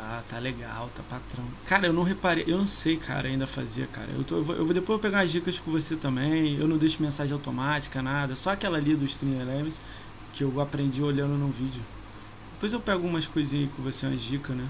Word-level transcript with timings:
tá, 0.00 0.22
tá 0.28 0.38
legal, 0.38 0.90
tá 0.94 1.02
patrão. 1.08 1.44
Cara, 1.66 1.86
eu 1.86 1.92
não 1.92 2.02
reparei, 2.02 2.44
eu 2.46 2.58
não 2.58 2.66
sei, 2.66 2.96
cara, 2.96 3.28
ainda 3.28 3.46
fazia, 3.46 3.86
cara. 3.86 4.08
Eu, 4.16 4.24
tô, 4.24 4.36
eu, 4.36 4.44
vou, 4.44 4.56
eu 4.56 4.64
vou 4.64 4.74
depois 4.74 5.00
pegar 5.00 5.20
as 5.20 5.30
dicas 5.30 5.58
com 5.58 5.70
você 5.70 5.96
também. 5.96 6.56
Eu 6.56 6.66
não 6.66 6.78
deixo 6.78 7.02
mensagem 7.02 7.32
automática, 7.32 8.02
nada. 8.02 8.34
Só 8.36 8.50
aquela 8.50 8.78
ali 8.78 8.94
do 8.96 9.04
Stream 9.04 9.40
Elements 9.40 9.78
que 10.32 10.42
eu 10.42 10.60
aprendi 10.60 11.02
olhando 11.02 11.34
no 11.34 11.48
vídeo. 11.48 11.82
Depois 12.54 12.72
eu 12.72 12.80
pego 12.80 13.06
umas 13.06 13.26
coisinhas 13.26 13.70
com 13.72 13.82
você, 13.82 14.06
umas 14.06 14.20
dicas, 14.20 14.56
né? 14.56 14.66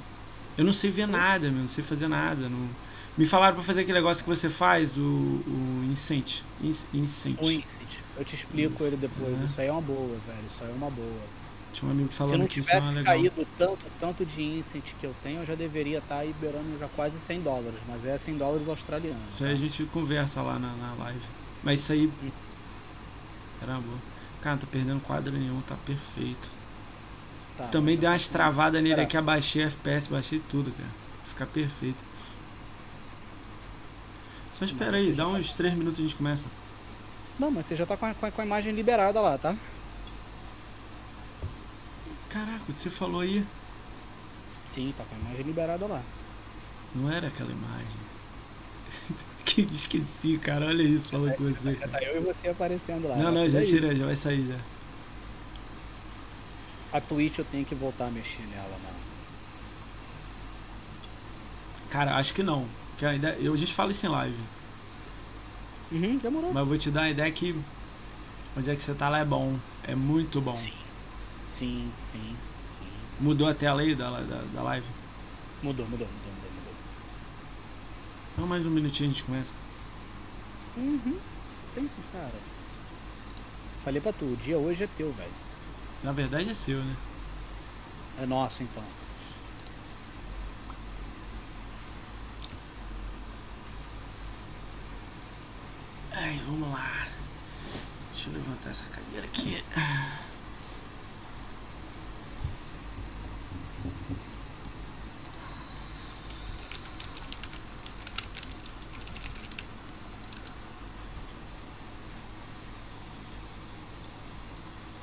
Eu 0.58 0.64
não 0.64 0.72
sei 0.72 0.90
ver 0.90 1.06
nada, 1.06 1.50
meu, 1.50 1.60
não 1.60 1.68
sei 1.68 1.82
fazer 1.84 2.08
nada. 2.08 2.48
Não... 2.48 2.68
Me 3.16 3.26
falaram 3.26 3.54
pra 3.54 3.64
fazer 3.64 3.82
aquele 3.82 3.98
negócio 3.98 4.22
que 4.24 4.30
você 4.30 4.48
faz, 4.48 4.96
o, 4.96 5.00
o 5.00 5.88
Incent. 5.90 6.42
Incent. 6.62 7.38
O 7.40 7.50
Incent. 7.50 7.98
Eu 8.16 8.24
te 8.24 8.34
explico 8.34 8.74
Isso. 8.74 8.84
ele 8.84 8.96
depois. 8.96 9.40
É. 9.40 9.44
Isso 9.44 9.60
aí 9.60 9.66
é 9.68 9.72
uma 9.72 9.80
boa, 9.80 10.16
velho. 10.26 10.46
Isso 10.46 10.62
aí 10.62 10.70
é 10.70 10.74
uma 10.74 10.90
boa. 10.90 11.20
Tinha 11.72 11.88
um 11.88 11.92
amigo 11.92 12.08
falando 12.10 12.32
Se 12.32 12.38
não 12.38 12.46
que 12.46 12.54
tivesse 12.54 12.98
é 12.98 13.02
caído 13.02 13.46
tanto, 13.56 13.78
tanto 13.98 14.26
de 14.26 14.42
Incent 14.42 14.92
que 14.98 15.06
eu 15.06 15.14
tenho, 15.22 15.40
eu 15.40 15.46
já 15.46 15.54
deveria 15.54 15.98
estar 15.98 16.16
tá 16.16 16.24
liberando 16.24 16.78
já 16.78 16.88
quase 16.88 17.18
100 17.18 17.42
dólares. 17.42 17.78
Mas 17.88 18.04
é 18.04 18.18
100 18.18 18.36
dólares 18.36 18.68
australianos. 18.68 19.22
Isso 19.28 19.44
aí 19.44 19.52
a 19.52 19.56
gente 19.56 19.84
conversa 19.84 20.42
lá 20.42 20.58
na, 20.58 20.72
na 20.72 20.94
live. 21.04 21.20
Mas 21.62 21.80
isso 21.80 21.92
aí. 21.92 22.06
Hum. 22.06 22.30
Era 23.62 23.74
boa. 23.74 23.98
Cara, 24.40 24.56
não 24.56 24.60
tô 24.60 24.66
perdendo 24.66 25.00
quadro 25.00 25.32
nenhum, 25.32 25.60
tá 25.62 25.76
perfeito. 25.84 26.50
Tá, 27.56 27.64
Também 27.68 27.96
deu 27.96 28.10
umas 28.10 28.26
travadas 28.26 28.82
nele 28.82 29.00
aqui, 29.00 29.16
abaixei 29.16 29.62
FPS, 29.64 30.08
baixei 30.08 30.40
tudo, 30.50 30.72
cara. 30.72 30.88
Fica 31.26 31.46
perfeito. 31.46 31.98
Só 34.58 34.64
espera 34.64 34.96
aí, 34.96 35.12
dá 35.12 35.26
uns 35.28 35.54
3 35.54 35.74
minutos 35.74 35.98
e 35.98 36.02
a 36.02 36.06
gente 36.06 36.16
começa. 36.16 36.46
Não, 37.38 37.50
mas 37.50 37.66
você 37.66 37.76
já 37.76 37.86
tá 37.86 37.96
com 37.96 38.06
a, 38.06 38.14
com 38.14 38.40
a 38.40 38.44
imagem 38.44 38.74
liberada 38.74 39.20
lá, 39.20 39.38
tá? 39.38 39.56
Caraca, 42.30 42.62
o 42.62 42.66
que 42.66 42.74
você 42.74 42.90
falou 42.90 43.20
aí? 43.20 43.44
Sim, 44.70 44.92
tá 44.92 45.04
com 45.04 45.14
a 45.14 45.18
imagem 45.18 45.42
liberada 45.44 45.86
lá. 45.86 46.00
Não 46.94 47.10
era 47.10 47.28
aquela 47.28 47.50
imagem. 47.52 48.00
que 49.44 49.62
esqueci, 49.62 50.38
cara. 50.38 50.66
Olha 50.66 50.82
isso, 50.82 51.10
falando 51.10 51.36
com 51.36 51.44
você. 51.44 51.76
Tá 51.76 51.98
eu 52.02 52.16
e 52.16 52.20
você 52.20 52.48
aparecendo 52.48 53.08
lá. 53.08 53.16
Não, 53.16 53.32
não, 53.32 53.48
já 53.48 53.62
tirei, 53.62 53.96
já 53.96 54.06
vai 54.06 54.16
sair 54.16 54.46
já. 54.46 54.58
A 56.92 57.00
Twitch 57.00 57.38
eu 57.38 57.44
tenho 57.44 57.66
que 57.66 57.74
voltar 57.74 58.06
a 58.06 58.10
mexer 58.10 58.46
nela, 58.46 58.78
mano. 58.78 59.00
Cara, 61.90 62.16
acho 62.16 62.32
que 62.34 62.42
não. 62.42 62.64
Que 62.96 63.04
a, 63.06 63.14
ideia, 63.14 63.36
eu, 63.40 63.52
a 63.52 63.56
gente 63.56 63.74
fala 63.74 63.90
isso 63.92 64.06
em 64.06 64.08
live. 64.08 64.38
Uhum, 65.90 66.18
demorou. 66.18 66.52
Mas 66.52 66.60
eu 66.62 66.66
vou 66.66 66.78
te 66.78 66.90
dar 66.90 67.02
a 67.02 67.10
ideia 67.10 67.32
que 67.32 67.52
onde 68.56 68.70
é 68.70 68.76
que 68.76 68.82
você 68.82 68.94
tá 68.94 69.08
lá 69.08 69.18
é 69.18 69.24
bom. 69.24 69.54
É 69.82 69.94
muito 69.94 70.40
bom. 70.40 70.54
Sim, 70.54 70.79
sim, 71.60 71.92
sim. 72.10 72.36
sim. 72.78 73.22
Mudou 73.22 73.46
a 73.46 73.54
tela 73.54 73.82
aí 73.82 73.94
da, 73.94 74.10
da, 74.10 74.42
da 74.54 74.62
live? 74.62 74.86
Mudou, 75.62 75.84
mudou, 75.84 76.06
mudou, 76.06 76.32
mudou, 76.32 76.50
mudou. 76.50 76.74
Então 78.32 78.46
mais 78.46 78.64
um 78.64 78.70
minutinho 78.70 79.10
a 79.10 79.12
gente 79.12 79.24
começa. 79.24 79.52
Uhum. 80.78 81.18
Tem 81.74 81.84
que, 81.84 82.02
cara. 82.12 82.32
Falei 83.84 84.00
pra 84.00 84.12
tu, 84.12 84.24
o 84.24 84.36
dia 84.36 84.56
hoje 84.56 84.84
é 84.84 84.88
teu, 84.96 85.12
velho. 85.12 85.32
Na 86.02 86.12
verdade 86.12 86.48
é 86.48 86.54
seu, 86.54 86.78
né? 86.78 86.96
É 88.22 88.26
nosso 88.26 88.62
então. 88.62 88.82
Ai, 96.12 96.40
vamos 96.46 96.70
lá. 96.70 97.06
Deixa 98.14 98.30
eu 98.30 98.34
levantar 98.34 98.70
essa 98.70 98.86
cadeira 98.86 99.26
aqui. 99.26 99.62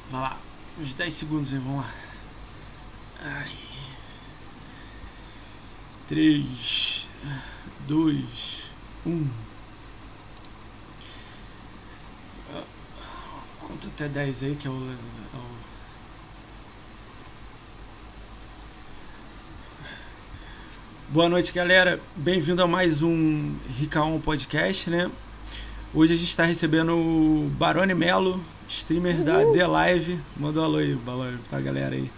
Vai 0.09 0.22
lá. 0.22 0.38
Uns 0.79 0.93
10 0.93 1.11
segundos 1.11 1.51
aí, 1.51 1.57
vamos 1.57 1.77
lá. 1.77 1.91
Ai. 3.23 3.51
3, 6.07 7.07
2, 7.88 8.69
1. 9.03 9.27
Conta 13.59 13.88
até 13.88 14.07
10 14.07 14.43
aí, 14.43 14.55
que 14.55 14.67
é 14.67 14.69
o, 14.69 14.73
é 14.73 15.38
o 15.38 15.57
Boa 21.09 21.27
noite, 21.27 21.51
galera. 21.53 21.99
Bem-vindo 22.15 22.61
a 22.61 22.67
mais 22.67 23.01
um 23.01 23.55
Ricaon 23.79 24.19
Podcast, 24.21 24.91
né? 24.91 25.09
Hoje 25.91 26.13
a 26.13 26.15
gente 26.15 26.29
está 26.29 26.44
recebendo 26.44 26.95
o 26.95 27.49
Barone 27.57 27.95
Melo, 27.95 28.45
streamer 28.67 29.23
da 29.23 29.45
The 29.51 29.67
Live. 29.67 30.19
Mandou 30.35 30.63
um 30.63 30.66
alô 30.66 30.78
aí, 30.78 30.94
Barone, 30.95 31.38
pra 31.50 31.59
galera 31.59 31.95
aí. 31.95 32.09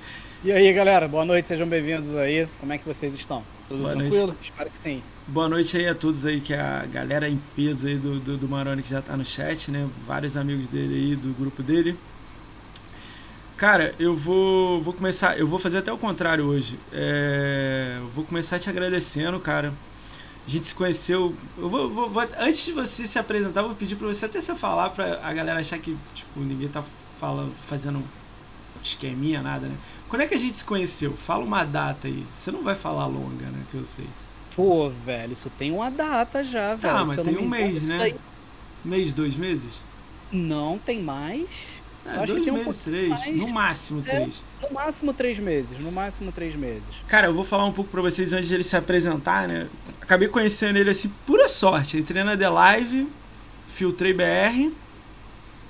E 0.43 0.51
aí, 0.51 0.71
galera, 0.73 1.07
boa 1.07 1.25
noite, 1.25 1.47
sejam 1.47 1.67
bem-vindos 1.67 2.15
aí. 2.15 2.47
Como 2.59 2.73
é 2.73 2.77
que 2.77 2.85
vocês 2.85 3.13
estão? 3.13 3.43
Tudo 3.67 3.81
boa 3.81 3.95
tranquilo? 3.95 4.27
Noite. 4.27 4.51
Espero 4.51 4.69
que 4.69 4.79
sim. 4.79 5.03
Boa 5.27 5.47
noite 5.47 5.77
aí 5.77 5.87
a 5.87 5.93
todos 5.93 6.25
aí, 6.25 6.41
que 6.41 6.53
é 6.53 6.59
a 6.59 6.85
galera 6.85 7.29
em 7.29 7.39
peso 7.55 7.87
aí 7.87 7.97
do, 7.97 8.19
do, 8.19 8.37
do 8.37 8.47
Maroni 8.47 8.81
que 8.81 8.89
já 8.89 9.01
tá 9.01 9.15
no 9.15 9.25
chat, 9.25 9.69
né? 9.69 9.87
Vários 10.07 10.35
amigos 10.35 10.69
dele 10.69 10.95
aí, 10.95 11.15
do 11.15 11.33
grupo 11.37 11.61
dele. 11.61 11.95
Cara, 13.57 13.93
eu 13.99 14.15
vou, 14.15 14.81
vou 14.81 14.93
começar, 14.93 15.37
eu 15.37 15.45
vou 15.45 15.59
fazer 15.59 15.79
até 15.79 15.91
o 15.91 15.97
contrário 15.97 16.45
hoje. 16.45 16.79
É, 16.93 17.99
vou 18.15 18.23
começar 18.23 18.57
te 18.57 18.69
agradecendo, 18.69 19.39
cara 19.39 19.73
a 20.49 20.51
gente 20.51 20.65
se 20.65 20.73
conheceu. 20.73 21.35
Eu 21.55 21.69
vou, 21.69 21.87
vou, 21.87 22.09
vou, 22.09 22.23
antes 22.39 22.65
de 22.65 22.71
você 22.71 23.05
se 23.05 23.19
apresentar, 23.19 23.61
vou 23.61 23.75
pedir 23.75 23.95
para 23.95 24.07
você 24.07 24.25
até 24.25 24.41
você 24.41 24.55
falar 24.55 24.89
para 24.89 25.19
a 25.23 25.31
galera 25.31 25.59
achar 25.59 25.77
que 25.77 25.95
tipo, 26.15 26.39
ninguém 26.39 26.67
tá 26.67 26.83
falando, 27.19 27.53
fazendo 27.67 28.03
esqueminha, 28.83 29.43
nada, 29.43 29.67
né? 29.67 29.77
Quando 30.07 30.23
é 30.23 30.27
que 30.27 30.33
a 30.33 30.39
gente 30.39 30.57
se 30.57 30.65
conheceu? 30.65 31.15
Fala 31.15 31.43
uma 31.43 31.63
data 31.63 32.07
aí. 32.07 32.25
Você 32.35 32.49
não 32.49 32.63
vai 32.63 32.73
falar 32.73 33.05
longa, 33.05 33.45
né? 33.45 33.63
Que 33.69 33.77
eu 33.77 33.85
sei. 33.85 34.07
Pô, 34.55 34.89
velho, 34.89 35.33
isso 35.33 35.51
tem 35.51 35.71
uma 35.71 35.91
data 35.91 36.43
já, 36.43 36.73
velho. 36.73 36.97
Ah, 36.97 37.05
mas 37.05 37.21
tem 37.21 37.37
um 37.37 37.47
mês, 37.47 37.85
né? 37.85 37.97
Daí... 37.99 38.15
Mês, 38.83 39.13
dois 39.13 39.35
meses? 39.35 39.79
Não, 40.31 40.79
tem 40.79 40.99
mais. 41.03 41.47
É, 42.15 42.25
dois 42.25 42.45
meses, 42.45 42.67
um 42.67 42.91
três. 42.91 43.09
Mais. 43.09 43.35
No 43.35 43.47
máximo 43.47 44.03
é, 44.05 44.09
três. 44.09 44.43
No 44.61 44.73
máximo 44.73 45.13
três 45.13 45.39
meses. 45.39 45.79
No 45.79 45.91
máximo 45.91 46.31
três 46.31 46.55
meses. 46.55 46.83
Cara, 47.07 47.27
eu 47.27 47.33
vou 47.33 47.43
falar 47.43 47.65
um 47.65 47.71
pouco 47.71 47.91
pra 47.91 48.01
vocês 48.01 48.33
antes 48.33 48.47
de 48.47 48.55
ele 48.55 48.63
se 48.63 48.75
apresentar, 48.75 49.47
né? 49.47 49.67
Acabei 50.01 50.27
conhecendo 50.27 50.77
ele 50.77 50.89
assim, 50.89 51.11
pura 51.25 51.47
sorte. 51.47 51.97
Entrei 51.97 52.23
na 52.23 52.35
The 52.35 52.49
Live, 52.49 53.07
filtrei 53.67 54.13
BR, 54.13 54.71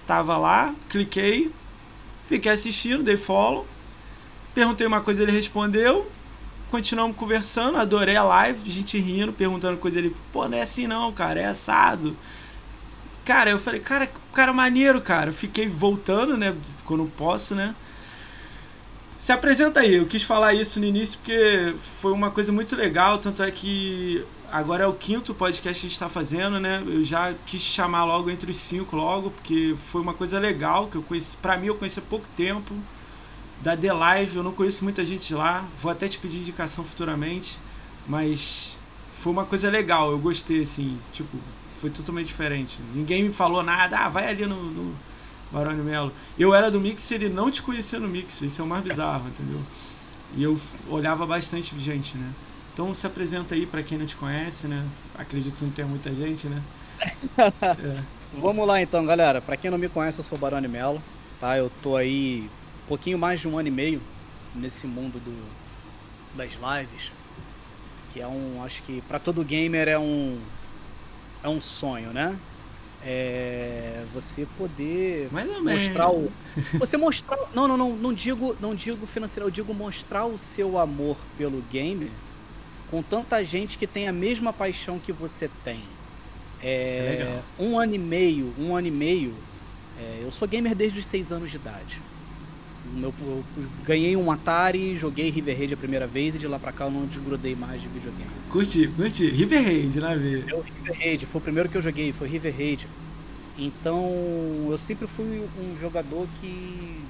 tava 0.07 0.37
lá, 0.37 0.73
cliquei, 0.89 1.51
fiquei 2.27 2.51
assistindo, 2.51 3.03
dei 3.03 3.17
follow. 3.17 3.67
Perguntei 4.53 4.87
uma 4.87 5.01
coisa, 5.01 5.21
ele 5.23 5.31
respondeu. 5.31 6.09
Continuamos 6.71 7.17
conversando, 7.17 7.77
adorei 7.77 8.15
a 8.15 8.23
live, 8.23 8.69
gente 8.69 8.99
rindo, 8.99 9.33
perguntando 9.33 9.77
coisa. 9.77 9.97
Ele, 9.97 10.15
pô, 10.31 10.47
não 10.47 10.57
é 10.57 10.61
assim 10.61 10.85
não, 10.85 11.11
cara, 11.11 11.39
é 11.39 11.45
assado 11.45 12.15
cara, 13.29 13.51
eu 13.51 13.59
falei, 13.59 13.79
cara, 13.79 14.09
cara 14.33 14.51
maneiro, 14.51 14.99
cara. 15.01 15.31
fiquei 15.31 15.67
voltando, 15.67 16.35
né? 16.35 16.55
Quando 16.83 17.05
posso, 17.15 17.53
né? 17.53 17.75
Se 19.15 19.31
apresenta 19.31 19.81
aí, 19.81 19.93
eu 19.93 20.07
quis 20.07 20.23
falar 20.23 20.55
isso 20.55 20.79
no 20.79 20.85
início 20.87 21.19
porque 21.19 21.75
foi 22.01 22.11
uma 22.11 22.31
coisa 22.31 22.51
muito 22.51 22.75
legal, 22.75 23.19
tanto 23.19 23.43
é 23.43 23.51
que 23.51 24.25
agora 24.51 24.83
é 24.85 24.87
o 24.87 24.93
quinto 24.93 25.35
podcast 25.35 25.79
que 25.79 25.85
a 25.85 25.89
gente 25.89 25.93
está 25.93 26.09
fazendo, 26.09 26.59
né? 26.59 26.81
Eu 26.83 27.03
já 27.03 27.35
quis 27.45 27.61
chamar 27.61 28.03
logo 28.03 28.31
entre 28.31 28.49
os 28.49 28.57
cinco 28.57 28.95
logo, 28.95 29.29
porque 29.29 29.75
foi 29.91 30.01
uma 30.01 30.15
coisa 30.15 30.39
legal 30.39 30.87
que 30.87 30.95
eu 30.95 31.03
conheci, 31.03 31.37
para 31.37 31.55
mim 31.55 31.67
eu 31.67 31.75
conheci 31.75 31.99
há 31.99 32.01
pouco 32.01 32.25
tempo 32.35 32.73
da 33.61 33.77
The 33.77 33.93
Live, 33.93 34.37
eu 34.37 34.43
não 34.43 34.53
conheço 34.53 34.83
muita 34.83 35.05
gente 35.05 35.35
lá, 35.35 35.65
vou 35.79 35.91
até 35.91 36.07
te 36.07 36.17
pedir 36.17 36.39
indicação 36.39 36.83
futuramente, 36.83 37.59
mas 38.07 38.75
foi 39.13 39.31
uma 39.31 39.45
coisa 39.45 39.69
legal, 39.69 40.09
eu 40.09 40.17
gostei 40.17 40.63
assim, 40.63 40.97
tipo, 41.13 41.37
foi 41.79 41.89
totalmente 41.89 42.27
diferente. 42.27 42.77
Ninguém 42.93 43.23
me 43.23 43.33
falou 43.33 43.63
nada, 43.63 43.97
ah, 43.97 44.09
vai 44.09 44.27
ali 44.27 44.45
no, 44.45 44.63
no 44.63 44.95
Barone 45.51 45.81
Melo. 45.81 46.11
Eu 46.37 46.53
era 46.53 46.69
do 46.69 46.79
Mixer 46.79 47.23
e 47.23 47.29
não 47.29 47.49
te 47.49 47.61
conhecia 47.61 47.99
no 47.99 48.07
Mixer, 48.07 48.47
isso 48.47 48.61
é 48.61 48.65
o 48.65 48.67
mais 48.67 48.83
bizarro, 48.83 49.29
entendeu? 49.29 49.61
E 50.35 50.43
eu 50.43 50.59
olhava 50.89 51.25
bastante 51.25 51.77
gente, 51.79 52.17
né? 52.17 52.31
Então 52.73 52.93
se 52.93 53.07
apresenta 53.07 53.55
aí 53.55 53.65
para 53.65 53.81
quem 53.81 53.97
não 53.97 54.05
te 54.05 54.15
conhece, 54.15 54.67
né? 54.67 54.85
Acredito 55.17 55.55
que 55.55 55.63
não 55.63 55.71
tem 55.71 55.85
muita 55.85 56.13
gente, 56.13 56.47
né? 56.47 56.61
é. 57.37 58.03
Vamos 58.39 58.67
lá 58.67 58.79
então, 58.79 59.05
galera. 59.05 59.41
Para 59.41 59.57
quem 59.57 59.71
não 59.71 59.77
me 59.77 59.89
conhece, 59.89 60.19
eu 60.19 60.23
sou 60.23 60.37
o 60.37 60.41
Barone 60.41 60.67
Melo, 60.67 61.01
tá? 61.39 61.57
Eu 61.57 61.71
tô 61.81 61.95
aí 61.95 62.51
um 62.83 62.87
pouquinho 62.87 63.17
mais 63.17 63.39
de 63.39 63.47
um 63.47 63.57
ano 63.57 63.69
e 63.69 63.71
meio 63.71 64.01
nesse 64.53 64.85
mundo 64.85 65.19
do, 65.19 66.37
das 66.37 66.53
lives, 66.53 67.11
que 68.13 68.21
é 68.21 68.27
um, 68.27 68.63
acho 68.63 68.83
que 68.83 69.01
para 69.01 69.17
todo 69.17 69.43
gamer 69.43 69.87
é 69.87 69.97
um 69.97 70.39
é 71.43 71.49
um 71.49 71.61
sonho, 71.61 72.13
né? 72.13 72.43
É 72.99 74.05
você 74.11 74.45
poder 74.47 75.33
mostrar 75.61 76.11
o 76.11 76.35
você 76.77 76.97
mostrar 76.97 77.37
não 77.53 77.67
não 77.67 77.77
não 77.77 77.97
não 77.97 78.13
digo 78.13 78.57
não 78.59 78.75
digo 78.75 79.05
financeiro 79.07 79.47
eu 79.47 79.51
digo 79.51 79.73
mostrar 79.73 80.25
o 80.27 80.37
seu 80.37 80.77
amor 80.77 81.29
pelo 81.35 81.61
game 81.63 82.19
com 82.87 83.03
tanta 83.03 83.43
gente 83.45 83.77
que 83.77 83.87
tem 83.87 84.07
a 84.07 84.13
mesma 84.13 84.53
paixão 84.53 84.99
que 84.99 85.13
você 85.13 85.49
tem. 85.49 86.01
É, 86.59 87.39
é 87.39 87.45
um 87.59 87.79
ano 87.79 87.95
e 87.95 87.99
meio, 87.99 88.53
um 88.57 88.75
ano 88.75 88.87
e 88.87 88.91
meio. 88.91 89.49
É, 89.95 90.23
eu 90.23 90.31
sou 90.31 90.47
gamer 90.47 90.75
desde 90.75 90.99
os 90.99 91.07
seis 91.07 91.31
anos 91.31 91.49
de 91.51 91.57
idade. 91.57 92.08
Meu, 92.93 93.13
eu 93.21 93.43
ganhei 93.83 94.15
um 94.15 94.31
Atari, 94.31 94.97
joguei 94.97 95.29
River 95.29 95.57
Raid 95.57 95.73
a 95.73 95.77
primeira 95.77 96.07
vez 96.07 96.35
e 96.35 96.39
de 96.39 96.47
lá 96.47 96.57
pra 96.57 96.71
cá 96.71 96.85
eu 96.85 96.91
não 96.91 97.05
desgrudei 97.05 97.55
mais 97.55 97.81
de 97.81 97.87
videogame. 97.87 98.29
Curti, 98.51 98.87
curti. 98.87 99.29
River 99.29 99.63
Raid, 99.63 99.99
lá 99.99 100.15
ver. 100.15 100.45
Eu, 100.49 100.61
River 100.61 100.97
Raid, 100.99 101.25
foi 101.25 101.39
o 101.39 101.43
primeiro 101.43 101.69
que 101.69 101.77
eu 101.77 101.81
joguei, 101.81 102.11
foi 102.11 102.27
River 102.27 102.55
Raid. 102.55 102.87
Então 103.57 104.01
eu 104.69 104.77
sempre 104.77 105.05
fui 105.07 105.41
um 105.59 105.77
jogador 105.79 106.27
que. 106.39 107.01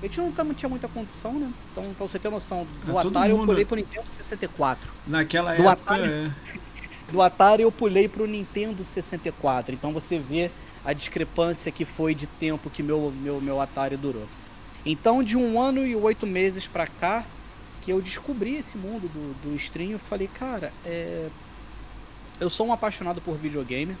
A 0.00 0.06
gente 0.06 0.20
não 0.20 0.54
tinha 0.54 0.68
muita 0.68 0.86
condição, 0.86 1.32
né? 1.32 1.50
Então, 1.72 1.82
pra 1.94 2.06
você 2.06 2.18
ter 2.18 2.30
noção, 2.30 2.64
do 2.86 2.96
ah, 2.96 3.00
Atari 3.00 3.32
mundo... 3.32 3.42
eu 3.42 3.46
pulei 3.46 3.64
pro 3.64 3.76
Nintendo 3.76 4.08
64. 4.08 4.92
Naquela 5.06 5.54
do 5.56 5.68
época. 5.68 5.94
Atari, 5.94 6.08
é. 6.08 6.30
Do 7.10 7.22
Atari 7.22 7.62
eu 7.62 7.72
pulei 7.72 8.06
pro 8.06 8.26
Nintendo 8.26 8.84
64. 8.84 9.74
Então 9.74 9.92
você 9.92 10.18
vê 10.18 10.50
a 10.84 10.92
discrepância 10.92 11.72
que 11.72 11.84
foi 11.84 12.14
de 12.14 12.26
tempo 12.26 12.70
que 12.70 12.82
meu, 12.82 13.10
meu, 13.10 13.40
meu 13.40 13.60
Atari 13.60 13.96
durou. 13.96 14.28
Então, 14.90 15.22
de 15.22 15.36
um 15.36 15.60
ano 15.60 15.86
e 15.86 15.94
oito 15.94 16.26
meses 16.26 16.66
pra 16.66 16.86
cá, 16.86 17.30
que 17.78 17.92
eu 17.92 18.00
descobri 18.00 18.54
esse 18.56 18.78
mundo 18.78 19.06
do, 19.06 19.34
do 19.34 19.54
stream, 19.54 19.90
eu 19.92 19.98
falei, 19.98 20.28
cara, 20.28 20.74
é... 20.82 21.30
eu 22.40 22.48
sou 22.50 22.66
um 22.66 22.72
apaixonado 22.72 23.20
por 23.22 23.38
videogame, 23.38 23.98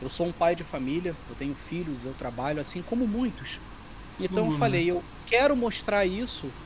eu 0.00 0.10
sou 0.10 0.26
um 0.28 0.32
pai 0.32 0.56
de 0.56 0.64
família, 0.64 1.18
eu 1.28 1.36
tenho 1.36 1.54
filhos, 1.56 2.04
eu 2.04 2.14
trabalho, 2.14 2.60
assim 2.60 2.82
como 2.82 3.06
muitos. 3.08 3.60
Então 4.18 4.46
uhum. 4.46 4.52
eu 4.52 4.58
falei, 4.58 4.90
eu 4.90 5.06
quero 5.26 5.56
mostrar 5.56 6.06
isso 6.06 6.56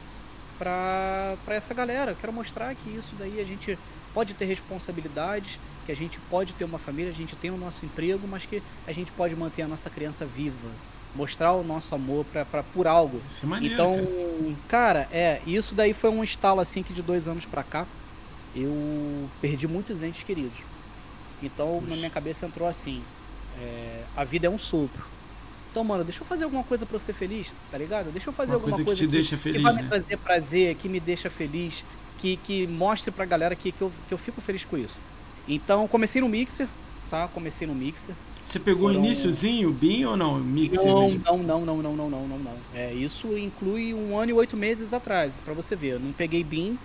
pra, 0.58 1.38
pra 1.44 1.56
essa 1.56 1.74
galera, 1.74 2.12
eu 2.12 2.16
quero 2.16 2.32
mostrar 2.32 2.74
que 2.76 2.90
isso 2.94 3.16
daí 3.16 3.40
a 3.40 3.44
gente 3.44 3.80
pode 4.12 4.34
ter 4.34 4.46
responsabilidades, 4.46 5.60
que 5.84 5.92
a 5.92 5.96
gente 5.96 6.20
pode 6.20 6.54
ter 6.54 6.64
uma 6.64 6.78
família, 6.78 7.10
a 7.10 7.14
gente 7.14 7.36
tem 7.36 7.50
o 7.50 7.58
nosso 7.58 7.86
emprego, 7.86 8.28
mas 8.28 8.46
que 8.46 8.64
a 8.86 8.92
gente 8.92 9.12
pode 9.12 9.36
manter 9.36 9.62
a 9.62 9.68
nossa 9.68 9.90
criança 9.90 10.26
viva, 10.26 10.82
mostrar 11.14 11.54
o 11.54 11.64
nosso 11.64 11.94
amor 11.94 12.26
pra, 12.26 12.44
pra, 12.46 12.62
por 12.64 12.86
algo. 12.86 13.26
Isso 13.26 13.44
é 13.44 13.48
maneiro, 13.48 13.74
então, 13.74 13.94
cara. 13.94 14.10
cara, 14.66 15.08
é, 15.10 15.42
isso 15.46 15.74
daí 15.74 15.92
foi 15.94 16.10
um 16.10 16.24
estalo 16.24 16.60
assim 16.60 16.82
que 16.82 16.92
de 16.94 17.02
dois 17.02 17.28
anos 17.28 17.46
pra 17.46 17.64
cá 17.64 17.88
eu 18.54 19.32
perdi 19.40 19.68
muitos 19.68 20.02
entes 20.02 20.22
queridos. 20.22 20.66
Então 21.40 21.80
na 21.82 21.96
minha 21.96 22.10
cabeça 22.10 22.46
entrou 22.46 22.68
assim, 22.68 23.08
é, 23.50 24.08
a 24.14 24.24
vida 24.24 24.46
é 24.46 24.50
um 24.50 24.58
sopro. 24.58 25.10
Então, 25.70 25.84
mano, 25.84 26.04
deixa 26.04 26.22
eu 26.22 26.26
fazer 26.26 26.44
alguma 26.44 26.64
coisa 26.64 26.86
para 26.86 26.96
eu 26.96 27.00
ser 27.00 27.12
feliz, 27.12 27.54
tá 27.70 27.78
ligado? 27.78 28.12
Deixa 28.12 28.30
eu 28.30 28.34
fazer 28.34 28.54
Uma 28.54 28.56
alguma 28.56 28.80
coisa, 28.80 28.82
coisa 28.82 29.04
que, 29.04 29.06
te 29.06 29.06
deixa 29.06 29.36
feliz, 29.38 29.56
que 29.56 29.58
vai 29.58 29.72
né? 29.72 29.82
me 29.82 29.84
trazer 29.88 30.18
prazer, 30.18 30.76
que 30.76 30.88
me 30.88 31.00
deixa 31.00 31.30
feliz, 31.30 31.84
que, 32.16 32.36
que 32.38 32.66
mostre 32.66 33.12
pra 33.12 33.24
galera 33.26 33.56
que, 33.56 33.72
que, 33.72 33.82
eu, 33.82 33.90
que 34.06 34.14
eu 34.14 34.18
fico 34.18 34.40
feliz 34.40 34.64
com 34.64 34.76
isso. 34.76 35.00
Então, 35.46 35.86
comecei 35.88 36.20
no 36.20 36.28
Mixer, 36.28 36.68
tá? 37.08 37.28
Comecei 37.28 37.66
no 37.66 37.74
Mixer. 37.74 38.16
Você 38.50 38.58
pegou 38.58 38.88
o 38.88 38.92
iníciozinho, 38.92 39.70
BIM 39.70 40.04
ou 40.06 40.16
não? 40.16 40.40
Mixer 40.40 40.84
não, 40.84 41.16
não, 41.18 41.38
não, 41.38 41.64
não, 41.64 41.82
não, 41.82 41.96
não, 41.96 42.10
não, 42.10 42.26
não, 42.26 42.38
não. 42.40 42.56
É, 42.74 42.92
isso 42.92 43.38
inclui 43.38 43.94
um 43.94 44.18
ano 44.18 44.30
e 44.30 44.32
oito 44.32 44.56
meses 44.56 44.92
atrás, 44.92 45.34
para 45.44 45.54
você 45.54 45.76
ver. 45.76 45.92
Eu 45.92 46.00
não 46.00 46.12
peguei 46.12 46.42
BIM, 46.42 46.76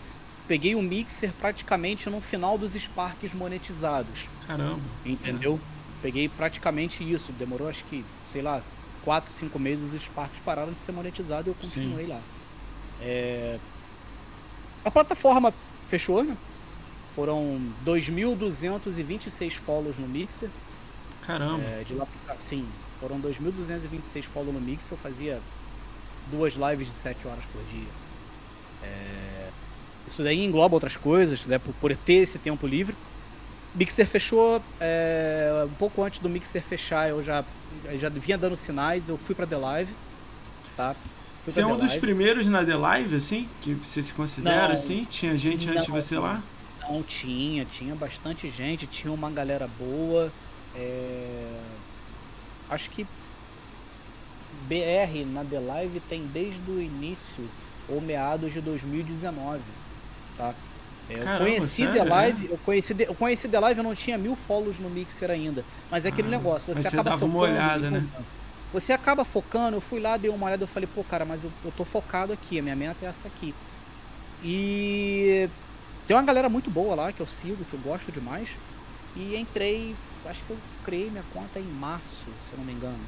peguei 0.47 0.75
o 0.75 0.77
um 0.77 0.83
Mixer 0.83 1.33
praticamente 1.33 2.07
no 2.07 2.21
final 2.21 2.56
dos 2.56 2.73
Sparks 2.73 3.33
monetizados. 3.33 4.27
Caramba. 4.45 4.79
Entendeu? 5.03 5.59
É. 5.59 6.03
Peguei 6.03 6.29
praticamente 6.29 7.03
isso. 7.03 7.31
Demorou 7.31 7.67
acho 7.67 7.83
que, 7.85 8.06
sei 8.27 8.44
lá, 8.44 8.62
quatro, 9.03 9.33
cinco 9.33 9.57
meses 9.57 9.91
os 9.91 10.03
Sparks 10.03 10.39
pararam 10.45 10.71
de 10.71 10.81
ser 10.81 10.91
monetizados 10.91 11.47
e 11.47 11.50
eu 11.50 11.56
continuei 11.56 12.06
Sim. 12.06 12.12
lá. 12.12 12.19
É... 13.01 13.57
A 14.83 14.91
plataforma 14.91 15.51
fechou, 15.88 16.23
né? 16.23 16.38
Foram 17.15 17.59
2.226 17.83 19.53
follows 19.53 19.97
no 19.97 20.07
Mixer. 20.07 20.51
Caramba. 21.25 21.63
É, 21.63 21.83
de 21.83 21.94
lá 21.94 22.06
pra 22.06 22.36
sim, 22.39 22.66
foram 23.00 23.19
2.226 23.19 24.24
follows 24.25 24.54
no 24.54 24.62
Mixer. 24.62 24.94
Eu 24.94 24.98
fazia 24.98 25.39
duas 26.31 26.54
lives 26.54 26.88
de 26.88 26.94
7 26.94 27.27
horas 27.27 27.44
por 27.45 27.62
dia. 27.63 27.88
É... 28.81 29.50
Isso 30.07 30.24
daí 30.24 30.44
engloba 30.44 30.75
outras 30.75 30.95
coisas, 30.95 31.45
né? 31.45 31.57
Por, 31.57 31.74
por 31.74 31.95
ter 31.98 32.24
esse 32.24 32.38
tempo 32.38 32.68
livre. 32.68 32.95
Mixer 33.75 34.07
fechou 34.07 34.62
é, 34.80 35.50
um 35.66 35.74
pouco 35.74 36.01
antes 36.01 36.19
do 36.19 36.30
Mixer 36.30 36.62
fechar, 36.62 37.10
eu 37.10 37.22
já, 37.22 37.44
eu 37.83 38.00
já 38.00 38.07
vinha 38.07 38.38
dando 38.38 38.56
sinais, 38.56 39.10
eu 39.10 39.18
fui 39.18 39.36
pra 39.36 39.45
The 39.45 39.57
Live, 39.57 39.94
tá? 40.77 40.94
Fui 41.44 41.51
você 41.51 41.62
é 41.62 41.68
um 41.68 41.77
dos 41.77 41.95
primeiros 41.98 42.48
na 42.48 42.63
The 42.63 42.75
Live, 42.75 43.16
assim? 43.18 43.50
Que 43.62 43.74
você 43.74 44.01
se 44.01 44.13
considera, 44.13 44.69
não, 44.69 44.74
assim? 44.74 45.04
Tinha 45.04 45.36
gente 45.36 45.69
antes 45.69 45.86
de 45.86 45.92
você 45.92 46.18
lá? 46.18 46.42
Não, 46.80 47.04
tinha, 47.04 47.66
tinha 47.66 47.94
bastante 47.95 48.50
gente, 48.50 48.88
tinha 48.88 49.12
uma 49.12 49.30
galera 49.30 49.68
boa. 49.68 50.31
É... 50.75 51.81
Acho 52.68 52.89
que 52.92 53.10
BR 54.51 55.25
na 55.25 55.45
The 55.45 55.60
Live 55.60 56.01
tem 56.01 56.27
desde 56.31 56.69
o 56.72 56.81
início 56.81 57.54
ou 57.88 58.01
meados 58.01 58.54
de 58.54 58.62
2019, 58.62 59.80
tá? 60.36 60.60
É, 61.07 61.22
eu 61.22 61.27
Caramba, 61.27 61.36
conheci 61.36 61.68
sério? 61.68 61.94
The 61.94 62.04
Live, 62.04 62.48
eu 62.50 62.60
conheci, 62.60 62.94
eu 63.07 63.16
conheci 63.16 63.50
The 63.50 63.60
Live, 63.60 63.80
eu 63.80 63.83
não 63.83 63.95
tinha 63.95 64.18
mil 64.18 64.36
follows 64.36 64.80
no 64.80 64.89
Mixer 64.89 65.30
ainda. 65.31 65.68
Mas 65.89 66.06
é 66.06 66.10
aquele 66.10 66.27
ah, 66.27 66.31
negócio, 66.31 66.74
você 66.74 66.88
acaba 66.88 67.12
dava 67.12 67.25
focando, 67.27 67.31
uma 67.31 67.39
olhada, 67.42 67.92
né? 67.92 68.10
Você 68.72 68.92
acaba 68.94 69.24
focando, 69.25 69.77
eu 69.77 69.81
fui 69.81 70.00
lá, 70.01 70.18
dei 70.18 70.30
uma 70.30 70.45
olhada, 70.48 70.63
eu 70.63 70.68
falei, 70.68 70.88
pô, 70.88 71.06
cara, 71.06 71.25
mas 71.25 71.44
eu, 71.44 71.56
eu 71.63 71.72
tô 71.72 71.86
focado 71.86 72.33
aqui, 72.33 72.60
a 72.60 72.63
minha 72.63 72.75
meta 72.75 73.06
é 73.06 73.10
essa 73.10 73.27
aqui. 73.27 73.57
E 74.39 75.51
tem 76.06 76.16
uma 76.18 76.24
galera 76.25 76.50
muito 76.50 76.72
boa 76.72 76.95
lá 76.95 77.13
que 77.13 77.22
eu 77.22 77.27
sigo, 77.27 77.66
que 77.66 77.75
eu 77.75 77.80
gosto 77.80 78.12
demais. 78.12 78.60
E 79.16 79.36
entrei, 79.38 80.00
acho 80.27 80.44
que 80.44 80.51
eu 80.51 80.57
criei 80.83 81.10
minha 81.10 81.24
conta 81.33 81.60
em 81.60 81.63
março, 81.63 82.25
se 82.48 82.54
eu 82.54 82.57
não 82.57 82.66
me 82.66 82.74
engano. 82.74 83.00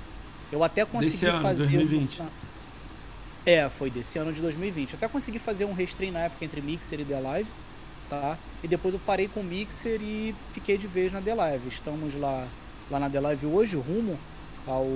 Eu 0.52 0.64
até 0.64 0.86
consegui 0.86 1.12
desse 1.12 1.26
ano, 1.26 1.42
fazer. 1.42 1.58
2020. 1.58 2.22
É, 3.46 3.70
foi 3.70 3.90
desse 3.90 4.18
ano 4.18 4.34
de 4.34 4.42
2020. 4.42 4.94
Eu 4.94 4.98
até 4.98 5.08
consegui 5.08 5.40
fazer 5.40 5.66
um 5.66 5.74
restream 5.74 6.14
na 6.14 6.20
época 6.22 6.46
entre 6.46 6.62
Mixer 6.62 7.00
e 7.00 7.06
The 7.06 7.20
Live 7.20 7.50
tá? 8.10 8.38
E 8.64 8.68
depois 8.68 8.94
eu 8.94 9.00
parei 9.00 9.28
com 9.28 9.42
o 9.42 9.44
Mixer 9.44 10.02
e 10.02 10.36
fiquei 10.54 10.78
de 10.78 10.88
vez 10.88 11.12
na 11.12 11.22
The 11.22 11.36
Live. 11.36 11.68
Estamos 11.68 12.14
lá, 12.20 12.48
lá 12.90 13.00
na 13.00 13.10
The 13.10 13.20
Live 13.20 13.46
hoje, 13.46 13.76
rumo 13.76 14.18
ao, 14.66 14.88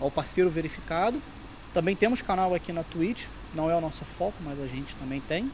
ao 0.00 0.10
parceiro 0.10 0.50
verificado. 0.50 1.20
Também 1.72 1.94
temos 1.94 2.22
canal 2.22 2.54
aqui 2.54 2.72
na 2.72 2.82
Twitch, 2.82 3.26
não 3.52 3.70
é 3.70 3.76
o 3.76 3.80
nosso 3.80 4.04
foco, 4.04 4.36
mas 4.40 4.60
a 4.60 4.66
gente 4.66 4.96
também 4.96 5.20
tem. 5.20 5.50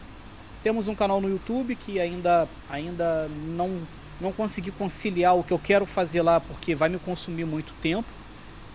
Temos 0.63 0.89
um 0.89 0.95
canal 0.95 1.21
no 1.21 1.29
YouTube 1.29 1.77
que 1.77 2.01
ainda, 2.01 2.49
ainda 2.69 3.29
não, 3.29 3.87
não 4.19 4.33
consegui 4.33 4.73
conciliar 4.73 5.37
o 5.37 5.45
que 5.45 5.53
eu 5.53 5.59
quero 5.61 5.87
fazer 5.87 6.23
lá 6.23 6.41
porque 6.41 6.75
vai 6.75 6.89
me 6.89 6.99
consumir 6.99 7.45
muito 7.45 7.75
tempo. 7.77 8.15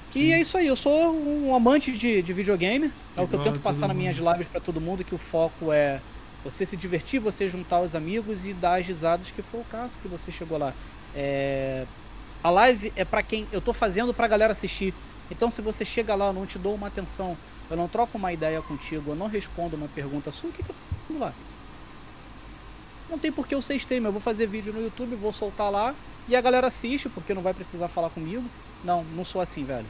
Sim. 0.09 0.15
E 0.15 0.31
é 0.33 0.41
isso 0.41 0.57
aí, 0.57 0.67
eu 0.67 0.75
sou 0.75 1.23
um 1.23 1.53
amante 1.55 1.95
de, 1.97 2.21
de 2.23 2.33
videogame, 2.33 2.93
é 3.15 3.21
o 3.21 3.27
que 3.27 3.35
eu 3.35 3.39
tento 3.39 3.61
passar 3.61 3.87
nas 3.87 3.95
minhas 3.97 4.17
lives 4.17 4.47
para 4.49 4.59
todo 4.61 4.81
mundo, 4.81 5.05
que 5.05 5.13
o 5.13 5.17
foco 5.19 5.71
é 5.71 6.03
você 6.43 6.65
se 6.65 6.75
divertir, 6.77 7.19
você 7.19 7.47
juntar 7.47 7.81
os 7.81 7.93
amigos 7.95 8.45
e 8.45 8.53
dar 8.53 8.79
as 8.79 8.87
risadas, 8.87 9.31
que 9.31 9.41
foi 9.43 9.59
o 9.59 9.65
caso 9.65 9.99
que 9.99 10.07
você 10.07 10.31
chegou 10.31 10.57
lá. 10.57 10.75
É... 11.13 11.87
A 12.43 12.49
live 12.49 12.93
é 12.95 13.05
para 13.05 13.23
quem 13.23 13.47
eu 13.51 13.61
tô 13.61 13.73
fazendo 13.73 14.13
pra 14.13 14.27
galera 14.27 14.53
assistir. 14.53 14.97
Então 15.29 15.51
se 15.51 15.61
você 15.61 15.85
chega 15.85 16.15
lá, 16.15 16.27
eu 16.27 16.33
não 16.33 16.45
te 16.45 16.59
dou 16.59 16.75
uma 16.75 16.87
atenção, 16.87 17.39
eu 17.69 17.77
não 17.77 17.89
troco 17.89 18.17
uma 18.17 18.33
ideia 18.33 18.61
contigo, 18.63 19.11
eu 19.11 19.15
não 19.15 19.27
respondo 19.27 19.75
uma 19.77 19.89
pergunta 19.89 20.31
sua, 20.31 20.49
o 20.49 20.53
que, 20.53 20.63
que 20.63 20.71
eu 20.71 20.75
tô 20.75 20.83
fazendo 20.85 21.19
lá? 21.19 21.37
Não 23.09 23.17
tem 23.17 23.31
por 23.31 23.47
que 23.47 23.55
eu 23.55 23.61
ser 23.61 23.75
streamer, 23.75 24.09
eu 24.09 24.13
vou 24.13 24.21
fazer 24.21 24.47
vídeo 24.47 24.71
no 24.71 24.81
YouTube, 24.81 25.15
vou 25.15 25.33
soltar 25.33 25.71
lá 25.71 25.93
e 26.27 26.35
a 26.35 26.41
galera 26.41 26.67
assiste 26.67 27.09
porque 27.09 27.33
não 27.33 27.41
vai 27.41 27.53
precisar 27.53 27.87
falar 27.87 28.09
comigo. 28.09 28.43
Não, 28.83 29.03
não 29.15 29.25
sou 29.25 29.41
assim, 29.41 29.63
velho. 29.63 29.85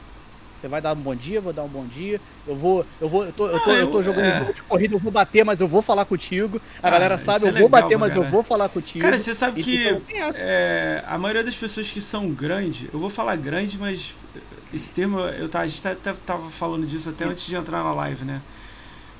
Você 0.60 0.68
vai 0.68 0.80
dar 0.80 0.92
um 0.92 1.00
bom 1.00 1.14
dia, 1.14 1.40
vou 1.40 1.52
dar 1.52 1.62
um 1.62 1.68
bom 1.68 1.86
dia. 1.86 2.20
Eu 2.46 2.54
vou, 2.54 2.84
eu 3.00 3.08
vou, 3.08 3.24
eu 3.24 3.32
tô, 3.32 3.46
eu 3.46 3.60
tô, 3.60 3.70
ah, 3.70 3.76
eu 3.76 3.90
tô 3.90 4.02
jogando 4.02 4.26
é... 4.26 4.52
de 4.52 4.62
corrida, 4.62 4.94
eu 4.94 4.98
vou 4.98 5.10
bater, 5.10 5.42
mas 5.42 5.60
eu 5.60 5.66
vou 5.66 5.80
falar 5.80 6.04
contigo. 6.04 6.60
A 6.82 6.88
ah, 6.88 6.90
galera 6.90 7.16
sabe, 7.16 7.44
eu 7.44 7.48
é 7.48 7.52
vou 7.52 7.62
legal, 7.62 7.82
bater, 7.82 7.96
mas 7.96 8.12
cara. 8.12 8.26
eu 8.26 8.30
vou 8.30 8.42
falar 8.42 8.68
contigo. 8.68 9.02
Cara, 9.02 9.18
você 9.18 9.34
sabe 9.34 9.62
que 9.62 10.02
é, 10.34 11.02
a 11.06 11.16
maioria 11.16 11.42
das 11.42 11.56
pessoas 11.56 11.90
que 11.90 12.00
são 12.00 12.30
grandes, 12.30 12.92
eu 12.92 12.98
vou 12.98 13.08
falar 13.08 13.36
grande, 13.36 13.78
mas 13.78 14.14
esse 14.72 14.90
termo, 14.90 15.20
eu 15.20 15.48
tá, 15.48 15.60
a 15.60 15.66
gente 15.66 15.82
tá, 15.82 15.94
tá, 15.94 16.14
tava 16.26 16.50
falando 16.50 16.86
disso 16.86 17.08
até 17.08 17.24
antes 17.24 17.46
de 17.46 17.56
entrar 17.56 17.82
na 17.82 17.94
live, 17.94 18.24
né? 18.26 18.42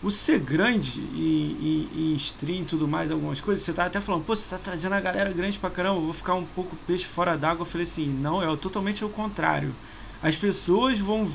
O 0.03 0.11
ser 0.11 0.39
grande 0.39 1.01
em 1.01 2.15
stream 2.17 2.63
e 2.63 2.65
tudo 2.65 2.89
mais, 2.89 3.11
algumas 3.11 3.41
coisas, 3.41 3.63
você 3.63 3.73
tá 3.73 3.85
até 3.85 4.01
falando, 4.01 4.25
pô, 4.25 4.35
você 4.35 4.49
tá 4.49 4.57
trazendo 4.57 4.95
a 4.95 5.01
galera 5.01 5.31
grande 5.31 5.59
pra 5.59 5.69
caramba, 5.69 6.01
vou 6.01 6.15
ficar 6.15 6.35
um 6.35 6.45
pouco 6.45 6.75
peixe 6.87 7.05
fora 7.05 7.37
d'água. 7.37 7.63
Eu 7.63 7.67
falei 7.67 7.85
assim, 7.85 8.07
não, 8.07 8.43
é 8.43 8.57
totalmente 8.57 9.05
o 9.05 9.09
contrário 9.11 9.75
as 10.23 10.37
pessoas 10.37 10.99
vão, 10.99 11.31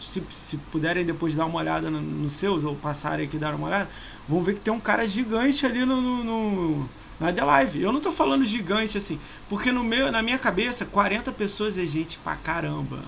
se, 0.00 0.22
se 0.32 0.56
puderem 0.72 1.04
depois 1.04 1.36
dar 1.36 1.46
uma 1.46 1.58
olhada 1.58 1.88
no, 1.88 2.00
no 2.00 2.28
seu, 2.28 2.64
ou 2.66 2.74
passarem 2.74 3.26
aqui 3.26 3.38
dar 3.38 3.54
uma 3.54 3.68
olhada, 3.68 3.88
vão 4.28 4.42
ver 4.42 4.54
que 4.54 4.60
tem 4.60 4.72
um 4.72 4.80
cara 4.80 5.06
gigante 5.06 5.64
ali 5.64 5.84
no, 5.84 6.00
no, 6.00 6.24
no 6.24 6.88
na 7.20 7.32
The 7.32 7.44
Live. 7.44 7.80
Eu 7.80 7.92
não 7.92 8.00
tô 8.00 8.10
falando 8.10 8.44
gigante 8.44 8.98
assim, 8.98 9.20
porque 9.48 9.70
no 9.70 9.84
meu, 9.84 10.10
na 10.10 10.20
minha 10.20 10.38
cabeça, 10.38 10.84
40 10.84 11.30
pessoas 11.30 11.78
é 11.78 11.86
gente 11.86 12.18
pra 12.18 12.34
caramba. 12.34 12.98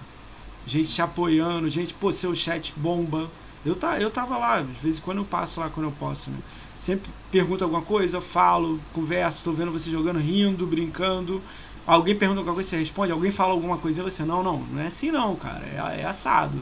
Gente 0.64 0.92
te 0.92 1.02
apoiando, 1.02 1.68
gente, 1.68 1.92
pô, 1.92 2.12
seu 2.12 2.34
chat 2.34 2.72
bomba. 2.76 3.28
Eu, 3.66 3.76
tá, 3.76 3.98
eu 4.00 4.10
tava 4.10 4.36
lá, 4.36 4.58
às 4.58 4.78
vezes 4.78 5.00
quando 5.00 5.18
eu 5.18 5.24
passo 5.24 5.60
lá, 5.60 5.68
quando 5.68 5.86
eu 5.86 5.92
posso, 5.92 6.30
né? 6.30 6.38
sempre 6.78 7.10
pergunta 7.30 7.64
alguma 7.64 7.82
coisa, 7.82 8.18
eu 8.18 8.22
falo, 8.22 8.78
converso, 8.92 9.42
tô 9.42 9.52
vendo 9.52 9.72
você 9.72 9.90
jogando, 9.90 10.18
rindo, 10.18 10.66
brincando. 10.66 11.40
Alguém 11.86 12.16
pergunta 12.16 12.40
alguma 12.40 12.54
coisa, 12.54 12.70
você 12.70 12.78
responde, 12.78 13.12
alguém 13.12 13.30
fala 13.30 13.52
alguma 13.52 13.78
coisa, 13.78 14.00
e 14.00 14.04
você, 14.04 14.24
não, 14.24 14.42
não, 14.42 14.58
não 14.58 14.82
é 14.82 14.86
assim 14.86 15.10
não, 15.10 15.36
cara, 15.36 15.64
é, 15.64 16.00
é 16.00 16.06
assado. 16.06 16.58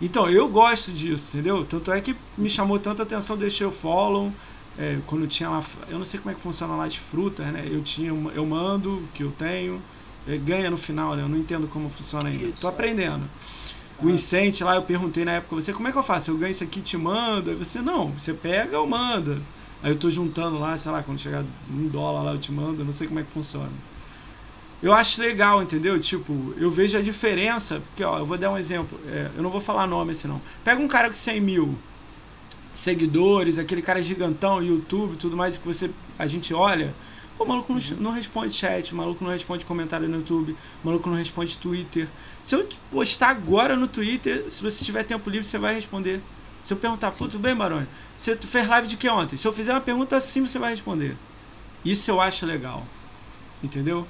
Então, 0.00 0.30
eu 0.30 0.48
gosto 0.48 0.92
disso, 0.92 1.36
entendeu? 1.36 1.64
Tanto 1.64 1.90
é 1.90 2.00
que 2.00 2.14
me 2.36 2.48
chamou 2.48 2.78
tanta 2.78 3.02
atenção, 3.02 3.36
deixei 3.36 3.66
o 3.66 3.72
follow, 3.72 4.32
é, 4.78 4.96
quando 5.06 5.26
tinha 5.26 5.50
lá, 5.50 5.60
eu 5.88 5.98
não 5.98 6.04
sei 6.04 6.20
como 6.20 6.30
é 6.30 6.34
que 6.34 6.40
funciona 6.40 6.76
lá 6.76 6.86
de 6.86 7.00
fruta, 7.00 7.44
né? 7.44 7.66
Eu 7.68 7.82
tinha, 7.82 8.10
eu 8.10 8.46
mando, 8.46 9.02
que 9.12 9.24
eu 9.24 9.32
tenho, 9.32 9.82
é, 10.26 10.36
ganha 10.36 10.70
no 10.70 10.76
final, 10.76 11.16
né? 11.16 11.22
Eu 11.22 11.28
não 11.28 11.36
entendo 11.36 11.66
como 11.66 11.90
funciona 11.90 12.28
ainda. 12.28 12.44
Isso, 12.44 12.60
Tô 12.60 12.68
aprendendo. 12.68 13.24
É. 13.24 13.47
O 14.00 14.08
incente 14.08 14.62
lá, 14.62 14.76
eu 14.76 14.82
perguntei 14.82 15.24
na 15.24 15.32
época, 15.32 15.56
você, 15.56 15.72
como 15.72 15.88
é 15.88 15.92
que 15.92 15.98
eu 15.98 16.02
faço? 16.02 16.30
Eu 16.30 16.38
ganho 16.38 16.52
isso 16.52 16.62
aqui 16.62 16.80
te 16.80 16.96
mando? 16.96 17.50
Aí 17.50 17.56
você, 17.56 17.80
não, 17.80 18.12
você 18.12 18.32
pega 18.32 18.78
ou 18.78 18.86
manda. 18.86 19.38
Aí 19.82 19.90
eu 19.90 19.96
tô 19.96 20.10
juntando 20.10 20.58
lá, 20.58 20.76
sei 20.76 20.92
lá, 20.92 21.02
quando 21.02 21.18
chegar 21.18 21.44
um 21.70 21.88
dólar 21.88 22.22
lá 22.22 22.32
eu 22.32 22.38
te 22.38 22.52
mando, 22.52 22.84
não 22.84 22.92
sei 22.92 23.08
como 23.08 23.18
é 23.20 23.22
que 23.22 23.30
funciona. 23.30 23.70
Eu 24.80 24.92
acho 24.92 25.20
legal, 25.20 25.60
entendeu? 25.62 25.98
Tipo, 25.98 26.54
eu 26.56 26.70
vejo 26.70 26.96
a 26.96 27.02
diferença, 27.02 27.80
porque 27.80 28.04
ó, 28.04 28.18
eu 28.18 28.26
vou 28.26 28.38
dar 28.38 28.52
um 28.52 28.58
exemplo, 28.58 28.98
é, 29.08 29.28
eu 29.36 29.42
não 29.42 29.50
vou 29.50 29.60
falar 29.60 29.86
nome 29.88 30.12
assim 30.12 30.28
não. 30.28 30.40
Pega 30.62 30.80
um 30.80 30.86
cara 30.86 31.08
com 31.08 31.14
100 31.16 31.40
mil, 31.40 31.74
seguidores, 32.72 33.58
aquele 33.58 33.82
cara 33.82 34.00
gigantão, 34.00 34.62
YouTube 34.62 35.16
tudo 35.16 35.36
mais 35.36 35.56
que 35.56 35.66
você 35.66 35.90
a 36.16 36.26
gente 36.28 36.54
olha, 36.54 36.94
o 37.44 37.48
maluco 37.48 37.72
não, 37.98 38.10
responde 38.10 38.54
chat, 38.54 38.92
o 38.92 38.96
maluco 38.96 39.24
não 39.24 39.30
responde 39.30 39.64
comentário 39.64 40.08
no 40.08 40.16
YouTube, 40.16 40.56
o 40.82 40.86
maluco 40.86 41.08
não 41.08 41.16
responde 41.16 41.58
Twitter. 41.58 42.08
Se 42.42 42.54
eu 42.54 42.68
postar 42.90 43.30
agora 43.30 43.76
no 43.76 43.86
Twitter, 43.86 44.44
se 44.50 44.62
você 44.62 44.84
tiver 44.84 45.04
tempo 45.04 45.28
livre, 45.30 45.46
você 45.46 45.58
vai 45.58 45.74
responder. 45.74 46.20
Se 46.64 46.72
eu 46.72 46.76
perguntar, 46.76 47.10
pô, 47.12 47.26
tudo 47.26 47.38
bem, 47.38 47.54
Barone? 47.54 47.86
Você 48.16 48.36
fez 48.36 48.66
live 48.66 48.88
de 48.88 48.96
que 48.96 49.08
ontem? 49.08 49.36
Se 49.36 49.46
eu 49.46 49.52
fizer 49.52 49.72
uma 49.72 49.80
pergunta 49.80 50.16
assim, 50.16 50.46
você 50.46 50.58
vai 50.58 50.70
responder. 50.70 51.16
Isso 51.84 52.10
eu 52.10 52.20
acho 52.20 52.44
legal. 52.44 52.84
Entendeu? 53.62 54.06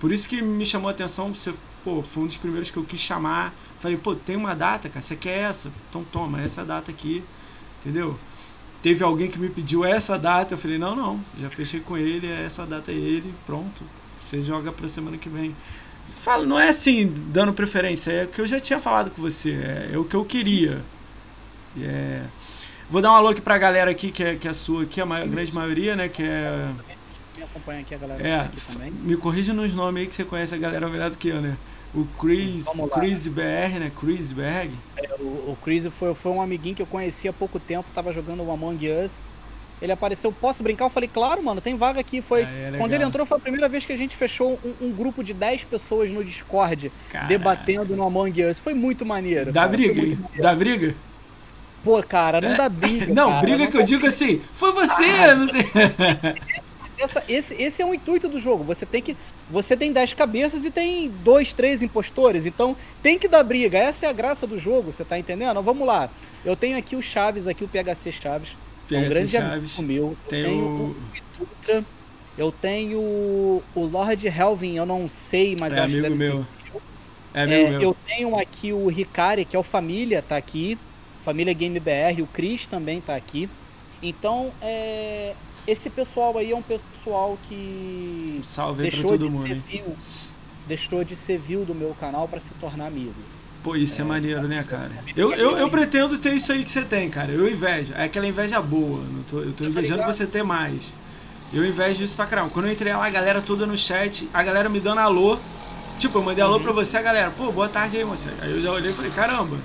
Por 0.00 0.12
isso 0.12 0.28
que 0.28 0.42
me 0.42 0.66
chamou 0.66 0.88
a 0.88 0.92
atenção, 0.92 1.34
você, 1.34 1.54
pô, 1.84 2.02
foi 2.02 2.24
um 2.24 2.26
dos 2.26 2.36
primeiros 2.36 2.70
que 2.70 2.76
eu 2.76 2.84
quis 2.84 3.00
chamar. 3.00 3.54
Falei, 3.80 3.96
pô, 3.96 4.14
tem 4.14 4.36
uma 4.36 4.54
data, 4.54 4.88
cara, 4.88 5.00
você 5.00 5.16
quer 5.16 5.50
essa? 5.50 5.70
Então 5.88 6.04
toma, 6.04 6.42
essa 6.42 6.64
data 6.64 6.90
aqui 6.90 7.22
entendeu? 7.84 8.18
Teve 8.84 9.02
alguém 9.02 9.30
que 9.30 9.38
me 9.38 9.48
pediu 9.48 9.82
essa 9.82 10.18
data, 10.18 10.52
eu 10.52 10.58
falei, 10.58 10.76
não, 10.76 10.94
não, 10.94 11.18
já 11.40 11.48
fechei 11.48 11.80
com 11.80 11.96
ele, 11.96 12.30
essa 12.30 12.66
data 12.66 12.92
é 12.92 12.94
ele, 12.94 13.32
pronto. 13.46 13.82
Você 14.20 14.42
joga 14.42 14.70
pra 14.70 14.86
semana 14.88 15.16
que 15.16 15.26
vem. 15.26 15.56
Falo, 16.16 16.44
não 16.44 16.60
é 16.60 16.68
assim, 16.68 17.10
dando 17.28 17.54
preferência, 17.54 18.12
é 18.12 18.24
o 18.24 18.28
que 18.28 18.42
eu 18.42 18.46
já 18.46 18.60
tinha 18.60 18.78
falado 18.78 19.10
com 19.10 19.22
você, 19.22 19.52
é, 19.52 19.90
é 19.94 19.96
o 19.96 20.04
que 20.04 20.14
eu 20.14 20.22
queria. 20.22 20.82
É... 21.80 22.24
Vou 22.90 23.00
dar 23.00 23.12
um 23.12 23.14
alô 23.14 23.28
aqui 23.28 23.40
pra 23.40 23.56
galera 23.56 23.90
aqui, 23.90 24.10
que 24.10 24.22
é, 24.22 24.36
que 24.36 24.46
é 24.46 24.50
a 24.50 24.54
sua 24.54 24.82
aqui, 24.82 25.00
a, 25.00 25.06
maior, 25.06 25.26
grande 25.28 25.54
maioria, 25.54 25.96
né, 25.96 26.10
que 26.10 26.22
é... 26.22 26.70
Me 27.38 27.42
acompanha 27.42 27.80
aqui 27.80 27.94
a 27.94 27.98
galera 27.98 28.28
é, 28.28 28.50
Me 29.02 29.16
corrija 29.16 29.54
nos 29.54 29.72
nomes 29.72 30.02
aí 30.02 30.06
que 30.08 30.14
você 30.14 30.24
conhece 30.26 30.54
a 30.54 30.58
galera 30.58 30.86
melhor 30.90 31.08
do 31.08 31.16
que 31.16 31.28
eu, 31.28 31.40
né? 31.40 31.56
O 31.94 32.04
Chris, 32.18 32.66
Chris 32.92 33.28
BR, 33.28 33.78
né? 33.78 33.92
Chris 33.98 34.32
Berg. 34.32 34.70
É, 34.96 35.14
o, 35.20 35.52
o 35.52 35.58
Chris 35.62 35.86
foi, 35.86 36.12
foi 36.14 36.32
um 36.32 36.42
amiguinho 36.42 36.74
que 36.74 36.82
eu 36.82 36.86
conheci 36.86 37.28
há 37.28 37.32
pouco 37.32 37.60
tempo, 37.60 37.84
tava 37.94 38.12
jogando 38.12 38.42
o 38.42 38.50
Among 38.50 38.90
Us. 38.90 39.22
Ele 39.80 39.92
apareceu, 39.92 40.32
posso 40.32 40.62
brincar? 40.62 40.86
Eu 40.86 40.90
falei, 40.90 41.08
claro, 41.12 41.42
mano, 41.42 41.60
tem 41.60 41.76
vaga 41.76 42.00
aqui. 42.00 42.20
Foi 42.20 42.44
ah, 42.44 42.48
é 42.48 42.78
Quando 42.78 42.92
ele 42.94 43.04
entrou, 43.04 43.26
foi 43.26 43.36
a 43.36 43.40
primeira 43.40 43.68
vez 43.68 43.84
que 43.84 43.92
a 43.92 43.96
gente 43.96 44.16
fechou 44.16 44.58
um, 44.64 44.86
um 44.86 44.92
grupo 44.92 45.22
de 45.22 45.34
10 45.34 45.64
pessoas 45.64 46.10
no 46.10 46.24
Discord 46.24 46.90
Caraca. 47.10 47.28
debatendo 47.28 47.94
no 47.94 48.04
Among 48.04 48.44
Us. 48.44 48.58
Foi 48.58 48.74
muito 48.74 49.04
maneiro. 49.04 49.52
Dá 49.52 49.62
cara. 49.62 49.72
briga. 49.72 50.18
Dá 50.40 50.54
briga? 50.54 50.94
Pô, 51.84 52.02
cara, 52.02 52.40
não 52.40 52.54
é. 52.54 52.56
dá 52.56 52.68
briga. 52.68 53.12
Não, 53.12 53.28
cara, 53.28 53.42
briga 53.42 53.58
não 53.58 53.70
que 53.70 53.76
eu 53.76 53.82
digo 53.82 54.06
assim, 54.06 54.40
foi 54.54 54.72
você, 54.72 55.04
ah, 55.04 55.34
não 55.34 55.48
sei. 55.48 55.62
essa, 57.04 57.22
esse, 57.28 57.54
esse 57.54 57.82
é 57.82 57.86
o 57.86 57.94
intuito 57.94 58.28
do 58.28 58.38
jogo. 58.38 58.64
Você 58.64 58.84
tem 58.84 59.00
que. 59.00 59.16
Você 59.50 59.76
tem 59.76 59.92
10 59.92 60.14
cabeças 60.14 60.64
e 60.64 60.70
tem 60.70 61.08
dois, 61.22 61.52
três 61.52 61.82
impostores. 61.82 62.46
Então 62.46 62.76
tem 63.02 63.18
que 63.18 63.28
dar 63.28 63.42
briga. 63.42 63.78
Essa 63.78 64.06
é 64.06 64.08
a 64.08 64.12
graça 64.12 64.46
do 64.46 64.58
jogo, 64.58 64.92
você 64.92 65.04
tá 65.04 65.18
entendendo? 65.18 65.62
Vamos 65.62 65.86
lá. 65.86 66.08
Eu 66.44 66.56
tenho 66.56 66.76
aqui 66.76 66.96
o 66.96 67.02
Chaves, 67.02 67.46
aqui 67.46 67.64
o 67.64 67.68
PHC 67.68 68.12
Chaves. 68.12 68.56
PHC 68.88 68.94
é 68.94 68.98
um 68.98 69.08
grande 69.08 69.32
Chaves. 69.32 69.78
amigo 69.78 69.82
meu. 69.82 70.04
Eu 70.04 70.18
tenho 70.28 70.64
o 70.64 70.96
Dutra. 71.38 71.84
Eu 72.36 72.50
tenho 72.50 72.98
o 72.98 73.62
Lord 73.76 74.26
Helvin, 74.26 74.74
eu 74.74 74.84
não 74.84 75.08
sei, 75.08 75.56
mas 75.58 75.72
é 75.76 75.80
acho 75.80 75.94
que 75.94 76.02
deve 76.02 76.16
meu. 76.16 76.38
ser. 76.38 76.80
É 77.32 77.42
amigo 77.42 77.66
é, 77.66 77.70
meu. 77.70 77.82
Eu 77.82 77.96
tenho 78.06 78.36
aqui 78.36 78.72
o 78.72 78.88
Ricari, 78.88 79.44
que 79.44 79.54
é 79.54 79.58
o 79.58 79.62
Família, 79.62 80.20
tá 80.20 80.36
aqui. 80.36 80.78
Família 81.22 81.54
Game 81.54 81.78
BR, 81.80 82.22
o 82.22 82.26
Chris 82.26 82.66
também 82.66 83.00
tá 83.00 83.14
aqui. 83.14 83.48
Então, 84.02 84.52
é, 84.60 85.34
esse 85.66 85.88
pessoal 85.88 86.36
aí 86.36 86.52
é 86.52 86.56
um 86.56 86.62
pessoal 86.62 87.38
que 87.48 88.40
Salve 88.42 88.82
deixou 88.82 89.16
de 89.16 89.24
mundo, 89.24 89.46
ser 89.46 89.54
view, 89.54 89.96
deixou 90.66 91.04
de 91.04 91.16
ser 91.16 91.38
view 91.38 91.64
do 91.64 91.74
meu 91.74 91.94
canal 91.98 92.28
para 92.28 92.40
se 92.40 92.52
tornar 92.54 92.86
amigo. 92.86 93.14
Pô, 93.62 93.74
isso 93.74 94.02
é, 94.02 94.04
é 94.04 94.06
maneiro, 94.06 94.42
né, 94.42 94.62
cara? 94.62 94.90
Eu, 95.16 95.32
eu, 95.32 95.56
eu 95.56 95.70
pretendo 95.70 96.18
ter 96.18 96.34
isso 96.34 96.52
aí 96.52 96.62
que 96.62 96.70
você 96.70 96.82
tem, 96.82 97.08
cara. 97.08 97.32
Eu 97.32 97.48
invejo. 97.48 97.94
É 97.94 98.04
aquela 98.04 98.26
inveja 98.26 98.60
boa. 98.60 99.02
Não 99.02 99.22
tô, 99.22 99.40
eu 99.40 99.54
tô 99.54 99.64
invejando 99.64 100.02
você 100.02 100.26
ter 100.26 100.42
mais. 100.42 100.92
Eu 101.50 101.64
invejo 101.64 102.04
isso 102.04 102.14
pra 102.14 102.26
caramba. 102.26 102.50
Quando 102.50 102.66
eu 102.66 102.72
entrei 102.72 102.92
lá, 102.92 103.06
a 103.06 103.10
galera 103.10 103.40
toda 103.40 103.64
no 103.64 103.78
chat, 103.78 104.28
a 104.34 104.42
galera 104.42 104.68
me 104.68 104.80
dando 104.80 104.98
alô. 104.98 105.38
Tipo, 105.98 106.18
eu 106.18 106.22
mandei 106.22 106.44
alô 106.44 106.56
uhum. 106.56 106.62
pra 106.62 106.72
você, 106.72 106.98
a 106.98 107.02
galera, 107.02 107.30
pô, 107.30 107.50
boa 107.52 107.68
tarde 107.68 107.96
aí, 107.96 108.04
você. 108.04 108.28
Aí 108.42 108.50
eu 108.50 108.60
já 108.60 108.70
olhei 108.70 108.90
e 108.90 108.94
falei, 108.94 109.10
caramba, 109.12 109.56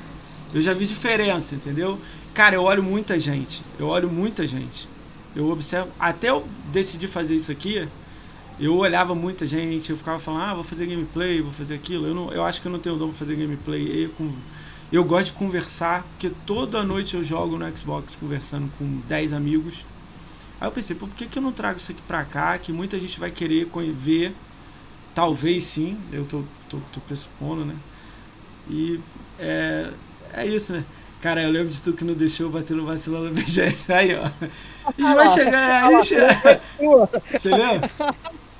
eu 0.53 0.61
já 0.61 0.73
vi 0.73 0.85
diferença, 0.85 1.55
entendeu? 1.55 1.99
Cara, 2.33 2.55
eu 2.55 2.63
olho 2.63 2.81
muita 2.81 3.19
gente. 3.19 3.61
Eu 3.77 3.87
olho 3.87 4.09
muita 4.09 4.47
gente 4.47 4.87
eu 5.35 5.47
observo. 5.49 5.91
Até 5.99 6.29
eu 6.29 6.47
decidir 6.63 7.07
fazer 7.07 7.35
isso 7.35 7.51
aqui, 7.51 7.89
eu 8.57 8.75
olhava 8.77 9.15
muita 9.15 9.45
gente, 9.47 9.89
eu 9.91 9.97
ficava 9.97 10.19
falando, 10.19 10.43
ah, 10.43 10.53
vou 10.55 10.63
fazer 10.63 10.87
gameplay, 10.87 11.41
vou 11.41 11.51
fazer 11.51 11.75
aquilo. 11.75 12.07
Eu, 12.07 12.15
não, 12.15 12.31
eu 12.33 12.43
acho 12.45 12.61
que 12.61 12.67
eu 12.67 12.71
não 12.71 12.79
tenho 12.79 12.97
dom 12.97 13.09
pra 13.09 13.17
fazer 13.17 13.35
gameplay. 13.35 14.05
Eu, 14.05 14.13
com, 14.13 14.41
eu 14.91 15.03
gosto 15.05 15.27
de 15.27 15.33
conversar, 15.33 16.03
porque 16.09 16.29
toda 16.29 16.83
noite 16.83 17.15
eu 17.15 17.23
jogo 17.23 17.57
no 17.57 17.77
Xbox 17.77 18.15
conversando 18.15 18.69
com 18.71 18.99
10 19.01 19.33
amigos. 19.33 19.87
Aí 20.59 20.67
eu 20.67 20.71
pensei, 20.71 20.95
por 20.95 21.09
que, 21.15 21.27
que 21.27 21.39
eu 21.39 21.43
não 21.43 21.53
trago 21.53 21.79
isso 21.79 21.91
aqui 21.91 22.01
pra 22.03 22.25
cá? 22.25 22.57
Que 22.59 22.73
muita 22.73 22.99
gente 22.99 23.19
vai 23.19 23.31
querer 23.31 23.67
ver. 23.93 24.35
Talvez 25.13 25.65
sim, 25.65 26.07
eu 26.11 26.25
tô, 26.25 26.47
tô, 26.67 26.81
tô 26.83 27.01
pressupondo, 27.01 27.65
né? 27.65 27.81
E 28.67 29.03
é, 29.37 29.93
é 30.33 30.45
isso, 30.47 30.73
né? 30.73 30.85
Cara, 31.21 31.43
eu 31.43 31.51
lembro 31.51 31.69
de 31.73 31.81
tu 31.81 31.93
que 31.93 32.05
não 32.05 32.13
deixou 32.13 32.49
bater 32.49 32.75
no 32.75 32.85
vacilão 32.85 33.25
da 33.25 33.29
BGS. 33.29 33.91
Aí, 33.91 34.15
ó. 34.15 34.25
A 34.85 34.91
gente 34.97 35.15
vai 35.15 35.29
chegar. 35.29 35.83
A 35.85 36.01
gente... 36.01 36.15
Você 37.31 37.49
lembra? 37.49 37.89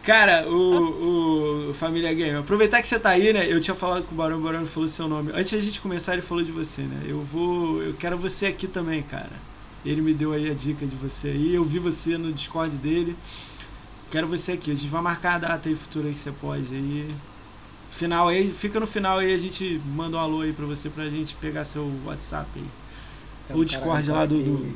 Cara, 0.04 0.50
o, 0.50 1.70
o 1.70 1.74
Família 1.74 2.14
Game, 2.14 2.38
aproveitar 2.38 2.82
que 2.82 2.88
você 2.88 3.00
tá 3.00 3.10
aí, 3.10 3.32
né? 3.32 3.46
Eu 3.48 3.62
tinha 3.62 3.76
falado 3.76 4.04
com 4.06 4.14
o 4.14 4.18
Barão, 4.18 4.38
o 4.38 4.42
Barão 4.42 4.66
falou 4.66 4.90
seu 4.90 5.08
nome. 5.08 5.32
Antes 5.34 5.52
da 5.54 5.62
gente 5.62 5.80
começar, 5.80 6.14
ele 6.14 6.22
falou 6.22 6.44
de 6.44 6.52
você, 6.52 6.82
né? 6.82 7.04
Eu 7.08 7.22
vou. 7.22 7.82
Eu 7.82 7.94
quero 7.94 8.18
você 8.18 8.48
aqui 8.48 8.68
também, 8.68 9.04
cara. 9.04 9.30
Ele 9.86 10.02
me 10.02 10.14
deu 10.14 10.34
aí 10.34 10.50
a 10.50 10.54
dica 10.54 10.86
de 10.86 10.96
você 10.96 11.30
aí. 11.30 11.54
Eu 11.54 11.64
vi 11.64 11.80
você 11.80 12.18
no 12.18 12.34
Discord 12.34 12.76
dele. 12.78 13.16
Quero 14.12 14.28
você 14.28 14.54
aqui. 14.54 14.72
A 14.72 14.76
gente 14.76 14.90
vai 14.90 15.02
marcar 15.02 15.36
a 15.36 15.40
data 15.40 15.70
aí 15.70 15.76
futura 15.76 16.08
aí 16.08 16.14
que 16.14 16.20
você 16.20 16.32
pode 16.32 16.74
aí. 16.74 17.14
Final 18.00 18.30
aí, 18.30 18.50
fica 18.50 18.80
no 18.80 18.88
final 18.88 19.18
aí, 19.18 19.34
a 19.34 19.38
gente 19.38 19.82
manda 19.86 20.16
um 20.16 20.20
alô 20.22 20.40
aí 20.40 20.54
pra 20.54 20.66
você 20.66 20.90
pra 20.90 21.10
gente 21.10 21.36
pegar 21.36 21.66
seu 21.66 21.92
WhatsApp 22.06 22.48
aí. 22.56 22.64
É 23.50 23.54
o 23.54 23.66
Discord 23.66 24.10
lá 24.10 24.26
do, 24.26 24.42
do, 24.42 24.74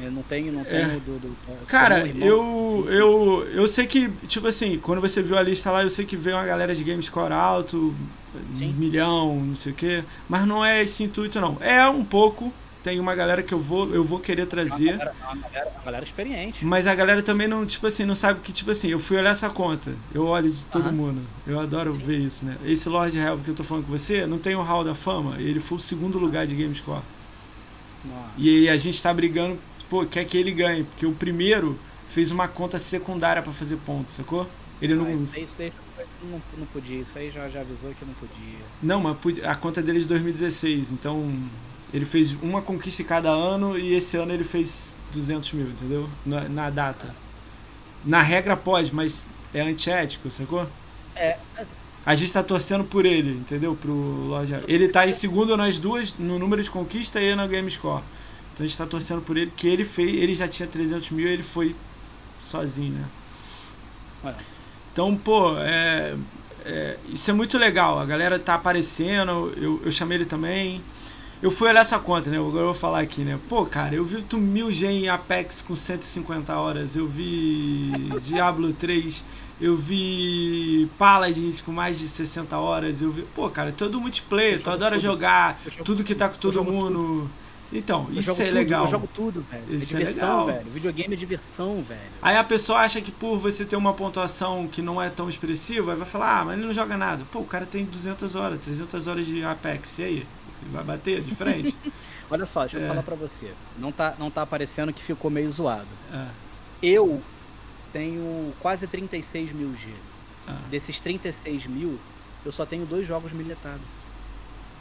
Eu 0.00 0.10
não 0.10 0.22
tenho, 0.22 0.50
não 0.50 0.64
tenho 0.64 0.92
é. 0.92 1.00
do, 1.00 1.18
do, 1.18 1.66
Cara, 1.66 2.08
eu, 2.08 2.86
eu, 2.88 3.46
eu 3.52 3.68
sei 3.68 3.86
que, 3.86 4.08
tipo 4.26 4.46
assim, 4.46 4.78
quando 4.78 5.02
você 5.02 5.20
viu 5.20 5.36
a 5.36 5.42
lista 5.42 5.70
lá, 5.70 5.82
eu 5.82 5.90
sei 5.90 6.06
que 6.06 6.16
veio 6.16 6.36
uma 6.36 6.46
galera 6.46 6.74
de 6.74 6.82
games 6.82 7.04
score 7.04 7.30
alto, 7.30 7.94
Sim. 8.54 8.72
milhão, 8.78 9.44
não 9.44 9.56
sei 9.56 9.72
o 9.72 9.74
quê. 9.74 10.02
Mas 10.26 10.46
não 10.46 10.64
é 10.64 10.82
esse 10.82 11.04
intuito, 11.04 11.38
não. 11.38 11.58
É 11.60 11.86
um 11.90 12.06
pouco, 12.06 12.50
tem 12.82 13.00
uma 13.00 13.14
galera 13.14 13.42
que 13.42 13.52
eu 13.52 13.58
vou, 13.58 13.92
eu 13.92 14.04
vou 14.04 14.20
querer 14.20 14.46
trazer. 14.46 14.94
Uma 14.94 14.98
galera, 14.98 15.14
uma 15.32 15.48
galera, 15.48 15.70
uma 15.74 15.84
galera 15.84 16.04
experiente. 16.04 16.64
Mas 16.64 16.86
a 16.86 16.94
galera 16.94 17.22
também 17.22 17.48
não, 17.48 17.66
tipo 17.66 17.86
assim, 17.86 18.04
não 18.04 18.14
sabe 18.14 18.40
que, 18.40 18.52
tipo 18.52 18.70
assim, 18.70 18.88
eu 18.88 18.98
fui 18.98 19.16
olhar 19.16 19.30
essa 19.30 19.50
conta. 19.50 19.92
Eu 20.14 20.26
olho 20.26 20.50
de 20.50 20.64
todo 20.66 20.92
mundo. 20.92 21.20
Eu 21.46 21.58
adoro 21.60 21.92
Sim. 21.94 22.00
ver 22.00 22.18
isso, 22.18 22.44
né? 22.44 22.56
Esse 22.64 22.88
Lord 22.88 23.16
Helv 23.16 23.42
que 23.42 23.50
eu 23.50 23.54
tô 23.54 23.64
falando 23.64 23.86
com 23.86 23.92
você, 23.92 24.26
não 24.26 24.38
tem 24.38 24.54
o 24.54 24.62
Hall 24.62 24.84
da 24.84 24.94
Fama. 24.94 25.40
Ele 25.40 25.60
foi 25.60 25.78
o 25.78 25.80
segundo 25.80 26.18
lugar 26.18 26.46
de 26.46 26.54
Gamescore. 26.54 27.02
Nossa. 28.04 28.30
E 28.36 28.68
a 28.68 28.76
gente 28.76 29.02
tá 29.02 29.12
brigando, 29.12 29.58
pô, 29.90 30.06
quer 30.06 30.24
que 30.24 30.36
ele 30.36 30.52
ganhe. 30.52 30.84
Porque 30.84 31.06
o 31.06 31.12
primeiro 31.12 31.78
fez 32.08 32.30
uma 32.30 32.48
conta 32.48 32.78
secundária 32.78 33.42
para 33.42 33.52
fazer 33.52 33.76
pontos, 33.78 34.14
sacou? 34.14 34.46
Ele 34.80 34.94
não. 34.94 35.04
Mas 35.04 35.36
isso 35.36 35.56
daí 35.58 35.72
não, 36.22 36.40
não 36.56 36.66
podia, 36.66 37.00
isso 37.00 37.18
aí 37.18 37.30
já, 37.30 37.48
já 37.48 37.60
avisou 37.60 37.92
que 37.94 38.04
não 38.04 38.14
podia. 38.14 38.58
Não, 38.82 39.00
mas 39.00 39.16
a 39.44 39.54
conta 39.54 39.82
dele 39.82 39.98
é 39.98 40.00
de 40.02 40.06
2016, 40.06 40.92
então 40.92 41.32
ele 41.92 42.04
fez 42.04 42.32
uma 42.42 42.60
conquista 42.60 43.02
cada 43.04 43.30
ano 43.30 43.78
e 43.78 43.94
esse 43.94 44.16
ano 44.16 44.32
ele 44.32 44.44
fez 44.44 44.94
200 45.12 45.52
mil, 45.52 45.68
entendeu? 45.68 46.08
Na, 46.24 46.48
na 46.48 46.70
data. 46.70 47.14
Na 48.04 48.22
regra 48.22 48.56
pode, 48.56 48.94
mas 48.94 49.26
é 49.54 49.60
antiético, 49.60 50.30
sacou? 50.30 50.66
É. 51.16 51.38
A 52.04 52.14
gente 52.14 52.32
tá 52.32 52.42
torcendo 52.42 52.84
por 52.84 53.04
ele, 53.04 53.32
entendeu? 53.32 53.74
Pro 53.74 53.92
loja. 53.92 54.62
Ele 54.66 54.88
tá 54.88 55.06
em 55.06 55.12
segundo 55.12 55.56
nas 55.56 55.78
duas, 55.78 56.14
no 56.18 56.38
número 56.38 56.62
de 56.62 56.70
conquista 56.70 57.20
e 57.20 57.34
no 57.34 57.46
game 57.48 57.70
score. 57.70 58.02
Então 58.52 58.64
a 58.64 58.66
gente 58.66 58.78
tá 58.78 58.86
torcendo 58.86 59.20
por 59.22 59.36
ele, 59.36 59.52
que 59.56 59.68
ele 59.68 59.84
fez, 59.84 60.14
ele 60.14 60.34
já 60.34 60.48
tinha 60.48 60.66
300 60.66 61.10
mil 61.10 61.28
ele 61.28 61.42
foi 61.42 61.74
sozinho, 62.40 62.92
né? 62.92 63.04
Olha. 64.24 64.36
Então, 64.92 65.14
pô, 65.16 65.56
é, 65.58 66.16
é, 66.64 66.96
isso 67.08 67.30
é 67.30 67.34
muito 67.34 67.56
legal. 67.56 67.98
A 67.98 68.04
galera 68.04 68.38
tá 68.38 68.54
aparecendo, 68.54 69.52
eu, 69.56 69.80
eu 69.84 69.92
chamei 69.92 70.18
ele 70.18 70.24
também. 70.24 70.82
Eu 71.40 71.50
fui 71.50 71.68
olhar 71.68 71.84
sua 71.84 72.00
conta, 72.00 72.30
né? 72.30 72.36
Agora 72.36 72.58
eu 72.58 72.64
vou 72.66 72.74
falar 72.74 73.00
aqui, 73.00 73.22
né? 73.22 73.38
Pô, 73.48 73.64
cara, 73.64 73.94
eu 73.94 74.04
vi 74.04 74.22
tu 74.22 74.38
mil 74.38 74.72
gen 74.72 75.04
em 75.04 75.08
Apex 75.08 75.62
com 75.62 75.76
150 75.76 76.52
horas. 76.56 76.96
Eu 76.96 77.06
vi 77.06 77.92
Diablo 78.22 78.72
3. 78.72 79.24
Eu 79.60 79.76
vi 79.76 80.88
Paladins 80.98 81.60
com 81.60 81.70
mais 81.72 81.98
de 81.98 82.08
60 82.08 82.56
horas. 82.56 83.00
Eu 83.02 83.10
vi. 83.10 83.22
Pô, 83.34 83.48
cara, 83.50 83.72
todo 83.72 84.00
multiplayer. 84.00 84.60
Tu 84.62 84.70
adora 84.70 84.96
tudo. 84.96 85.02
jogar. 85.02 85.60
Jogo 85.64 85.84
Tudo 85.84 86.04
que 86.04 86.14
tá 86.14 86.28
com 86.28 86.38
todo 86.38 86.64
mundo. 86.64 87.30
Então, 87.72 88.06
Eu 88.10 88.18
isso 88.18 88.30
é 88.30 88.46
tudo, 88.46 88.54
legal. 88.54 88.84
Eu 88.84 88.88
jogo 88.88 89.08
tudo, 89.14 89.44
velho. 89.50 89.76
Isso 89.76 89.94
é 89.94 89.96
é 89.96 90.06
diversão, 90.06 90.46
legal. 90.46 90.46
velho. 90.46 90.70
Videogame 90.72 91.14
é 91.14 91.16
diversão, 91.16 91.84
velho. 91.86 92.00
Aí 92.22 92.36
a 92.36 92.42
pessoa 92.44 92.80
acha 92.80 93.00
que 93.00 93.12
por 93.12 93.38
você 93.38 93.64
ter 93.64 93.76
uma 93.76 93.92
pontuação 93.92 94.66
que 94.66 94.80
não 94.80 95.00
é 95.00 95.10
tão 95.10 95.28
expressiva, 95.28 95.94
vai 95.94 96.06
falar, 96.06 96.40
ah, 96.40 96.44
mas 96.46 96.58
ele 96.58 96.66
não 96.66 96.72
joga 96.72 96.96
nada. 96.96 97.24
Pô, 97.30 97.40
o 97.40 97.44
cara 97.44 97.66
tem 97.66 97.84
200 97.84 98.34
horas, 98.34 98.60
300 98.62 99.06
horas 99.06 99.26
de 99.26 99.44
Apex, 99.44 99.98
e 99.98 100.02
aí? 100.02 100.26
Vai 100.60 100.84
bater 100.84 101.22
de 101.22 101.32
frente? 101.32 101.80
Olha 102.30 102.46
só, 102.46 102.60
deixa 102.62 102.78
eu 102.78 102.82
É. 102.82 102.82
falar 102.82 103.02
pra 103.02 103.16
você. 103.16 103.58
Não 103.74 103.92
tá, 103.92 104.16
não 104.18 104.30
tá 104.30 104.42
aparecendo 104.42 104.92
que 104.94 105.02
ficou 105.02 105.30
meio 105.30 105.50
zoado. 105.50 106.00
Ah, 106.02 106.48
Eu 106.82 107.30
tenho 107.92 108.54
quase 108.58 108.88
36 108.88 109.52
mil 109.52 109.74
G. 109.74 110.04
ah. 110.46 110.72
Desses 110.72 111.00
36 111.00 111.66
mil, 111.66 112.06
eu 112.44 112.52
só 112.52 112.66
tenho 112.66 112.86
dois 112.86 113.06
jogos 113.06 113.32
miletados. 113.32 113.90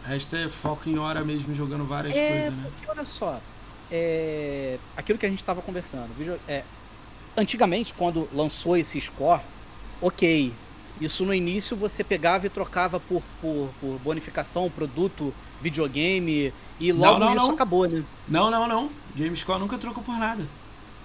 O 0.03 0.07
resto 0.07 0.35
é 0.35 0.49
foco 0.49 0.89
em 0.89 0.97
hora 0.97 1.23
mesmo, 1.23 1.53
jogando 1.53 1.85
várias 1.85 2.19
É, 2.19 2.19
coisas, 2.19 2.55
né? 2.57 2.71
porque 2.71 2.85
olha 2.89 3.03
só, 3.05 3.45
é, 3.89 4.81
aquilo 4.95 5.19
que 5.19 5.25
a 5.25 5.29
gente 5.29 5.39
estava 5.39 5.61
conversando. 5.61 6.15
é, 6.47 6.69
antigamente, 7.37 7.93
quando 7.95 8.29
lançou 8.33 8.77
esse 8.77 8.99
score, 9.01 9.47
ok. 9.99 10.61
Isso 10.99 11.25
no 11.25 11.33
início 11.33 11.77
você 11.77 12.03
pegava 12.03 12.47
e 12.47 12.49
trocava 12.49 12.99
por, 12.99 13.31
por, 13.39 13.73
por 13.75 13.99
bonificação, 13.99 14.71
produto, 14.71 15.37
videogame, 15.59 16.53
e 16.79 16.91
Não, 16.95 17.17
logo 17.17 17.19
não, 17.19 17.35
isso 17.35 17.51
não. 17.51 17.51
acabou, 17.51 17.87
né? 17.89 18.05
Não, 18.27 18.51
não, 18.51 18.67
não. 18.67 19.01
GameScore 19.13 19.59
nunca 19.59 19.77
trocou 19.79 20.03
por 20.03 20.17
nada. 20.17 20.45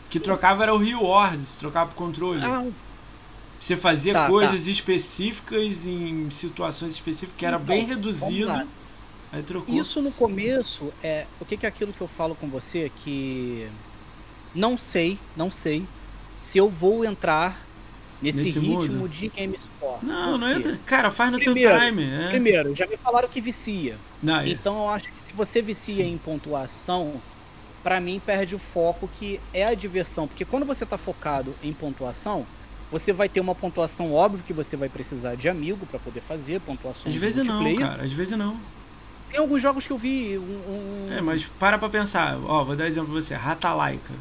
O 0.06 0.08
que 0.10 0.20
trocava 0.20 0.62
era 0.64 0.74
o 0.74 0.78
rewards, 0.78 1.56
trocava 1.56 1.90
por 1.90 1.96
controle. 1.96 2.40
Ah, 2.40 2.62
Você 3.60 3.76
fazia 3.76 4.14
Tá, 4.14 4.26
coisas 4.26 4.66
específicas 4.66 5.86
em 5.86 6.30
situações 6.30 6.94
específicas 6.94 7.36
que 7.38 7.46
era 7.46 7.58
Então, 7.58 7.66
bem 7.66 7.84
vamos 7.84 7.88
reduzido. 7.88 8.50
Aí 9.32 9.42
trocou. 9.44 9.76
Isso 9.76 10.02
no 10.02 10.12
começo 10.12 10.92
é 11.00 11.30
o 11.38 11.46
que, 11.46 11.56
que 11.56 11.66
é 11.66 11.68
aquilo 11.68 11.94
que 11.94 12.02
eu 12.02 12.08
falo 12.08 12.36
com 12.36 12.50
você 12.50 12.90
que 12.90 13.72
não 14.54 14.78
sei, 14.78 15.28
não 15.36 15.50
sei 15.50 15.92
se 16.40 16.58
eu 16.58 16.70
vou 16.70 17.04
entrar 17.04 17.70
nesse, 18.20 18.50
Nesse 18.50 18.58
ritmo 18.60 19.08
mundo? 19.08 19.08
de 19.08 19.28
game 19.30 19.56
Não, 20.02 20.38
não 20.38 20.48
entra. 20.48 20.78
Cara, 20.86 21.10
faz 21.10 21.30
no 21.32 21.38
Primeiro, 21.38 21.70
teu 21.70 21.80
time. 21.80 22.04
É. 22.04 22.28
Primeiro, 22.28 22.74
já 22.74 22.86
me 22.86 22.96
falaram 22.96 23.28
que 23.28 23.40
vicia. 23.40 23.96
Não, 24.22 24.40
é. 24.40 24.48
Então 24.48 24.76
eu 24.82 24.88
acho 24.88 25.12
que 25.12 25.22
se 25.22 25.32
você 25.32 25.60
vicia 25.60 26.04
Sim. 26.04 26.12
em 26.12 26.18
pontuação, 26.18 27.20
pra 27.82 28.00
mim 28.00 28.20
perde 28.24 28.54
o 28.54 28.58
foco 28.58 29.08
que 29.08 29.40
é 29.52 29.66
a 29.66 29.74
diversão, 29.74 30.26
porque 30.28 30.44
quando 30.44 30.64
você 30.64 30.86
tá 30.86 30.96
focado 30.96 31.54
em 31.62 31.72
pontuação, 31.72 32.46
você 32.90 33.12
vai 33.12 33.28
ter 33.28 33.40
uma 33.40 33.54
pontuação 33.54 34.12
óbvio 34.12 34.44
que 34.44 34.52
você 34.52 34.76
vai 34.76 34.88
precisar 34.88 35.34
de 35.34 35.48
amigo 35.48 35.86
pra 35.86 35.98
poder 35.98 36.20
fazer 36.20 36.60
pontuações 36.60 37.14
Às 37.14 37.20
vezes 37.20 37.46
não, 37.46 37.74
cara. 37.74 38.02
Às 38.02 38.12
vezes 38.12 38.36
não. 38.36 38.56
Tem 39.30 39.40
alguns 39.40 39.62
jogos 39.62 39.86
que 39.86 39.92
eu 39.92 39.96
vi 39.96 40.36
um, 40.36 40.42
um... 40.42 41.12
É, 41.12 41.22
mas 41.22 41.44
para 41.58 41.78
pra 41.78 41.88
pensar. 41.88 42.38
Ó, 42.44 42.62
vou 42.64 42.76
dar 42.76 42.86
exemplo 42.86 43.10
pra 43.12 43.22
você. 43.22 43.34
Ratalaika. 43.34 44.12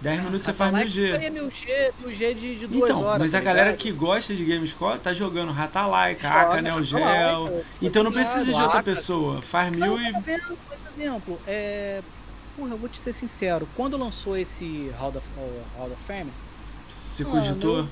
10 0.00 0.18
minutos 0.20 0.42
você 0.42 0.52
faz 0.52 0.72
Ratalaika, 0.72 1.00
mil 1.00 1.04
Isso 1.06 1.14
aí 1.14 1.20
G. 1.20 1.26
é 1.26 1.30
mil 1.30 1.50
G, 1.50 1.92
mil 1.98 2.12
G 2.12 2.34
de, 2.34 2.56
de 2.60 2.66
duas 2.68 2.90
Então, 2.90 3.02
horas. 3.02 3.18
mas 3.18 3.32
tá 3.32 3.38
a 3.38 3.40
galera 3.40 3.76
que 3.76 3.90
gosta 3.90 4.34
de 4.34 4.44
GameScore 4.44 4.98
tá 5.00 5.12
jogando 5.12 5.50
Ratalaika, 5.52 6.28
Aka, 6.28 6.62
Neo 6.62 6.82
Geo. 6.84 7.64
Então 7.82 8.04
não 8.04 8.12
precisa 8.12 8.52
de 8.52 8.62
outra 8.62 8.82
pessoa. 8.82 9.42
Faz 9.42 9.76
Não, 9.76 9.96
mil 9.96 10.00
e. 10.00 10.12
por 10.12 10.20
exemplo, 10.20 10.58
por 10.68 10.78
exemplo, 10.96 11.40
é... 11.46 12.00
Porra, 12.56 12.70
eu 12.70 12.78
vou 12.78 12.88
te 12.88 12.98
ser 12.98 13.12
sincero. 13.12 13.68
Quando 13.76 13.96
lançou 13.96 14.36
esse 14.36 14.90
Hall 14.98 15.10
of, 15.10 15.20
Hall 15.76 15.90
of 15.92 15.96
Fame, 16.06 16.32
Você 16.88 17.22
Mano, 17.24 17.36
cogitou. 17.36 17.86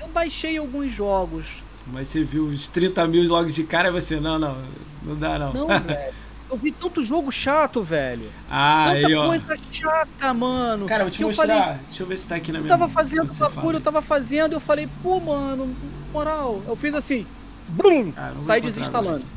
eu 0.00 0.08
baixei 0.08 0.56
alguns 0.58 0.92
jogos. 0.92 1.62
Mas 1.86 2.08
você 2.08 2.22
viu 2.22 2.44
os 2.46 2.68
30 2.68 3.06
mil 3.08 3.26
logo 3.28 3.48
de 3.48 3.64
cara 3.64 3.88
e 3.88 3.92
você, 3.92 4.20
não, 4.20 4.38
não, 4.38 4.56
não 5.02 5.16
dá 5.16 5.38
não. 5.38 5.52
Não, 5.52 5.66
velho. 5.80 6.14
Eu 6.50 6.58
vi 6.58 6.72
tanto 6.74 7.02
jogo 7.02 7.30
chato, 7.30 7.82
velho. 7.82 8.34
ah, 8.46 8.82
Tanta 8.82 8.96
aí, 8.96 9.14
ó. 9.14 9.34
coisa 9.36 9.54
chata, 9.70 10.34
mano. 10.34 10.90
Cara, 10.90 11.04
vou 11.04 11.10
te 11.10 11.20
eu 11.20 11.30
mostrar. 11.30 11.76
falei, 11.76 11.78
Deixa 11.84 12.02
eu 12.02 12.06
ver 12.06 12.16
se 12.18 12.26
tá 12.28 12.36
aqui 12.36 12.52
na 12.52 12.60
eu 12.60 12.64
minha 12.64 12.66
tava 12.66 12.88
fazendo 12.88 13.32
você 13.34 13.48
bagulho, 13.54 13.76
eu 13.78 13.82
tava 13.82 14.02
fazendo, 14.02 14.54
eu 14.54 14.60
falei, 14.60 14.88
pô, 14.88 15.20
mano, 15.24 15.78
moral, 16.12 16.64
eu 16.68 16.76
fiz 16.76 16.94
assim. 16.94 17.30
Brum, 17.68 18.14
Ah, 18.16 18.34
encontrar 18.48 18.60
desinstalando. 18.60 19.30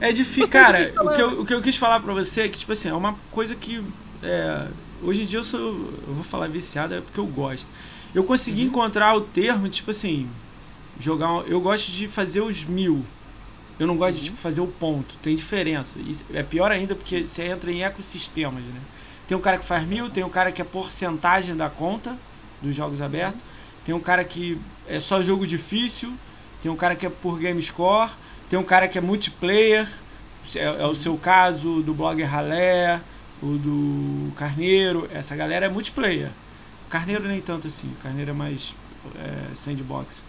É 0.00 0.12
difícil, 0.12 0.46
cara. 0.50 0.94
O 1.00 1.10
que, 1.10 1.20
eu, 1.22 1.40
o 1.40 1.46
que 1.46 1.54
eu 1.54 1.62
quis 1.62 1.76
falar 1.76 2.00
pra 2.00 2.14
você 2.14 2.42
é 2.42 2.48
que, 2.48 2.58
tipo 2.58 2.72
assim, 2.72 2.88
é 2.88 2.94
uma 2.94 3.14
coisa 3.30 3.56
que. 3.56 3.78
é, 4.22 4.70
hoje 5.00 5.22
em 5.22 5.26
dia 5.26 5.38
eu 5.40 5.44
sou. 5.44 5.60
Eu 6.06 6.14
vou 6.14 6.24
falar 6.24 6.48
viciado 6.48 6.94
é 6.94 7.00
porque 7.00 7.20
eu 7.20 7.26
gosto. 7.26 7.70
Eu 8.14 8.24
consegui 8.24 8.62
Uhum. 8.62 8.64
encontrar 8.64 9.14
o 9.16 9.22
termo, 9.22 9.68
tipo 9.68 9.90
assim. 9.90 10.32
Jogar. 10.98 11.46
Eu 11.48 11.60
gosto 11.60 11.92
de 11.92 12.08
fazer 12.08 12.42
os 12.42 12.64
mil. 12.64 13.06
Eu 13.78 13.86
não 13.86 13.96
gosto 13.96 14.14
de 14.14 14.20
Uhum. 14.20 14.24
tipo, 14.26 14.36
fazer 14.38 14.60
o 14.60 14.66
ponto. 14.66 15.14
Tem 15.22 15.36
diferença. 15.36 15.98
Isso 16.00 16.24
é 16.34 16.42
pior 16.42 16.70
ainda 16.72 16.94
porque 16.94 17.22
você 17.24 17.44
entra 17.44 17.70
em 17.70 17.82
ecossistemas, 17.84 18.62
né? 18.64 18.80
Tem 19.28 19.36
um 19.36 19.40
cara 19.40 19.58
que 19.58 19.64
faz 19.64 19.86
mil, 19.86 20.10
tem 20.10 20.24
um 20.24 20.30
cara 20.30 20.50
que 20.50 20.60
é 20.60 20.64
porcentagem 20.64 21.54
da 21.56 21.68
conta 21.68 22.16
dos 22.62 22.74
jogos 22.74 23.00
abertos. 23.00 23.40
Tem 23.84 23.94
um 23.94 24.00
cara 24.00 24.24
que 24.24 24.58
é 24.88 24.98
só 25.00 25.22
jogo 25.22 25.46
difícil. 25.46 26.12
Tem 26.62 26.70
um 26.70 26.76
cara 26.76 26.96
que 26.96 27.06
é 27.06 27.10
por 27.10 27.38
game 27.38 27.60
score. 27.62 28.10
Tem 28.50 28.58
um 28.58 28.64
cara 28.64 28.88
que 28.88 28.98
é 28.98 29.00
multiplayer. 29.00 29.88
É, 30.54 30.64
é 30.64 30.86
o 30.86 30.94
seu 30.94 31.16
caso, 31.16 31.82
do 31.82 31.92
blogger 31.94 32.28
Ralé, 32.28 33.00
o 33.42 33.58
do 33.58 34.32
Carneiro. 34.34 35.08
Essa 35.12 35.36
galera 35.36 35.66
é 35.66 35.68
multiplayer. 35.68 36.30
O 36.86 36.90
Carneiro 36.90 37.28
nem 37.28 37.40
tanto 37.40 37.66
assim. 37.68 37.88
O 37.88 38.02
Carneiro 38.02 38.30
é 38.30 38.34
mais 38.34 38.74
é, 39.16 39.54
sandbox. 39.54 40.24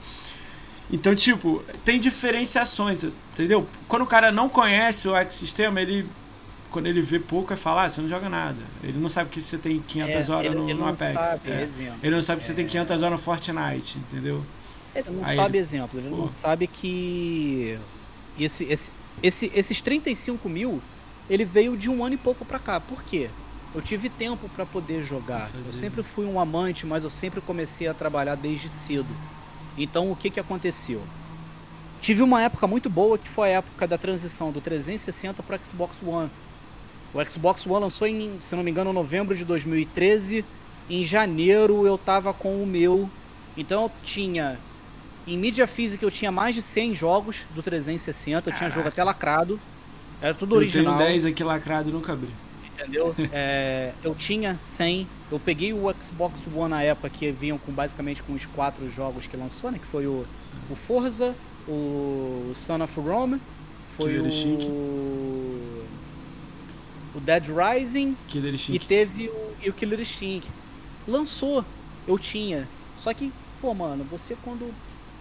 Então, 0.89 1.15
tipo, 1.15 1.63
tem 1.83 1.99
diferenciações, 1.99 3.03
entendeu? 3.03 3.69
Quando 3.87 4.03
o 4.03 4.07
cara 4.07 4.31
não 4.31 4.49
conhece 4.49 5.07
o 5.07 5.15
ecossistema, 5.15 5.81
ele. 5.81 6.11
Quando 6.69 6.87
ele 6.87 7.01
vê 7.01 7.19
pouco, 7.19 7.49
vai 7.49 7.57
falar, 7.57 7.85
ah, 7.85 7.89
você 7.89 8.01
não 8.01 8.07
joga 8.09 8.29
nada. 8.29 8.71
Ele 8.83 8.99
não 8.99 9.09
sabe 9.09 9.29
que 9.29 9.41
você 9.41 9.57
tem 9.57 9.81
500 9.81 10.29
É, 10.29 10.35
horas 10.35 10.45
ele, 10.45 10.55
no, 10.55 10.69
ele 10.69 10.79
no 10.79 10.85
Apex. 10.87 11.13
sabe, 11.13 11.49
é. 11.51 11.63
Ele 12.01 12.15
não 12.15 12.21
sabe 12.23 12.39
que 12.39 12.45
você 12.45 12.53
tem 12.53 12.65
É. 12.65 12.69
500 12.69 13.01
horas 13.01 13.11
no 13.19 13.23
Fortnite, 13.23 13.99
entendeu? 13.99 14.45
Ele 14.93 15.09
não 15.11 15.25
Aí 15.25 15.35
sabe 15.35 15.57
ele- 15.57 15.57
exemplo, 15.57 15.99
ele 15.99 16.09
Pô. 16.09 16.15
não 16.17 16.29
sabe 16.29 16.67
que 16.67 17.79
esse, 18.35 18.65
esse, 18.65 18.93
esse, 19.21 19.51
esses 19.53 19.81
35 19.81 20.49
mil, 20.49 20.83
ele 21.27 21.45
veio 21.45 21.77
de 21.77 21.89
um 21.89 22.03
ano 22.03 22.15
e 22.15 22.17
pouco 22.17 22.45
pra 22.45 22.59
cá. 22.59 22.79
Por 22.81 23.03
quê? 23.03 23.35
Eu 23.73 23.81
tive 23.81 24.09
tempo 24.09 24.49
pra 24.49 24.65
poder 24.65 25.03
jogar. 25.03 25.53
Eu 25.63 25.71
sempre 25.73 26.03
fui 26.03 26.25
um 26.25 26.39
amante, 26.39 26.85
mas 26.87 27.03
eu 27.03 27.09
sempre 27.09 27.41
comecei 27.41 27.87
a 27.87 27.93
trabalhar 27.93 28.35
desde 28.35 28.69
cedo. 28.69 29.19
Então 29.75 30.09
o 30.11 30.15
que 30.17 30.31
que 30.31 30.39
aconteceu? 30.39 31.11
Tive 31.99 32.21
uma 32.23 32.43
época 32.43 32.67
muito 32.67 32.89
boa 32.89 33.19
que 33.19 33.29
foi 33.29 33.49
a 33.53 33.57
época 33.59 33.87
da 33.87 33.97
transição 33.97 34.51
do 34.51 34.61
360 34.61 35.43
para 35.43 35.59
Xbox 35.63 36.01
One. 36.01 36.31
O 37.13 37.23
Xbox 37.25 37.65
One 37.67 37.81
lançou 37.81 38.07
em, 38.07 38.39
se 38.41 38.55
não 38.55 38.63
me 38.63 38.71
engano, 38.71 38.93
novembro 38.93 39.35
de 39.35 39.45
2013. 39.45 40.49
Em 40.89 41.03
janeiro 41.03 41.85
eu 41.87 41.97
tava 41.97 42.33
com 42.33 42.61
o 42.63 42.67
meu. 42.67 43.13
Então 43.55 43.83
eu 43.83 43.89
tinha 44.03 44.65
em 45.25 45.37
mídia 45.37 45.67
física 45.67 46.05
eu 46.05 46.11
tinha 46.11 46.31
mais 46.31 46.55
de 46.55 46.61
100 46.63 46.95
jogos 46.95 47.45
do 47.49 47.63
360, 47.63 48.49
eu 48.49 48.53
tinha 48.53 48.69
jogo 48.69 48.87
Caraca. 48.87 48.89
até 48.89 49.03
lacrado. 49.03 49.61
Era 50.19 50.35
tudo 50.35 50.53
Eu 50.53 50.57
original. 50.57 50.69
tenho 50.69 50.93
10 50.93 51.25
aqui 51.25 51.43
lacrado 51.43 51.89
e 51.89 51.91
nunca 51.93 52.13
abri. 52.13 52.39
Entendeu? 52.79 53.17
É, 53.29 53.97
eu 54.01 54.15
tinha 54.15 54.59
100. 54.59 55.11
Eu 55.29 55.39
peguei 55.39 55.73
o 55.73 55.85
Xbox 56.01 56.47
One 56.47 56.69
na 56.71 56.81
época 56.83 57.09
que 57.09 57.31
vinham 57.31 57.59
com 57.59 57.73
basicamente 57.73 58.23
com 58.23 58.33
os 58.33 58.45
quatro 58.45 58.87
jogos 58.89 59.27
que 59.27 59.35
lançou, 59.37 59.71
né? 59.71 59.79
Que 59.79 59.87
foi 59.87 60.07
o, 60.07 60.27
o 60.67 60.75
Forza, 60.75 61.37
o 61.65 62.53
Son 62.55 62.81
of 62.81 62.99
Rome, 62.99 63.41
foi 63.87 64.13
Killer 64.13 64.31
o 64.33 65.89
o 67.13 67.19
Dead 67.19 67.45
Rising 67.47 68.17
Killer 68.27 68.53
e 68.69 68.79
teve 68.79 69.29
o, 69.29 69.55
e 69.59 69.69
o 69.69 69.73
Killer 69.73 69.99
Instinct. 69.99 70.51
Lançou, 71.07 71.65
eu 72.05 72.17
tinha. 72.19 72.69
Só 72.95 73.13
que, 73.13 73.33
pô, 73.59 73.73
mano, 73.73 74.05
você 74.05 74.35
quando 74.35 74.75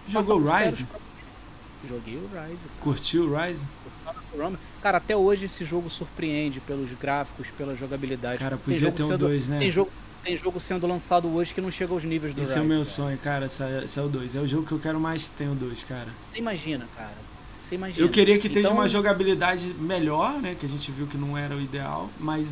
Jogou 0.05 0.39
Rise? 0.39 0.85
pra- 0.85 0.99
Joguei 1.83 2.17
o 2.17 2.27
Rise. 2.27 2.69
Curtiu 2.79 3.25
o 3.25 3.35
Rise? 3.37 3.65
Rome. 4.37 4.57
Cara, 4.79 4.97
até 4.97 5.15
hoje 5.15 5.45
esse 5.45 5.63
jogo 5.63 5.89
surpreende 5.89 6.61
pelos 6.61 6.93
gráficos, 6.93 7.51
pela 7.51 7.75
jogabilidade. 7.75 8.39
Cara, 8.39 8.57
podia 8.57 8.91
ter 8.91 9.03
um 9.03 9.07
sendo- 9.07 9.25
2, 9.25 9.47
né? 9.47 9.59
Tem 9.59 9.69
jogo, 9.71 9.91
tem 10.21 10.35
jogo 10.37 10.59
sendo 10.59 10.85
lançado 10.85 11.31
hoje 11.31 11.53
que 11.53 11.61
não 11.61 11.71
chega 11.71 11.93
aos 11.93 12.03
níveis 12.03 12.33
do 12.33 12.41
Esse 12.41 12.51
Rise. 12.51 12.59
é 12.59 12.61
o 12.61 12.65
meu 12.65 12.77
cara. 12.79 12.85
sonho, 12.85 13.17
cara. 13.19 13.45
Esse 13.45 13.99
é, 13.99 14.01
o 14.01 14.09
2. 14.09 14.35
É 14.35 14.41
o 14.41 14.47
jogo 14.47 14.65
que 14.67 14.73
eu 14.73 14.79
quero 14.79 14.99
mais 14.99 15.29
ter 15.29 15.49
o 15.49 15.55
2, 15.55 15.83
cara. 15.83 16.15
Você 16.23 16.39
imagina, 16.39 16.87
cara. 16.87 17.17
Você 17.61 17.75
imagina. 17.75 18.05
Eu 18.05 18.11
queria 18.11 18.37
que 18.39 18.49
tenha 18.49 18.61
Então, 18.61 18.73
uma 18.73 18.87
jogabilidade 18.87 19.73
melhor, 19.75 20.41
né? 20.41 20.55
Que 20.55 20.65
a 20.65 20.69
gente 20.69 20.91
viu 20.91 21.07
que 21.07 21.17
não 21.17 21.37
era 21.37 21.55
o 21.55 21.61
ideal, 21.61 22.09
mas 22.19 22.47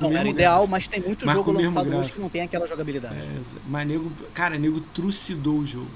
não 0.00 0.10
era 0.16 0.28
ideal, 0.28 0.66
gráfico. 0.66 0.70
mas 0.70 0.88
tem 0.88 1.00
muito 1.00 1.24
mas 1.24 1.36
jogo 1.36 1.52
lançado 1.52 1.96
hoje 1.96 2.12
que 2.12 2.20
não 2.20 2.28
tem 2.28 2.42
aquela 2.42 2.66
jogabilidade. 2.66 3.16
É, 3.16 3.60
mas 3.64 3.86
nego, 3.86 4.10
cara, 4.32 4.58
nego 4.58 4.80
trucidou 4.80 5.58
o 5.60 5.66
jogo. 5.66 5.90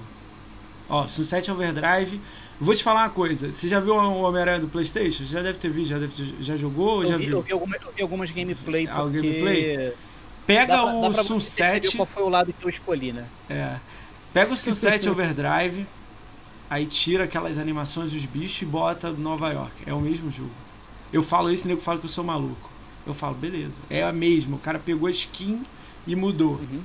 Ó, 0.89 1.07
Sunset 1.07 1.49
Overdrive. 1.51 2.21
Vou 2.61 2.75
te 2.75 2.85
falar 2.85 3.05
uma 3.05 3.11
coisa. 3.11 3.53
Você 3.53 3.67
já 3.67 3.81
viu 3.81 3.95
o 3.95 4.23
Homem-Aranha 4.23 4.61
do 4.61 4.69
Playstation? 4.69 5.25
Já 5.25 5.41
deve 5.41 5.59
ter 5.59 5.71
visto, 5.71 5.89
já, 5.89 5.99
deve 5.99 6.13
ter, 6.13 6.35
já 6.43 6.57
jogou? 6.57 7.03
Eu 7.03 7.09
já 7.09 7.17
vi, 7.17 7.27
viu? 7.27 7.39
Eu 7.39 7.43
vi, 7.43 7.53
algumas, 7.53 7.83
eu 7.83 7.93
vi 7.93 8.03
algumas 8.03 8.31
gameplay 8.31 8.87
ah, 8.87 8.97
porque... 8.97 9.23
gameplay? 9.23 9.93
Pega 10.47 10.77
dá 10.77 10.85
o 10.85 11.15
Sunset... 11.25 11.97
qual 11.97 12.07
foi 12.07 12.23
o 12.23 12.29
lado 12.29 12.53
que 12.53 12.65
eu 12.65 12.69
escolhi, 12.69 13.13
né? 13.13 13.25
É. 13.49 13.77
Pega 14.33 14.53
o 14.53 14.57
Sunset 14.57 15.09
Overdrive, 15.09 15.87
aí 16.69 16.85
tira 16.87 17.25
aquelas 17.25 17.57
animações 17.57 18.13
dos 18.13 18.25
bichos 18.27 18.61
e 18.61 18.65
bota 18.67 19.11
Nova 19.11 19.51
York. 19.53 19.85
É 19.87 19.95
o 19.95 20.01
mesmo 20.01 20.31
jogo. 20.31 20.51
Eu 21.13 21.23
falo 21.23 21.51
isso 21.51 21.65
e 21.65 21.69
nego 21.69 21.81
fala 21.81 21.99
que 21.99 22.07
eu 22.07 22.11
sou 22.11 22.23
maluco. 22.23 22.71
Eu 23.07 23.15
falo, 23.15 23.35
beleza, 23.35 23.81
é 23.89 24.03
a 24.03 24.13
mesma. 24.13 24.57
O 24.57 24.61
cara 24.61 24.79
pegou 24.79 25.09
a 25.09 25.11
skin 25.11 25.65
e 26.07 26.15
mudou. 26.15 26.53
Uhum. 26.53 26.83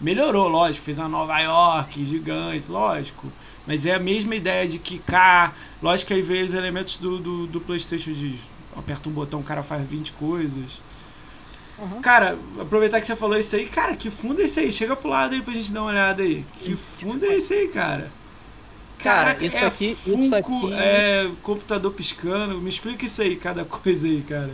Melhorou, 0.00 0.46
lógico, 0.48 0.84
fez 0.84 0.98
uma 0.98 1.08
Nova 1.08 1.38
York 1.40 2.04
gigante, 2.04 2.70
lógico. 2.70 3.32
Mas 3.66 3.84
é 3.84 3.94
a 3.94 3.98
mesma 3.98 4.34
ideia 4.34 4.66
de 4.66 4.78
quicar. 4.78 5.56
Lógico 5.82 6.08
que 6.08 6.14
aí 6.14 6.22
veio 6.22 6.46
os 6.46 6.54
elementos 6.54 6.98
do, 6.98 7.18
do, 7.18 7.46
do 7.46 7.60
PlayStation 7.60 8.12
de 8.12 8.38
aperta 8.76 9.08
um 9.08 9.12
botão, 9.12 9.40
o 9.40 9.44
cara 9.44 9.62
faz 9.62 9.86
20 9.88 10.12
coisas. 10.12 10.80
Uhum. 11.78 12.00
Cara, 12.00 12.38
aproveitar 12.58 13.00
que 13.00 13.06
você 13.06 13.16
falou 13.16 13.38
isso 13.38 13.54
aí, 13.56 13.66
cara, 13.66 13.96
que 13.96 14.10
fundo 14.10 14.40
é 14.40 14.44
esse 14.44 14.60
aí? 14.60 14.72
Chega 14.72 14.96
pro 14.96 15.10
lado 15.10 15.34
aí 15.34 15.42
pra 15.42 15.52
gente 15.52 15.72
dar 15.72 15.82
uma 15.82 15.90
olhada 15.90 16.22
aí. 16.22 16.44
Que 16.60 16.76
fundo 16.76 17.24
é 17.24 17.36
esse 17.36 17.52
aí, 17.52 17.68
cara? 17.68 18.10
Caraca, 18.98 19.44
isso 19.44 19.56
é 19.56 19.66
aqui, 19.66 19.94
Funko, 19.94 20.20
isso 20.20 20.34
aqui 20.34 20.72
é 20.72 21.30
computador 21.42 21.92
piscando. 21.92 22.58
Me 22.58 22.68
explica 22.68 23.04
isso 23.04 23.20
aí, 23.20 23.36
cada 23.36 23.64
coisa 23.66 24.06
aí, 24.06 24.24
cara. 24.26 24.52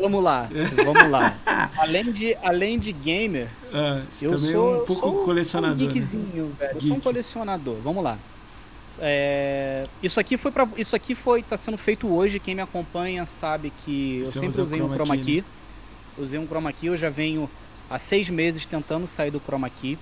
Vamos 0.00 0.22
lá, 0.22 0.48
vamos 0.84 1.10
lá. 1.10 1.36
além, 1.76 2.12
de, 2.12 2.36
além 2.42 2.78
de 2.78 2.92
gamer, 2.92 3.48
ah, 3.72 4.00
eu 4.22 4.38
sou 4.38 4.76
é 4.76 4.82
um 4.82 4.84
pouco 4.84 4.94
sou 4.94 5.24
colecionador. 5.24 5.76
Um 5.76 5.80
né? 5.80 5.92
geekzinho, 5.92 6.44
né? 6.46 6.54
velho. 6.58 6.72
Geek. 6.74 6.84
Eu 6.84 6.88
sou 6.88 6.96
um 6.96 7.00
colecionador. 7.00 7.76
Vamos 7.82 8.04
lá. 8.04 8.18
É, 9.00 9.84
isso 10.02 10.18
aqui 10.18 10.36
foi 10.36 10.50
para 10.50 10.66
isso 10.76 10.96
aqui 10.96 11.14
foi 11.14 11.42
tá 11.42 11.56
sendo 11.56 11.78
feito 11.78 12.08
hoje. 12.08 12.40
Quem 12.40 12.54
me 12.54 12.62
acompanha 12.62 13.24
sabe 13.26 13.72
que 13.84 14.18
eu 14.20 14.26
Você 14.26 14.40
sempre 14.40 14.60
usei 14.60 14.82
um 14.82 14.92
chroma 14.92 15.16
key. 15.16 15.38
Né? 15.38 15.44
Usei 16.18 16.38
um 16.38 16.46
chroma 16.46 16.72
key. 16.72 16.86
Eu 16.86 16.96
já 16.96 17.08
venho 17.08 17.48
há 17.88 17.98
seis 17.98 18.28
meses 18.28 18.66
tentando 18.66 19.06
sair 19.06 19.30
do 19.30 19.40
chroma 19.40 19.70
key. 19.70 19.98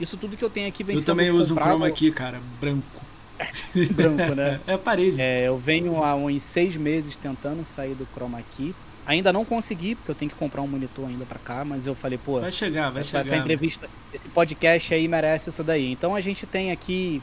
Isso 0.00 0.16
tudo 0.16 0.36
que 0.36 0.44
eu 0.44 0.50
tenho 0.50 0.68
aqui 0.68 0.82
vem 0.82 0.96
Eu 0.96 1.04
também 1.04 1.30
uso 1.30 1.54
um 1.54 1.56
chroma 1.56 1.90
key, 1.90 2.10
cara, 2.10 2.40
branco. 2.60 3.02
branco, 3.94 4.34
né? 4.34 4.60
É 4.66 4.74
a 4.74 4.78
parede. 4.78 5.20
É, 5.20 5.46
eu 5.46 5.56
venho 5.56 6.02
há 6.02 6.14
uns 6.16 6.42
seis 6.42 6.76
meses 6.76 7.14
tentando 7.14 7.64
sair 7.64 7.94
do 7.94 8.06
chroma 8.14 8.42
key. 8.56 8.74
Ainda 9.04 9.32
não 9.32 9.44
consegui, 9.44 9.94
porque 9.94 10.10
eu 10.10 10.14
tenho 10.14 10.30
que 10.30 10.36
comprar 10.36 10.62
um 10.62 10.68
monitor 10.68 11.08
ainda 11.08 11.26
para 11.26 11.38
cá, 11.38 11.64
mas 11.64 11.86
eu 11.86 11.94
falei, 11.94 12.18
pô, 12.18 12.40
vai 12.40 12.50
chegar, 12.52 12.90
vai 12.90 13.02
essa, 13.02 13.22
chegar. 13.22 13.22
Essa 13.22 13.36
entrevista, 13.36 13.90
esse 14.12 14.28
podcast 14.30 14.94
aí 14.94 15.06
merece 15.08 15.50
isso 15.50 15.62
daí. 15.64 15.90
Então 15.90 16.14
a 16.14 16.20
gente 16.20 16.46
tem 16.46 16.70
aqui 16.72 17.22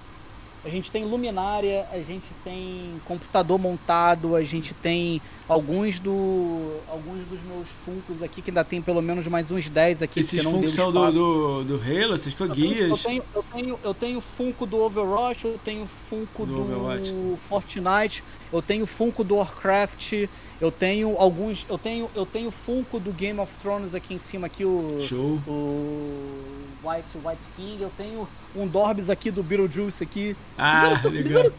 a 0.63 0.69
gente 0.69 0.91
tem 0.91 1.03
luminária, 1.03 1.87
a 1.89 1.99
gente 2.01 2.35
tem 2.35 2.99
computador 3.03 3.57
montado, 3.57 4.35
a 4.35 4.43
gente 4.43 4.75
tem 4.75 5.19
alguns 5.47 5.99
do 5.99 6.83
alguns 6.85 7.25
dos 7.25 7.41
meus 7.41 7.67
funcos 7.67 8.21
aqui 8.21 8.43
que 8.43 8.51
ainda 8.51 8.63
tem 8.63 8.79
pelo 8.79 9.01
menos 9.01 9.25
mais 9.27 9.49
uns 9.49 9.67
10 9.67 10.03
aqui 10.03 10.19
Esses 10.19 10.43
funcos 10.43 10.73
são 10.73 10.91
do, 10.91 11.11
do, 11.11 11.63
do 11.63 11.75
Halo, 11.77 12.13
essas 12.13 12.39
eu 12.39 12.47
guias? 12.47 12.91
eu 12.91 12.97
tenho, 13.09 13.23
eu 13.33 13.43
tenho 13.43 13.79
eu 13.83 13.95
tenho 13.95 14.21
funko 14.21 14.67
do 14.67 14.77
Overwatch, 14.77 15.45
eu 15.45 15.57
tenho 15.57 15.87
funko 15.87 16.45
do, 16.45 16.63
do 17.31 17.37
Fortnite, 17.37 18.23
eu 18.51 18.61
tenho 18.61 18.85
funko 18.85 19.23
do 19.23 19.37
Warcraft, 19.37 20.13
eu 20.61 20.71
tenho 20.71 21.17
alguns. 21.17 21.65
Eu 21.67 21.77
tenho, 21.79 22.07
eu 22.15 22.23
tenho 22.23 22.51
Funko 22.51 22.99
do 22.99 23.11
Game 23.11 23.39
of 23.39 23.51
Thrones 23.59 23.95
aqui 23.95 24.13
em 24.13 24.19
cima, 24.19 24.45
aqui 24.45 24.63
o. 24.63 24.99
Show. 25.01 25.39
O 25.47 26.43
White, 26.83 27.17
White 27.25 27.41
King. 27.57 27.81
Eu 27.81 27.91
tenho 27.97 28.27
um 28.55 28.67
Dorbs 28.67 29.09
aqui 29.09 29.31
do 29.31 29.41
Beetlejuice 29.41 30.03
aqui. 30.03 30.35
Ah, 30.55 30.93
legal. 31.05 31.51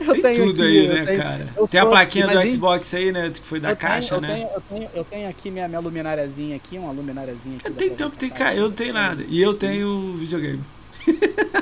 Eu 0.00 0.22
tem 0.22 0.34
tudo 0.34 0.62
aqui, 0.62 0.78
aí, 0.80 0.88
né, 0.88 1.04
tenho, 1.04 1.18
cara? 1.18 1.48
Tem 1.70 1.80
a 1.80 1.86
plaquinha 1.86 2.26
do 2.28 2.50
Xbox 2.50 2.94
aí, 2.94 3.12
né? 3.12 3.30
Que 3.30 3.46
foi 3.46 3.60
da 3.60 3.76
caixa, 3.76 4.18
né? 4.18 4.34
Tenho, 4.34 4.48
eu, 4.54 4.60
tenho, 4.62 4.90
eu 4.94 5.04
tenho 5.04 5.28
aqui 5.28 5.50
minha, 5.50 5.68
minha 5.68 5.80
lumináriazinha 5.80 6.56
aqui, 6.56 6.78
uma 6.78 6.92
lumináriazinha 6.92 7.58
aqui. 7.58 7.72
Tem 7.72 7.94
tempo, 7.94 8.16
tem, 8.16 8.30
cara, 8.30 8.54
eu 8.54 8.68
não 8.68 8.72
tenho 8.74 8.94
nada. 8.94 9.22
E 9.28 9.40
eu 9.40 9.52
tenho 9.52 10.14
videogame. 10.14 10.62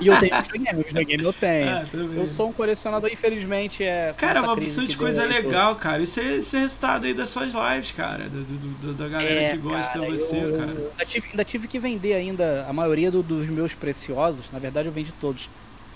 E 0.03 0.07
eu 0.09 0.19
tenho 0.19 0.35
videogame, 0.43 0.83
videogame 0.83 1.25
eu 1.25 1.33
tenho. 1.33 1.71
Ah, 1.71 1.85
eu 2.17 2.27
sou 2.27 2.49
um 2.49 2.53
colecionador, 2.53 3.11
infelizmente. 3.13 3.85
É, 3.85 4.13
cara, 4.17 4.41
é 4.41 4.43
uma 4.43 4.53
opção 4.53 4.85
de 4.85 4.97
coisa 4.97 5.25
legal, 5.25 5.77
cara. 5.77 6.03
Isso 6.03 6.19
é 6.21 6.37
esse 6.37 6.59
resultado 6.59 7.07
aí 7.07 7.15
das 7.15 7.29
suas 7.29 7.53
lives, 7.53 7.93
cara. 7.93 8.25
Do, 8.25 8.43
do, 8.43 8.69
do 8.87 8.95
da 8.95 9.09
galera 9.09 9.43
é, 9.43 9.51
que 9.51 9.59
gosta 9.59 10.01
de 10.01 10.07
você, 10.11 10.37
eu, 10.37 10.57
cara. 10.57 10.73
Eu 10.73 10.91
ainda, 10.91 11.07
tive, 11.07 11.29
ainda 11.31 11.45
tive 11.45 11.69
que 11.69 11.79
vender 11.79 12.15
ainda 12.15 12.67
a 12.69 12.73
maioria 12.73 13.11
do, 13.11 13.23
dos 13.23 13.49
meus 13.49 13.75
preciosos. 13.75 14.47
Na 14.53 14.59
verdade, 14.59 14.89
eu 14.89 14.93
vendi 14.93 15.13
todos. 15.21 15.49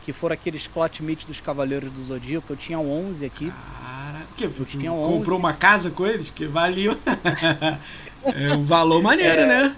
Que 0.04 0.12
foram 0.12 0.34
aqueles 0.34 0.68
clot 0.68 1.02
meat 1.02 1.26
dos 1.26 1.40
Cavaleiros 1.40 1.90
do 1.90 2.04
Zodíaco. 2.04 2.52
Eu 2.52 2.56
tinha 2.56 2.78
11 2.78 3.24
aqui. 3.26 3.52
Cara, 3.82 4.24
o 4.30 4.34
que? 4.36 4.44
Eu 4.44 4.64
tinha 4.64 4.92
11. 4.92 5.12
Comprou 5.12 5.36
uma 5.36 5.52
casa 5.52 5.90
com 5.90 6.06
eles? 6.06 6.30
Que 6.30 6.46
valeu. 6.46 6.96
é 8.24 8.52
um 8.52 8.62
valor 8.62 9.02
maneiro, 9.02 9.40
é, 9.40 9.46
né? 9.46 9.76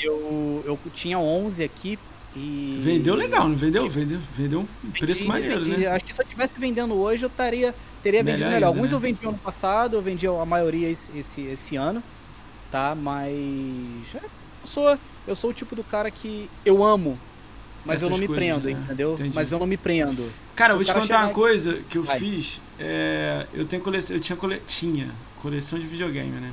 Eu, 0.00 0.62
eu 0.64 0.78
tinha 0.94 1.18
11 1.18 1.62
aqui 1.62 1.98
e... 2.38 2.78
Vendeu 2.80 3.14
legal, 3.14 3.48
não 3.48 3.56
vendeu? 3.56 3.88
Vendeu, 3.88 4.20
vendeu 4.20 4.60
um 4.60 4.90
preço 4.92 5.20
vendi, 5.20 5.26
maneiro, 5.26 5.64
vendi. 5.64 5.78
né? 5.78 5.86
Acho 5.88 6.04
que 6.04 6.14
se 6.14 6.20
eu 6.20 6.24
estivesse 6.24 6.54
vendendo 6.58 6.96
hoje, 6.96 7.24
eu 7.24 7.28
estaria, 7.28 7.74
teria 8.02 8.22
melhor 8.22 8.36
vendido 8.36 8.50
melhor. 8.50 8.56
Ainda, 8.56 8.66
Alguns 8.66 8.90
né? 8.90 8.96
eu 8.96 9.00
vendi 9.00 9.26
ano 9.26 9.38
passado, 9.38 9.96
eu 9.96 10.02
vendi 10.02 10.26
a 10.26 10.44
maioria 10.44 10.88
esse, 10.88 11.16
esse, 11.16 11.40
esse 11.42 11.76
ano, 11.76 12.02
tá? 12.70 12.94
Mas 12.94 14.14
é, 14.14 14.24
eu 14.62 14.66
sou, 14.66 14.98
eu 15.26 15.36
sou 15.36 15.50
o 15.50 15.52
tipo 15.54 15.74
do 15.74 15.82
cara 15.84 16.10
que 16.10 16.48
eu 16.64 16.84
amo, 16.84 17.18
mas 17.84 17.96
Essas 17.96 18.04
eu 18.04 18.10
não 18.10 18.18
me 18.18 18.26
coisas, 18.26 18.44
prendo, 18.44 18.64
né? 18.70 18.72
entendeu? 18.72 19.14
Entendi. 19.14 19.34
Mas 19.34 19.50
eu 19.50 19.58
não 19.58 19.66
me 19.66 19.76
prendo. 19.76 20.32
Cara, 20.54 20.74
vou 20.74 20.84
te 20.84 20.92
contar 20.92 21.24
uma 21.24 21.32
coisa 21.32 21.82
que 21.84 21.98
eu 21.98 22.02
Vai. 22.02 22.18
fiz. 22.18 22.60
É, 22.78 23.46
eu 23.52 23.64
tenho 23.66 23.82
coleção, 23.82 24.16
eu 24.16 24.20
tinha, 24.20 24.36
cole, 24.36 24.60
tinha 24.60 25.14
coleção 25.34 25.78
de 25.78 25.86
videogame, 25.86 26.40
né? 26.40 26.52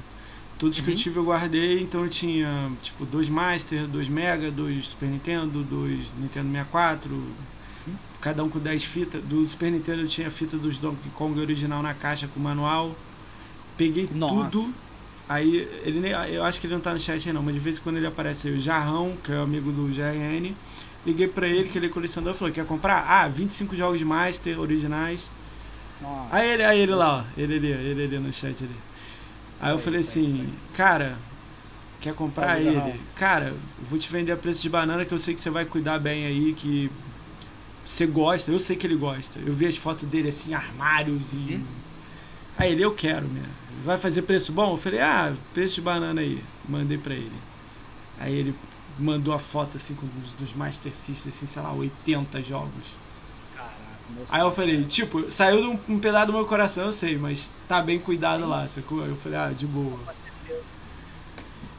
Todos 0.58 0.80
uhum. 0.80 0.86
que 0.86 0.91
eu 0.91 0.96
tive 0.96 1.18
eu 1.18 1.24
guardei, 1.24 1.82
então 1.82 2.04
eu 2.04 2.10
tinha 2.10 2.72
tipo 2.82 3.06
dois 3.06 3.28
Master, 3.28 3.88
dois 3.88 4.08
Mega, 4.08 4.50
dois 4.50 4.88
Super 4.88 5.08
Nintendo, 5.08 5.63
dois 5.63 6.13
Nintendo 6.18 6.50
64, 6.50 7.13
uhum. 7.13 7.94
cada 8.22 8.44
um 8.44 8.50
com 8.50 8.60
10 8.60 8.84
fitas. 8.84 9.22
Do 9.24 9.46
Super 9.46 9.72
Nintendo 9.72 10.02
eu 10.02 10.08
tinha 10.08 10.28
a 10.28 10.32
fita 10.32 10.58
dos 10.58 10.78
Donkey 10.78 11.10
Kong 11.13 11.39
original 11.39 11.84
na 11.84 11.94
caixa 11.94 12.28
com 12.28 12.39
manual. 12.39 12.96
Peguei 13.78 14.10
Nossa. 14.13 14.50
tudo. 14.50 14.74
Aí 15.28 15.68
ele 15.84 16.10
eu 16.34 16.44
acho 16.44 16.60
que 16.62 16.68
ele 16.68 16.76
não 16.76 16.82
tá 16.82 16.94
no 16.94 17.00
chat 17.00 17.28
aí 17.28 17.34
não, 17.34 17.41
mas 17.41 17.56
de 17.56 17.60
vez 17.60 17.78
em 17.78 17.82
quando 17.82 17.98
ele 17.98 18.08
aparece 18.08 18.48
aí 18.48 18.56
o 18.56 18.60
Jarrão, 18.60 19.18
que 19.24 19.32
é 19.32 19.36
o 19.36 19.41
amigo 19.41 19.72
do 19.72 19.88
GRN. 19.88 20.56
Liguei 21.06 21.28
pra 21.28 21.48
ele, 21.48 21.68
que 21.68 21.78
ele 21.78 21.88
é 21.88 21.89
colecionador, 21.89 22.34
falou: 22.34 22.54
quer 22.54 22.65
comprar? 22.65 23.06
Ah, 23.08 23.28
25 23.28 23.76
jogos 23.76 24.00
de 24.00 24.06
Master 24.06 24.60
originais. 24.60 25.22
Nossa. 26.02 26.36
Aí 26.36 26.50
ele, 26.50 26.63
aí 26.63 26.80
ele 26.80 26.94
lá, 26.94 27.20
ó, 27.20 27.24
ele 27.39 27.56
ali, 27.56 27.68
ele 27.68 28.04
ali 28.04 28.20
no 28.20 28.32
chat 28.32 28.63
ali. 28.63 28.76
Aí 29.65 29.71
eu 29.71 29.80
falei 29.80 30.01
assim, 30.01 30.47
cara, 30.75 31.17
quer 31.99 32.13
comprar 32.13 32.62
ele? 32.62 32.99
Cara, 33.15 33.51
vou 33.89 33.97
te 33.97 34.12
vender 34.12 34.32
a 34.32 34.38
preço 34.38 34.62
de 34.62 34.69
banana 34.69 35.04
que 35.04 35.12
eu 35.12 35.17
sei 35.17 35.34
que 35.34 35.41
você 35.41 35.49
vai 35.49 35.65
cuidar 35.65 35.97
bem 35.97 36.28
aí, 36.28 36.54
que 36.54 36.91
você 37.84 38.06
gosta, 38.06 38.51
eu 38.51 38.60
sei 38.60 38.75
que 38.75 38.86
ele 38.86 38.95
gosta. 38.95 39.39
Eu 39.39 39.54
vi 39.54 39.65
as 39.65 39.75
fotos 39.75 40.08
dele 40.08 40.30
assim, 40.30 40.54
armários 40.54 41.34
e. 41.34 41.56
Hum? 41.56 41.63
Aí 42.58 42.73
ele, 42.73 42.84
eu 42.84 42.93
quero, 42.93 43.25
né? 43.28 43.43
Vai 43.84 43.97
fazer 43.97 44.21
preço 44.21 44.51
bom? 44.51 44.73
Eu 44.73 44.78
falei, 44.78 44.99
ah, 44.99 45.34
preço 45.51 45.75
de 45.75 45.82
banana 45.82 46.21
aí. 46.21 46.43
Mandei 46.69 46.99
pra 46.99 47.15
ele. 47.15 47.32
Aí 48.19 48.34
ele 48.34 48.56
mandou 48.99 49.34
a 49.34 49.39
foto 49.39 49.78
assim 49.78 49.95
com 49.95 50.08
os 50.23 50.36
dos 50.36 50.54
Master 50.54 50.95
System, 50.95 51.32
assim, 51.36 51.47
sei 51.47 51.62
lá, 51.62 51.73
80 51.73 52.39
jogos. 52.43 52.86
Aí 54.30 54.41
eu 54.41 54.52
falei, 54.52 54.86
tipo, 54.86 55.30
saiu 55.32 55.72
um, 55.72 55.96
um 55.96 56.00
pedaço 56.00 56.28
do 56.28 56.34
meu 56.34 56.46
coração, 56.46 56.86
eu 56.86 56.91
sei, 56.91 57.18
mas 57.18 57.52
tá 57.68 57.82
bem 57.82 58.00
cuidado 58.00 58.48
lá, 58.48 58.68
sacou? 58.68 59.04
Aí 59.04 59.10
eu 59.10 59.15
falei, 59.15 59.38
ah, 59.38 59.52
de 59.52 59.65
boa. 59.65 60.00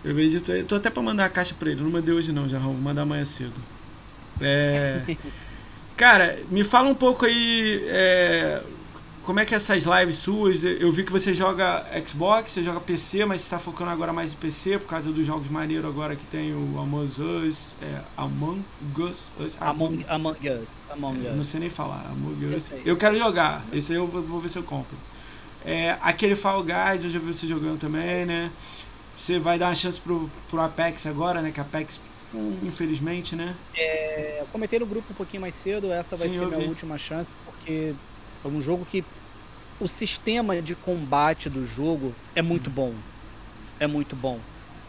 Eu 0.02 0.14
vejo, 0.14 0.40
tô, 0.42 0.52
tô 0.64 0.74
até 0.76 0.90
pra 0.90 1.02
mandar 1.02 1.24
a 1.24 1.30
caixa 1.30 1.54
pra 1.54 1.70
ele, 1.70 1.82
não 1.82 1.90
mandei 1.90 2.14
hoje 2.14 2.32
não, 2.32 2.48
já 2.48 2.58
vou 2.58 2.74
mandar 2.74 3.02
amanhã 3.02 3.24
cedo. 3.24 3.60
É. 4.40 5.02
Cara, 5.96 6.44
me 6.50 6.62
fala 6.62 6.88
um 6.90 6.94
pouco 6.94 7.24
aí 7.24 7.82
é, 7.88 8.62
como 9.26 9.40
é 9.40 9.44
que 9.44 9.52
é 9.52 9.56
essas 9.56 9.82
lives 9.82 10.18
suas? 10.18 10.62
Eu 10.62 10.90
vi 10.92 11.02
que 11.02 11.10
você 11.10 11.34
joga 11.34 11.84
Xbox, 12.06 12.50
você 12.50 12.62
joga 12.62 12.80
PC, 12.80 13.24
mas 13.24 13.40
você 13.40 13.46
está 13.46 13.58
focando 13.58 13.90
agora 13.90 14.12
mais 14.12 14.32
em 14.32 14.36
PC 14.36 14.78
por 14.78 14.86
causa 14.86 15.10
dos 15.10 15.26
jogos 15.26 15.48
maneiros 15.48 15.84
agora 15.84 16.14
que 16.14 16.24
tem 16.26 16.54
o 16.54 16.78
Among 16.78 17.10
Us, 17.20 17.74
é, 17.82 18.00
Among 18.16 18.62
Us, 18.96 19.32
Us 19.36 19.56
Among, 19.60 20.06
Among 20.08 20.48
Us, 20.48 20.78
Among 20.88 21.26
é, 21.26 21.30
Us. 21.30 21.36
Não 21.36 21.42
sei 21.42 21.58
nem 21.58 21.68
falar, 21.68 22.06
Among 22.08 22.54
Us. 22.54 22.70
Eu, 22.70 22.78
eu 22.84 22.96
quero 22.96 23.18
jogar, 23.18 23.64
esse 23.72 23.90
aí 23.92 23.98
eu 23.98 24.06
vou, 24.06 24.22
vou 24.22 24.40
ver 24.40 24.48
se 24.48 24.60
eu 24.60 24.62
compro. 24.62 24.96
É, 25.64 25.96
aquele 26.00 26.36
Fall 26.36 26.62
Guys, 26.62 27.02
eu 27.02 27.10
já 27.10 27.18
vi 27.18 27.26
você 27.26 27.48
jogando 27.48 27.80
também, 27.80 28.24
né? 28.24 28.48
Você 29.18 29.40
vai 29.40 29.58
dar 29.58 29.66
uma 29.66 29.74
chance 29.74 29.98
pro, 29.98 30.30
pro 30.48 30.60
Apex 30.60 31.04
agora, 31.04 31.42
né? 31.42 31.50
Que 31.50 31.60
Apex, 31.60 32.00
infelizmente, 32.62 33.34
né? 33.34 33.56
É, 33.74 34.40
eu 34.40 34.46
comentei 34.52 34.78
no 34.78 34.86
grupo 34.86 35.12
um 35.12 35.16
pouquinho 35.16 35.40
mais 35.40 35.56
cedo, 35.56 35.92
essa 35.92 36.16
vai 36.16 36.28
Sim, 36.28 36.36
ser 36.36 36.46
minha 36.46 36.58
vi. 36.60 36.66
última 36.66 36.96
chance, 36.96 37.28
porque 37.44 37.92
é 38.44 38.48
um 38.48 38.60
jogo 38.60 38.84
que 38.84 39.04
o 39.78 39.86
sistema 39.86 40.60
de 40.62 40.74
combate 40.74 41.48
do 41.50 41.64
jogo 41.64 42.14
é 42.34 42.42
muito 42.42 42.70
bom. 42.70 42.94
É 43.78 43.86
muito 43.86 44.16
bom. 44.16 44.40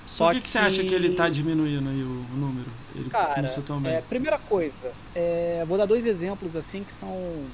Só 0.06 0.28
Por 0.28 0.36
que, 0.36 0.42
que 0.42 0.48
você 0.50 0.58
acha 0.58 0.84
que 0.84 0.94
ele 0.94 1.14
tá 1.16 1.28
diminuindo 1.28 1.90
aí 1.90 2.02
o, 2.02 2.08
o 2.08 2.38
número? 2.38 2.72
Ele 2.96 3.10
Cara, 3.10 3.46
é, 3.86 4.02
primeira 4.02 4.40
coisa, 4.40 4.94
é, 5.14 5.66
vou 5.66 5.78
dar 5.78 5.86
dois 5.86 6.06
exemplos 6.06 6.56
assim 6.56 6.82
que 6.84 6.94
são 6.94 7.46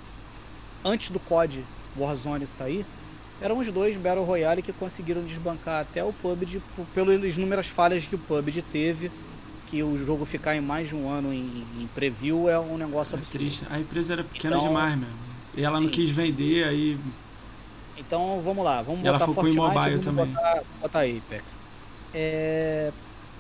antes 0.85 1.09
do 1.09 1.19
COD 1.19 1.65
Warzone 1.97 2.45
sair, 2.45 2.85
eram 3.41 3.57
os 3.57 3.71
dois 3.71 3.97
Battle 3.97 4.23
Royale 4.23 4.61
que 4.61 4.71
conseguiram 4.71 5.23
desbancar 5.23 5.81
até 5.81 6.03
o 6.03 6.13
PUBG 6.13 6.61
pelas 6.93 7.35
inúmeras 7.35 7.67
falhas 7.67 8.05
que 8.05 8.13
o 8.15 8.19
PUBG 8.19 8.61
teve, 8.61 9.11
que 9.65 9.81
o 9.81 9.97
jogo 9.97 10.23
ficar 10.23 10.55
em 10.55 10.61
mais 10.61 10.87
de 10.87 10.95
um 10.95 11.09
ano 11.09 11.33
em, 11.33 11.65
em 11.81 11.87
preview 11.87 12.47
é 12.47 12.59
um 12.59 12.77
negócio 12.77 13.15
É 13.15 13.17
absurdo. 13.17 13.39
triste. 13.39 13.65
A 13.69 13.79
empresa 13.79 14.13
era 14.13 14.23
pequena 14.23 14.57
Então- 14.57 14.67
demais 14.67 14.95
mesmo. 14.97 15.32
E 15.55 15.63
ela 15.63 15.79
não 15.79 15.87
Sim. 15.87 15.91
quis 15.91 16.09
vender, 16.09 16.65
aí. 16.65 16.97
Então 17.95 18.41
vamos 18.41 18.63
lá, 18.63 18.81
vamos 18.81 19.03
E 19.03 19.07
ela 19.07 19.19
botar 19.19 19.25
focou 19.25 19.47
em 19.47 19.53
Fortnite, 19.53 19.55
mobile 19.55 19.97
vamos 19.97 20.05
também. 20.05 20.33
Botar, 20.33 20.63
botar 20.81 20.99
Apex. 21.01 21.61
É, 22.13 22.93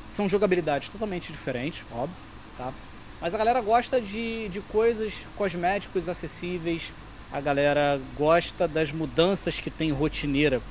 são 0.07 0.27
jogabilidades 0.29 0.89
totalmente 0.89 1.31
diferentes, 1.31 1.85
óbvio, 1.89 2.23
tá? 2.55 2.73
Mas 3.19 3.33
a 3.33 3.37
galera 3.37 3.61
gosta 3.61 4.01
de, 4.01 4.49
de 4.49 4.61
coisas 4.61 5.27
cosméticos 5.35 6.09
acessíveis. 6.09 6.93
A 7.31 7.41
galera 7.41 7.97
gosta 8.13 8.67
das 8.67 8.91
mudanças 8.91 9.59
que 9.59 9.71
tem 9.71 9.91
rotineira 9.91 10.61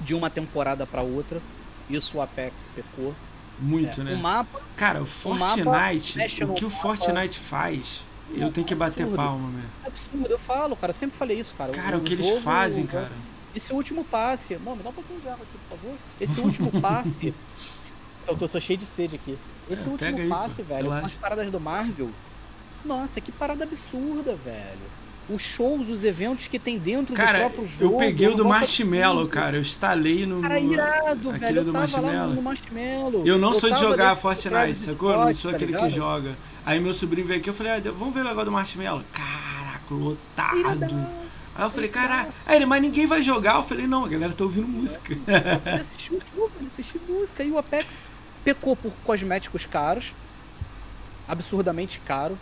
de 0.00 0.14
uma 0.14 0.30
temporada 0.30 0.86
para 0.86 1.02
outra. 1.02 1.44
Isso 1.88 2.18
o 2.18 2.20
Apex 2.20 2.68
pecou. 2.68 3.20
Muito, 3.58 4.00
É, 4.00 4.04
né? 4.04 4.14
O 4.14 4.18
mapa, 4.18 4.60
Cara, 4.76 5.02
o 5.24 5.34
mapa 5.34 5.64
Fortnite, 5.64 6.44
o 6.44 6.46
no 6.46 6.54
que 6.54 6.64
o 6.64 6.70
mapa. 6.70 6.80
Fortnite 6.80 7.38
faz, 7.38 8.07
eu 8.34 8.52
tenho 8.52 8.66
que 8.66 8.74
bater 8.74 9.02
absurdo. 9.02 9.16
palma, 9.16 9.48
mesmo. 9.48 9.70
é 9.84 9.86
absurdo, 9.88 10.26
eu 10.28 10.38
falo, 10.38 10.76
cara, 10.76 10.90
eu 10.90 10.94
sempre 10.94 11.16
falei 11.16 11.38
isso, 11.38 11.54
cara. 11.56 11.72
Cara, 11.72 11.96
o 11.96 12.00
que 12.00 12.14
eles 12.14 12.26
jogo- 12.26 12.40
fazem, 12.40 12.86
cara. 12.86 13.10
Esse 13.54 13.72
último 13.72 14.04
passe. 14.04 14.56
Mano, 14.58 14.76
me 14.76 14.82
dá 14.82 14.90
um 14.90 14.92
pouquinho 14.92 15.20
de 15.20 15.28
água 15.28 15.42
aqui, 15.42 15.58
por 15.68 15.78
favor. 15.78 15.96
Esse 16.20 16.38
último 16.40 16.70
passe. 16.80 17.34
eu, 18.26 18.36
tô, 18.36 18.48
tô 18.48 18.60
cheio 18.60 18.78
de 18.78 18.86
sede 18.86 19.16
aqui. 19.16 19.38
Esse 19.70 19.82
É, 19.86 19.90
último 19.90 20.18
aí, 20.18 20.28
passe, 20.28 20.56
pô, 20.56 20.64
velho, 20.64 20.82
relaxa. 20.90 21.06
as 21.06 21.14
paradas 21.14 21.50
do 21.50 21.58
Marvel. 21.60 22.10
Nossa, 22.84 23.20
que 23.20 23.32
parada 23.32 23.64
absurda, 23.64 24.34
velho. 24.36 24.98
Os 25.28 25.42
shows, 25.42 25.90
os 25.90 26.04
eventos 26.04 26.46
que 26.46 26.58
tem 26.58 26.78
dentro 26.78 27.14
Cara, 27.14 27.38
do 27.38 27.40
próprio 27.50 27.66
jogo. 27.66 27.94
eu 27.94 27.98
peguei 27.98 28.28
é 28.28 28.30
o 28.30 28.34
do 28.34 28.46
Marshmallow, 28.46 29.28
cara. 29.28 29.56
Eu 29.56 29.60
instalei 29.60 30.24
no. 30.24 30.40
Cara, 30.40 30.58
no- 30.58 30.72
irado, 30.72 31.32
velho. 31.32 31.58
Eu 31.66 31.72
tava 31.72 32.00
lá 32.00 32.26
no 32.28 32.40
Marshmallow. 32.42 33.26
Eu 33.26 33.36
não 33.38 33.52
sou 33.52 33.70
de 33.70 33.78
jogar 33.78 34.14
Fortnite, 34.16 34.74
sacou? 34.76 35.10
Eu 35.10 35.18
não 35.26 35.34
sou 35.34 35.50
tá 35.50 35.56
aquele 35.56 35.72
que 35.72 35.78
ligado? 35.78 35.90
joga. 35.94 36.34
Aí 36.68 36.78
meu 36.78 36.92
sobrinho 36.92 37.26
veio 37.26 37.40
aqui, 37.40 37.48
eu 37.48 37.54
falei, 37.54 37.72
ah, 37.72 37.80
vamos 37.80 38.12
ver 38.12 38.20
o 38.20 38.24
negócio 38.24 38.44
do 38.44 38.52
Marshmallow. 38.52 39.02
Caraca, 39.10 39.94
lotado. 39.94 40.84
Aí 41.54 41.64
eu 41.64 41.70
falei, 41.70 41.88
caraca. 41.88 42.30
Aí 42.44 42.56
ele, 42.56 42.66
mas 42.66 42.82
ninguém 42.82 43.06
vai 43.06 43.22
jogar. 43.22 43.54
Eu 43.56 43.62
falei, 43.62 43.86
não, 43.86 44.04
a 44.04 44.08
galera 44.08 44.34
tá 44.34 44.44
ouvindo 44.44 44.68
música. 44.68 45.14
Ele 45.14 45.80
assistiu 45.80 46.20
jogo, 46.30 46.52
ele 46.58 46.66
assistiu 46.66 47.00
música. 47.08 47.42
E 47.42 47.50
o 47.50 47.56
Apex 47.56 48.02
pecou 48.44 48.76
por 48.76 48.98
cosméticos 48.98 49.64
caros, 49.64 50.14
absurdamente 51.26 52.00
caro. 52.00 52.38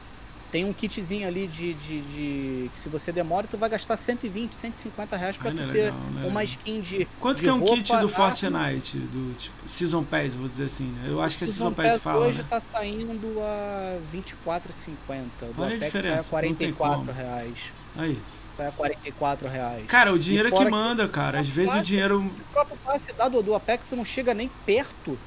Tem 0.56 0.64
um 0.64 0.72
kitzinho 0.72 1.28
ali 1.28 1.46
de, 1.46 1.74
de, 1.74 2.00
de- 2.00 2.70
que 2.72 2.80
se 2.80 2.88
você 2.88 3.12
demora, 3.12 3.46
tu 3.46 3.58
vai 3.58 3.68
gastar 3.68 3.94
120, 3.94 4.56
150 4.56 5.14
reais 5.14 5.36
pra 5.36 5.50
Ah, 5.50 5.52
é 5.52 5.56
ter 5.58 5.66
legal, 5.66 5.98
é 6.24 6.26
uma 6.26 6.42
skin 6.44 6.80
de. 6.80 7.04
Quanto 7.20 7.36
de 7.36 7.42
que 7.42 7.48
é 7.50 7.52
um 7.52 7.62
kit 7.62 7.94
do. 7.98 8.08
Fortnite? 8.08 8.96
Do 8.96 9.34
tipo, 9.34 9.68
Season 9.68 10.02
Pass, 10.02 10.32
vou 10.32 10.48
dizer 10.48 10.64
assim, 10.64 10.84
né? 10.92 11.10
Eu 11.10 11.20
acho 11.20 11.36
que 11.36 11.44
é 11.44 11.46
Season 11.46 11.74
Pass 11.74 11.92
que 11.96 11.98
fala, 11.98 12.26
hoje 12.26 12.38
né? 12.38 12.46
tá 12.48 12.58
saindo 12.58 13.42
a 13.42 13.98
24,50. 14.10 15.52
Do 15.54 15.62
Olha 15.62 15.74
a 15.74 15.76
Apex 15.76 15.92
sai 15.92 16.00
diferença, 16.00 16.38
a 16.38 16.42
não 16.42 16.54
tem 16.54 16.72
44 16.72 16.98
como. 17.00 17.12
reais. 17.12 17.58
Aí. 17.94 18.18
Sai 18.50 18.66
a 18.68 18.72
44 18.72 19.48
reais. 19.50 19.84
Cara, 19.84 20.10
o 20.14 20.18
dinheiro 20.18 20.48
é 20.48 20.50
que 20.52 20.56
que- 20.56 20.70
manda, 20.70 21.06
cara. 21.06 21.38
Às 21.38 21.48
vezes 21.48 21.74
o 21.74 21.82
dinheiro. 21.82 22.24
O 22.24 22.44
próprio 22.50 22.78
passe 22.82 23.12
dado 23.12 23.42
do 23.42 23.54
Apex 23.54 23.90
não 23.92 24.06
chega 24.06 24.32
nem 24.32 24.48
perto 24.48 25.18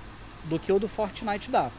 do 0.43 0.57
que 0.59 0.71
o 0.71 0.79
do 0.79 0.87
Fortnite 0.87 1.51
dá. 1.51 1.69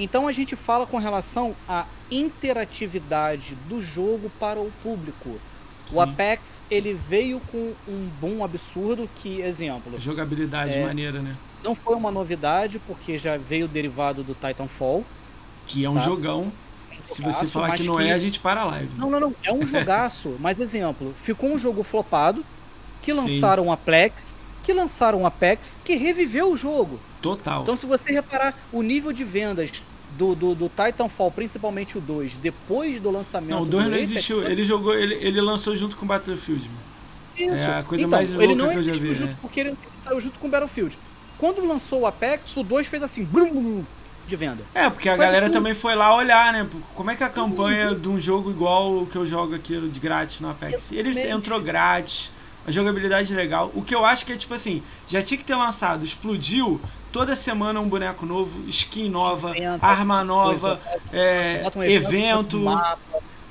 Então 0.00 0.28
a 0.28 0.32
gente 0.32 0.54
fala 0.54 0.86
com 0.86 0.96
relação 0.96 1.60
à 1.66 1.90
interatividade 2.08 3.56
do 3.56 3.80
jogo 3.80 4.30
para 4.30 4.60
o 4.60 4.70
público. 4.72 5.42
Sim. 5.86 5.96
O 5.96 6.00
Apex 6.00 6.62
ele 6.70 6.94
veio 6.94 7.40
com 7.40 7.76
um 7.84 8.08
boom 8.08 8.44
absurdo 8.44 9.08
que, 9.08 9.40
exemplo, 9.40 9.98
Jogabilidade 9.98 10.78
É. 10.78 10.82
maneira, 10.84 11.20
né? 11.20 11.40
não 11.64 11.74
foi 11.74 11.96
uma 11.96 12.12
novidade 12.12 12.78
porque 12.78 13.18
já 13.18 13.36
veio 13.36 13.66
derivado 13.66 14.22
do 14.22 14.36
Titanfall. 14.36 15.10
Que 15.66 15.84
é 15.84 15.90
um 15.90 15.94
Tá. 15.94 16.00
jogão. 16.00 16.52
Se 17.04 17.20
você 17.22 17.46
falar 17.46 17.76
que 17.76 17.82
não 17.82 17.98
é, 17.98 18.12
a 18.12 18.18
gente 18.18 18.38
para 18.40 18.60
a 18.62 18.64
live. 18.66 18.94
Não, 18.96 19.10
não, 19.10 19.18
não. 19.20 19.32
É 19.44 19.52
um 19.52 19.60
jogaço. 19.66 20.36
mas, 20.38 20.58
exemplo, 20.58 21.14
ficou 21.16 21.50
um 21.50 21.58
jogo 21.58 21.82
flopado, 21.82 22.46
que 23.02 23.12
Sim. 23.12 23.20
lançaram 23.20 23.64
um 23.66 23.72
Apex, 23.72 24.32
que 24.62 24.72
lançaram 24.72 25.20
um 25.22 25.26
Apex, 25.26 25.78
que 25.84 25.94
reviveu 25.96 26.52
o 26.52 26.56
jogo. 26.56 27.04
Total. 27.22 27.62
Então, 27.62 27.76
se 27.76 27.86
você 27.86 28.12
reparar 28.12 28.54
o 28.72 28.82
nível 28.82 29.12
de 29.12 29.24
vendas 29.24 29.70
do, 30.18 30.34
do, 30.34 30.54
do 30.54 30.68
Titanfall, 30.68 31.30
principalmente 31.30 31.96
o 31.96 32.00
2, 32.00 32.36
depois 32.36 32.98
do 32.98 33.10
lançamento 33.10 33.50
não, 33.50 33.62
o 33.62 33.64
do 33.64 33.70
2 33.70 33.84
não 33.84 33.92
Apex, 33.92 34.10
existiu. 34.10 34.42
Ele 34.42 34.64
jogou, 34.64 34.92
ele, 34.92 35.14
ele 35.14 35.40
lançou 35.40 35.76
junto 35.76 35.96
com 35.96 36.04
Battlefield. 36.04 36.68
isso. 37.36 37.64
é 37.64 37.78
a 37.78 37.82
coisa 37.84 38.04
então, 38.04 38.18
mais 38.18 38.34
ele 38.34 38.56
não 38.56 38.70
que 38.70 38.78
eu 38.78 38.82
já 38.82 38.92
vi, 38.92 39.14
junto 39.14 39.30
né? 39.30 39.36
porque 39.40 39.60
ele 39.60 39.76
saiu 40.02 40.20
junto 40.20 40.38
com 40.40 40.48
o 40.48 40.50
Battlefield. 40.50 40.98
Quando 41.38 41.64
lançou 41.64 42.00
o 42.00 42.06
Apex, 42.06 42.56
o 42.56 42.64
2 42.64 42.88
fez 42.88 43.00
assim, 43.00 43.22
brum, 43.22 43.48
brum, 43.50 43.84
de 44.26 44.34
venda. 44.34 44.62
É, 44.74 44.90
porque 44.90 45.08
a 45.08 45.16
galera 45.16 45.46
absurdo. 45.46 45.52
também 45.52 45.74
foi 45.74 45.94
lá 45.94 46.14
olhar, 46.14 46.52
né? 46.52 46.68
Como 46.96 47.10
é 47.10 47.14
que 47.14 47.22
é 47.22 47.26
a 47.26 47.30
campanha 47.30 47.94
de 47.94 48.08
um 48.08 48.18
jogo 48.18 48.50
igual 48.50 49.02
o 49.02 49.06
que 49.06 49.16
eu 49.16 49.24
jogo 49.24 49.54
aqui 49.54 49.80
de 49.88 50.00
grátis 50.00 50.40
no 50.40 50.50
Apex? 50.50 50.90
Ele 50.90 51.18
entrou 51.30 51.62
grátis, 51.62 52.32
a 52.66 52.72
jogabilidade 52.72 53.32
legal. 53.32 53.70
O 53.72 53.82
que 53.82 53.94
eu 53.94 54.04
acho 54.04 54.26
que 54.26 54.32
é 54.32 54.36
tipo 54.36 54.52
assim, 54.52 54.82
já 55.06 55.22
tinha 55.22 55.38
que 55.38 55.44
ter 55.44 55.54
lançado, 55.54 56.04
explodiu, 56.04 56.80
toda 57.12 57.34
semana 57.36 57.80
um 57.80 57.88
boneco 57.88 58.24
novo, 58.26 58.68
skin 58.68 59.08
nova, 59.08 59.56
Evento, 59.56 59.82
arma 59.84 60.24
nova, 60.24 60.76
coisa, 60.76 61.00
é, 61.12 61.62
um 61.74 61.82
evento. 61.82 62.58
mapa. 62.60 62.98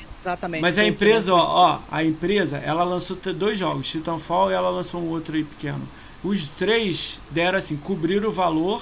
Exatamente. 0.09 0.61
Mas 0.61 0.77
a 0.77 0.85
empresa, 0.85 1.31
lançou. 1.33 1.47
ó, 1.49 1.75
ó, 1.75 1.79
a 1.89 2.03
empresa, 2.03 2.57
ela 2.57 2.83
lançou 2.83 3.17
dois 3.35 3.57
jogos, 3.57 3.87
Titanfall 3.87 4.51
e 4.51 4.53
ela 4.53 4.69
lançou 4.69 5.01
um 5.01 5.09
outro 5.09 5.35
aí 5.35 5.43
pequeno. 5.43 5.87
Os 6.23 6.47
três 6.47 7.21
deram 7.29 7.57
assim, 7.57 7.77
cobriram 7.77 8.29
o 8.29 8.31
valor. 8.31 8.81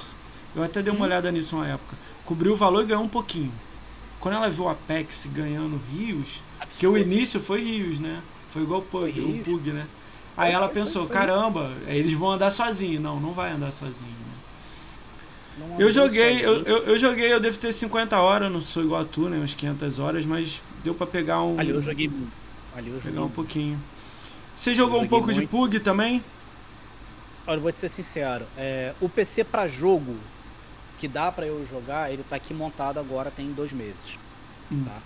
Eu 0.55 0.63
até 0.63 0.81
dei 0.81 0.91
uma 0.91 1.01
Hum. 1.01 1.03
olhada 1.03 1.31
nisso 1.31 1.55
uma 1.57 1.67
época. 1.67 1.95
Cobriu 2.23 2.53
o 2.53 2.55
valor 2.55 2.83
e 2.83 2.87
ganhou 2.87 3.03
um 3.03 3.09
pouquinho. 3.09 3.51
Quando 4.19 4.35
ela 4.35 4.49
viu 4.49 4.63
o 4.63 4.69
Apex 4.69 5.29
ganhando 5.31 5.79
Rios, 5.91 6.39
que 6.79 6.87
o 6.87 6.97
início 6.97 7.39
foi 7.39 7.61
Rios, 7.61 7.99
né? 7.99 8.21
Foi 8.51 8.63
igual 8.63 8.79
o 8.79 8.83
Pug, 8.83 9.19
o. 9.19 9.43
Pug, 9.43 9.71
né? 9.71 9.85
Aí 10.37 10.51
ela 10.51 10.67
pensou, 10.67 11.05
caramba, 11.07 11.71
eles 11.87 12.13
vão 12.13 12.31
andar 12.31 12.49
sozinhos. 12.51 13.03
Não, 13.03 13.19
não 13.19 13.31
vai 13.31 13.51
andar 13.51 13.71
sozinho. 13.71 14.24
Não 15.57 15.79
Eu 15.79 15.91
joguei, 15.91 16.45
eu, 16.45 16.63
eu, 16.63 16.77
eu 16.83 16.97
joguei, 16.97 17.31
eu 17.31 17.39
devo 17.39 17.57
ter 17.57 17.71
50 17.71 18.19
horas, 18.19 18.51
não 18.51 18.61
sou 18.61 18.83
igual 18.83 19.01
a 19.01 19.05
tu, 19.05 19.29
né? 19.29 19.37
Uns 19.37 19.53
500 19.53 19.99
horas, 19.99 20.25
mas 20.25 20.61
deu 20.83 20.93
pra 20.93 21.07
pegar 21.07 21.41
um. 21.41 21.59
Ali 21.59 21.69
eu 21.69 21.81
joguei. 21.81 22.09
Ali 22.75 22.89
eu 22.89 22.97
joguei 22.97 23.11
Pegar 23.11 23.23
um 23.23 23.29
pouquinho. 23.29 23.79
Você 24.55 24.73
jogou 24.73 25.01
um 25.01 25.07
pouco 25.07 25.31
de 25.31 25.39
muito. 25.39 25.49
Pug 25.49 25.79
também? 25.79 26.21
Olha, 27.47 27.57
eu 27.57 27.61
vou 27.61 27.71
te 27.71 27.79
ser 27.79 27.89
sincero. 27.89 28.45
é, 28.57 28.93
o 28.99 29.07
PC 29.07 29.43
pra 29.43 29.67
jogo 29.67 30.13
que 30.97 31.07
dá 31.07 31.31
pra 31.31 31.45
eu 31.45 31.65
jogar, 31.65 32.11
ele 32.11 32.23
tá 32.23 32.35
aqui 32.35 32.53
montado 32.53 32.99
agora 32.99 33.29
tem 33.29 33.51
dois 33.53 33.71
meses. 33.71 34.17
Hum. 34.71 34.83
Tá? 34.85 35.01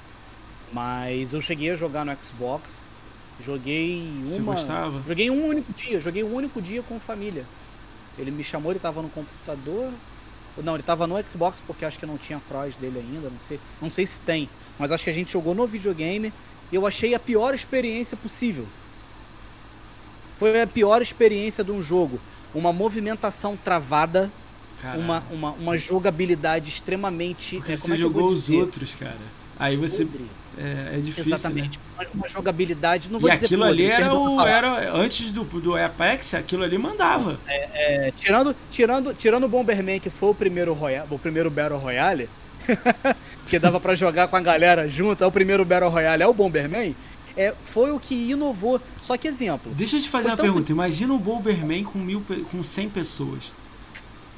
Mas 0.71 1.33
eu 1.33 1.41
cheguei 1.41 1.71
a 1.71 1.75
jogar 1.75 2.05
no 2.05 2.15
Xbox. 2.23 2.81
Joguei 3.43 4.21
Você 4.25 4.41
uma. 4.41 4.53
gostava? 4.53 5.01
Joguei 5.07 5.29
um 5.29 5.47
único 5.47 5.73
dia, 5.73 5.99
joguei 5.99 6.23
um 6.23 6.33
único 6.33 6.61
dia 6.61 6.83
com 6.83 6.99
família. 6.99 7.43
Ele 8.17 8.31
me 8.31 8.43
chamou, 8.43 8.71
ele 8.71 8.79
tava 8.79 9.01
no 9.01 9.09
computador. 9.09 9.91
Não, 10.57 10.75
ele 10.75 10.83
tava 10.83 11.07
no 11.07 11.15
Xbox 11.29 11.61
porque 11.65 11.85
acho 11.85 11.99
que 11.99 12.05
não 12.05 12.17
tinha 12.17 12.39
cross 12.39 12.75
dele 12.75 12.99
ainda, 12.99 13.29
não 13.29 13.39
sei. 13.39 13.59
Não 13.81 13.89
sei 13.89 14.05
se 14.05 14.19
tem. 14.19 14.49
Mas 14.77 14.91
acho 14.91 15.03
que 15.03 15.09
a 15.09 15.13
gente 15.13 15.31
jogou 15.31 15.53
no 15.53 15.65
videogame 15.65 16.33
e 16.71 16.75
eu 16.75 16.85
achei 16.85 17.13
a 17.13 17.19
pior 17.19 17.53
experiência 17.53 18.17
possível. 18.17 18.65
Foi 20.37 20.61
a 20.61 20.67
pior 20.67 21.01
experiência 21.01 21.63
de 21.63 21.71
um 21.71 21.81
jogo. 21.81 22.19
Uma 22.53 22.71
movimentação 22.71 23.55
travada, 23.57 24.31
uma, 24.97 25.23
uma, 25.29 25.51
uma 25.51 25.77
jogabilidade 25.77 26.69
extremamente. 26.69 27.57
porque 27.57 27.73
é, 27.73 27.77
você 27.77 27.93
é 27.93 27.97
jogou 27.97 28.29
os 28.29 28.49
outros, 28.49 28.95
cara. 28.95 29.17
Aí 29.57 29.75
você. 29.75 30.05
Podre. 30.05 30.25
É, 30.57 30.95
é 30.95 30.97
difícil. 30.97 31.33
Exatamente. 31.33 31.79
Né? 31.97 32.07
Uma, 32.13 32.27
jogabilidade. 32.27 33.09
Não 33.09 33.19
vou 33.19 33.29
E 33.29 33.33
dizer 33.33 33.45
aquilo 33.45 33.63
ali 33.63 33.85
era 33.85 34.13
o. 34.13 34.41
Era, 34.41 34.93
antes 34.93 35.31
do, 35.31 35.43
do 35.43 35.75
Apex, 35.75 36.33
aquilo 36.33 36.63
ali 36.63 36.77
mandava. 36.77 37.39
É, 37.47 38.11
tirando, 38.17 38.55
tirando, 38.71 39.13
tirando 39.13 39.43
o 39.43 39.49
Bomberman, 39.49 39.99
que 39.99 40.09
foi 40.09 40.29
o 40.29 40.35
primeiro, 40.35 40.73
Roya, 40.73 41.05
o 41.09 41.19
primeiro 41.19 41.49
Battle 41.49 41.79
Royale, 41.79 42.29
que 43.47 43.59
dava 43.59 43.79
pra 43.79 43.95
jogar 43.95 44.27
com 44.27 44.35
a 44.35 44.41
galera 44.41 44.89
junto, 44.89 45.23
é 45.23 45.27
o 45.27 45.31
primeiro 45.31 45.63
Battle 45.63 45.89
Royale, 45.89 46.23
é 46.23 46.27
o 46.27 46.33
Bomberman, 46.33 46.95
é, 47.37 47.53
foi 47.63 47.91
o 47.91 47.99
que 47.99 48.13
inovou. 48.13 48.81
Só 49.01 49.17
que 49.17 49.27
exemplo, 49.27 49.71
Deixa 49.75 49.97
eu 49.97 50.01
te 50.01 50.09
fazer 50.09 50.29
uma 50.29 50.37
tão- 50.37 50.45
pergunta. 50.45 50.71
Imagina 50.71 51.13
um 51.13 51.17
Bomberman 51.17 51.83
com, 51.83 51.99
mil, 51.99 52.23
com 52.51 52.63
100 52.63 52.89
pessoas. 52.89 53.53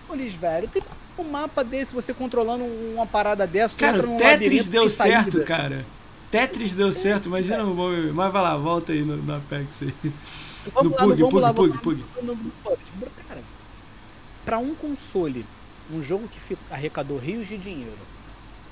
Olha, 0.10 0.30
velho, 0.30 0.68
tem 0.68 0.84
um 1.18 1.24
mapa 1.24 1.64
desse, 1.64 1.94
você 1.94 2.14
controlando 2.14 2.64
uma 2.64 3.06
parada 3.06 3.48
dessa, 3.48 3.78
Cara, 3.78 3.98
entra 3.98 4.08
o 4.08 4.12
num 4.12 4.18
Tetris 4.18 4.68
deu 4.68 4.90
certo, 4.90 5.42
cara. 5.44 5.86
Tetris 6.32 6.76
deu 6.76 6.92
certo, 6.92 7.28
imagina 7.28 7.66
um 7.66 7.76
Bomberman. 7.76 8.14
Mas 8.14 8.34
vai 8.34 8.42
lá, 8.44 8.58
volta 8.58 8.92
aí 8.94 9.04
no, 9.06 9.18
no 9.22 9.34
Apex 9.36 9.82
aí. 9.84 10.00
Vamos 10.74 10.92
No 10.92 10.96
lá, 10.98 11.08
Pug, 11.08 11.26
lá, 11.40 11.54
Pug, 11.54 11.54
Pug, 11.54 11.60
lá, 11.70 11.82
no- 12.24 12.36
no- 12.36 12.36
no- 12.36 13.12
Cara, 13.16 13.46
para 14.46 14.60
um 14.60 14.76
console, 14.76 15.52
um 15.88 16.02
jogo 16.02 16.30
que 16.30 16.40
arrecadou 16.70 17.18
rios 17.18 17.48
de 17.48 17.58
dinheiro, 17.58 18.10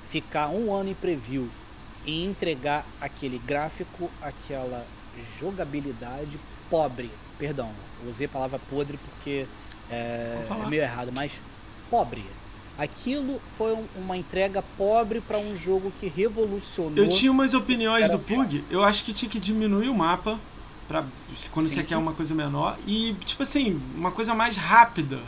ficar 0.01 0.49
um 0.49 0.73
ano 0.73 0.89
em 0.89 0.95
preview 0.95 1.55
e 2.03 2.23
entregar 2.25 2.95
aquele 2.99 3.39
gráfico, 3.39 4.15
aquela 4.21 4.91
jogabilidade 5.13 6.41
pobre, 6.69 7.21
perdão, 7.37 7.89
usei 7.97 8.27
a 8.27 8.29
palavra 8.29 8.59
podre 8.59 8.97
porque 8.97 9.49
é, 9.89 10.55
é 10.59 10.65
meio 10.65 10.83
errado, 10.83 11.11
mas 11.13 11.43
pobre. 11.89 12.38
Aquilo 12.79 13.41
foi 13.57 13.73
um, 13.73 13.85
uma 13.97 14.15
entrega 14.15 14.63
pobre 14.77 15.19
para 15.19 15.37
um 15.37 15.57
jogo 15.57 15.91
que 15.99 16.07
revolucionou. 16.07 16.95
Eu 16.95 17.09
tinha 17.09 17.29
umas 17.29 17.53
opiniões 17.53 18.09
do 18.09 18.17
Pug. 18.17 18.63
Eu 18.71 18.85
acho 18.85 19.03
que 19.03 19.11
tinha 19.11 19.29
que 19.29 19.37
diminuir 19.37 19.89
o 19.89 19.93
mapa 19.93 20.39
para 20.87 21.03
quando 21.51 21.67
Sim. 21.67 21.75
você 21.75 21.83
quer 21.83 21.97
uma 21.97 22.13
coisa 22.13 22.33
menor 22.33 22.75
e 22.87 23.13
tipo 23.23 23.43
assim 23.43 23.79
uma 23.95 24.11
coisa 24.11 24.33
mais 24.33 24.57
rápida 24.57 25.19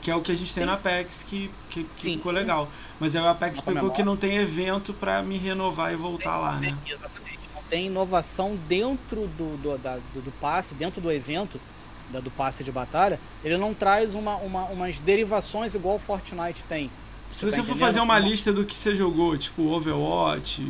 que 0.00 0.10
é 0.10 0.16
o 0.16 0.22
que 0.22 0.32
a 0.32 0.34
gente 0.34 0.48
Sim. 0.48 0.60
tem 0.60 0.66
no 0.66 0.72
Apex 0.72 1.22
que, 1.28 1.50
que, 1.68 1.84
que 1.84 2.02
ficou 2.14 2.32
legal 2.32 2.66
mas 2.98 3.14
aí 3.14 3.22
o 3.22 3.28
Apex 3.28 3.60
pegou 3.60 3.90
que 3.90 4.02
não 4.02 4.16
tem 4.16 4.38
evento 4.38 4.94
para 4.94 5.22
me 5.22 5.36
renovar 5.36 5.92
e 5.92 5.96
voltar 5.96 6.38
lá 6.38 6.58
né 6.58 6.74
exatamente 6.86 7.40
não 7.54 7.62
tem 7.64 7.88
inovação 7.88 8.56
dentro 8.66 9.26
do, 9.36 9.58
do, 9.58 9.76
da, 9.76 9.98
do, 10.14 10.22
do 10.22 10.32
passe 10.40 10.74
dentro 10.74 10.98
do 10.98 11.12
evento 11.12 11.60
da, 12.12 12.20
do 12.20 12.30
passe 12.30 12.62
de 12.62 12.70
batalha 12.70 13.18
ele 13.42 13.56
não 13.56 13.72
traz 13.72 14.14
uma, 14.14 14.36
uma, 14.36 14.64
umas 14.66 14.98
derivações 14.98 15.74
igual 15.74 15.96
o 15.96 15.98
Fortnite 15.98 16.64
tem 16.64 16.90
se 17.30 17.46
você, 17.46 17.58
tá 17.58 17.64
for 17.64 17.76
fazer 17.76 18.00
uma 18.00 18.18
lista 18.18 18.52
do 18.52 18.64
que 18.64 18.76
você 18.76 18.94
jogou 18.94 19.36
tipo 19.38 19.62
Overwatch 19.62 20.62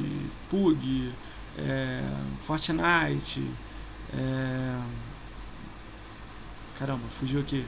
Pug 0.49 1.13
é, 1.59 2.03
Fortnite 2.45 3.43
é... 4.15 4.79
Caramba, 6.79 7.05
fugiu 7.19 7.41
aqui. 7.41 7.65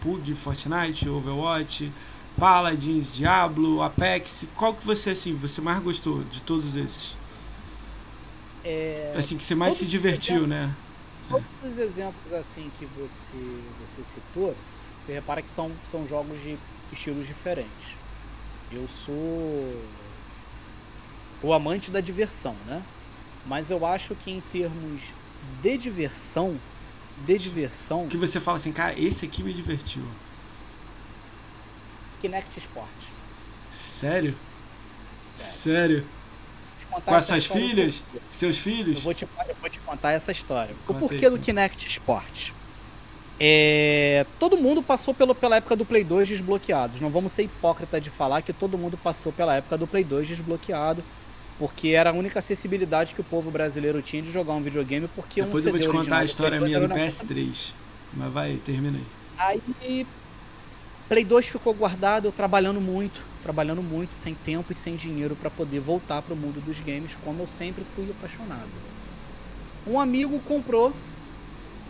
Pug, 0.00 0.34
Fortnite, 0.34 1.08
Overwatch, 1.08 1.90
Paladins, 2.38 3.14
Diablo, 3.14 3.82
Apex. 3.82 4.46
Qual 4.54 4.74
que 4.74 4.84
você 4.84 5.10
assim, 5.10 5.34
você 5.34 5.60
mais 5.60 5.82
gostou 5.82 6.22
de 6.24 6.42
todos 6.42 6.76
esses? 6.76 7.14
É... 8.64 9.14
Assim 9.16 9.36
que 9.36 9.44
você 9.44 9.54
mais 9.54 9.74
todos 9.74 9.86
se 9.86 9.90
divertiu, 9.90 10.46
né? 10.46 10.70
Todos 11.28 11.62
os 11.62 11.78
exemplos 11.78 12.32
assim 12.32 12.70
que 12.70 12.86
você 12.86 13.72
você 13.78 14.02
citou, 14.02 14.56
você 14.98 15.12
repara 15.12 15.42
que 15.42 15.48
são 15.48 15.78
são 15.84 16.06
jogos 16.06 16.40
de 16.40 16.58
estilos 16.90 17.26
diferentes. 17.26 17.98
Eu 18.70 18.88
sou 18.88 19.90
o 21.42 21.52
amante 21.52 21.90
da 21.90 22.00
diversão, 22.00 22.54
né? 22.64 22.84
Mas 23.44 23.70
eu 23.70 23.84
acho 23.84 24.14
que 24.16 24.30
em 24.30 24.40
termos 24.40 25.14
de 25.62 25.78
diversão, 25.78 26.60
de 27.16 27.38
diversão. 27.38 28.08
Que 28.08 28.16
você 28.16 28.40
fala 28.40 28.56
assim, 28.56 28.72
cara, 28.72 28.98
esse 28.98 29.24
aqui 29.24 29.42
me 29.42 29.52
divertiu. 29.52 30.04
Kinect 32.20 32.58
Sport. 32.58 33.12
Sério? 33.70 34.36
Sério? 35.28 36.08
Sério? 36.08 36.17
Com 36.90 37.14
as 37.14 37.24
suas 37.24 37.44
filhas? 37.44 38.04
Seus 38.32 38.58
filhos? 38.58 38.98
Eu 38.98 39.02
vou, 39.02 39.14
te, 39.14 39.24
eu 39.24 39.56
vou 39.60 39.70
te 39.70 39.80
contar 39.80 40.12
essa 40.12 40.32
história. 40.32 40.74
O 40.86 40.94
porquê 40.94 41.28
do 41.30 41.38
Kinect 41.38 41.86
Sport? 41.86 42.50
É, 43.40 44.26
todo 44.38 44.56
mundo 44.56 44.82
passou 44.82 45.14
pelo, 45.14 45.34
pela 45.34 45.56
época 45.56 45.76
do 45.76 45.86
Play 45.86 46.02
2 46.02 46.28
desbloqueados. 46.28 47.00
Não 47.00 47.10
vamos 47.10 47.32
ser 47.32 47.44
hipócrita 47.44 48.00
de 48.00 48.10
falar 48.10 48.42
que 48.42 48.52
todo 48.52 48.76
mundo 48.76 48.96
passou 48.98 49.32
pela 49.32 49.54
época 49.54 49.78
do 49.78 49.86
Play 49.86 50.04
2 50.04 50.26
desbloqueado 50.26 51.04
porque 51.58 51.88
era 51.88 52.10
a 52.10 52.12
única 52.12 52.38
acessibilidade 52.38 53.14
que 53.14 53.20
o 53.20 53.24
povo 53.24 53.50
brasileiro 53.50 54.00
tinha 54.00 54.22
de 54.22 54.30
jogar 54.30 54.52
um 54.54 54.62
videogame, 54.62 55.08
porque 55.08 55.42
Depois 55.42 55.64
um 55.66 55.68
eu 55.68 55.72
vou 55.72 55.80
te 55.80 55.88
contar 55.88 56.18
a 56.18 56.24
história 56.24 56.60
minha 56.60 56.78
do 56.78 56.88
PS3, 56.88 57.72
mas 58.12 58.32
vai, 58.32 58.56
termina 58.58 58.96
aí. 58.96 59.60
Aí, 59.80 60.06
Play 61.08 61.24
2 61.24 61.48
ficou 61.48 61.74
guardado, 61.74 62.26
eu 62.26 62.32
trabalhando 62.32 62.80
muito, 62.80 63.27
trabalhando 63.48 63.82
muito, 63.82 64.14
sem 64.14 64.34
tempo 64.34 64.72
e 64.72 64.74
sem 64.74 64.94
dinheiro 64.94 65.34
para 65.34 65.48
poder 65.48 65.80
voltar 65.80 66.20
para 66.20 66.34
o 66.34 66.36
mundo 66.36 66.60
dos 66.60 66.78
games, 66.80 67.16
como 67.24 67.42
eu 67.42 67.46
sempre 67.46 67.82
fui 67.82 68.04
apaixonado. 68.10 68.68
Um 69.86 69.98
amigo 69.98 70.38
comprou 70.40 70.92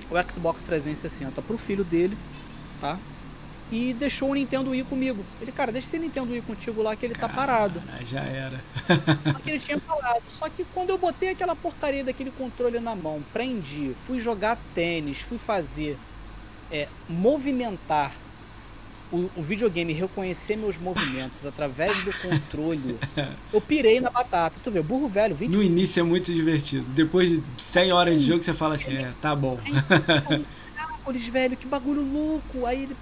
o 0.09 0.33
Xbox 0.33 0.65
360 0.67 1.43
para 1.43 1.55
o 1.55 1.59
filho 1.59 1.83
dele, 1.83 2.17
tá? 2.81 2.97
e 3.73 3.93
deixou 3.93 4.31
o 4.31 4.35
Nintendo 4.35 4.71
Wii 4.71 4.85
comigo. 4.85 5.25
Ele, 5.43 5.51
cara, 5.51 5.73
deixa 5.73 5.89
esse 5.89 5.99
Nintendo 5.99 6.31
Wii 6.31 6.43
contigo 6.43 6.81
lá 6.81 6.95
que 6.95 7.05
ele 7.05 7.15
tá 7.15 7.29
parado. 7.29 7.83
Já 8.05 8.23
era. 8.23 8.61
Só 9.33 9.39
que 9.41 9.51
ele 9.51 9.59
tinha 9.59 9.81
falado. 9.81 10.23
Só 10.29 10.49
que 10.49 10.65
quando 10.73 10.91
eu 10.91 10.99
botei 10.99 11.31
aquela 11.31 11.57
porcaria 11.57 12.05
daquele 12.05 12.31
controle 12.31 12.79
na 12.79 12.95
mão, 12.95 13.21
prendi, 13.33 13.95
fui 14.07 14.21
jogar 14.21 14.57
tênis, 14.75 15.21
fui 15.21 15.39
fazer 15.39 15.99
é, 16.71 16.89
movimentar 17.09 18.13
o, 19.11 19.31
o, 19.35 19.43
videogame, 19.43 19.93
reconhecer 19.93 20.57
meus 20.57 20.79
movimentos 20.79 21.45
através 21.45 21.97
do 22.05 22.13
controle, 22.21 22.99
eu 23.53 23.61
pirei 23.61 24.01
na 24.01 24.11
batata. 24.11 24.61
Tu 24.61 24.71
vê, 24.71 24.83
burro 24.83 25.09
velho, 25.09 25.35
20 25.35 25.51
No 25.51 25.63
início 25.63 26.01
é 26.01 26.03
muito 26.03 26.33
divertido. 26.33 26.93
Depois 26.93 27.31
de 27.31 27.65
100 27.65 27.93
horas 27.93 28.19
de 28.19 28.27
jogo, 28.27 28.43
você 28.43 28.53
fala 28.53 28.75
assim: 28.75 28.97
é, 28.97 29.15
tá 29.21 29.35
bom. 29.35 29.59
Caracoles, 30.75 31.27
velho, 31.29 31.57
que 31.57 31.67
bagulho 31.67 32.03
louco. 32.03 32.67
Aí 32.67 32.85
ele 32.85 32.97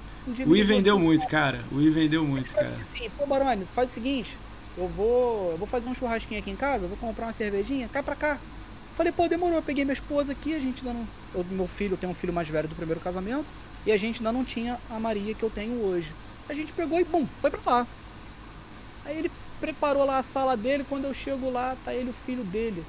o 0.45 0.51
Wii 0.51 0.64
vendeu 0.64 0.99
muito, 0.99 1.27
cara. 1.29 1.64
O 1.71 1.77
Wii 1.77 1.90
vendeu 1.90 2.25
muito, 2.25 2.53
cara. 2.53 2.77
Assim, 2.81 3.09
pô, 3.11 3.27
Barone, 3.27 3.64
faz 3.66 3.90
o 3.90 3.95
seguinte. 3.95 4.38
Eu 4.77 4.88
vou, 4.88 5.53
eu 5.53 5.59
vou 5.59 5.66
fazer 5.66 5.88
um 5.88 5.95
churrasquinho 5.95 6.40
aqui 6.40 6.51
em 6.51 6.57
casa, 6.57 6.88
vou 6.88 6.97
comprar 6.97 7.27
uma 7.27 7.33
cervejinha, 7.33 7.88
cai 7.88 8.03
pra 8.03 8.16
cá. 8.16 8.40
Falei, 8.92 9.12
pô, 9.12 9.29
demorou. 9.29 9.57
Eu 9.57 9.62
peguei 9.62 9.85
minha 9.85 9.92
esposa 9.92 10.33
aqui, 10.33 10.55
a 10.55 10.59
gente. 10.59 10.85
Eu, 10.85 11.45
meu 11.45 11.66
filho 11.66 11.97
tem 11.97 12.09
um 12.09 12.14
filho 12.14 12.33
mais 12.33 12.49
velho 12.49 12.66
do 12.66 12.75
primeiro 12.75 13.01
casamento. 13.01 13.47
E 13.87 13.92
a 13.92 13.96
gente 13.96 14.18
ainda 14.18 14.33
não 14.33 14.44
tinha 14.44 14.81
a 14.88 14.99
Maria 14.99 15.33
que 15.33 15.44
eu 15.44 15.51
tenho 15.51 15.81
hoje. 15.81 16.12
A 16.49 16.55
gente 16.55 16.72
pegou 16.72 16.99
e, 16.99 17.05
bum, 17.05 17.25
foi 17.40 17.51
pra 17.53 17.61
lá. 17.64 17.87
Aí 19.05 19.16
ele 19.16 19.31
preparou 19.61 20.05
lá 20.05 20.18
a 20.18 20.22
sala 20.25 20.57
dele. 20.57 20.85
Quando 20.85 21.05
eu 21.05 21.14
chego 21.14 21.49
lá, 21.49 21.77
tá 21.77 21.94
ele 21.94 22.11
o 22.11 22.12
filho 22.12 22.42
dele. 22.42 22.85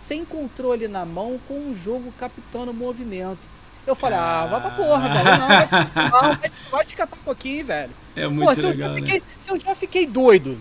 Sem 0.00 0.26
controle 0.26 0.88
na 0.88 1.04
mão, 1.06 1.38
com 1.38 1.60
um 1.68 1.74
jogo 1.74 2.12
captando 2.12 2.74
movimento. 2.74 3.48
Eu 3.86 3.94
falei, 3.94 4.18
ah, 4.18 4.46
vai 4.46 4.60
pra 4.60 4.70
porra, 4.72 5.08
velho. 5.08 5.38
Não, 5.38 5.48
vai, 5.48 5.68
vai, 6.40 6.50
vai 6.72 6.84
te 6.84 6.96
catar 6.96 7.16
um 7.16 7.22
pouquinho, 7.22 7.66
velho. 7.66 7.94
É 8.16 8.26
muito 8.26 8.48
Pô, 8.48 8.54
se 8.54 8.62
legal, 8.62 8.88
eu 8.90 8.94
fiquei, 8.96 9.20
né? 9.20 9.26
Se 9.38 9.52
eu 9.52 9.60
já 9.60 9.74
fiquei 9.76 10.06
doido, 10.06 10.60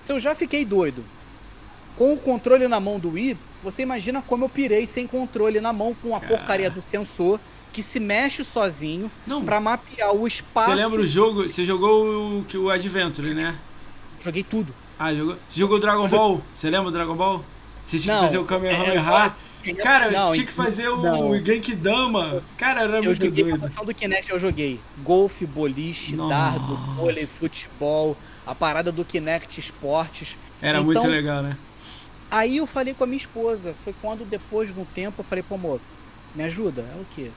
se 0.00 0.12
eu 0.12 0.18
já 0.18 0.34
fiquei 0.34 0.64
doido 0.64 1.06
com 1.94 2.14
o 2.14 2.18
controle 2.20 2.68
na 2.68 2.78
mão 2.78 2.98
do 3.00 3.10
Wii, 3.10 3.40
você 3.60 3.82
imagina 3.82 4.22
como 4.22 4.44
eu 4.44 4.48
pirei 4.48 4.86
sem 4.86 5.06
controle 5.06 5.60
na 5.60 5.72
mão 5.72 5.94
com 5.94 6.14
a 6.14 6.20
Cara. 6.20 6.36
porcaria 6.36 6.70
do 6.70 6.80
sensor 6.80 7.40
que 7.78 7.82
se 7.84 8.00
mexe 8.00 8.42
sozinho 8.42 9.08
Não. 9.24 9.44
para 9.44 9.60
mapear 9.60 10.12
o 10.12 10.26
espaço. 10.26 10.68
Você 10.68 10.74
lembra 10.74 11.00
o 11.00 11.06
jogo? 11.06 11.48
Você 11.48 11.64
jogou 11.64 12.42
o, 12.42 12.64
o 12.64 12.70
Adventure, 12.70 13.32
né? 13.32 13.54
Joguei 14.20 14.42
tudo. 14.42 14.74
Ah, 14.98 15.14
jogou? 15.14 15.36
Você 15.48 15.60
jogou 15.60 15.78
Dragon 15.78 16.08
Ball? 16.08 16.42
Você 16.52 16.68
lembra 16.70 16.88
o 16.88 16.90
Dragon 16.90 17.14
Ball? 17.14 17.44
Você 17.84 18.00
tinha 18.00 18.16
que 18.16 18.22
fazer 18.22 18.38
o 18.38 18.44
Kamehameha. 18.44 19.00
É, 19.64 19.74
Cara, 19.74 20.10
não, 20.10 20.32
tinha 20.32 20.44
que 20.44 20.52
fazer 20.52 20.88
o 20.88 21.36
Genkidama. 21.44 22.42
Cara, 22.56 22.82
era 22.82 22.96
eu 22.96 23.04
muito 23.04 23.24
joguei 23.24 23.44
doido. 23.44 23.68
A 23.76 23.84
do 23.84 23.94
Kinect 23.94 24.32
eu 24.32 24.38
joguei 24.40 24.80
golfe, 24.96 25.46
boliche, 25.46 26.16
Nossa. 26.16 26.34
dardo, 26.34 26.76
vôlei, 26.96 27.26
futebol, 27.26 28.16
a 28.44 28.56
parada 28.56 28.90
do 28.90 29.04
Kinect 29.04 29.60
Esportes. 29.60 30.36
Era 30.60 30.78
então, 30.78 30.84
muito 30.84 31.06
legal, 31.06 31.44
né? 31.44 31.56
Aí 32.28 32.56
eu 32.56 32.66
falei 32.66 32.92
com 32.92 33.04
a 33.04 33.06
minha 33.06 33.16
esposa, 33.16 33.72
foi 33.84 33.92
quando 33.92 34.24
depois 34.24 34.68
de 34.68 34.78
um 34.78 34.84
tempo 34.84 35.20
eu 35.20 35.24
falei, 35.24 35.44
pô 35.44 35.54
amor, 35.54 35.80
me 36.34 36.42
ajuda. 36.44 36.82
Ela 36.82 37.02
o 37.02 37.06
quê? 37.06 37.32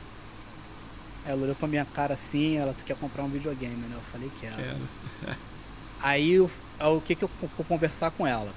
Ela 1.23 1.43
olhou 1.43 1.55
pra 1.55 1.67
minha 1.67 1.85
cara 1.85 2.13
assim, 2.13 2.57
ela, 2.57 2.73
tu 2.73 2.83
quer 2.83 2.95
comprar 2.95 3.23
um 3.23 3.29
videogame, 3.29 3.87
né? 3.87 3.95
Eu 3.95 4.01
falei, 4.01 4.29
quero. 4.31 4.57
quero. 4.57 4.89
Aí 5.99 6.39
o 6.39 7.01
que 7.01 7.15
que 7.15 7.23
eu 7.23 7.31
vou 7.39 7.65
conversar 7.65 8.11
com 8.11 8.25
ela? 8.25 8.55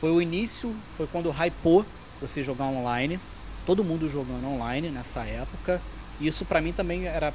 Foi 0.00 0.10
o 0.10 0.20
início, 0.20 0.82
foi 0.90 1.06
quando 1.06 1.30
hypou 1.30 1.86
você 2.20 2.42
jogar 2.42 2.66
online, 2.66 3.20
todo 3.64 3.84
mundo 3.84 4.08
jogando 4.08 4.46
online 4.48 4.90
nessa 4.90 5.24
época. 5.24 5.82
E 6.18 6.26
isso 6.26 6.44
para 6.44 6.60
mim 6.60 6.72
também 6.72 7.06
era 7.06 7.34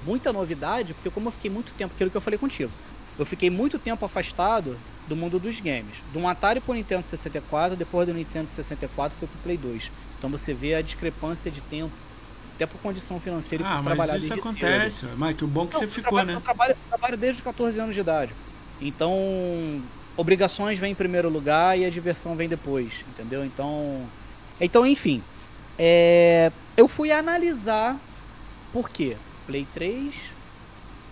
muita 0.00 0.32
novidade, 0.32 0.94
porque 0.94 1.10
como 1.10 1.28
eu 1.28 1.32
fiquei 1.32 1.50
muito 1.50 1.74
tempo, 1.74 1.94
aquilo 1.94 2.10
que 2.10 2.16
eu 2.16 2.20
falei 2.20 2.38
contigo, 2.38 2.74
eu 3.16 3.26
fiquei 3.26 3.50
muito 3.50 3.78
tempo 3.78 4.04
afastado 4.04 4.84
do 5.06 5.16
mundo 5.16 5.38
dos 5.40 5.60
games. 5.60 6.02
Do 6.06 6.26
Atari 6.26 6.60
pro 6.60 6.74
Nintendo 6.74 7.06
64, 7.06 7.76
depois 7.76 8.06
do 8.06 8.14
Nintendo 8.14 8.50
64 8.50 9.18
foi 9.18 9.28
pro 9.28 9.38
Play 9.38 9.58
2. 9.58 9.90
Então 10.16 10.30
você 10.30 10.54
vê 10.54 10.74
a 10.74 10.82
discrepância 10.82 11.50
de 11.50 11.62
tempo, 11.62 12.00
até 12.58 12.66
por 12.66 12.80
condição 12.80 13.20
financeira 13.20 13.64
ah, 13.64 13.76
por 13.76 13.84
trabalhar 13.84 14.14
mas 14.14 14.24
isso 14.24 14.34
acontece, 14.34 15.06
mas 15.16 15.36
que 15.36 15.44
o 15.44 15.46
bom 15.46 15.68
que 15.68 15.74
Não, 15.74 15.80
você 15.80 15.86
ficou, 15.86 16.18
trabalho, 16.18 16.26
né? 16.26 16.34
Eu 16.34 16.40
trabalho, 16.40 16.72
eu 16.72 16.88
trabalho 16.88 17.16
desde 17.16 17.40
os 17.40 17.44
14 17.44 17.78
anos 17.78 17.94
de 17.94 18.00
idade. 18.00 18.36
Então, 18.80 19.88
obrigações 20.16 20.76
vêm 20.76 20.90
em 20.90 20.96
primeiro 20.96 21.28
lugar 21.28 21.78
e 21.78 21.84
a 21.84 21.90
diversão 21.90 22.36
vem 22.36 22.48
depois, 22.48 23.04
entendeu? 23.06 23.44
Então, 23.44 24.10
então 24.58 24.84
enfim, 24.84 25.24
é, 25.78 26.52
eu 26.76 26.88
fui 26.88 27.12
analisar 27.12 28.04
por 28.72 28.90
quê? 28.90 29.20
Play 29.46 29.64
3 29.64 30.34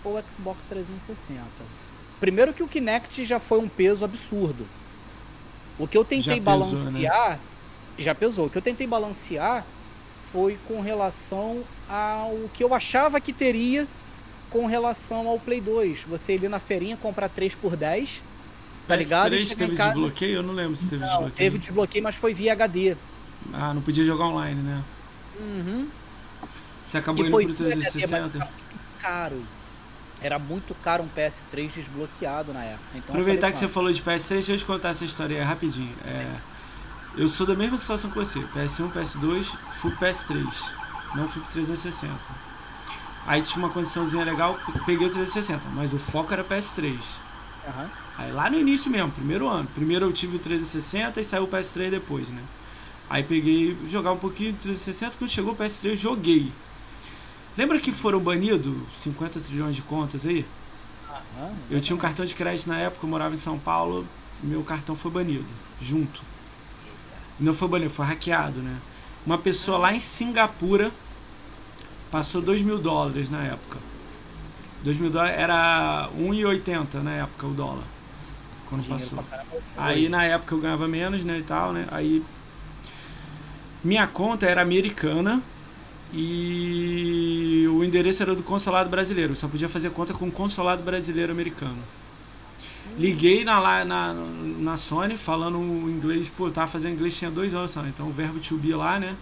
ou 0.03 0.21
Xbox 0.29 0.65
360? 0.65 1.65
Primeiro 2.19 2.53
que 2.53 2.63
o 2.63 2.67
Kinect 2.67 3.23
já 3.23 3.39
foi 3.39 3.59
um 3.59 3.69
peso 3.69 4.03
absurdo. 4.03 4.69
O 5.77 5.87
que 5.87 5.97
eu 5.97 6.03
tentei 6.03 6.41
pesou, 6.41 6.91
né? 6.91 7.07
balancear 7.07 7.39
né? 7.39 7.45
já 7.97 8.13
pesou. 8.13 8.47
O 8.47 8.49
que 8.49 8.57
eu 8.57 8.61
tentei 8.61 8.85
balancear 8.85 9.76
foi 10.31 10.57
com 10.67 10.81
relação 10.81 11.63
ao 11.89 12.35
que 12.53 12.63
eu 12.63 12.73
achava 12.73 13.19
que 13.19 13.33
teria 13.33 13.87
com 14.49 14.65
relação 14.65 15.27
ao 15.27 15.39
Play 15.39 15.61
2. 15.61 16.03
Você 16.03 16.35
ir 16.35 16.49
na 16.49 16.59
feirinha 16.59 16.97
comprar 16.97 17.29
3 17.29 17.55
por 17.55 17.75
10 17.75 18.21
tá 18.87 18.95
ligado? 18.95 19.35
PS3 19.35 19.55
teve 19.55 19.75
casa... 19.75 19.91
desbloqueio? 19.91 20.35
Eu 20.35 20.43
não 20.43 20.53
lembro 20.53 20.77
se 20.77 20.89
teve 20.89 21.01
não, 21.01 21.07
desbloqueio. 21.07 21.35
teve 21.35 21.57
desbloqueio, 21.57 22.03
mas 22.03 22.15
foi 22.15 22.33
via 22.33 22.53
HD. 22.53 22.95
Ah, 23.53 23.73
não 23.73 23.81
podia 23.81 24.05
jogar 24.05 24.25
online, 24.25 24.61
né? 24.61 24.81
Uhum. 25.39 25.87
Você 26.83 26.97
acabou 26.97 27.23
e 27.25 27.27
indo 27.27 27.53
pro 27.53 27.65
360? 27.65 28.15
HD, 28.15 28.37
era 28.37 28.45
muito 28.45 28.79
caro. 28.99 29.43
Era 30.19 30.39
muito 30.39 30.75
caro 30.75 31.03
um 31.03 31.09
PS3 31.09 31.69
desbloqueado 31.73 32.53
na 32.53 32.63
época. 32.63 32.85
Então 32.95 33.09
Aproveitar 33.09 33.51
que 33.51 33.59
você 33.59 33.67
falou 33.67 33.91
de 33.91 34.01
PS3, 34.01 34.29
deixa 34.29 34.53
eu 34.53 34.57
te 34.57 34.65
contar 34.65 34.89
essa 34.89 35.05
história 35.05 35.43
rapidinho. 35.45 35.93
É, 36.05 36.25
eu 37.17 37.27
sou 37.27 37.47
da 37.47 37.55
mesma 37.55 37.77
situação 37.77 38.11
que 38.11 38.15
você. 38.15 38.39
PS1, 38.41 38.91
PS2, 38.91 39.55
fui 39.71 39.91
pro 39.91 40.07
PS3. 40.07 40.73
Não 41.15 41.27
fui 41.27 41.41
pro 41.41 41.51
360. 41.51 42.13
Aí 43.25 43.41
tinha 43.41 43.63
uma 43.63 43.73
condiçãozinha 43.73 44.23
legal, 44.23 44.59
peguei 44.85 45.07
o 45.07 45.09
360, 45.09 45.67
mas 45.69 45.93
o 45.93 45.97
foco 45.97 46.31
era 46.31 46.43
PS3. 46.43 47.23
Uhum. 47.65 47.89
Aí 48.17 48.31
lá 48.31 48.49
no 48.49 48.57
início 48.57 48.91
mesmo, 48.91 49.11
primeiro 49.11 49.47
ano. 49.47 49.67
Primeiro 49.73 50.05
eu 50.05 50.13
tive 50.13 50.37
o 50.37 50.39
360 50.39 51.19
e 51.19 51.25
saiu 51.25 51.43
o 51.43 51.47
PS3 51.47 51.89
depois, 51.89 52.29
né? 52.29 52.41
Aí 53.09 53.23
peguei, 53.23 53.75
jogar 53.89 54.11
um 54.11 54.17
pouquinho 54.17 54.53
do 54.53 54.59
360, 54.59 55.17
quando 55.17 55.29
chegou 55.31 55.53
o 55.53 55.57
PS3 55.57 55.89
eu 55.89 55.95
joguei. 55.95 56.51
Lembra 57.57 57.79
que 57.79 57.91
foram 57.91 58.19
banidos 58.19 58.75
50 58.95 59.41
trilhões 59.41 59.75
de 59.75 59.81
contas 59.81 60.25
aí? 60.25 60.45
Uhum, 61.09 61.65
eu 61.69 61.81
tinha 61.81 61.95
um 61.95 61.99
cartão 61.99 62.25
de 62.25 62.35
crédito 62.35 62.67
na 62.69 62.79
época, 62.79 63.05
eu 63.05 63.09
morava 63.09 63.33
em 63.33 63.37
São 63.37 63.59
Paulo, 63.59 64.05
meu 64.39 64.63
cartão 64.63 64.95
foi 64.95 65.11
banido, 65.11 65.47
junto. 65.79 66.21
Não 67.39 67.53
foi 67.53 67.67
banido, 67.67 67.91
foi 67.91 68.05
hackeado, 68.05 68.59
né? 68.59 68.77
Uma 69.25 69.37
pessoa 69.37 69.77
lá 69.77 69.93
em 69.93 69.99
Singapura 69.99 70.91
passou 72.09 72.41
2 72.41 72.61
mil 72.61 72.77
dólares 72.77 73.29
na 73.29 73.43
época. 73.43 73.77
2 74.83 74.97
mil 74.97 75.09
dólares 75.09 75.37
era 75.37 76.09
1,80 76.17 77.01
na 77.03 77.11
época 77.11 77.47
o 77.47 77.53
dólar 77.53 77.83
quando 78.67 78.81
Dinheiro 78.83 79.03
passou. 79.03 79.23
Aí 79.75 80.09
na 80.09 80.23
época 80.23 80.55
eu 80.55 80.59
ganhava 80.59 80.87
menos, 80.87 81.23
né, 81.23 81.39
e 81.39 81.43
tal, 81.43 81.73
né? 81.73 81.87
Aí 81.91 82.23
minha 83.83 84.07
conta 84.07 84.45
era 84.45 84.61
americana 84.61 85.41
e 86.13 87.65
o 87.69 87.83
endereço 87.83 88.23
era 88.23 88.35
do 88.35 88.43
consulado 88.43 88.89
brasileiro. 88.89 89.31
Eu 89.33 89.35
só 89.35 89.47
podia 89.47 89.69
fazer 89.69 89.89
conta 89.91 90.13
com 90.13 90.27
o 90.27 90.31
consulado 90.31 90.83
brasileiro 90.83 91.31
americano. 91.31 91.77
Liguei 92.97 93.43
na, 93.43 93.85
na, 93.85 94.13
na 94.13 94.75
Sony 94.75 95.17
falando 95.17 95.59
inglês, 95.87 96.29
pô, 96.29 96.47
eu 96.47 96.51
tava 96.51 96.67
fazendo 96.67 96.95
inglês 96.95 97.15
tinha 97.15 97.29
dois 97.29 97.53
anos 97.53 97.71
só, 97.71 97.85
então 97.85 98.07
o 98.07 98.11
verbo 98.11 98.39
to 98.39 98.57
be 98.57 98.73
lá, 98.73 98.99
né? 98.99 99.15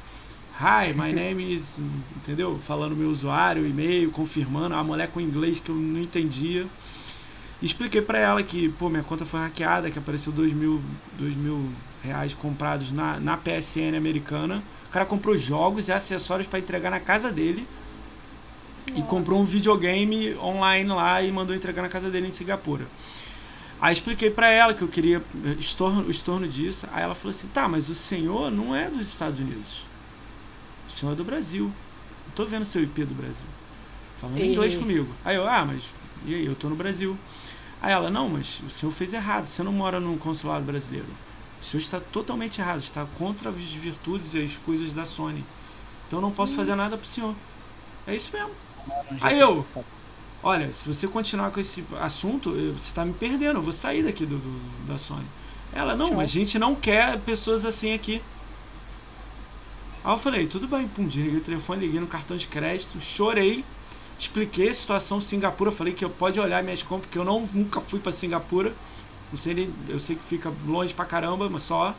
Hi, 0.57 0.93
my 0.93 1.11
name 1.13 1.53
is. 1.53 1.77
Entendeu? 2.15 2.57
Falando 2.59 2.95
meu 2.95 3.09
usuário, 3.09 3.67
e-mail, 3.67 4.11
confirmando. 4.11 4.75
A 4.75 4.83
mulher 4.83 5.09
com 5.11 5.19
inglês 5.19 5.59
que 5.59 5.69
eu 5.69 5.75
não 5.75 5.99
entendia. 5.99 6.65
Expliquei 7.61 8.01
para 8.01 8.19
ela 8.19 8.43
que, 8.43 8.69
pô, 8.69 8.89
minha 8.89 9.03
conta 9.03 9.25
foi 9.25 9.39
hackeada, 9.41 9.91
que 9.91 9.99
apareceu 9.99 10.31
dois 10.31 10.53
mil, 10.53 10.81
dois 11.13 11.35
mil 11.35 11.69
reais 12.01 12.33
comprados 12.33 12.91
na, 12.91 13.19
na 13.19 13.37
PSN 13.37 13.95
americana. 13.97 14.63
O 14.87 14.89
cara 14.89 15.05
comprou 15.05 15.37
jogos 15.37 15.87
e 15.89 15.91
acessórios 15.91 16.47
para 16.47 16.59
entregar 16.59 16.91
na 16.91 16.99
casa 17.01 17.31
dele. 17.31 17.67
Nossa. 18.87 18.99
E 18.99 19.03
comprou 19.03 19.41
um 19.41 19.45
videogame 19.45 20.35
online 20.35 20.89
lá 20.89 21.21
e 21.21 21.31
mandou 21.31 21.55
entregar 21.55 21.81
na 21.81 21.89
casa 21.89 22.09
dele 22.09 22.27
em 22.27 22.31
Singapura. 22.31 22.85
Aí 23.81 23.93
expliquei 23.93 24.29
para 24.29 24.49
ela 24.49 24.73
que 24.73 24.81
eu 24.81 24.87
queria 24.87 25.21
estorno, 25.59 26.03
o 26.03 26.11
estorno 26.11 26.47
disso. 26.47 26.87
Aí 26.91 27.03
ela 27.03 27.15
falou 27.15 27.31
assim: 27.31 27.47
tá, 27.47 27.67
mas 27.67 27.89
o 27.89 27.95
senhor 27.95 28.49
não 28.51 28.75
é 28.75 28.89
dos 28.89 29.07
Estados 29.07 29.39
Unidos. 29.39 29.81
O 30.87 30.91
senhor 30.91 31.13
é 31.13 31.15
do 31.15 31.23
Brasil. 31.23 31.65
Eu 32.27 32.33
tô 32.35 32.45
vendo 32.45 32.65
seu 32.65 32.81
IP 32.83 33.05
do 33.05 33.13
Brasil. 33.13 33.45
Falando 34.19 34.39
e... 34.39 34.51
inglês 34.51 34.77
comigo. 34.77 35.07
Aí 35.23 35.35
eu, 35.35 35.47
ah, 35.47 35.65
mas 35.65 35.83
e 36.25 36.33
aí? 36.33 36.45
Eu 36.45 36.55
tô 36.55 36.69
no 36.69 36.75
Brasil. 36.75 37.17
Aí 37.81 37.91
ela, 37.91 38.09
não, 38.09 38.27
mas 38.29 38.61
o 38.65 38.69
senhor 38.69 38.91
fez 38.91 39.13
errado, 39.13 39.45
você 39.45 39.61
não 39.61 39.71
mora 39.71 39.99
num 39.99 40.17
consulado 40.17 40.65
brasileiro. 40.65 41.07
O 41.61 41.63
senhor 41.63 41.81
está 41.81 41.99
totalmente 41.99 42.59
errado, 42.59 42.79
está 42.79 43.05
contra 43.17 43.49
as 43.49 43.55
virtudes 43.55 44.33
e 44.33 44.43
as 44.43 44.57
coisas 44.57 44.93
da 44.93 45.05
Sony. 45.05 45.43
Então 46.07 46.19
não 46.19 46.31
posso 46.31 46.55
fazer 46.55 46.75
nada 46.75 46.97
pro 46.97 47.07
senhor. 47.07 47.35
É 48.07 48.15
isso 48.15 48.31
mesmo. 48.33 48.51
Aí 49.21 49.39
eu, 49.39 49.65
olha, 50.45 50.71
se 50.71 50.87
você 50.87 51.07
continuar 51.09 51.51
com 51.51 51.59
esse 51.59 51.83
assunto, 51.99 52.51
você 52.51 52.89
está 52.89 53.03
me 53.03 53.13
perdendo, 53.13 53.57
eu 53.57 53.61
vou 53.61 53.73
sair 53.73 54.03
daqui 54.03 54.25
do, 54.25 54.37
do 54.37 54.87
da 54.87 54.97
Sony. 54.97 55.25
Ela, 55.73 55.93
não, 55.93 56.21
a 56.21 56.25
gente 56.25 56.57
não 56.57 56.73
quer 56.73 57.19
pessoas 57.19 57.65
assim 57.65 57.93
aqui. 57.93 58.21
Aí 60.03 60.13
eu 60.13 60.17
falei, 60.17 60.47
tudo 60.47 60.67
bem, 60.67 60.87
pum, 60.87 61.05
desliguei 61.05 61.39
o 61.39 61.43
telefone, 61.43 61.85
liguei 61.85 61.99
no 61.99 62.07
cartão 62.07 62.37
de 62.37 62.47
crédito, 62.47 63.01
chorei 63.01 63.65
expliquei 64.17 64.69
a 64.69 64.73
situação 64.73 65.19
Singapura, 65.19 65.71
falei 65.71 65.93
que 65.93 66.03
eu 66.03 66.09
pode 66.09 66.39
olhar 66.39 66.63
minhas 66.63 66.81
compras, 66.81 67.07
porque 67.07 67.19
eu 67.19 67.25
não, 67.25 67.47
nunca 67.53 67.81
fui 67.81 67.99
para 67.99 68.11
Singapura. 68.11 68.73
Não 69.31 69.37
sei, 69.37 69.69
eu 69.89 69.99
sei 69.99 70.15
que 70.15 70.23
fica 70.23 70.51
longe 70.65 70.93
pra 70.93 71.05
caramba, 71.05 71.49
mas 71.49 71.63
só. 71.63 71.95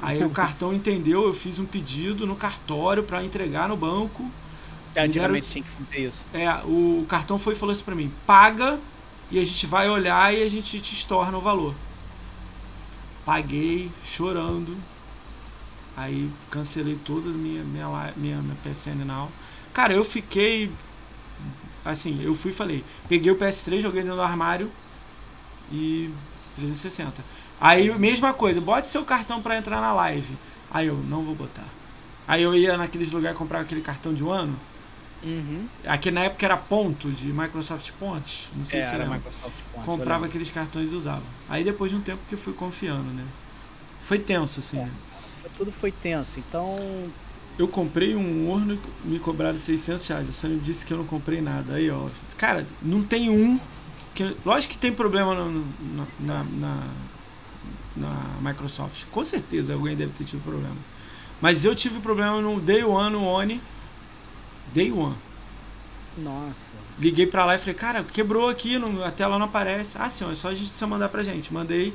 Aí 0.00 0.22
o 0.24 0.30
cartão 0.30 0.74
entendeu, 0.74 1.24
eu 1.24 1.34
fiz 1.34 1.58
um 1.58 1.64
pedido 1.64 2.26
no 2.26 2.36
cartório 2.36 3.02
para 3.02 3.24
entregar 3.24 3.68
no 3.68 3.76
banco. 3.76 4.30
É, 4.94 5.04
antigamente 5.04 5.48
tinha 5.48 5.64
que 5.64 5.70
fazer 5.70 6.08
isso. 6.08 6.24
É, 6.32 6.48
o 6.64 7.04
cartão 7.08 7.38
foi 7.38 7.54
e 7.54 7.56
falou 7.56 7.72
assim 7.72 7.84
para 7.84 7.94
mim: 7.94 8.12
paga 8.26 8.78
e 9.30 9.38
a 9.38 9.44
gente 9.44 9.66
vai 9.66 9.88
olhar 9.88 10.34
e 10.34 10.42
a 10.42 10.48
gente 10.48 10.80
te 10.80 10.94
estorna 10.94 11.36
o 11.36 11.40
valor. 11.40 11.74
Paguei, 13.24 13.90
chorando. 14.02 14.76
Aí 15.96 16.28
cancelei 16.50 16.96
toda 16.96 17.30
a 17.30 17.32
minha, 17.32 17.62
minha, 17.62 18.12
minha, 18.16 18.42
minha 18.42 18.56
PSN 18.64 19.04
Now. 19.04 19.30
Cara, 19.72 19.92
eu 19.92 20.04
fiquei 20.04 20.70
Assim, 21.84 22.22
eu 22.22 22.34
fui 22.34 22.50
e 22.50 22.54
falei, 22.54 22.82
peguei 23.08 23.30
o 23.30 23.36
PS3, 23.36 23.80
joguei 23.80 24.02
dentro 24.02 24.16
do 24.16 24.22
armário 24.22 24.70
e 25.70 26.10
360. 26.56 27.22
Aí, 27.60 27.90
mesma 27.98 28.32
coisa, 28.32 28.60
bote 28.60 28.88
seu 28.88 29.04
cartão 29.04 29.42
para 29.42 29.58
entrar 29.58 29.80
na 29.80 29.92
live. 29.92 30.34
Aí 30.70 30.86
eu, 30.86 30.96
não 30.96 31.22
vou 31.22 31.34
botar. 31.34 31.66
Aí 32.26 32.42
eu 32.42 32.54
ia 32.54 32.76
naqueles 32.76 33.10
lugares 33.10 33.36
comprar 33.36 33.60
aquele 33.60 33.82
cartão 33.82 34.14
de 34.14 34.24
um 34.24 34.30
ano. 34.30 34.58
Uhum. 35.24 35.66
Aqui 35.86 36.10
na 36.10 36.24
época 36.24 36.44
era 36.44 36.56
ponto 36.56 37.10
de 37.10 37.32
Microsoft 37.32 37.90
Pontos. 37.98 38.48
Não 38.54 38.64
sei 38.64 38.80
é, 38.80 38.86
se 38.86 38.94
era 38.94 39.06
Microsoft 39.06 39.54
Pontos. 39.72 39.86
Comprava 39.86 40.26
aqueles 40.26 40.50
cartões 40.50 40.92
e 40.92 40.94
usava. 40.94 41.22
Aí 41.48 41.64
depois 41.64 41.90
de 41.90 41.96
um 41.96 42.00
tempo 42.00 42.20
que 42.28 42.34
eu 42.34 42.38
fui 42.38 42.52
confiando, 42.52 43.10
né? 43.10 43.24
Foi 44.02 44.18
tenso, 44.18 44.60
assim. 44.60 44.78
É. 44.78 44.84
Né? 44.84 44.90
Tudo 45.56 45.72
foi 45.72 45.90
tenso. 45.90 46.38
Então, 46.38 46.76
eu 47.58 47.68
comprei 47.68 48.14
um 48.14 48.50
horno 48.50 48.76
me 49.04 49.18
cobraram 49.18 49.56
600 49.56 50.06
reais. 50.06 50.28
A 50.28 50.32
Sony 50.32 50.58
disse 50.58 50.84
que 50.84 50.92
eu 50.92 50.98
não 50.98 51.04
comprei 51.06 51.40
nada. 51.40 51.74
Aí, 51.74 51.90
ó. 51.90 52.08
Cara, 52.36 52.66
não 52.82 53.02
tem 53.02 53.30
um. 53.30 53.58
Que, 54.14 54.36
lógico 54.44 54.74
que 54.74 54.78
tem 54.78 54.92
problema 54.92 55.34
no, 55.34 55.64
na, 56.20 56.44
na, 56.44 56.80
na, 57.96 58.40
Microsoft. 58.42 59.04
Com 59.10 59.24
certeza 59.24 59.74
alguém 59.74 59.96
deve 59.96 60.12
ter 60.12 60.24
tido 60.24 60.42
problema. 60.42 60.76
Mas 61.40 61.64
eu 61.64 61.74
tive 61.74 62.00
problema 62.00 62.40
no 62.40 62.60
Day 62.60 62.82
One, 62.84 63.12
no 63.12 63.24
One. 63.24 63.60
Day 64.72 64.90
One. 64.92 65.16
Nossa. 66.16 66.72
Liguei 66.98 67.26
pra 67.26 67.44
lá 67.44 67.56
e 67.56 67.58
falei, 67.58 67.74
cara, 67.74 68.04
quebrou 68.04 68.48
aqui, 68.48 68.78
não, 68.78 69.04
a 69.04 69.10
tela 69.10 69.38
não 69.38 69.46
aparece. 69.46 69.96
Ah, 69.98 70.08
senhor, 70.08 70.32
é 70.32 70.34
só 70.34 70.48
a 70.48 70.54
gente 70.54 70.70
só 70.70 70.86
mandar 70.86 71.08
pra 71.08 71.22
gente. 71.22 71.52
Mandei. 71.52 71.92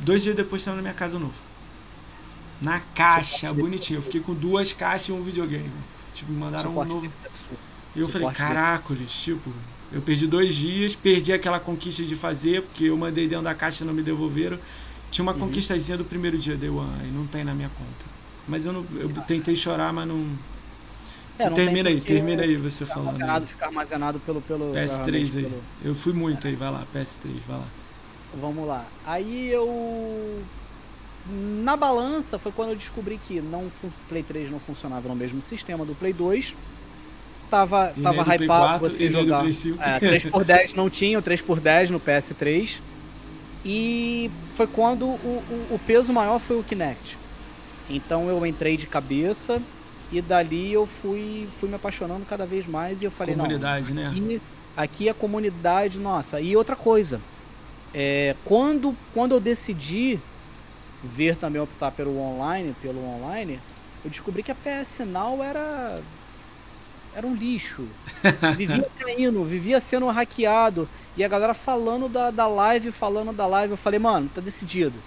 Dois 0.00 0.22
dias 0.22 0.36
depois 0.36 0.62
saiu 0.62 0.76
na 0.76 0.82
minha 0.82 0.94
casa 0.94 1.18
novo. 1.18 1.34
Na 2.60 2.80
caixa, 2.94 3.52
bonitinho. 3.52 3.98
Eu 3.98 4.02
fiquei 4.02 4.20
com 4.20 4.34
duas 4.34 4.72
caixas 4.72 5.08
e 5.08 5.12
um 5.12 5.22
videogame. 5.22 5.70
Tipo, 6.14 6.32
me 6.32 6.38
mandaram 6.38 6.76
um 6.76 6.84
novo. 6.84 7.10
E 7.94 8.00
eu 8.00 8.08
falei, 8.08 8.30
caracoles, 8.30 9.10
tipo, 9.10 9.52
eu 9.92 10.00
perdi 10.00 10.26
dois 10.26 10.54
dias, 10.54 10.94
perdi 10.94 11.32
aquela 11.32 11.60
conquista 11.60 12.02
de 12.02 12.16
fazer, 12.16 12.62
porque 12.62 12.84
eu 12.84 12.96
mandei 12.96 13.28
dentro 13.28 13.44
da 13.44 13.54
caixa 13.54 13.84
e 13.84 13.86
não 13.86 13.92
me 13.92 14.02
devolveram. 14.02 14.58
Tinha 15.10 15.22
uma 15.22 15.32
uhum. 15.32 15.40
conquistazinha 15.40 15.98
do 15.98 16.04
primeiro 16.04 16.38
dia, 16.38 16.56
Day 16.56 16.70
One, 16.70 17.08
e 17.08 17.12
não 17.12 17.26
tem 17.26 17.44
na 17.44 17.52
minha 17.52 17.68
conta. 17.68 18.12
Mas 18.48 18.64
eu, 18.64 18.72
não, 18.72 18.84
eu 18.94 19.10
tentei 19.26 19.54
chorar, 19.54 19.92
mas 19.92 20.08
não. 20.08 20.26
É, 21.38 21.48
termina 21.50 21.88
aí, 21.88 22.00
termina 22.00 22.42
aí 22.42 22.56
você 22.56 22.84
falando. 22.84 23.08
Armazenado, 23.08 23.46
ficar 23.46 23.66
armazenado 23.66 24.20
pelo, 24.20 24.40
pelo 24.42 24.72
PS3 24.72 25.36
aí. 25.36 25.42
Pelo... 25.44 25.62
Eu 25.84 25.94
fui 25.94 26.12
muito 26.12 26.46
é. 26.46 26.50
aí, 26.50 26.56
vai 26.56 26.70
lá, 26.70 26.86
PS3, 26.94 27.30
vai 27.46 27.58
lá. 27.58 27.66
Vamos 28.34 28.66
lá. 28.66 28.84
Aí 29.04 29.50
eu 29.50 30.42
na 31.26 31.76
balança 31.76 32.38
foi 32.38 32.50
quando 32.50 32.70
eu 32.70 32.76
descobri 32.76 33.16
que 33.16 33.40
não 33.40 33.70
o 33.82 33.92
Play 34.08 34.22
3 34.22 34.50
não 34.50 34.58
funcionava 34.58 35.08
no 35.08 35.14
mesmo 35.14 35.40
sistema 35.42 35.84
do 35.84 35.94
Play 35.94 36.12
2. 36.12 36.54
Tava, 37.48 37.92
tava 38.02 38.34
hypado 38.34 38.88
você 38.88 39.10
jogar. 39.10 39.44
É, 39.44 40.00
3x10 40.00 40.72
não 40.74 40.88
tinha 40.88 41.18
o 41.18 41.22
3x10 41.22 41.90
no 41.90 42.00
PS3. 42.00 42.78
E 43.64 44.30
foi 44.56 44.66
quando 44.66 45.04
o, 45.04 45.42
o, 45.70 45.74
o, 45.74 45.80
peso 45.86 46.12
maior 46.12 46.40
foi 46.40 46.58
o 46.58 46.64
Kinect. 46.64 47.16
Então 47.88 48.28
eu 48.28 48.44
entrei 48.44 48.76
de 48.76 48.86
cabeça 48.86 49.60
e 50.12 50.20
dali 50.20 50.70
eu 50.70 50.86
fui, 50.86 51.48
fui 51.52 51.70
me 51.70 51.74
apaixonando 51.74 52.26
cada 52.26 52.44
vez 52.44 52.66
mais 52.66 53.00
e 53.00 53.06
eu 53.06 53.10
falei, 53.10 53.34
comunidade, 53.34 53.94
não, 53.94 54.08
aqui, 54.08 54.20
né? 54.20 54.40
aqui 54.76 55.08
a 55.08 55.14
comunidade, 55.14 55.98
nossa. 55.98 56.38
E 56.38 56.54
outra 56.54 56.76
coisa, 56.76 57.22
é, 57.94 58.36
quando, 58.44 58.94
quando 59.10 59.32
eu 59.32 59.40
decidi 59.40 60.20
ver 61.02 61.36
também 61.36 61.62
optar 61.62 61.92
pelo 61.92 62.18
online, 62.18 62.74
pelo 62.74 63.02
online, 63.02 63.58
eu 64.04 64.10
descobri 64.10 64.42
que 64.42 64.50
a 64.50 64.54
PS 64.54 65.06
Now 65.06 65.42
era 65.42 66.02
era 67.14 67.26
um 67.26 67.34
lixo. 67.34 67.88
Vivia 68.56 68.90
caindo, 68.96 69.44
vivia 69.44 69.80
sendo 69.80 70.08
hackeado. 70.08 70.88
E 71.16 71.22
a 71.24 71.28
galera 71.28 71.54
falando 71.54 72.08
da, 72.08 72.30
da 72.30 72.46
live, 72.46 72.90
falando 72.90 73.32
da 73.32 73.46
live. 73.46 73.72
Eu 73.72 73.76
falei, 73.76 73.98
mano, 73.98 74.28
tá 74.28 74.40
decidido. 74.40 75.02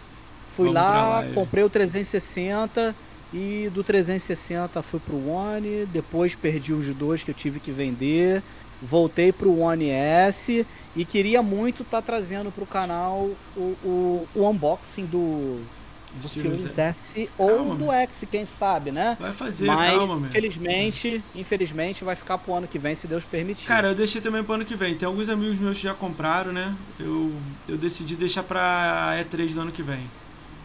Fui 0.52 0.68
Vamos 0.68 0.82
lá, 0.82 1.24
comprei 1.34 1.64
o 1.64 1.70
360 1.70 2.96
e 3.36 3.70
do 3.70 3.84
360 3.84 4.82
fui 4.82 4.98
pro 4.98 5.18
One, 5.28 5.86
depois 5.86 6.36
perdi 6.36 6.74
os 6.74 6.94
dois 6.94 7.22
que 7.22 7.30
eu 7.30 7.36
tive 7.36 7.60
que 7.60 7.70
vender, 7.70 8.42
voltei 8.82 9.34
pro 9.34 9.58
One 9.58 9.90
S 9.90 10.66
e 10.96 11.06
queria 11.06 11.44
muito 11.44 11.84
estar 11.84 12.02
tá 12.02 12.14
trazendo 12.14 12.50
pro 12.50 12.66
canal 12.66 13.38
o, 13.54 13.78
o, 13.84 14.28
o 14.34 14.50
unboxing 14.50 15.06
do, 15.06 15.66
do 16.14 16.30
Series 16.30 16.78
S 16.78 17.30
ou 17.38 17.76
do 17.76 17.92
X, 17.92 18.24
quem 18.32 18.46
sabe, 18.46 18.94
né? 18.94 19.18
Vai 19.20 19.34
fazer, 19.34 19.68
Mas, 19.68 19.98
calma, 19.98 20.28
infelizmente, 20.28 21.22
infelizmente 21.36 22.06
vai 22.06 22.16
ficar 22.16 22.38
pro 22.38 22.54
ano 22.54 22.70
que 22.70 22.80
vem, 22.80 22.96
se 22.96 23.06
Deus 23.06 23.26
permitir. 23.26 23.68
Cara, 23.68 23.90
eu 23.90 23.96
deixei 23.96 24.22
também 24.22 24.46
pro 24.46 24.54
ano 24.54 24.64
que 24.64 24.76
vem. 24.76 24.96
Tem 24.98 25.06
alguns 25.06 25.28
amigos 25.28 25.58
meus 25.60 25.76
que 25.76 25.84
já 25.84 25.94
compraram, 25.94 26.54
né? 26.54 26.74
Eu, 26.98 27.34
eu 27.68 27.78
decidi 27.78 28.16
deixar 28.16 28.44
pra 28.44 29.14
E3 29.20 29.54
do 29.54 29.60
ano 29.60 29.72
que 29.74 29.84
vem. 29.84 30.08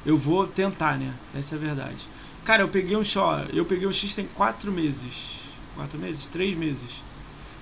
Eu 0.04 0.16
vou 0.16 0.46
tentar, 0.46 0.98
né? 0.98 1.12
Essa 1.34 1.56
é 1.56 1.58
a 1.58 1.60
verdade. 1.60 2.08
Cara, 2.44 2.62
eu 2.62 2.68
peguei 2.68 2.96
um 2.96 3.04
Shaw, 3.04 3.44
eu 3.52 3.64
peguei 3.64 3.86
um 3.86 3.92
X 3.92 4.14
tem 4.14 4.26
4 4.34 4.72
meses. 4.72 5.40
4 5.76 5.98
meses? 5.98 6.26
3 6.26 6.56
meses. 6.56 7.00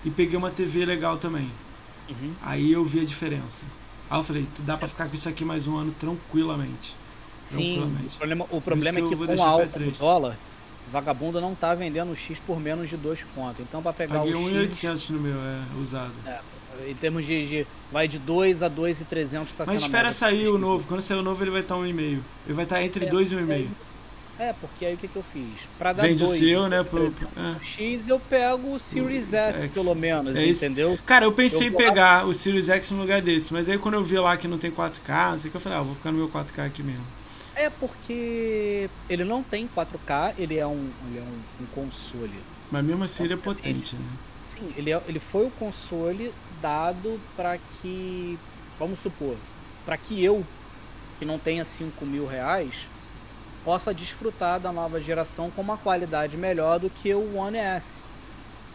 E 0.05 0.11
peguei 0.11 0.37
uma 0.37 0.51
TV 0.51 0.85
legal 0.85 1.16
também. 1.16 1.51
Uhum. 2.09 2.33
Aí 2.43 2.72
eu 2.72 2.85
vi 2.85 3.01
a 3.01 3.05
diferença. 3.05 3.66
Aí 4.09 4.18
eu 4.18 4.22
falei, 4.22 4.47
dá 4.61 4.76
pra 4.76 4.89
ficar 4.89 5.09
com 5.09 5.14
isso 5.14 5.29
aqui 5.29 5.45
mais 5.45 5.66
um 5.66 5.76
ano 5.76 5.95
tranquilamente. 5.99 6.97
Sim, 7.45 7.83
o 7.83 8.11
problema, 8.18 8.47
o 8.51 8.61
problema 8.61 8.99
é 8.99 9.03
que, 9.03 9.16
com 9.16 9.43
a 9.43 9.49
alta 9.49 9.79
do 9.79 9.91
dólar, 9.93 10.37
vagabundo 10.93 11.41
não 11.41 11.55
tá 11.55 11.74
vendendo 11.74 12.12
o 12.12 12.16
X 12.16 12.39
por 12.39 12.61
menos 12.61 12.89
de 12.89 12.97
2 12.97 13.24
contos. 13.35 13.61
Então 13.61 13.83
para 13.83 13.93
pegar 13.93 14.20
Paguei 14.20 14.35
o 14.35 14.49
X... 14.49 14.83
1.800 14.83 15.11
no 15.11 15.20
meu, 15.20 15.37
é, 15.37 15.61
usado. 15.81 16.12
É, 16.26 16.41
em 16.89 16.95
termos 16.95 17.26
de, 17.26 17.47
de, 17.47 17.66
vai 17.91 18.07
de 18.07 18.18
2 18.18 18.62
a 18.62 18.68
2,300 18.68 19.53
tá 19.53 19.64
Mas 19.66 19.83
espera 19.83 20.12
sair 20.12 20.49
o 20.49 20.59
novo. 20.59 20.87
Quando 20.87 21.01
sair 21.01 21.18
o 21.18 21.22
novo 21.22 21.43
ele 21.43 21.51
vai 21.51 21.62
estar 21.62 21.74
1,5. 21.74 22.20
Ele 22.47 22.55
vai 22.55 22.64
estar 22.64 22.83
entre 22.83 23.07
2 23.07 23.33
é, 23.33 23.35
e 23.35 23.39
1,5. 23.39 23.66
É, 24.39 24.53
porque 24.53 24.86
aí 24.86 24.95
o 24.95 24.99
que, 24.99 25.09
que 25.09 25.18
eu 25.18 25.22
fiz? 25.22 25.68
Pra 25.76 25.93
dar 25.93 26.05
Vende 26.05 26.24
dois, 26.24 26.41
o 26.41 26.45
seu, 26.45 26.68
né? 26.68 26.84
Pro, 26.84 27.12
é. 27.36 27.64
X 27.64 28.07
eu 28.07 28.20
pego 28.20 28.72
o 28.72 28.78
Series 28.78 29.32
o 29.32 29.36
S, 29.36 29.62
X. 29.62 29.74
pelo 29.74 29.95
menos, 29.97 30.36
é 30.36 30.47
entendeu? 30.47 30.97
Cara, 31.05 31.24
eu 31.24 31.32
pensei 31.32 31.66
eu 31.66 31.72
em 31.72 31.74
pegar 31.74 32.26
o 32.26 32.32
Series 32.32 32.68
X 32.68 32.91
no 32.93 33.01
lugar 33.01 33.20
desse, 33.20 33.53
mas 33.53 33.68
aí 33.68 33.76
quando 33.78 33.95
eu 33.95 34.03
vi 34.03 34.16
lá 34.16 34.36
que 34.36 34.47
não 34.47 34.57
tem 34.57 34.70
4K, 34.70 35.32
não 35.32 35.39
sei 35.39 35.51
que 35.51 35.57
eu 35.57 35.61
falei, 35.61 35.78
ah, 35.78 35.82
vou 35.82 35.95
ficar 35.97 36.12
no 36.12 36.18
meu 36.18 36.28
4K 36.28 36.66
aqui 36.66 36.82
mesmo. 36.84 37.05
É 37.57 37.68
porque 37.68 38.89
ele 39.09 39.24
não 39.24 39.43
tem 39.43 39.66
4K, 39.66 40.34
ele 40.39 40.57
é 40.57 40.66
um, 40.66 40.93
ele 41.09 41.18
é 41.18 41.22
um, 41.22 41.43
um 41.59 41.66
console. 41.66 42.45
Mas 42.70 42.84
mesmo 42.84 43.03
assim 43.03 43.24
ele 43.24 43.34
é 43.34 43.36
potente, 43.36 43.97
né? 43.97 44.05
Sim, 44.43 44.72
ele, 44.76 44.93
é, 44.93 45.03
ele 45.07 45.18
foi 45.18 45.45
o 45.45 45.51
console 45.51 46.32
dado 46.49 47.20
para 47.36 47.59
que, 47.59 48.39
vamos 48.78 49.01
supor, 49.01 49.41
para 49.84 49.99
que 49.99 50.22
eu, 50.22 50.47
que 51.18 51.24
não 51.24 51.39
tenha 51.39 51.64
5 51.64 52.07
mil 52.07 52.24
reais, 52.24 52.89
possa 53.68 53.92
desfrutar 53.92 54.58
da 54.58 54.72
nova 54.72 54.98
geração 54.98 55.50
com 55.50 55.60
uma 55.60 55.76
qualidade 55.76 56.38
melhor 56.38 56.78
do 56.78 56.88
que 56.88 57.12
o 57.12 57.36
One 57.36 57.58
S. 57.58 58.00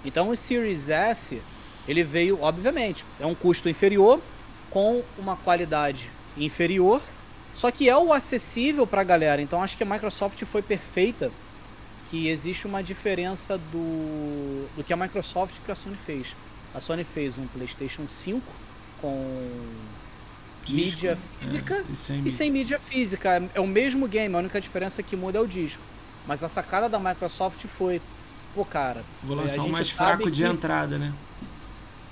Então 0.05 0.29
o 0.29 0.35
Series 0.35 0.87
S, 0.87 1.41
ele 1.87 2.03
veio, 2.03 2.39
obviamente, 2.39 3.03
é 3.19 3.25
um 3.25 3.33
custo 3.33 3.67
inferior, 3.67 4.21
com 4.69 5.01
uma 5.17 5.35
qualidade 5.35 6.11
inferior, 6.37 7.01
só 7.55 7.71
que 7.71 7.89
é 7.89 7.97
o 7.97 8.13
acessível 8.13 8.85
para 8.85 9.01
a 9.01 9.03
galera. 9.03 9.41
Então 9.41 9.63
acho 9.63 9.75
que 9.75 9.81
a 9.81 9.87
Microsoft 9.87 10.39
foi 10.45 10.61
perfeita, 10.61 11.31
que 12.11 12.27
existe 12.27 12.67
uma 12.67 12.83
diferença 12.83 13.57
do, 13.57 14.67
do 14.77 14.83
que 14.83 14.93
a 14.93 14.95
Microsoft 14.95 15.55
e 15.57 15.61
que 15.61 15.71
a 15.71 15.75
Sony 15.75 15.97
fez. 15.97 16.35
A 16.71 16.79
Sony 16.79 17.03
fez 17.03 17.39
um 17.39 17.47
PlayStation 17.47 18.07
5 18.07 18.43
com 19.01 19.49
mídia 20.69 21.11
é, 21.11 21.45
física 21.45 21.75
é, 21.75 21.83
e, 21.91 21.97
sem, 21.97 22.15
e 22.15 22.21
mídia. 22.21 22.37
sem 22.37 22.51
mídia 22.51 22.79
física. 22.79 23.49
É 23.53 23.59
o 23.59 23.67
mesmo 23.67 24.07
game, 24.07 24.33
a 24.35 24.37
única 24.37 24.59
diferença 24.61 25.03
que 25.03 25.15
muda 25.15 25.37
é 25.37 25.41
o 25.41 25.47
disco. 25.47 25.81
Mas 26.27 26.43
a 26.43 26.49
sacada 26.49 26.87
da 26.87 26.99
Microsoft 26.99 27.65
foi, 27.67 28.01
pô, 28.53 28.63
cara. 28.63 29.03
Vou 29.23 29.35
lançar 29.35 29.63
um 29.63 29.69
mais 29.69 29.89
fraco 29.89 30.31
de 30.31 30.43
entrada, 30.43 30.97
né? 30.97 31.11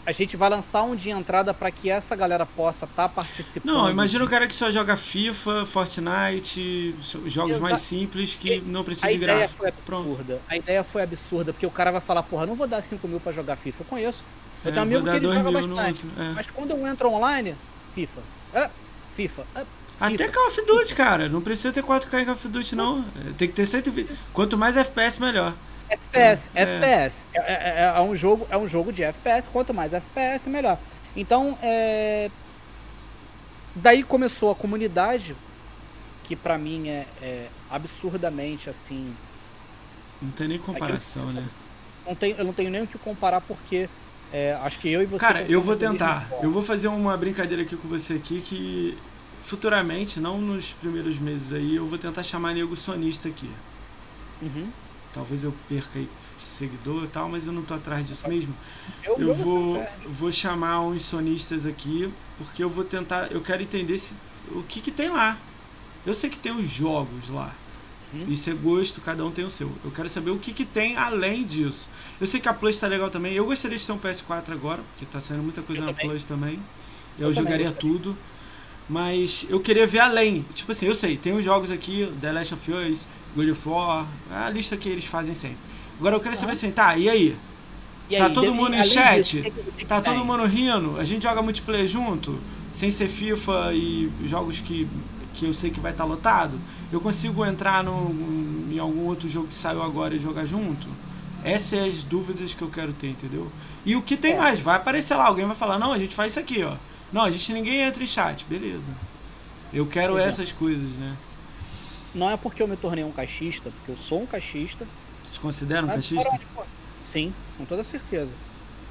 A 0.04 0.12
gente 0.12 0.36
vai 0.36 0.50
lançar 0.50 0.82
um 0.82 0.96
de 0.96 1.12
entrada 1.12 1.54
para 1.54 1.70
que 1.70 1.90
essa 1.90 2.16
galera 2.16 2.44
possa 2.44 2.86
estar 2.86 3.08
tá 3.08 3.10
participando. 3.10 3.72
Não, 3.72 3.90
imagina 3.90 4.26
o 4.26 4.28
cara 4.28 4.48
que 4.48 4.56
só 4.56 4.72
joga 4.72 4.98
FIFA, 4.98 5.66
Fortnite, 5.68 6.96
jogos 7.28 7.52
Exa... 7.52 7.60
mais 7.60 7.80
simples 7.82 8.36
que 8.36 8.56
e... 8.56 8.62
não 8.62 8.84
precisa 8.84 9.08
de 9.08 9.18
gráfico. 9.18 9.60
Foi 9.60 9.70
absurda. 9.70 10.24
Pronto. 10.24 10.42
A 10.50 10.58
ideia 10.58 10.84
foi 10.84 11.04
absurda, 11.04 11.54
porque 11.54 11.68
o 11.68 11.72
cara 11.72 11.92
vai 11.92 12.02
falar, 12.02 12.24
porra, 12.24 12.48
não 12.48 12.56
vou 12.56 12.68
dar 12.68 12.82
5 12.82 13.08
mil 13.08 13.20
para 13.20 13.32
jogar 13.32 13.56
FIFA. 13.56 13.84
Eu 13.84 13.86
conheço. 13.86 14.24
Eu 14.66 14.70
é, 14.70 14.74
tenho 14.74 14.86
um 14.86 14.90
amigo 14.90 15.04
que 15.04 15.16
ele 15.18 15.34
joga 15.36 15.52
bastante. 15.52 16.06
É. 16.18 16.32
Mas 16.34 16.48
quando 16.48 16.72
eu 16.72 16.88
entro 16.88 17.10
online, 17.10 17.56
FIFA. 17.94 18.22
É, 18.54 18.70
FIFA. 19.16 19.46
É, 19.56 19.66
Até 20.00 20.28
Call 20.28 20.48
of 20.48 20.66
Duty, 20.66 20.96
cara. 20.96 21.30
Não 21.30 21.42
precisa 21.42 21.72
ter 21.72 21.84
4K 21.84 22.22
em 22.22 22.26
Call 22.26 22.34
of 22.34 22.48
Duty, 22.48 22.76
não. 22.76 23.00
É, 23.00 23.34
tem 23.38 23.48
que 23.48 23.54
ter 23.54 23.66
120. 23.66 24.10
Quanto 24.34 24.58
mais 24.58 24.78
FPS, 24.78 25.20
melhor. 25.20 25.54
FPS, 25.90 26.50
é. 26.54 26.62
FPS. 26.62 27.24
É, 27.34 27.40
é, 27.40 27.94
é, 27.96 28.02
um 28.02 28.16
jogo, 28.16 28.48
é 28.50 28.58
um 28.58 28.68
jogo 28.68 28.92
de 28.92 29.04
FPS. 29.04 29.50
Quanto 29.50 29.74
mais 29.74 29.94
FPS, 29.94 30.50
melhor. 30.50 30.78
Então, 31.16 31.58
é... 31.62 32.30
daí 33.76 34.02
começou 34.04 34.52
a 34.52 34.56
comunidade, 34.56 35.36
que 36.24 36.36
pra 36.36 36.58
mim 36.58 36.88
é, 36.88 37.06
é 37.22 37.48
absurdamente 37.70 38.70
assim. 38.70 39.14
Não 40.22 40.32
tem 40.32 40.48
nem 40.48 40.60
comparação, 40.60 41.32
né? 41.34 41.46
Não 42.06 42.16
tem, 42.16 42.36
eu 42.38 42.46
não 42.46 42.54
tenho 42.54 42.70
nem 42.70 42.84
o 42.84 42.88
que 42.88 42.98
comparar 42.98 43.42
porque 43.42 43.90
é, 44.32 44.58
acho 44.64 44.80
que 44.80 44.90
eu 44.90 45.02
e 45.02 45.06
você. 45.06 45.20
Cara, 45.20 45.44
eu 45.44 45.62
vou 45.62 45.76
tentar. 45.76 46.28
Eu 46.42 46.52
vou 46.52 46.64
fazer 46.64 46.88
uma 46.88 47.18
brincadeira 47.18 47.64
aqui 47.64 47.76
com 47.76 47.88
você 47.88 48.14
aqui 48.14 48.42
que 48.42 48.98
futuramente, 49.44 50.20
não 50.20 50.40
nos 50.40 50.72
primeiros 50.72 51.20
meses 51.20 51.52
aí, 51.52 51.76
eu 51.76 51.86
vou 51.88 51.98
tentar 51.98 52.24
chamar 52.24 52.54
nego 52.54 52.76
sonista 52.76 53.28
aqui. 53.28 53.50
Uhum. 54.42 54.70
Talvez 55.14 55.44
eu 55.44 55.54
perca 55.68 56.00
aí 56.00 56.08
seguidor 56.40 57.04
e 57.04 57.08
tal, 57.08 57.30
mas 57.30 57.46
eu 57.46 57.54
não 57.54 57.62
tô 57.64 57.74
atrás 57.74 58.08
disso 58.08 58.28
mesmo. 58.28 58.54
Eu, 59.04 59.18
eu 59.20 59.34
vou, 59.34 59.86
vou 60.08 60.32
chamar 60.32 60.82
uns 60.82 61.04
sonistas 61.04 61.66
aqui, 61.66 62.12
porque 62.38 62.64
eu 62.64 62.70
vou 62.70 62.84
tentar, 62.84 63.32
eu 63.32 63.42
quero 63.42 63.62
entender 63.62 63.98
se, 63.98 64.16
o 64.50 64.64
que 64.64 64.82
que 64.82 64.92
tem 64.92 65.10
lá. 65.10 65.38
Eu 66.06 66.14
sei 66.14 66.30
que 66.30 66.40
tem 66.40 66.52
os 66.52 66.68
jogos 66.68 67.30
lá. 67.30 67.54
Hum? 68.14 68.26
Isso 68.28 68.50
é 68.50 68.54
gosto, 68.54 69.00
cada 69.00 69.26
um 69.26 69.32
tem 69.32 69.46
o 69.46 69.50
seu. 69.50 69.72
Eu 69.84 69.92
quero 69.92 70.10
saber 70.10 70.32
o 70.32 70.38
que, 70.38 70.52
que 70.52 70.66
tem 70.66 70.98
além 70.98 71.44
disso. 71.44 71.88
Eu 72.20 72.28
sei 72.28 72.40
que 72.42 72.50
a 72.50 72.54
Plus 72.54 72.76
está 72.76 72.88
legal 72.88 73.10
também. 73.10 73.34
Eu 73.34 73.46
gostaria 73.46 73.78
de 73.78 73.86
ter 73.86 73.92
um 73.92 74.00
PS4 74.00 74.52
agora, 74.52 74.82
porque 74.92 75.06
está 75.06 75.22
saindo 75.22 75.44
muita 75.44 75.62
coisa 75.62 75.82
eu 75.82 75.86
na 75.86 75.94
também. 75.94 76.10
Plus 76.10 76.26
também. 76.26 76.60
Eu, 77.18 77.28
eu 77.28 77.34
jogaria 77.34 77.72
tudo. 77.72 78.16
Mas 78.90 79.46
eu 79.50 79.60
queria 79.60 79.88
ver 79.88 80.00
além. 80.00 80.46
Tipo 80.54 80.74
assim, 80.74 80.86
eu 80.86 80.96
sei, 80.96 81.16
tem 81.16 81.32
os 81.34 81.46
jogos 81.46 81.72
aqui, 81.72 82.12
The 82.20 82.32
Last 82.34 82.54
of 82.54 82.72
Us, 82.72 83.08
God 83.36 83.50
of 83.50 83.70
War, 83.70 84.06
a 84.30 84.50
lista 84.50 84.76
que 84.76 84.90
eles 84.90 85.06
fazem 85.06 85.34
sempre. 85.34 85.58
Agora 85.98 86.16
eu 86.16 86.20
quero 86.20 86.36
saber 86.36 86.54
assim, 86.54 86.72
tá, 86.72 86.98
e 86.98 87.08
aí? 87.08 87.36
E 88.10 88.18
tá 88.18 88.26
aí, 88.26 88.34
todo 88.34 88.54
mundo 88.54 88.76
em 88.76 88.84
chat? 88.84 89.42
Disso, 89.42 89.42
que 89.42 89.72
que 89.78 89.86
tá 89.86 90.02
todo 90.02 90.26
mundo 90.26 90.44
rindo? 90.46 91.00
A 91.00 91.06
gente 91.06 91.24
joga 91.24 91.42
multiplayer 91.42 91.88
junto? 91.88 92.38
Sem 92.74 92.92
ser 92.92 93.08
FIFA 93.08 93.74
e 93.74 94.12
jogos 94.26 94.60
que 94.60 94.88
que 95.34 95.46
eu 95.46 95.54
sei 95.54 95.72
que 95.72 95.80
vai 95.80 95.92
estar 95.92 96.04
tá 96.04 96.10
lotado, 96.10 96.60
eu 96.92 97.00
consigo 97.00 97.46
entrar 97.46 97.84
no, 97.84 98.12
em 98.72 98.80
algum 98.80 99.06
outro 99.06 99.30
jogo 99.30 99.48
que 99.48 99.56
saiu 99.56 99.82
agora 99.82 100.16
e 100.16 100.20
jogar 100.20 100.46
junto? 100.46 100.88
Essas 101.44 101.68
são 101.70 101.86
as 101.86 102.04
dúvidas 102.04 102.54
que 102.54 102.62
eu 102.62 102.70
quero 102.70 102.94
ter, 102.94 103.08
entendeu? 103.08 103.52
E 103.86 103.96
o 103.96 104.02
que 104.02 104.16
tem 104.16 104.34
é. 104.34 104.38
mais? 104.38 104.60
Vai 104.60 104.76
aparecer 104.76 105.16
lá, 105.16 105.26
alguém 105.26 105.46
vai 105.46 105.56
falar, 105.56 105.80
não, 105.80 105.92
a 105.94 106.00
gente 106.00 106.14
faz 106.14 106.34
isso 106.34 106.40
aqui, 106.40 106.64
ó. 106.64 106.76
Não, 107.12 107.24
a 107.24 107.32
gente 107.32 107.52
ninguém 107.52 107.82
entra 107.82 108.04
em 108.04 108.08
chat, 108.08 108.46
beleza. 108.46 108.92
Eu 109.74 109.86
quero 109.86 110.18
essas 110.18 110.52
coisas, 110.52 110.92
né? 110.98 111.16
Não 112.14 112.30
é 112.30 112.38
porque 112.38 112.62
eu 112.62 112.68
me 112.68 112.76
tornei 112.76 113.04
um 113.04 113.12
caixista, 113.12 113.72
porque 113.72 113.92
eu 113.92 113.98
sou 113.98 114.22
um 114.22 114.26
caixista. 114.26 114.86
Você 115.24 115.34
se 115.34 115.40
considera 115.40 115.86
um 115.86 115.90
caixista? 115.90 116.40
Sim, 117.06 117.34
com 117.58 117.66
toda 117.66 117.84
certeza. 117.84 118.34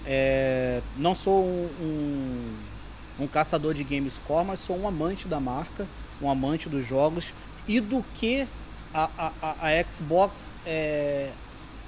É, 0.06 0.80
não 0.96 1.14
sou 1.14 1.44
um, 1.44 1.68
um, 1.80 3.24
um 3.24 3.28
caçador 3.28 3.74
de 3.74 3.84
gamescore, 3.84 4.46
mas 4.46 4.60
sou 4.60 4.78
um 4.78 4.88
amante 4.88 5.28
da 5.28 5.38
marca 5.38 5.86
um 6.20 6.30
amante 6.30 6.68
dos 6.68 6.84
jogos 6.84 7.32
e 7.66 7.80
do 7.80 8.02
que 8.02 8.46
a, 8.92 9.32
a, 9.40 9.68
a 9.68 9.90
Xbox 9.90 10.54
é, 10.64 11.32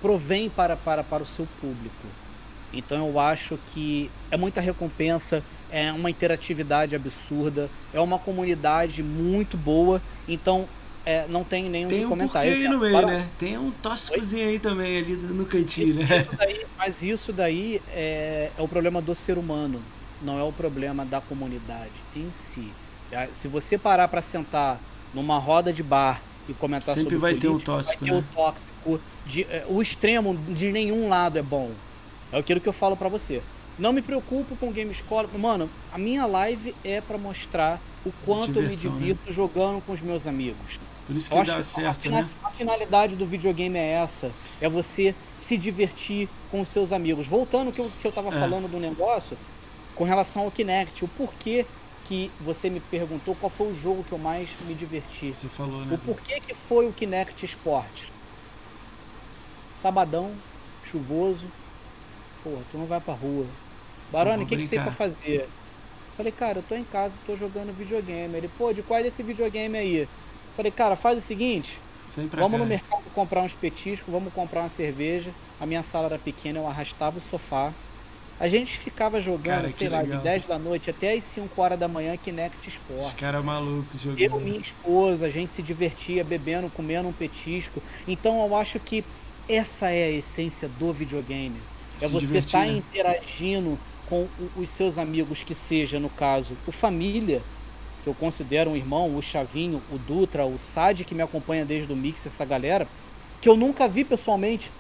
provém 0.01 0.49
para, 0.49 0.77
para, 0.77 1.05
para 1.05 1.23
o 1.23 1.27
seu 1.27 1.47
público. 1.47 2.07
Então 2.73 3.07
eu 3.09 3.19
acho 3.19 3.59
que 3.59 4.11
é 4.31 4.37
muita 4.37 4.61
recompensa, 4.61 5.45
é 5.69 5.93
uma 5.93 6.11
interatividade 6.11 6.97
absurda, 6.97 7.71
é 7.93 8.01
uma 8.01 8.19
comunidade 8.19 9.03
muito 9.03 9.59
boa. 9.59 10.01
Então 10.27 10.67
é, 11.05 11.27
não 11.29 11.45
tem 11.45 11.69
nenhum 11.69 11.89
tem 11.89 12.07
um 12.07 12.09
comentário. 12.09 12.51
Tem 12.51 12.63
um 12.63 12.65
aí 12.65 12.69
no 12.69 12.79
meio, 12.81 12.93
para... 12.93 13.07
né? 13.07 13.31
Tem 13.37 13.59
um 13.59 13.71
tóxicozinho 13.71 14.49
aí 14.49 14.59
também 14.59 14.99
ali 14.99 15.17
no 15.17 15.45
cantinho, 15.47 15.97
né? 15.97 16.23
Isso 16.23 16.37
daí, 16.39 16.67
mas 16.79 17.03
isso 17.03 17.33
daí 17.33 17.83
é, 17.89 18.53
é 18.57 18.63
o 18.63 18.69
problema 18.69 19.03
do 19.03 19.15
ser 19.15 19.37
humano, 19.37 19.85
não 20.19 20.39
é 20.39 20.43
o 20.43 20.53
problema 20.53 21.05
da 21.05 21.21
comunidade 21.21 22.07
em 22.15 22.33
si. 22.33 22.82
É, 23.13 23.29
se 23.35 23.47
você 23.47 23.77
parar 23.77 24.09
para 24.09 24.23
sentar 24.23 24.81
numa 25.13 25.39
roda 25.39 25.71
de 25.71 25.83
bar 25.83 26.23
e 26.49 26.55
comentar 26.55 26.95
Sempre 26.95 27.03
sobre 27.03 27.19
vai 27.19 27.35
política, 27.35 27.53
ter 27.53 27.71
o 27.71 27.77
tóxico, 27.77 28.05
vai 28.05 28.09
ter 28.09 28.15
né? 28.15 28.19
o 28.19 28.35
tóxico. 28.35 29.01
De, 29.27 29.43
é, 29.43 29.67
o 29.69 29.83
extremo 29.83 30.35
de 30.55 30.73
nenhum 30.73 31.11
lado 31.11 31.39
é 31.39 31.43
bom. 31.43 31.71
É 32.33 32.39
aquilo 32.39 32.59
que 32.59 32.69
eu 32.69 32.73
falo 32.73 32.97
para 32.97 33.11
você. 33.11 33.43
Não 33.79 33.93
me 33.93 34.01
preocupo 34.01 34.57
com 34.57 34.73
Game 34.73 34.91
Escola. 34.91 35.29
Mano, 35.37 35.69
a 35.93 35.99
minha 35.99 36.25
live 36.25 36.75
é 36.83 37.03
para 37.03 37.19
mostrar 37.19 37.79
o 38.05 38.11
quanto 38.25 38.55
Diversão, 38.55 38.63
eu 38.63 38.97
me 38.97 39.01
né? 39.01 39.07
divirto 39.07 39.27
né? 39.27 39.33
jogando 39.33 39.83
com 39.83 39.93
os 39.93 40.01
meus 40.01 40.27
amigos. 40.27 40.81
Por 41.07 41.15
isso 41.15 41.29
que 41.29 41.37
eu 41.37 41.45
dá 41.45 41.57
que 41.57 41.65
certo, 41.65 42.09
a, 42.09 42.11
né? 42.11 42.31
A 42.43 42.51
finalidade 42.51 43.15
do 43.15 43.27
videogame 43.27 43.79
é 43.79 43.91
essa. 43.93 44.31
É 44.59 44.69
você 44.71 45.15
se 45.37 45.59
divertir 45.59 46.31
com 46.51 46.63
os 46.63 46.69
seus 46.71 46.93
amigos. 46.93 47.27
Voltando 47.27 47.67
ao 47.67 47.73
que 47.73 47.81
eu, 47.81 47.91
que 48.01 48.07
eu 48.07 48.13
tava 48.13 48.29
é. 48.29 48.41
falando 48.41 48.69
do 48.69 48.79
negócio, 48.79 49.37
com 49.95 50.05
relação 50.05 50.45
ao 50.45 50.51
Kinect, 50.51 51.05
o 51.05 51.09
porquê 51.09 51.67
que 52.13 52.37
você 52.39 52.69
me 52.69 52.79
perguntou 52.81 53.35
qual 53.35 53.49
foi 53.49 53.69
o 53.69 53.73
jogo 53.73 54.05
que 54.05 54.13
eu 54.13 54.19
mais 54.19 54.59
me 54.61 54.75
diverti. 54.75 55.33
Você 55.35 55.49
falou, 55.49 55.87
né? 55.87 55.95
O 55.95 55.99
porquê 55.99 56.39
que 56.43 56.55
foi 56.55 56.87
o 56.87 56.93
Kinect 56.93 57.43
Sports. 57.47 58.13
Sabadão, 59.73 60.45
chuvoso. 60.83 61.53
Porra, 62.43 62.65
tu 62.67 62.79
não 62.79 62.87
vai 62.87 63.01
pra 63.01 63.15
rua. 63.15 63.59
Barone, 64.11 64.45
o 64.45 64.47
que, 64.47 64.57
que 64.59 64.69
tem 64.69 64.81
pra 64.83 64.93
fazer? 64.93 65.53
Falei, 66.13 66.33
cara, 66.33 66.61
eu 66.61 66.63
tô 66.65 66.75
em 66.77 66.85
casa, 66.85 67.21
tô 67.25 67.37
jogando 67.37 67.75
videogame. 67.75 68.39
Ele, 68.39 68.49
pô, 68.49 68.73
de 68.73 68.83
qual 68.83 69.01
é 69.01 69.07
esse 69.09 69.23
videogame 69.23 69.79
aí? 69.79 70.09
Falei, 70.53 70.73
cara, 70.73 70.97
faz 70.97 71.19
o 71.19 71.23
seguinte. 71.23 71.83
Vamos 72.39 72.59
cá. 72.59 72.59
no 72.59 72.67
mercado 72.67 73.11
comprar 73.13 73.43
uns 73.43 73.55
petiscos, 73.57 74.13
vamos 74.13 74.33
comprar 74.33 74.63
uma 74.63 74.69
cerveja. 74.71 75.37
A 75.59 75.67
minha 75.67 75.83
sala 75.83 76.07
era 76.09 76.19
pequena, 76.19 76.59
eu 76.61 76.67
arrastava 76.69 77.19
o 77.19 77.21
sofá. 77.21 77.77
A 78.43 78.49
gente 78.49 78.77
ficava 78.77 79.21
jogando, 79.21 79.45
cara, 79.45 79.69
sei 79.69 79.89
lá, 79.89 80.01
legal. 80.01 80.19
de 80.19 80.25
10 80.25 80.47
da 80.47 80.59
noite 80.59 80.91
até 80.91 81.13
as 81.13 81.23
5 81.23 81.63
horas 81.63 81.79
da 81.79 81.87
manhã, 81.87 82.17
Kinect 82.17 82.69
Sport. 82.69 83.01
Os 83.01 83.13
caras 83.13 83.45
malucos 83.45 84.01
jogando. 84.01 84.21
Eu 84.21 84.41
e 84.41 84.43
minha 84.43 84.59
esposa, 84.59 85.27
a 85.27 85.29
gente 85.29 85.53
se 85.53 85.63
divertia 85.63 86.25
bebendo, 86.25 86.69
comendo 86.69 87.09
um 87.09 87.13
petisco. 87.13 87.81
Então 88.05 88.45
eu 88.45 88.57
acho 88.57 88.81
que 88.81 89.05
essa 89.49 89.91
é 89.91 90.07
a 90.07 90.11
essência 90.11 90.69
do 90.69 90.93
videogame. 90.93 91.61
É 92.01 92.09
se 92.09 92.09
você 92.09 92.39
estar 92.39 92.63
tá 92.63 92.67
né? 92.67 92.79
interagindo 92.79 93.79
com 94.05 94.29
os 94.57 94.69
seus 94.71 94.99
amigos, 94.99 95.45
que 95.45 95.55
seja, 95.55 96.01
no 96.01 96.11
caso, 96.11 96.59
o 96.67 96.73
família, 96.73 97.45
que 98.03 98.09
eu 98.09 98.15
considero 98.15 98.73
um 98.73 98.77
irmão, 98.77 99.15
o 99.15 99.23
Chavinho, 99.23 99.85
o 99.89 99.99
Dutra, 100.01 100.45
o 100.45 100.59
Sad, 100.59 101.05
que 101.05 101.15
me 101.15 101.23
acompanha 101.23 101.65
desde 101.65 101.93
o 101.93 101.95
Mix, 101.95 102.27
essa 102.27 102.45
galera, 102.45 102.89
que 103.41 103.49
eu 103.49 103.57
nunca 103.57 103.87
vi 103.87 104.05
pessoalmente. 104.05 104.73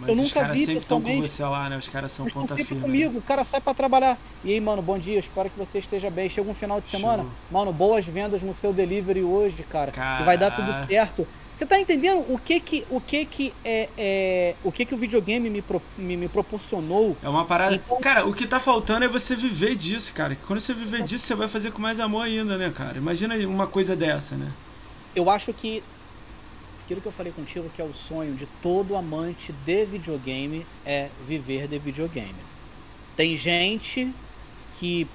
Mas 0.00 0.08
eu 0.10 0.16
nunca 0.16 0.44
vi 0.44 0.64
sempre 0.64 0.80
pessoalmente. 0.80 0.80
Estão 0.80 1.00
com 1.00 1.22
você 1.22 1.44
lá, 1.44 1.68
né? 1.70 1.76
Os 1.76 1.88
caras 1.88 2.12
são 2.12 2.26
ponta 2.26 2.48
sempre 2.48 2.64
firme. 2.64 2.82
comigo, 2.82 3.18
o 3.18 3.22
cara 3.22 3.44
sai 3.44 3.60
para 3.60 3.74
trabalhar. 3.74 4.18
E 4.42 4.52
aí, 4.52 4.60
mano, 4.60 4.82
bom 4.82 4.98
dia, 4.98 5.18
espero 5.18 5.48
que 5.48 5.58
você 5.58 5.78
esteja 5.78 6.10
bem. 6.10 6.28
Chega 6.28 6.50
um 6.50 6.54
final 6.54 6.80
de 6.80 6.88
semana, 6.88 7.22
Show. 7.22 7.32
mano, 7.50 7.72
boas 7.72 8.04
vendas 8.04 8.42
no 8.42 8.54
seu 8.54 8.72
delivery 8.72 9.22
hoje, 9.22 9.62
cara. 9.62 9.92
Car... 9.92 10.18
Que 10.18 10.24
vai 10.24 10.36
dar 10.36 10.50
tudo 10.50 10.86
certo. 10.86 11.26
Você 11.54 11.64
tá 11.64 11.78
entendendo 11.78 12.24
o 12.28 12.36
que 12.36 12.58
que 12.58 12.84
o 12.90 13.00
que 13.00 13.24
que 13.24 13.54
é, 13.64 13.88
é 13.96 14.54
o 14.64 14.72
que 14.72 14.84
que 14.84 14.92
o 14.92 14.98
videogame 14.98 15.48
me, 15.48 15.62
pro, 15.62 15.80
me, 15.96 16.16
me, 16.16 16.28
proporcionou? 16.28 17.16
É 17.22 17.28
uma 17.28 17.44
parada. 17.44 17.76
Então, 17.76 18.00
cara, 18.00 18.26
o 18.26 18.34
que 18.34 18.44
tá 18.44 18.58
faltando 18.58 19.04
é 19.04 19.08
você 19.08 19.36
viver 19.36 19.76
disso, 19.76 20.12
cara. 20.12 20.36
Quando 20.46 20.58
você 20.58 20.74
viver 20.74 21.04
disso, 21.04 21.24
você 21.24 21.34
vai 21.36 21.46
fazer 21.46 21.70
com 21.70 21.80
mais 21.80 22.00
amor 22.00 22.22
ainda, 22.22 22.58
né, 22.58 22.72
cara? 22.74 22.98
Imagina 22.98 23.36
uma 23.46 23.68
coisa 23.68 23.94
dessa, 23.94 24.34
né? 24.34 24.50
Eu 25.14 25.30
acho 25.30 25.52
que 25.52 25.80
aquilo 26.84 27.00
que 27.00 27.08
eu 27.08 27.12
falei 27.12 27.32
contigo 27.32 27.70
que 27.74 27.80
é 27.80 27.84
o 27.84 27.94
sonho 27.94 28.34
de 28.34 28.46
todo 28.62 28.94
amante 28.94 29.50
de 29.52 29.86
videogame 29.86 30.66
é 30.84 31.08
viver 31.26 31.66
de 31.66 31.78
videogame. 31.78 32.34
Tem 33.16 33.34
gente 33.36 34.12
que 34.78 35.06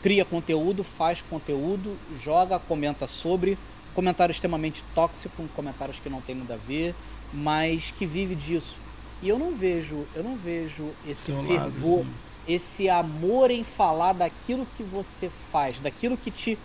cria 0.00 0.24
conteúdo, 0.24 0.84
faz 0.84 1.22
conteúdo, 1.22 1.96
joga, 2.14 2.58
comenta 2.58 3.06
sobre, 3.08 3.56
comentário 3.94 4.32
extremamente 4.32 4.84
tóxico, 4.94 5.42
comentários 5.56 5.98
que 5.98 6.08
não 6.08 6.20
tem 6.20 6.36
nada 6.36 6.54
a 6.54 6.56
ver, 6.56 6.94
mas 7.32 7.90
que 7.90 8.06
vive 8.06 8.36
disso. 8.36 8.76
E 9.20 9.28
eu 9.28 9.38
não 9.38 9.56
vejo, 9.56 10.06
eu 10.14 10.22
não 10.22 10.36
vejo 10.36 10.84
esse 11.04 11.32
Seu 11.32 11.42
fervor, 11.44 11.98
lado, 11.98 12.10
esse 12.46 12.88
amor 12.88 13.50
em 13.50 13.64
falar 13.64 14.12
daquilo 14.12 14.66
que 14.66 14.82
você 14.84 15.28
faz, 15.28 15.80
daquilo 15.80 16.16
que 16.16 16.30
te 16.30 16.58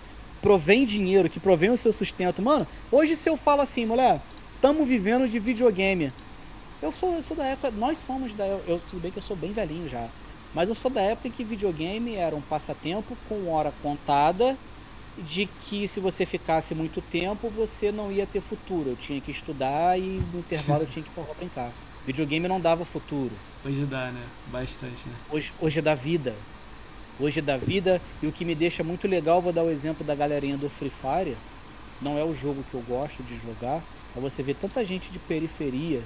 provém 0.48 0.86
dinheiro, 0.86 1.30
que 1.30 1.42
provém 1.42 1.70
o 1.70 1.78
seu 1.78 1.92
sustento. 1.92 2.42
Mano, 2.42 2.66
hoje 2.90 3.18
se 3.18 3.30
eu 3.30 3.36
falo 3.36 3.62
assim, 3.62 3.86
mulher, 3.86 4.26
estamos 4.56 4.88
vivendo 4.88 5.28
de 5.28 5.40
videogame. 5.40 6.14
Eu 6.82 6.92
sou, 6.94 7.16
eu 7.16 7.22
sou 7.22 7.36
da 7.36 7.46
época, 7.48 7.72
nós 7.72 8.00
somos 8.00 8.34
da 8.34 8.48
eu 8.48 8.80
tudo 8.80 9.02
bem 9.02 9.12
que 9.12 9.18
eu 9.18 9.22
sou 9.22 9.36
bem 9.36 9.52
velhinho 9.54 9.88
já, 9.90 10.14
mas 10.54 10.70
eu 10.70 10.76
sou 10.76 10.90
da 10.90 11.02
época 11.02 11.28
em 11.28 11.32
que 11.32 11.44
videogame 11.44 12.16
era 12.16 12.36
um 12.36 12.42
passatempo 12.42 13.18
com 13.18 13.50
hora 13.50 13.74
contada 13.74 14.58
de 15.18 15.48
que 15.48 15.88
se 15.88 16.00
você 16.00 16.26
ficasse 16.26 16.74
muito 16.74 17.02
tempo, 17.02 17.50
você 17.50 17.92
não 17.92 18.10
ia 18.12 18.26
ter 18.26 18.42
futuro. 18.42 18.92
Eu 18.92 18.96
tinha 18.96 19.22
que 19.22 19.32
estudar 19.32 20.00
e 20.00 20.22
no 20.22 20.40
intervalo 20.40 20.84
eu 20.84 20.88
tinha 20.88 21.04
que 21.04 21.10
ir 21.10 21.14
pra 21.14 21.26
brincar. 21.36 21.76
Videogame 22.06 22.48
não 22.48 22.62
dava 22.62 22.86
futuro. 22.86 23.38
Hoje 23.66 23.86
dá, 23.86 24.12
né? 24.14 24.32
Bastante, 24.46 25.10
né? 25.10 25.20
Hoje, 25.30 25.54
hoje 25.58 25.80
é 25.80 25.82
da 25.82 25.96
vida. 25.96 26.48
Hoje 27.20 27.40
é 27.40 27.42
da 27.42 27.58
vida. 27.58 28.02
E 28.22 28.28
o 28.28 28.32
que 28.32 28.46
me 28.46 28.56
deixa 28.56 28.84
muito 28.84 29.08
legal, 29.08 29.42
vou 29.42 29.54
dar 29.54 29.64
o 29.64 29.70
exemplo 29.70 30.06
da 30.06 30.16
galerinha 30.16 30.58
do 30.58 30.70
Free 30.70 30.92
Fire. 30.92 31.38
Não 32.02 32.18
é 32.18 32.24
o 32.24 32.36
jogo 32.36 32.64
que 32.70 32.76
eu 32.76 32.84
gosto 32.88 33.24
de 33.24 33.36
jogar. 33.40 33.82
É 34.16 34.20
você 34.20 34.44
ver 34.44 34.56
tanta 34.56 34.84
gente 34.86 35.10
de 35.10 35.20
periferia 35.20 36.02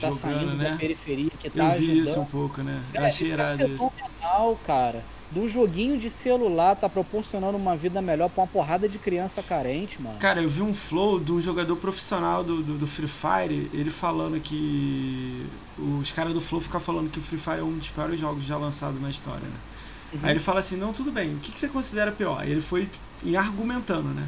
tá 0.00 0.08
Jogando, 0.08 0.20
saindo 0.20 0.54
né? 0.54 0.70
da 0.70 0.76
periferia 0.76 1.30
que 1.38 1.50
tá 1.50 1.64
eu 1.64 1.70
vi 1.80 1.90
ajudando. 1.90 2.08
isso 2.08 2.20
um 2.20 2.24
pouco, 2.24 2.62
né? 2.62 2.82
Eu 2.94 3.04
achei 3.04 3.26
isso 3.26 3.36
irado 3.36 3.62
é 3.62 3.68
fenomenal, 3.68 4.58
cara 4.66 5.02
do 5.32 5.48
joguinho 5.48 5.98
de 5.98 6.10
celular 6.10 6.76
tá 6.76 6.88
proporcionando 6.88 7.56
uma 7.56 7.74
vida 7.74 8.02
melhor 8.02 8.28
pra 8.28 8.42
uma 8.42 8.46
porrada 8.46 8.86
de 8.86 8.98
criança 8.98 9.42
carente, 9.42 10.00
mano. 10.00 10.18
Cara, 10.18 10.42
eu 10.42 10.48
vi 10.48 10.60
um 10.60 10.74
flow 10.74 11.18
de 11.18 11.32
um 11.32 11.40
jogador 11.40 11.74
profissional 11.76 12.44
do, 12.44 12.62
do, 12.62 12.78
do 12.78 12.86
Free 12.86 13.08
Fire, 13.08 13.70
ele 13.72 13.90
falando 13.90 14.38
que. 14.40 15.46
Os 16.00 16.12
caras 16.12 16.34
do 16.34 16.40
Flow 16.40 16.60
ficam 16.60 16.78
falando 16.78 17.10
que 17.10 17.18
o 17.18 17.22
Free 17.22 17.38
Fire 17.38 17.58
é 17.60 17.62
um 17.62 17.78
dos 17.78 17.88
piores 17.88 18.20
jogos 18.20 18.44
já 18.44 18.58
lançados 18.58 19.00
na 19.00 19.08
história, 19.08 19.40
né? 19.40 19.56
Uhum. 20.12 20.20
Aí 20.22 20.30
ele 20.32 20.40
fala 20.40 20.60
assim: 20.60 20.76
não, 20.76 20.92
tudo 20.92 21.10
bem, 21.10 21.34
o 21.34 21.38
que, 21.38 21.52
que 21.52 21.58
você 21.58 21.68
considera 21.68 22.12
pior? 22.12 22.40
Aí 22.40 22.50
ele 22.50 22.60
foi 22.60 22.88
argumentando, 23.36 24.08
né? 24.08 24.26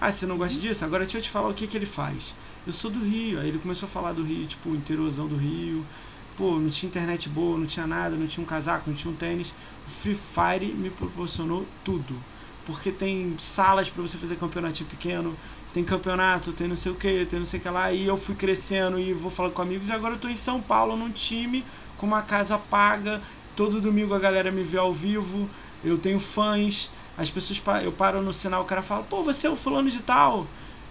Ah, 0.00 0.10
você 0.10 0.26
não 0.26 0.36
gosta 0.36 0.54
uhum. 0.54 0.60
disso? 0.60 0.84
Agora 0.84 1.04
deixa 1.04 1.18
eu 1.18 1.22
te 1.22 1.30
falar 1.30 1.48
o 1.48 1.54
que, 1.54 1.66
que 1.66 1.76
ele 1.76 1.86
faz. 1.86 2.34
Eu 2.66 2.72
sou 2.72 2.90
do 2.90 3.02
Rio. 3.04 3.40
Aí 3.40 3.48
ele 3.48 3.58
começou 3.58 3.86
a 3.86 3.90
falar 3.90 4.12
do 4.12 4.22
Rio, 4.22 4.46
tipo, 4.46 4.70
interiorzão 4.70 5.26
do 5.26 5.36
Rio. 5.36 5.84
Pô, 6.36 6.58
não 6.58 6.70
tinha 6.70 6.88
internet 6.88 7.28
boa, 7.28 7.58
não 7.58 7.66
tinha 7.66 7.86
nada, 7.86 8.16
não 8.16 8.26
tinha 8.26 8.42
um 8.42 8.46
casaco, 8.46 8.88
não 8.88 8.96
tinha 8.96 9.12
um 9.12 9.16
tênis. 9.16 9.52
Free 9.86 10.14
Fire 10.14 10.72
me 10.72 10.88
proporcionou 10.88 11.66
tudo. 11.84 12.16
Porque 12.64 12.90
tem 12.90 13.34
salas 13.38 13.90
para 13.90 14.02
você 14.02 14.16
fazer 14.16 14.36
campeonato 14.36 14.84
pequeno, 14.84 15.34
tem 15.74 15.84
campeonato, 15.84 16.52
tem 16.52 16.68
não 16.68 16.76
sei 16.76 16.92
o 16.92 16.94
que, 16.94 17.26
tem 17.26 17.38
não 17.38 17.46
sei 17.46 17.60
o 17.60 17.62
que 17.62 17.68
lá. 17.68 17.92
E 17.92 18.06
eu 18.06 18.16
fui 18.16 18.34
crescendo 18.34 18.98
e 18.98 19.12
vou 19.12 19.30
falando 19.30 19.52
com 19.52 19.62
amigos. 19.62 19.88
E 19.88 19.92
agora 19.92 20.14
eu 20.14 20.18
tô 20.18 20.28
em 20.28 20.36
São 20.36 20.60
Paulo 20.60 20.96
num 20.96 21.10
time 21.10 21.64
com 21.96 22.06
uma 22.06 22.22
casa 22.22 22.56
paga. 22.58 23.20
Todo 23.56 23.80
domingo 23.80 24.14
a 24.14 24.18
galera 24.18 24.50
me 24.50 24.62
vê 24.62 24.78
ao 24.78 24.92
vivo. 24.92 25.48
Eu 25.84 25.98
tenho 25.98 26.20
fãs. 26.20 26.90
As 27.16 27.30
pessoas 27.30 27.60
eu 27.82 27.92
paro 27.92 28.22
no 28.22 28.32
sinal, 28.32 28.62
o 28.62 28.64
cara 28.64 28.80
fala, 28.82 29.02
pô, 29.02 29.22
você 29.22 29.46
é 29.46 29.50
o 29.50 29.56
fulano 29.56 29.90
de 29.90 30.00
tal. 30.00 30.46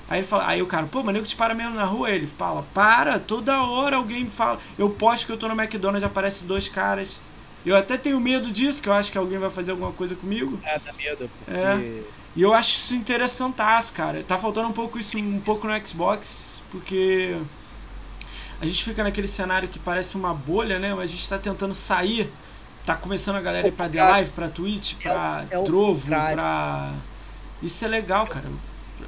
Aí, 0.09 0.23
fala, 0.23 0.47
aí 0.47 0.61
o 0.61 0.65
cara, 0.65 0.87
pô, 0.87 1.03
mas 1.03 1.13
nego 1.13 1.25
te 1.25 1.35
para 1.35 1.53
mesmo 1.53 1.75
na 1.75 1.85
rua. 1.85 2.09
Ele 2.09 2.27
fala, 2.27 2.63
para, 2.73 3.19
toda 3.19 3.61
hora 3.63 3.97
alguém 3.97 4.25
me 4.25 4.29
fala. 4.29 4.59
Eu 4.77 4.89
posto 4.89 5.25
que 5.25 5.31
eu 5.31 5.37
tô 5.37 5.47
no 5.47 5.59
McDonald's, 5.59 6.03
aparece 6.03 6.43
dois 6.43 6.67
caras. 6.67 7.19
Eu 7.65 7.75
até 7.75 7.97
tenho 7.97 8.19
medo 8.19 8.51
disso, 8.51 8.81
que 8.81 8.89
eu 8.89 8.93
acho 8.93 9.11
que 9.11 9.17
alguém 9.17 9.37
vai 9.37 9.49
fazer 9.49 9.71
alguma 9.71 9.91
coisa 9.91 10.15
comigo. 10.15 10.59
É, 10.63 10.79
dá 10.79 10.93
medo, 10.93 11.29
porque... 11.45 11.59
É. 11.59 12.03
E 12.35 12.41
eu 12.41 12.53
acho 12.53 12.69
isso 12.69 12.95
interessantaço, 12.95 13.93
cara. 13.93 14.23
Tá 14.27 14.37
faltando 14.37 14.69
um 14.69 14.71
pouco 14.71 14.97
isso 14.99 15.17
um 15.17 15.41
pouco 15.41 15.67
no 15.67 15.87
Xbox, 15.87 16.63
porque 16.71 17.35
a 18.61 18.65
gente 18.65 18.83
fica 18.83 19.03
naquele 19.03 19.27
cenário 19.27 19.67
que 19.67 19.79
parece 19.79 20.15
uma 20.15 20.33
bolha, 20.33 20.79
né? 20.79 20.93
Mas 20.93 21.11
a 21.11 21.13
gente 21.13 21.27
tá 21.27 21.37
tentando 21.37 21.73
sair. 21.73 22.29
Tá 22.89 22.95
começando 22.95 23.35
a 23.35 23.41
galera 23.41 23.67
ir 23.67 23.71
pra 23.71 23.87
The 23.87 24.01
Live, 24.03 24.31
pra 24.31 24.49
Twitch, 24.49 24.95
pra 24.95 25.45
é, 25.51 25.55
é 25.55 25.61
Trovo, 25.61 26.07
pra. 26.07 26.91
Isso 27.61 27.85
é 27.85 27.87
legal, 27.87 28.25
cara. 28.25 28.47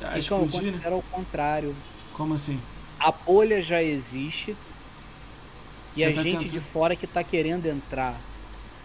A 0.04 0.20
então, 0.20 0.46
explodir, 0.46 0.74
né? 0.74 0.90
o 0.92 1.02
contrário. 1.02 1.76
Como 2.14 2.36
assim? 2.36 2.60
A 3.00 3.12
bolha 3.12 3.60
já 3.60 3.82
existe. 3.82 4.56
Você 5.96 6.00
e 6.00 6.04
a 6.04 6.14
tá 6.14 6.22
gente 6.22 6.44
tentando... 6.44 6.52
de 6.52 6.60
fora 6.60 6.96
que 6.96 7.08
tá 7.08 7.24
querendo 7.24 7.66
entrar 7.66 8.16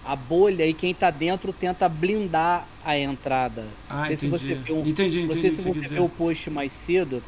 a 0.02 0.16
bolha 0.16 0.66
e 0.66 0.72
quem 0.72 0.94
tá 0.94 1.10
dentro 1.10 1.52
tenta 1.52 1.90
blindar 1.90 2.66
a 2.82 2.98
entrada. 2.98 3.66
Ah, 3.90 3.96
não 3.96 4.04
sei 4.06 4.14
entendi. 4.14 4.38
se 4.38 4.46
você 4.46 4.54
viu, 4.54 4.78
entendi, 4.78 5.20
entendi, 5.20 5.26
você, 5.26 5.50
se 5.50 5.60
você 5.60 5.88
viu 5.88 6.06
o 6.06 6.08
post 6.08 6.48
mais 6.48 6.72
cedo. 6.72 7.22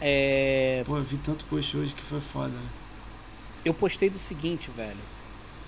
É... 0.00 0.84
Pô, 0.86 0.96
eu 0.96 1.02
vi 1.02 1.16
tanto 1.16 1.44
post 1.46 1.76
hoje 1.76 1.92
que 1.92 2.02
foi 2.02 2.20
foda. 2.20 2.50
Né? 2.50 2.68
Eu 3.64 3.74
postei 3.74 4.08
do 4.08 4.18
seguinte, 4.18 4.70
velho. 4.70 5.09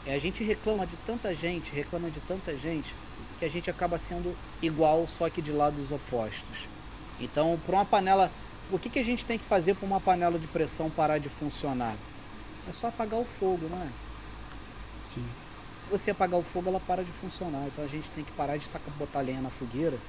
É, 0.05 0.15
a 0.15 0.19
gente 0.19 0.43
reclama 0.43 0.87
de 0.87 0.97
tanta 0.97 1.35
gente, 1.35 1.75
reclama 1.75 2.11
de 2.11 2.21
tanta 2.21 2.57
gente, 2.57 2.97
que 3.39 3.45
a 3.45 3.49
gente 3.49 3.71
acaba 3.71 3.99
sendo 3.99 4.37
igual, 4.61 5.07
só 5.07 5.29
que 5.31 5.41
de 5.41 5.53
lados 5.53 5.93
opostos. 5.93 6.69
Então, 7.19 7.59
para 7.59 7.77
uma 7.77 7.85
panela. 7.87 8.33
O 8.69 8.79
que, 8.79 8.89
que 8.89 8.99
a 8.99 9.03
gente 9.03 9.25
tem 9.27 9.39
que 9.39 9.45
fazer 9.45 9.75
para 9.75 9.85
uma 9.85 10.01
panela 10.01 10.39
de 10.39 10.49
pressão 10.49 10.91
parar 10.91 11.19
de 11.19 11.29
funcionar? 11.29 11.99
É 12.67 12.73
só 12.73 12.87
apagar 12.87 13.21
o 13.21 13.25
fogo, 13.25 13.69
não 13.69 13.83
é? 13.83 13.93
Sim 15.03 15.29
você 15.93 16.11
apagar 16.11 16.41
o 16.41 16.43
fogo, 16.43 16.69
ela 16.69 16.81
para 16.81 17.05
de 17.05 17.13
funcionar. 17.13 17.69
Então 17.69 17.85
a 17.85 17.87
gente 17.87 18.11
tem 18.11 18.25
que 18.25 18.33
parar 18.33 18.57
de 18.57 18.69
botar 18.97 19.21
lenha 19.21 19.43
na 19.43 19.51
fogueira 19.51 20.01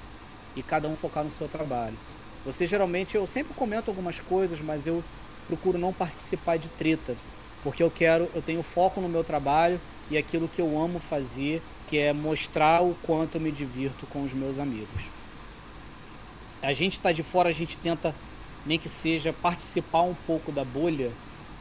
e 0.56 0.64
cada 0.64 0.88
um 0.88 0.96
focar 0.96 1.24
no 1.24 1.30
seu 1.30 1.50
trabalho. 1.50 2.00
Você 2.46 2.66
geralmente, 2.66 3.16
eu 3.16 3.26
sempre 3.28 3.54
comento 3.54 3.92
algumas 3.92 4.20
coisas, 4.20 4.62
mas 4.62 4.88
eu 4.88 5.04
procuro 5.46 5.78
não 5.78 5.94
participar 5.94 6.58
de 6.58 6.70
treta. 6.70 7.18
Porque 7.64 7.82
eu 7.82 7.90
quero, 7.90 8.30
eu 8.36 8.42
tenho 8.42 8.62
foco 8.62 9.00
no 9.00 9.08
meu 9.08 9.24
trabalho 9.24 9.80
e 10.10 10.18
aquilo 10.18 10.50
que 10.50 10.62
eu 10.62 10.78
amo 10.78 11.00
fazer, 11.00 11.62
que 11.88 11.98
é 11.98 12.12
mostrar 12.12 12.82
o 12.82 12.94
quanto 12.96 13.36
eu 13.36 13.42
me 13.42 13.52
divirto 13.52 14.06
com 14.08 14.22
os 14.24 14.34
meus 14.34 14.60
amigos. 14.60 15.04
A 16.62 16.74
gente 16.74 16.94
está 16.94 17.12
de 17.12 17.24
fora, 17.24 17.50
a 17.50 17.54
gente 17.54 17.78
tenta 17.78 18.14
nem 18.66 18.78
que 18.78 18.90
seja 18.90 19.34
participar 19.34 20.04
um 20.04 20.14
pouco 20.14 20.52
da 20.52 20.64
bolha, 20.64 21.12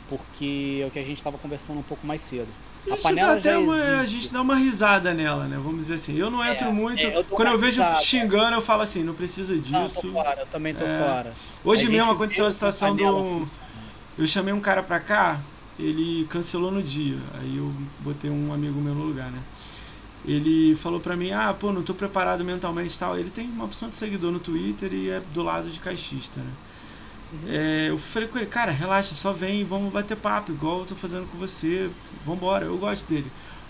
porque 0.09 0.80
é 0.82 0.86
o 0.86 0.90
que 0.90 0.98
a 0.98 1.03
gente 1.03 1.16
estava 1.16 1.38
conversando 1.38 1.78
um 1.78 1.82
pouco 1.82 2.07
mais 2.07 2.20
cedo. 2.20 2.48
A 2.90 2.96
panela 2.96 3.38
já 3.38 3.59
uma, 3.59 3.76
A 4.00 4.05
gente 4.05 4.32
dá 4.32 4.42
uma 4.42 4.57
risada 4.57 5.14
nela, 5.14 5.44
né? 5.46 5.57
Vamos 5.57 5.82
dizer 5.82 5.94
assim. 5.94 6.16
Eu 6.16 6.30
não 6.30 6.44
entro 6.44 6.66
é, 6.66 6.72
muito. 6.72 7.00
É, 7.00 7.16
eu 7.16 7.24
quando 7.24 7.48
eu 7.48 7.59
vejo 7.59 7.80
risada. 7.80 8.00
xingando, 8.00 8.57
eu 8.57 8.61
falo 8.61 8.82
assim, 8.82 9.05
não 9.05 9.14
precisa 9.14 9.57
disso. 9.57 9.72
Não, 9.72 9.88
tô 9.88 10.12
fora, 10.12 10.40
eu 10.40 10.46
também 10.46 10.74
tô 10.74 10.84
é. 10.84 10.98
fora. 10.98 11.32
Hoje 11.64 11.86
a 11.86 11.90
mesmo 11.90 12.11
aconteceu 12.11 12.46
a 12.46 12.50
situação 12.50 12.96
do. 12.96 13.48
Eu 14.18 14.26
chamei 14.26 14.53
um 14.53 14.61
cara 14.61 14.82
pra 14.82 15.00
cá, 15.00 15.40
ele 15.79 16.27
cancelou 16.27 16.70
no 16.70 16.83
dia. 16.83 17.18
Aí 17.35 17.57
eu 17.57 17.73
botei 18.01 18.31
um 18.31 18.53
amigo 18.53 18.81
meu 18.81 18.95
no 18.95 19.05
lugar, 19.05 19.31
né? 19.31 19.41
Ele 20.25 20.77
falou 20.77 21.01
pra 21.01 21.16
mim, 21.16 21.33
ah, 21.33 21.53
pô, 21.59 21.73
não 21.73 21.83
tô 21.83 21.95
preparado 21.95 22.45
mentalmente 22.45 22.95
e 22.95 22.99
tal. 22.99 23.18
Ele 23.18 23.31
tem 23.31 23.49
uma 23.49 23.64
opção 23.64 23.89
de 23.89 23.97
seguidor 23.97 24.31
no 24.31 24.39
Twitter 24.39 24.93
e 24.93 25.11
é 25.11 25.20
do 25.35 25.43
lado 25.43 25.68
de 25.70 25.81
caixista, 25.81 26.41
né? 26.41 26.51
É, 27.47 27.87
eu 27.89 27.97
falei 27.97 28.29
com 28.29 28.39
ele, 28.39 28.47
cara, 28.47 28.70
relaxa, 28.70 29.14
só 29.14 29.33
vem, 29.33 29.64
vamos 29.64 29.91
bater 29.91 30.16
papo, 30.16 30.53
igual 30.53 30.81
eu 30.81 30.87
tô 30.87 30.95
fazendo 30.95 31.27
com 31.31 31.39
você, 31.39 31.91
vambora, 32.27 32.66
eu 32.66 32.77
gosto 32.77 33.09
dele. 33.09 33.27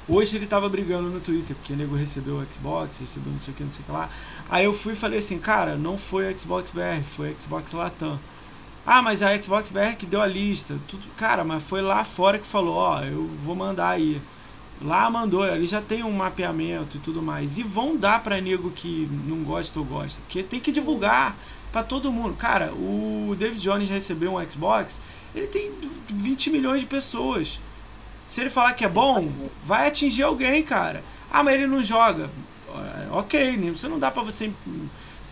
Hoje 0.08 0.36
ele 0.36 0.46
tava 0.46 0.68
brigando 0.68 1.08
no 1.08 1.20
Twitter, 1.20 1.54
porque 1.54 1.72
o 1.72 1.76
nego 1.76 1.94
recebeu 1.94 2.34
o 2.34 2.52
Xbox, 2.52 2.98
recebeu 2.98 3.32
não 3.32 3.38
sei 3.38 3.54
o 3.54 3.56
que, 3.56 3.62
não 3.62 3.70
sei 3.70 3.82
o 3.82 3.86
que 3.86 3.92
lá. 3.92 4.10
Aí 4.50 4.64
eu 4.64 4.74
fui 4.74 4.94
e 4.94 4.96
falei 4.96 5.20
assim, 5.20 5.38
cara, 5.38 5.76
não 5.76 5.96
foi 5.96 6.36
Xbox 6.36 6.72
BR, 6.72 7.02
foi 7.16 7.36
Xbox 7.38 7.72
Latam. 7.72 8.18
Ah, 8.84 9.00
mas 9.00 9.22
a 9.22 9.40
Xbox 9.40 9.70
BR 9.70 9.96
que 9.96 10.06
deu 10.06 10.20
a 10.20 10.26
lista. 10.26 10.76
Tudo, 10.88 11.02
cara, 11.16 11.44
mas 11.44 11.62
foi 11.62 11.80
lá 11.80 12.02
fora 12.04 12.38
que 12.38 12.46
falou, 12.46 12.74
ó, 12.74 13.00
eu 13.02 13.28
vou 13.44 13.54
mandar 13.54 13.90
aí. 13.90 14.20
Lá 14.80 15.08
mandou, 15.08 15.44
ali 15.44 15.64
já 15.66 15.80
tem 15.80 16.02
um 16.02 16.10
mapeamento 16.10 16.96
e 16.96 17.00
tudo 17.00 17.22
mais. 17.22 17.58
E 17.58 17.62
vão 17.62 17.96
dar 17.96 18.22
pra 18.22 18.40
nego 18.40 18.70
que 18.70 19.08
não 19.26 19.44
gosta 19.44 19.78
ou 19.78 19.84
gosta. 19.84 20.20
Porque 20.22 20.42
tem 20.42 20.58
que 20.58 20.72
divulgar 20.72 21.36
para 21.70 21.84
todo 21.84 22.10
mundo. 22.10 22.36
Cara, 22.36 22.72
o 22.72 23.36
David 23.38 23.60
Jones 23.60 23.88
recebeu 23.88 24.34
um 24.34 24.50
Xbox, 24.50 25.00
ele 25.34 25.46
tem 25.46 25.70
20 26.08 26.50
milhões 26.50 26.80
de 26.80 26.86
pessoas. 26.86 27.60
Se 28.26 28.40
ele 28.40 28.50
falar 28.50 28.72
que 28.72 28.84
é 28.84 28.88
bom, 28.88 29.30
vai 29.64 29.86
atingir 29.86 30.22
alguém, 30.22 30.62
cara. 30.62 31.04
Ah, 31.30 31.44
mas 31.44 31.54
ele 31.54 31.66
não 31.66 31.82
joga. 31.82 32.28
Ok, 33.12 33.56
né? 33.56 33.70
você 33.70 33.88
não 33.88 33.98
dá 33.98 34.10
para 34.10 34.22
você. 34.22 34.50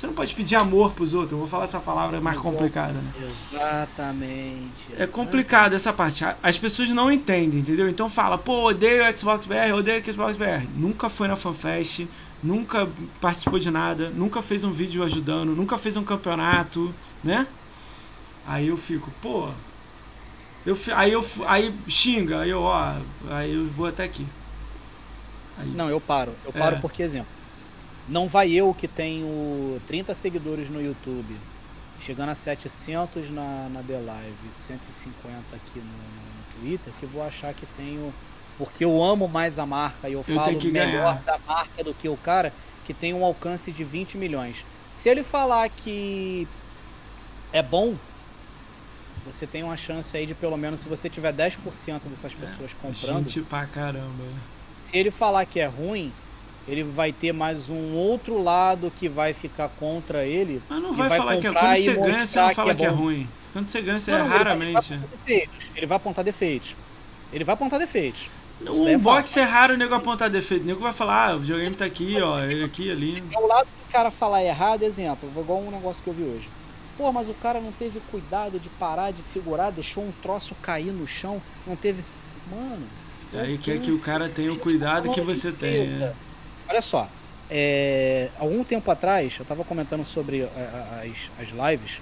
Você 0.01 0.07
não 0.07 0.15
pode 0.15 0.35
pedir 0.35 0.57
amor 0.57 0.93
pros 0.93 1.13
outros. 1.13 1.33
Eu 1.33 1.39
vou 1.41 1.47
falar 1.47 1.65
essa 1.65 1.79
palavra 1.79 2.23
mais 2.23 2.39
complicada, 2.39 2.95
né? 2.95 3.13
Exatamente. 3.53 4.95
É 4.97 5.07
complicado 5.07 5.75
essa 5.75 5.93
parte. 5.93 6.25
As 6.43 6.57
pessoas 6.57 6.89
não 6.89 7.13
entendem, 7.13 7.61
entendeu? 7.61 7.87
Então 7.87 8.09
fala, 8.09 8.39
pô, 8.39 8.69
odeio 8.69 9.05
o 9.05 9.19
Xbox 9.19 9.45
BR, 9.45 9.75
odeio 9.75 10.01
o 10.01 10.11
Xbox 10.11 10.39
BR. 10.39 10.67
Nunca 10.75 11.11
foi 11.11 11.29
na 11.29 11.37
FanFest, 11.37 12.07
nunca 12.43 12.89
participou 13.21 13.59
de 13.59 13.71
nada, 13.71 14.09
nunca 14.09 14.41
fez 14.41 14.65
um 14.65 14.73
vídeo 14.73 15.05
ajudando, 15.05 15.55
nunca 15.55 15.77
fez 15.77 15.99
um 15.99 16.03
campeonato, 16.03 16.95
né? 17.23 17.47
Aí 18.47 18.69
eu 18.69 18.79
fico, 18.79 19.13
pô. 19.21 19.51
Eu, 20.65 20.79
aí 20.97 21.13
eu 21.13 21.23
aí 21.47 21.75
xinga, 21.87 22.41
aí 22.41 22.49
eu, 22.49 22.63
ó, 22.63 22.95
aí 23.29 23.53
eu 23.53 23.67
vou 23.67 23.87
até 23.87 24.05
aqui. 24.05 24.27
Aí, 25.59 25.69
não, 25.69 25.91
eu 25.91 26.01
paro. 26.01 26.33
Eu 26.43 26.55
paro 26.55 26.77
é. 26.77 26.79
porque, 26.79 27.03
exemplo, 27.03 27.40
não 28.09 28.27
vai 28.27 28.51
eu 28.53 28.75
que 28.75 28.89
tenho 28.89 29.81
30 29.87 30.15
seguidores 30.15 30.71
no 30.71 30.83
YouTube, 30.83 31.37
chegando 31.99 32.31
a 32.31 32.35
700 32.35 33.31
na, 33.31 33.69
na 33.69 33.83
The 33.83 33.99
Live, 33.99 34.53
150 34.53 35.57
aqui 35.57 35.79
no, 35.81 35.87
no 35.87 36.45
Twitter, 36.61 36.93
que 36.99 37.07
vou 37.07 37.23
achar 37.23 37.55
que 37.55 37.67
tenho 37.67 38.13
porque 38.59 38.85
eu 38.85 39.03
amo 39.03 39.27
mais 39.27 39.59
a 39.59 39.65
marca 39.65 40.07
e 40.07 40.13
eu, 40.13 40.23
eu 40.27 40.35
falo 40.35 40.53
melhor 40.65 41.15
ganhar. 41.15 41.23
da 41.25 41.39
marca 41.47 41.83
do 41.83 41.95
que 41.95 42.09
o 42.09 42.17
cara 42.17 42.53
que 42.85 42.93
tem 42.93 43.15
um 43.15 43.25
alcance 43.25 43.73
de 43.73 43.83
20 43.83 44.19
milhões. 44.19 44.67
Se 44.95 45.09
ele 45.09 45.23
falar 45.23 45.69
que 45.71 46.47
é 47.53 47.63
bom, 47.63 47.97
você 49.25 49.47
tem 49.47 49.63
uma 49.63 49.79
chance 49.79 50.15
aí 50.15 50.27
de 50.27 50.35
pelo 50.35 50.59
menos, 50.59 50.81
se 50.81 50.89
você 50.91 51.09
tiver 51.09 51.33
10% 51.33 52.01
dessas 52.11 52.35
pessoas 52.35 52.73
é, 52.73 52.75
comprando. 52.75 53.29
Gente 53.29 53.41
pra 53.43 53.67
caramba. 53.67 54.25
Se 54.83 54.97
ele 54.99 55.11
falar 55.11 55.47
que 55.47 55.59
é 55.59 55.67
ruim, 55.67 56.13
ele 56.71 56.85
vai 56.85 57.13
ter 57.13 57.33
mais 57.33 57.69
um 57.69 57.95
outro 57.95 58.41
lado 58.41 58.93
que 58.97 59.09
vai 59.09 59.33
ficar 59.33 59.69
contra 59.69 60.25
ele. 60.25 60.63
Mas 60.69 60.81
não 60.81 60.95
vai, 60.95 61.09
vai 61.09 61.19
falar 61.19 61.37
que 61.39 61.47
é 61.49 61.53
quando 61.53 61.77
você 61.77 61.95
ganha, 61.95 62.27
você 62.27 62.41
não 62.41 62.55
fala 62.55 62.75
que 62.75 62.83
é, 62.83 62.87
que 62.87 62.95
é 62.95 62.95
ruim. 62.95 63.29
Quando 63.53 63.67
você 63.67 63.83
ganha, 63.83 63.99
você 63.99 64.13
não, 64.13 64.19
é 64.19 64.23
não, 64.23 64.29
raramente. 64.29 64.93
Ele 64.93 65.03
vai, 65.27 65.49
ele 65.75 65.87
vai 65.87 65.97
apontar 65.97 66.25
defeitos. 66.25 66.77
Ele 67.33 67.43
vai 67.43 67.55
apontar 67.55 67.81
defeitos. 67.81 68.29
O 68.61 68.85
unbox 68.85 69.37
é, 69.37 69.41
é 69.41 69.45
raro 69.45 69.75
o 69.75 69.77
nego 69.77 69.95
apontar 69.95 70.31
defeito. 70.31 70.63
O 70.63 70.67
nego 70.67 70.81
vai 70.81 70.93
falar, 70.93 71.31
ah, 71.31 71.37
o 71.37 71.41
videogame 71.41 71.75
tá 71.75 71.87
aqui, 71.87 72.21
ó, 72.21 72.41
ele 72.45 72.63
aqui, 72.63 72.89
ali. 72.89 73.21
É 73.33 73.39
o 73.39 73.49
lado 73.49 73.67
do 73.67 73.93
cara 73.93 74.13
falar 74.13 74.45
errado, 74.45 74.85
exemplo, 74.85 75.29
igual 75.37 75.61
um 75.61 75.73
negócio 75.73 76.05
que 76.05 76.11
eu 76.11 76.15
vi 76.15 76.23
hoje. 76.23 76.49
Pô, 76.97 77.11
mas 77.11 77.29
o 77.29 77.35
cara 77.35 77.61
não 77.61 77.73
teve 77.73 77.99
cuidado 78.13 78.61
de 78.61 78.69
parar, 78.69 79.11
de 79.11 79.23
segurar, 79.23 79.71
deixou 79.71 80.05
um 80.05 80.13
troço 80.23 80.55
cair 80.63 80.93
no 80.93 81.07
chão, 81.09 81.43
não 81.67 81.75
teve. 81.75 82.05
Mano. 82.49 82.87
É 83.33 83.41
aí 83.41 83.59
quer 83.59 83.81
que 83.81 83.91
o 83.91 83.99
cara 83.99 84.29
tenha 84.29 84.53
o 84.53 84.59
cuidado 84.59 85.11
que 85.11 85.21
você 85.21 85.51
tem. 85.51 86.03
É. 86.03 86.13
Olha 86.71 86.81
só, 86.81 87.13
é, 87.49 88.33
algum 88.37 88.63
tempo 88.63 88.89
atrás 88.93 89.37
eu 89.37 89.45
tava 89.45 89.65
comentando 89.65 90.05
sobre 90.05 90.43
as, 90.45 91.33
as 91.37 91.49
lives 91.49 92.01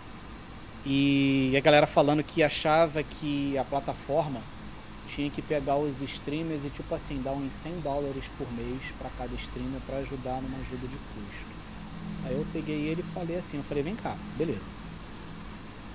e 0.85 1.55
a 1.57 1.61
galera 1.61 1.87
falando 1.87 2.23
que 2.23 2.43
achava 2.43 3.03
que 3.03 3.57
a 3.57 3.65
plataforma 3.65 4.45
tinha 5.07 5.31
que 5.31 5.41
pegar 5.41 5.79
os 5.79 6.03
streamers 6.03 6.65
e 6.65 6.71
tipo 6.71 6.95
assim, 6.95 7.23
dar 7.23 7.33
uns 7.33 7.55
100 7.55 7.81
dólares 7.81 8.29
por 8.29 8.53
mês 8.53 8.93
para 8.99 9.09
cada 9.09 9.35
streamer 9.35 9.81
para 9.81 9.99
ajudar 9.99 10.43
numa 10.43 10.59
ajuda 10.59 10.87
de 10.87 10.99
custo. 11.15 11.57
Aí 12.23 12.35
eu 12.35 12.45
peguei 12.53 12.89
ele 12.89 13.01
e 13.01 13.05
falei 13.05 13.37
assim, 13.37 13.57
eu 13.57 13.63
falei, 13.63 13.83
vem 13.83 13.97
cá, 13.97 14.19
beleza. 14.37 14.69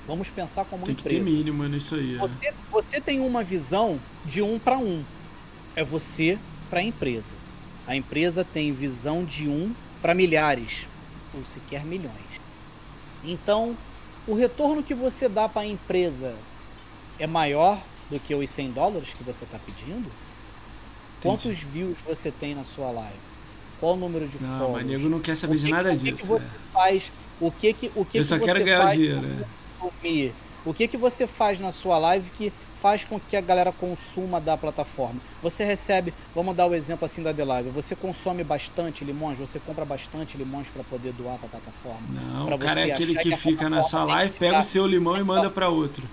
Vamos 0.08 0.32
pensar 0.32 0.66
como 0.66 0.84
tem 0.84 0.94
empresa. 0.94 1.10
Tem 1.10 1.26
que 1.26 1.32
ter 1.32 1.38
mínimo 1.38 1.68
nisso 1.68 1.94
aí. 1.94 2.16
É. 2.16 2.18
Você, 2.18 2.48
é. 2.48 2.54
você 2.72 3.00
tem 3.00 3.20
uma 3.20 3.44
visão 3.44 4.02
de 4.26 4.42
um 4.42 4.60
para 4.60 4.80
um. 4.80 5.06
É 5.76 5.84
você 5.84 6.40
para 6.70 6.80
a 6.80 6.84
empresa. 6.84 7.43
A 7.88 7.96
empresa 7.96 8.46
tem 8.46 8.72
visão 8.72 9.26
de 9.26 9.48
um 9.48 9.74
para 10.02 10.14
milhares, 10.14 10.88
ou 11.36 11.44
sequer 11.44 11.86
milhões. 11.86 12.42
Então, 13.24 13.76
o 14.28 14.34
retorno 14.34 14.84
que 14.84 14.94
você 14.94 15.28
dá 15.28 15.48
para 15.50 15.64
a 15.64 15.66
empresa 15.66 16.34
é 17.20 17.28
maior 17.28 17.82
do 18.10 18.20
que 18.20 18.34
os 18.34 18.50
100 18.50 18.72
dólares 18.72 19.14
que 19.14 19.24
você 19.24 19.44
está 19.44 19.58
pedindo? 19.60 19.92
Entendi. 19.94 20.12
Quantos 21.22 21.60
views 21.60 21.98
você 22.06 22.32
tem 22.32 22.56
na 22.56 22.64
sua 22.64 22.92
live? 22.92 23.20
Qual 23.80 23.94
o 23.94 23.98
número 23.98 24.28
de 24.28 24.42
não, 24.42 24.60
follows? 24.60 24.82
Não, 24.82 24.90
nego 24.90 25.10
não 25.10 25.20
quer 25.20 25.36
saber 25.36 25.58
de 25.58 25.70
nada 25.70 25.94
o 25.94 25.98
que, 25.98 26.12
disso. 26.12 26.34
O 26.34 26.40
que, 26.40 26.46
você 26.46 26.46
é. 26.46 26.72
faz? 26.72 27.12
O 27.40 27.52
que 27.52 27.74
que 27.74 27.92
o 27.96 28.06
que 28.06 28.18
Eu 28.18 28.24
só 28.24 28.38
que 28.38 28.46
quero 28.46 28.60
você 28.60 28.66
ganhar 28.66 28.84
faz 28.84 28.98
dinheiro. 28.98 29.46
É. 30.06 30.34
O 30.66 30.74
que 30.74 30.88
que 30.88 30.98
você 30.98 31.28
faz 31.28 31.60
na 31.60 31.72
sua 31.74 31.98
live 31.98 32.30
que 32.32 32.54
faz 32.84 33.06
com 33.06 33.18
que 33.18 33.38
a 33.38 33.40
galera 33.40 33.72
consuma 33.72 34.42
da 34.42 34.58
plataforma? 34.58 35.22
Você 35.42 35.64
recebe, 35.64 36.14
vamos 36.36 36.54
dar 36.54 36.68
o 36.68 36.76
exemplo 36.76 37.06
assim 37.06 37.24
da 37.24 37.34
The 37.34 37.46
Live, 37.46 37.70
você 37.70 37.96
consome 37.96 38.44
bastante 38.44 39.06
limões, 39.06 39.38
você 39.38 39.58
compra 39.58 39.86
bastante 39.86 40.36
limões 40.36 40.68
para 40.68 40.84
poder 40.84 41.14
doar 41.14 41.38
para 41.38 41.46
a 41.46 41.50
plataforma? 41.52 42.02
Não, 42.10 42.54
o 42.54 42.60
cara 42.60 42.82
é 42.82 42.92
aquele 42.92 43.16
que, 43.16 43.30
que 43.30 43.38
fica 43.38 43.70
na 43.70 43.82
sua 43.84 44.04
live, 44.04 44.38
pega 44.38 44.60
o 44.60 44.64
seu 44.64 44.86
limão 44.86 45.16
e 45.16 45.24
manda 45.24 45.50
para 45.50 45.70
outro. 45.70 46.04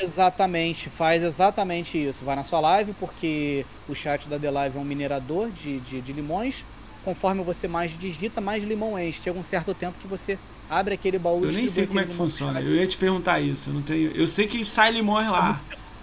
Exatamente, 0.00 0.88
faz 0.88 1.24
exatamente 1.24 1.98
isso. 1.98 2.24
Vai 2.24 2.36
na 2.36 2.44
sua 2.44 2.60
live, 2.60 2.94
porque 3.00 3.66
o 3.88 3.94
chat 3.94 4.28
da 4.28 4.38
The 4.38 4.50
Live 4.50 4.78
é 4.78 4.80
um 4.80 4.84
minerador 4.84 5.50
de, 5.50 5.80
de, 5.80 6.00
de 6.00 6.12
limões. 6.12 6.64
Conforme 7.04 7.42
você 7.42 7.66
mais 7.66 7.98
digita, 7.98 8.40
mais 8.40 8.62
limão 8.62 8.98
enche. 8.98 9.20
Chega 9.22 9.38
um 9.38 9.44
certo 9.44 9.74
tempo 9.74 9.98
que 10.00 10.06
você 10.06 10.38
abre 10.70 10.94
aquele 10.94 11.18
baú. 11.18 11.44
Eu 11.44 11.52
nem 11.52 11.68
sei 11.68 11.86
como 11.86 12.00
é 12.00 12.04
que 12.04 12.14
funciona. 12.14 12.60
Eu 12.60 12.74
ia 12.76 12.86
te 12.86 12.96
perguntar 12.96 13.40
isso. 13.40 13.68
Eu 13.68 13.74
não 13.74 13.82
tenho. 13.82 14.12
Eu 14.12 14.26
sei 14.26 14.46
que 14.46 14.64
sai 14.64 14.92
limões 14.92 15.28
lá. 15.28 15.60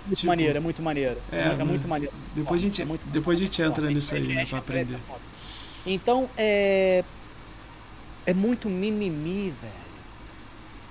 Muito, 0.09 0.19
tipo... 0.19 0.27
maneiro, 0.27 0.57
é 0.57 0.59
muito 0.59 0.81
maneiro. 0.81 1.17
É, 1.31 1.61
é 1.61 1.63
muito 1.63 1.87
maneiro. 1.87 2.13
Depois 2.35 2.61
a 2.61 2.65
gente, 2.65 2.81
é 2.81 2.85
muito, 2.85 3.07
depois 3.07 3.39
a 3.39 3.45
gente 3.45 3.61
entra 3.61 3.85
bom, 3.85 3.91
nisso 3.91 4.15
aí, 4.15 4.27
né, 4.27 4.45
pra 4.45 4.57
aprender. 4.57 4.97
Então, 5.85 6.27
é. 6.35 7.03
É 8.25 8.33
muito 8.33 8.69
mimimi, 8.69 9.49
velho. 9.49 9.73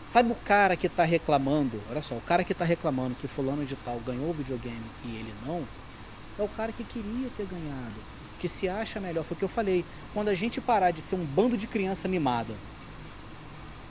Sabe 0.08 0.32
o 0.32 0.36
cara 0.36 0.76
que 0.76 0.86
está 0.86 1.04
reclamando? 1.04 1.80
Olha 1.90 2.02
só, 2.02 2.14
o 2.14 2.20
cara 2.20 2.42
que 2.42 2.52
está 2.52 2.64
reclamando 2.64 3.14
que 3.14 3.28
fulano 3.28 3.64
de 3.64 3.76
tal 3.76 4.00
ganhou 4.00 4.30
o 4.30 4.32
videogame 4.32 4.80
e 5.04 5.16
ele 5.16 5.34
não, 5.44 5.62
é 6.38 6.42
o 6.42 6.48
cara 6.48 6.72
que 6.72 6.82
queria 6.82 7.28
ter 7.36 7.46
ganhado, 7.46 7.94
que 8.40 8.48
se 8.48 8.68
acha 8.68 8.98
melhor. 9.00 9.24
Foi 9.24 9.34
o 9.34 9.38
que 9.38 9.44
eu 9.44 9.48
falei. 9.48 9.84
Quando 10.14 10.28
a 10.28 10.34
gente 10.34 10.60
parar 10.60 10.92
de 10.92 11.02
ser 11.02 11.16
um 11.16 11.24
bando 11.24 11.56
de 11.56 11.66
criança 11.66 12.08
mimada, 12.08 12.54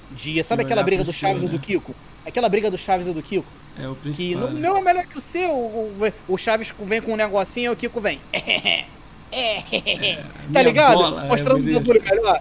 dia, 0.10 0.44
sabe 0.44 0.64
aquela 0.64 0.84
briga 0.84 1.04
do 1.04 1.14
Chaves 1.14 1.44
né? 1.44 1.50
e 1.50 1.52
do 1.52 1.60
Kiko? 1.60 1.96
Aquela 2.26 2.50
briga 2.50 2.72
do 2.72 2.78
Chaves 2.78 3.08
e 3.08 3.14
do 3.14 3.22
Kiko? 3.22 3.46
É 3.80 3.88
o 3.88 3.96
principal. 3.96 4.48
Que 4.48 4.54
no 4.54 4.60
meu 4.60 4.78
é 4.78 4.82
melhor 4.82 5.06
que 5.06 5.18
o 5.18 5.22
seu. 5.22 5.52
O, 5.52 6.14
o 6.28 6.38
Chaves 6.38 6.74
vem 6.80 7.02
com 7.02 7.14
um 7.14 7.18
negocinho 7.18 7.72
e 7.72 7.74
o 7.74 7.76
Kiko 7.76 8.02
vem. 8.02 8.20
É, 9.30 10.24
tá 10.54 10.62
ligado? 10.62 10.96
Bola, 10.96 11.26
é 11.26 11.28
Mostrando 11.28 11.70
é 11.70 11.78
o 11.78 11.82
melhor. 11.84 12.40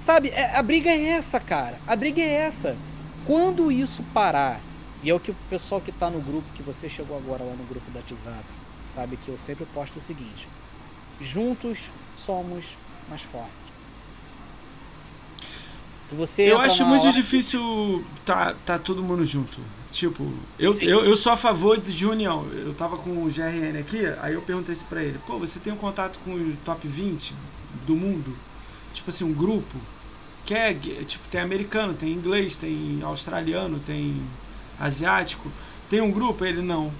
Sabe, 0.00 0.32
a 0.34 0.60
briga 0.62 0.90
é 0.90 1.10
essa, 1.10 1.38
cara. 1.38 1.78
A 1.86 1.94
briga 1.94 2.20
é 2.20 2.28
essa. 2.28 2.76
Quando 3.24 3.70
isso 3.70 4.02
parar 4.12 4.60
E 5.02 5.10
é 5.10 5.14
o 5.14 5.20
que 5.20 5.30
o 5.30 5.36
pessoal 5.48 5.80
que 5.80 5.90
está 5.90 6.10
no 6.10 6.20
grupo, 6.20 6.46
que 6.54 6.62
você 6.62 6.88
chegou 6.88 7.16
agora 7.16 7.44
lá 7.44 7.52
no 7.52 7.64
grupo 7.64 7.88
da 7.92 8.00
WhatsApp, 8.00 8.44
sabe 8.84 9.16
que 9.16 9.28
eu 9.28 9.38
sempre 9.38 9.64
posto 9.66 9.98
o 9.98 10.02
seguinte: 10.02 10.48
juntos 11.20 11.90
somos 12.16 12.76
mais 13.08 13.22
fortes. 13.22 13.52
Se 16.04 16.14
você 16.14 16.50
eu 16.50 16.58
acho 16.58 16.84
muito 16.84 17.06
hora... 17.06 17.12
difícil 17.12 18.04
tá, 18.26 18.54
tá 18.66 18.78
todo 18.78 19.02
mundo 19.02 19.24
junto. 19.24 19.60
Tipo, 19.94 20.28
eu, 20.58 20.74
eu, 20.80 21.04
eu 21.04 21.14
sou 21.14 21.30
a 21.30 21.36
favor 21.36 21.80
de 21.80 22.04
união. 22.04 22.48
Eu 22.52 22.74
tava 22.74 22.98
com 22.98 23.10
o 23.24 23.30
GRN 23.30 23.78
aqui, 23.78 24.04
aí 24.20 24.34
eu 24.34 24.42
perguntei 24.42 24.74
isso 24.74 24.84
pra 24.86 25.00
ele: 25.00 25.20
pô, 25.24 25.38
você 25.38 25.60
tem 25.60 25.72
um 25.72 25.76
contato 25.76 26.18
com 26.24 26.32
o 26.34 26.56
top 26.64 26.88
20 26.88 27.32
do 27.86 27.94
mundo? 27.94 28.36
Tipo 28.92 29.10
assim, 29.10 29.22
um 29.24 29.32
grupo? 29.32 29.78
Que 30.44 30.52
é, 30.52 30.74
tipo, 30.74 31.28
tem 31.28 31.40
americano, 31.40 31.94
tem 31.94 32.12
inglês, 32.12 32.56
tem 32.56 33.00
australiano, 33.04 33.78
tem 33.78 34.20
asiático. 34.80 35.48
Tem 35.88 36.00
um 36.00 36.10
grupo? 36.10 36.44
Ele 36.44 36.60
não. 36.60 36.92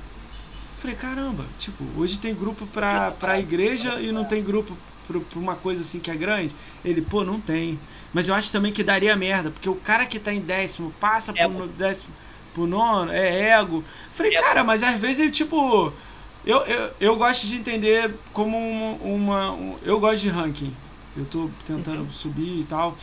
Falei, 0.79 0.97
caramba, 0.97 1.45
tipo, 1.59 1.83
hoje 1.97 2.21
tem 2.21 2.33
grupo 2.33 2.65
pra, 2.69 3.11
pra 3.11 3.41
igreja 3.41 4.01
e 4.01 4.13
não 4.13 4.25
tem 4.25 4.45
grupo 4.45 4.77
pra, 5.09 5.19
pra 5.19 5.39
uma 5.41 5.57
coisa 5.57 5.83
assim 5.83 5.99
que 5.99 6.13
é 6.13 6.17
grande? 6.17 6.55
Ele, 6.85 7.03
pô, 7.03 7.25
não 7.25 7.41
tem. 7.41 7.77
Mas 8.13 8.29
eu 8.29 8.35
acho 8.37 8.53
também 8.53 8.73
que 8.73 8.85
daria 8.85 9.17
merda, 9.17 9.51
porque 9.51 9.69
o 9.69 9.75
cara 9.75 10.07
que 10.07 10.21
tá 10.21 10.33
em 10.33 10.41
décimo 10.41 10.93
passa 11.01 11.33
é 11.35 11.49
pro 11.49 11.67
décimo 11.67 12.15
pro 12.55 12.67
nono, 12.67 13.13
é 13.13 13.51
ego. 13.51 13.85
Falei, 14.15 14.35
é. 14.35 14.41
cara, 14.41 14.65
mas 14.65 14.83
às 14.83 14.99
vezes 14.99 15.37
tipo. 15.37 15.93
Eu, 16.47 16.59
eu, 16.59 16.91
eu 17.01 17.17
gosto 17.17 17.47
de 17.47 17.57
entender 17.57 18.15
como 18.33 18.57
uma. 18.57 19.51
uma 19.51 19.77
eu 19.83 19.99
gosto 20.01 20.23
de 20.23 20.29
ranking. 20.29 20.75
Eu 21.17 21.25
tô 21.27 21.51
tentando 21.67 22.01
uhum. 22.01 22.13
subir 22.13 22.61
e 22.61 22.65
tal. 22.65 22.97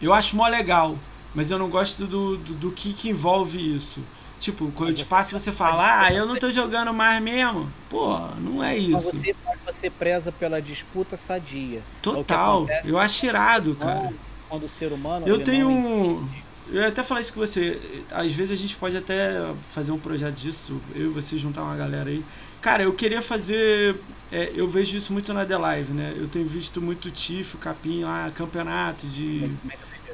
Eu 0.00 0.12
acho 0.12 0.36
mó 0.36 0.46
legal, 0.46 0.96
mas 1.34 1.50
eu 1.50 1.58
não 1.58 1.68
gosto 1.68 2.04
do, 2.04 2.36
do, 2.36 2.54
do 2.54 2.70
que, 2.70 2.92
que 2.92 3.08
envolve 3.08 3.76
isso. 3.76 4.00
Tipo, 4.38 4.70
quando 4.72 4.90
eu 4.90 4.94
te 4.94 5.04
passo 5.04 5.32
você 5.32 5.50
fala, 5.50 6.02
ah, 6.02 6.12
eu 6.12 6.26
não 6.26 6.36
tô 6.36 6.50
jogando 6.50 6.92
mais 6.92 7.22
mesmo. 7.22 7.70
Pô, 7.88 8.18
não 8.38 8.62
é 8.62 8.76
isso. 8.76 8.92
Mas 8.92 9.04
você, 9.04 9.36
você 9.64 9.90
preza 9.90 10.30
pela 10.30 10.60
disputa 10.60 11.16
sadia. 11.16 11.82
Total. 12.02 12.66
É 12.68 12.82
eu 12.84 12.98
acho 12.98 13.24
irado, 13.24 13.74
cara. 13.76 14.12
Quando 14.48 14.64
o 14.64 14.68
ser 14.68 14.92
humano. 14.92 15.26
Eu 15.26 15.42
tenho. 15.42 15.68
Um... 15.68 16.28
Eu 16.70 16.84
até 16.84 17.02
falei 17.02 17.22
isso 17.22 17.32
com 17.32 17.40
você. 17.40 17.78
Às 18.10 18.32
vezes 18.32 18.52
a 18.52 18.56
gente 18.56 18.76
pode 18.76 18.96
até 18.96 19.32
fazer 19.72 19.92
um 19.92 19.98
projeto 19.98 20.34
disso, 20.34 20.80
eu 20.94 21.06
e 21.06 21.08
você 21.08 21.38
juntar 21.38 21.62
uma 21.62 21.76
galera 21.76 22.10
aí. 22.10 22.24
Cara, 22.60 22.82
eu 22.82 22.92
queria 22.92 23.22
fazer. 23.22 23.96
É, 24.32 24.52
eu 24.54 24.68
vejo 24.68 24.96
isso 24.96 25.12
muito 25.12 25.32
na 25.32 25.44
The 25.44 25.56
Live, 25.56 25.92
né? 25.92 26.14
Eu 26.16 26.26
tenho 26.26 26.46
visto 26.46 26.80
muito 26.80 27.10
Tifo, 27.10 27.58
Capim 27.58 28.02
lá, 28.02 28.30
campeonato 28.34 29.06
de. 29.06 29.50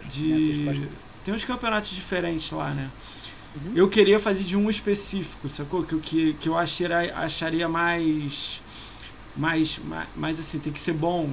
De. 0.08 0.88
Tem 1.24 1.32
uns 1.32 1.44
campeonatos 1.44 1.90
diferentes 1.90 2.50
lá, 2.50 2.70
né? 2.70 2.90
Uhum. 3.54 3.72
Eu 3.74 3.88
queria 3.88 4.18
fazer 4.18 4.44
de 4.44 4.56
um 4.56 4.68
específico, 4.68 5.48
sacou? 5.48 5.84
Que, 5.84 5.96
que, 5.98 6.32
que 6.34 6.48
eu 6.48 6.56
acharia, 6.56 7.14
acharia 7.16 7.68
mais, 7.68 8.61
mais, 9.36 9.78
mais. 9.84 10.08
Mais 10.16 10.40
assim, 10.40 10.58
tem 10.58 10.72
que 10.72 10.78
ser 10.78 10.92
bom. 10.92 11.30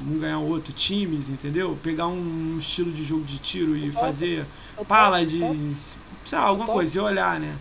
Um 0.00 0.18
ganhar 0.18 0.38
outro, 0.38 0.72
times, 0.72 1.28
entendeu? 1.28 1.78
Pegar 1.82 2.06
um 2.06 2.56
estilo 2.58 2.92
de 2.92 3.04
jogo 3.04 3.24
de 3.24 3.38
tiro 3.38 3.76
e 3.76 3.90
fazer 3.92 4.44
Paladins, 4.86 5.96
sei 6.26 6.38
lá, 6.38 6.44
alguma 6.44 6.66
coisa, 6.66 6.96
e 6.96 7.00
olhar, 7.00 7.40
né? 7.40 7.54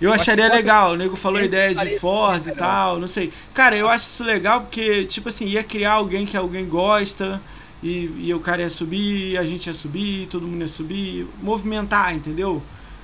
Eu 0.00 0.12
acharia 0.12 0.48
legal, 0.48 0.92
o 0.92 0.96
nego 0.96 1.14
falou 1.14 1.42
ideia 1.42 1.74
de 1.74 1.98
Forza 1.98 2.50
e 2.50 2.54
tal, 2.54 2.98
não 2.98 3.06
sei. 3.06 3.30
Cara, 3.52 3.76
eu 3.76 3.86
acho 3.86 4.06
isso 4.06 4.24
legal 4.24 4.62
porque, 4.62 5.04
tipo 5.04 5.28
assim, 5.28 5.46
ia 5.46 5.62
criar 5.62 5.92
alguém 5.92 6.24
que 6.24 6.36
alguém 6.36 6.64
gosta 6.64 7.40
e, 7.82 8.10
e 8.18 8.32
o 8.32 8.40
cara 8.40 8.62
ia 8.62 8.70
subir, 8.70 9.36
a 9.36 9.44
gente 9.44 9.66
ia 9.66 9.74
subir, 9.74 10.26
todo 10.28 10.46
mundo 10.46 10.62
ia 10.62 10.68
subir, 10.68 11.26
movimentar, 11.42 12.14
entendeu? 12.14 12.62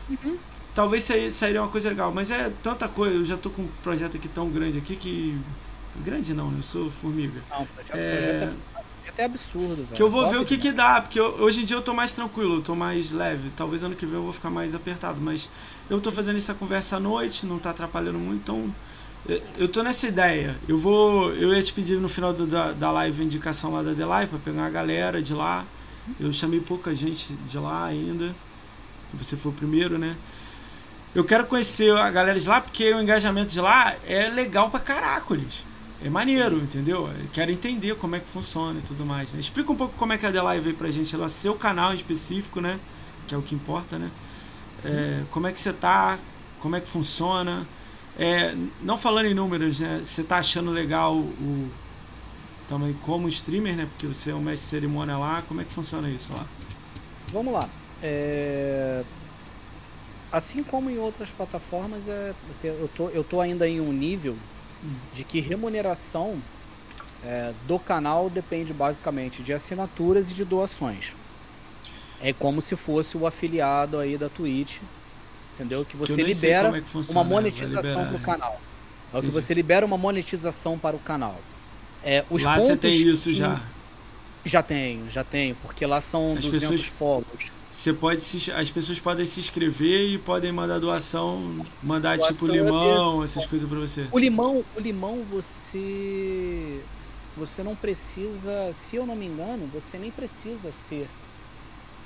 Uhum. 0.08 0.38
Talvez 0.74 1.08
sairia 1.32 1.62
uma 1.62 1.70
coisa 1.70 1.88
legal, 1.88 2.12
mas 2.12 2.30
é 2.30 2.50
tanta 2.62 2.86
coisa. 2.88 3.14
Eu 3.14 3.24
já 3.24 3.36
tô 3.36 3.50
com 3.50 3.62
um 3.62 3.68
projeto 3.82 4.16
aqui 4.16 4.28
tão 4.28 4.48
grande 4.48 4.78
aqui 4.78 4.96
que. 4.96 5.38
Grande 6.04 6.34
não, 6.34 6.50
né? 6.50 6.58
Eu 6.58 6.62
sou 6.62 6.90
formiga. 6.90 7.40
Não, 7.50 7.66
projeto, 7.66 7.96
é... 7.96 8.52
é 9.16 9.24
absurdo, 9.24 9.76
velho. 9.76 9.88
Que 9.94 10.02
eu 10.02 10.10
vou 10.10 10.28
ver 10.28 10.38
o 10.38 10.44
que 10.44 10.58
que 10.58 10.72
dá, 10.72 11.00
porque 11.00 11.18
eu, 11.18 11.36
hoje 11.40 11.62
em 11.62 11.64
dia 11.64 11.76
eu 11.76 11.82
tô 11.82 11.94
mais 11.94 12.12
tranquilo, 12.12 12.56
eu 12.56 12.62
tô 12.62 12.74
mais 12.74 13.10
leve. 13.10 13.50
Talvez 13.56 13.82
ano 13.82 13.94
que 13.94 14.06
vem 14.06 14.16
eu 14.16 14.22
vou 14.22 14.32
ficar 14.32 14.50
mais 14.50 14.74
apertado, 14.74 15.20
mas 15.20 15.48
eu 15.88 16.00
tô 16.00 16.12
fazendo 16.12 16.36
essa 16.36 16.54
conversa 16.54 16.96
à 16.96 17.00
noite, 17.00 17.46
não 17.46 17.58
tá 17.58 17.70
atrapalhando 17.70 18.18
muito, 18.18 18.42
então 18.42 18.72
eu 19.58 19.68
tô 19.68 19.82
nessa 19.82 20.06
ideia. 20.06 20.54
Eu 20.68 20.78
vou. 20.78 21.32
Eu 21.32 21.54
ia 21.54 21.62
te 21.62 21.72
pedir 21.72 21.98
no 21.98 22.08
final 22.08 22.32
do, 22.32 22.46
da, 22.46 22.72
da 22.72 22.90
live 22.92 23.22
a 23.22 23.24
indicação 23.24 23.72
lá 23.72 23.82
da 23.82 23.94
The 23.94 24.06
Live 24.06 24.30
pra 24.30 24.38
pegar 24.38 24.62
uma 24.62 24.70
galera 24.70 25.20
de 25.20 25.34
lá. 25.34 25.64
Eu 26.20 26.32
chamei 26.32 26.60
pouca 26.60 26.94
gente 26.94 27.32
de 27.32 27.58
lá 27.58 27.86
ainda. 27.86 28.34
Você 29.14 29.36
foi 29.36 29.50
o 29.50 29.54
primeiro, 29.54 29.98
né? 29.98 30.16
Eu 31.14 31.24
quero 31.24 31.46
conhecer 31.46 31.96
a 31.96 32.10
galera 32.10 32.38
de 32.38 32.48
lá 32.48 32.60
porque 32.60 32.92
o 32.92 33.00
engajamento 33.00 33.50
de 33.50 33.60
lá 33.60 33.96
é 34.06 34.28
legal 34.28 34.70
pra 34.70 34.78
caracoles. 34.78 35.64
É 36.04 36.10
maneiro, 36.10 36.58
entendeu? 36.58 37.08
Eu 37.08 37.28
quero 37.32 37.50
entender 37.50 37.96
como 37.96 38.16
é 38.16 38.20
que 38.20 38.26
funciona 38.26 38.78
e 38.78 38.82
tudo 38.82 39.04
mais. 39.04 39.32
Né? 39.32 39.40
Explica 39.40 39.72
um 39.72 39.76
pouco 39.76 39.94
como 39.96 40.12
é 40.12 40.18
que 40.18 40.26
a 40.26 40.32
The 40.32 40.42
Live 40.42 40.64
veio 40.64 40.76
pra 40.76 40.90
gente. 40.90 41.14
Ela 41.14 41.28
seu 41.28 41.54
canal 41.54 41.92
em 41.92 41.96
específico, 41.96 42.60
né? 42.60 42.78
Que 43.26 43.34
é 43.34 43.38
o 43.38 43.42
que 43.42 43.54
importa, 43.54 43.98
né? 43.98 44.10
É, 44.84 45.22
como 45.30 45.46
é 45.46 45.52
que 45.52 45.60
você 45.60 45.72
tá? 45.72 46.18
Como 46.60 46.76
é 46.76 46.80
que 46.80 46.88
funciona? 46.88 47.66
É, 48.18 48.54
não 48.82 48.98
falando 48.98 49.26
em 49.26 49.34
números, 49.34 49.80
né? 49.80 50.02
Você 50.04 50.22
tá 50.22 50.38
achando 50.38 50.70
legal 50.70 51.16
o 51.16 51.70
também 52.68 52.92
como 53.02 53.28
streamer, 53.28 53.76
né? 53.76 53.86
Porque 53.86 54.06
você 54.06 54.30
é 54.30 54.34
um 54.34 54.40
mestre 54.40 54.64
de 54.64 54.70
cerimônia 54.70 55.16
lá. 55.16 55.42
Como 55.48 55.60
é 55.60 55.64
que 55.64 55.72
funciona 55.72 56.08
isso 56.10 56.32
lá? 56.32 56.46
Vamos 57.32 57.52
lá. 57.52 57.68
É... 58.02 59.02
Assim 60.30 60.62
como 60.62 60.90
em 60.90 60.98
outras 60.98 61.30
plataformas, 61.30 62.06
é, 62.08 62.34
assim, 62.50 62.66
eu, 62.66 62.90
tô, 62.94 63.08
eu 63.08 63.24
tô 63.24 63.40
ainda 63.40 63.66
em 63.66 63.80
um 63.80 63.92
nível 63.92 64.36
de 65.14 65.24
que 65.24 65.40
remuneração 65.40 66.38
é, 67.24 67.52
do 67.66 67.78
canal 67.78 68.30
depende 68.30 68.72
basicamente 68.72 69.42
de 69.42 69.52
assinaturas 69.52 70.30
e 70.30 70.34
de 70.34 70.44
doações. 70.44 71.12
É 72.20 72.32
como 72.32 72.60
se 72.62 72.76
fosse 72.76 73.16
o 73.16 73.26
afiliado 73.26 73.98
aí 73.98 74.16
da 74.16 74.28
Twitch, 74.28 74.78
entendeu? 75.54 75.84
Que 75.84 75.96
você 75.96 76.16
que 76.16 76.22
libera 76.22 76.76
é 76.76 76.80
que 76.80 76.88
funciona, 76.88 77.20
uma 77.20 77.24
monetização 77.28 78.06
para 78.06 78.16
o 78.16 78.20
canal. 78.20 78.60
É 79.12 79.18
o 79.18 79.22
que 79.22 79.30
você 79.30 79.54
libera 79.54 79.84
uma 79.84 79.98
monetização 79.98 80.78
para 80.78 80.96
o 80.96 81.00
canal. 81.00 81.36
É, 82.02 82.24
os 82.30 82.42
lá 82.42 82.58
você 82.58 82.76
tem 82.76 82.94
isso 82.94 83.32
já? 83.32 83.62
Já 84.44 84.62
tenho, 84.62 85.10
já 85.10 85.24
tenho, 85.24 85.56
porque 85.56 85.84
lá 85.84 86.00
são 86.00 86.34
As 86.34 86.44
200 86.44 86.68
pessoas... 86.68 86.84
fogos. 86.84 87.55
Você 87.76 87.92
pode 87.92 88.22
se, 88.22 88.50
as 88.50 88.70
pessoas 88.70 88.98
podem 88.98 89.26
se 89.26 89.38
inscrever 89.38 90.08
e 90.08 90.18
podem 90.18 90.50
mandar 90.50 90.80
doação, 90.80 91.64
mandar 91.82 92.16
doação 92.16 92.34
tipo 92.34 92.46
limão, 92.46 93.22
essas 93.22 93.44
coisas 93.44 93.68
para 93.68 93.78
você. 93.78 94.06
O 94.10 94.18
limão, 94.18 94.64
o 94.74 94.80
limão 94.80 95.22
você 95.24 96.80
você 97.36 97.62
não 97.62 97.76
precisa, 97.76 98.72
se 98.72 98.96
eu 98.96 99.04
não 99.04 99.14
me 99.14 99.26
engano, 99.26 99.66
você 99.66 99.98
nem 99.98 100.10
precisa 100.10 100.72
ser 100.72 101.06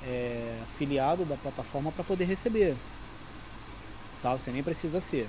é, 0.03 0.59
afiliado 0.63 1.23
da 1.23 1.37
plataforma 1.37 1.89
para 1.89 2.03
poder 2.03 2.25
receber. 2.25 2.75
Tá? 4.21 4.33
Você 4.33 4.51
nem 4.51 4.61
precisa 4.61 4.99
ser. 4.99 5.25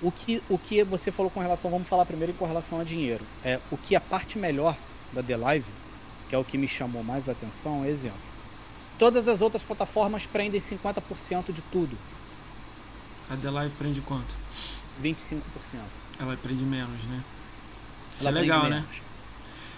O 0.00 0.12
que, 0.12 0.40
o 0.48 0.56
que 0.56 0.84
você 0.84 1.10
falou 1.10 1.32
com 1.32 1.40
relação, 1.40 1.68
vamos 1.68 1.88
falar 1.88 2.06
primeiro 2.06 2.32
com 2.34 2.46
relação 2.46 2.78
a 2.78 2.84
dinheiro. 2.84 3.24
É, 3.44 3.58
o 3.72 3.76
que 3.76 3.96
a 3.96 4.00
parte 4.00 4.38
melhor 4.38 4.76
da 5.12 5.20
The 5.20 5.36
Live, 5.36 5.72
que 6.28 6.34
é 6.36 6.38
o 6.38 6.44
que 6.44 6.56
me 6.56 6.68
chamou 6.68 7.02
mais 7.02 7.28
atenção, 7.28 7.84
é 7.84 7.90
exemplo 7.90 8.29
Todas 9.00 9.26
as 9.26 9.40
outras 9.40 9.62
plataformas 9.62 10.26
prendem 10.26 10.60
50% 10.60 11.54
de 11.54 11.62
tudo. 11.62 11.96
A 13.30 13.34
The 13.34 13.50
Live 13.50 13.74
prende 13.76 14.02
quanto? 14.02 14.34
25%. 14.94 15.80
Ela 16.18 16.36
prende 16.36 16.64
menos, 16.64 17.02
né? 17.04 17.24
Isso 18.14 18.28
Ela 18.28 18.38
é 18.40 18.42
legal, 18.42 18.68
né? 18.68 18.84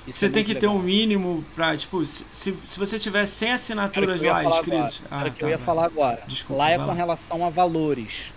Isso 0.09 0.19
você 0.19 0.27
é 0.27 0.29
tem 0.29 0.43
que 0.43 0.55
legal. 0.55 0.73
ter 0.73 0.77
um 0.77 0.83
mínimo 0.83 1.45
pra, 1.55 1.77
tipo, 1.77 2.05
se, 2.05 2.25
se 2.33 2.79
você 2.79 2.99
tiver 2.99 3.25
100 3.25 3.53
assinaturas 3.53 4.21
lá 4.23 4.45
inscritas. 4.45 5.03
Ah, 5.09 5.21
Era 5.21 5.31
que 5.31 5.39
tá, 5.39 5.47
eu 5.47 5.51
ia 5.51 5.57
vai. 5.57 5.65
falar 5.67 5.85
agora. 5.87 6.25
Desculpa, 6.27 6.59
lá 6.65 6.71
é 6.71 6.79
com 6.79 6.93
relação 6.93 7.45
a 7.47 7.51
valores. 7.51 8.35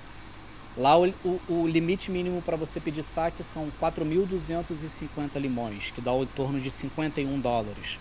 Lá 0.75 0.97
o, 0.99 1.07
o, 1.23 1.43
o 1.63 1.67
limite 1.67 2.11
mínimo 2.11 2.43
para 2.43 2.57
você 2.57 2.79
pedir 2.79 3.03
saque 3.03 3.43
são 3.43 3.71
4.250 3.71 5.39
limões, 5.39 5.91
que 5.91 6.01
dá 6.01 6.11
em 6.13 6.27
torno 6.27 6.59
de 6.61 6.69
51 6.71 7.41
dólares 7.41 7.99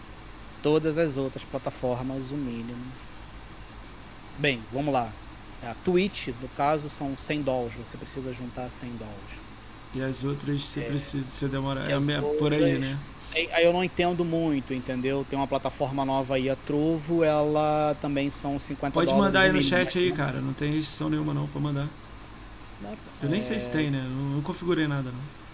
todas 0.65 0.97
as 0.97 1.19
outras 1.19 1.45
plataformas 1.45 2.31
o 2.31 2.35
mínimo. 2.35 2.81
Bem, 4.39 4.59
vamos 4.73 4.95
lá. 4.95 5.11
A 5.63 5.75
Twitch, 5.85 6.29
no 6.41 6.49
caso, 6.57 6.89
são 6.89 7.15
100 7.17 7.43
dólares. 7.43 7.75
Você 7.77 7.99
precisa 7.99 8.33
juntar 8.33 8.71
100 8.71 8.89
dólares. 8.93 9.45
E 9.95 10.03
as 10.03 10.25
outras 10.25 10.65
você 10.65 10.81
é, 10.81 10.85
precisa, 10.85 11.31
você 11.31 11.47
demora. 11.47 11.81
É 11.81 12.21
por 12.39 12.53
aí, 12.53 12.79
né? 12.79 12.99
Aí 13.53 13.65
eu 13.65 13.73
não 13.73 13.85
entendo 13.85 14.25
muito, 14.25 14.73
entendeu? 14.73 15.27
Tem 15.29 15.39
uma 15.39 15.47
plataforma 15.47 16.05
nova 16.05 16.37
aí, 16.37 16.49
a 16.49 16.57
Trovo, 16.57 17.23
ela 17.23 17.97
também 18.01 18.31
são 18.31 18.59
50 18.59 18.95
Pode 18.95 19.13
mandar 19.13 19.43
aí 19.43 19.53
no 19.53 19.61
chat 19.61 19.99
aí, 19.99 20.13
cara. 20.13 20.41
Não 20.41 20.53
tem 20.53 20.73
restrição 20.73 21.11
nenhuma 21.11 21.35
não 21.35 21.47
pra 21.47 21.61
mandar. 21.61 21.89
Eu 23.23 23.29
nem 23.29 23.43
sei 23.43 23.59
se 23.61 23.69
é. 23.69 23.71
tem, 23.71 23.91
né? 23.91 24.03
Não, 24.03 24.37
não 24.37 24.43
configurei 24.43 24.87
nada 24.87 25.11
não. 25.11 25.45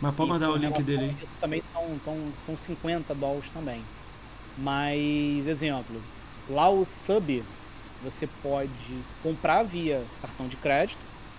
Mas 0.00 0.14
pode 0.14 0.30
mandar 0.30 0.50
o 0.50 0.56
link 0.56 0.82
dele 0.82 1.04
aí. 1.04 1.28
Também 1.40 1.62
são, 1.62 1.82
então, 1.94 2.16
são 2.44 2.58
50 2.58 3.14
dólares 3.14 3.48
também. 3.54 3.82
Mas, 4.58 5.46
exemplo, 5.46 6.00
lá 6.48 6.68
o 6.70 6.84
sub 6.84 7.42
você 8.04 8.26
pode 8.42 8.70
comprar 9.22 9.62
via 9.62 10.02
cartão 10.20 10.46
de 10.46 10.56
crédito, 10.56 10.98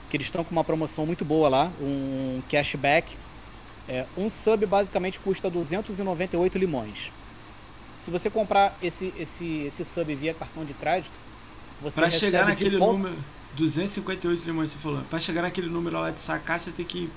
que 0.10 0.18
eles 0.18 0.28
estão 0.28 0.44
com 0.44 0.52
uma 0.52 0.64
promoção 0.64 1.06
muito 1.06 1.24
boa 1.24 1.48
lá, 1.48 1.72
um 1.80 2.42
cashback. 2.50 3.16
É, 3.88 4.06
um 4.18 4.30
sub 4.30 4.66
basicamente 4.66 5.20
custa 5.20 5.50
298 5.50 6.58
limões. 6.58 7.12
Se 8.04 8.10
você 8.10 8.30
comprar 8.30 8.76
esse, 8.82 9.14
esse, 9.18 9.62
esse 9.66 9.86
sub 9.86 10.14
via 10.16 10.34
cartão 10.34 10.66
de 10.66 10.74
crédito, 10.74 11.14
você 11.82 12.02
Pra 12.02 12.10
chegar 12.10 12.46
naquele 12.46 12.78
número, 12.78 13.16
258 13.56 14.46
limões 14.46 14.72
você 14.72 14.78
falou. 14.80 15.02
Pra 15.10 15.20
chegar 15.20 15.42
naquele 15.44 15.68
número 15.68 16.00
lá 16.00 16.12
de 16.12 16.20
sacar, 16.20 16.60
você 16.60 16.72
tem 16.72 16.86
que. 16.86 17.10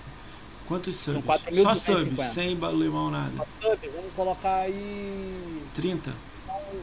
Quantos 0.67 0.97
subs? 0.97 1.25
Só 1.63 1.75
subs, 1.75 2.25
sem 2.27 2.51
limão 2.51 3.11
nada. 3.11 3.33
Só 3.37 3.71
sub, 3.71 3.89
vamos 3.89 4.13
colocar 4.15 4.57
aí. 4.57 5.58
30. 5.79 6.13
São, 6.45 6.83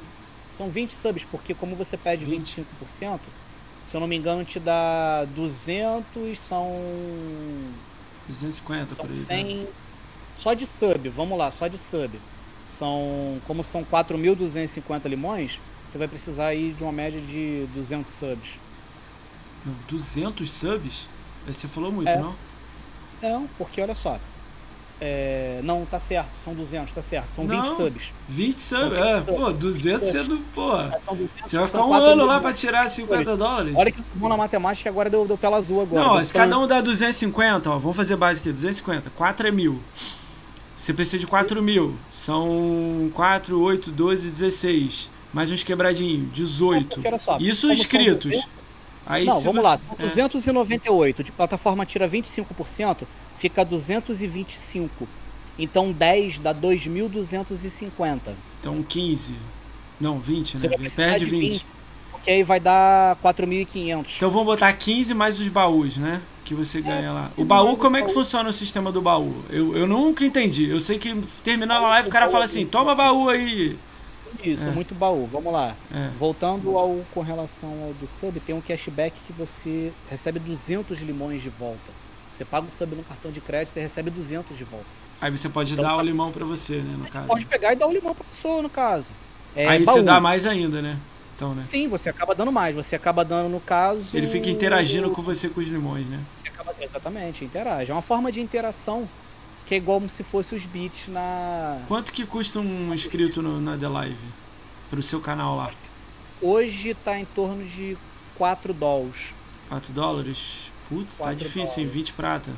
são 0.57 0.69
20 0.69 0.91
subs, 0.93 1.25
porque 1.25 1.53
como 1.53 1.75
você 1.75 1.97
pede 1.97 2.23
20. 2.23 2.61
25%, 2.61 3.19
se 3.83 3.95
eu 3.95 3.99
não 3.99 4.07
me 4.07 4.15
engano, 4.15 4.45
te 4.45 4.57
dá 4.57 5.25
200, 5.35 6.39
são. 6.39 6.71
250 8.27 8.95
são 8.95 9.05
por 9.05 9.11
aí. 9.11 9.15
100. 9.15 9.55
Né? 9.57 9.67
Só 10.37 10.53
de 10.53 10.65
sub, 10.65 11.09
vamos 11.09 11.37
lá, 11.37 11.51
só 11.51 11.67
de 11.67 11.77
sub. 11.77 12.19
São. 12.69 13.37
Como 13.45 13.63
são 13.65 13.83
4.250 13.83 15.07
limões, 15.07 15.59
você 15.85 15.97
vai 15.97 16.07
precisar 16.07 16.47
aí 16.47 16.71
de 16.71 16.81
uma 16.81 16.93
média 16.93 17.19
de 17.19 17.65
200 17.73 18.13
subs. 18.13 18.53
Não, 19.65 19.73
200 19.89 20.51
subs? 20.51 21.07
Você 21.45 21.67
falou 21.67 21.91
muito, 21.91 22.09
é. 22.09 22.17
não? 22.17 22.35
Não, 23.21 23.47
porque 23.57 23.81
olha 23.81 23.93
só. 23.93 24.17
É... 24.99 25.59
Não, 25.63 25.85
tá 25.85 25.99
certo, 25.99 26.29
são 26.37 26.53
200, 26.53 26.91
tá 26.93 27.01
certo. 27.01 27.31
São 27.31 27.43
não, 27.43 27.61
20 27.61 27.75
subs. 27.75 28.11
20 28.29 28.61
subs? 28.61 28.97
É, 28.97 29.17
subs. 29.19 29.35
pô, 29.35 29.51
200 29.51 30.07
você 30.07 30.23
não. 30.23 30.37
Pô. 30.53 30.79
É, 30.79 30.83
200, 30.83 31.29
você 31.45 31.57
vai 31.57 31.67
ficar 31.67 31.85
um 31.85 31.93
ano 31.93 32.25
lá 32.25 32.39
pra 32.39 32.53
tirar 32.53 32.89
50 32.89 33.23
subs. 33.23 33.37
dólares. 33.37 33.73
Olha 33.75 33.91
que 33.91 34.01
bom 34.15 34.29
na 34.29 34.37
matemática 34.37 34.89
agora 34.89 35.09
deu, 35.09 35.25
deu 35.25 35.37
tela 35.37 35.57
azul 35.57 35.81
agora. 35.81 36.07
Não, 36.07 36.25
se 36.25 36.33
cada 36.33 36.57
um 36.57 36.65
dá 36.65 36.79
250, 36.81 37.69
ó, 37.69 37.77
vamos 37.77 37.97
fazer 37.97 38.15
base 38.15 38.39
aqui: 38.39 38.51
250. 38.51 39.09
4 39.09 39.47
é 39.47 39.51
mil. 39.51 39.81
Você 40.77 40.93
precisa 40.93 41.19
de 41.19 41.27
4 41.27 41.61
mil. 41.61 41.95
São 42.11 43.09
4, 43.13 43.59
8, 43.59 43.91
12, 43.91 44.29
16. 44.29 45.09
Mais 45.33 45.51
uns 45.51 45.63
quebradinhos, 45.63 46.31
18. 46.31 47.01
Só, 47.19 47.37
Isso 47.39 47.71
inscritos. 47.71 48.47
Aí, 49.05 49.25
não, 49.25 49.39
vamos 49.41 49.63
você... 49.63 49.67
lá. 49.67 49.79
É. 49.99 50.03
298. 50.03 51.23
De 51.23 51.31
plataforma 51.31 51.85
tira 51.85 52.07
25%, 52.07 53.03
fica 53.38 53.63
225. 53.63 55.07
Então 55.57 55.91
10 55.91 56.39
dá 56.39 56.53
2.250. 56.53 58.19
Então 58.59 58.83
15. 58.83 59.36
Não, 59.99 60.19
20, 60.19 60.57
né? 60.57 60.69
Perde 60.95 61.25
20. 61.25 61.51
20. 61.51 61.65
Porque 62.11 62.31
aí 62.31 62.43
vai 62.43 62.59
dar 62.59 63.15
4.500. 63.17 64.15
Então 64.17 64.29
vamos 64.29 64.45
botar 64.45 64.73
15 64.73 65.13
mais 65.13 65.39
os 65.39 65.47
baús, 65.47 65.97
né? 65.97 66.21
Que 66.43 66.53
você 66.53 66.81
ganha 66.81 67.07
é, 67.07 67.11
lá. 67.11 67.31
O 67.38 67.45
baú, 67.45 67.77
como 67.77 67.97
é 67.97 68.03
que 68.03 68.13
funciona 68.13 68.49
o 68.49 68.53
sistema 68.53 68.91
do 68.91 69.01
baú? 69.01 69.43
Eu, 69.49 69.75
eu 69.75 69.88
nunca 69.88 70.25
entendi. 70.25 70.69
Eu 70.69 70.81
sei 70.81 70.99
que 70.99 71.15
terminando 71.43 71.86
a 71.86 71.89
live 71.89 72.09
o 72.09 72.11
cara 72.11 72.29
fala 72.29 72.45
assim: 72.45 72.65
toma 72.65 72.93
baú 72.93 73.29
aí. 73.29 73.77
Isso, 74.43 74.67
é. 74.67 74.71
muito 74.71 74.93
baú. 74.93 75.27
Vamos 75.31 75.51
lá. 75.51 75.75
É. 75.93 76.09
Voltando 76.19 76.77
ao 76.77 77.03
com 77.13 77.21
relação 77.21 77.69
ao 77.83 77.93
do 77.93 78.07
sub, 78.07 78.39
tem 78.39 78.53
um 78.53 78.61
cashback 78.61 79.15
que 79.25 79.33
você 79.33 79.91
recebe 80.09 80.39
200 80.39 81.01
limões 81.01 81.41
de 81.41 81.49
volta. 81.49 82.05
Você 82.36 82.43
paga 82.43 82.67
o 82.67 82.71
sub 82.71 82.95
no 82.95 83.03
cartão 83.03 83.31
de 83.31 83.39
crédito, 83.39 83.69
você 83.69 83.79
recebe 83.79 84.09
200 84.09 84.57
de 84.57 84.65
volta. 84.65 84.86
Aí 85.21 85.31
você 85.31 85.47
pode 85.47 85.71
então, 85.71 85.86
dar 85.86 85.95
o 85.95 86.01
limão 86.01 86.31
para 86.31 86.43
você, 86.43 86.77
né, 86.77 86.95
no 86.97 87.07
caso. 87.07 87.27
Pode 87.27 87.45
pegar 87.45 87.71
e 87.71 87.75
dar 87.77 87.88
o 87.88 87.91
limão 87.93 88.13
para 88.13 88.25
pessoa, 88.25 88.61
no 88.61 88.69
caso. 88.69 89.13
É, 89.55 89.65
Aí 89.65 89.86
baú. 89.86 89.95
você 89.95 90.03
dá 90.03 90.19
mais 90.19 90.45
ainda, 90.45 90.81
né? 90.81 90.99
Então, 91.36 91.55
né? 91.55 91.63
Sim, 91.65 91.88
você 91.88 92.09
acaba 92.09 92.36
dando 92.36 92.51
mais. 92.51 92.75
Você 92.75 92.95
acaba 92.95 93.23
dando, 93.23 93.49
no 93.49 93.61
caso. 93.61 94.15
Ele 94.15 94.27
fica 94.27 94.49
interagindo 94.49 95.09
com 95.11 95.21
você 95.21 95.47
com 95.47 95.61
os 95.61 95.67
limões, 95.67 96.05
né? 96.07 96.19
Acaba... 96.45 96.75
Exatamente, 96.79 97.45
interage. 97.45 97.91
É 97.91 97.93
uma 97.93 98.01
forma 98.01 98.31
de 98.31 98.41
interação 98.41 99.07
que 99.65 99.73
é 99.73 99.77
igual 99.77 100.01
se 100.09 100.23
fosse 100.23 100.53
os 100.53 100.65
bits 100.65 101.07
na. 101.07 101.79
Quanto 101.88 102.11
que 102.11 102.25
custa 102.25 102.59
um 102.59 102.93
inscrito 102.93 103.41
no, 103.41 103.61
na 103.61 103.77
The 103.77 103.88
Live? 103.88 104.17
Pro 104.89 105.01
seu 105.01 105.21
canal 105.21 105.55
lá? 105.55 105.71
Hoje 106.41 106.93
tá 106.93 107.17
em 107.17 107.25
torno 107.25 107.63
de 107.63 107.97
4 108.36 108.73
dólares. 108.73 109.33
4 109.69 109.93
dólares? 109.93 110.74
Putz, 110.88 111.17
tá 111.17 111.33
difícil, 111.33 111.83
em 111.83 111.88
20 111.88 112.13
prata. 112.13 112.51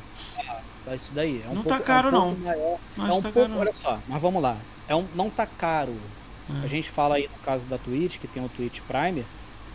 Ah, 0.85 0.95
isso 0.95 1.13
daí. 1.13 1.41
É 1.41 1.49
um 1.49 1.55
não 1.55 1.63
pouco, 1.63 1.79
tá 1.79 1.83
caro, 1.83 2.07
é 2.07 2.11
um 2.11 2.13
não. 2.13 2.37
Maior. 2.37 2.79
Não 2.95 3.07
é 3.07 3.13
um 3.13 3.21
tá 3.21 3.31
pouco, 3.31 3.49
caro, 3.49 3.59
olha 3.59 3.73
só, 3.73 4.01
mas 4.07 4.21
vamos 4.21 4.41
lá. 4.41 4.61
É 4.87 4.95
um, 4.95 5.07
não 5.13 5.29
tá 5.29 5.45
caro. 5.45 6.01
É. 6.49 6.63
A 6.63 6.67
gente 6.67 6.89
fala 6.89 7.15
aí 7.15 7.27
no 7.31 7.39
caso 7.39 7.67
da 7.67 7.77
Twitch, 7.77 8.19
que 8.19 8.27
tem 8.27 8.43
o 8.43 8.49
Twitch 8.49 8.81
Prime, 8.81 9.25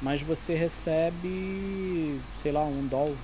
mas 0.00 0.22
você 0.22 0.54
recebe, 0.54 2.20
sei 2.36 2.50
lá, 2.50 2.64
um 2.64 2.86
dólar 2.86 3.18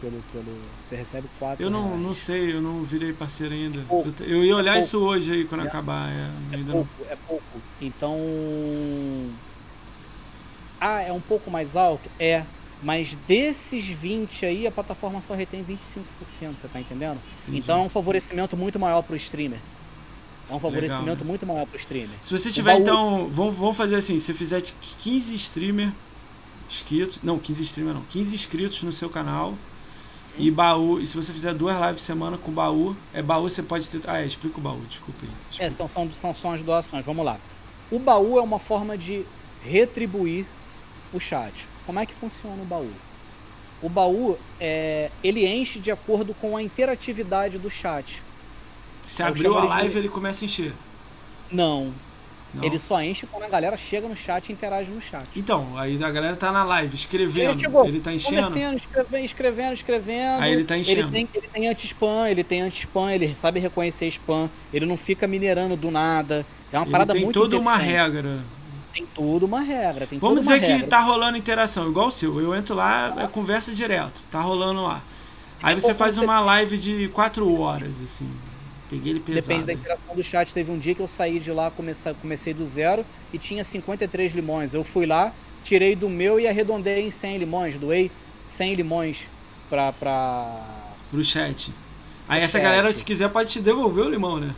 pelo, 0.00 0.20
pelo. 0.32 0.60
Você 0.80 0.96
recebe 0.96 1.28
4 1.38 1.64
Eu 1.64 1.70
não, 1.70 1.86
reais. 1.86 2.00
não 2.00 2.14
sei, 2.14 2.52
eu 2.52 2.60
não 2.60 2.82
virei 2.82 3.12
parceiro 3.12 3.54
ainda. 3.54 3.78
É 3.78 4.22
eu, 4.22 4.38
eu, 4.38 4.44
ia 4.44 4.56
olhar 4.56 4.76
é 4.76 4.80
isso 4.80 4.98
hoje 4.98 5.32
aí 5.32 5.44
quando 5.44 5.64
é, 5.64 5.68
acabar. 5.68 6.10
É, 6.10 6.56
é 6.56 6.64
pouco, 6.64 6.90
não... 6.98 7.06
é 7.06 7.16
pouco. 7.16 7.62
Então. 7.80 8.18
Ah, 10.80 11.00
é 11.02 11.12
um 11.12 11.20
pouco 11.20 11.50
mais 11.50 11.76
alto? 11.76 12.10
É. 12.18 12.44
Mas 12.82 13.16
desses 13.28 13.86
20 13.86 14.44
aí, 14.44 14.66
a 14.66 14.70
plataforma 14.70 15.20
só 15.20 15.34
retém 15.34 15.64
25%, 15.64 16.56
você 16.56 16.68
tá 16.68 16.80
entendendo? 16.80 17.18
Entendi. 17.42 17.58
Então 17.58 17.82
é 17.82 17.84
um 17.84 17.88
favorecimento 17.88 18.56
muito 18.56 18.78
maior 18.78 19.02
pro 19.02 19.14
streamer. 19.14 19.60
É 20.50 20.54
um 20.54 20.58
favorecimento 20.58 21.04
Legal, 21.04 21.16
né? 21.16 21.24
muito 21.24 21.46
maior 21.46 21.66
pro 21.66 21.78
streamer. 21.78 22.16
Se 22.20 22.36
você 22.36 22.50
tiver, 22.50 22.72
baú... 22.72 22.82
então, 22.82 23.30
vamos, 23.32 23.56
vamos 23.56 23.76
fazer 23.76 23.94
assim, 23.94 24.18
se 24.18 24.34
fizer 24.34 24.60
15 24.98 25.34
streamer 25.36 25.92
inscritos, 26.68 27.20
não, 27.22 27.38
15 27.38 27.62
streamer 27.62 27.94
não, 27.94 28.02
15 28.02 28.34
inscritos 28.34 28.82
no 28.82 28.92
seu 28.92 29.08
canal, 29.08 29.54
e 30.36 30.50
baú, 30.50 30.98
e 30.98 31.06
se 31.06 31.14
você 31.14 31.32
fizer 31.32 31.54
duas 31.54 31.76
lives 31.76 31.96
por 31.96 32.00
semana 32.00 32.38
com 32.38 32.50
baú, 32.50 32.96
é 33.12 33.22
baú 33.22 33.48
você 33.48 33.62
pode 33.62 33.88
ter. 33.88 34.00
Ah, 34.08 34.20
é, 34.20 34.26
explica 34.26 34.58
o 34.58 34.60
baú, 34.60 34.80
desculpa 34.88 35.20
aí. 35.22 35.30
É, 35.64 35.70
são, 35.70 35.86
são, 35.86 36.10
são, 36.12 36.34
são 36.34 36.52
as 36.52 36.62
doações, 36.62 37.04
vamos 37.04 37.24
lá. 37.24 37.38
O 37.90 37.98
baú 37.98 38.38
é 38.38 38.42
uma 38.42 38.58
forma 38.58 38.96
de 38.96 39.24
retribuir 39.62 40.46
o 41.12 41.20
chat. 41.20 41.68
Como 41.86 41.98
é 41.98 42.06
que 42.06 42.14
funciona 42.14 42.62
o 42.62 42.66
baú? 42.66 42.90
O 43.82 43.88
baú, 43.88 44.38
é, 44.60 45.10
ele 45.22 45.46
enche 45.46 45.80
de 45.80 45.90
acordo 45.90 46.34
com 46.34 46.56
a 46.56 46.62
interatividade 46.62 47.58
do 47.58 47.68
chat. 47.68 48.22
Se 49.06 49.22
abriu 49.22 49.58
a 49.58 49.64
live, 49.64 49.90
de... 49.90 49.98
ele 49.98 50.08
começa 50.08 50.44
a 50.44 50.46
encher. 50.46 50.72
Não, 51.50 51.92
não. 52.54 52.64
Ele 52.64 52.78
só 52.78 53.02
enche 53.02 53.26
quando 53.26 53.44
a 53.44 53.48
galera 53.48 53.76
chega 53.76 54.06
no 54.06 54.14
chat 54.14 54.48
e 54.48 54.52
interage 54.52 54.90
no 54.90 55.00
chat. 55.00 55.26
Então, 55.34 55.76
aí 55.76 56.02
a 56.02 56.10
galera 56.10 56.36
tá 56.36 56.52
na 56.52 56.62
live 56.64 56.94
escrevendo. 56.94 57.50
Ele, 57.50 57.58
chegou, 57.58 57.86
ele 57.86 58.00
tá 58.00 58.12
enchendo. 58.12 58.76
Escrevendo, 58.76 59.24
escrevendo, 59.24 59.72
escrevendo. 59.72 60.42
Aí 60.42 60.52
ele 60.52 60.64
tá 60.64 60.76
enchendo. 60.76 61.00
Ele 61.00 61.10
tem, 61.10 61.28
ele 61.34 61.48
tem 61.48 61.68
anti-spam, 61.68 62.28
ele 62.28 62.44
tem 62.44 62.60
anti-spam, 62.60 63.10
ele 63.10 63.34
sabe 63.34 63.58
reconhecer 63.58 64.06
spam. 64.08 64.50
Ele 64.72 64.84
não 64.84 64.98
fica 64.98 65.26
minerando 65.26 65.76
do 65.76 65.90
nada. 65.90 66.44
É 66.70 66.76
uma 66.76 66.84
ele 66.84 66.92
parada 66.92 67.14
tem 67.14 67.24
muito 67.24 67.40
toda 67.40 67.58
uma 67.58 67.76
regra. 67.76 68.38
Tem 68.92 69.06
tudo 69.06 69.46
uma 69.46 69.60
regra. 69.60 70.06
Tem 70.06 70.18
Vamos 70.18 70.42
dizer 70.42 70.60
regra. 70.60 70.78
que 70.78 70.86
tá 70.86 71.00
rolando 71.00 71.38
interação, 71.38 71.88
igual 71.88 72.08
o 72.08 72.10
seu. 72.10 72.40
Eu 72.40 72.54
entro 72.54 72.74
lá, 72.74 73.14
é 73.18 73.26
conversa 73.26 73.72
direto. 73.72 74.22
Tá 74.30 74.40
rolando 74.40 74.82
lá. 74.82 75.02
Aí 75.62 75.74
você 75.74 75.94
faz 75.94 76.18
uma 76.18 76.40
live 76.40 76.76
de 76.76 77.08
4 77.08 77.60
horas, 77.60 78.00
assim. 78.04 78.28
Peguei 78.90 79.12
ele 79.12 79.20
pesado. 79.20 79.46
Depende 79.46 79.66
da 79.66 79.72
interação 79.72 80.14
do 80.14 80.22
chat. 80.22 80.52
Teve 80.52 80.70
um 80.70 80.78
dia 80.78 80.94
que 80.94 81.00
eu 81.00 81.08
saí 81.08 81.38
de 81.40 81.50
lá, 81.50 81.70
comecei, 81.70 82.12
comecei 82.20 82.52
do 82.52 82.66
zero 82.66 83.06
e 83.32 83.38
tinha 83.38 83.64
53 83.64 84.34
limões. 84.34 84.74
Eu 84.74 84.84
fui 84.84 85.06
lá, 85.06 85.32
tirei 85.64 85.96
do 85.96 86.10
meu 86.10 86.38
e 86.38 86.46
arredondei 86.46 87.06
em 87.06 87.10
100 87.10 87.38
limões. 87.38 87.78
Doei 87.78 88.10
100 88.46 88.74
limões 88.74 89.26
pra. 89.70 89.92
pra... 89.92 90.60
Pro 91.10 91.24
chat. 91.24 91.72
Aí 92.28 92.42
essa 92.42 92.58
chat. 92.58 92.62
galera, 92.62 92.92
se 92.92 93.02
quiser, 93.04 93.30
pode 93.30 93.52
te 93.52 93.60
devolver 93.60 94.04
o 94.04 94.10
limão, 94.10 94.38
né? 94.38 94.54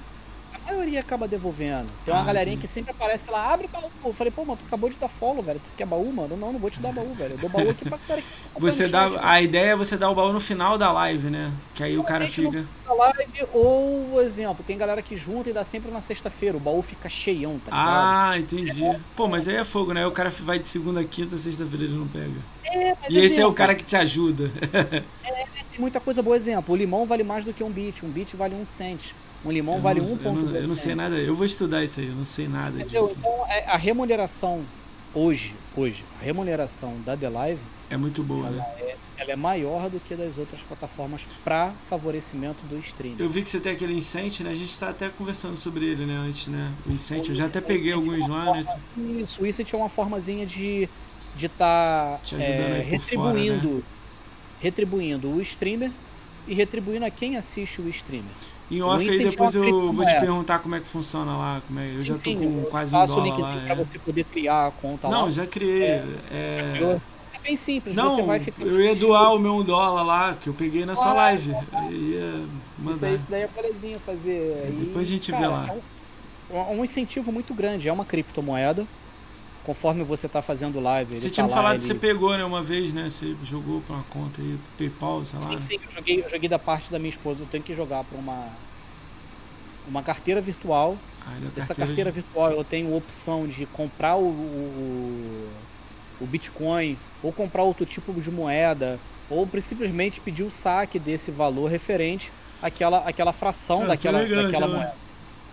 A 0.74 0.76
maioria 0.76 1.00
acaba 1.00 1.28
devolvendo. 1.28 1.88
Tem 2.04 2.12
uma 2.12 2.22
ah, 2.22 2.24
galerinha 2.24 2.56
que 2.56 2.66
sempre 2.66 2.90
aparece 2.90 3.30
lá, 3.30 3.52
abre 3.52 3.68
baú. 3.68 3.88
Eu 4.04 4.12
falei, 4.12 4.32
pô, 4.32 4.44
mano, 4.44 4.56
tu 4.56 4.66
acabou 4.66 4.90
de 4.90 4.98
dar 4.98 5.08
follow, 5.08 5.40
velho. 5.40 5.60
Tu 5.60 5.70
quer 5.76 5.86
baú, 5.86 6.12
mano? 6.12 6.36
Não, 6.36 6.52
não 6.52 6.58
vou 6.58 6.68
te 6.68 6.80
dar 6.80 6.92
baú, 6.92 7.14
velho. 7.14 7.34
Eu 7.34 7.38
dou 7.38 7.48
baú 7.48 7.70
aqui 7.70 7.88
pra 7.88 7.96
cara 7.96 8.20
que 8.20 8.28
tá 8.28 8.60
Você 8.60 8.88
dá. 8.88 9.08
Chat, 9.08 9.20
a 9.22 9.40
ideia 9.40 9.70
é 9.70 9.76
você 9.76 9.96
dar 9.96 10.10
o 10.10 10.14
baú 10.16 10.32
no 10.32 10.40
final 10.40 10.76
da 10.76 10.90
live, 10.90 11.30
né? 11.30 11.52
Que 11.74 11.84
aí 11.84 11.96
o 11.96 12.02
cara 12.02 12.26
fica. 12.26 12.66
Live, 12.86 13.46
ou, 13.52 14.20
exemplo, 14.20 14.64
tem 14.66 14.76
galera 14.76 15.00
que 15.00 15.16
junta 15.16 15.48
e 15.48 15.52
dá 15.52 15.64
sempre 15.64 15.92
na 15.92 16.00
sexta-feira. 16.00 16.56
O 16.56 16.60
baú 16.60 16.82
fica 16.82 17.08
cheião, 17.08 17.56
tá 17.60 17.70
ligado? 17.70 17.88
Ah, 17.88 18.38
entendi. 18.38 18.82
Pô, 19.14 19.28
mas 19.28 19.46
aí 19.46 19.56
é 19.56 19.64
fogo, 19.64 19.92
né? 19.92 20.04
O 20.04 20.12
cara 20.12 20.30
vai 20.30 20.58
de 20.58 20.66
segunda 20.66 21.00
a 21.00 21.04
quinta, 21.04 21.38
sexta-feira 21.38 21.84
ele 21.84 21.96
não 21.96 22.08
pega. 22.08 22.40
É, 22.66 22.94
e 23.08 23.18
esse 23.18 23.40
é 23.40 23.46
o 23.46 23.54
cara 23.54 23.76
que 23.76 23.84
te 23.84 23.94
ajuda. 23.94 24.50
é, 24.74 25.04
tem 25.70 25.78
muita 25.78 26.00
coisa 26.00 26.20
boa. 26.20 26.36
Exemplo, 26.36 26.74
o 26.74 26.76
limão 26.76 27.06
vale 27.06 27.22
mais 27.22 27.44
do 27.44 27.54
que 27.54 27.62
um 27.62 27.70
bit. 27.70 28.04
Um 28.04 28.10
bit 28.10 28.36
vale 28.36 28.56
um 28.56 28.66
cent. 28.66 29.14
Um 29.44 29.50
limão 29.50 29.76
eu 29.76 29.80
vale 29.80 30.00
não, 30.00 30.04
um 30.12 30.18
ponto. 30.18 30.46
Eu, 30.46 30.52
não, 30.52 30.56
eu 30.56 30.68
não 30.68 30.76
sei 30.76 30.94
nada, 30.94 31.18
eu 31.20 31.34
vou 31.34 31.44
estudar 31.46 31.84
isso 31.84 32.00
aí, 32.00 32.06
eu 32.08 32.14
não 32.16 32.24
sei 32.24 32.48
nada 32.48 32.78
Entendeu? 32.78 33.02
disso. 33.02 33.18
Então 33.18 33.46
é, 33.50 33.64
a 33.70 33.76
remuneração 33.76 34.72
hoje, 35.12 35.60
hoje, 35.72 36.08
a 36.10 36.18
remuneração 36.18 37.00
da 37.02 37.16
The 37.16 37.28
Live 37.28 37.72
é 37.88 37.96
muito 37.96 38.22
boa, 38.24 38.46
ela 38.46 38.56
né? 38.56 38.66
É, 38.78 38.98
ela 39.16 39.32
é 39.32 39.36
maior 39.36 39.88
do 39.90 40.00
que 40.00 40.16
das 40.16 40.38
outras 40.38 40.64
plataformas 40.64 41.26
para 41.44 41.78
favorecimento 41.86 42.66
do 42.66 42.76
streaming. 42.78 43.22
Eu 43.22 43.30
vi 43.30 43.42
que 43.42 43.48
você 43.48 43.60
tem 43.60 43.72
aquele 43.72 43.94
Incent, 43.94 44.40
né? 44.40 44.50
A 44.50 44.54
gente 44.54 44.72
está 44.72 44.88
até 44.90 45.08
conversando 45.10 45.56
sobre 45.56 45.86
ele, 45.86 46.04
né? 46.04 46.14
Antes, 46.16 46.48
né? 46.48 46.76
O 46.84 46.90
Incent, 46.90 47.28
eu 47.28 47.34
já 47.34 47.46
até 47.46 47.60
peguei 47.60 47.92
alguns 47.92 48.26
lá, 48.26 48.50
né? 48.50 48.60
Isso, 48.96 49.42
o 49.42 49.46
Incent 49.46 49.72
é 49.72 49.76
uma 49.76 49.88
formazinha 49.88 50.46
de 50.46 50.90
de 51.36 51.46
estar 51.46 52.22
Te 52.22 52.36
ajudando 52.36 52.74
é, 52.76 52.82
fora, 53.12 53.44
retribuindo, 53.44 53.44
né? 53.44 53.82
retribuindo 54.58 55.32
o 55.32 55.40
streamer 55.40 56.00
e 56.46 56.54
retribuindo 56.54 57.04
a 57.06 57.10
quem 57.10 57.36
assiste 57.36 57.80
o 57.82 57.88
streamer. 57.88 58.36
Em 58.76 58.82
off 58.82 59.10
aí 59.10 59.20
depois 59.20 59.54
é 59.54 59.58
eu 59.58 59.92
vou 59.92 60.04
te 60.04 60.16
criptomoeda. 60.16 60.16
perguntar 60.16 60.60
como 60.60 60.74
é 60.74 60.80
que 60.80 60.88
funciona 60.88 61.36
lá. 61.36 61.62
Como 61.62 61.78
é, 61.80 61.96
eu 61.96 62.02
Sim, 62.02 62.14
já 62.14 62.18
tô 62.18 62.34
sim, 62.34 62.36
com 62.36 62.66
quase 62.66 62.96
um 62.96 63.04
dólar 63.04 63.38
lá. 63.38 63.60
pra 63.66 63.74
é. 63.84 63.84
você 63.84 63.98
poder 64.00 64.24
criar 64.26 64.66
a 64.66 64.72
conta 64.72 65.08
Não, 65.08 65.30
lá. 65.30 65.30
já 65.30 65.46
criei. 65.46 66.00
É, 66.30 66.98
É 67.32 67.38
bem 67.42 67.56
simples, 67.56 67.98
Não, 67.98 68.00
você 68.00 68.22
vai 68.22 68.40
ficar. 68.40 68.66
eu 68.66 68.80
ia 68.80 68.94
doar 68.96 69.34
o 69.34 69.38
meu 69.38 69.54
um 69.56 69.64
dólar 69.64 70.02
lá, 70.04 70.36
que 70.36 70.48
eu 70.48 70.54
peguei 70.54 70.84
na 70.86 70.96
sua 70.96 71.12
Ah, 71.12 71.14
live. 71.14 71.68
Eu 71.72 71.92
ia 71.92 72.50
Isso, 72.86 73.04
mandar. 73.04 73.06
aí, 73.06 73.14
isso 73.16 73.28
daí 73.30 73.42
é 73.42 73.48
molezinha 73.54 74.00
fazer. 74.00 74.56
É, 74.56 74.72
aí, 74.72 74.72
depois 74.72 75.08
a 75.08 75.10
gente 75.12 75.30
cara, 75.30 75.46
vê 75.46 75.46
lá. 75.46 75.78
É 76.50 76.56
um, 76.58 76.58
é 76.58 76.70
um 76.76 76.84
incentivo 76.84 77.32
muito 77.32 77.54
grande, 77.54 77.88
é 77.88 77.92
uma 77.94 78.06
criptomoeda. 78.06 78.88
Conforme 79.64 80.04
você 80.04 80.28
tá 80.28 80.42
fazendo 80.42 80.80
live. 80.80 81.20
Você 81.20 81.30
tinha 81.30 81.42
tá 81.42 81.44
me 81.44 81.48
lá, 81.48 81.52
falado 81.52 81.78
que 81.78 81.84
ele- 81.86 81.86
você 81.86 81.94
pegou, 81.94 82.36
né, 82.36 82.44
uma 82.44 82.62
vez, 82.62 82.92
né? 82.92 83.08
Você 83.10 83.36
jogou 83.42 83.82
pra 83.82 83.94
uma 83.96 84.04
conta 84.04 84.40
aí, 84.42 84.58
PayPal, 84.76 85.24
sei 85.24 85.38
lá. 85.38 85.56
Sim, 85.56 85.58
sim, 85.58 85.74
eu 85.82 85.90
joguei, 85.90 86.24
eu 86.24 86.28
joguei 86.28 86.48
da 86.48 86.58
parte 86.58 86.90
da 86.90 86.98
minha 86.98 87.08
esposa. 87.10 87.42
Eu 87.42 87.46
tenho 87.46 87.62
que 87.64 87.74
jogar 87.74 88.04
para 88.04 88.16
uma 88.18 88.66
uma 89.84 90.02
carteira 90.02 90.40
virtual. 90.40 91.10
Ah, 91.20 91.38
é 91.38 91.50
Essa 91.54 91.74
carteira 91.74 91.74
carteira 91.74 92.10
de- 92.10 92.10
virtual 92.10 92.50
eu 92.52 92.64
tenho 92.64 92.92
a 92.92 92.96
opção 92.96 93.46
de 93.46 93.66
comprar 93.66 94.16
o, 94.16 94.26
o, 95.62 95.68
o 96.18 96.26
Bitcoin 96.26 97.00
ou 97.22 97.32
comprar 97.32 97.62
outro 97.64 97.86
tipo 97.86 98.20
de 98.20 98.30
moeda 98.30 99.04
ou 99.28 99.48
simplesmente 99.62 100.20
pedir 100.20 100.42
o 100.44 100.50
saque 100.50 100.98
desse 100.98 101.30
valor 101.30 101.68
referente 101.68 102.32
àquela, 102.60 102.98
àquela 103.08 103.32
fração 103.32 103.86
Ah, 103.86 103.86
daquela, 103.86 104.26
legal, 104.26 104.28
daquela 104.28 104.66
já. 104.66 104.66
moeda. 104.68 105.03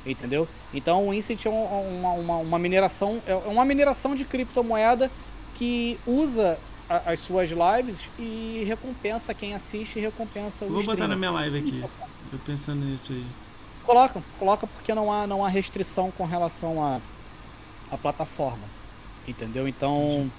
Entendeu? 0.04 0.50
Então 0.74 1.08
o 1.08 1.14
Incent 1.14 1.46
é 1.46 1.50
um- 1.50 2.00
uma, 2.00 2.12
uma, 2.14 2.38
uma 2.40 2.60
mineração, 2.60 3.22
é 3.26 3.36
uma 3.36 3.64
mineração 3.66 4.16
de 4.16 4.26
criptomoeda 4.26 5.12
que 5.54 6.02
usa 6.06 6.62
a- 6.90 7.12
as 7.14 7.20
suas 7.22 7.50
lives 7.52 8.10
e 8.18 8.64
recompensa 8.66 9.34
quem 9.36 9.54
assiste 9.54 10.00
e 10.00 10.02
recompensa 10.02 10.66
o 10.66 10.76
Vou 10.76 10.84
botar 10.84 11.08
na 11.08 11.16
streamer. 11.16 11.18
minha 11.18 11.30
live 11.32 11.58
aqui. 11.58 11.94
Eu 12.32 12.40
pensando 12.40 12.86
nisso 12.86 13.14
aí. 13.14 13.40
Coloca, 13.82 14.22
coloca 14.38 14.68
porque 14.68 14.94
não 14.94 15.12
há, 15.12 15.26
não 15.28 15.44
há 15.44 15.50
restrição 15.50 16.12
com 16.12 16.26
relação 16.26 16.84
à 16.84 17.02
à 17.90 17.98
plataforma. 17.98 18.74
Entendeu? 19.28 19.68
Então, 19.68 20.34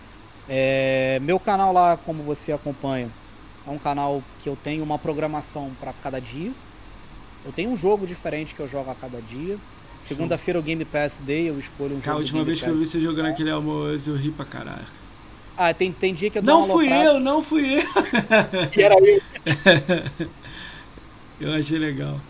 é, 0.47 1.21
meu 1.21 1.41
canal 1.41 1.73
lá, 1.73 1.97
como 1.99 2.25
você 2.25 2.53
acompanha, 2.53 3.17
é 3.65 3.71
um 3.71 3.79
canal 3.79 4.25
que 4.39 4.49
eu 4.49 4.57
tenho 4.57 4.85
uma 4.85 4.99
programação 4.99 5.75
para 5.77 5.93
cada 5.95 6.21
dia. 6.21 6.57
Eu 7.45 7.53
tenho 7.53 7.71
um 7.71 7.77
jogo 7.77 8.07
diferente 8.07 8.55
que 8.55 8.61
eu 8.63 8.69
jogo 8.69 8.91
a 8.91 8.97
cada 8.97 9.23
dia. 9.23 9.61
Segunda-feira 10.01 10.59
o 10.59 10.63
Game 10.63 10.85
Pass 10.85 11.21
Day, 11.21 11.49
eu 11.49 11.59
escolho 11.59 11.97
um 11.97 12.01
Cara, 12.01 12.17
a 12.17 12.19
jogo. 12.21 12.29
do 12.29 12.31
última 12.33 12.45
vez 12.45 12.61
que 12.61 12.69
eu 12.69 12.77
Pass. 12.77 12.79
vi 12.79 12.85
você 12.87 13.01
jogando 13.01 13.27
aquele 13.29 13.51
almoço, 13.51 14.11
eu 14.11 14.17
ri 14.17 14.31
pra 14.33 14.45
caralho. 14.45 14.87
Ah, 15.57 15.73
tem, 15.75 15.93
tem 15.93 16.15
dia 16.15 16.31
que 16.31 16.39
eu 16.39 16.43
dou 16.43 16.57
Não 16.57 16.63
fui 16.65 16.89
eu, 16.91 17.21
não 17.21 17.41
fui 17.43 17.79
eu. 17.79 17.83
e 18.77 18.83
era 18.83 18.95
eu. 19.01 19.23
Eu 21.39 21.53
achei 21.55 21.79
legal. 21.79 22.25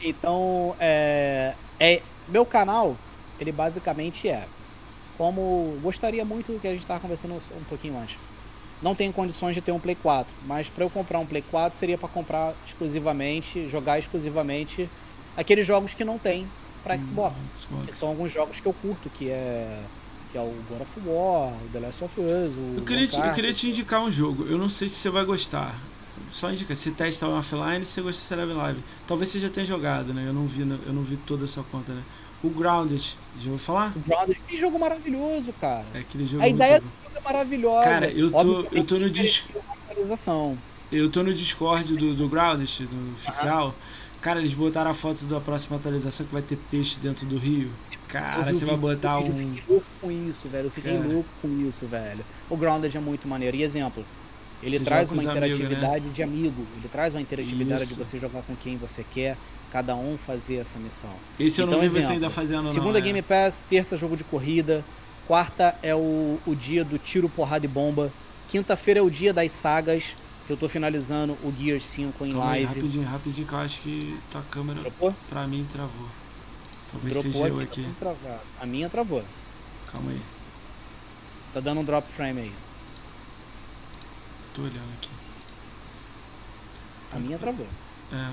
Então, 0.00 0.76
é, 0.78 1.58
é 1.80 2.04
meu 2.26 2.44
canal, 2.46 3.08
ele 3.38 3.52
basicamente 3.52 4.28
é 4.28 4.50
como 5.12 5.78
gostaria 5.80 6.24
muito 6.24 6.60
que 6.60 6.68
a 6.68 6.72
gente 6.72 6.80
estava 6.82 7.00
conversando 7.00 7.38
um 7.52 7.64
pouquinho 7.64 7.98
antes. 7.98 8.20
Não 8.82 8.94
tenho 8.94 9.12
condições 9.12 9.54
de 9.54 9.62
ter 9.62 9.70
um 9.70 9.78
Play 9.78 9.94
4, 9.94 10.34
mas 10.42 10.68
para 10.68 10.84
eu 10.84 10.90
comprar 10.90 11.20
um 11.20 11.26
Play 11.26 11.42
4 11.42 11.78
seria 11.78 11.96
para 11.96 12.08
comprar 12.08 12.56
exclusivamente, 12.66 13.68
jogar 13.68 13.98
exclusivamente 13.98 14.90
aqueles 15.36 15.64
jogos 15.64 15.94
que 15.94 16.04
não 16.04 16.18
tem 16.18 16.46
para 16.82 16.96
Xbox. 16.96 17.48
Xbox. 17.54 17.86
Que 17.86 17.92
são 17.92 18.08
alguns 18.08 18.32
jogos 18.32 18.58
que 18.58 18.66
eu 18.66 18.74
curto, 18.74 19.08
que 19.08 19.30
é 19.30 19.78
que 20.32 20.38
é 20.38 20.40
o 20.40 20.50
God 20.66 20.80
of 20.80 21.00
War, 21.04 21.62
o 21.62 21.68
The 21.70 21.78
Last 21.78 22.04
of 22.04 22.18
Us, 22.18 22.56
o 22.56 22.78
Eu 22.78 22.84
queria, 22.86 23.06
te, 23.06 23.20
eu 23.20 23.32
queria 23.34 23.52
te 23.52 23.68
indicar 23.68 24.02
um 24.02 24.10
jogo. 24.10 24.46
Eu 24.46 24.56
não 24.56 24.68
sei 24.68 24.88
se 24.88 24.96
você 24.96 25.10
vai 25.10 25.24
gostar. 25.26 25.78
Só 26.30 26.50
indica. 26.50 26.74
Se 26.74 26.90
testa 26.92 27.28
offline, 27.28 27.84
se 27.84 28.00
você 28.00 28.02
gosta, 28.02 28.34
em 28.34 28.54
live. 28.54 28.80
Talvez 29.06 29.28
você 29.28 29.38
já 29.38 29.50
tenha 29.50 29.66
jogado, 29.66 30.14
né? 30.14 30.26
Eu 30.26 30.32
não 30.32 30.46
vi, 30.46 30.62
eu 30.62 30.92
não 30.92 31.02
vi 31.02 31.18
toda 31.18 31.44
a 31.44 31.48
sua 31.48 31.62
conta, 31.64 31.92
né? 31.92 32.02
O 32.42 32.48
Grounded, 32.48 33.14
já 33.36 33.50
ouviu 33.50 33.58
falar? 33.58 33.92
O 33.94 34.00
Grounded, 34.00 34.40
que 34.46 34.56
jogo 34.56 34.78
maravilhoso, 34.78 35.52
cara. 35.52 35.86
É 35.94 35.98
aquele 35.98 36.26
jogo 36.26 36.42
A 36.42 36.48
ideia 36.48 36.82
é 37.18 37.22
maravilhosa. 37.24 37.80
Cara, 37.80 38.10
eu 38.12 38.34
tô- 38.34 38.68
eu 38.72 38.86
tô 38.86 38.98
no 38.98 39.10
eles 39.10 39.10
dis- 39.10 39.52
merecia 39.52 39.60
uma 39.60 39.74
atualização. 39.74 40.64
Eu 40.90 41.10
tô 41.10 41.22
no 41.22 41.32
Discord 41.34 41.96
do, 41.96 42.14
do 42.14 42.28
Grounded, 42.28 42.86
do 42.88 43.12
oficial. 43.14 43.80
Cara, 44.20 44.40
eles 44.40 44.54
botaram 44.54 44.90
a 44.90 44.94
foto 44.94 45.26
da 45.26 45.40
próxima 45.40 45.76
atualização 45.76 46.26
que 46.26 46.32
vai 46.32 46.42
ter 46.42 46.56
peixe 46.58 47.00
dentro 47.00 47.26
do 47.26 47.38
rio. 47.38 47.82
Eu 47.90 47.98
Cara, 48.08 48.52
você 48.54 48.64
vai 48.66 48.76
botar 48.76 49.18
eu 49.28 49.34
um. 49.34 49.34
fiquei 49.34 49.62
louco 49.66 49.88
com 50.00 50.10
isso, 50.10 50.48
velho. 50.50 50.66
Eu 50.66 50.70
fiquei 50.70 50.98
Cara. 50.98 50.98
louco 50.98 51.34
com 51.36 51.52
isso, 51.52 51.88
velho. 51.88 52.26
O 52.48 52.56
Grounded 52.56 52.96
é 52.96 53.00
muito 53.00 53.28
maneiro. 53.28 53.56
E 53.56 53.62
exemplo, 53.62 54.08
ele 54.60 54.78
Você 54.78 54.80
traz 54.80 55.10
uma 55.12 55.22
amigos, 55.22 55.24
interatividade 55.24 56.10
de 56.10 56.22
amigo. 56.22 56.74
Ele 56.74 56.88
traz 56.88 57.14
uma 57.14 57.20
interatividade 57.22 57.84
Isso. 57.84 57.94
de 57.94 57.94
você 57.94 58.18
jogar 58.18 58.42
com 58.42 58.56
quem 58.56 58.76
você 58.78 59.04
quer, 59.04 59.40
cada 59.68 59.96
um 59.96 60.16
fazer 60.18 60.56
essa 60.56 60.78
missão. 60.78 61.22
Esse 61.38 61.60
eu 61.60 61.66
não 61.66 61.74
Então, 61.74 61.78
vi 61.78 61.88
você 61.88 62.12
exemplo, 62.12 62.14
ainda 62.14 62.30
fazendo, 62.30 62.72
não. 62.72 62.72
Segunda 62.72 63.00
é. 63.00 63.00
Game 63.00 63.22
Pass, 63.22 63.62
terça 63.62 63.96
jogo 63.96 64.16
de 64.16 64.24
corrida, 64.24 64.86
quarta 65.32 65.74
é 65.82 65.94
o, 65.94 66.38
o 66.44 66.54
dia 66.54 66.84
do 66.84 66.98
tiro, 66.98 67.26
porrada 67.26 67.64
e 67.64 67.68
bomba, 67.68 68.12
quinta-feira 68.50 69.00
é 69.00 69.02
o 69.02 69.08
dia 69.08 69.32
das 69.32 69.50
sagas, 69.50 70.14
que 70.46 70.52
eu 70.52 70.58
tô 70.58 70.68
finalizando 70.68 71.32
o 71.42 71.50
Gears 71.58 71.86
5 71.86 72.26
em 72.26 72.32
Calma 72.32 72.50
aí, 72.50 72.64
live. 72.66 72.80
rapidinho, 72.80 73.08
rapidinho, 73.08 73.46
que 73.46 73.52
eu 73.54 73.58
acho 73.58 73.80
que 73.80 74.18
tua 74.30 74.42
câmera, 74.50 74.80
Dropou? 74.82 75.14
pra 75.30 75.46
mim, 75.46 75.66
travou. 75.72 76.06
Talvez 76.92 77.14
Dropou 77.14 77.32
seja 77.32 77.48
eu 77.48 77.60
aqui, 77.60 77.86
tá. 77.98 78.40
A 78.60 78.66
minha 78.66 78.90
travou. 78.90 79.24
Calma 79.90 80.10
aí, 80.10 80.20
Tá 81.54 81.60
dando 81.60 81.80
um 81.80 81.84
drop 81.84 82.06
frame 82.12 82.40
aí. 82.42 82.52
tô 84.54 84.60
olhando 84.60 84.92
aqui. 84.98 85.08
A 87.10 87.18
minha 87.18 87.38
travou. 87.38 87.66
É, 88.12 88.30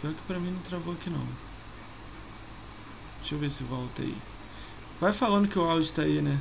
pior 0.00 0.14
que 0.14 0.22
pra 0.28 0.38
mim 0.38 0.52
não 0.52 0.60
travou 0.60 0.94
aqui 0.94 1.10
não. 1.10 1.26
Deixa 3.18 3.34
eu 3.34 3.38
ver 3.40 3.50
se 3.50 3.64
volta 3.64 4.02
aí. 4.02 4.14
Vai 5.00 5.12
falando 5.12 5.48
que 5.48 5.58
o 5.58 5.62
áudio 5.62 5.92
tá 5.92 6.02
aí, 6.02 6.20
né? 6.22 6.38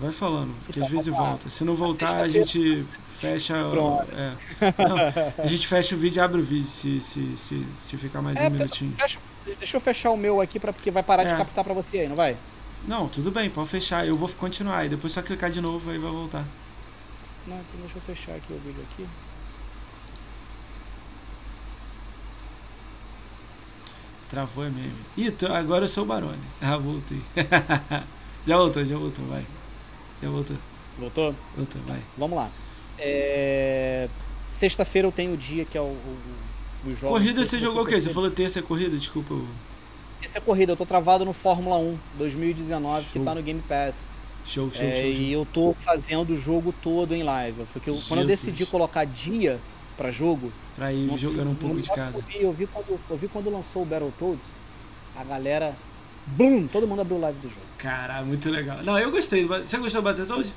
Vai 0.00 0.10
falando, 0.12 0.54
porque 0.64 0.80
às 0.80 0.88
vezes 0.90 1.06
volta. 1.08 1.48
Se 1.50 1.64
não 1.64 1.74
voltar, 1.74 2.20
a 2.20 2.28
gente 2.28 2.84
fecha. 3.18 3.54
É. 4.12 4.88
Não, 4.88 4.96
a 5.44 5.46
gente 5.46 5.66
fecha 5.66 5.94
o 5.94 5.98
vídeo 5.98 6.18
e 6.18 6.20
abre 6.20 6.40
o 6.40 6.44
vídeo 6.44 6.66
se, 6.66 7.00
se, 7.00 7.36
se, 7.36 7.64
se 7.80 7.96
ficar 7.96 8.20
mais 8.20 8.36
É, 8.38 8.48
um 8.48 8.50
minutinho. 8.50 8.92
Fecha- 8.92 9.20
deixa 9.58 9.76
eu 9.76 9.80
fechar 9.80 10.10
o 10.10 10.16
meu 10.16 10.40
aqui, 10.40 10.58
pra, 10.58 10.72
porque 10.72 10.90
vai 10.90 11.02
parar 11.02 11.24
de 11.24 11.32
É. 11.32 11.36
captar 11.36 11.62
pra 11.64 11.74
você 11.74 11.98
aí, 12.00 12.08
não 12.08 12.16
vai? 12.16 12.36
Não, 12.86 13.08
tudo 13.08 13.30
bem, 13.30 13.48
pode 13.48 13.68
fechar. 13.68 14.06
Eu 14.06 14.16
vou 14.16 14.28
continuar 14.30 14.84
e 14.84 14.88
depois 14.88 15.12
só 15.12 15.22
clicar 15.22 15.50
de 15.50 15.60
novo 15.60 15.90
aí 15.90 15.98
vai 15.98 16.10
voltar. 16.10 16.44
Não, 17.46 17.56
então 17.56 17.80
deixa 17.80 17.96
eu 17.98 18.02
fechar 18.02 18.32
aqui 18.34 18.52
o 18.52 18.58
vídeo 18.58 18.82
aqui. 18.92 19.06
Travou 24.34 24.64
é 24.64 24.70
meme. 24.70 25.10
Ih, 25.16 25.30
tô- 25.32 25.46
agora 25.52 25.84
eu 25.84 25.88
sou 25.88 26.04
o 26.04 26.06
Barone. 26.06 26.54
Ah, 26.60 26.76
voltei. 26.78 27.30
já 28.44 28.56
voltou, 28.56 28.84
já 28.84 28.96
voltou, 28.98 29.26
vai. 29.28 29.48
Já 30.22 30.30
voltou, 30.30 30.58
Voltou? 30.96 31.36
voltou, 31.54 31.82
vai. 31.84 32.10
Vamos 32.16 32.36
lá. 32.38 32.54
É, 32.98 34.10
Sexta-feira 34.52 35.08
eu 35.08 35.12
tenho 35.12 35.32
o 35.32 35.36
dia 35.36 35.66
que 35.66 35.76
é 35.76 35.80
o, 35.80 35.84
o, 35.86 36.54
o 36.82 36.94
jogo. 36.94 37.14
Corrida 37.14 37.44
você 37.44 37.58
jogou 37.60 37.82
o 37.82 37.86
quê? 37.86 38.00
Você 38.00 38.10
falou 38.10 38.30
terça 38.30 38.58
é 38.58 38.62
corrida? 38.62 38.98
Desculpa. 38.98 39.32
eu- 39.34 39.58
Essa 40.22 40.38
é 40.38 40.40
corrida, 40.40 40.72
eu 40.72 40.76
tô 40.76 40.86
travado 40.86 41.24
no 41.24 41.32
Fórmula 41.32 41.76
1 41.78 42.00
2019, 42.12 43.10
que 43.10 43.18
Show. 43.18 43.24
tá 43.24 43.34
no 43.34 43.42
Game 43.42 43.62
Pass. 43.62 44.08
Show, 44.44 44.70
show, 44.70 44.92
É, 44.92 44.94
show. 44.94 45.10
E 45.10 45.32
eu 45.32 45.46
tô 45.46 45.76
fazendo 45.84 46.32
o 46.32 46.36
jogo 46.36 46.72
todo 46.72 47.14
em 47.14 47.22
live. 47.22 47.66
Porque 47.68 47.90
eu- 47.90 48.02
quando 48.02 48.20
eu 48.20 48.26
decidi 48.26 48.66
colocar 48.66 49.04
dia 49.06 49.64
pra 49.96 50.10
jogo, 50.10 50.58
Pra 50.76 50.92
ir 50.92 51.16
jogando 51.16 51.50
um 51.50 51.54
pouco 51.54 51.80
de 51.80 51.88
cada. 51.88 52.16
ouvir, 52.16 52.42
Eu 52.42 52.52
vi, 52.52 52.66
quando, 52.66 53.00
eu 53.08 53.16
vi 53.16 53.28
quando 53.28 53.50
lançou 53.50 53.82
o 53.82 53.86
Battletoads, 53.86 54.52
a 55.16 55.24
galera. 55.24 55.74
Blum! 56.26 56.66
Todo 56.66 56.86
mundo 56.86 57.02
abriu 57.02 57.18
live 57.20 57.38
do 57.38 57.48
jogo. 57.48 57.60
Caralho, 57.78 58.26
muito 58.26 58.50
legal. 58.50 58.82
Não, 58.82 58.98
eu 58.98 59.10
gostei. 59.10 59.44
Você 59.46 59.76
gostou 59.78 60.02
do 60.02 60.04
Battletoads? 60.04 60.52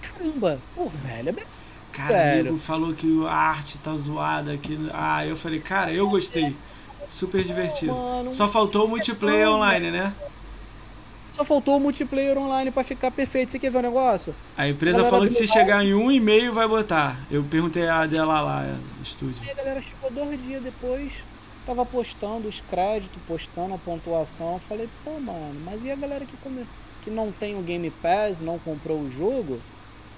Caramba! 0.00 0.58
Pô, 0.74 0.88
velho, 0.88 1.28
é 1.28 1.32
Cara, 1.92 2.40
amigo 2.40 2.56
falou 2.56 2.94
que 2.94 3.06
a 3.26 3.32
arte 3.32 3.78
tá 3.78 3.96
zoada 3.98 4.52
aqui. 4.52 4.78
Ah, 4.94 5.26
eu 5.26 5.36
falei, 5.36 5.60
cara, 5.60 5.92
eu 5.92 6.08
gostei. 6.08 6.56
Super 7.08 7.44
divertido. 7.44 7.94
Só 8.32 8.48
faltou 8.48 8.86
o 8.86 8.88
multiplayer 8.88 9.50
online, 9.50 9.90
né? 9.90 10.12
Só 11.34 11.44
faltou 11.44 11.76
o 11.76 11.80
multiplayer 11.80 12.38
online 12.38 12.70
pra 12.70 12.84
ficar 12.84 13.10
perfeito. 13.10 13.50
Você 13.50 13.58
quer 13.58 13.70
ver 13.70 13.78
o 13.78 13.82
negócio? 13.82 14.36
A 14.54 14.68
empresa 14.68 14.98
Galera 14.98 15.10
falou 15.10 15.26
que 15.26 15.34
se 15.34 15.46
chegar 15.46 15.82
em 15.84 15.94
um 15.94 16.10
e 16.10 16.20
meio 16.20 16.52
vai 16.52 16.68
botar. 16.68 17.26
Eu 17.30 17.44
perguntei 17.48 17.88
a 17.88 18.06
dela 18.06 18.40
lá 18.40 18.64
no 18.78 19.02
estúdio. 19.02 19.42
Aí 19.42 19.50
a 19.50 19.54
galera 19.54 19.82
chegou 19.82 20.10
dois 20.10 20.40
dias 20.40 20.62
depois, 20.62 21.26
tava 21.64 21.84
postando 21.86 22.48
os 22.48 22.60
créditos, 22.60 23.22
postando 23.22 23.74
a 23.74 23.78
pontuação. 23.78 24.54
Eu 24.54 24.60
falei, 24.60 24.88
pô, 24.88 25.18
mano, 25.20 25.60
mas 25.60 25.82
e 25.82 25.90
a 25.90 25.96
galera 25.96 26.26
que, 26.26 26.36
come... 26.36 26.68
que 27.00 27.10
não 27.10 27.32
tem 27.32 27.56
o 27.56 27.62
Game 27.62 27.90
Pass, 27.90 28.40
não 28.40 28.58
comprou 28.58 29.02
o 29.02 29.08
jogo? 29.08 29.66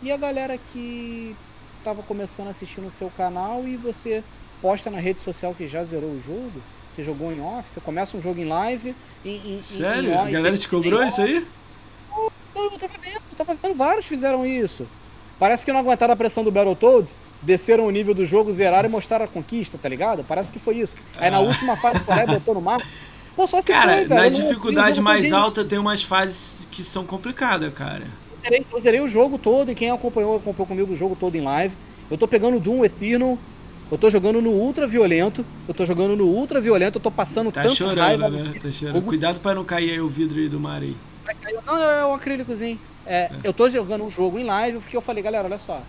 E 0.00 0.10
a 0.10 0.16
galera 0.16 0.58
que 0.58 1.40
tava 1.82 2.02
começando 2.02 2.48
a 2.48 2.50
assistir 2.50 2.80
no 2.80 2.90
seu 2.90 3.10
canal 3.10 3.66
e 3.68 3.76
você 3.76 4.28
posta 4.60 4.90
na 4.90 4.98
rede 5.00 5.20
social 5.20 5.54
que 5.54 5.66
já 5.66 5.84
zerou 5.84 6.14
o 6.14 6.18
jogo? 6.20 6.68
Você 6.94 7.02
jogou 7.02 7.32
em 7.32 7.40
off, 7.40 7.68
você 7.68 7.80
começa 7.80 8.16
um 8.16 8.22
jogo 8.22 8.38
em 8.38 8.44
live. 8.44 8.94
Em, 9.24 9.56
em, 9.56 9.62
Sério? 9.62 10.12
em 10.12 10.16
A 10.16 10.30
galera 10.30 10.56
te 10.56 10.68
cobrou 10.68 11.02
isso 11.04 11.20
aí? 11.20 11.44
Não, 12.54 12.64
eu 12.64 12.78
tava 12.78 12.92
vendo, 13.02 13.20
eu 13.32 13.36
tava 13.36 13.58
vendo 13.60 13.74
vários 13.74 14.06
fizeram 14.06 14.46
isso. 14.46 14.86
Parece 15.40 15.64
que 15.64 15.72
não 15.72 15.80
aguentaram 15.80 16.14
a 16.14 16.16
pressão 16.16 16.44
do 16.44 16.52
Battletoads, 16.52 17.16
desceram 17.42 17.84
o 17.86 17.90
nível 17.90 18.14
do 18.14 18.24
jogo, 18.24 18.52
zeraram 18.52 18.88
e 18.88 18.92
mostraram 18.92 19.24
a 19.24 19.28
conquista, 19.28 19.76
tá 19.76 19.88
ligado? 19.88 20.22
Parece 20.22 20.52
que 20.52 20.60
foi 20.60 20.76
isso. 20.76 20.94
Aí 21.18 21.30
na 21.30 21.38
Ah. 21.38 21.40
última 21.40 21.76
fase 21.76 21.98
o 21.98 22.04
Coreia 22.04 22.28
botou 22.28 22.54
no 22.54 22.60
mar. 22.60 22.78
Pô, 23.34 23.44
só 23.48 23.60
se 23.60 23.66
Cara, 23.66 23.96
foi, 23.96 24.06
na 24.06 24.26
Eu 24.26 24.30
dificuldade 24.30 24.98
eu 24.98 25.02
mais 25.02 25.32
alta 25.32 25.64
tem 25.64 25.76
umas 25.76 26.04
fases 26.04 26.68
que 26.70 26.84
são 26.84 27.04
complicadas, 27.04 27.74
cara. 27.74 28.06
Eu 28.30 28.38
zerei, 28.44 28.66
eu 28.72 28.78
zerei 28.80 29.00
o 29.00 29.08
jogo 29.08 29.36
todo, 29.36 29.72
e 29.72 29.74
quem 29.74 29.90
acompanhou, 29.90 30.36
acompanhou 30.36 30.68
comigo 30.68 30.92
o 30.92 30.96
jogo 30.96 31.16
todo 31.16 31.34
em 31.34 31.40
live. 31.40 31.74
Eu 32.08 32.16
tô 32.16 32.28
pegando 32.28 32.60
Doom 32.60 32.84
Eternal, 32.84 33.36
eu 33.90 33.98
tô 33.98 34.10
jogando 34.10 34.40
no 34.40 34.50
Ultra 34.50 34.86
Violento, 34.86 35.44
eu 35.66 35.74
tô 35.74 35.84
jogando 35.86 36.16
no 36.16 36.26
Ultra 36.26 36.60
Violento, 36.60 36.96
eu 36.98 37.02
tô 37.02 37.10
passando 37.10 37.52
Tá 37.52 37.62
tanta 37.62 37.74
chorando, 37.74 38.00
raiva. 38.00 38.30
né? 38.30 38.54
Tá 38.54 38.72
chorando. 38.72 39.04
Cuidado 39.06 39.40
pra 39.40 39.54
não 39.54 39.64
cair 39.64 39.90
aí 39.90 40.00
o 40.00 40.08
vidro 40.08 40.38
aí 40.38 40.48
do 40.48 40.60
mar 40.60 40.82
aí. 40.82 40.96
Não, 41.66 41.76
é 41.82 42.06
um 42.06 42.14
acrílicozinho. 42.14 42.80
É, 43.04 43.30
Eu 43.42 43.52
tô 43.52 43.68
jogando 43.68 44.04
um 44.04 44.10
jogo 44.10 44.38
em 44.38 44.44
live 44.44 44.78
porque 44.80 44.96
eu 44.96 45.02
falei, 45.02 45.22
galera, 45.22 45.46
olha 45.46 45.58
só. 45.58 45.86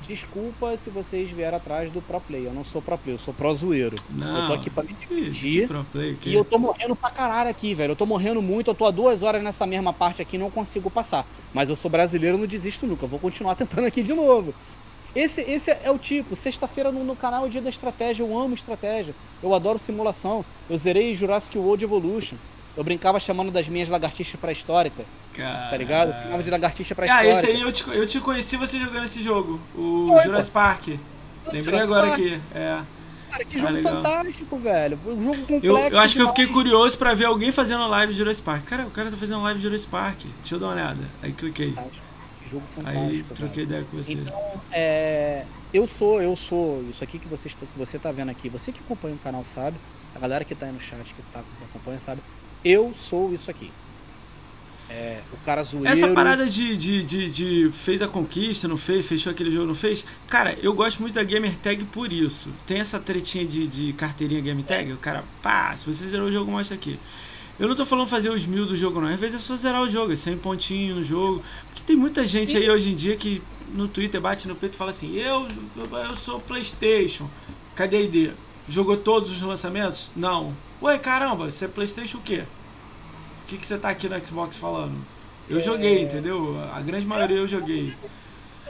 Desculpa 0.00 0.76
se 0.78 0.88
vocês 0.88 1.30
vieram 1.30 1.58
atrás 1.58 1.90
do 1.90 2.00
pro 2.00 2.20
player. 2.20 2.46
Eu 2.48 2.54
não 2.54 2.64
sou 2.64 2.80
pro 2.80 2.96
player, 2.98 3.14
eu 3.16 3.18
sou 3.22 3.34
pro 3.34 3.54
zoeiro. 3.54 4.02
Não. 4.08 4.40
Eu 4.40 4.46
tô 4.48 4.52
aqui 4.54 4.70
pra 4.70 4.82
me 4.82 4.94
divertir. 4.94 5.68
play. 5.92 6.18
E 6.24 6.34
eu 6.34 6.44
tô 6.44 6.58
morrendo 6.58 6.96
pra 6.96 7.10
caralho 7.10 7.50
aqui, 7.50 7.74
velho. 7.74 7.92
Eu 7.92 7.96
tô 7.96 8.06
morrendo 8.06 8.40
muito, 8.40 8.70
eu 8.70 8.74
tô 8.74 8.86
há 8.86 8.90
duas 8.90 9.20
horas 9.22 9.42
nessa 9.42 9.66
mesma 9.66 9.92
parte 9.92 10.22
aqui 10.22 10.36
e 10.36 10.38
não 10.38 10.50
consigo 10.50 10.90
passar. 10.90 11.28
Mas 11.52 11.68
eu 11.68 11.76
sou 11.76 11.90
brasileiro, 11.90 12.38
não 12.38 12.46
desisto 12.46 12.86
nunca. 12.86 13.04
Eu 13.04 13.08
vou 13.08 13.20
continuar 13.20 13.54
tentando 13.56 13.86
aqui 13.86 14.02
de 14.02 14.14
novo. 14.14 14.56
Esse, 15.14 15.40
esse 15.40 15.70
é 15.70 15.90
o 15.90 15.98
tipo, 15.98 16.36
sexta-feira 16.36 16.92
no, 16.92 17.02
no 17.04 17.16
canal 17.16 17.44
é 17.44 17.46
o 17.46 17.50
dia 17.50 17.60
da 17.60 17.70
estratégia, 17.70 18.22
eu 18.22 18.38
amo 18.38 18.54
estratégia. 18.54 19.14
Eu 19.42 19.54
adoro 19.54 19.78
simulação. 19.78 20.44
Eu 20.68 20.78
zerei 20.78 21.14
Jurassic 21.14 21.58
World 21.58 21.82
Evolution. 21.84 22.36
Eu 22.76 22.84
brincava 22.84 23.18
chamando 23.18 23.50
das 23.50 23.68
minhas 23.68 23.88
lagartixas 23.88 24.38
pré-históricas, 24.40 25.04
Cara... 25.34 25.70
tá 25.70 25.76
ligado? 25.76 26.08
Eu 26.10 26.22
chamava 26.22 26.42
de 26.42 26.50
lagartixa 26.50 26.94
Ah, 26.94 26.96
pré-histórica. 26.96 27.32
esse 27.32 27.46
aí 27.46 27.60
eu 27.60 27.72
te, 27.72 27.90
eu 27.90 28.06
te 28.06 28.20
conheci 28.20 28.56
você 28.56 28.78
jogando 28.78 29.04
esse 29.04 29.22
jogo, 29.22 29.60
o 29.74 30.08
Foi, 30.12 30.22
Jurassic 30.22 30.54
Park. 30.54 30.88
Lembrei 31.46 31.62
Jurassic 31.62 31.82
agora 31.84 32.06
Park. 32.06 32.20
aqui. 32.20 32.40
É. 32.54 32.80
Cara, 33.30 33.44
que 33.44 33.56
Ah, 33.56 33.60
jogo 33.60 33.72
legal. 33.72 33.92
fantástico, 33.94 34.58
velho. 34.58 34.98
Um 35.06 35.24
jogo 35.24 35.38
complexo. 35.40 35.66
Eu, 35.66 35.78
eu 35.78 35.98
acho 35.98 36.14
que 36.14 36.22
eu 36.22 36.28
fiquei 36.28 36.46
curioso 36.46 36.96
pra 36.96 37.12
ver 37.14 37.24
alguém 37.24 37.50
fazendo 37.50 37.86
live 37.88 38.12
de 38.12 38.18
Jurassic 38.18 38.44
Park. 38.44 38.64
Cara, 38.64 38.86
o 38.86 38.90
cara 38.90 39.10
tá 39.10 39.16
fazendo 39.16 39.42
live 39.42 39.58
de 39.58 39.66
Jurassic 39.66 39.90
Park. 39.90 40.18
Deixa 40.40 40.54
eu 40.54 40.58
dar 40.60 40.66
uma 40.66 40.74
olhada. 40.74 41.02
Aí 41.22 41.32
cliquei. 41.32 41.72
Fantástico. 41.72 42.09
Jogo 42.50 42.66
fantástico. 42.66 42.98
Aí 42.98 43.22
troquei 43.34 43.64
ideia 43.64 43.84
com 43.84 43.96
você. 43.96 44.12
Então, 44.12 44.64
é, 44.70 45.48
eu 45.72 45.86
sou, 45.86 46.20
eu 46.22 46.34
sou, 46.36 46.82
isso 46.90 47.04
aqui 47.04 47.18
que 47.20 47.28
você, 47.28 47.48
está- 47.48 47.66
que 47.66 47.78
você 47.78 47.98
tá 47.98 48.10
vendo 48.12 48.30
aqui, 48.30 48.48
você 48.48 48.72
que 48.72 48.80
acompanha 48.80 49.16
o 49.16 49.18
canal 49.20 49.44
sabe, 49.44 49.80
a 50.14 50.18
galera 50.18 50.44
que 50.44 50.54
tá 50.56 50.66
aí 50.66 50.72
no 50.72 50.80
chat, 50.80 51.14
que, 51.14 51.22
tá, 51.22 51.44
que 51.44 51.64
acompanha 51.64 52.00
sabe, 52.00 52.22
eu 52.64 52.92
sou 52.94 53.32
isso 53.34 53.50
aqui. 53.50 53.76
É, 54.88 55.24
o 55.30 55.38
cara 55.38 55.62
zoeiro. 55.62 55.92
Essa 55.92 56.08
parada 56.08 56.46
de, 56.48 56.76
de, 56.76 57.04
de, 57.04 57.30
de 57.30 57.72
fez 57.72 58.02
a 58.02 58.08
conquista, 58.08 58.66
não 58.66 58.76
fez, 58.76 59.06
fechou 59.06 59.30
aquele 59.32 59.50
jogo, 59.52 59.66
não 59.66 59.74
fez. 59.74 60.04
Cara, 60.28 60.58
eu 60.60 60.74
gosto 60.74 61.00
muito 61.00 61.14
da 61.14 61.22
Gamer 61.22 61.56
Tag 61.58 61.84
por 61.86 62.12
isso. 62.12 62.52
Tem 62.66 62.80
essa 62.80 62.98
tretinha 62.98 63.46
de, 63.46 63.68
de 63.68 63.92
carteirinha 63.92 64.40
Gamer 64.40 64.64
Tag, 64.64 64.92
o 64.92 64.98
cara, 64.98 65.24
pá, 65.40 65.76
se 65.76 65.86
você 65.86 66.08
zerou 66.08 66.28
o 66.28 66.32
jogo, 66.32 66.50
mostra 66.50 66.76
aqui. 66.76 66.98
Eu 67.60 67.68
não 67.68 67.76
tô 67.76 67.84
falando 67.84 68.06
fazer 68.08 68.30
os 68.30 68.46
mil 68.46 68.64
do 68.64 68.74
jogo, 68.74 69.02
não. 69.02 69.08
Às 69.08 69.20
vezes 69.20 69.38
é 69.38 69.44
só 69.44 69.54
zerar 69.54 69.82
o 69.82 69.88
jogo, 69.88 70.14
é 70.14 70.16
100 70.16 70.38
pontinhos 70.38 70.96
no 70.96 71.04
jogo. 71.04 71.42
Porque 71.66 71.82
tem 71.86 71.94
muita 71.94 72.26
gente 72.26 72.52
Sim. 72.52 72.56
aí 72.56 72.70
hoje 72.70 72.90
em 72.90 72.94
dia 72.94 73.16
que 73.18 73.42
no 73.74 73.86
Twitter 73.86 74.18
bate 74.18 74.48
no 74.48 74.54
peito 74.54 74.74
e 74.74 74.78
fala 74.78 74.90
assim: 74.90 75.14
eu, 75.14 75.46
eu, 75.76 76.16
sou 76.16 76.40
PlayStation. 76.40 77.28
Cadê 77.74 77.98
a 77.98 78.00
ID? 78.00 78.30
Jogou 78.66 78.96
todos 78.96 79.30
os 79.30 79.42
lançamentos? 79.42 80.10
Não. 80.16 80.54
Ué, 80.80 80.98
caramba, 80.98 81.50
você 81.50 81.66
é 81.66 81.68
PlayStation 81.68 82.16
o 82.16 82.22
quê? 82.22 82.44
O 83.44 83.48
que, 83.48 83.58
que 83.58 83.66
você 83.66 83.76
tá 83.76 83.90
aqui 83.90 84.08
no 84.08 84.26
Xbox 84.26 84.56
falando? 84.56 84.94
Eu 85.48 85.58
É. 85.58 85.60
joguei, 85.60 86.02
entendeu? 86.02 86.56
A 86.74 86.80
grande 86.80 87.04
maioria 87.06 87.36
eu 87.36 87.48
joguei. 87.48 87.92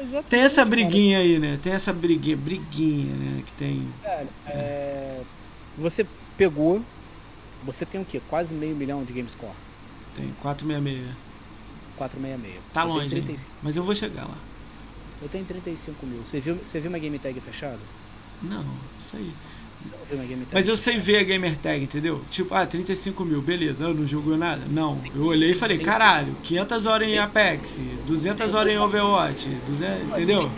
Exatamente, 0.01 0.29
Tem 0.31 0.41
essa 0.41 0.57
cara. 0.63 0.71
briguinha 0.71 1.19
aí, 1.19 1.39
né? 1.39 1.61
Tem 1.63 1.73
essa 1.75 1.93
briguinha, 1.93 2.37
briguinha, 2.37 3.15
né? 3.15 3.43
Que 3.47 3.53
tem. 3.53 3.87
Velho, 4.03 4.29
é, 4.47 5.21
você 5.77 6.05
pegou, 6.37 6.83
você 7.65 7.85
tem 7.85 8.01
o 8.01 8.05
quê? 8.05 8.21
Quase 8.29 8.55
meio 8.55 8.75
milhão 8.75 9.05
de 9.05 9.13
GameScore. 9.13 9.53
Tem 10.17 10.33
466. 10.41 11.17
466. 11.97 12.63
Tá 12.73 12.83
Eu 12.83 12.89
longe, 12.89 13.17
hein? 13.17 13.23
35 13.23 13.51
Mas 13.63 13.77
eu 13.77 13.85
vou 13.85 13.95
chegar 13.95 14.23
lá. 14.23 14.37
Eu 15.23 15.29
tenho 15.29 15.45
35 15.45 16.07
mil. 16.07 16.25
Você 16.25 16.41
viu, 16.41 16.57
você 16.57 16.81
viu 16.81 16.91
minha 16.91 17.01
game 17.01 17.19
tag 17.19 17.39
fechada? 17.41 17.79
Não, 18.43 18.65
isso 18.99 19.17
aí. 19.17 19.33
Mas 20.53 20.69
eu 20.69 20.77
sei 20.77 20.99
ver 20.99 21.19
a 21.19 21.23
gamer 21.23 21.57
tag, 21.57 21.83
entendeu? 21.83 22.23
Tipo, 22.31 22.55
ah, 22.55 22.67
35 22.67 23.25
mil, 23.25 23.41
beleza, 23.41 23.85
eu 23.85 23.95
não 23.95 24.07
jogou 24.07 24.37
nada? 24.37 24.63
Não, 24.69 25.01
eu 25.15 25.25
olhei 25.25 25.53
e 25.53 25.55
falei, 25.55 25.79
caralho, 25.79 26.35
500 26.43 26.87
horas 26.87 27.09
em 27.09 27.19
Apex, 27.19 27.81
200 28.07 28.53
horas 28.53 28.75
em 28.75 28.79
Overwatch, 28.79 29.49
200, 29.67 30.09
entendeu? 30.09 30.51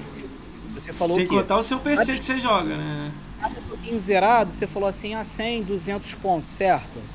Você 0.74 0.92
falou 0.92 1.16
Sem 1.16 1.26
contar 1.26 1.58
o 1.58 1.62
seu 1.62 1.78
PC 1.78 2.14
que 2.14 2.24
você 2.24 2.40
joga, 2.40 2.76
né? 2.76 3.12
Cada 3.42 3.60
pouquinho 3.62 3.98
zerado, 3.98 4.52
você 4.52 4.66
falou 4.66 4.88
assim, 4.88 5.14
ah, 5.14 5.24
100, 5.24 5.62
200 5.64 6.14
pontos, 6.14 6.52
certo? 6.52 7.10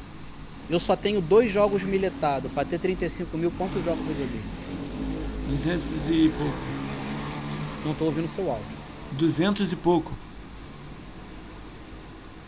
Eu 0.70 0.80
só 0.80 0.96
tenho 0.98 1.22
dois 1.22 1.52
jogos 1.52 1.84
miletados. 1.86 2.52
Pra 2.52 2.66
ter 2.66 2.80
35 2.80 3.38
mil, 3.38 3.52
quantos 3.52 3.84
jogos 3.84 4.08
eu 4.10 4.16
joguei? 4.16 4.52
200 5.46 6.10
e 6.10 6.30
pouco. 6.30 6.74
Não 7.84 7.96
tô 7.96 8.06
ouvindo 8.06 8.28
seu 8.28 8.52
áudio. 8.52 8.80
200 9.12 9.72
e 9.72 9.78
pouco. 9.78 10.18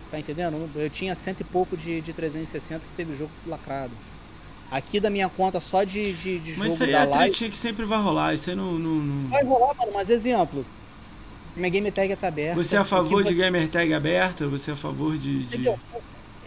Tá 0.10 0.20
entendendo? 0.20 0.72
Eu 0.80 0.90
tinha 0.90 1.16
cento 1.16 1.42
e 1.42 1.44
pouco 1.44 1.78
de, 1.78 2.02
de 2.02 2.14
360 2.14 2.88
que 2.88 2.94
teve 2.94 3.14
jogo 3.14 3.36
lacrado. 3.46 4.00
Aqui 4.70 5.00
da 5.02 5.10
minha 5.12 5.30
conta 5.30 5.60
só 5.62 5.84
de, 5.86 6.14
de, 6.16 6.40
de 6.40 6.54
jogo 6.54 6.60
Mas 6.60 6.74
isso 6.74 6.84
aí 6.84 6.96
é 6.96 7.00
a 7.00 7.06
live. 7.06 7.36
tretinha 7.36 7.50
que 7.50 7.58
sempre 7.58 7.86
vai 7.86 8.00
rolar, 8.02 8.34
isso 8.36 8.50
aí 8.50 8.56
não... 8.56 8.78
não, 8.78 8.96
não- 9.04 9.30
Vai 9.32 9.44
rolar, 9.44 9.74
mano, 9.78 9.92
mas 9.94 10.10
exemplo. 10.10 10.72
Minha 11.60 11.70
game 11.70 11.92
tag 11.92 12.16
tá 12.16 12.28
aberta. 12.30 12.56
Você 12.64 12.76
é 12.76 12.80
a 12.80 12.84
favor 12.86 13.24
de 13.24 13.30
você- 13.30 13.36
gamer 13.36 13.68
tag 13.70 13.94
aberta? 13.94 14.48
Você 14.48 14.72
é 14.72 14.74
a 14.74 14.78
favor 14.78 15.18
de... 15.18 15.40
de... 15.44 15.56
Entendeu? 15.56 15.80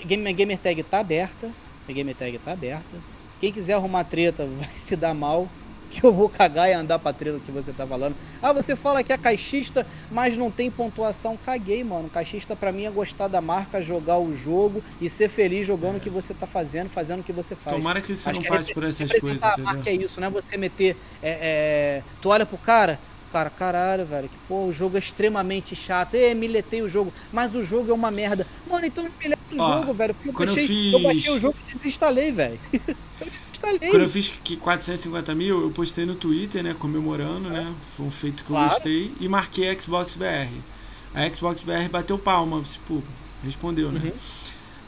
Game, 0.04 0.22
minha 0.22 0.34
gamer 0.34 0.58
tag 0.58 0.82
tá 0.82 0.98
aberta. 1.00 1.50
Minha 1.86 1.96
gamer 1.96 2.14
tag 2.16 2.38
tá 2.38 2.52
aberta. 2.52 2.96
Quem 3.40 3.52
quiser 3.52 3.74
arrumar 3.74 4.04
treta 4.04 4.46
vai 4.58 4.70
se 4.76 4.96
dar 4.96 5.14
mal. 5.14 5.48
Que 5.90 6.02
eu 6.04 6.10
vou 6.10 6.26
cagar 6.26 6.70
e 6.70 6.72
andar 6.72 6.98
pra 6.98 7.12
treta 7.12 7.38
que 7.44 7.52
você 7.52 7.70
tá 7.70 7.86
falando. 7.86 8.16
Ah, 8.40 8.50
você 8.50 8.74
fala 8.74 9.02
que 9.04 9.12
é 9.12 9.18
caixista, 9.18 9.86
mas 10.10 10.38
não 10.38 10.50
tem 10.50 10.70
pontuação. 10.70 11.36
Caguei, 11.36 11.84
mano. 11.84 12.08
Caixista 12.08 12.56
pra 12.56 12.72
mim 12.72 12.86
é 12.86 12.90
gostar 12.90 13.28
da 13.28 13.42
marca, 13.42 13.78
jogar 13.82 14.16
o 14.16 14.34
jogo 14.34 14.82
e 14.98 15.10
ser 15.10 15.28
feliz 15.28 15.66
jogando 15.66 15.98
o 15.98 16.00
que 16.00 16.08
você 16.08 16.32
tá 16.32 16.46
fazendo, 16.46 16.88
fazendo 16.88 17.20
o 17.20 17.22
que 17.22 17.30
você 17.30 17.54
faz. 17.54 17.76
Tomara 17.76 18.00
que 18.00 18.16
você 18.16 18.30
Acho 18.30 18.38
não 18.40 18.42
que 18.46 18.50
é 18.50 18.56
passe 18.56 18.72
por 18.72 18.84
essas 18.84 19.12
coisas, 19.20 19.42
a 19.42 19.48
entendeu? 19.48 19.64
marca 19.66 19.90
é 19.90 19.92
isso, 19.92 20.18
não 20.18 20.28
é 20.28 20.30
você 20.30 20.56
meter. 20.56 20.96
é, 21.22 21.30
é, 21.30 22.02
tu 22.22 22.30
olha 22.30 22.46
pro 22.46 22.56
cara, 22.56 22.98
cara, 23.32 23.50
caralho, 23.50 24.04
velho, 24.06 24.28
que 24.28 24.38
pô, 24.38 24.66
o 24.66 24.72
jogo 24.72 24.96
é 24.96 24.98
extremamente 25.00 25.74
chato. 25.76 26.14
É, 26.14 26.34
miletei 26.34 26.82
o 26.82 26.88
jogo, 26.88 27.12
mas 27.30 27.54
o 27.54 27.62
jogo 27.64 27.90
é 27.90 27.94
uma 27.94 28.10
merda. 28.10 28.46
Mano, 28.66 28.86
então 28.86 29.04
mileta 29.22 29.42
o 29.54 29.58
Ó, 29.58 29.60
jogo, 29.60 29.94
velho. 29.94 30.14
Porque 30.14 30.28
eu 30.28 30.34
eu 30.36 30.36
baixei, 30.36 30.68
eu, 30.92 31.00
fiz- 31.00 31.00
baixei 31.00 31.30
o 31.30 31.38
jogo 31.40 31.54
e 31.58 31.78
desinstalei, 31.78 32.32
velho. 32.32 32.60
eu 33.20 33.30
desinstalei. 33.30 33.80
Quando 33.88 34.04
eu 34.04 34.08
fiz 34.08 34.28
que 34.30 34.56
450 34.56 35.34
mil, 35.34 35.60
eu 35.60 35.70
postei 35.70 36.06
no 36.06 36.16
Twitter, 36.16 36.62
né? 36.62 36.74
Comemorando, 36.74 37.50
né? 37.50 37.76
Foi 37.94 38.06
um 38.06 38.10
feito 38.10 38.44
que 38.44 38.50
eu 38.50 38.56
Claro. 38.56 38.56
gostei. 38.56 39.14
E 39.20 39.28
marquei 39.28 39.68
a 39.68 39.78
Xbox 39.78 40.16
BR. 40.16 40.64
A 41.12 41.34
Xbox 41.34 41.62
BR 41.62 41.88
bateu 41.88 42.18
palma, 42.18 42.62
tipo, 42.62 43.04
respondeu, 43.42 43.92
né? 43.92 44.00
Uhum. 44.00 44.20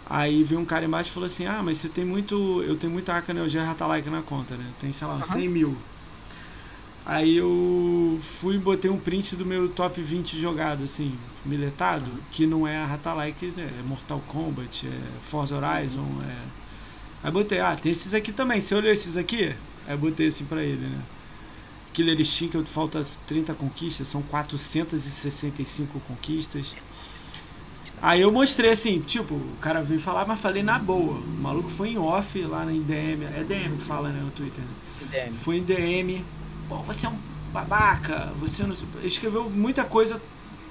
Aí 0.07 0.45
veio 0.45 0.61
um 0.61 0.67
cara 0.67 0.85
embaixo 0.87 1.11
e 1.11 1.13
falou 1.13 1.27
assim: 1.27 1.47
Ah, 1.47 1.63
mas 1.63 1.79
você 1.79 1.89
tem 1.91 2.05
muito. 2.05 2.63
Eu 2.65 2.77
tenho 2.79 2.93
muita 2.93 3.17
Aka 3.17 3.35
Neo 3.35 3.49
Geo 3.49 3.65
Ratalaika 3.65 4.11
na 4.11 4.23
conta, 4.23 4.57
né? 4.59 4.75
Tem, 4.79 4.93
sei 4.93 5.07
lá, 5.09 5.23
Aham. 5.23 5.45
100 5.45 5.49
mil. 5.49 5.85
Aí 7.07 7.37
eu 7.37 8.19
fui 8.23 8.55
e 8.57 8.59
botei 8.59 8.91
um 8.91 8.99
print 8.99 9.37
do 9.37 9.45
meu 9.45 9.69
top 9.69 10.01
20 10.01 10.41
jogado, 10.41 10.85
assim, 10.85 11.15
miletado, 11.45 12.11
que 12.33 12.47
não 12.47 12.67
é 12.67 12.79
a 12.79 12.87
Ratalaika, 12.87 13.45
é 13.45 13.83
Mortal 13.85 14.23
Kombat, 14.27 14.87
é 14.87 15.01
Forza 15.29 15.55
Horizon, 15.57 16.07
é. 16.27 16.65
Aí 17.23 17.31
botei, 17.31 17.61
ah, 17.61 17.77
tem 17.77 17.93
esses 17.93 18.15
aqui 18.15 18.33
também. 18.33 18.61
Você 18.61 18.75
olhou 18.75 18.91
esses 18.91 19.17
aqui? 19.17 19.55
Aí 19.87 19.97
botei 19.97 20.29
assim 20.29 20.47
pra 20.47 20.63
ele, 20.63 20.87
né? 20.87 20.99
Killer 21.93 22.21
Instinct, 22.21 22.59
que 22.59 22.71
falta 22.71 22.99
as 22.99 23.17
30 23.27 23.55
conquistas, 23.55 24.09
são 24.09 24.23
465 24.23 26.01
conquistas. 26.01 26.75
Aí 28.03 28.21
eu 28.21 28.33
mostrei 28.33 28.71
assim, 28.71 29.01
tipo, 29.01 29.35
o 29.35 29.57
cara 29.61 29.81
veio 29.83 30.01
falar, 30.01 30.27
mas 30.27 30.41
falei 30.41 30.63
na 30.63 30.79
boa. 30.79 31.19
O 31.19 31.41
maluco 31.41 31.71
foi 31.71 31.91
em 31.91 31.99
off 31.99 32.39
lá 32.43 32.65
na 32.65 32.73
DM, 32.73 33.25
é 33.25 33.45
DM 33.47 33.77
que 33.79 33.85
fala, 33.85 34.09
né, 34.11 34.21
no 34.23 34.31
Twitter. 34.31 34.63
né? 34.63 34.71
DM. 35.11 35.37
Foi 35.37 35.59
em 35.59 35.63
DM, 35.63 36.25
você 36.83 37.07
é 37.07 37.09
um 37.11 37.21
babaca, 37.53 38.33
você 38.37 38.65
não 38.67 38.75
sei. 38.75 38.89
Ele 38.97 39.07
escreveu 39.07 39.51
muita 39.51 39.85
coisa 39.85 40.21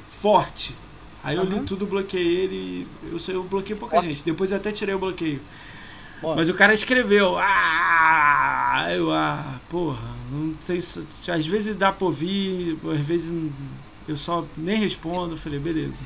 forte. 0.09 0.75
Aí 1.21 1.37
eu 1.37 1.45
li 1.45 1.61
tudo, 1.61 1.85
bloqueei 1.87 2.37
ele. 2.37 2.87
Eu, 3.01 3.19
só- 3.19 3.31
eu 3.31 3.43
bloqueei 3.43 3.77
pouca 3.77 3.99
gente. 3.99 4.23
Depois 4.25 4.51
eu 4.51 4.57
até 4.57 4.71
tirei 4.71 4.93
o 4.95 4.99
bloqueio. 4.99 5.41
Mas 6.33 6.49
o 6.49 6.53
cara 6.55 6.73
escreveu, 6.73 7.37
ah, 7.37 8.87
eu, 8.91 9.11
ah, 9.11 9.61
porra, 9.69 10.17
não 10.31 10.55
sei 10.59 10.81
se, 10.81 10.99
às 11.31 11.45
vezes 11.45 11.75
dá 11.75 11.91
pra 11.93 12.05
ouvir, 12.07 12.79
às 12.99 13.01
vezes 13.05 13.31
eu 14.07 14.17
só 14.17 14.47
nem 14.57 14.77
respondo, 14.77 15.37
falei, 15.37 15.59
beleza. 15.59 16.03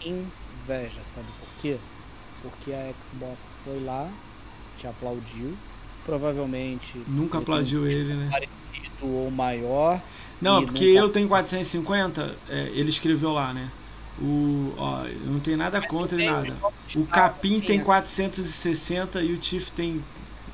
inveja, 0.00 1.04
sabe 1.04 1.32
por 1.32 1.54
quê? 1.56 1.80
Porque 2.40 2.72
a 2.72 2.92
Xbox 3.02 3.54
foi 3.62 3.80
lá, 3.80 4.10
te 4.74 4.86
aplaudiu, 4.86 5.58
provavelmente. 6.04 6.98
Nunca 7.08 7.38
aplaudiu 7.38 7.86
ele, 7.86 8.14
né? 8.14 8.30
Parecido. 8.30 8.69
Ou 9.02 9.30
maior. 9.30 10.00
Não, 10.40 10.64
porque 10.64 10.86
nunca... 10.86 10.98
eu 11.00 11.08
tenho 11.10 11.28
450, 11.28 12.36
é, 12.48 12.70
ele 12.72 12.88
escreveu 12.88 13.32
lá, 13.32 13.52
né? 13.52 13.68
O, 14.20 14.74
ó, 14.76 15.04
eu 15.04 15.32
não 15.32 15.40
tenho 15.40 15.56
nada 15.56 15.80
contra 15.80 16.16
nem 16.16 16.30
nada. 16.30 16.54
O 16.94 17.06
Capim 17.06 17.60
tem 17.60 17.80
460 17.80 19.22
e 19.22 19.32
o 19.32 19.38
Tiff 19.38 19.72
tem 19.72 20.02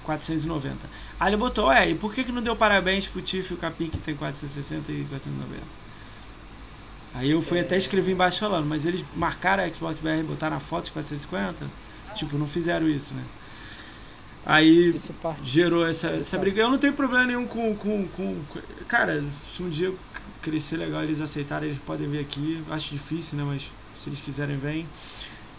490. 0.04 0.76
Aí 1.18 1.30
ele 1.30 1.36
botou, 1.36 1.70
é, 1.70 1.90
e 1.90 1.94
por 1.94 2.14
que, 2.14 2.22
que 2.22 2.32
não 2.32 2.42
deu 2.42 2.54
parabéns 2.54 3.08
pro 3.08 3.20
Tiff 3.22 3.52
e 3.52 3.54
o 3.54 3.58
Capim 3.58 3.88
que 3.88 3.98
tem 3.98 4.14
460 4.14 4.92
e 4.92 5.04
490? 5.04 5.62
Aí 7.14 7.30
eu 7.30 7.40
fui 7.40 7.58
é... 7.58 7.62
até 7.62 7.76
escrever 7.76 8.12
embaixo 8.12 8.38
falando, 8.38 8.66
mas 8.66 8.84
eles 8.84 9.04
marcaram 9.16 9.64
a 9.64 9.68
Xbox 9.70 10.00
BR 10.00 10.20
e 10.20 10.22
botaram 10.22 10.56
a 10.56 10.60
foto 10.60 10.86
de 10.86 10.92
450? 10.92 11.66
Tipo, 12.14 12.38
não 12.38 12.46
fizeram 12.46 12.88
isso, 12.88 13.14
né? 13.14 13.22
Aí 14.46 14.94
gerou 15.44 15.84
essa, 15.84 16.08
essa 16.10 16.38
briga. 16.38 16.62
Eu 16.62 16.70
não 16.70 16.78
tenho 16.78 16.92
problema 16.92 17.26
nenhum 17.26 17.46
com, 17.46 17.74
com, 17.74 18.06
com. 18.16 18.36
Cara, 18.86 19.24
se 19.52 19.60
um 19.60 19.68
dia 19.68 19.92
crescer 20.40 20.76
legal 20.76 21.02
eles 21.02 21.20
aceitarem, 21.20 21.70
eles 21.70 21.80
podem 21.82 22.08
vir 22.08 22.20
aqui. 22.20 22.62
Acho 22.70 22.94
difícil, 22.94 23.36
né? 23.36 23.44
Mas 23.44 23.68
se 23.94 24.08
eles 24.08 24.20
quiserem, 24.20 24.56
vem. 24.56 24.86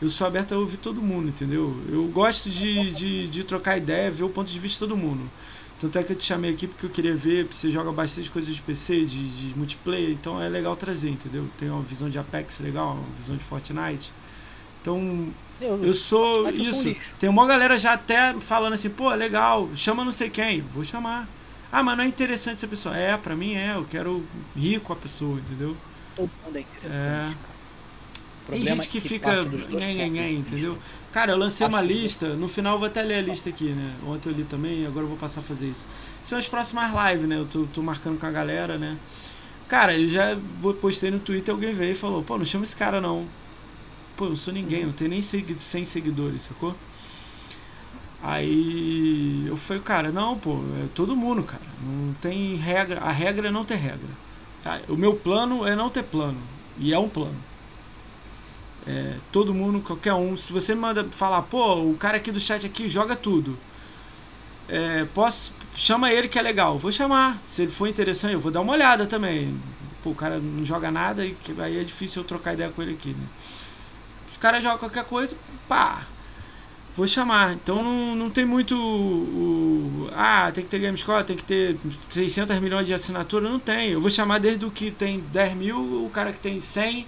Eu 0.01 0.07
sou 0.09 0.25
aberto 0.25 0.53
a 0.53 0.57
ouvir 0.57 0.77
todo 0.77 1.01
mundo, 1.01 1.27
entendeu? 1.27 1.75
Eu 1.91 2.05
gosto 2.07 2.49
de, 2.49 2.91
de, 2.93 3.27
de 3.27 3.43
trocar 3.43 3.77
ideia, 3.77 4.09
ver 4.09 4.23
o 4.23 4.29
ponto 4.29 4.49
de 4.49 4.59
vista 4.59 4.85
de 4.85 4.91
todo 4.91 4.97
mundo. 4.97 5.29
Tanto 5.79 5.99
é 5.99 6.03
que 6.03 6.13
eu 6.13 6.15
te 6.15 6.23
chamei 6.23 6.51
aqui 6.51 6.67
porque 6.67 6.85
eu 6.85 6.89
queria 6.89 7.15
ver, 7.15 7.45
você 7.51 7.69
joga 7.69 7.91
bastante 7.91 8.29
coisas 8.29 8.55
de 8.55 8.61
PC, 8.61 9.05
de, 9.05 9.29
de 9.29 9.57
multiplayer, 9.57 10.11
então 10.11 10.41
é 10.41 10.47
legal 10.47 10.75
trazer, 10.75 11.09
entendeu? 11.09 11.45
Tem 11.59 11.69
uma 11.69 11.81
visão 11.81 12.09
de 12.09 12.17
Apex 12.17 12.59
legal, 12.59 12.93
uma 12.93 13.15
visão 13.19 13.35
de 13.35 13.43
Fortnite. 13.43 14.11
Então, 14.81 15.27
eu, 15.59 15.83
eu 15.85 15.93
sou 15.93 16.49
isso. 16.49 16.95
Tem 17.19 17.29
uma 17.29 17.47
galera 17.47 17.77
já 17.77 17.93
até 17.93 18.33
falando 18.39 18.73
assim, 18.73 18.89
pô, 18.89 19.09
legal, 19.13 19.69
chama 19.75 20.05
não 20.05 20.11
sei 20.11 20.29
quem. 20.29 20.61
Vou 20.61 20.83
chamar. 20.83 21.27
Ah, 21.71 21.83
mas 21.83 21.97
não 21.97 22.03
é 22.03 22.07
interessante 22.07 22.57
essa 22.57 22.67
pessoa. 22.67 22.95
É, 22.95 23.17
pra 23.17 23.35
mim 23.35 23.53
é, 23.55 23.75
eu 23.75 23.85
quero 23.89 24.23
rir 24.55 24.79
com 24.79 24.93
a 24.93 24.95
pessoa, 24.95 25.39
entendeu? 25.39 25.75
Todo 26.15 26.29
mundo 26.45 26.57
é 26.57 26.61
interessante, 26.61 27.37
é. 27.43 28.51
Tem 28.51 28.65
gente 28.65 28.87
que, 28.87 29.01
que 29.01 29.07
fica. 29.07 29.43
Nhen, 29.43 30.35
entendeu? 30.35 30.77
Cara, 31.11 31.31
eu 31.31 31.37
lancei 31.37 31.65
uma 31.65 31.81
lista, 31.81 32.29
no 32.35 32.47
final 32.47 32.75
eu 32.75 32.79
vou 32.79 32.87
até 32.87 33.01
ler 33.01 33.15
a 33.15 33.21
lista 33.21 33.49
aqui, 33.49 33.69
né? 33.69 33.93
Ontem 34.05 34.29
eu 34.29 34.35
li 34.35 34.43
também, 34.43 34.85
agora 34.85 35.03
eu 35.03 35.09
vou 35.09 35.17
passar 35.17 35.41
a 35.41 35.43
fazer 35.43 35.67
isso. 35.67 35.85
São 36.23 36.37
as 36.37 36.47
próximas 36.47 36.91
lives, 36.91 37.27
né? 37.27 37.37
Eu 37.37 37.45
tô, 37.45 37.65
tô 37.73 37.81
marcando 37.81 38.19
com 38.19 38.25
a 38.25 38.31
galera, 38.31 38.77
né? 38.77 38.97
Cara, 39.67 39.97
eu 39.97 40.07
já 40.07 40.37
postei 40.79 41.11
no 41.11 41.19
Twitter, 41.19 41.53
alguém 41.53 41.73
veio 41.73 41.91
e 41.91 41.95
falou, 41.95 42.23
pô, 42.23 42.37
não 42.37 42.45
chama 42.45 42.63
esse 42.63 42.75
cara 42.75 43.01
não. 43.01 43.25
Pô, 44.17 44.25
eu 44.25 44.29
não 44.29 44.35
sou 44.35 44.53
ninguém, 44.53 44.83
não 44.85 44.91
tenho 44.91 45.11
nem 45.11 45.21
100 45.21 45.85
seguidores, 45.85 46.43
sacou? 46.43 46.75
Aí 48.23 49.45
eu 49.47 49.55
falei, 49.55 49.81
cara, 49.83 50.11
não, 50.11 50.37
pô, 50.37 50.55
é 50.83 50.87
todo 50.95 51.15
mundo, 51.15 51.43
cara. 51.43 51.61
Não 51.83 52.13
tem 52.15 52.55
regra. 52.55 52.99
A 53.01 53.11
regra 53.11 53.47
é 53.47 53.51
não 53.51 53.63
ter 53.63 53.75
regra. 53.75 54.09
Tá? 54.63 54.81
O 54.89 54.95
meu 54.95 55.15
plano 55.15 55.65
é 55.67 55.75
não 55.75 55.89
ter 55.89 56.03
plano. 56.03 56.37
E 56.79 56.91
é 56.91 56.97
um 56.97 57.07
plano. 57.07 57.35
É, 58.87 59.15
todo 59.31 59.53
mundo, 59.53 59.81
qualquer 59.81 60.13
um. 60.13 60.35
Se 60.35 60.51
você 60.51 60.73
manda 60.73 61.03
falar, 61.05 61.43
pô, 61.43 61.75
o 61.75 61.95
cara 61.95 62.17
aqui 62.17 62.31
do 62.31 62.39
chat 62.39 62.65
aqui 62.65 62.89
joga 62.89 63.15
tudo. 63.15 63.55
É, 64.67 65.05
posso. 65.13 65.53
Chama 65.75 66.11
ele 66.11 66.27
que 66.27 66.39
é 66.39 66.41
legal. 66.41 66.79
Vou 66.79 66.91
chamar. 66.91 67.39
Se 67.43 67.61
ele 67.63 67.71
for 67.71 67.87
interessante, 67.87 68.33
eu 68.33 68.39
vou 68.39 68.51
dar 68.51 68.61
uma 68.61 68.73
olhada 68.73 69.05
também. 69.05 69.55
Pô, 70.03 70.09
o 70.09 70.15
cara 70.15 70.39
não 70.39 70.65
joga 70.65 70.89
nada 70.89 71.25
e 71.25 71.35
aí 71.59 71.77
é 71.79 71.83
difícil 71.83 72.23
eu 72.23 72.27
trocar 72.27 72.53
ideia 72.53 72.71
com 72.71 72.81
ele 72.81 72.93
aqui, 72.93 73.09
né? 73.09 73.25
Os 74.37 74.41
caras 74.41 74.63
jogam 74.63 74.77
qualquer 74.77 75.03
coisa, 75.03 75.35
pá, 75.67 76.05
vou 76.95 77.07
chamar. 77.07 77.55
Então 77.55 77.81
não, 77.81 78.15
não 78.15 78.29
tem 78.29 78.45
muito. 78.45 78.75
O, 78.77 80.07
ah, 80.15 80.51
tem 80.53 80.63
que 80.63 80.69
ter 80.69 80.77
GameScore, 80.77 81.23
tem 81.23 81.35
que 81.35 81.43
ter 81.43 81.75
600 82.07 82.59
milhões 82.59 82.85
de 82.85 82.93
assinatura. 82.93 83.49
Não 83.49 83.57
tem. 83.57 83.89
Eu 83.89 83.99
vou 83.99 84.11
chamar 84.11 84.39
desde 84.39 84.63
o 84.63 84.69
que 84.69 84.91
tem 84.91 85.21
10 85.33 85.55
mil, 85.57 86.05
o 86.05 86.09
cara 86.11 86.31
que 86.31 86.39
tem 86.39 86.61
100. 86.61 87.07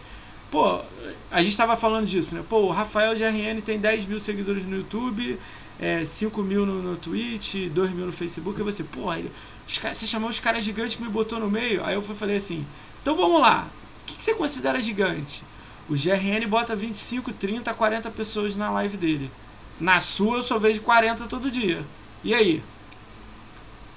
Pô, 0.50 0.82
a 1.30 1.44
gente 1.44 1.52
estava 1.52 1.76
falando 1.76 2.08
disso, 2.08 2.34
né? 2.34 2.44
Pô, 2.50 2.62
o 2.62 2.72
Rafael 2.72 3.16
GRN 3.16 3.62
tem 3.62 3.78
10 3.78 4.08
mil 4.08 4.20
seguidores 4.20 4.66
no 4.66 4.78
YouTube, 4.78 5.40
é, 5.80 6.04
5 6.04 6.42
mil 6.42 6.66
no, 6.66 6.82
no 6.82 6.98
Twitch, 6.98 7.70
2 7.70 7.92
mil 7.92 8.08
no 8.08 8.12
Facebook. 8.12 8.60
E 8.60 8.64
você, 8.64 8.84
pô, 8.84 9.14
ele, 9.14 9.32
os 9.68 9.78
cara, 9.78 9.94
você 9.94 10.08
chamou 10.08 10.32
os 10.32 10.40
caras 10.40 10.66
gigantes 10.66 10.98
e 11.00 11.02
me 11.04 11.10
botou 11.10 11.40
no 11.40 11.48
meio. 11.48 11.86
Aí 11.86 11.94
eu 11.94 12.02
falei 12.02 12.38
assim: 12.38 12.66
então 13.04 13.14
vamos 13.14 13.40
lá. 13.40 13.68
O 14.02 14.06
que, 14.08 14.16
que 14.16 14.24
você 14.24 14.34
considera 14.34 14.82
gigante? 14.82 15.44
O 15.90 15.94
GRN 15.96 16.46
bota 16.48 16.76
25, 16.76 17.34
30, 17.34 17.74
40 17.74 18.12
pessoas 18.12 18.56
na 18.56 18.70
live 18.70 18.96
dele. 18.96 19.32
Na 19.80 20.00
sua 20.00 20.38
eu 20.38 20.44
só 20.44 20.60
vejo 20.60 20.82
40 20.82 21.26
todo 21.26 21.50
dia. 21.50 21.84
E 22.24 22.34
aí? 22.34 22.62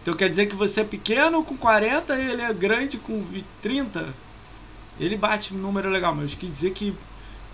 Então 0.01 0.15
quer 0.15 0.31
dizer 0.31 0.47
que 0.47 0.57
você 0.57 0.81
é 0.81 0.85
pequeno 0.85 1.45
com 1.45 1.57
40 1.57 2.17
e 2.17 2.31
ele 2.31 2.43
é 2.43 2.53
grande 2.53 2.97
com 2.97 3.23
30? 3.61 4.09
Ele 4.99 5.17
bate 5.19 5.53
um 5.53 5.59
número 5.59 5.91
legal, 5.91 6.15
mas 6.15 6.35
quer 6.35 6.47
dizer 6.47 6.73
que 6.73 6.95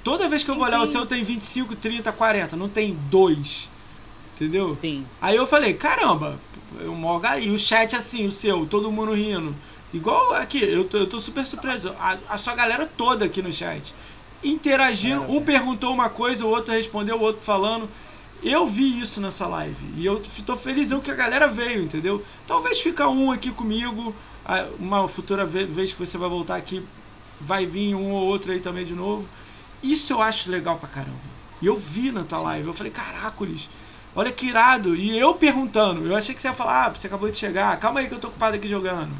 toda 0.05 0.29
vez 0.29 0.45
que 0.45 0.51
eu 0.51 0.55
vou 0.55 0.65
olhar 0.65 0.81
o 0.81 0.87
seu 0.87 1.05
tem 1.05 1.25
25, 1.25 1.75
30, 1.75 2.13
40, 2.13 2.57
não 2.57 2.69
tem 2.69 2.97
dois. 3.11 3.69
Entendeu? 4.37 4.79
Sim. 4.81 5.05
Aí 5.21 5.35
eu 5.35 5.49
falei, 5.49 5.75
caramba, 5.75 6.39
eu 6.79 6.95
mogo 6.95 7.27
aí, 7.27 7.51
o 7.51 7.59
chat 7.59 7.97
assim, 7.97 8.27
o 8.27 8.33
seu, 8.33 8.67
todo 8.67 8.93
mundo 8.93 9.15
rindo. 9.15 9.53
Igual 9.93 10.35
aqui, 10.35 10.63
eu 10.63 10.85
tô, 10.85 10.99
eu 10.99 11.07
tô 11.09 11.19
super 11.19 11.45
surpreso. 11.45 11.93
A, 11.99 12.19
a 12.29 12.39
sua 12.39 12.55
galera 12.55 12.87
toda 12.87 13.25
aqui 13.25 13.43
no 13.43 13.53
chat 13.53 13.93
interagindo. 14.43 15.23
um 15.23 15.43
perguntou 15.43 15.93
uma 15.93 16.09
coisa, 16.09 16.45
o 16.45 16.49
outro 16.49 16.73
respondeu, 16.73 17.17
o 17.17 17.23
outro 17.23 17.43
falando. 17.43 17.89
Eu 18.43 18.67
vi 18.67 19.01
isso 19.01 19.21
nessa 19.21 19.47
live. 19.47 19.85
E 19.97 20.07
eu 20.07 20.23
tô 20.47 20.55
felizão 20.55 21.01
que 21.01 21.11
a 21.11 21.15
galera 21.15 21.49
veio, 21.49 21.83
entendeu? 21.83 22.25
Talvez 22.47 22.81
ficar 22.81 23.09
um 23.09 23.33
aqui 23.33 23.51
comigo. 23.51 24.15
Uma 24.79 25.09
futura 25.09 25.45
vez 25.45 25.93
que 25.93 25.99
você 25.99 26.17
vai 26.17 26.29
voltar 26.29 26.57
aqui, 26.57 26.83
vai 27.41 27.67
vir 27.67 27.95
um 27.95 28.13
ou 28.13 28.27
outro 28.27 28.53
aí 28.53 28.61
também 28.61 28.85
de 28.85 28.95
novo. 28.95 29.29
Isso 29.83 30.13
eu 30.13 30.23
acho 30.23 30.51
legal 30.51 30.77
pra 30.77 30.89
caramba. 30.89 31.39
E 31.61 31.67
eu 31.67 31.77
vi 31.77 32.13
na 32.13 32.23
tua 32.23 32.39
live. 32.39 32.69
Eu 32.69 32.75
falei, 32.75 32.93
caracoles, 32.93 33.69
olha 34.15 34.31
que 34.31 34.47
irado. 34.47 34.95
E 34.95 35.19
eu 35.19 35.35
perguntando. 35.35 36.07
Eu 36.07 36.15
achei 36.15 36.35
que 36.35 36.41
você 36.41 36.49
ia 36.49 36.55
falar, 36.55 36.87
ah, 36.87 36.89
você 36.91 37.09
acabou 37.09 37.29
de 37.31 37.37
chegar. 37.37 37.77
Calma 37.79 38.01
aí 38.01 38.07
que 38.07 38.15
eu 38.15 38.21
tô 38.21 38.29
ocupado 38.29 38.57
aqui 38.57 38.69
jogando. 38.69 39.11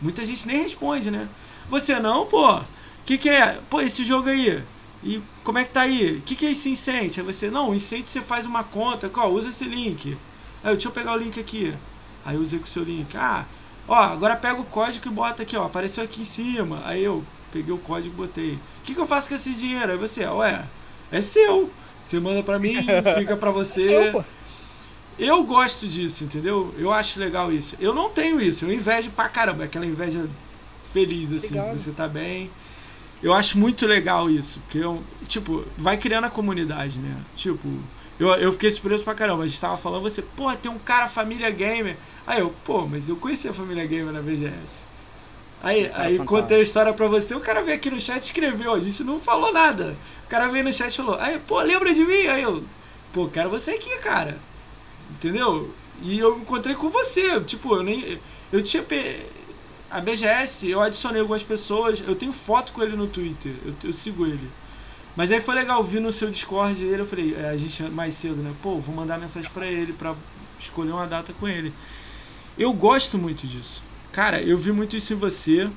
Muita 0.00 0.24
gente 0.24 0.46
nem 0.46 0.62
responde, 0.62 1.10
né? 1.10 1.28
Você 1.68 1.98
não, 1.98 2.24
pô 2.26 2.60
que, 3.04 3.18
que 3.18 3.28
é? 3.28 3.58
Pô, 3.68 3.80
esse 3.80 4.04
jogo 4.04 4.28
aí. 4.28 4.62
E 5.02 5.20
como 5.42 5.58
é 5.58 5.64
que 5.64 5.70
tá 5.70 5.82
aí? 5.82 6.18
O 6.18 6.22
que, 6.22 6.36
que 6.36 6.46
é 6.46 6.50
esse 6.50 6.68
incêndio? 6.70 7.22
Aí 7.22 7.32
você, 7.32 7.50
não, 7.50 7.70
o 7.70 7.74
incêndio 7.74 8.06
você 8.06 8.20
faz 8.20 8.44
uma 8.46 8.62
conta, 8.62 9.08
qual? 9.08 9.32
Usa 9.32 9.48
esse 9.48 9.64
link. 9.64 10.16
Aí, 10.62 10.72
deixa 10.72 10.88
eu 10.88 10.92
pegar 10.92 11.14
o 11.14 11.16
link 11.16 11.40
aqui. 11.40 11.74
Aí 12.24 12.36
eu 12.36 12.42
usei 12.42 12.58
com 12.58 12.66
o 12.66 12.68
seu 12.68 12.84
link. 12.84 13.16
Ah, 13.16 13.44
ó, 13.88 13.96
agora 13.96 14.36
pega 14.36 14.60
o 14.60 14.64
código 14.64 15.08
e 15.08 15.10
bota 15.10 15.42
aqui, 15.42 15.56
ó. 15.56 15.64
Apareceu 15.64 16.04
aqui 16.04 16.20
em 16.20 16.24
cima. 16.24 16.82
Aí 16.84 17.02
eu 17.02 17.24
peguei 17.50 17.72
o 17.72 17.78
código 17.78 18.14
e 18.14 18.16
botei. 18.16 18.52
O 18.54 18.58
que, 18.84 18.94
que 18.94 19.00
eu 19.00 19.06
faço 19.06 19.28
com 19.28 19.34
esse 19.34 19.54
dinheiro? 19.54 19.92
Aí 19.92 19.98
você, 19.98 20.26
ué, 20.26 20.64
é 21.10 21.20
seu. 21.20 21.70
Você 22.04 22.20
manda 22.20 22.42
pra 22.42 22.58
mim, 22.58 22.76
fica 23.16 23.36
pra 23.36 23.50
você. 23.50 24.12
Eu 25.18 25.42
gosto 25.44 25.86
disso, 25.86 26.24
entendeu? 26.24 26.74
Eu 26.78 26.92
acho 26.92 27.20
legal 27.20 27.52
isso. 27.52 27.76
Eu 27.78 27.94
não 27.94 28.08
tenho 28.08 28.40
isso, 28.40 28.64
eu 28.64 28.72
invejo 28.72 29.10
pra 29.10 29.28
caramba. 29.28 29.64
Aquela 29.64 29.84
inveja 29.84 30.26
feliz, 30.92 31.32
assim. 31.32 31.60
Você 31.72 31.90
tá 31.90 32.08
bem. 32.08 32.50
Eu 33.22 33.34
acho 33.34 33.58
muito 33.58 33.86
legal 33.86 34.30
isso, 34.30 34.60
porque 34.60 34.78
eu, 34.78 35.02
tipo, 35.28 35.64
vai 35.76 35.98
criando 35.98 36.24
a 36.24 36.30
comunidade, 36.30 36.98
né? 36.98 37.14
Tipo, 37.36 37.68
eu, 38.18 38.28
eu 38.34 38.52
fiquei 38.52 38.70
surpreso 38.70 39.04
pra 39.04 39.14
caramba. 39.14 39.44
A 39.44 39.46
gente 39.46 39.60
tava 39.60 39.76
falando, 39.76 40.02
você, 40.02 40.22
pô, 40.22 40.54
tem 40.56 40.70
um 40.70 40.78
cara 40.78 41.06
família 41.08 41.50
gamer. 41.50 41.96
Aí 42.26 42.40
eu, 42.40 42.50
pô, 42.64 42.86
mas 42.86 43.08
eu 43.08 43.16
conheci 43.16 43.48
a 43.48 43.52
família 43.52 43.86
gamer 43.86 44.12
na 44.12 44.22
BGS. 44.22 44.84
Aí, 45.62 45.84
é 45.84 45.92
aí 45.94 46.18
contei 46.18 46.58
a 46.58 46.62
história 46.62 46.92
pra 46.94 47.06
você, 47.06 47.34
o 47.34 47.40
cara 47.40 47.62
veio 47.62 47.76
aqui 47.76 47.90
no 47.90 48.00
chat 48.00 48.22
e 48.22 48.26
escreveu, 48.26 48.72
a 48.72 48.80
gente 48.80 49.04
não 49.04 49.20
falou 49.20 49.52
nada. 49.52 49.94
O 50.24 50.28
cara 50.28 50.48
veio 50.48 50.64
no 50.64 50.72
chat 50.72 50.92
e 50.92 50.96
falou, 50.96 51.16
aí, 51.20 51.38
pô, 51.38 51.60
lembra 51.60 51.92
de 51.92 52.04
mim? 52.04 52.26
Aí 52.26 52.42
eu, 52.42 52.64
pô, 53.12 53.28
quero 53.28 53.50
você 53.50 53.72
aqui, 53.72 53.90
cara. 53.98 54.38
Entendeu? 55.10 55.70
E 56.02 56.18
eu 56.18 56.38
encontrei 56.38 56.74
com 56.74 56.88
você, 56.88 57.40
tipo, 57.40 57.74
eu 57.74 57.82
nem. 57.82 58.18
Eu 58.52 58.62
tinha 58.62 58.82
a 59.90 60.00
BGS, 60.00 60.68
eu 60.68 60.80
adicionei 60.80 61.20
algumas 61.20 61.42
pessoas, 61.42 62.02
eu 62.06 62.14
tenho 62.14 62.32
foto 62.32 62.72
com 62.72 62.82
ele 62.82 62.96
no 62.96 63.06
Twitter, 63.06 63.52
eu, 63.64 63.74
eu 63.84 63.92
sigo 63.92 64.26
ele. 64.26 64.48
Mas 65.16 65.32
aí 65.32 65.40
foi 65.40 65.54
legal 65.54 65.82
vir 65.82 66.00
no 66.00 66.12
seu 66.12 66.30
Discord 66.30 66.82
ele, 66.82 67.02
eu 67.02 67.06
falei, 67.06 67.34
é, 67.34 67.50
a 67.50 67.56
gente 67.56 67.82
mais 67.84 68.14
cedo, 68.14 68.36
né? 68.36 68.54
Pô, 68.62 68.78
vou 68.78 68.94
mandar 68.94 69.18
mensagem 69.18 69.50
para 69.50 69.66
ele 69.66 69.92
para 69.92 70.14
escolher 70.58 70.92
uma 70.92 71.06
data 71.06 71.32
com 71.32 71.48
ele. 71.48 71.72
Eu 72.56 72.72
gosto 72.72 73.18
muito 73.18 73.46
disso. 73.46 73.82
Cara, 74.12 74.40
eu 74.40 74.56
vi 74.56 74.72
muito 74.72 74.96
isso 74.96 75.12
em 75.12 75.16
você. 75.16 75.68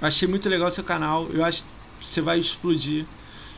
Achei 0.00 0.26
muito 0.26 0.48
legal 0.48 0.70
seu 0.70 0.82
canal. 0.84 1.28
Eu 1.30 1.44
acho 1.44 1.64
que 1.64 2.08
você 2.08 2.20
vai 2.20 2.38
explodir. 2.38 3.04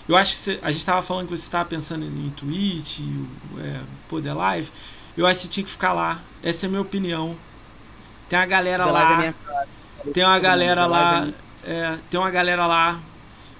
Eu 0.08 0.16
acho 0.16 0.32
que 0.32 0.38
você, 0.38 0.58
a 0.62 0.70
gente 0.70 0.80
estava 0.80 1.00
falando 1.00 1.26
que 1.26 1.36
você 1.36 1.44
estava 1.44 1.68
pensando 1.68 2.04
em 2.04 2.30
Twitch, 2.30 3.00
é, 3.58 3.80
poder 4.08 4.32
live. 4.32 4.70
Eu 5.16 5.26
acho 5.26 5.40
que 5.40 5.46
você 5.46 5.52
tinha 5.52 5.64
que 5.64 5.70
ficar 5.70 5.92
lá. 5.92 6.20
Essa 6.42 6.66
é 6.66 6.68
a 6.68 6.70
minha 6.70 6.82
opinião. 6.82 7.36
Tem 8.28 8.38
uma 8.38 8.46
galera 8.46 8.86
lá. 8.86 9.34
Tem 10.12 10.24
uma 10.24 10.38
galera 10.38 10.86
lá. 10.86 11.28
É, 11.62 11.96
tem 12.10 12.20
uma 12.20 12.30
galera 12.30 12.66
lá. 12.66 13.00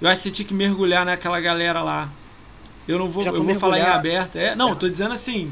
Eu 0.01 0.09
acho 0.09 0.21
que 0.21 0.29
você 0.29 0.35
tinha 0.35 0.47
que 0.47 0.53
mergulhar 0.53 1.05
naquela 1.05 1.39
galera 1.39 1.81
lá. 1.81 2.09
Eu 2.87 2.99
não 2.99 3.07
vou, 3.07 3.23
eu 3.23 3.43
vou 3.43 3.55
falar 3.55 3.79
em 3.79 3.83
aberto. 3.83 4.35
É, 4.35 4.55
não, 4.55 4.75
tô 4.75 4.87
dizendo 4.87 5.13
assim. 5.13 5.51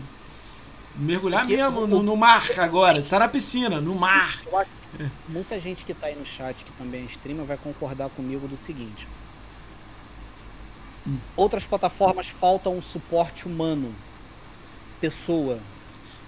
Mergulhar 0.96 1.46
mesmo 1.46 1.88
no, 1.88 2.04
no, 2.04 2.16
mar 2.16 2.46
agora. 2.60 3.02
Tá 3.02 3.18
na 3.18 3.28
piscina, 3.28 3.82
no 3.82 3.96
mar. 3.96 4.40
muita 5.28 5.60
gente 5.60 5.84
que 5.84 5.94
tá 5.94 6.08
aí 6.08 6.16
no 6.16 6.26
chat, 6.26 6.64
que 6.64 6.72
também 6.74 7.02
é 7.02 7.06
streamer, 7.06 7.46
vai 7.46 7.58
concordar 7.58 8.10
comigo 8.10 8.48
do 8.48 8.56
seguinte. 8.56 9.08
Hum. 11.08 11.18
Outras 11.36 11.66
plataformas 11.66 12.30
faltam 12.30 12.78
um 12.78 12.82
suporte 12.82 13.48
humano. 13.48 13.94
Pessoa. 15.02 15.58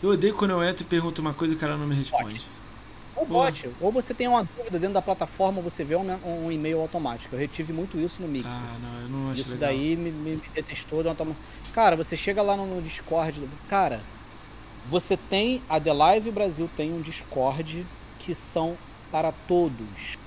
Eu 0.01 0.09
odeio 0.09 0.33
quando 0.33 0.51
eu 0.51 0.63
entro 0.63 0.83
e 0.83 0.87
pergunto 0.87 1.21
uma 1.21 1.33
coisa 1.33 1.53
e 1.53 1.57
o 1.57 1.59
cara 1.59 1.77
não 1.77 1.85
me 1.85 1.95
responde. 1.95 2.45
Ou 3.15 3.25
bot. 3.25 3.69
Ou 3.79 3.91
você 3.91 4.13
tem 4.13 4.27
uma 4.27 4.43
dúvida 4.43 4.77
dentro 4.77 4.93
da 4.93 5.01
plataforma, 5.01 5.61
você 5.61 5.83
vê 5.83 5.95
um, 5.95 6.05
um 6.25 6.51
e-mail 6.51 6.81
automático. 6.81 7.33
Eu 7.33 7.39
retive 7.39 7.71
muito 7.71 7.97
isso 7.97 8.21
no 8.21 8.27
Mixer. 8.27 8.51
Ah, 8.51 8.77
não, 8.81 9.01
eu 9.01 9.09
não 9.09 9.31
acho 9.31 9.41
Isso 9.41 9.53
legal. 9.53 9.69
daí 9.69 9.95
me, 9.95 10.11
me, 10.11 10.41
detestou. 10.53 11.03
Cara, 11.73 11.95
você 11.95 12.17
chega 12.17 12.41
lá 12.41 12.57
no, 12.57 12.65
no 12.65 12.81
Discord. 12.81 13.41
Cara, 13.69 14.01
você 14.89 15.15
tem. 15.15 15.61
A 15.69 15.79
The 15.79 15.93
Live 15.93 16.31
Brasil 16.31 16.69
tem 16.75 16.93
um 16.93 17.01
Discord 17.01 17.85
que 18.19 18.35
são 18.35 18.77
para 19.11 19.31
todos. 19.47 20.17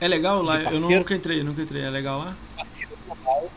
É 0.00 0.08
legal 0.08 0.42
lá? 0.42 0.62
Eu 0.62 0.80
nunca 0.80 1.14
entrei, 1.14 1.42
nunca 1.44 1.62
entrei. 1.62 1.82
É 1.82 1.90
legal 1.90 2.18
lá? 2.18 2.36
Parceiro 2.56 2.96
global 3.06 3.50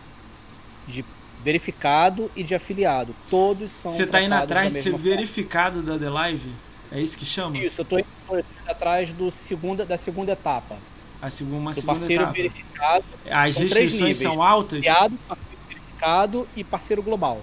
de 0.87 1.03
verificado 1.43 2.29
e 2.35 2.43
de 2.43 2.53
afiliado. 2.53 3.15
Todos 3.29 3.71
são. 3.71 3.91
Você 3.91 4.05
tá 4.05 4.21
indo 4.21 4.35
atrás 4.35 4.71
de 4.71 4.81
ser 4.81 4.91
forma. 4.91 5.03
verificado 5.03 5.81
da 5.81 5.97
The 5.97 6.09
Live? 6.09 6.53
É 6.93 7.01
isso 7.01 7.17
que 7.17 7.25
chama? 7.25 7.57
Isso, 7.57 7.81
eu 7.89 7.99
indo 7.99 8.45
atrás 8.67 9.11
do 9.11 9.31
segunda, 9.31 9.83
da 9.83 9.97
segunda 9.97 10.33
etapa. 10.33 10.77
A 11.19 11.29
segunda, 11.31 11.57
uma 11.57 11.71
do 11.71 11.75
segunda 11.75 11.99
parceiro 11.99 12.23
etapa. 12.23 12.37
verificado. 12.37 13.05
As 13.31 13.57
restrições 13.57 14.17
são 14.17 14.43
altas? 14.43 14.77
Afiliado, 14.77 15.17
parceiro 15.27 15.61
verificado 15.67 16.47
e 16.55 16.63
parceiro 16.63 17.01
global. 17.01 17.41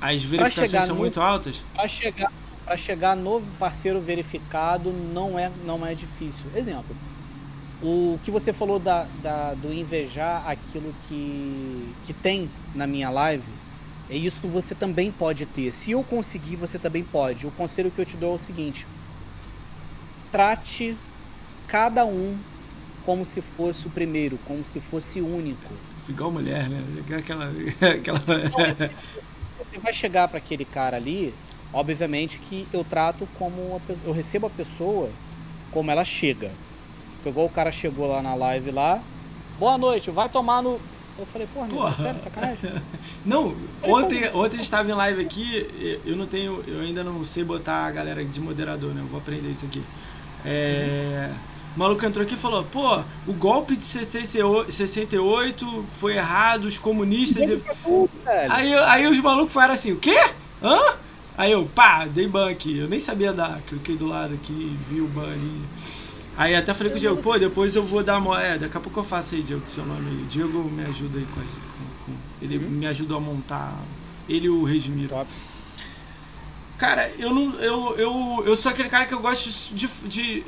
As 0.00 0.22
verificações 0.22 0.86
são 0.86 0.94
no, 0.94 1.02
muito 1.02 1.20
altas? 1.20 1.62
Para 1.74 1.86
chegar, 1.86 2.32
pra 2.64 2.76
chegar 2.78 3.14
no 3.14 3.42
parceiro 3.58 4.00
verificado 4.00 4.90
não 4.90 5.38
é, 5.38 5.50
não 5.66 5.84
é 5.84 5.94
difícil. 5.94 6.46
Exemplo, 6.54 6.96
o 7.82 8.18
que 8.24 8.30
você 8.30 8.54
falou 8.54 8.78
da, 8.78 9.04
da, 9.22 9.52
do 9.52 9.70
invejar 9.70 10.48
aquilo 10.48 10.94
que, 11.08 11.94
que 12.06 12.14
tem 12.14 12.48
na 12.74 12.86
minha 12.86 13.10
live, 13.10 13.59
é 14.10 14.16
isso 14.16 14.48
você 14.48 14.74
também 14.74 15.12
pode 15.12 15.46
ter. 15.46 15.72
Se 15.72 15.92
eu 15.92 16.02
conseguir, 16.02 16.56
você 16.56 16.78
também 16.78 17.04
pode. 17.04 17.46
O 17.46 17.50
conselho 17.52 17.92
que 17.92 18.00
eu 18.00 18.04
te 18.04 18.16
dou 18.16 18.32
é 18.32 18.34
o 18.34 18.38
seguinte: 18.38 18.84
trate 20.32 20.96
cada 21.68 22.04
um 22.04 22.36
como 23.06 23.24
se 23.24 23.40
fosse 23.40 23.86
o 23.86 23.90
primeiro, 23.90 24.36
como 24.38 24.64
se 24.64 24.80
fosse 24.80 25.22
único. 25.22 25.72
Igual 26.08 26.32
mulher, 26.32 26.68
né? 26.68 26.80
Aquela. 27.16 27.46
aquela... 27.94 28.18
Você 29.56 29.78
vai 29.78 29.92
chegar 29.92 30.26
para 30.26 30.38
aquele 30.38 30.64
cara 30.64 30.96
ali, 30.96 31.32
obviamente 31.72 32.40
que 32.40 32.66
eu 32.72 32.82
trato 32.82 33.28
como. 33.38 33.80
Eu 34.04 34.12
recebo 34.12 34.46
a 34.46 34.50
pessoa 34.50 35.08
como 35.70 35.88
ela 35.88 36.04
chega. 36.04 36.50
Igual 37.24 37.46
o 37.46 37.50
cara 37.50 37.70
chegou 37.70 38.08
lá 38.08 38.20
na 38.20 38.34
live 38.34 38.72
lá. 38.72 39.00
Boa 39.56 39.78
noite, 39.78 40.10
vai 40.10 40.28
tomar 40.28 40.62
no. 40.62 40.80
Eu 41.18 41.26
falei, 41.26 41.46
porra, 41.52 41.66
meu, 41.66 41.92
sério, 41.92 42.20
sacanagem? 42.20 42.72
Não, 43.24 43.54
ontem, 43.82 44.28
ontem 44.28 44.46
a 44.46 44.50
gente 44.50 44.62
estava 44.62 44.90
em 44.90 44.94
live 44.94 45.22
aqui, 45.22 46.00
eu 46.06 46.16
não 46.16 46.26
tenho, 46.26 46.64
eu 46.66 46.80
ainda 46.80 47.04
não 47.04 47.22
sei 47.24 47.44
botar 47.44 47.86
a 47.86 47.90
galera 47.90 48.24
de 48.24 48.40
moderador, 48.40 48.94
né? 48.94 49.02
Eu 49.02 49.06
vou 49.06 49.20
aprender 49.20 49.50
isso 49.50 49.66
aqui. 49.66 49.82
É, 50.44 51.30
o 51.76 51.78
maluco 51.78 52.04
entrou 52.04 52.24
aqui 52.24 52.34
e 52.34 52.38
falou, 52.38 52.64
pô, 52.64 53.00
o 53.26 53.32
golpe 53.32 53.76
de 53.76 53.84
68 53.84 55.84
foi 55.92 56.16
errado, 56.16 56.64
os 56.64 56.78
comunistas. 56.78 57.60
Aí, 58.48 58.74
aí 58.74 59.06
os 59.06 59.20
malucos 59.20 59.52
falaram 59.52 59.74
assim, 59.74 59.92
o 59.92 59.96
quê? 59.96 60.16
Hã? 60.62 60.94
Aí 61.36 61.52
eu, 61.52 61.66
pá, 61.66 62.06
dei 62.06 62.26
ban 62.26 62.50
aqui. 62.50 62.78
Eu 62.78 62.88
nem 62.88 62.98
sabia 62.98 63.32
dar, 63.32 63.60
cliquei 63.66 63.96
do 63.96 64.06
lado 64.06 64.34
aqui, 64.34 64.76
vi 64.88 65.00
o 65.00 65.06
ban 65.06 65.30
ali. 65.30 65.60
Aí 66.40 66.56
até 66.56 66.72
falei 66.72 66.90
com 66.90 66.96
o 66.96 66.98
Diego, 66.98 67.18
pô, 67.18 67.38
depois 67.38 67.76
eu 67.76 67.84
vou 67.84 68.02
dar 68.02 68.16
uma. 68.16 68.42
É, 68.42 68.56
daqui 68.56 68.74
a 68.74 68.80
pouco 68.80 68.98
eu 68.98 69.04
faço 69.04 69.34
aí, 69.34 69.42
Diego, 69.42 69.60
com 69.60 69.68
seu 69.68 69.84
nome 69.84 70.08
aí. 70.08 70.24
Diego 70.24 70.64
me 70.64 70.82
ajuda 70.84 71.18
aí 71.18 71.26
com, 71.26 71.34
com, 71.34 72.12
com 72.12 72.18
Ele 72.40 72.56
uhum. 72.56 72.70
me 72.70 72.86
ajudou 72.86 73.18
a 73.18 73.20
montar. 73.20 73.78
Ele 74.26 74.46
e 74.46 74.48
o 74.48 74.64
Regimiro. 74.64 75.10
Top. 75.10 75.30
Cara, 76.78 77.12
eu 77.18 77.34
não. 77.34 77.52
Eu, 77.60 77.94
eu, 77.98 78.42
eu 78.46 78.56
sou 78.56 78.72
aquele 78.72 78.88
cara 78.88 79.04
que 79.04 79.12
eu 79.12 79.20
gosto 79.20 79.74
de, 79.74 79.86
de. 80.08 80.42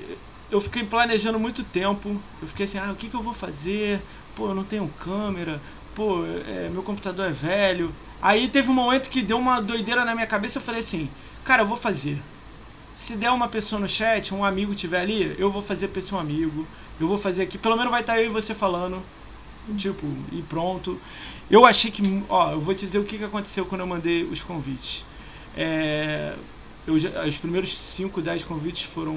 Eu 0.51 0.63
fiquei 0.63 0.83
planejando 0.83 1.39
muito 1.39 1.63
tempo. 1.63 2.19
Eu 2.41 2.49
fiquei 2.49 2.65
assim, 2.65 2.79
ah, 2.79 2.91
o 2.91 2.97
que, 2.97 3.11
que 3.11 3.15
eu 3.15 3.23
vou 3.23 3.35
fazer? 3.35 4.01
Pô, 4.35 4.49
eu 4.49 4.55
não 4.55 4.65
tenho 4.65 4.89
câmera. 4.99 5.61
Pô, 5.95 6.25
é, 6.25 6.71
meu 6.73 6.83
computador 6.83 7.27
é 7.27 7.33
velho. 7.33 7.95
Aí 8.23 8.49
teve 8.49 8.71
um 8.71 8.75
momento 8.75 9.11
que 9.11 9.21
deu 9.21 9.37
uma 9.37 9.61
doideira 9.61 10.07
na 10.07 10.15
minha 10.15 10.27
cabeça. 10.27 10.59
Eu 10.59 10.63
falei 10.63 10.81
assim, 10.81 11.11
cara, 11.45 11.61
eu 11.61 11.67
vou 11.67 11.77
fazer 11.77 12.19
se 12.95 13.17
der 13.17 13.31
uma 13.31 13.49
pessoa 13.49 13.81
no 13.81 13.89
chat, 13.89 14.35
um 14.35 14.45
amigo 14.45 14.75
tiver 14.75 15.01
ali, 15.01 15.35
eu 15.39 15.51
vou 15.51 15.63
fazer 15.63 15.89
pra 15.89 15.99
esse 15.99 16.15
um 16.15 16.19
amigo. 16.19 16.67
Eu 17.01 17.09
vou 17.09 17.19
fazer 17.19 17.43
aqui. 17.43 17.59
Pelo 17.59 17.77
menos 17.77 17.91
vai 17.91 18.01
estar 18.01 18.21
eu 18.21 18.27
e 18.27 18.29
você 18.29 18.55
falando. 18.55 19.03
Tipo, 19.77 20.07
e 20.31 20.43
pronto. 20.43 21.01
Eu 21.51 21.65
achei 21.65 21.91
que. 21.91 22.03
Ó, 22.29 22.53
eu 22.53 22.61
vou 22.61 22.75
te 22.75 22.85
dizer 22.85 22.99
o 22.99 23.05
que, 23.05 23.19
que 23.19 23.25
aconteceu 23.25 23.65
quando 23.65 23.81
eu 23.81 23.87
mandei 23.87 24.25
os 24.25 24.43
convites. 24.43 25.05
É, 25.57 26.35
eu 26.87 26.95
os 26.95 27.37
primeiros 27.37 27.77
5, 27.77 28.21
10 28.21 28.45
convites 28.45 28.83
foram. 28.83 29.15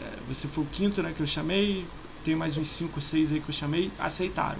É, 0.00 0.18
você 0.28 0.46
foi 0.46 0.64
o 0.64 0.66
quinto 0.66 1.02
né, 1.02 1.12
que 1.16 1.22
eu 1.22 1.26
chamei. 1.26 1.84
Tem 2.24 2.34
mais 2.36 2.56
uns 2.56 2.68
5, 2.68 3.00
6 3.00 3.32
aí 3.32 3.40
que 3.40 3.48
eu 3.48 3.54
chamei. 3.54 3.90
Aceitaram. 3.98 4.58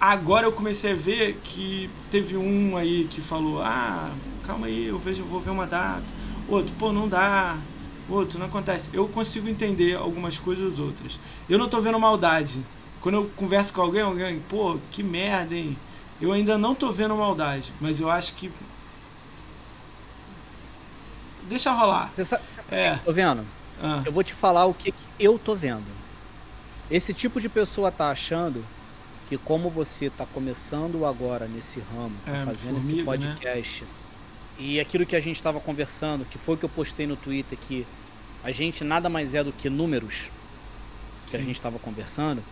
Agora 0.00 0.46
eu 0.46 0.52
comecei 0.52 0.92
a 0.92 0.94
ver 0.94 1.38
que 1.44 1.90
teve 2.10 2.36
um 2.36 2.76
aí 2.76 3.06
que 3.10 3.20
falou: 3.20 3.62
Ah, 3.62 4.10
calma 4.46 4.66
aí, 4.66 4.86
eu 4.86 4.98
vejo, 4.98 5.24
vou 5.24 5.40
ver 5.40 5.50
uma 5.50 5.66
data. 5.66 6.02
Outro, 6.48 6.74
pô, 6.78 6.92
não 6.92 7.08
dá 7.08 7.56
outro, 8.08 8.38
não 8.38 8.46
acontece. 8.46 8.90
Eu 8.92 9.08
consigo 9.08 9.48
entender 9.48 9.96
algumas 9.96 10.38
coisas 10.38 10.78
outras. 10.78 11.18
Eu 11.48 11.58
não 11.58 11.68
tô 11.68 11.80
vendo 11.80 11.98
maldade. 11.98 12.60
Quando 13.00 13.14
eu 13.16 13.30
converso 13.36 13.72
com 13.72 13.80
alguém, 13.80 14.02
alguém, 14.02 14.40
pô, 14.40 14.78
que 14.90 15.02
merda, 15.02 15.54
hein? 15.54 15.76
Eu 16.20 16.32
ainda 16.32 16.58
não 16.58 16.74
tô 16.74 16.90
vendo 16.90 17.16
maldade, 17.16 17.72
mas 17.80 17.98
eu 17.98 18.10
acho 18.10 18.34
que. 18.34 18.50
Deixa 21.48 21.72
rolar. 21.72 22.10
Você 22.14 22.24
sabe, 22.24 22.44
você 22.48 22.62
sabe 22.62 22.76
é. 22.76 22.90
que 22.90 23.00
eu 23.00 23.04
tô 23.06 23.12
vendo? 23.12 23.46
Ah. 23.82 24.02
Eu 24.04 24.12
vou 24.12 24.22
te 24.22 24.34
falar 24.34 24.66
o 24.66 24.74
que, 24.74 24.92
que 24.92 25.04
eu 25.18 25.38
tô 25.38 25.54
vendo. 25.54 25.86
Esse 26.90 27.14
tipo 27.14 27.40
de 27.40 27.48
pessoa 27.48 27.90
tá 27.90 28.10
achando 28.10 28.64
que 29.28 29.38
como 29.38 29.70
você 29.70 30.10
tá 30.10 30.26
começando 30.26 31.06
agora 31.06 31.46
nesse 31.46 31.80
ramo, 31.80 32.16
é, 32.26 32.44
fazendo 32.44 32.80
formiga, 32.80 32.80
esse 32.80 32.94
né? 32.96 33.04
podcast, 33.04 33.84
né? 33.84 33.90
E 34.60 34.78
aquilo 34.78 35.06
que 35.06 35.16
a 35.16 35.20
gente 35.20 35.36
estava 35.36 35.58
conversando, 35.58 36.26
que 36.26 36.36
foi 36.36 36.54
o 36.54 36.58
que 36.58 36.66
eu 36.66 36.68
postei 36.68 37.06
no 37.06 37.16
Twitter, 37.16 37.58
que 37.66 37.86
a 38.44 38.50
gente 38.50 38.84
nada 38.84 39.08
mais 39.08 39.32
é 39.34 39.42
do 39.42 39.52
que 39.52 39.70
números 39.70 40.28
que 41.24 41.32
Sim. 41.32 41.38
a 41.38 41.40
gente 41.40 41.56
estava 41.56 41.78
conversando, 41.78 42.42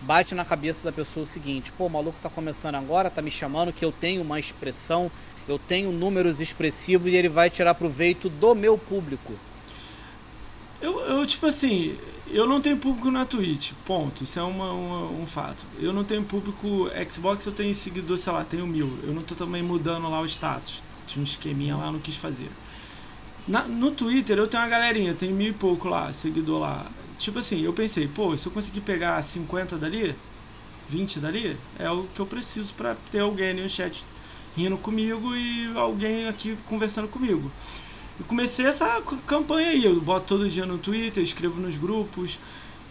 bate 0.00 0.34
na 0.34 0.44
cabeça 0.44 0.84
da 0.84 0.92
pessoa 0.92 1.24
o 1.24 1.26
seguinte: 1.26 1.70
pô, 1.76 1.84
o 1.84 1.90
maluco 1.90 2.16
tá 2.22 2.30
começando 2.30 2.76
agora, 2.76 3.10
tá 3.10 3.20
me 3.20 3.30
chamando 3.30 3.74
que 3.74 3.84
eu 3.84 3.92
tenho 3.92 4.22
uma 4.22 4.40
expressão, 4.40 5.10
eu 5.46 5.58
tenho 5.58 5.92
números 5.92 6.40
expressivos 6.40 7.12
e 7.12 7.14
ele 7.14 7.28
vai 7.28 7.50
tirar 7.50 7.74
proveito 7.74 8.30
do 8.30 8.54
meu 8.54 8.78
público. 8.78 9.34
Eu, 10.80 10.98
eu 11.00 11.26
tipo 11.26 11.44
assim, 11.44 11.94
eu 12.26 12.46
não 12.46 12.62
tenho 12.62 12.78
público 12.78 13.10
na 13.10 13.26
Twitch, 13.26 13.72
ponto. 13.84 14.24
Isso 14.24 14.38
é 14.38 14.42
uma, 14.42 14.72
uma, 14.72 15.10
um 15.10 15.26
fato. 15.26 15.66
Eu 15.78 15.92
não 15.92 16.04
tenho 16.04 16.24
público 16.24 16.90
Xbox, 17.10 17.44
eu 17.44 17.52
tenho 17.52 17.74
seguidor, 17.74 18.16
sei 18.16 18.32
lá, 18.32 18.44
tenho 18.44 18.66
mil. 18.66 18.98
Eu 19.02 19.12
não 19.12 19.20
tô 19.20 19.34
também 19.34 19.62
mudando 19.62 20.08
lá 20.08 20.22
o 20.22 20.24
status. 20.24 20.82
Tinha 21.10 21.20
um 21.20 21.24
esqueminha 21.24 21.76
lá, 21.76 21.90
não 21.90 21.98
quis 21.98 22.16
fazer. 22.16 22.48
Na, 23.48 23.62
no 23.62 23.90
Twitter 23.90 24.38
eu 24.38 24.46
tenho 24.46 24.62
uma 24.62 24.68
galerinha, 24.68 25.14
tem 25.14 25.32
mil 25.32 25.50
e 25.50 25.52
pouco 25.52 25.88
lá, 25.88 26.12
seguidor 26.12 26.60
lá. 26.60 26.86
Tipo 27.18 27.40
assim, 27.40 27.60
eu 27.62 27.72
pensei, 27.72 28.06
pô, 28.06 28.36
se 28.36 28.46
eu 28.46 28.52
conseguir 28.52 28.80
pegar 28.80 29.20
50 29.22 29.76
dali, 29.76 30.14
20 30.88 31.18
dali, 31.18 31.56
é 31.78 31.90
o 31.90 32.04
que 32.14 32.20
eu 32.20 32.26
preciso 32.26 32.72
para 32.74 32.96
ter 33.10 33.20
alguém 33.20 33.54
no 33.54 33.68
chat 33.68 34.04
rindo 34.56 34.76
comigo 34.76 35.34
e 35.34 35.70
alguém 35.76 36.28
aqui 36.28 36.56
conversando 36.68 37.08
comigo. 37.08 37.50
E 38.18 38.22
comecei 38.24 38.66
essa 38.66 39.02
campanha 39.26 39.70
aí, 39.70 39.84
eu 39.84 40.00
boto 40.00 40.26
todo 40.26 40.48
dia 40.48 40.66
no 40.66 40.78
Twitter, 40.78 41.22
escrevo 41.22 41.60
nos 41.60 41.76
grupos. 41.76 42.38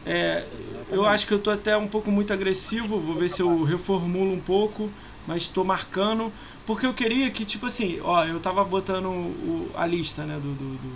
É, 0.05 0.45
eu 0.89 1.05
acho 1.05 1.27
que 1.27 1.33
eu 1.33 1.39
tô 1.39 1.51
até 1.51 1.77
um 1.77 1.87
pouco 1.87 2.09
muito 2.09 2.33
agressivo, 2.33 2.97
vou 2.97 3.15
ver 3.15 3.29
se 3.29 3.41
eu 3.41 3.63
reformulo 3.63 4.33
um 4.33 4.39
pouco, 4.39 4.89
mas 5.27 5.43
estou 5.43 5.63
marcando. 5.63 6.31
Porque 6.69 6.85
eu 6.85 6.93
queria 6.93 7.31
que, 7.31 7.45
tipo 7.45 7.65
assim, 7.65 7.99
ó, 8.03 8.23
eu 8.25 8.39
tava 8.39 8.63
botando 8.63 9.07
o, 9.07 9.71
a 9.75 9.87
lista, 9.87 10.23
né, 10.23 10.35
do, 10.35 10.53
do, 10.53 10.77
do, 10.77 10.87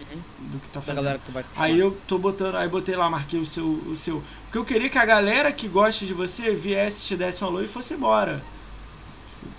uhum. 0.00 0.20
do 0.40 0.58
que 0.58 0.68
tá 0.70 0.80
fazendo. 0.80 1.20
Que 1.20 1.44
aí 1.54 1.78
eu 1.78 1.96
tô 2.08 2.18
botando, 2.18 2.56
aí 2.56 2.68
botei 2.68 2.96
lá, 2.96 3.08
marquei 3.08 3.38
o 3.38 3.46
seu, 3.46 3.68
o 3.68 3.96
seu. 3.96 4.20
Porque 4.46 4.58
eu 4.58 4.64
queria 4.64 4.90
que 4.90 4.98
a 4.98 5.04
galera 5.04 5.52
que 5.52 5.68
gosta 5.68 6.04
de 6.04 6.12
você 6.12 6.50
viesse, 6.50 7.04
te 7.04 7.16
desse 7.16 7.44
um 7.44 7.46
alô 7.46 7.62
e 7.62 7.68
fosse 7.68 7.94
embora. 7.94 8.42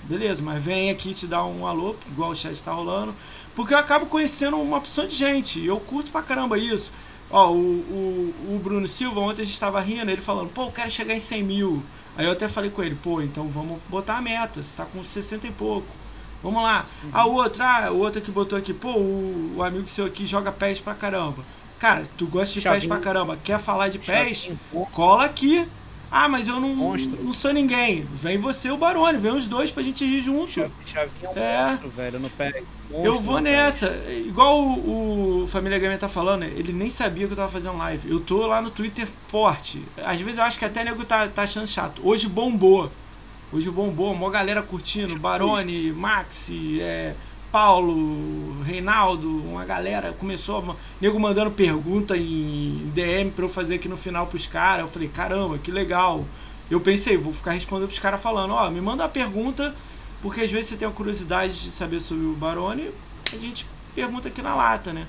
Beleza, 0.03 0.43
mas 0.43 0.61
vem 0.61 0.89
aqui 0.89 1.13
te 1.13 1.25
dar 1.25 1.45
um 1.45 1.65
alô, 1.65 1.95
igual 2.11 2.31
o 2.31 2.35
chat 2.35 2.61
tá 2.61 2.73
rolando. 2.73 3.15
Porque 3.55 3.73
eu 3.73 3.77
acabo 3.77 4.07
conhecendo 4.07 4.57
uma 4.57 4.79
opção 4.79 5.07
de 5.07 5.15
gente. 5.15 5.65
Eu 5.65 5.79
curto 5.79 6.11
pra 6.11 6.21
caramba 6.23 6.57
isso. 6.57 6.91
Ó, 7.29 7.51
o, 7.53 7.55
o, 7.55 8.35
o 8.49 8.59
Bruno 8.61 8.85
Silva, 8.85 9.21
ontem 9.21 9.43
a 9.43 9.45
gente 9.45 9.57
tava 9.57 9.79
rindo, 9.79 10.11
ele 10.11 10.19
falando, 10.19 10.49
pô, 10.49 10.63
eu 10.63 10.71
quero 10.73 10.91
chegar 10.91 11.13
em 11.13 11.21
100 11.21 11.41
mil. 11.41 11.81
Aí 12.17 12.25
eu 12.25 12.31
até 12.31 12.47
falei 12.47 12.71
com 12.71 12.83
ele, 12.83 12.95
pô, 12.95 13.21
então 13.21 13.47
vamos 13.47 13.79
botar 13.87 14.17
a 14.17 14.21
meta, 14.21 14.63
você 14.63 14.75
tá 14.75 14.85
com 14.85 15.03
60 15.03 15.47
e 15.47 15.51
pouco. 15.51 15.87
Vamos 16.41 16.61
lá. 16.63 16.85
Uhum. 17.03 17.09
A 17.13 17.25
outra, 17.25 17.87
ah, 17.87 17.91
o 17.91 17.99
outro 17.99 18.21
que 18.21 18.31
botou 18.31 18.57
aqui, 18.57 18.73
pô, 18.73 18.91
o, 18.93 19.55
o, 19.57 19.63
amigo 19.63 19.87
seu 19.87 20.05
aqui 20.05 20.25
joga 20.25 20.51
pés 20.51 20.79
pra 20.79 20.93
caramba. 20.93 21.43
Cara, 21.79 22.05
tu 22.17 22.25
gosta 22.25 22.53
de 22.55 22.61
Chavinho. 22.61 22.81
pés 22.81 22.87
pra 22.89 22.99
caramba, 22.99 23.37
quer 23.43 23.59
falar 23.59 23.89
de 23.89 23.99
pés? 23.99 24.37
Chavinho, 24.37 24.59
pô. 24.71 24.85
Cola 24.87 25.25
aqui. 25.25 25.67
Ah, 26.09 26.29
mas 26.29 26.47
eu 26.47 26.59
não, 26.59 26.73
Monstro. 26.73 27.21
não 27.21 27.33
sou 27.33 27.51
ninguém. 27.53 28.03
Vem 28.13 28.37
você 28.37 28.69
e 28.69 28.71
o 28.71 28.77
Barone, 28.77 29.17
vem 29.17 29.31
os 29.31 29.45
dois 29.45 29.69
pra 29.71 29.83
gente 29.83 30.05
rir 30.05 30.21
junto. 30.21 30.51
Chav- 30.51 30.71
Chavinho 30.85 31.25
é 31.25 31.29
um 31.29 31.43
É. 31.43 31.69
monstro, 31.71 31.89
velho, 31.89 32.19
no 32.19 32.29
pé. 32.29 32.63
Eu 32.89 33.03
Monstro 33.03 33.19
vou 33.21 33.39
nessa. 33.41 33.87
Igual 34.25 34.57
o, 34.61 35.43
o 35.43 35.47
Família 35.47 35.77
Gamer 35.77 35.99
tá 35.99 36.07
falando, 36.07 36.43
ele 36.43 36.71
nem 36.71 36.89
sabia 36.89 37.27
que 37.27 37.33
eu 37.33 37.37
tava 37.37 37.49
fazendo 37.51 37.77
live. 37.77 38.09
Eu 38.09 38.19
tô 38.21 38.47
lá 38.47 38.61
no 38.61 38.71
Twitter 38.71 39.07
forte. 39.27 39.83
Às 39.97 40.19
vezes 40.21 40.37
eu 40.37 40.43
acho 40.45 40.57
que 40.57 40.65
até 40.65 40.83
nego 40.83 41.03
tá, 41.03 41.27
tá 41.27 41.43
achando 41.43 41.67
chato. 41.67 42.01
Hoje 42.03 42.27
bombou. 42.29 42.89
Hoje 43.51 43.69
bombou, 43.69 44.13
mó 44.15 44.29
galera 44.29 44.61
curtindo. 44.61 45.17
Barone, 45.19 45.91
Maxi, 45.93 46.79
é, 46.81 47.13
Paulo, 47.51 48.61
Reinaldo, 48.63 49.29
uma 49.45 49.63
galera 49.65 50.11
começou. 50.13 50.71
a- 50.71 50.75
Nego 50.99 51.19
mandando 51.19 51.51
pergunta 51.51 52.17
em 52.17 52.91
DM 52.93 53.31
pra 53.31 53.45
eu 53.45 53.49
fazer 53.49 53.75
aqui 53.75 53.87
no 53.87 53.97
final 53.97 54.27
pros 54.27 54.47
caras. 54.47 54.81
Eu 54.85 54.91
falei, 54.91 55.07
caramba, 55.07 55.57
que 55.57 55.71
legal. 55.71 56.25
Eu 56.69 56.81
pensei, 56.81 57.15
vou 57.17 57.33
ficar 57.33 57.51
respondendo 57.51 57.87
pros 57.87 57.99
caras 57.99 58.21
falando, 58.21 58.51
ó, 58.53 58.69
me 58.69 58.81
manda 58.81 59.03
uma 59.03 59.09
pergunta, 59.09 59.73
porque 60.21 60.41
às 60.41 60.51
vezes 60.51 60.67
você 60.67 60.75
tem 60.77 60.87
a 60.87 60.91
curiosidade 60.91 61.61
de 61.61 61.71
saber 61.71 62.01
sobre 62.01 62.25
o 62.25 62.33
Barone, 62.33 62.91
a 63.33 63.37
gente 63.37 63.65
pergunta 63.95 64.27
aqui 64.27 64.41
na 64.41 64.53
lata, 64.53 64.91
né? 64.91 65.07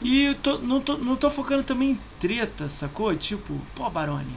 E 0.00 0.22
eu 0.26 0.34
tô, 0.36 0.58
não, 0.58 0.80
tô, 0.80 0.96
não 0.96 1.16
tô 1.16 1.28
focando 1.28 1.62
também 1.64 1.90
em 1.90 2.00
treta, 2.20 2.68
sacou? 2.68 3.14
Tipo, 3.14 3.60
pô, 3.74 3.90
Barone, 3.90 4.32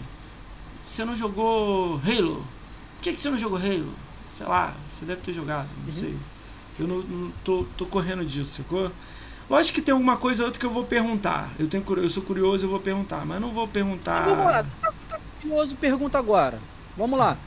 você 0.87 1.05
não 1.05 1.15
jogou 1.15 2.01
Halo? 2.05 2.45
Por 2.97 3.03
que, 3.03 3.13
que 3.13 3.19
você 3.19 3.29
não 3.29 3.37
jogou 3.37 3.57
Halo? 3.57 3.93
Sei 4.29 4.45
lá, 4.45 4.73
você 4.91 5.05
deve 5.05 5.21
ter 5.21 5.33
jogado, 5.33 5.67
não 5.79 5.87
Uhum. 5.87 5.93
sei. 5.93 6.17
Eu 6.81 6.87
não, 6.87 6.97
não 6.97 7.31
tô, 7.43 7.65
tô 7.77 7.85
correndo 7.85 8.25
disso, 8.25 8.61
sacou? 8.61 8.91
Lógico 9.49 9.75
que 9.75 9.81
tem 9.81 9.91
alguma 9.91 10.17
coisa 10.17 10.43
ou 10.43 10.47
outra 10.47 10.59
que 10.59 10.65
eu 10.65 10.71
vou 10.71 10.85
perguntar. 10.85 11.49
Eu, 11.59 11.67
tenho, 11.67 11.83
eu 11.97 12.09
sou 12.09 12.23
curioso, 12.23 12.65
eu 12.65 12.69
vou 12.69 12.79
perguntar, 12.79 13.25
mas 13.25 13.41
não 13.41 13.51
vou 13.51 13.67
perguntar. 13.67 14.23
Vamos 14.25 14.45
lá, 14.45 14.65
tá, 14.81 14.93
tá 15.09 15.19
curioso, 15.41 15.75
pergunta 15.75 16.17
agora. 16.17 16.59
Vamos 16.97 17.19
lá. 17.19 17.37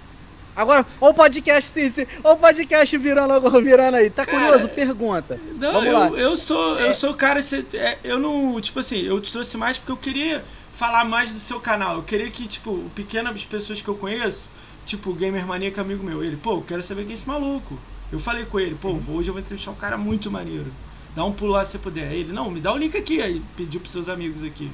Agora, 0.57 0.87
ó 1.01 1.11
o 1.11 1.15
podcast, 1.15 1.69
sim, 1.69 1.89
sim. 1.89 2.07
Ó 2.23 2.35
o 2.35 2.37
podcast 2.37 2.97
virando, 2.97 3.51
virando 3.63 3.97
aí. 3.97 4.09
Tá 4.09 4.25
Cara, 4.25 4.39
curioso? 4.39 4.69
Pergunta. 4.69 5.41
Não, 5.57 5.73
Vamos 5.73 5.87
eu, 5.87 5.99
lá. 5.99 6.09
eu 6.11 6.37
sou, 6.37 6.79
eu 6.79 6.95
sou 6.95 7.11
o 7.11 7.15
cara, 7.15 7.41
é, 7.73 7.99
eu 8.05 8.19
não, 8.19 8.61
tipo 8.61 8.79
assim, 8.79 9.01
eu 9.01 9.21
te 9.21 9.33
trouxe 9.33 9.57
mais 9.57 9.79
porque 9.79 9.93
eu 9.93 9.97
queria 9.97 10.45
falar 10.73 11.05
mais 11.05 11.33
do 11.33 11.41
seu 11.41 11.59
canal. 11.59 11.97
Eu 11.97 12.03
queria 12.03 12.31
que, 12.31 12.47
tipo, 12.47 12.79
pequenas 12.95 13.45
pessoas 13.45 13.83
que 13.83 13.89
eu 13.89 13.97
conheço, 13.97 14.49
tipo, 14.87 15.11
o 15.11 15.15
Gamer 15.15 15.47
Mania, 15.47 15.71
que 15.71 15.81
é 15.81 15.83
amigo 15.83 16.05
meu, 16.05 16.23
ele, 16.23 16.37
pô, 16.37 16.57
eu 16.57 16.65
quero 16.67 16.83
saber 16.83 17.03
quem 17.03 17.13
é 17.13 17.15
esse 17.15 17.27
maluco. 17.27 17.79
Eu 18.15 18.21
falei 18.21 18.45
com 18.45 18.61
ele, 18.61 18.77
pô, 18.81 18.93
vou- 18.95 19.17
hoje 19.17 19.29
eu 19.29 19.35
vou 19.35 19.41
entrevistar 19.43 19.73
um 19.73 19.75
cara 19.75 19.99
muito 19.99 20.31
maneiro. 20.31 20.73
Dá 21.17 21.25
um 21.25 21.33
pulo 21.33 21.51
lá 21.53 21.65
se 21.65 21.73
você 21.73 21.79
puder. 21.81 22.09
Aí 22.09 22.21
Ele, 22.21 22.33
não, 22.33 22.49
me 22.49 22.61
dá 22.61 22.73
o 22.73 22.77
link 22.77 22.97
aqui. 22.97 23.21
Aí 23.21 23.43
pediu 23.57 23.81
pros 23.81 23.91
seus 23.93 24.09
amigos 24.09 24.43
aqui. 24.45 24.71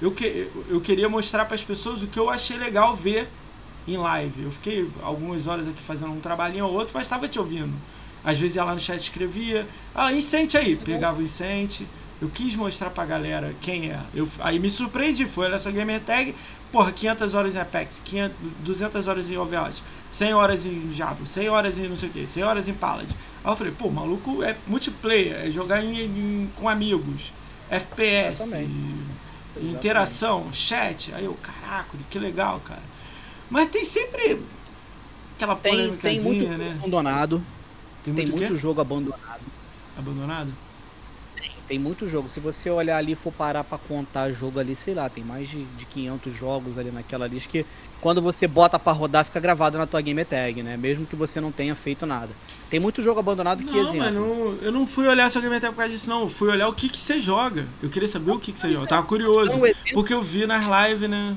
Eu, 0.00 0.12
que, 0.12 0.48
eu- 0.68 0.80
queria 0.80 1.08
mostrar 1.08 1.44
para 1.44 1.56
as 1.56 1.62
pessoas 1.64 2.02
o 2.02 2.06
que 2.06 2.18
eu 2.18 2.30
achei 2.30 2.56
legal 2.56 2.94
ver 2.94 3.28
em 3.86 3.96
live. 3.96 4.44
Eu 4.44 4.52
fiquei 4.52 4.88
algumas 5.02 5.48
horas 5.48 5.66
aqui 5.66 5.82
fazendo 5.82 6.12
um 6.12 6.20
trabalhinho 6.20 6.66
ou 6.66 6.72
outro, 6.72 6.92
mas 6.94 7.02
estava 7.06 7.26
te 7.26 7.38
ouvindo. 7.40 7.72
Às 8.24 8.38
vezes 8.38 8.54
ia 8.54 8.62
lá 8.64 8.74
no 8.74 8.80
chat 8.80 9.00
escrevia, 9.02 9.66
ah, 9.92 10.12
incente 10.12 10.56
aí, 10.56 10.76
pegava 10.76 11.18
o 11.20 11.24
incente. 11.24 11.84
Eu 12.22 12.28
quis 12.28 12.54
mostrar 12.54 12.90
pra 12.90 13.04
galera 13.04 13.54
quem 13.60 13.90
é. 13.90 13.98
Eu, 14.14 14.28
aí 14.40 14.58
me 14.60 14.70
surpreendi, 14.70 15.24
foi 15.26 15.46
olha 15.46 15.58
só 15.58 15.70
gamer 15.70 16.00
tag, 16.00 16.32
porra, 16.72 16.92
500 16.92 17.34
horas 17.34 17.54
em 17.56 17.58
Apex, 17.58 18.00
500, 18.04 18.36
200 18.60 19.06
horas 19.08 19.30
em 19.30 19.36
Overwatch, 19.36 19.82
100 20.10 20.34
horas 20.34 20.66
em 20.66 20.88
Diablo, 20.90 21.26
100 21.26 21.48
horas 21.48 21.78
em 21.78 21.88
não 21.88 21.96
sei 21.96 22.08
o 22.08 22.12
que, 22.12 22.26
100 22.26 22.42
horas 22.44 22.68
em 22.68 22.74
Paladin. 22.74 23.14
Aí 23.44 23.50
eu 23.52 23.56
falei, 23.56 23.72
pô, 23.72 23.90
maluco 23.90 24.42
é 24.42 24.56
multiplayer, 24.66 25.46
é 25.46 25.50
jogar 25.50 25.82
em, 25.82 25.98
em- 26.00 26.50
com 26.56 26.68
amigos, 26.68 27.32
FPS, 27.70 28.54
e- 28.54 29.66
interação, 29.70 30.52
chat. 30.52 31.12
Aí 31.14 31.24
eu, 31.24 31.34
caraca, 31.34 31.96
que 32.10 32.18
legal, 32.18 32.60
cara. 32.60 32.82
Mas 33.50 33.70
tem 33.70 33.84
sempre 33.84 34.40
aquela 35.36 35.54
jogo 35.54 36.32
né? 36.56 36.76
abandonado. 36.78 37.42
Tem 38.04 38.14
Tem 38.14 38.26
muito, 38.26 38.56
jogo 38.56 38.80
abandonado. 38.80 39.42
Abandonado? 39.96 40.52
Tem 41.68 41.78
muito 41.78 42.06
jogo. 42.06 42.28
Se 42.30 42.40
você 42.40 42.70
olhar 42.70 42.96
ali 42.96 43.12
e 43.12 43.16
for 43.16 43.30
parar 43.30 43.62
pra 43.62 43.78
contar 43.78 44.32
jogo 44.32 44.58
ali, 44.58 44.74
sei 44.74 44.94
lá, 44.94 45.10
tem 45.10 45.22
mais 45.22 45.48
de, 45.48 45.66
de 45.66 45.84
500 45.86 46.34
jogos 46.34 46.78
ali 46.78 46.90
naquela 46.90 47.28
lista 47.28 47.50
que 47.50 47.66
quando 48.00 48.22
você 48.22 48.48
bota 48.48 48.78
pra 48.78 48.92
rodar 48.92 49.24
fica 49.24 49.38
gravado 49.38 49.76
na 49.76 49.86
tua 49.86 50.00
game 50.00 50.24
tag, 50.24 50.62
né? 50.62 50.76
Mesmo 50.78 51.06
que 51.06 51.14
você 51.14 51.40
não 51.42 51.52
tenha 51.52 51.74
feito 51.74 52.06
nada. 52.06 52.38
Tem 52.70 52.80
muito 52.80 53.02
jogo 53.02 53.20
abandonado 53.20 53.62
que 53.64 53.76
Não, 53.76 53.76
exemplo. 53.76 53.98
mas 53.98 54.14
não, 54.14 54.54
eu 54.62 54.72
não 54.72 54.86
fui 54.86 55.06
olhar 55.06 55.30
sua 55.30 55.42
gameplay 55.42 55.70
por 55.70 55.78
causa 55.78 55.92
disso, 55.92 56.08
não. 56.08 56.22
Eu 56.22 56.28
fui 56.28 56.48
olhar 56.48 56.68
o 56.68 56.74
que, 56.74 56.88
que 56.88 56.98
você 56.98 57.18
joga. 57.20 57.68
Eu 57.82 57.90
queria 57.90 58.08
saber 58.08 58.30
o 58.30 58.38
que, 58.38 58.52
que 58.52 58.58
você 58.58 58.72
joga. 58.72 58.84
Eu 58.84 58.88
tava 58.88 59.06
curioso. 59.06 59.58
Então, 59.58 59.72
Porque 59.92 60.14
eu 60.14 60.22
vi 60.22 60.46
nas 60.46 60.64
lives, 60.66 61.08
né? 61.10 61.36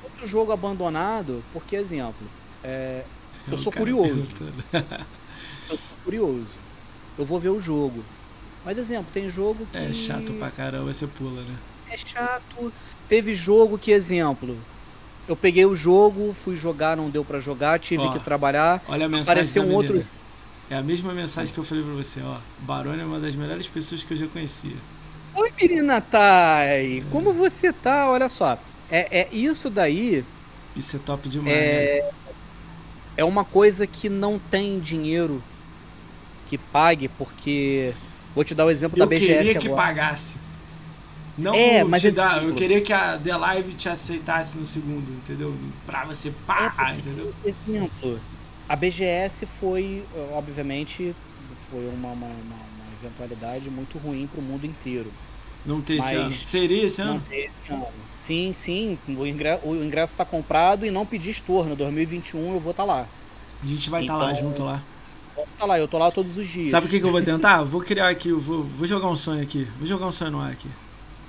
muito 0.00 0.26
jogo 0.26 0.52
abandonado, 0.52 1.46
porque 1.50 1.76
exemplo, 1.76 2.32
é, 2.62 3.08
eu 3.50 3.58
sou 3.58 3.72
curioso. 3.72 4.30
eu 5.68 5.78
sou 5.78 5.96
curioso. 5.98 6.64
Eu 7.16 7.24
vou 7.24 7.40
ver 7.40 7.50
o 7.50 7.60
jogo. 7.60 8.08
Mas 8.62 8.78
exemplo, 8.78 9.12
tem 9.12 9.28
jogo 9.28 9.66
que 9.68 9.84
É 9.84 9.92
chato 9.92 10.34
pra 10.34 10.50
caramba, 10.50 10.94
você 10.94 11.06
pula, 11.06 11.44
né? 11.44 11.62
é 11.86 11.96
chato. 11.96 12.72
Teve 13.06 13.34
jogo 13.34 13.78
que, 13.78 13.90
exemplo, 13.92 14.66
eu 15.26 15.36
peguei 15.36 15.66
o 15.66 15.74
jogo, 15.76 16.34
fui 16.34 16.56
jogar, 16.56 16.96
não 16.96 17.10
deu 17.10 17.24
pra 17.24 17.40
jogar, 17.40 17.80
tive 17.80 18.08
Ó, 18.08 18.10
que 18.10 18.20
trabalhar. 18.20 18.84
Olha 18.86 19.06
a 19.06 19.08
mensagem 19.08 19.52
Apareceu 19.52 19.64
um 19.64 19.72
outro. 19.72 20.08
É 20.68 20.74
a 20.76 20.82
mesma 20.82 21.14
mensagem 21.14 21.54
que 21.54 21.60
eu 21.60 21.64
falei 21.64 21.84
pra 21.84 21.92
você, 21.94 22.20
ó. 22.22 22.42
Barone 22.58 23.02
é 23.02 23.06
uma 23.06 23.20
das 23.20 23.36
melhores 23.36 23.68
pessoas 23.68 24.02
que 24.04 24.12
eu 24.12 24.16
já 24.16 24.28
conhecia. 24.28 24.84
Oi, 25.34 25.48
menina 25.60 26.00
Thay, 26.00 27.02
como 27.02 27.32
você 27.34 27.72
tá? 27.72 28.10
Olha 28.10 28.28
só, 28.28 28.52
é, 28.88 29.20
é 29.22 29.34
isso 29.34 29.68
daí 29.70 30.26
Isso 30.74 30.96
é 30.96 30.98
top 30.98 31.28
demais, 31.30 31.70
né? 31.70 31.88
é, 31.88 32.12
é 33.16 33.24
uma 33.24 33.44
coisa 33.44 33.86
que 33.86 34.08
não 34.08 34.38
tem 34.38 34.78
dinheiro 34.80 35.46
que 36.44 36.58
pague, 36.58 37.08
porque 37.08 37.96
vou 38.34 38.44
te 38.44 38.54
dar 38.54 38.66
o 38.66 38.70
exemplo 38.70 38.96
Eu 38.96 39.06
da 39.06 39.06
BGS 39.06 39.18
queria 39.22 39.58
que 39.58 39.68
agora. 39.68 39.68
pagasse. 39.68 40.46
Não 41.36 41.60
É, 41.64 41.84
mas 41.84 42.04
te 42.04 42.10
esse 42.10 42.12
dar, 42.12 42.44
eu 42.44 42.54
queria 42.54 42.82
que 42.82 42.92
a 42.92 43.18
The 43.20 43.36
Live 43.36 43.74
te 43.76 43.88
aceitasse 43.88 44.58
no 44.58 44.66
segundo, 44.66 45.12
entendeu? 45.14 45.58
Pra 45.84 46.06
você 46.06 46.32
pá, 46.32 46.74
É 46.94 46.96
entendeu? 46.96 47.34
Exemplo, 47.44 48.24
a 48.68 48.76
BGS 48.76 49.46
foi, 49.46 50.08
obviamente, 50.12 51.16
foi 51.56 51.86
uma, 51.88 52.12
uma, 52.12 52.28
uma- 52.38 52.64
uma 52.64 52.92
eventualidade 52.92 53.70
muito 53.70 53.98
ruim 53.98 54.28
pro 54.28 54.42
mundo 54.42 54.64
inteiro. 54.66 55.18
Não 55.64 55.82
ter 55.82 55.96
esse 55.96 56.14
ano. 56.14 56.40
Seria 56.42 56.84
esse 56.86 57.00
Não 57.00 57.18
ano? 57.18 57.20
teve 57.20 57.52
ano. 57.70 58.10
Sim, 58.14 58.52
sim, 58.52 59.02
o 59.08 59.26
ingresso, 59.26 59.66
o 59.66 59.76
ingresso 59.84 60.16
tá 60.16 60.24
comprado 60.26 60.86
e 60.86 60.90
não 60.90 61.06
pedi 61.06 61.30
estorno. 61.30 61.76
2021 61.76 62.52
eu 62.54 62.60
vou 62.60 62.72
estar 62.72 62.84
lá. 62.84 63.12
A 63.62 63.66
gente 63.66 63.88
vai 63.90 64.02
estar 64.02 64.16
lá 64.18 64.32
Então, 64.32 64.34
junto 64.34 64.62
lá. 64.64 64.91
Vou 65.34 65.46
tá 65.56 65.66
lá, 65.66 65.78
eu 65.78 65.88
tô 65.88 65.98
lá 65.98 66.10
todos 66.10 66.36
os 66.36 66.48
dias. 66.48 66.70
Sabe 66.70 66.86
o 66.86 66.90
que, 66.90 66.98
que 67.00 67.04
eu 67.06 67.10
vou 67.10 67.22
tentar? 67.22 67.62
Vou 67.64 67.80
criar 67.80 68.08
aqui, 68.08 68.32
vou, 68.32 68.64
vou 68.64 68.86
jogar 68.86 69.08
um 69.08 69.16
sonho 69.16 69.42
aqui. 69.42 69.64
Vou 69.76 69.86
jogar 69.86 70.06
um 70.06 70.12
sonho 70.12 70.30
no 70.30 70.40
ar 70.40 70.52
aqui. 70.52 70.70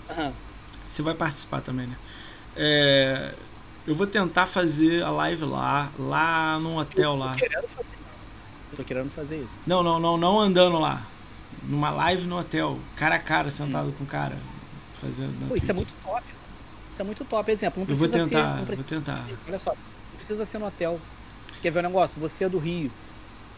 Aham. 0.09 0.38
Você 0.88 1.01
vai 1.01 1.15
participar 1.15 1.61
também, 1.61 1.88
né? 1.88 1.97
É, 2.55 3.35
eu 3.85 3.95
vou 3.95 4.07
tentar 4.07 4.47
fazer 4.47 5.03
a 5.03 5.11
live 5.11 5.43
lá, 5.45 5.91
lá 5.97 6.59
num 6.59 6.77
hotel 6.77 7.15
lá. 7.15 7.35
Querendo 7.38 7.67
fazer. 7.67 7.97
Eu 8.71 8.77
tô 8.77 8.85
querendo 8.85 9.11
fazer 9.11 9.43
isso. 9.43 9.59
Não, 9.65 9.81
não, 9.84 9.99
não, 9.99 10.17
não 10.17 10.39
andando 10.39 10.80
lá. 10.80 11.07
Numa 11.61 11.89
live 11.91 12.25
no 12.27 12.38
hotel, 12.38 12.81
cara 12.95 13.15
a 13.15 13.19
cara, 13.19 13.49
sentado 13.51 13.93
com 13.93 14.03
o 14.03 14.07
cara. 14.07 14.41
Fazendo. 14.93 15.35
Pô, 15.47 15.55
isso 15.55 15.71
é 15.71 15.73
muito 15.73 15.93
top. 15.95 16.34
Isso 16.91 17.01
é 17.01 17.05
muito 17.05 17.25
top. 17.25 17.51
Exemplo, 17.51 17.80
não 17.80 17.88
Eu 17.88 17.95
vou 17.95 18.07
precisa 18.07 18.19
ser. 18.19 18.49
tentar, 18.49 18.57
Não 18.57 18.65
vou 18.73 18.84
precisa, 18.84 18.84
tentar. 18.84 19.30
olha 19.47 19.59
só, 19.59 19.71
não 20.11 20.17
precisa 20.17 20.45
ser 20.45 20.59
no 20.59 20.65
hotel. 20.65 21.07
Você 21.51 21.61
quer 21.61 21.71
ver 21.71 21.80
um 21.80 21.84
negócio? 21.84 22.19
Você 22.21 22.43
é 22.45 22.49
do 22.49 22.59
Rio. 22.59 22.95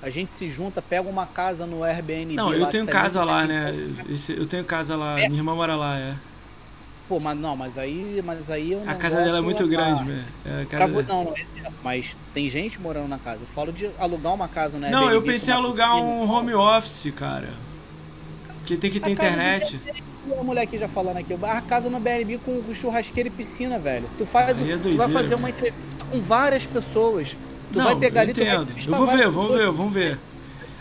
A 0.02 0.10
gente 0.10 0.34
se 0.34 0.50
junta, 0.50 0.82
pega 0.82 1.10
uma 1.10 1.26
casa 1.26 1.66
no 1.66 1.84
Airbnb. 1.84 2.36
Não, 2.36 2.50
lá 2.50 2.56
eu 2.56 2.68
tenho 2.68 2.84
70, 2.86 2.92
casa 2.92 3.24
lá, 3.24 3.46
né? 3.48 3.72
70. 3.72 4.12
Esse- 4.14 4.38
eu 4.38 4.46
tenho 4.46 4.64
casa 4.64 4.96
lá, 4.96 5.20
É. 5.20 5.28
minha 5.28 5.40
irmã 5.40 5.56
mora 5.56 5.76
lá, 5.76 5.98
é. 5.98 6.14
Pô, 7.08 7.20
mas 7.20 7.38
não, 7.38 7.56
mas 7.56 7.78
aí, 7.78 8.22
mas 8.26 8.50
aí 8.50 8.72
eu 8.72 8.84
não 8.84 8.92
A 8.92 8.96
casa 8.96 9.18
dela 9.24 9.38
é 9.38 9.42
muito 9.42 9.68
grande, 9.68 10.04
velho. 10.04 10.24
É, 10.44 10.66
Pra 10.66 10.80
casa 10.80 10.94
dela- 10.94 11.06
Não, 11.08 11.24
não, 11.26 11.38
exemplo, 11.38 11.74
mas 11.84 12.16
tem 12.34 12.50
gente 12.50 12.82
morando 12.82 13.08
na 13.08 13.20
casa. 13.20 13.42
Eu 13.42 13.48
falo 13.48 13.72
de 13.72 13.90
alugar 14.00 14.34
uma 14.34 14.48
casa, 14.48 14.78
né? 14.80 14.90
Não, 14.90 15.12
eu 15.12 15.22
pensei 15.22 15.54
em 15.54 15.58
alugar 15.58 15.96
um 15.96 16.30
home 16.30 16.54
office, 16.54 17.12
cara. 17.16 17.50
Que 18.66 18.76
tem 18.78 18.90
que 18.90 19.00
ter 19.00 19.10
A 19.10 19.12
internet. 19.14 19.80
A 20.40 20.44
mulher 20.44 20.64
aqui 20.64 20.80
já 20.80 20.88
falando 20.88 21.18
aqui, 21.18 21.36
a 21.44 21.62
casa 21.62 21.88
no 21.88 22.00
BNB 22.00 22.40
com, 22.40 22.74
churrasqueira 22.74 23.30
e 23.30 23.32
piscina, 23.32 23.78
velho. 23.78 24.10
Tu 24.18 24.26
faz, 24.26 24.50
é 24.50 24.54
tu 24.54 24.68
vai 24.68 24.78
doideira, 24.80 25.10
fazer 25.14 25.36
uma 25.36 25.50
entrevista 25.52 25.80
com 26.10 26.20
várias 26.20 26.66
pessoas. 26.66 27.36
Tu 27.76 27.80
Não, 27.80 27.86
vai 27.88 27.96
pegar 27.98 28.22
eu 28.22 28.24
ali, 28.24 28.34
tu 28.34 28.40
vai 28.40 28.56
entendo. 28.56 28.74
Eu 28.88 28.96
vou 28.96 29.06
ver, 29.06 29.26
pessoas. 29.28 29.58
ver, 29.60 29.72
vamos 29.72 29.94
ver. 29.94 30.18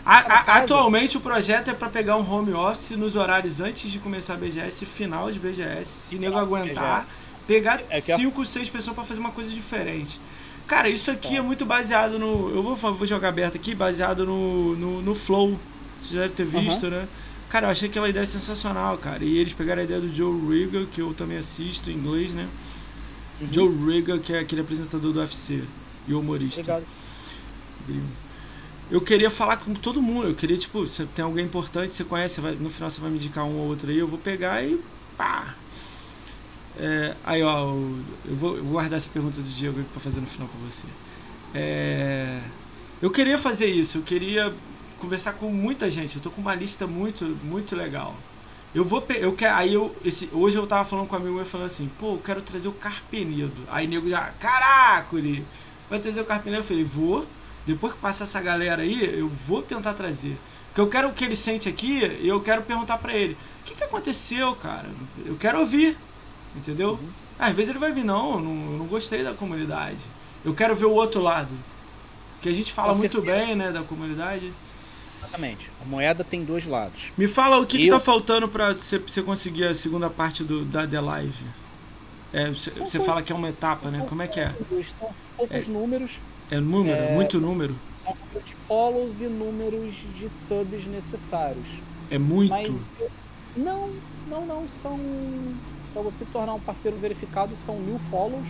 A- 0.06 0.18
a- 0.18 0.58
atualmente 0.58 1.16
o 1.16 1.20
projeto 1.20 1.70
é 1.70 1.74
pra 1.74 1.88
pegar 1.88 2.16
um 2.16 2.30
home 2.30 2.52
office 2.52 2.92
nos 2.92 3.16
horários 3.16 3.60
antes 3.60 3.90
de 3.90 3.98
começar 3.98 4.34
a 4.34 4.36
BGS 4.36 4.86
final 4.86 5.30
de 5.32 5.38
BGS, 5.40 5.86
se 6.10 6.18
nego 6.18 6.36
aguentar, 6.38 7.06
pegar 7.48 7.80
É 7.90 8.00
que 8.00 8.12
a- 8.12 8.16
5, 8.16 8.46
6 8.46 8.68
pessoas 8.70 8.94
pra 8.94 9.02
fazer 9.04 9.18
uma 9.18 9.30
coisa 9.32 9.50
diferente. 9.50 10.20
Cara, 10.68 10.88
isso 10.88 11.10
aqui 11.10 11.36
é 11.36 11.42
muito 11.42 11.66
baseado 11.66 12.16
no. 12.18 12.50
Eu 12.54 12.62
vou, 12.62 12.76
vou 12.94 13.06
jogar 13.06 13.30
aberto 13.30 13.56
aqui, 13.56 13.74
baseado 13.74 14.24
no, 14.24 14.76
no, 14.76 15.02
no 15.02 15.14
Flow. 15.16 15.58
Você 16.00 16.14
já 16.14 16.20
deve 16.22 16.34
ter 16.34 16.46
visto, 16.46 16.86
né? 16.88 17.08
Cara, 17.48 17.66
eu 17.66 17.70
achei 17.70 17.88
aquela 17.88 18.08
ideia 18.08 18.24
sensacional, 18.26 18.96
cara. 18.98 19.24
E 19.24 19.38
eles 19.38 19.52
pegaram 19.52 19.80
a 19.82 19.84
ideia 19.84 20.00
do 20.00 20.14
Joe 20.14 20.32
Riggle, 20.48 20.86
que 20.86 21.00
eu 21.00 21.12
também 21.12 21.38
assisto 21.38 21.90
em 21.90 21.94
inglês, 21.94 22.32
né? 22.32 22.46
Uhum. 23.40 23.48
Joe 23.52 23.68
Riggle, 23.86 24.20
que 24.20 24.32
é 24.32 24.38
aquele 24.40 24.60
apresentador 24.60 25.12
do 25.12 25.20
UFC 25.20 25.62
e 26.06 26.14
humorista. 26.14 26.60
Obrigado. 26.60 26.86
Eu 28.90 29.00
queria 29.00 29.30
falar 29.30 29.56
com 29.56 29.74
todo 29.74 30.00
mundo. 30.00 30.28
Eu 30.28 30.34
queria, 30.34 30.56
tipo, 30.56 30.86
se 30.88 31.06
tem 31.06 31.24
alguém 31.24 31.44
importante, 31.44 31.94
você 31.94 32.04
conhece, 32.04 32.40
vai, 32.40 32.52
no 32.52 32.70
final 32.70 32.90
você 32.90 33.00
vai 33.00 33.10
me 33.10 33.16
indicar 33.16 33.44
um 33.44 33.58
ou 33.58 33.68
outro 33.68 33.90
aí, 33.90 33.98
eu 33.98 34.06
vou 34.06 34.18
pegar 34.18 34.62
e 34.62 34.78
pá. 35.16 35.54
É, 36.78 37.14
aí, 37.24 37.42
ó, 37.42 37.66
eu 38.24 38.36
vou, 38.36 38.56
eu 38.56 38.64
vou, 38.64 38.72
guardar 38.72 38.96
essa 38.96 39.08
pergunta 39.08 39.40
do 39.40 39.48
Diego 39.48 39.82
pra 39.92 40.00
fazer 40.00 40.20
no 40.20 40.26
final 40.26 40.48
com 40.48 40.58
você. 40.58 40.86
É, 41.54 42.40
eu 43.00 43.10
queria 43.10 43.38
fazer 43.38 43.66
isso, 43.66 43.98
eu 43.98 44.02
queria 44.02 44.52
conversar 44.98 45.34
com 45.34 45.50
muita 45.50 45.88
gente. 45.88 46.16
Eu 46.16 46.22
tô 46.22 46.30
com 46.30 46.40
uma 46.40 46.54
lista 46.54 46.86
muito, 46.86 47.24
muito 47.44 47.76
legal. 47.76 48.14
Eu 48.74 48.84
vou, 48.84 49.04
eu 49.10 49.32
quero, 49.34 49.54
aí 49.54 49.72
eu, 49.72 49.94
esse, 50.04 50.28
hoje 50.32 50.56
eu 50.56 50.66
tava 50.66 50.84
falando 50.84 51.06
com 51.06 51.14
um 51.14 51.18
amigo 51.18 51.34
meu 51.36 51.44
falando 51.44 51.66
assim, 51.66 51.88
pô, 51.98 52.14
eu 52.14 52.18
quero 52.24 52.42
trazer 52.42 52.66
o 52.66 52.72
Carpenido. 52.72 53.54
Aí 53.68 53.86
nego 53.86 54.08
já, 54.10 54.32
caraca, 54.40 55.16
vai 55.88 55.98
trazer 55.98 56.20
o 56.20 56.24
Carpenido? 56.24 56.60
Eu 56.60 56.64
falei, 56.64 56.84
vou. 56.84 57.26
Depois 57.66 57.94
que 57.94 57.98
passar 57.98 58.24
essa 58.24 58.40
galera 58.40 58.82
aí, 58.82 59.18
eu 59.18 59.28
vou 59.28 59.62
tentar 59.62 59.94
trazer. 59.94 60.36
Porque 60.68 60.80
eu 60.80 60.88
quero 60.88 61.08
o 61.08 61.12
que 61.12 61.24
ele 61.24 61.36
sente 61.36 61.68
aqui 61.68 62.04
e 62.20 62.28
eu 62.28 62.40
quero 62.40 62.62
perguntar 62.62 62.98
para 62.98 63.14
ele, 63.14 63.36
o 63.60 63.64
que, 63.64 63.74
que 63.74 63.84
aconteceu, 63.84 64.54
cara? 64.56 64.88
Eu 65.24 65.36
quero 65.36 65.60
ouvir, 65.60 65.96
entendeu? 66.54 66.90
Uhum. 66.90 67.08
Às 67.38 67.54
vezes 67.54 67.70
ele 67.70 67.78
vai 67.78 67.92
vir, 67.92 68.04
não, 68.04 68.40
não, 68.40 68.54
não 68.54 68.86
gostei 68.86 69.22
da 69.22 69.32
comunidade. 69.32 69.98
Eu 70.44 70.54
quero 70.54 70.74
ver 70.74 70.86
o 70.86 70.92
outro 70.92 71.22
lado. 71.22 71.54
Que 72.42 72.48
a 72.48 72.52
gente 72.52 72.72
fala 72.72 72.92
Com 72.92 72.98
muito 72.98 73.20
certeza. 73.20 73.46
bem, 73.46 73.56
né, 73.56 73.72
da 73.72 73.82
comunidade. 73.82 74.52
Exatamente. 75.18 75.70
A 75.80 75.84
moeda 75.86 76.22
tem 76.22 76.44
dois 76.44 76.66
lados. 76.66 77.12
Me 77.16 77.26
fala 77.26 77.58
o 77.58 77.64
que, 77.64 77.76
eu... 77.76 77.80
que 77.82 77.90
tá 77.90 78.00
faltando 78.00 78.48
pra 78.48 78.74
você 78.74 79.22
conseguir 79.22 79.64
a 79.64 79.74
segunda 79.74 80.10
parte 80.10 80.44
do, 80.44 80.64
da 80.64 80.86
The 80.86 81.00
Live. 81.00 81.44
É, 82.32 82.50
você 82.50 83.00
fala 83.00 83.22
que 83.22 83.32
é 83.32 83.34
uma 83.34 83.48
etapa, 83.48 83.90
né? 83.90 84.04
Como 84.08 84.20
é 84.20 84.26
que 84.26 84.40
é? 84.40 84.52
São 84.98 85.08
poucos 85.36 85.68
é, 85.68 85.70
números. 85.70 86.20
É 86.50 86.60
número? 86.60 86.96
É, 86.96 87.14
muito 87.14 87.40
número? 87.40 87.80
São 87.92 88.12
números 88.20 88.48
de 88.48 88.54
follows 88.56 89.20
e 89.20 89.28
números 89.28 89.94
de 89.94 90.28
subs 90.28 90.86
necessários. 90.86 91.68
É 92.10 92.18
muito? 92.18 92.50
Mas, 92.50 92.84
não, 93.56 93.88
não, 94.26 94.46
não. 94.46 94.68
São. 94.68 94.98
Pra 95.92 96.02
você 96.02 96.24
tornar 96.26 96.54
um 96.54 96.60
parceiro 96.60 96.96
verificado, 96.98 97.54
são 97.56 97.78
mil 97.78 97.98
follows. 97.98 98.48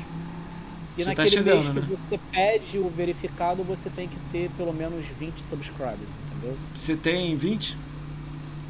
E 0.96 1.02
você 1.02 1.14
tá 1.14 1.22
naquele 1.22 1.36
tá 1.36 1.42
chegando, 1.42 1.74
mês 1.74 1.86
que 1.86 1.92
né? 1.92 1.96
você 1.96 2.18
pede 2.30 2.78
o 2.78 2.88
verificado, 2.88 3.64
você 3.64 3.90
tem 3.90 4.08
que 4.08 4.18
ter 4.30 4.48
pelo 4.50 4.72
menos 4.72 5.06
20 5.06 5.42
subscribers 5.42 6.10
entendeu? 6.14 6.56
Você 6.74 6.96
tem 6.96 7.36
20? 7.36 7.76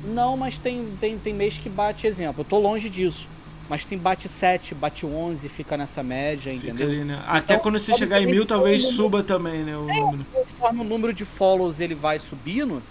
Não, 0.03 0.36
mas 0.36 0.59
tem, 0.59 0.97
tem, 0.97 1.19
tem 1.19 1.35
mês 1.35 1.59
que 1.59 1.69
bate 1.69 2.07
exemplo. 2.07 2.41
Eu 2.41 2.45
tô 2.45 2.59
longe 2.59 2.89
disso. 2.89 3.34
Mas 3.69 3.85
tem 3.85 3.97
bate 3.97 4.28
7, 4.28 4.74
bate 4.74 5.07
11, 5.07 5.49
fica 5.49 5.77
nessa 5.77 6.03
média, 6.03 6.53
fica 6.53 6.66
entendeu? 6.66 6.89
Ali, 6.89 7.05
né? 7.05 7.23
Até 7.27 7.55
então, 7.55 7.62
quando 7.62 7.78
você 7.78 7.95
chegar 7.95 8.20
em 8.20 8.27
mil, 8.27 8.45
talvez 8.45 8.82
suba 8.82 9.23
também, 9.23 9.62
né? 9.62 9.77
O 9.77 9.89
é, 9.89 10.01
número. 10.01 10.27
Conforme 10.32 10.81
o 10.81 10.85
número 10.85 11.12
de 11.12 11.24
follows 11.24 11.81
ele 11.81 11.95
vai 11.95 12.19
subindo, 12.19 12.82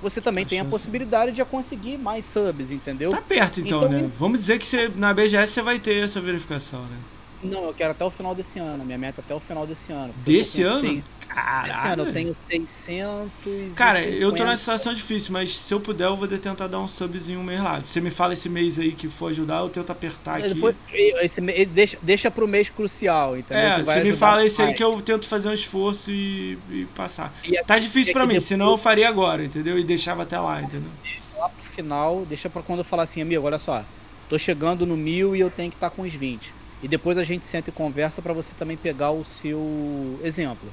você 0.00 0.20
também 0.20 0.44
a 0.44 0.48
tem 0.48 0.58
chance. 0.58 0.68
a 0.68 0.70
possibilidade 0.70 1.32
de 1.32 1.44
conseguir 1.44 1.98
mais 1.98 2.24
subs, 2.24 2.70
entendeu? 2.70 3.10
Tá 3.10 3.20
perto 3.20 3.60
então, 3.60 3.84
então 3.84 3.90
né? 3.90 4.10
Vamos 4.18 4.40
dizer 4.40 4.58
que 4.58 4.66
você, 4.66 4.90
na 4.96 5.12
BGS 5.12 5.52
você 5.52 5.62
vai 5.62 5.78
ter 5.78 6.02
essa 6.02 6.20
verificação, 6.20 6.80
né? 6.80 6.96
Não, 7.42 7.64
eu 7.64 7.74
quero 7.74 7.90
até 7.90 8.04
o 8.04 8.10
final 8.10 8.34
desse 8.34 8.58
ano. 8.58 8.84
Minha 8.84 8.98
meta 8.98 9.20
é 9.20 9.22
até 9.24 9.34
o 9.34 9.40
final 9.40 9.66
desse 9.66 9.92
ano. 9.92 10.14
Desse 10.24 10.62
ano? 10.62 10.80
Seis... 10.80 11.04
Caralho. 11.32 11.70
Esse 11.70 11.86
ano 11.86 12.02
eu 12.04 12.12
tenho 12.12 12.34
600. 12.34 13.74
Cara, 13.74 14.04
eu 14.04 14.32
tô 14.32 14.44
numa 14.44 14.56
situação 14.56 14.92
difícil, 14.92 15.32
mas 15.32 15.58
se 15.58 15.72
eu 15.72 15.80
puder, 15.80 16.04
eu 16.04 16.16
vou 16.16 16.28
tentar 16.28 16.66
dar 16.66 16.78
um 16.78 16.86
subzinho 16.86 17.40
um 17.40 17.42
mês 17.42 17.62
lá. 17.62 17.80
Você 17.80 18.02
me 18.02 18.10
fala 18.10 18.34
esse 18.34 18.50
mês 18.50 18.78
aí 18.78 18.92
que 18.92 19.08
for 19.08 19.30
ajudar, 19.30 19.60
eu 19.60 19.70
tento 19.70 19.90
apertar 19.90 20.38
aqui. 20.38 20.52
Depois, 20.52 20.76
esse, 21.22 21.40
deixa, 21.40 21.98
deixa 22.02 22.30
pro 22.30 22.46
mês 22.46 22.68
crucial, 22.68 23.36
entendeu? 23.36 23.64
É, 23.64 23.82
você 23.82 24.04
me 24.04 24.12
fala 24.12 24.44
esse 24.44 24.60
aí 24.60 24.74
que 24.74 24.84
eu 24.84 25.00
tento 25.00 25.26
fazer 25.26 25.48
um 25.48 25.54
esforço 25.54 26.10
e, 26.10 26.58
e 26.70 26.86
passar. 26.94 27.34
E 27.44 27.62
tá 27.64 27.78
difícil 27.78 28.12
para 28.12 28.26
mim, 28.26 28.34
depois... 28.34 28.44
senão 28.44 28.70
eu 28.70 28.76
faria 28.76 29.08
agora, 29.08 29.42
entendeu? 29.42 29.78
E 29.78 29.84
deixava 29.84 30.24
até 30.24 30.38
lá, 30.38 30.60
entendeu? 30.60 30.90
Lá 31.38 31.48
pro 31.48 31.64
final, 31.64 32.26
deixa 32.26 32.50
pra 32.50 32.62
quando 32.62 32.80
eu 32.80 32.84
falar 32.84 33.04
assim, 33.04 33.22
amigo, 33.22 33.46
olha 33.46 33.58
só, 33.58 33.82
tô 34.28 34.38
chegando 34.38 34.84
no 34.84 34.98
mil 34.98 35.34
e 35.34 35.40
eu 35.40 35.50
tenho 35.50 35.70
que 35.70 35.76
estar 35.76 35.88
tá 35.88 35.96
com 35.96 36.02
os 36.02 36.12
20. 36.12 36.52
E 36.82 36.88
depois 36.88 37.16
a 37.16 37.24
gente 37.24 37.46
senta 37.46 37.70
e 37.70 37.72
conversa 37.72 38.20
para 38.20 38.34
você 38.34 38.52
também 38.54 38.76
pegar 38.76 39.12
o 39.12 39.24
seu 39.24 40.20
exemplo. 40.22 40.68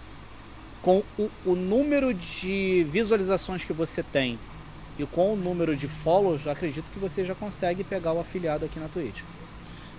Com 0.81 1.03
o, 1.17 1.29
o, 1.45 1.55
número 1.55 2.13
de 2.13 2.85
visualizações 2.89 3.65
que 3.65 3.73
você 3.73 4.01
tem 4.01 4.39
e 4.97 5.05
com 5.05 5.33
o 5.33 5.35
número 5.35 5.75
de 5.75 5.87
follows, 5.87 6.47
acredito 6.47 6.85
que 6.93 6.99
você 6.99 7.25
já 7.25 7.35
consegue 7.35 7.83
pegar 7.83 8.13
o 8.13 8.19
afiliado 8.19 8.65
aqui 8.65 8.79
na 8.79 8.87
Twitch. 8.87 9.21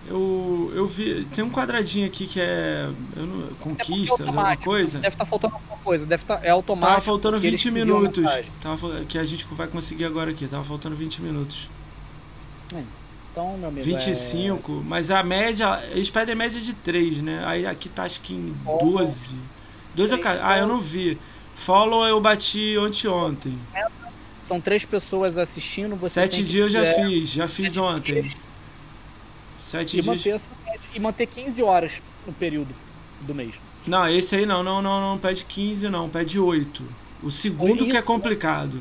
Eu, 0.06 0.72
eu 0.74 0.86
vi. 0.86 1.26
Tem 1.26 1.44
um 1.44 1.50
quadradinho 1.50 2.06
aqui 2.06 2.26
que 2.26 2.40
é. 2.40 2.88
Não, 3.14 3.48
conquista, 3.60 4.22
alguma 4.22 4.56
coisa. 4.56 4.98
Deve 4.98 5.14
estar 5.14 5.24
tá 5.24 5.28
faltando 5.28 5.54
alguma 5.54 5.76
coisa, 5.78 6.06
deve 6.06 6.22
estar. 6.22 6.38
Tá, 6.38 6.46
é 6.46 6.50
automático. 6.50 6.92
Tava 6.92 7.04
faltando 7.04 7.38
20 7.38 7.70
minutos. 7.70 8.24
Tava, 8.62 9.04
que 9.04 9.18
a 9.18 9.24
gente 9.24 9.44
vai 9.50 9.66
conseguir 9.66 10.06
agora 10.06 10.30
aqui. 10.30 10.46
Tava 10.46 10.64
faltando 10.64 10.96
20 10.96 11.20
minutos. 11.20 11.68
É. 12.74 12.82
Então, 13.30 13.56
meu 13.58 13.68
amigo. 13.68 13.84
25, 13.84 14.72
é... 14.72 14.74
mas 14.88 15.10
a 15.10 15.22
média. 15.22 15.82
Eles 15.90 16.08
pedem 16.08 16.34
média 16.34 16.60
de 16.60 16.72
3, 16.72 17.18
né? 17.18 17.42
Aí 17.44 17.66
aqui 17.66 17.88
tá 17.88 18.04
acho 18.04 18.20
que 18.22 18.32
em 18.32 18.54
12. 18.64 19.34
12 19.94 20.14
eu, 20.14 20.20
Ah, 20.42 20.58
eu 20.58 20.66
não 20.66 20.80
vi. 20.80 21.18
Follow 21.54 22.06
eu 22.06 22.20
bati 22.20 22.76
ontem. 23.08 23.58
São 24.40 24.60
três 24.60 24.84
pessoas 24.84 25.36
assistindo. 25.36 25.94
Você 25.96 26.20
Sete 26.20 26.42
dias 26.42 26.72
eu 26.72 26.84
já 26.84 26.94
fiz, 26.94 27.28
já 27.28 27.46
fiz 27.46 27.76
ontem. 27.76 28.30
Sete 29.60 29.98
e 29.98 30.02
dias. 30.02 30.06
Manter 30.06 30.30
essa, 30.30 30.50
e 30.94 31.00
manter 31.00 31.26
15 31.26 31.62
horas 31.62 32.02
no 32.26 32.32
período 32.32 32.74
do 33.20 33.34
mês. 33.34 33.54
Não, 33.86 34.08
esse 34.08 34.36
aí 34.36 34.46
não, 34.46 34.62
não, 34.62 34.82
não, 34.82 35.00
não 35.00 35.18
pede 35.18 35.44
15 35.44 35.88
não, 35.88 36.08
pede 36.08 36.38
8. 36.38 36.82
O 37.22 37.30
segundo 37.30 37.86
que 37.86 37.96
é 37.96 38.02
complicado. 38.02 38.80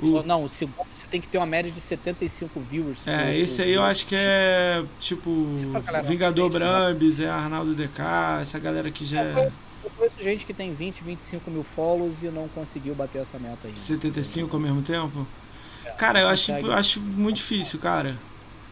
O... 0.00 0.22
Não, 0.22 0.44
o 0.44 0.48
segundo 0.48 0.86
você 0.92 1.06
tem 1.06 1.20
que 1.20 1.28
ter 1.28 1.38
uma 1.38 1.46
média 1.46 1.70
de 1.70 1.80
75 1.80 2.60
viewers. 2.60 3.06
É, 3.06 3.36
esse 3.38 3.62
aí 3.62 3.72
eu 3.72 3.82
acho 3.82 4.06
que 4.06 4.16
é 4.16 4.82
tipo 5.00 5.30
Vingador 6.04 6.50
Brambis, 6.50 7.20
é 7.20 7.28
Arnaldo 7.28 7.74
DK, 7.74 8.40
essa 8.42 8.58
galera 8.58 8.90
que 8.90 9.04
já 9.04 9.22
é. 9.22 9.52
Eu 9.86 9.90
conheço 9.92 10.20
gente 10.20 10.44
que 10.44 10.52
tem 10.52 10.72
20, 10.72 11.04
25 11.04 11.48
mil 11.48 11.62
follows 11.62 12.20
e 12.20 12.28
não 12.28 12.48
conseguiu 12.48 12.92
bater 12.92 13.22
essa 13.22 13.38
meta 13.38 13.68
ainda. 13.68 13.80
75 13.80 14.56
ao 14.56 14.60
mesmo 14.60 14.82
tempo? 14.82 15.28
É, 15.84 15.92
cara, 15.92 16.20
eu 16.20 16.28
acho, 16.28 16.52
acho 16.72 17.00
muito 17.00 17.36
difícil, 17.36 17.78
cara. 17.78 18.20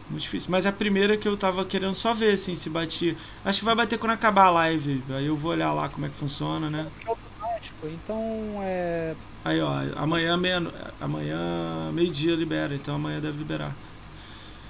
Muito 0.08 0.22
difícil. 0.22 0.50
Mas 0.50 0.66
a 0.66 0.72
primeira 0.72 1.16
que 1.16 1.28
eu 1.28 1.36
tava 1.36 1.64
querendo 1.64 1.94
só 1.94 2.12
ver, 2.12 2.34
assim, 2.34 2.56
se 2.56 2.68
batia. 2.68 3.16
Acho 3.44 3.60
que 3.60 3.64
vai 3.64 3.76
bater 3.76 3.98
quando 3.98 4.12
acabar 4.12 4.46
a 4.46 4.50
live. 4.50 5.04
Aí 5.10 5.26
eu 5.26 5.36
vou 5.36 5.52
olhar 5.52 5.72
lá 5.72 5.88
como 5.88 6.04
é 6.04 6.10
que 6.10 6.16
funciona, 6.16 6.68
né? 6.68 6.90
É 7.06 7.08
automático. 7.08 7.88
Então, 7.88 8.60
é 8.62 9.16
Aí, 9.44 9.60
ó, 9.60 9.70
amanhã, 9.96 10.36
meia, 10.38 10.58
amanhã 10.98 11.92
meio-dia 11.92 12.34
libera, 12.34 12.74
então 12.74 12.94
amanhã 12.94 13.20
deve 13.20 13.36
liberar. 13.36 13.78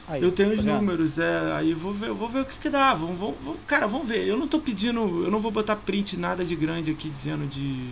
Aí, 0.06 0.22
eu 0.22 0.30
tenho 0.30 0.50
tá 0.50 0.54
os 0.56 0.64
números, 0.64 1.18
é, 1.18 1.52
aí 1.54 1.72
vou 1.72 1.92
ver, 1.92 2.10
vou 2.10 2.28
ver 2.28 2.42
o 2.42 2.44
que, 2.44 2.58
que 2.58 2.68
dá. 2.68 2.92
Vamos, 2.92 3.18
vamos, 3.18 3.56
cara, 3.66 3.86
vamos 3.86 4.06
ver. 4.06 4.26
Eu 4.26 4.36
não 4.36 4.46
tô 4.46 4.58
pedindo, 4.58 5.00
eu 5.24 5.30
não 5.30 5.40
vou 5.40 5.50
botar 5.50 5.76
print 5.76 6.16
nada 6.16 6.44
de 6.44 6.54
grande 6.54 6.90
aqui 6.90 7.08
dizendo 7.08 7.46
de 7.46 7.88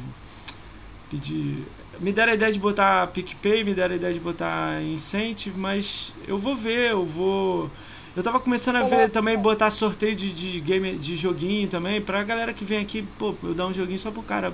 pedir. 1.10 1.64
Me 2.01 2.12
deram 2.12 2.32
a 2.32 2.34
ideia 2.34 2.52
de 2.52 2.59
botar 2.59 3.06
PicPay, 3.09 3.64
me 3.64 3.74
deram 3.74 3.94
a 3.94 3.97
ideia 3.97 4.12
de 4.12 4.20
botar 4.20 4.82
incentive, 4.82 5.59
mas 5.59 6.12
eu 6.26 6.39
vou 6.39 6.55
ver, 6.55 6.90
eu 6.90 7.05
vou. 7.05 7.70
Eu 8.14 8.22
tava 8.22 8.39
começando 8.39 8.76
a 8.76 8.82
ver 8.82 9.10
também 9.10 9.39
botar 9.39 9.70
sorteio 9.70 10.14
de, 10.14 10.32
de 10.34 10.60
game, 10.60 10.98
de 10.98 11.16
joguinho 11.16 11.66
também, 11.68 11.98
pra 11.98 12.22
galera 12.22 12.52
que 12.52 12.62
vem 12.62 12.78
aqui, 12.78 13.02
pô, 13.18 13.34
eu 13.43 13.55
dar 13.55 13.66
um 13.66 13.72
joguinho 13.72 13.98
só 13.98 14.10
pro 14.10 14.22
cara 14.22 14.52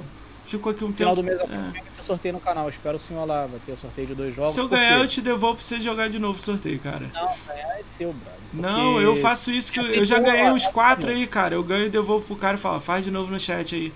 ficou 0.49 0.73
aqui 0.73 0.85
um 0.85 0.93
Final 0.93 1.15
tempo. 1.15 1.29
Final 1.29 1.47
do 1.47 1.53
mês 1.53 1.77
é. 1.77 1.81
ter 1.97 2.03
sorteio 2.03 2.35
no 2.35 2.41
canal. 2.41 2.69
Espero 2.69 2.97
o 2.97 3.01
senhor 3.01 3.25
lá. 3.25 3.47
Vai 3.47 3.61
ter 3.65 3.73
o 3.73 3.77
sorteio 3.77 4.07
de 4.09 4.15
dois 4.15 4.35
jogos. 4.35 4.53
Se 4.53 4.59
eu 4.61 4.69
ganhar, 4.69 4.99
eu 4.99 5.07
te 5.07 5.21
devolvo 5.21 5.57
pra 5.57 5.65
você 5.65 5.81
jogar 5.81 6.09
de 6.09 6.19
novo 6.19 6.39
o 6.39 6.43
sorteio, 6.43 6.79
cara. 6.79 7.07
Não, 7.13 7.35
ganhar 7.47 7.79
é 7.79 7.83
seu, 7.87 8.13
brother. 8.13 8.39
Não, 8.53 9.01
eu 9.01 9.15
faço 9.17 9.51
isso 9.53 9.71
que 9.71 9.79
eu, 9.79 9.87
eu 9.87 10.05
já 10.05 10.19
ganhei 10.19 10.51
uns 10.51 10.67
quatro 10.67 11.11
aí, 11.11 11.27
cara. 11.27 11.55
Eu 11.55 11.63
ganho 11.63 11.87
e 11.87 11.91
devolvo 11.91 12.25
pro 12.25 12.37
cara 12.37 12.57
e 12.57 12.61
falo, 12.61 12.81
faz 12.81 13.05
de 13.05 13.11
novo 13.11 13.31
no 13.31 13.39
chat 13.39 13.75
aí. 13.75 13.93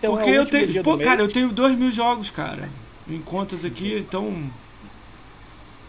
Porque 0.00 0.30
é 0.30 0.38
eu 0.38 0.46
tenho. 0.46 0.82
Pô, 0.82 0.96
cara, 0.98 1.20
eu 1.20 1.28
tenho 1.28 1.48
dois 1.48 1.76
mil 1.76 1.90
jogos, 1.90 2.30
cara. 2.30 2.68
Em 3.08 3.20
contas 3.20 3.64
aqui, 3.64 3.98
então. 3.98 4.50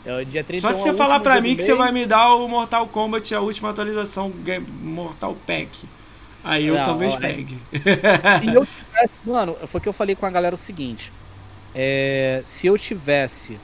É 0.05 0.59
Só 0.61 0.71
se 0.71 0.83
você 0.83 0.93
falar 0.93 1.19
pra 1.19 1.41
mim 1.41 1.53
que 1.55 1.63
você 1.63 1.75
vai 1.75 1.91
me 1.91 2.05
dar 2.05 2.33
o 2.35 2.47
Mortal 2.47 2.87
Kombat, 2.87 3.35
a 3.35 3.41
última 3.41 3.71
atualização 3.71 4.31
Mortal 4.81 5.35
Pack. 5.45 5.85
Aí 6.47 6.65
eu 6.65 6.77
não, 6.77 6.83
talvez 6.83 7.15
ó, 7.15 7.19
pegue. 7.19 7.57
Se 8.39 8.53
eu 8.53 8.65
tivesse, 8.65 9.15
mano, 9.23 9.67
foi 9.67 9.81
que 9.81 9.89
eu 9.89 9.93
falei 9.93 10.15
com 10.15 10.25
a 10.25 10.31
galera 10.31 10.55
o 10.55 10.57
seguinte. 10.57 11.13
É, 11.73 12.43
se 12.45 12.67
eu 12.67 12.77
tivesse. 12.77 13.63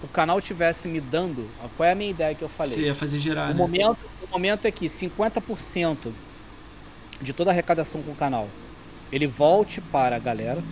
O 0.00 0.08
canal 0.08 0.40
tivesse 0.40 0.88
me 0.88 1.00
dando. 1.00 1.54
Qual 1.74 1.86
é 1.86 1.92
a 1.92 1.94
minha 1.94 2.10
ideia 2.10 2.34
que 2.34 2.44
eu 2.44 2.48
falei? 2.48 2.74
Você 2.74 2.82
ia 2.86 2.94
fazer 2.94 3.18
girar, 3.18 3.50
o 3.50 3.54
né? 3.54 3.54
Momento, 3.54 4.10
o 4.20 4.28
momento 4.32 4.66
é 4.66 4.72
que 4.72 4.88
50% 4.88 6.18
de 7.20 7.34
toda 7.34 7.50
a 7.50 7.52
arrecadação 7.52 8.02
com 8.02 8.12
o 8.12 8.16
canal 8.16 8.58
ele 9.10 9.26
volte 9.26 9.80
para 9.80 10.16
a 10.16 10.18
galera. 10.20 10.64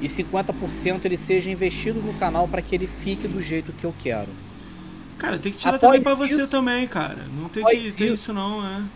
e 0.00 0.08
50% 0.08 1.04
ele 1.06 1.16
seja 1.16 1.50
investido 1.50 2.02
no 2.02 2.14
canal 2.14 2.48
para 2.48 2.62
que 2.62 2.74
ele 2.74 2.86
fique 2.86 3.26
do 3.28 3.40
jeito 3.40 3.72
que 3.74 3.86
eu 3.86 3.92
quero. 3.94 4.38
Cara, 5.18 5.38
tem 5.40 5.52
que 5.52 5.58
tirar 5.58 5.76
Após 5.76 5.80
também 5.80 6.02
para 6.02 6.14
você 6.14 6.46
também, 6.48 6.86
cara. 6.88 7.28
Não 7.28 7.48
tem 7.50 7.66
que 7.66 7.92
ter 7.92 8.12
isso 8.12 8.32
não, 8.32 8.64
é. 8.66 8.90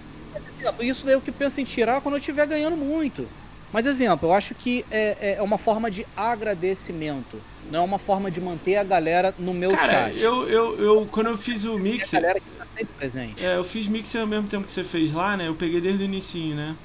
Isso 0.80 1.05
daí 1.05 1.14
é 1.14 1.16
o 1.16 1.20
que 1.20 1.32
penso 1.32 1.60
em 1.60 1.64
tirar 1.64 2.01
quando 2.01 2.14
eu 2.14 2.18
estiver 2.18 2.47
ganhando 2.47 2.76
muito. 2.76 3.26
Mas 3.72 3.86
exemplo, 3.86 4.28
eu 4.28 4.34
acho 4.34 4.55
que 4.55 4.84
é, 4.90 5.36
é 5.39 5.43
uma 5.43 5.56
forma 5.56 5.90
de 5.90 6.06
agradecimento. 6.16 7.40
Não 7.70 7.80
é 7.80 7.82
uma 7.82 7.98
forma 7.98 8.30
de 8.30 8.40
manter 8.40 8.76
a 8.76 8.84
galera 8.84 9.34
no 9.39 9.55
meu 9.55 9.70
Cara, 9.70 10.10
chat. 10.10 10.20
Eu, 10.20 10.47
eu, 10.47 10.78
eu, 10.78 11.09
quando 11.10 11.28
eu 11.28 11.39
fiz 11.39 11.64
o 11.64 11.78
mixer. 11.78 12.18
A 12.18 12.20
galera 12.20 12.40
que 12.40 12.47
tá 12.59 12.66
sempre 12.76 12.94
presente. 12.98 13.44
É, 13.44 13.56
eu 13.56 13.64
fiz 13.64 13.89
mixer 13.89 14.20
ao 14.20 14.26
mesmo 14.26 14.47
tempo 14.47 14.66
que 14.66 14.72
você 14.72 14.84
fez 14.84 15.12
lá, 15.12 15.36
né? 15.36 15.48
Eu 15.48 15.55
peguei 15.55 15.80
desde 15.80 16.02
o 16.02 16.05
início, 16.05 16.55
né? 16.55 16.76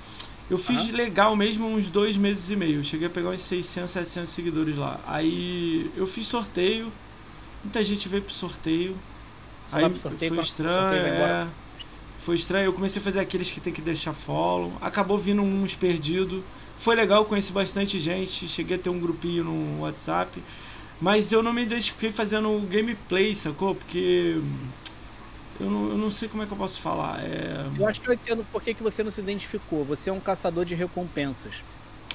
Eu 0.50 0.58
fiz 0.58 0.90
legal 0.92 1.36
mesmo 1.36 1.68
uns 1.68 1.90
dois 1.90 2.16
meses 2.16 2.50
e 2.50 2.56
meio. 2.56 2.80
Eu 2.80 2.84
cheguei 2.84 3.08
a 3.08 3.10
pegar 3.10 3.32
uns 3.32 3.42
600, 3.42 3.92
700 3.92 4.30
seguidores 4.30 4.78
lá. 4.78 4.98
Aí 5.06 5.92
eu 5.98 6.08
fiz 6.08 6.26
sorteio. 6.26 6.90
Muita 7.62 7.84
gente 7.84 8.08
veio 8.08 8.24
pro 8.24 8.34
sorteio. 8.34 8.96
Só 9.70 9.76
aí 9.76 9.98
sorteio 9.98 10.34
foi 10.36 10.44
estranho, 10.44 11.06
é. 11.06 11.48
Foi 12.28 12.36
estranho. 12.36 12.66
Eu 12.66 12.74
comecei 12.74 13.02
a 13.02 13.06
fazer 13.06 13.22
aqueles 13.22 13.50
que 13.50 13.62
tem 13.62 13.72
que 13.72 13.82
deixar 13.82 14.12
follow. 14.12 14.74
Acabou 14.82 15.18
vindo 15.18 15.42
uns 15.42 15.76
perdidos. 15.76 16.44
Foi 16.78 16.94
legal, 16.94 17.24
conheci 17.24 17.54
bastante 17.54 17.98
gente. 18.02 18.50
Cheguei 18.50 18.76
a 18.76 18.80
ter 18.80 18.90
um 18.90 19.00
grupinho 19.00 19.46
no 19.46 19.84
WhatsApp. 19.84 20.44
Mas 21.00 21.32
eu 21.32 21.42
não 21.42 21.54
me 21.54 21.64
identifiquei 21.64 22.12
fazendo 22.12 22.60
gameplay, 22.70 23.34
sacou? 23.34 23.76
Porque 23.76 24.42
eu 25.58 25.72
não, 25.72 25.90
eu 25.92 25.98
não 25.98 26.12
sei 26.12 26.28
como 26.28 26.44
é 26.44 26.46
que 26.46 26.52
eu 26.52 26.58
posso 26.58 26.82
falar. 26.82 27.24
É... 27.24 27.66
Eu 27.80 27.88
acho 27.88 28.02
que 28.02 28.10
eu 28.10 28.14
entendo 28.14 28.46
por 28.52 28.62
que, 28.62 28.74
que 28.74 28.84
você 28.84 29.02
não 29.02 29.10
se 29.10 29.22
identificou. 29.22 29.86
Você 29.86 30.10
é 30.10 30.14
um 30.14 30.20
caçador 30.20 30.66
de 30.66 30.76
recompensas. 30.76 31.54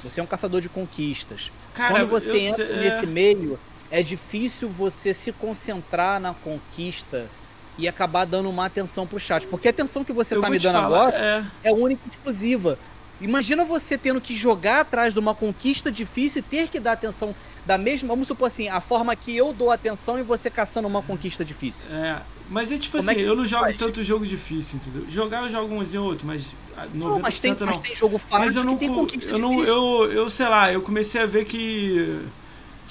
Você 0.04 0.20
é 0.20 0.22
um 0.22 0.26
caçador 0.26 0.60
de 0.60 0.68
conquistas. 0.68 1.50
Cara, 1.72 1.94
Quando 1.94 2.10
você 2.10 2.36
entra 2.36 2.66
sei, 2.66 2.76
nesse 2.76 3.04
é... 3.04 3.06
meio, 3.06 3.58
é 3.90 4.02
difícil 4.02 4.68
você 4.68 5.14
se 5.14 5.32
concentrar 5.32 6.20
na 6.20 6.34
conquista 6.34 7.30
e 7.78 7.88
acabar 7.88 8.24
dando 8.24 8.48
uma 8.48 8.66
atenção 8.66 9.06
pro 9.06 9.18
chat. 9.18 9.46
Porque 9.46 9.68
a 9.68 9.70
atenção 9.70 10.04
que 10.04 10.12
você 10.12 10.36
eu 10.36 10.40
tá 10.40 10.50
me 10.50 10.58
dando 10.58 10.74
falar, 10.74 10.86
agora 10.86 11.16
é... 11.62 11.70
é 11.70 11.72
única 11.72 12.02
e 12.04 12.08
exclusiva. 12.10 12.78
Imagina 13.20 13.64
você 13.64 13.96
tendo 13.96 14.20
que 14.20 14.34
jogar 14.34 14.80
atrás 14.80 15.14
de 15.14 15.20
uma 15.20 15.32
conquista 15.32 15.92
difícil 15.92 16.40
e 16.40 16.42
ter 16.42 16.68
que 16.68 16.80
dar 16.80 16.92
atenção 16.92 17.34
da 17.64 17.78
mesma. 17.78 18.08
Vamos 18.08 18.26
supor 18.26 18.48
assim, 18.48 18.68
a 18.68 18.80
forma 18.80 19.14
que 19.14 19.36
eu 19.36 19.52
dou 19.52 19.70
atenção 19.70 20.18
e 20.18 20.22
você 20.24 20.50
caçando 20.50 20.88
uma 20.88 21.02
conquista 21.02 21.44
difícil. 21.44 21.88
É. 21.92 22.20
Mas 22.50 22.72
é 22.72 22.78
tipo 22.78 22.98
Como 22.98 23.08
é 23.08 23.14
assim, 23.14 23.22
é 23.22 23.28
eu 23.28 23.36
não 23.36 23.46
jogo 23.46 23.64
faz? 23.64 23.76
tanto 23.76 24.02
jogo 24.02 24.26
difícil, 24.26 24.80
entendeu? 24.80 25.08
Jogar 25.08 25.44
eu 25.44 25.50
jogo 25.50 25.72
uns 25.72 25.94
e 25.94 25.98
outro, 25.98 26.26
mas 26.26 26.52
90% 26.76 26.94
não, 26.94 27.18
mas 27.20 27.38
tem, 27.38 27.54
não. 27.54 27.66
Mas 27.66 27.78
tem 27.78 27.94
jogo 27.94 28.18
fácil 28.18 28.38
mas 28.38 28.56
eu 28.56 28.64
não, 28.64 28.76
tem 28.76 28.92
conquista 28.92 29.30
eu 29.30 29.38
não, 29.38 29.62
eu, 29.62 30.12
eu 30.12 30.28
sei 30.28 30.48
lá, 30.48 30.72
eu 30.72 30.82
comecei 30.82 31.22
a 31.22 31.26
ver 31.26 31.44
que 31.44 32.20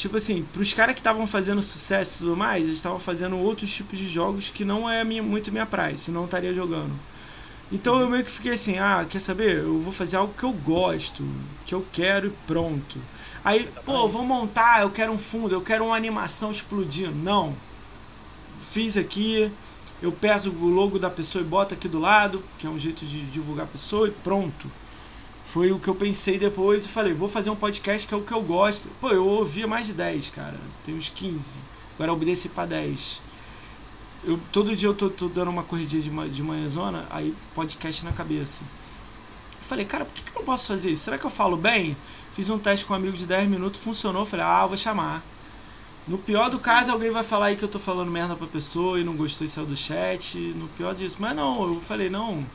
tipo 0.02 0.18
assim, 0.18 0.44
pros 0.52 0.74
caras 0.74 0.96
que 0.96 1.00
estavam 1.00 1.28
fazendo 1.28 1.62
sucesso 1.62 2.16
e 2.16 2.18
tudo 2.20 2.36
mais, 2.36 2.64
eles 2.64 2.78
estavam 2.78 3.00
fazendo 3.00 3.38
outros 3.38 3.72
tipos 3.74 3.98
de 4.00 4.10
jogos 4.10 4.50
que 4.50 4.66
não 4.66 4.90
é 4.90 5.04
minha, 5.04 5.22
muito 5.22 5.52
minha 5.52 5.66
praia, 5.66 5.98
senão 5.98 6.22
eu 6.22 6.26
estaria 6.26 6.54
jogando. 6.54 6.92
Então 7.72 8.00
eu 8.00 8.10
meio 8.10 8.24
que 8.26 8.32
fiquei 8.32 8.54
assim, 8.54 8.80
ah, 8.80 9.06
quer 9.10 9.20
saber? 9.20 9.60
Eu 9.60 9.80
vou 9.80 9.94
fazer 9.94 10.18
algo 10.18 10.34
que 10.34 10.44
eu 10.44 10.52
gosto, 10.52 11.24
que 11.66 11.74
eu 11.74 11.86
quero 11.94 12.28
e 12.28 12.32
pronto. 12.48 13.00
Aí, 13.44 13.68
pô, 13.86 14.08
vou 14.08 14.24
montar, 14.26 14.82
eu 14.82 14.90
quero 14.90 15.12
um 15.12 15.18
fundo, 15.18 15.54
eu 15.54 15.62
quero 15.62 15.86
uma 15.86 15.96
animação 15.96 16.52
explodindo. 16.52 17.14
Não, 17.14 17.56
fiz 18.62 18.98
aqui, 18.98 19.52
eu 20.02 20.12
peço 20.12 20.50
o 20.50 20.66
logo 20.70 21.00
da 21.00 21.10
pessoa 21.10 21.44
e 21.44 21.48
boto 21.48 21.74
aqui 21.74 21.88
do 21.88 22.00
lado, 22.00 22.44
que 22.60 22.68
é 22.68 22.70
um 22.70 22.78
jeito 22.78 23.06
de 23.06 23.22
divulgar 23.28 23.66
a 23.66 23.70
pessoa 23.70 24.08
e 24.08 24.12
pronto. 24.12 24.70
Foi 25.52 25.70
o 25.70 25.80
que 25.80 25.90
eu 25.90 25.96
pensei 25.96 26.40
depois 26.40 26.86
e 26.86 26.88
falei, 26.88 27.14
vou 27.14 27.28
fazer 27.28 27.50
um 27.50 27.58
podcast 27.58 28.08
que 28.08 28.14
é 28.14 28.18
o 28.18 28.22
que 28.22 28.32
eu 28.32 28.42
gosto. 28.42 28.88
Pô, 29.02 29.10
eu 29.10 29.28
ouvia 29.28 29.68
mais 29.68 29.86
de 29.86 29.92
10, 29.92 30.30
cara. 30.30 30.58
Tem 30.86 30.96
uns 30.96 31.10
15. 31.10 31.58
Agora 31.96 32.10
eu 32.10 32.16
obedeci 32.16 32.48
pra 32.48 32.66
10. 32.66 33.22
Eu, 34.24 34.40
todo 34.54 34.74
dia 34.74 34.88
eu 34.88 34.94
tô, 34.94 35.10
tô 35.10 35.28
dando 35.28 35.52
uma 35.52 35.64
corridinha 35.64 36.02
de, 36.02 36.30
de 36.30 36.42
manhãzona, 36.42 37.06
aí 37.10 37.36
podcast 37.54 38.06
na 38.06 38.14
cabeça. 38.14 38.64
Eu 39.60 39.66
falei, 39.68 39.84
cara, 39.84 40.06
por 40.06 40.14
que, 40.14 40.24
que 40.24 40.30
eu 40.30 40.40
não 40.40 40.46
posso 40.46 40.68
fazer 40.68 40.90
isso? 40.90 41.04
Será 41.04 41.18
que 41.18 41.26
eu 41.26 41.30
falo 41.30 41.58
bem? 41.58 41.98
Fiz 42.34 42.50
um 42.50 42.58
teste 42.58 42.86
com 42.86 42.94
um 42.94 42.96
amigo 42.96 43.18
de 43.18 43.26
10 43.26 43.50
minutos, 43.50 43.82
funcionou. 43.82 44.26
Falei, 44.26 44.46
ah, 44.46 44.66
vou 44.66 44.78
chamar. 44.78 45.22
No 46.08 46.18
pior 46.18 46.50
do 46.50 46.60
caso, 46.60 46.94
alguém 46.94 47.12
vai 47.12 47.24
falar 47.24 47.48
aí 47.48 47.58
que 47.58 47.64
eu 47.64 47.68
tô 47.68 47.78
falando 47.78 48.10
merda 48.10 48.38
pra 48.38 48.48
pessoa 48.48 49.02
e 49.02 49.04
não 49.04 49.18
gostou 49.18 49.44
e 49.44 49.50
saiu 49.50 49.68
do 49.68 49.76
chat. 49.76 50.38
No 50.56 50.70
pior 50.70 50.96
disso. 50.96 51.18
Mas 51.20 51.36
não, 51.36 51.74
eu 51.74 51.82
falei, 51.82 52.10
não. 52.10 52.46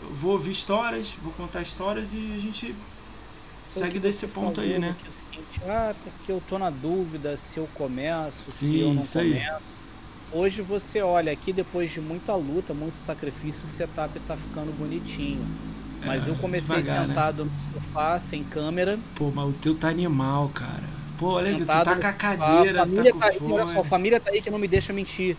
Eu 0.00 0.14
vou 0.14 0.32
ouvir 0.32 0.50
histórias, 0.50 1.14
vou 1.16 1.32
contar 1.32 1.62
histórias 1.62 2.14
e 2.14 2.32
a 2.32 2.38
gente 2.38 2.74
segue 3.68 4.00
desse 4.00 4.26
ponto 4.28 4.60
aí, 4.60 4.78
né? 4.78 4.96
É 5.62 5.70
ah, 5.70 5.94
porque 5.94 6.32
eu 6.32 6.40
tô 6.40 6.58
na 6.58 6.70
dúvida 6.70 7.36
se 7.36 7.58
eu 7.58 7.68
começo, 7.68 8.50
Sim, 8.50 8.68
se 8.68 8.80
eu 8.80 8.94
não 8.94 9.02
começo. 9.06 9.18
Aí. 9.18 9.60
Hoje 10.32 10.62
você 10.62 11.02
olha 11.02 11.32
aqui, 11.32 11.52
depois 11.52 11.90
de 11.90 12.00
muita 12.00 12.34
luta, 12.36 12.72
muito 12.72 12.98
sacrifício, 12.98 13.64
o 13.64 13.68
setup 13.68 14.18
tá 14.20 14.36
ficando 14.36 14.72
bonitinho. 14.72 15.48
Mas 16.02 16.26
é, 16.26 16.30
eu 16.30 16.36
comecei 16.36 16.82
devagar, 16.82 17.06
né? 17.08 17.14
sentado 17.14 17.44
né? 17.44 17.50
no 17.52 17.58
sofá, 17.58 18.18
sem 18.18 18.44
câmera. 18.44 19.04
Pô, 19.14 19.32
mas 19.32 19.56
o 19.56 19.60
teu 19.60 19.78
tá 19.78 19.88
animal, 19.88 20.50
cara. 20.52 20.88
Pô, 21.16 21.34
olha, 21.34 21.58
tu 21.58 21.66
tá 21.66 21.84
com 21.84 22.06
a 22.06 22.12
cadeira, 22.12 22.82
a 22.82 22.84
família 22.86 23.12
tá, 23.12 23.18
tá 23.18 23.26
aí, 23.28 23.40
olha 23.52 23.66
só, 23.66 23.80
a 23.80 23.84
família 23.84 24.20
tá 24.20 24.30
aí 24.32 24.40
que 24.42 24.50
não 24.50 24.58
me 24.58 24.68
deixa 24.68 24.92
mentir. 24.92 25.38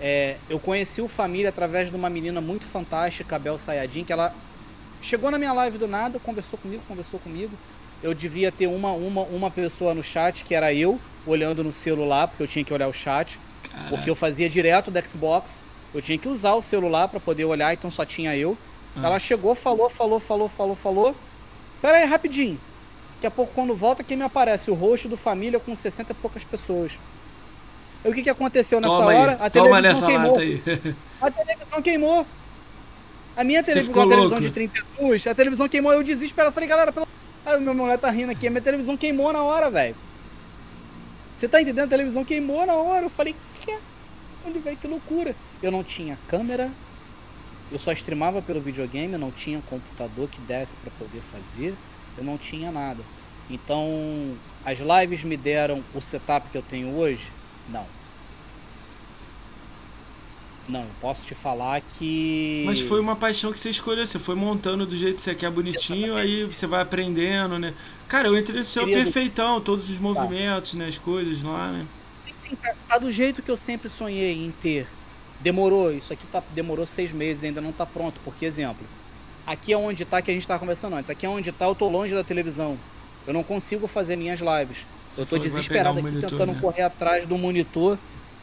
É, 0.00 0.38
eu 0.48 0.60
conheci 0.60 1.00
o 1.00 1.08
Família 1.08 1.48
através 1.48 1.90
de 1.90 1.96
uma 1.96 2.08
menina 2.08 2.40
muito 2.40 2.64
fantástica, 2.64 3.36
a 3.36 3.38
Bel 3.38 3.58
Sayadin, 3.58 4.04
que 4.04 4.12
ela 4.12 4.32
chegou 5.00 5.30
na 5.30 5.38
minha 5.38 5.52
live 5.52 5.78
do 5.78 5.88
nada, 5.88 6.18
conversou 6.20 6.58
comigo, 6.58 6.82
conversou 6.86 7.18
comigo. 7.18 7.58
Eu 8.02 8.14
devia 8.14 8.52
ter 8.52 8.68
uma, 8.68 8.92
uma, 8.92 9.22
uma 9.22 9.50
pessoa 9.50 9.92
no 9.92 10.02
chat, 10.02 10.44
que 10.44 10.54
era 10.54 10.72
eu, 10.72 11.00
olhando 11.26 11.64
no 11.64 11.72
celular, 11.72 12.28
porque 12.28 12.44
eu 12.44 12.48
tinha 12.48 12.64
que 12.64 12.72
olhar 12.72 12.86
o 12.86 12.92
chat. 12.92 13.40
Caraca. 13.62 13.88
Porque 13.88 14.08
eu 14.08 14.14
fazia 14.14 14.48
direto 14.48 14.90
do 14.90 15.08
Xbox. 15.08 15.60
Eu 15.92 16.00
tinha 16.00 16.18
que 16.18 16.28
usar 16.28 16.54
o 16.54 16.62
celular 16.62 17.08
para 17.08 17.18
poder 17.18 17.44
olhar, 17.44 17.72
então 17.72 17.90
só 17.90 18.04
tinha 18.04 18.36
eu. 18.36 18.56
Ah. 18.96 19.06
Ela 19.06 19.18
chegou, 19.18 19.54
falou, 19.54 19.90
falou, 19.90 20.20
falou, 20.20 20.48
falou, 20.48 20.76
falou. 20.76 21.16
Pera 21.80 21.98
aí, 21.98 22.04
rapidinho. 22.04 22.60
Daqui 23.14 23.26
a 23.26 23.30
pouco, 23.30 23.52
quando 23.52 23.74
volta, 23.74 24.04
quem 24.04 24.16
me 24.16 24.22
aparece? 24.22 24.70
O 24.70 24.74
rosto 24.74 25.08
do 25.08 25.16
família 25.16 25.58
com 25.58 25.74
60 25.74 26.12
e 26.12 26.14
poucas 26.14 26.44
pessoas. 26.44 27.00
O 28.04 28.12
que, 28.12 28.22
que 28.22 28.30
aconteceu 28.30 28.80
nessa 28.80 28.92
toma 28.92 29.06
hora? 29.06 29.32
Aí, 29.32 29.46
a 29.46 29.50
televisão 29.50 29.80
nessa 29.80 30.06
queimou. 30.06 30.38
Aí. 30.38 30.62
A 31.20 31.30
televisão 31.30 31.82
queimou. 31.82 32.26
A 33.36 33.44
minha 33.44 33.62
televisão, 33.62 34.02
a 34.02 34.08
televisão 34.08 34.40
de 34.40 34.50
32, 34.50 35.26
a 35.26 35.34
televisão 35.34 35.68
queimou. 35.68 35.92
Eu 35.92 36.02
desespero. 36.02 36.48
Eu 36.48 36.52
falei, 36.52 36.68
galera, 36.68 36.92
pelo... 36.92 37.08
ah, 37.44 37.56
meu 37.58 37.74
mulher 37.74 37.98
tá 37.98 38.10
rindo 38.10 38.32
aqui. 38.32 38.46
A 38.46 38.50
minha 38.50 38.62
televisão 38.62 38.96
queimou 38.96 39.32
na 39.32 39.42
hora, 39.42 39.70
velho. 39.70 39.96
Você 41.36 41.48
tá 41.48 41.60
entendendo? 41.60 41.86
A 41.86 41.88
televisão 41.88 42.24
queimou 42.24 42.66
na 42.66 42.74
hora. 42.74 43.04
Eu 43.04 43.10
falei, 43.10 43.34
que? 43.60 43.76
Onde 44.44 44.58
vai? 44.58 44.76
Que 44.76 44.86
loucura. 44.86 45.34
Eu 45.62 45.70
não 45.70 45.84
tinha 45.84 46.18
câmera. 46.26 46.70
Eu 47.70 47.78
só 47.78 47.92
streamava 47.92 48.42
pelo 48.42 48.60
videogame. 48.60 49.12
Eu 49.12 49.18
não 49.18 49.30
tinha 49.30 49.58
um 49.58 49.62
computador 49.62 50.28
que 50.28 50.40
desse 50.40 50.76
para 50.76 50.90
poder 50.90 51.20
fazer 51.20 51.76
eu 52.18 52.24
não 52.24 52.36
tinha 52.36 52.70
nada. 52.72 53.02
Então, 53.48 54.36
as 54.64 54.78
lives 54.78 55.22
me 55.22 55.36
deram 55.36 55.84
o 55.94 56.00
setup 56.00 56.50
que 56.50 56.58
eu 56.58 56.62
tenho 56.62 56.94
hoje? 56.94 57.32
Não. 57.68 57.86
Não, 60.68 60.84
posso 61.00 61.24
te 61.24 61.34
falar 61.34 61.80
que. 61.80 62.62
Mas 62.66 62.78
foi 62.80 63.00
uma 63.00 63.16
paixão 63.16 63.52
que 63.52 63.58
você 63.58 63.70
escolheu, 63.70 64.06
você 64.06 64.18
foi 64.18 64.34
montando 64.34 64.84
do 64.84 64.94
jeito 64.94 65.16
que 65.16 65.22
você 65.22 65.34
quer 65.34 65.50
bonitinho, 65.50 66.14
aí 66.14 66.44
você 66.44 66.66
vai 66.66 66.82
aprendendo, 66.82 67.58
né? 67.58 67.72
Cara, 68.06 68.28
eu 68.28 68.36
entrei 68.38 68.58
no 68.58 68.64
seu 68.64 68.84
Querido... 68.84 69.04
perfeitão, 69.04 69.60
todos 69.62 69.88
os 69.88 69.96
tá. 69.96 70.02
movimentos, 70.02 70.72
tá. 70.72 70.78
né? 70.78 70.88
As 70.88 70.98
coisas 70.98 71.42
lá, 71.42 71.72
né? 71.72 71.86
Sim, 72.26 72.34
sim, 72.42 72.56
tá, 72.56 72.74
tá, 72.86 72.98
do 72.98 73.10
jeito 73.10 73.42
que 73.42 73.50
eu 73.50 73.56
sempre 73.56 73.88
sonhei 73.88 74.44
em 74.44 74.50
ter. 74.50 74.86
Demorou, 75.40 75.90
isso 75.90 76.12
aqui 76.12 76.26
tá, 76.26 76.42
demorou 76.54 76.84
seis 76.84 77.12
meses, 77.12 77.44
ainda 77.44 77.62
não 77.62 77.72
tá 77.72 77.86
pronto, 77.86 78.20
porque 78.22 78.44
exemplo 78.44 78.86
aqui 79.48 79.72
é 79.72 79.78
onde 79.78 80.02
está 80.02 80.20
que 80.20 80.30
a 80.30 80.34
gente 80.34 80.42
estava 80.42 80.60
conversando 80.60 80.94
antes. 80.96 81.08
Aqui 81.08 81.24
é 81.24 81.28
onde 81.28 81.48
está, 81.48 81.64
eu 81.64 81.74
tô 81.74 81.88
longe 81.88 82.14
da 82.14 82.22
televisão. 82.22 82.76
Eu 83.26 83.32
não 83.32 83.42
consigo 83.42 83.86
fazer 83.86 84.14
minhas 84.14 84.40
lives. 84.40 84.86
Eu 85.16 85.26
tô 85.26 85.38
desesperado 85.38 85.98
aqui 85.98 86.08
monitor, 86.08 86.30
tentando 86.30 86.52
né? 86.52 86.58
correr 86.60 86.82
atrás 86.82 87.26
do 87.26 87.38
monitor 87.38 87.98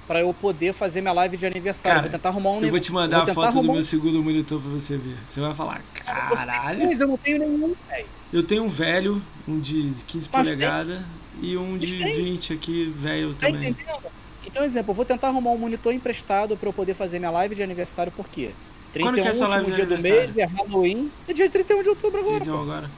para 0.08 0.22
eu 0.22 0.34
poder 0.34 0.74
fazer 0.74 1.02
minha 1.02 1.14
live 1.14 1.36
de 1.36 1.46
aniversário. 1.46 1.96
Cara, 1.96 2.02
vou 2.02 2.12
tentar 2.12 2.30
arrumar 2.30 2.52
um 2.52 2.64
Eu 2.64 2.70
vou 2.70 2.80
te 2.80 2.92
mandar 2.92 3.24
a 3.24 3.34
foto 3.34 3.62
do 3.62 3.74
meu 3.74 3.84
segundo 3.84 4.24
monitor 4.24 4.62
para 4.62 4.72
você 4.72 4.98
ver. 4.98 5.18
Você 5.28 5.40
vai 5.40 5.54
falar, 5.54 5.82
caralho. 5.94 6.92
eu 6.92 7.08
não 7.08 7.18
tenho 7.18 7.40
nenhum, 7.40 7.76
velho. 7.90 8.08
Eu 8.32 8.44
tenho 8.44 8.64
um 8.64 8.68
velho, 8.68 9.22
um 9.48 9.60
de 9.60 9.92
15 10.08 10.30
polegadas 10.30 11.02
e 11.42 11.58
um 11.58 11.78
de 11.78 11.98
20 11.98 12.54
aqui, 12.54 12.86
velho 12.86 13.34
tá 13.34 13.48
também. 13.48 13.70
Entendendo? 13.70 14.12
Então, 14.46 14.64
exemplo, 14.64 14.92
eu 14.92 14.96
vou 14.96 15.06
tentar 15.06 15.30
arrumar 15.30 15.52
um 15.52 15.58
monitor 15.58 15.94
emprestado 15.94 16.56
para 16.56 16.70
eu 16.70 16.74
poder 16.74 16.94
fazer 16.94 17.18
minha 17.20 17.32
live 17.32 17.56
de 17.56 17.64
aniversário, 17.64 18.12
por 18.12 18.28
quê? 18.28 18.52
31 18.94 19.08
Quando 19.08 19.22
que 19.22 19.28
é 19.28 19.32
essa 19.32 19.48
live 19.48 19.72
dia 19.72 19.86
do 19.86 20.02
mês, 20.02 20.38
é 20.38 20.46
Halloween. 20.46 21.12
É 21.28 21.34
dia 21.34 21.50
31 21.50 21.84
de 21.84 21.90
outubro 21.90 22.20
agora. 22.22 22.36
31 22.36 22.62
agora. 22.62 22.92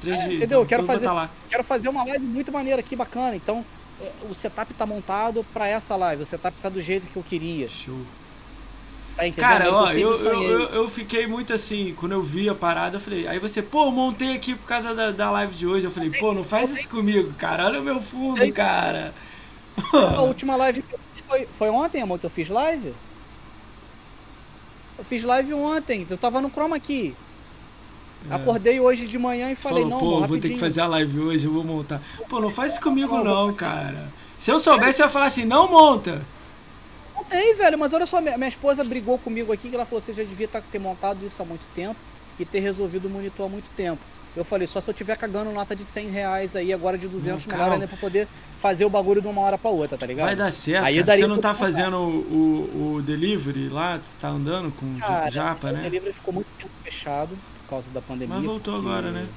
3 0.00 0.16
é, 0.16 0.28
de... 0.28 0.34
Entendeu? 0.36 0.46
Então, 0.62 0.66
quero 0.66 0.84
fazer, 0.84 1.08
quero 1.48 1.64
fazer 1.64 1.88
uma 1.88 2.04
live 2.04 2.24
muito 2.24 2.52
maneira 2.52 2.80
aqui, 2.80 2.96
bacana. 2.96 3.36
Então, 3.36 3.64
é, 4.00 4.10
o 4.30 4.34
setup 4.34 4.72
tá 4.74 4.86
montado 4.86 5.44
para 5.52 5.68
essa 5.68 5.94
live. 5.96 6.22
O 6.22 6.26
setup 6.26 6.56
tá 6.60 6.68
do 6.68 6.80
jeito 6.80 7.06
que 7.06 7.16
eu 7.16 7.22
queria. 7.22 7.68
Show. 7.68 8.00
Tá? 9.16 9.30
Cara, 9.32 9.66
Eu 9.66 9.74
ó, 9.74 9.92
eu, 9.92 10.14
eu, 10.24 10.42
eu, 10.42 10.60
eu 10.68 10.88
fiquei 10.88 11.26
muito 11.26 11.52
assim, 11.52 11.94
quando 11.98 12.12
eu 12.12 12.22
vi 12.22 12.48
a 12.48 12.54
parada, 12.54 12.96
eu 12.96 13.00
falei, 13.00 13.26
aí 13.26 13.38
você, 13.38 13.60
pô, 13.60 13.86
eu 13.86 13.90
montei 13.90 14.34
aqui 14.34 14.54
por 14.54 14.66
causa 14.66 14.94
da, 14.94 15.10
da 15.10 15.30
live 15.30 15.54
de 15.54 15.66
hoje. 15.66 15.86
Eu 15.86 15.90
falei, 15.90 16.10
pô, 16.10 16.32
não 16.32 16.42
faz 16.42 16.70
isso 16.70 16.88
comigo, 16.88 17.32
cara. 17.34 17.66
Olha 17.66 17.80
o 17.80 17.84
meu 17.84 18.00
fundo, 18.00 18.38
Sei. 18.38 18.50
cara. 18.50 19.12
A 19.92 20.22
última 20.22 20.56
live 20.56 20.82
que 20.82 20.94
eu 20.94 21.00
fiz 21.12 21.24
foi, 21.26 21.46
foi 21.46 21.68
ontem, 21.68 22.00
amor, 22.00 22.18
que 22.18 22.26
eu 22.26 22.30
fiz 22.30 22.48
live? 22.48 22.94
Eu 24.96 25.04
fiz 25.04 25.22
live 25.22 25.52
ontem, 25.54 26.06
eu 26.08 26.18
tava 26.18 26.40
no 26.40 26.50
Chroma 26.50 26.76
aqui. 26.76 27.14
É. 28.28 28.34
Acordei 28.34 28.80
hoje 28.80 29.06
de 29.06 29.18
manhã 29.18 29.50
e 29.50 29.54
falei, 29.54 29.82
Falou, 29.84 29.98
não, 29.98 29.98
pô, 29.98 30.16
amor, 30.16 30.28
vou 30.28 30.38
ter 30.38 30.50
que 30.50 30.58
fazer 30.58 30.80
a 30.80 30.86
live 30.86 31.20
hoje, 31.20 31.46
eu 31.46 31.52
vou 31.52 31.64
montar. 31.64 32.02
Pô, 32.28 32.40
não 32.40 32.50
faz 32.50 32.72
isso 32.72 32.82
comigo 32.82 33.22
não, 33.22 33.54
cara. 33.54 34.08
Se 34.36 34.50
eu 34.50 34.58
soubesse, 34.58 35.00
eu 35.00 35.06
ia 35.06 35.10
falar 35.10 35.26
assim, 35.26 35.44
não 35.44 35.70
monta. 35.70 36.20
Montei, 37.14 37.54
velho, 37.54 37.78
mas 37.78 37.92
olha 37.92 38.06
só, 38.06 38.20
minha, 38.20 38.36
minha 38.36 38.48
esposa 38.48 38.82
brigou 38.82 39.18
comigo 39.18 39.52
aqui 39.52 39.68
que 39.68 39.74
ela 39.74 39.84
falou, 39.84 40.00
você 40.00 40.12
já 40.12 40.22
devia 40.22 40.48
tá- 40.48 40.60
ter 40.60 40.78
montado 40.78 41.24
isso 41.24 41.40
há 41.40 41.44
muito 41.44 41.64
tempo 41.74 41.96
e 42.38 42.44
ter 42.44 42.60
resolvido 42.60 43.06
o 43.06 43.10
monitor 43.10 43.46
há 43.46 43.48
muito 43.48 43.68
tempo. 43.76 44.00
Eu 44.36 44.44
falei, 44.44 44.66
só 44.66 44.80
se 44.80 44.88
eu 44.88 44.94
tiver 44.94 45.16
cagando 45.16 45.50
nota 45.50 45.74
de 45.74 45.84
100 45.84 46.08
reais 46.08 46.54
aí, 46.54 46.72
agora 46.72 46.96
de 46.96 47.08
200, 47.08 47.44
Não, 47.46 47.52
melhor 47.52 47.72
ainda 47.72 47.88
pra 47.88 47.96
poder 47.96 48.28
fazer 48.60 48.84
o 48.84 48.90
bagulho 48.90 49.20
de 49.20 49.26
uma 49.26 49.40
hora 49.42 49.58
pra 49.58 49.70
outra, 49.70 49.98
tá 49.98 50.06
ligado? 50.06 50.26
Vai 50.26 50.36
dar 50.36 50.52
certo, 50.52 50.84
Aí 50.84 51.02
Você 51.02 51.26
não 51.26 51.38
tá 51.38 51.52
fazendo 51.52 51.96
o, 51.96 52.08
o, 52.08 52.94
o 52.96 53.02
delivery 53.02 53.68
lá, 53.68 54.00
tá 54.20 54.28
andando 54.28 54.70
com 54.72 54.86
o 54.86 54.98
Cara, 55.00 55.30
Japa, 55.30 55.68
o 55.68 55.72
né? 55.72 55.82
delivery 55.82 56.12
ficou 56.12 56.32
muito 56.32 56.46
tempo 56.58 56.70
fechado 56.84 57.36
causa 57.70 57.90
da 57.92 58.02
pandemia. 58.02 58.36
Mas 58.36 58.44
voltou 58.46 58.74
agora, 58.76 59.12
né? 59.12 59.36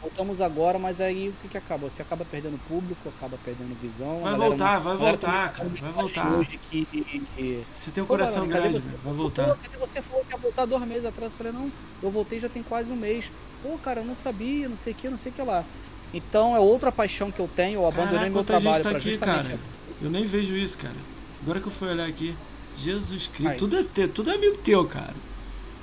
Voltamos 0.00 0.40
agora, 0.40 0.78
mas 0.78 1.00
aí 1.00 1.28
o 1.30 1.36
que, 1.36 1.48
que 1.48 1.56
acaba? 1.58 1.90
Você 1.90 2.02
acaba 2.02 2.24
perdendo 2.24 2.58
público, 2.58 3.08
acaba 3.08 3.36
perdendo 3.38 3.74
visão. 3.76 4.24
Vai 4.24 4.34
voltar, 4.36 4.78
não- 4.78 4.80
vai 4.80 4.96
voltar, 4.96 5.52
cara, 5.52 5.74
vai 5.80 5.90
voltar. 5.92 6.32
Hoje 6.32 6.58
que, 6.58 6.86
que- 7.24 7.68
Você 7.72 7.90
tem 7.92 8.02
um 8.02 8.06
Pô, 8.06 8.16
coração 8.16 8.46
grande, 8.48 8.80
você? 8.80 8.96
Vai 8.98 9.12
Pô, 9.36 9.54
voltar. 9.54 9.60
cadê 9.60 9.78
você 9.78 10.02
falou 10.02 10.24
que 10.24 10.34
ia 10.34 10.40
voltar 10.40 10.66
dois 10.66 10.84
meses 10.86 11.04
atrás? 11.04 11.32
Eu 11.32 11.36
falei, 11.36 11.52
não, 11.52 11.72
eu 12.00 12.10
voltei 12.10 12.40
já 12.40 12.48
tem 12.48 12.62
quase 12.62 12.90
um 12.92 12.96
mês. 12.96 13.32
Pô, 13.60 13.78
cara, 13.78 14.00
eu 14.00 14.04
não 14.04 14.14
sabia, 14.14 14.68
não 14.68 14.76
sei 14.76 14.92
o 14.92 14.96
que, 14.96 15.10
não 15.10 15.18
sei 15.18 15.30
o 15.32 15.34
que 15.34 15.42
lá. 15.42 15.68
Então 16.12 16.56
é 16.56 16.60
outra 16.60 16.90
paixão 16.92 17.30
que 17.32 17.40
eu 17.40 17.48
tenho, 17.48 17.80
eu 17.82 17.86
abandonei 17.86 18.30
Caraca, 18.30 18.30
meu 18.30 18.44
trabalho 18.44 18.86
tá 18.86 18.90
aqui, 18.90 19.18
justamente. 19.18 19.18
cara. 19.18 19.62
Eu 19.98 20.10
nem 20.10 20.24
vejo 20.24 20.56
isso, 20.56 20.76
cara. 20.76 21.06
Agora 21.40 21.60
que 21.60 21.66
eu 21.68 21.72
fui 21.72 21.88
olhar 21.88 22.08
aqui. 22.08 22.42
Jesus 22.72 23.26
Cristo, 23.26 23.56
Aí. 23.56 23.66
tudo 23.66 23.76
é, 23.76 23.82
teu, 23.84 24.12
tudo 24.12 24.30
é 24.30 24.34
amigo 24.34 24.58
teu, 24.58 24.86
cara. 24.86 25.24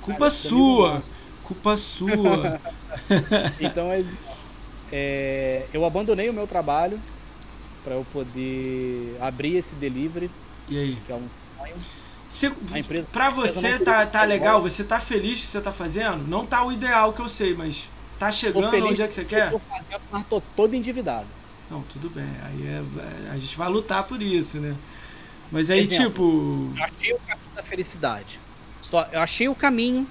Culpa 0.00 0.30
Cara, 0.40 0.50
amigo 0.50 0.70
sua. 0.70 1.08
Culpa 1.46 1.76
sua. 1.76 2.60
Então 3.58 3.90
é, 4.90 5.68
eu 5.72 5.84
abandonei 5.84 6.28
o 6.30 6.34
meu 6.34 6.46
trabalho 6.46 7.02
pra 7.82 7.94
eu 7.94 8.04
poder 8.04 9.20
abrir 9.22 9.56
esse 9.56 9.76
delivery, 9.76 10.34
E 10.68 10.78
aí? 10.78 11.02
que 11.04 11.12
é 11.12 11.16
um 11.16 11.30
sonho. 11.56 11.86
Você, 12.28 12.50
empresa- 12.80 13.06
pra 13.10 13.30
tá, 13.84 14.06
tá 14.06 14.24
legal? 14.24 14.60
Você 14.62 14.84
tá 14.84 14.98
feliz 14.98 15.40
que 15.40 15.46
você 15.46 15.60
tá 15.60 15.72
fazendo? 15.72 16.26
Não 16.26 16.46
tá 16.46 16.64
o 16.64 16.72
ideal 16.72 17.12
que 17.14 17.22
eu 17.22 17.28
sei, 17.28 17.54
mas 17.54 17.92
tá 18.18 18.30
chegando 18.30 18.68
feliz 18.70 18.90
onde 18.90 19.02
é 19.02 19.08
que 19.08 19.14
você 19.14 19.24
quer? 19.24 19.52
eu 19.54 19.58
tô 19.60 19.60
fazendo, 19.60 20.02
mas 20.10 20.24
tô 20.28 20.40
todo 20.40 20.74
endividado. 20.74 21.34
Não, 21.68 21.82
tudo 21.84 22.10
bem. 22.10 22.38
Aí 22.42 22.64
é, 22.64 22.78
é- 23.26 23.28
a 23.30 23.38
gente 23.38 23.56
vai 23.56 23.68
lutar 23.68 24.06
por 24.06 24.22
isso, 24.22 24.60
né? 24.60 24.78
Mas 25.50 25.70
aí, 25.70 25.82
Exemplo. 25.82 25.96
tipo. 25.96 26.74
Eu 26.76 26.84
achei 26.84 27.12
o 27.14 27.20
caminho 27.20 27.52
da 27.54 27.62
felicidade. 27.62 28.42
Só, 28.80 29.04
eu 29.12 29.20
achei 29.20 29.48
o 29.48 29.56
caminho, 29.56 30.10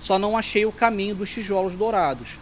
só 0.00 0.18
não 0.18 0.36
achei 0.36 0.66
o 0.66 0.72
caminho 0.72 1.14
dos 1.14 1.30
tijolos 1.30 1.76
dourados. 1.76 2.40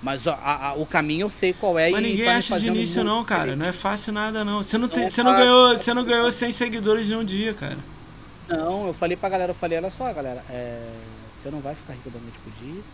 Mas 0.00 0.26
a- 0.26 0.34
a- 0.70 0.74
o 0.74 0.86
caminho 0.86 1.24
eu 1.26 1.30
sei 1.30 1.52
qual 1.54 1.78
é 1.78 1.90
Mas 1.90 2.00
e 2.02 2.02
ninguém 2.02 2.24
tá 2.24 2.32
me 2.32 2.38
acha 2.38 2.58
de 2.58 2.68
início, 2.68 3.04
não, 3.04 3.24
cara. 3.24 3.44
feliz. 3.52 3.56
Não 3.56 3.66
é 3.66 3.72
fácil 3.72 4.12
nada, 4.12 4.44
não. 4.44 4.62
Você 4.62 4.76
não, 4.78 4.88
tem, 4.88 5.04
é 5.04 5.08
você 5.08 5.22
não, 5.22 5.34
ganhou, 5.34 5.76
você 5.76 5.94
não 5.94 6.04
ganhou 6.04 6.30
100 6.32 6.52
seguidores 6.52 7.10
em 7.10 7.16
um 7.16 7.24
dia, 7.24 7.54
cara. 7.54 7.78
Não, 8.48 8.86
eu 8.86 8.94
falei 8.94 9.16
pra 9.16 9.28
galera, 9.28 9.50
eu 9.50 9.54
falei, 9.54 9.76
olha 9.78 9.90
só, 9.90 10.12
galera, 10.14 10.44
é, 10.48 11.28
você 11.32 11.50
não 11.50 11.60
vai 11.60 11.74
ficar 11.74 11.94
rico 11.94 12.10
da 12.10 12.20
noite 12.20 12.38
pro 12.38 12.50
dia, 12.52 12.84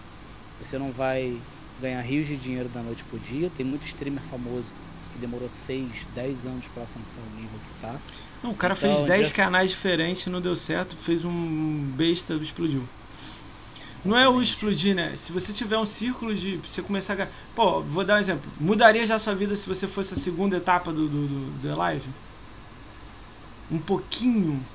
você 0.59 0.79
não 0.79 0.93
vai 0.93 1.47
ganhar 1.79 2.01
rios 2.03 2.27
de 2.29 2.39
dinheiro 2.39 2.69
da 2.69 2.83
noite 2.83 3.05
pro 3.05 3.21
dia. 3.21 3.51
Tem 3.51 3.67
muito 3.67 3.87
streamer 3.87 4.25
famoso 4.25 4.75
que 5.11 5.19
demorou 5.19 5.49
6, 5.49 6.07
10 6.09 6.47
anos 6.47 6.69
pra 6.69 6.83
alcançar 6.85 7.23
o 7.23 7.31
nível 7.31 7.61
que 7.61 7.75
tá. 7.75 8.03
Não, 8.43 8.51
o 8.51 8.57
cara 8.57 8.75
Então, 8.75 8.91
fez 8.91 9.03
10 9.03 9.29
já- 9.29 9.33
canais 9.33 9.71
diferentes, 9.71 10.27
não 10.27 10.41
deu 10.41 10.57
certo, 10.57 10.97
fez 10.97 11.25
um 11.25 11.91
besta, 11.93 12.35
explodiu. 12.35 12.89
Não 14.05 14.19
é 14.19 14.29
o 14.29 14.41
explodir, 14.43 14.95
né? 14.97 15.15
Se 15.17 15.33
você 15.33 15.53
tiver 15.53 15.79
um 15.79 15.87
círculo 15.87 16.35
de. 16.35 16.57
Você 16.59 16.83
começar 16.83 17.21
a. 17.21 17.31
Pô, 17.55 17.83
vou 17.85 18.05
dar 18.05 18.17
um 18.17 18.19
exemplo. 18.19 18.53
Mudaria 18.59 19.07
já 19.07 19.15
a 19.17 19.19
sua 19.19 19.35
vida 19.35 19.55
se 19.55 19.69
você 19.69 19.87
fosse 19.87 20.15
a 20.15 20.17
segunda 20.17 20.57
etapa 20.57 20.93
do, 20.93 21.09
do, 21.09 21.29
do- 21.29 21.59
da 21.61 21.77
live? 21.77 22.13
Um 23.69 23.83
pouquinho. 23.85 24.71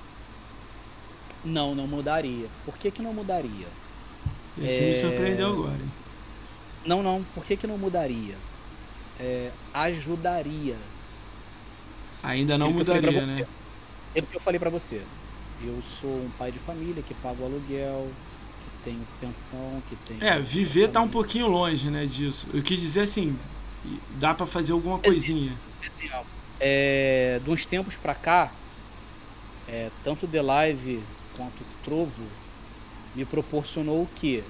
Não, 1.44 1.74
não 1.76 1.88
mudaria. 1.88 2.52
Por 2.64 2.78
que 2.78 2.92
que 2.92 3.02
não 3.02 3.14
mudaria? 3.14 3.76
Você 4.58 4.84
me 4.86 4.94
É. 4.94 4.94
surpreendeu 4.94 5.48
agora. 5.54 5.94
Não, 6.84 7.04
não, 7.04 7.24
por 7.26 7.46
que 7.46 7.58
que 7.58 7.68
não 7.68 7.78
mudaria? 7.78 8.44
É, 9.18 9.58
ajudaria. 9.74 10.94
Ainda 12.22 12.58
não 12.60 12.74
pra 12.74 12.74
mudaria, 12.74 13.26
né? 13.26 13.50
É 14.14 14.20
o 14.22 14.28
que 14.28 14.38
eu 14.38 14.42
falei 14.42 14.60
pra 14.60 14.70
você. 14.70 15.10
Eu 15.58 15.82
sou 15.82 16.26
um 16.26 16.32
pai 16.32 16.52
de 16.52 16.60
família 16.60 17.04
que 17.04 17.14
paga 17.16 17.42
o 17.42 17.46
aluguel, 17.46 18.16
que 18.88 18.92
tenho 18.92 19.06
pensão, 19.20 19.82
que 19.82 19.96
tenho. 19.98 20.24
É, 20.24 20.40
viver 20.40 20.90
tá 20.90 21.02
um 21.02 21.10
pouquinho 21.10 21.48
longe, 21.48 21.92
né, 21.92 22.06
disso. 22.06 22.48
Eu 22.54 22.64
quis 22.64 22.80
dizer 22.80 23.02
assim, 23.02 23.38
dá 24.12 24.34
pra 24.34 24.46
fazer 24.46 24.72
alguma 24.72 24.98
coisinha. 25.00 25.60
É, 26.60 27.40
de 27.40 27.50
uns 27.50 27.66
tempos 27.66 27.98
pra 27.98 28.16
cá, 28.16 28.56
é, 29.68 29.90
tanto 30.04 30.28
The 30.28 30.42
Live 30.42 31.04
quanto 31.36 31.64
Trovo 31.84 32.24
me 33.14 33.26
proporcionou 33.26 34.04
o 34.04 34.08
quê? 34.08 34.44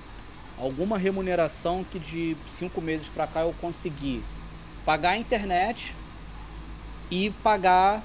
Alguma 0.55 0.97
remuneração 0.97 1.83
que 1.83 1.99
de 1.99 2.37
cinco 2.47 2.81
meses 2.81 3.09
pra 3.09 3.27
cá 3.27 3.41
eu 3.41 3.53
consegui 3.53 4.23
pagar 4.85 5.11
a 5.11 5.17
internet 5.17 5.95
e 7.11 7.29
pagar, 7.29 8.03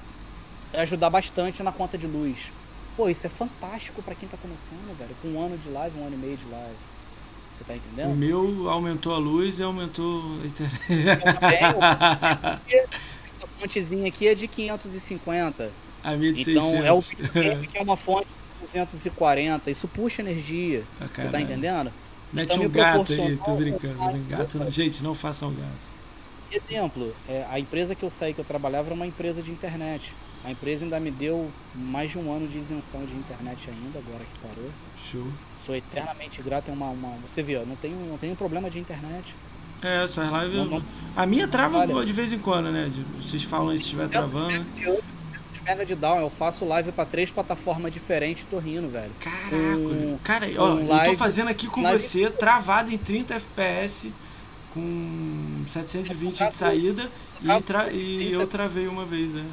ajudar 0.73 1.09
bastante 1.09 1.63
na 1.63 1.71
conta 1.71 1.97
de 1.97 2.07
luz. 2.07 2.51
Pô, 2.95 3.07
isso 3.09 3.25
é 3.27 3.29
fantástico 3.29 4.01
pra 4.03 4.15
quem 4.15 4.27
tá 4.29 4.37
começando, 4.37 4.95
velho. 4.95 5.15
Com 5.15 5.33
um 5.33 5.41
ano 5.41 5.57
de 5.57 5.69
live, 5.69 5.97
um 5.97 6.05
ano 6.05 6.15
e 6.15 6.17
meio 6.17 6.37
de 6.37 6.47
live. 6.47 6.83
Você 7.51 7.65
tá 7.65 7.75
O 8.01 8.13
entendendo? 8.15 8.15
meu 8.15 8.69
aumentou 8.69 9.13
a 9.13 9.17
luz 9.17 9.57
e 9.59 9.63
aumentou 9.63 10.41
a 10.41 10.45
internet. 11.25 11.87
Essa 13.25 13.47
fontezinha 13.59 14.07
aqui 14.09 14.27
é 14.27 14.35
de 14.35 14.47
550. 14.47 15.77
A 16.03 16.15
1600. 16.17 16.33
Então 16.33 16.83
é 16.83 16.91
o 16.91 17.01
que 17.03 17.77
é 17.77 17.81
uma 17.81 17.97
fonte 17.97 18.27
de 18.29 18.57
240. 18.59 19.71
Isso 19.71 19.87
puxa 19.89 20.21
energia. 20.21 20.89
Ah, 20.99 21.09
Você 21.15 21.29
tá 21.29 21.41
entendendo? 21.41 21.93
Mete 22.31 22.59
Então 22.59 22.61
um 22.61 22.69
gato 22.71 23.13
aí, 23.13 23.37
tô 23.39 23.55
brincando. 23.55 24.07
um- 24.07 24.25
Gato 24.27 24.59
não. 24.59 24.69
Gente, 24.69 25.03
não 25.03 25.15
façam 25.15 25.53
gato. 25.55 25.91
Exemplo, 26.49 27.19
é, 27.25 27.43
a 27.43 27.59
empresa 27.59 27.95
que 27.97 28.05
eu 28.05 28.09
saí 28.09 28.33
que 28.33 28.39
eu 28.39 28.45
trabalhava 28.45 28.87
era 28.87 28.93
uma 28.95 29.07
empresa 29.07 29.41
de 29.43 29.51
internet. 29.51 30.17
A 30.43 30.51
empresa 30.51 30.83
ainda 30.83 30.99
me 30.99 31.09
deu 31.09 31.53
mais 31.73 32.11
de 32.11 32.17
um 32.19 32.31
ano 32.31 32.47
de 32.47 32.57
isenção 32.57 33.05
de 33.05 33.15
internet 33.15 33.69
ainda, 33.69 33.97
agora 33.99 34.25
que 34.25 34.39
parou. 34.39 34.69
Show. 34.95 35.31
Sou 35.57 35.73
eternamente 35.75 36.41
grato. 36.41 36.69
É 36.69 36.73
uma, 36.73 36.89
uma- 36.89 37.17
você 37.17 37.41
vê, 37.41 37.55
ó, 37.55 37.65
não 37.65 37.75
tenho, 37.77 37.97
não 37.97 38.17
tenho 38.17 38.35
problema 38.35 38.69
de 38.69 38.77
internet. 38.79 39.35
É, 39.81 40.05
suas 40.07 40.29
lives. 40.29 40.57
Não, 40.57 40.65
não- 40.65 40.83
A 41.15 41.25
minha 41.25 41.47
trava 41.47 41.85
Vale. 41.85 42.05
de 42.05 42.11
vez 42.13 42.31
em 42.33 42.39
quando, 42.39 42.71
né? 42.71 42.89
De- 42.89 43.03
Vocês 43.23 43.43
falam 43.43 43.69
aí 43.69 43.77
se 43.79 43.85
estiver 43.85 44.07
200 44.07 44.31
travando. 44.31 44.63
de 44.71 44.89
up, 44.89 45.03
200 45.23 45.61
mega 45.65 45.85
de 45.85 45.95
down. 45.95 46.19
Eu 46.19 46.29
faço 46.29 46.65
live 46.65 46.91
pra 46.91 47.05
três 47.05 47.29
plataformas 47.31 47.93
diferentes 47.93 48.43
e 48.43 48.47
tô 48.47 48.57
rindo, 48.57 48.89
velho. 48.89 49.13
Caraca, 49.19 49.49
Com- 49.49 50.19
cara, 50.23 50.45
ó, 50.57 50.77
eu 50.79 51.11
tô 51.11 51.13
fazendo 51.17 51.49
aqui 51.49 51.67
com 51.67 51.81
live- 51.81 51.99
você, 51.99 52.29
travado 52.31 52.91
em 52.91 52.97
30 52.97 53.35
FPS, 53.35 54.11
com 54.69 55.63
720 55.67 56.45
de 56.47 56.53
saída, 56.55 57.09
e, 57.41 57.61
tra- 57.61 57.91
e 57.91 58.31
eu 58.31 58.47
travei 58.47 58.87
uma 58.87 59.05
vez, 59.05 59.33
né? 59.33 59.45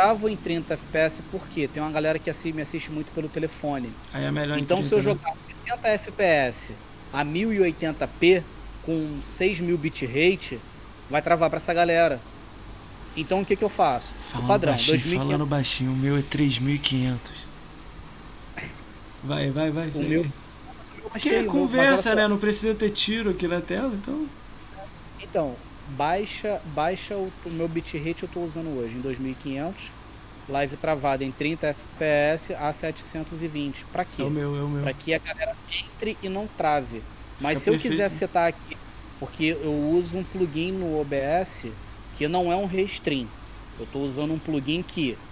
Eu 0.00 0.04
travo 0.06 0.28
em 0.28 0.36
30 0.36 0.74
FPS 0.74 1.22
porque 1.24 1.68
tem 1.68 1.82
uma 1.82 1.92
galera 1.92 2.18
que 2.18 2.30
assi- 2.30 2.52
me 2.52 2.62
assiste 2.62 2.90
muito 2.92 3.12
pelo 3.12 3.28
telefone. 3.28 3.98
Aí 4.12 4.24
é 4.24 4.30
melhor 4.30 4.56
Então, 4.56 4.78
30, 4.78 4.88
se 4.88 4.94
eu 4.94 4.98
né? 4.98 5.02
jogar 5.02 5.32
60 5.46 5.88
FPS 5.88 6.80
a 7.12 7.24
1080p 7.24 8.46
com 8.80 9.20
6000 9.22 9.78
bitrate, 9.78 10.66
vai 11.08 11.22
travar 11.22 11.50
pra 11.50 11.58
essa 11.58 11.74
galera. 11.74 12.26
Então, 13.16 13.42
o 13.42 13.46
que 13.46 13.56
que 13.56 13.64
eu 13.64 13.70
faço? 13.70 14.14
Falando 14.32 14.44
o 14.46 14.46
padrão, 14.48 14.72
baixinho, 14.72 14.98
2500. 14.98 15.28
falando 15.28 15.46
baixinho, 15.46 15.92
o 15.92 15.96
meu 15.96 16.16
é 16.16 16.22
3500. 16.22 17.48
Vai, 19.22 19.50
vai, 19.50 19.70
vai. 19.70 19.90
O 19.90 20.02
meu- 20.02 20.24
olha 21.26 21.44
conversa, 21.46 22.14
né? 22.14 22.28
Não 22.28 22.38
precisa 22.38 22.74
ter 22.74 22.90
tiro 22.90 23.30
aqui 23.30 23.46
na 23.48 23.60
tela, 23.60 23.94
então. 23.94 24.28
Então, 25.18 25.60
baixa, 25.90 26.60
baixa 26.64 27.18
o, 27.18 27.34
o 27.44 27.50
meu 27.50 27.68
bitrate 27.68 28.22
eu 28.22 28.28
tô 28.28 28.42
usando 28.42 28.70
hoje 28.72 28.96
em 28.96 29.00
2500, 29.00 29.94
live 30.48 30.76
travada 30.76 31.24
em 31.24 31.32
30 31.32 31.68
FPS 31.68 32.54
a 32.54 32.72
720. 32.72 33.86
Pra 33.86 34.04
quê? 34.04 34.22
É 34.22 34.24
o 34.24 34.30
meu, 34.30 34.54
é 34.56 34.62
o 34.62 34.68
meu. 34.68 34.86
Para 34.86 34.94
que 34.94 35.12
a 35.14 35.18
galera 35.18 35.56
entre 35.84 36.18
e 36.22 36.28
não 36.28 36.48
trave. 36.48 37.06
Mas 37.38 37.58
Fica 37.58 37.60
se 37.60 37.70
eu 37.70 37.76
perfeito, 37.76 37.76
quiser 37.76 38.08
né? 38.10 38.20
setar 38.20 38.48
aqui, 38.48 38.78
porque 39.18 39.44
eu 39.44 39.74
uso 39.74 40.16
um 40.16 40.24
plugin 40.24 40.72
no 40.72 40.92
OBS 40.94 41.78
que 42.12 42.28
não 42.28 42.50
é 42.52 42.56
um 42.56 42.66
restream. 42.66 43.32
Eu 43.76 43.84
estou 43.84 44.02
usando 44.04 44.32
um 44.34 44.40
plugin 44.40 44.82
que 44.82 45.24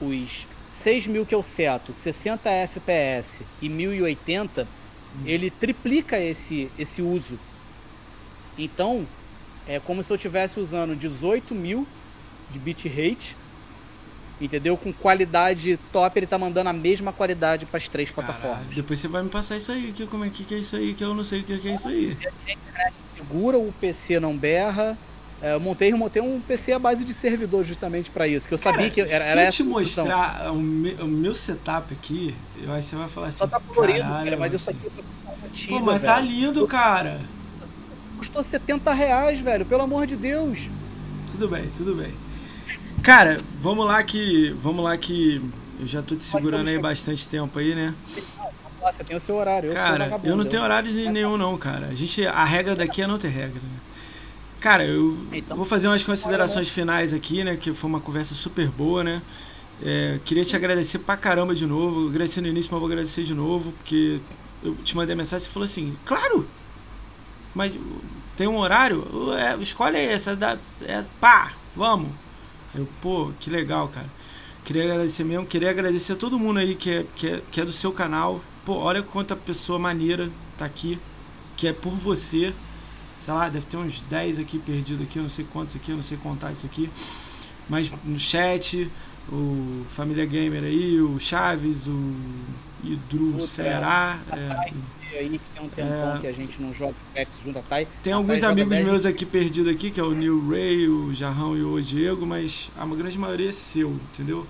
os 0.00 0.48
6 0.72 1.06
mil 1.06 1.24
que 1.26 1.34
eu 1.34 1.42
seto, 1.42 1.92
60 1.92 2.50
FPS 2.50 3.48
e 3.60 3.68
1080, 3.68 4.72
hum. 5.12 5.24
ele 5.24 5.50
triplica 5.50 6.18
esse, 6.18 6.72
esse 6.76 7.02
uso. 7.02 7.40
Então, 8.56 9.12
é 9.76 9.80
como 9.80 10.02
se 10.02 10.12
eu 10.12 10.16
estivesse 10.16 10.58
usando 10.60 10.96
18 10.96 11.54
mil 11.54 11.88
de 12.48 12.58
bitrate 12.58 13.38
Entendeu? 14.40 14.76
Com 14.78 14.90
qualidade 14.92 15.76
top, 15.76 16.18
ele 16.18 16.26
tá 16.26 16.38
mandando 16.38 16.70
a 16.70 16.72
mesma 16.72 17.12
qualidade 17.12 17.66
para 17.66 17.76
as 17.76 17.88
três 17.90 18.10
Caralho, 18.10 18.24
plataformas. 18.24 18.74
Depois 18.74 18.98
você 18.98 19.08
vai 19.08 19.22
me 19.22 19.30
passar 19.30 19.56
isso 19.56 19.70
aí, 19.70 19.92
que 19.92 20.06
como 20.06 20.24
é 20.24 20.30
que, 20.30 20.44
que 20.44 20.54
é 20.54 20.58
isso 20.58 20.76
aí, 20.76 20.94
que 20.94 21.04
eu 21.04 21.14
não 21.14 21.24
sei 21.24 21.40
o 21.42 21.44
que, 21.44 21.58
que 21.58 21.68
é 21.68 21.74
isso 21.74 21.88
aí. 21.88 22.16
Segura, 23.14 23.58
o 23.58 23.72
PC 23.72 24.18
não 24.18 24.38
berra. 24.38 24.98
É, 25.42 25.54
eu 25.54 25.60
montei, 25.60 25.92
montei 25.94 26.20
um 26.22 26.40
PC 26.40 26.72
à 26.72 26.78
base 26.78 27.04
de 27.04 27.14
servidor 27.14 27.64
justamente 27.64 28.10
para 28.10 28.28
isso, 28.28 28.46
que 28.46 28.52
eu 28.54 28.58
Cara, 28.58 28.76
sabia 28.76 28.90
que 28.90 29.00
era, 29.00 29.24
era 29.24 29.40
essa. 29.42 29.56
Se 29.56 29.62
eu 29.62 29.66
te 29.66 29.70
mostrar 29.70 30.52
o 30.52 30.60
meu, 30.60 31.04
o 31.04 31.08
meu, 31.08 31.34
setup 31.34 31.94
aqui, 31.94 32.34
eu 32.54 32.74
que 32.74 32.82
você 32.82 32.96
vai 32.96 33.08
falar 33.08 33.28
assim. 33.28 33.38
Só 33.38 33.46
tá 33.46 33.60
colorido, 33.60 34.02
cara, 34.02 34.36
mas 34.36 34.54
isso 34.54 34.70
aqui 34.70 34.90
tá 34.90 35.02
Pô, 35.66 35.80
mas 35.80 35.94
velho. 36.00 36.04
tá 36.04 36.20
lindo, 36.20 36.66
cara. 36.66 37.39
Custou 38.20 38.44
70 38.44 38.92
reais, 38.92 39.40
velho, 39.40 39.64
pelo 39.64 39.80
amor 39.80 40.06
de 40.06 40.14
Deus. 40.14 40.68
Tudo 41.32 41.48
bem, 41.48 41.70
tudo 41.74 41.94
bem. 41.94 42.12
Cara, 43.02 43.40
vamos 43.62 43.86
lá 43.86 44.02
que. 44.02 44.54
Vamos 44.62 44.84
lá 44.84 44.94
que. 44.98 45.40
Eu 45.80 45.88
já 45.88 46.02
tô 46.02 46.14
te 46.14 46.26
segurando 46.26 46.68
aí 46.68 46.78
bastante 46.78 47.26
tempo 47.26 47.58
aí, 47.58 47.74
né? 47.74 47.94
Você 48.82 49.02
tem 49.02 49.16
o 49.16 49.20
seu 49.20 49.36
horário. 49.36 49.70
Eu 49.70 49.74
cara, 49.74 50.20
eu 50.22 50.36
não 50.36 50.44
tenho 50.44 50.62
horário 50.62 50.92
de 50.92 51.08
nenhum 51.08 51.38
não, 51.38 51.56
cara. 51.56 51.86
A 51.86 51.94
gente, 51.94 52.26
a 52.26 52.44
regra 52.44 52.76
daqui 52.76 53.00
é 53.00 53.06
não 53.06 53.16
ter 53.16 53.28
regra. 53.28 53.54
Né? 53.54 53.78
Cara, 54.60 54.84
eu 54.84 55.16
então, 55.32 55.56
vou 55.56 55.64
fazer 55.64 55.88
umas 55.88 56.04
considerações 56.04 56.68
finais 56.68 57.14
aqui, 57.14 57.42
né? 57.42 57.56
Que 57.56 57.72
foi 57.72 57.88
uma 57.88 58.00
conversa 58.00 58.34
super 58.34 58.68
boa, 58.68 59.02
né? 59.02 59.22
É, 59.82 60.20
queria 60.26 60.44
te 60.44 60.54
agradecer 60.54 60.98
pra 60.98 61.16
caramba 61.16 61.54
de 61.54 61.64
novo. 61.64 62.10
Agradecer 62.10 62.42
no 62.42 62.48
início, 62.48 62.70
mas 62.70 62.80
vou 62.80 62.86
agradecer 62.86 63.24
de 63.24 63.32
novo, 63.32 63.72
porque 63.72 64.20
eu 64.62 64.74
te 64.84 64.94
mandei 64.94 65.16
mensagem 65.16 65.46
e 65.46 65.48
você 65.48 65.50
falou 65.50 65.64
assim, 65.64 65.96
claro! 66.04 66.46
Mas 67.54 67.76
tem 68.36 68.46
um 68.46 68.58
horário? 68.58 69.04
É, 69.34 69.56
escolhe 69.60 69.96
aí, 69.96 70.06
essa 70.06 70.36
da. 70.36 70.56
É, 70.82 71.04
pá, 71.20 71.52
vamos! 71.74 72.10
Eu, 72.74 72.88
pô, 73.02 73.32
que 73.40 73.50
legal, 73.50 73.88
cara. 73.88 74.06
Queria 74.64 74.84
agradecer 74.84 75.24
mesmo, 75.24 75.46
queria 75.46 75.70
agradecer 75.70 76.12
a 76.12 76.16
todo 76.16 76.38
mundo 76.38 76.58
aí 76.58 76.74
que 76.74 76.90
é, 76.90 77.06
que 77.16 77.26
é, 77.26 77.42
que 77.50 77.60
é 77.60 77.64
do 77.64 77.72
seu 77.72 77.92
canal. 77.92 78.40
Pô, 78.64 78.74
olha 78.74 79.02
quanta 79.02 79.34
pessoa 79.34 79.78
maneira 79.78 80.30
tá 80.56 80.64
aqui, 80.64 80.98
que 81.56 81.66
é 81.66 81.72
por 81.72 81.92
você. 81.92 82.52
Sei 83.18 83.34
lá, 83.34 83.48
deve 83.48 83.66
ter 83.66 83.76
uns 83.76 84.00
10 84.02 84.38
aqui 84.38 84.58
perdidos 84.58 85.02
aqui, 85.02 85.18
eu 85.18 85.22
não 85.22 85.30
sei 85.30 85.46
quantos 85.52 85.76
aqui, 85.76 85.90
eu 85.90 85.96
não 85.96 86.02
sei 86.02 86.16
contar 86.18 86.52
isso 86.52 86.66
aqui. 86.66 86.88
Mas 87.68 87.92
no 88.04 88.18
chat, 88.18 88.90
o 89.28 89.84
Família 89.90 90.24
Gamer 90.24 90.64
aí, 90.64 91.00
o 91.00 91.18
Chaves, 91.18 91.86
o 91.86 92.14
Idru 92.82 93.40
Ceará. 93.40 94.18
É, 94.32 94.72
aí 95.18 95.28
que 95.30 95.54
tem 95.54 95.62
um 95.62 95.68
tempão 95.68 96.16
é... 96.16 96.20
que 96.20 96.26
a 96.26 96.32
gente 96.32 96.60
não 96.60 96.72
joga 96.72 96.94
Pets 97.14 97.38
junto 97.44 97.58
a 97.58 97.62
Thay. 97.62 97.88
Tem 98.02 98.12
a 98.12 98.16
alguns 98.16 98.42
amigos 98.42 98.78
meus 98.78 99.06
aqui 99.06 99.24
perdidos 99.26 99.72
aqui, 99.72 99.90
que 99.90 100.00
é 100.00 100.04
o 100.04 100.12
Neil 100.12 100.48
Ray, 100.48 100.88
o 100.88 101.12
Jarrão 101.12 101.56
e 101.56 101.62
o 101.62 101.80
Diego, 101.80 102.26
mas 102.26 102.70
a 102.76 102.86
grande 102.86 103.18
maioria 103.18 103.48
é 103.48 103.52
seu, 103.52 103.90
entendeu? 103.90 104.46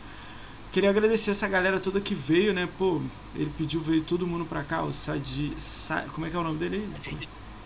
Queria 0.73 0.91
agradecer 0.91 1.33
essa 1.33 1.49
galera 1.49 1.81
toda 1.81 2.01
que 2.01 2.15
veio, 2.15 2.53
né? 2.53 2.69
Pô, 2.79 3.01
ele 3.35 3.51
pediu, 3.59 3.81
veio 3.81 4.03
todo 4.03 4.27
mundo 4.27 4.45
pra 4.45 4.63
cá, 4.63 4.83
o 4.83 4.95
Sadi... 4.95 5.53
Sa... 5.59 6.03
Como 6.13 6.27
é 6.27 6.31
que 6.31 6.37
é 6.37 6.39
o 6.39 6.45
nome 6.45 6.59
dele? 6.59 6.89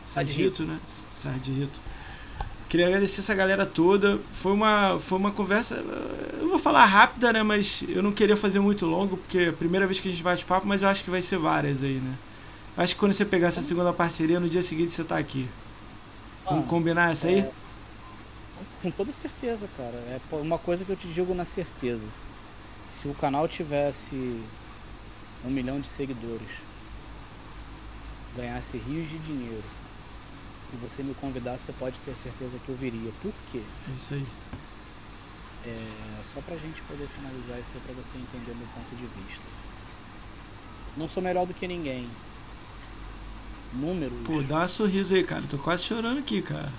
Sadito, 0.07 0.65
né? 0.65 0.79
Sardito. 1.15 1.79
Queria 2.69 2.87
agradecer 2.87 3.21
essa 3.21 3.35
galera 3.35 3.65
toda. 3.65 4.19
Foi 4.33 4.53
uma, 4.53 4.99
foi 4.99 5.19
uma 5.19 5.31
conversa, 5.31 5.77
eu 6.41 6.49
vou 6.49 6.59
falar 6.59 6.85
rápida, 6.87 7.33
né? 7.33 7.43
Mas 7.43 7.85
eu 7.89 8.03
não 8.03 8.11
queria 8.11 8.37
fazer 8.37 8.59
muito 8.59 8.85
longo, 8.87 9.17
porque 9.17 9.39
é 9.39 9.49
a 9.51 9.53
primeira 9.53 9.87
vez 9.87 10.01
que 10.01 10.09
a 10.09 10.11
gente 10.11 10.23
bate 10.23 10.45
papo, 10.45 10.67
mas 10.67 10.83
eu 10.83 10.89
acho 10.89 11.05
que 11.05 11.11
vai 11.11 11.23
ser 11.23 11.39
várias 11.39 11.83
aí, 11.83 11.95
né? 11.95 12.15
Acho 12.77 12.95
que 12.95 13.01
quando 13.01 13.13
você 13.13 13.25
pegar 13.25 13.49
essa 13.49 13.63
segunda 13.63 13.93
parceria, 13.93 14.41
no 14.41 14.49
dia 14.49 14.63
seguinte 14.63 14.91
você 14.91 15.05
tá 15.05 15.19
aqui. 15.19 15.49
Vamos 16.49 16.69
combinar 16.69 17.13
essa 17.13 17.29
aí? 17.29 17.41
É, 17.41 17.55
com 18.83 18.91
toda 18.91 19.13
certeza, 19.13 19.69
cara. 19.69 19.99
É 19.99 20.21
uma 20.37 20.59
coisa 20.59 20.85
que 20.85 20.93
eu 20.93 20.97
te 20.97 21.13
digo 21.13 21.35
na 21.35 21.45
certeza. 21.45 22.13
Se 22.91 23.09
o 23.09 23.15
canal 23.15 23.49
tivesse 23.49 24.17
um 25.43 25.51
milhão 25.51 25.81
de 25.81 25.89
seguidores, 25.89 26.51
ganhasse 28.35 28.77
rios 28.77 29.09
de 29.09 29.19
dinheiro, 29.19 29.73
e 30.73 30.77
você 30.77 31.03
me 31.03 31.15
convidasse, 31.15 31.65
você 31.65 31.73
pode 31.73 32.01
ter 32.01 32.15
certeza 32.15 32.61
que 32.61 32.71
eu 32.71 32.77
viria. 32.77 33.13
Por 33.15 33.43
quê? 33.45 33.73
É 33.89 33.93
isso 33.95 34.15
aí. 34.15 34.27
É, 35.63 36.23
só 36.25 36.41
pra 36.43 36.57
gente 36.59 36.83
poder 36.85 37.09
finalizar 37.09 37.61
isso 37.61 37.77
aí 37.77 37.81
pra 37.81 37.93
você 37.93 38.19
entender 38.19 38.55
meu 38.55 38.69
ponto 38.69 38.95
de 38.97 39.07
vista. 39.07 39.51
Não 40.97 41.07
sou 41.09 41.23
melhor 41.23 41.47
do 41.47 41.55
que 41.55 41.69
ninguém 41.69 42.21
números. 43.75 44.13
Pô, 44.25 44.43
dá 44.43 44.57
uma 44.57 44.69
sorriso 44.69 45.15
aí, 45.15 45.25
cara. 45.25 45.43
Tô 45.49 45.59
quase 45.59 45.85
chorando 45.85 46.19
aqui, 46.19 46.43
cara. 46.43 46.73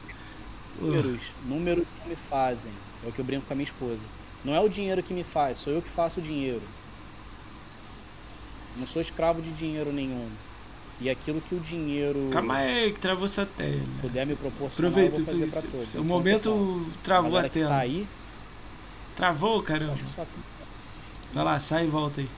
Números, 0.79 1.21
uh. 1.21 1.47
números 1.47 1.85
que 2.01 2.09
me 2.09 2.15
fazem. 2.15 2.71
É 3.05 3.09
o 3.09 3.11
que 3.11 3.19
eu 3.19 3.25
brinco 3.25 3.45
com 3.45 3.53
a 3.53 3.55
minha 3.55 3.65
esposa. 3.65 4.01
Não 4.43 4.53
é 4.53 4.59
o 4.59 4.69
dinheiro 4.69 5.01
que 5.01 5.13
me 5.13 5.23
faz, 5.23 5.57
sou 5.57 5.73
eu 5.73 5.81
que 5.81 5.89
faço 5.89 6.19
o 6.19 6.23
dinheiro. 6.23 6.61
Não 8.77 8.85
sou 8.85 9.01
escravo 9.01 9.41
de 9.41 9.51
dinheiro 9.51 9.91
nenhum. 9.91 10.29
E 10.99 11.09
aquilo 11.09 11.41
que 11.41 11.55
o 11.55 11.59
dinheiro. 11.59 12.29
Calma 12.31 12.57
aí, 12.57 12.93
que 12.93 12.99
travou 12.99 13.25
essa 13.25 13.45
tela. 13.45 13.81
Puder 14.01 14.25
me 14.25 14.35
proporcionar, 14.35 14.91
Aproveita, 14.91 15.19
eu 15.19 15.25
vou 15.25 15.33
fazer 15.33 15.51
pra 15.51 15.61
todos. 15.61 15.87
O 15.87 15.91
então, 15.91 16.03
momento 16.03 16.51
pessoal, 16.51 16.85
travou 17.03 17.37
a 17.37 17.49
tela. 17.49 17.69
Tá 17.69 17.77
aí, 17.77 18.07
Travou, 19.15 19.63
caramba. 19.63 19.97
Vai 21.33 21.43
lá, 21.43 21.59
sai 21.59 21.85
e 21.85 21.89
volta 21.89 22.19
aí. 22.21 22.29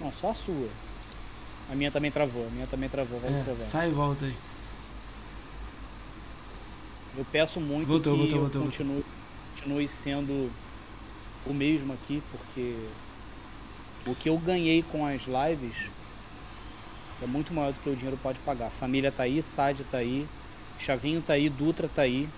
Não, 0.00 0.12
só 0.12 0.30
a 0.30 0.34
sua. 0.34 0.68
A 1.72 1.74
minha 1.74 1.90
também 1.90 2.10
travou, 2.10 2.46
a 2.48 2.50
minha 2.50 2.66
também 2.66 2.86
travou, 2.86 3.18
vai 3.18 3.30
é, 3.30 3.44
travar. 3.44 3.66
Sai 3.70 3.88
e 3.88 3.92
volta 3.92 4.26
aí. 4.26 4.36
Eu 7.16 7.24
peço 7.24 7.58
muito 7.62 7.88
voltou, 7.88 8.14
que 8.14 8.18
voltou, 8.18 8.40
voltou, 8.40 8.62
continue, 8.62 9.04
continue 9.54 9.88
sendo 9.88 10.52
o 11.46 11.54
mesmo 11.54 11.94
aqui, 11.94 12.20
porque 12.30 12.90
o 14.06 14.14
que 14.14 14.28
eu 14.28 14.38
ganhei 14.38 14.82
com 14.82 15.06
as 15.06 15.22
lives 15.22 15.90
é 17.22 17.26
muito 17.26 17.54
maior 17.54 17.72
do 17.72 17.80
que 17.80 17.88
o 17.88 17.96
dinheiro 17.96 18.18
pode 18.18 18.38
pagar. 18.40 18.66
A 18.66 18.70
família 18.70 19.10
tá 19.10 19.22
aí, 19.22 19.42
Sad 19.42 19.82
tá 19.84 19.96
aí, 19.96 20.28
Chavinho 20.76 21.22
tá 21.22 21.32
aí, 21.32 21.48
Dutra 21.48 21.88
tá 21.88 22.02
aí, 22.02 22.28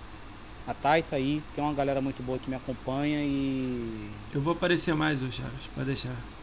a 0.65 0.73
Thay 0.73 1.03
tá 1.03 1.17
aí, 1.17 1.41
tem 1.53 1.61
uma 1.61 1.73
galera 1.73 2.01
muito 2.01 2.23
boa 2.23 2.39
que 2.39 2.49
me 2.49 2.55
acompanha 2.55 3.19
e. 3.21 4.15
Eu 4.33 4.41
vou 4.41 4.53
aparecer 4.53 4.95
mais, 4.95 5.21
ô 5.21 5.29
Chaves, 5.29 5.67
pode 5.67 5.87
deixar. 5.87 6.34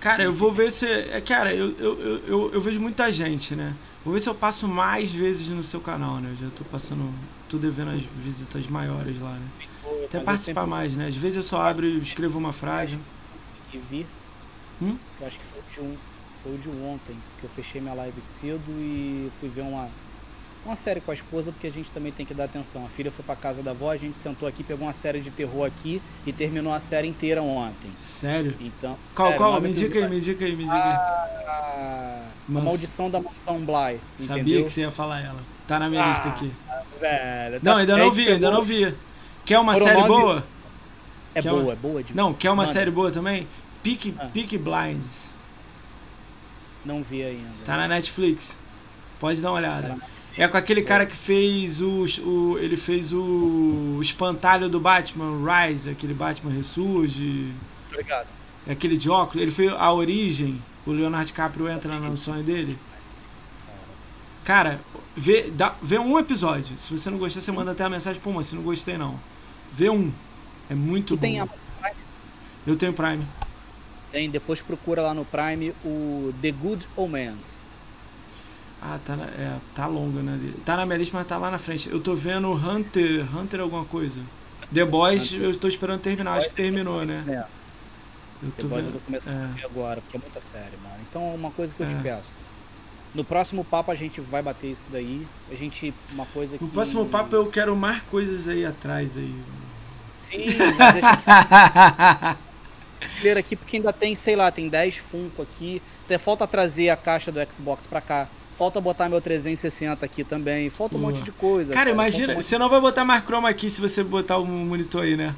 Cara, 0.00 0.22
eu 0.22 0.32
vou 0.32 0.52
ver 0.52 0.70
se. 0.70 0.86
É, 0.86 1.20
cara, 1.20 1.52
eu, 1.52 1.72
eu, 1.72 2.00
eu, 2.26 2.54
eu, 2.54 2.60
vejo 2.60 2.80
muita 2.80 3.10
gente, 3.10 3.56
né? 3.56 3.74
Vou 4.04 4.12
ver 4.14 4.20
se 4.20 4.28
eu 4.28 4.34
passo 4.34 4.68
mais 4.68 5.12
vezes 5.12 5.48
no 5.48 5.62
seu 5.62 5.80
canal, 5.80 6.20
né? 6.20 6.30
Eu 6.30 6.36
já 6.36 6.50
tô 6.50 6.64
passando. 6.64 7.12
tô 7.48 7.58
devendo 7.58 7.90
as 7.90 8.02
visitas 8.02 8.66
maiores 8.68 9.18
lá, 9.18 9.32
né? 9.32 9.48
Até 10.06 10.20
participar 10.20 10.62
sempre... 10.62 10.70
mais, 10.70 10.96
né? 10.96 11.08
Às 11.08 11.16
vezes 11.16 11.36
eu 11.36 11.42
só 11.42 11.60
abro 11.62 11.84
e 11.84 11.98
escrevo 11.98 12.38
uma 12.38 12.52
frase. 12.52 12.98
E 13.72 13.78
vi. 13.78 14.06
Hum? 14.80 14.96
Eu 15.20 15.26
acho 15.26 15.38
que 15.38 15.44
foi 15.44 15.60
o 15.60 15.64
de 15.66 15.80
um. 15.80 15.98
Foi 16.42 16.54
o 16.54 16.58
de 16.58 16.68
ontem, 16.70 17.18
que 17.36 17.44
eu 17.44 17.50
fechei 17.50 17.80
minha 17.80 17.94
live 17.94 18.22
cedo 18.22 18.70
e 18.80 19.28
fui 19.40 19.48
ver 19.48 19.62
uma, 19.62 19.90
uma 20.68 20.76
série 20.76 21.00
com 21.00 21.10
a 21.10 21.14
esposa, 21.14 21.50
porque 21.50 21.66
a 21.66 21.70
gente 21.70 21.90
também 21.90 22.12
tem 22.12 22.26
que 22.26 22.34
dar 22.34 22.44
atenção. 22.44 22.84
A 22.84 22.88
filha 22.88 23.10
foi 23.10 23.24
pra 23.24 23.34
casa 23.34 23.62
da 23.62 23.70
avó, 23.70 23.90
a 23.90 23.96
gente 23.96 24.18
sentou 24.18 24.46
aqui, 24.46 24.62
pegou 24.62 24.86
uma 24.86 24.92
série 24.92 25.20
de 25.20 25.30
terror 25.30 25.66
aqui 25.66 26.00
e 26.26 26.32
terminou 26.32 26.72
a 26.72 26.80
série 26.80 27.08
inteira 27.08 27.42
ontem. 27.42 27.90
Sério? 27.98 28.54
Então. 28.60 28.96
Qual, 29.14 29.28
sério, 29.28 29.44
qual? 29.44 29.60
Me 29.60 29.72
diga 29.72 30.04
aí, 30.04 30.10
me 30.10 30.20
diga 30.20 30.44
aí, 30.44 30.52
me 30.52 30.64
diga 30.64 30.74
aí. 30.74 30.80
A, 30.80 32.22
a 32.48 32.52
Maldição 32.52 33.10
da 33.10 33.20
Mansão 33.20 33.60
Bly. 33.60 33.98
Sabia 34.18 34.42
entendeu? 34.42 34.64
que 34.64 34.70
você 34.70 34.82
ia 34.82 34.90
falar 34.90 35.24
ela. 35.24 35.40
Tá 35.66 35.78
na 35.78 35.88
minha 35.88 36.04
ah, 36.04 36.10
lista 36.10 36.28
aqui. 36.28 36.52
Velho, 37.00 37.60
tá, 37.60 37.70
não, 37.70 37.76
ainda 37.78 37.96
não 37.96 38.10
vi, 38.10 38.28
ainda 38.28 38.50
não 38.50 38.62
vi. 38.62 38.94
Quer 39.44 39.58
uma 39.58 39.74
série 39.74 40.02
boa? 40.02 40.44
É 41.34 41.40
quer 41.40 41.50
boa, 41.50 41.62
uma... 41.62 41.72
é 41.72 41.76
boa. 41.76 42.02
De... 42.02 42.14
Não, 42.14 42.34
quer 42.34 42.50
uma 42.50 42.56
Manda. 42.56 42.72
série 42.72 42.90
boa 42.90 43.10
também? 43.10 43.46
Peak, 43.82 44.14
ah. 44.18 44.28
Peak 44.32 44.58
Blinds. 44.58 45.32
Não 46.84 47.02
vi 47.02 47.22
ainda. 47.22 47.64
Tá 47.64 47.76
na 47.76 47.88
Netflix. 47.88 48.58
Pode 49.18 49.40
dar 49.40 49.50
uma 49.50 49.58
olhada. 49.58 49.96
É 50.38 50.46
com 50.46 50.56
aquele 50.56 50.82
cara 50.82 51.04
que 51.04 51.16
fez 51.16 51.80
o, 51.80 52.04
o. 52.24 52.58
Ele 52.60 52.76
fez 52.76 53.12
o 53.12 53.98
espantalho 54.00 54.68
do 54.68 54.78
Batman, 54.78 55.36
Rise, 55.44 55.90
aquele 55.90 56.14
Batman 56.14 56.52
Ressurge. 56.52 57.52
Obrigado. 57.90 58.28
É 58.64 58.70
aquele 58.70 58.96
de 58.96 59.10
óculos. 59.10 59.42
Ele 59.42 59.50
fez 59.50 59.72
a 59.72 59.92
origem. 59.92 60.62
O 60.86 60.92
Leonardo 60.92 61.26
DiCaprio 61.26 61.68
entra 61.68 61.98
no 61.98 62.16
sonho 62.16 62.44
dele. 62.44 62.78
Cara, 64.44 64.80
vê, 65.16 65.50
dá, 65.50 65.74
vê 65.82 65.98
um 65.98 66.16
episódio. 66.16 66.78
Se 66.78 66.96
você 66.96 67.10
não 67.10 67.18
gostar, 67.18 67.40
você 67.40 67.50
manda 67.50 67.72
até 67.72 67.82
a 67.82 67.90
mensagem, 67.90 68.22
pô, 68.22 68.30
mas 68.30 68.46
se 68.46 68.54
não 68.54 68.62
gostei 68.62 68.96
não. 68.96 69.18
Vê 69.72 69.90
um. 69.90 70.12
É 70.70 70.74
muito 70.74 71.08
tu 71.08 71.16
bom. 71.16 71.22
Tem 71.22 71.40
a... 71.40 71.48
Eu 72.64 72.76
tenho 72.76 72.92
Prime. 72.92 73.26
Tem, 74.12 74.30
depois 74.30 74.62
procura 74.62 75.02
lá 75.02 75.12
no 75.12 75.24
Prime 75.24 75.74
o 75.84 76.32
The 76.40 76.52
Good 76.52 76.88
Omens. 76.96 77.58
Ah, 78.80 78.98
tá, 79.04 79.16
na, 79.16 79.24
é, 79.24 79.56
tá 79.74 79.86
longa, 79.86 80.22
né? 80.22 80.38
Tá 80.64 80.76
na 80.76 80.86
minha 80.86 80.98
lista, 80.98 81.16
mas 81.16 81.26
tá 81.26 81.36
lá 81.36 81.50
na 81.50 81.58
frente. 81.58 81.90
Eu 81.90 82.00
tô 82.00 82.14
vendo 82.14 82.52
Hunter, 82.52 83.26
Hunter 83.36 83.60
alguma 83.60 83.84
coisa. 83.84 84.20
The 84.72 84.84
Boys, 84.84 85.32
Hunter. 85.32 85.42
eu 85.42 85.56
tô 85.58 85.66
esperando 85.68 86.00
terminar, 86.00 86.36
acho 86.36 86.48
que 86.50 86.54
terminou, 86.54 87.04
né? 87.04 87.24
É. 87.28 87.44
Eu 88.40 88.52
tô 88.52 88.62
Depois 88.62 88.84
vendo. 88.84 88.94
eu 88.94 89.00
tô 89.00 89.06
começando 89.06 89.36
é. 89.40 89.44
a 89.44 89.46
ver 89.48 89.64
agora, 89.64 90.00
porque 90.00 90.16
é 90.16 90.20
muita 90.20 90.40
série, 90.40 90.76
mano. 90.82 90.94
Então, 91.08 91.34
uma 91.34 91.50
coisa 91.50 91.74
que 91.74 91.82
eu 91.82 91.86
É. 91.86 91.88
te 91.88 91.96
peço. 91.96 92.32
No 93.14 93.24
próximo 93.24 93.64
papo 93.64 93.90
a 93.90 93.94
gente 93.94 94.20
vai 94.20 94.42
bater 94.42 94.70
isso 94.70 94.84
daí. 94.92 95.26
A 95.50 95.54
gente. 95.54 95.92
Uma 96.12 96.26
coisa 96.26 96.56
que. 96.56 96.62
No 96.62 96.70
próximo 96.70 97.06
papo 97.06 97.34
eu 97.34 97.46
quero 97.46 97.74
mais 97.74 98.00
coisas 98.02 98.46
aí 98.46 98.64
atrás 98.64 99.16
aí. 99.16 99.34
Sim, 100.16 100.44
mas 100.78 100.94
deixa 100.94 102.38
eu 103.24 103.38
aqui, 103.38 103.56
porque 103.56 103.76
ainda 103.78 103.92
tem, 103.92 104.14
sei 104.14 104.36
lá, 104.36 104.50
tem 104.52 104.68
10 104.68 104.98
Funko 104.98 105.42
aqui. 105.42 105.80
Até 106.04 106.18
falta 106.18 106.46
trazer 106.46 106.90
a 106.90 106.96
caixa 106.96 107.32
do 107.32 107.40
Xbox 107.52 107.86
pra 107.86 108.00
cá. 108.00 108.28
Falta 108.58 108.80
botar 108.80 109.08
meu 109.08 109.20
360 109.20 110.04
aqui 110.04 110.24
também. 110.24 110.68
Falta 110.68 110.96
um 110.96 111.00
monte 111.00 111.22
de 111.22 111.30
coisa. 111.30 111.72
Cara, 111.72 111.90
imagina, 111.90 112.32
um 112.32 112.36
monte- 112.36 112.44
você 112.44 112.58
não 112.58 112.68
vai 112.68 112.80
botar 112.80 113.04
mais 113.04 113.22
chroma 113.24 113.48
aqui 113.48 113.70
se 113.70 113.80
você 113.80 114.02
botar 114.02 114.36
o 114.38 114.44
monitor 114.44 115.04
aí, 115.04 115.16
né? 115.16 115.32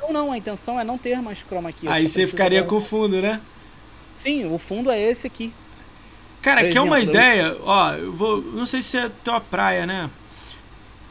Não, 0.00 0.10
não, 0.12 0.32
a 0.32 0.38
intenção 0.38 0.80
é 0.80 0.84
não 0.84 0.96
ter 0.96 1.20
mais 1.20 1.42
chroma 1.42 1.68
aqui. 1.68 1.86
Aí 1.86 2.08
você 2.08 2.26
ficaria 2.26 2.60
agora- 2.60 2.70
com 2.70 2.76
o 2.76 2.80
fundo, 2.80 3.20
né? 3.20 3.40
Sim, 4.16 4.46
o 4.46 4.56
fundo 4.56 4.90
é 4.90 4.98
esse 4.98 5.26
aqui. 5.26 5.52
Cara, 6.40 6.62
Por 6.62 6.72
quer 6.72 6.80
uma 6.80 6.98
eu- 6.98 7.02
ideia? 7.10 7.56
Ó, 7.62 7.92
eu 7.92 8.12
vou. 8.12 8.40
Não 8.40 8.64
sei 8.64 8.80
se 8.80 8.96
é 8.96 9.10
tua 9.22 9.38
praia, 9.40 9.84
né? 9.84 10.08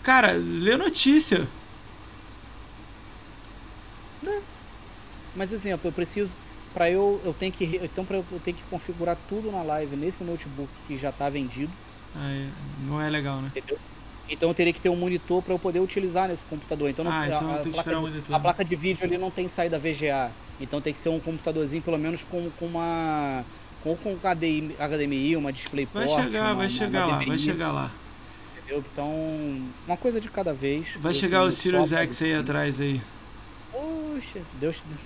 Cara, 0.02 0.32
lê 0.34 0.76
notícia. 0.76 1.48
Mas 5.36 5.52
exemplo, 5.52 5.90
eu 5.90 5.92
preciso 5.92 6.30
para 6.76 6.90
eu 6.92 7.22
eu 7.24 7.34
tenho 7.34 7.54
que 7.54 7.66
então 7.82 8.06
para 8.06 8.18
eu 8.18 8.28
eu 8.32 8.40
tenho 8.42 8.58
que 8.58 8.66
configurar 8.66 9.16
tudo 9.26 9.52
na 9.52 9.64
live 9.64 9.96
nesse 9.96 10.24
notebook 10.24 10.84
que 10.84 10.98
já 10.98 11.12
tá 11.14 11.30
vendido, 11.30 11.80
Aí, 12.14 12.52
não 12.78 13.00
é 13.02 13.10
legal, 13.10 13.42
né? 13.42 13.54
entendeu? 13.54 13.80
Então 14.28 14.50
eu 14.50 14.56
teria 14.56 14.74
que 14.74 14.82
ter 14.82 14.90
um 14.90 14.96
monitor 14.96 15.44
para 15.44 15.54
eu 15.54 15.60
poder 15.60 15.80
utilizar 15.80 16.28
nesse 16.28 16.46
computador. 16.46 16.90
Então, 16.90 17.06
não- 17.06 17.12
Ah, 17.12 17.28
então 17.28 17.50
a, 17.54 17.60
que 17.60 17.70
placa 17.70 17.96
o 17.96 18.10
de, 18.10 18.32
a 18.32 18.40
placa 18.40 18.66
de 18.66 18.76
vídeo 18.76 19.06
ali 19.06 19.18
não 19.18 19.32
tem 19.32 19.48
saída 19.48 19.78
VGA. 19.80 20.36
Então 20.60 20.82
tem 20.82 20.94
que 20.94 21.00
ser 21.00 21.10
um 21.10 21.20
computadorzinho 21.22 21.84
pelo 21.84 21.98
menos 21.98 22.24
com, 22.24 22.52
com 22.52 22.66
uma 22.68 23.48
com, 23.80 23.96
com 23.98 24.20
HDMI, 24.24 24.78
HDMI, 24.80 25.36
uma 25.38 25.54
DisplayPort. 25.54 25.94
Vai 25.94 26.08
chegar, 26.08 26.54
uma- 26.54 26.56
vai 26.56 26.70
chegar 26.70 27.06
lá, 27.08 27.24
vai 27.24 27.38
chegar 27.38 27.72
lá. 27.72 28.00
Entendeu? 28.56 28.80
Então, 28.86 29.76
uma 29.86 29.98
coisa 29.98 30.20
de 30.20 30.30
cada 30.32 30.54
vez. 30.54 30.98
Vai 31.00 31.14
chegar 31.14 31.44
o 31.44 31.52
Sirius 31.52 31.92
X 31.94 32.22
aí 32.22 32.34
atrás 32.34 32.82
aí. 32.82 33.02
Poxa, 33.70 34.48
Deus, 34.52 34.84
Deus 34.84 35.04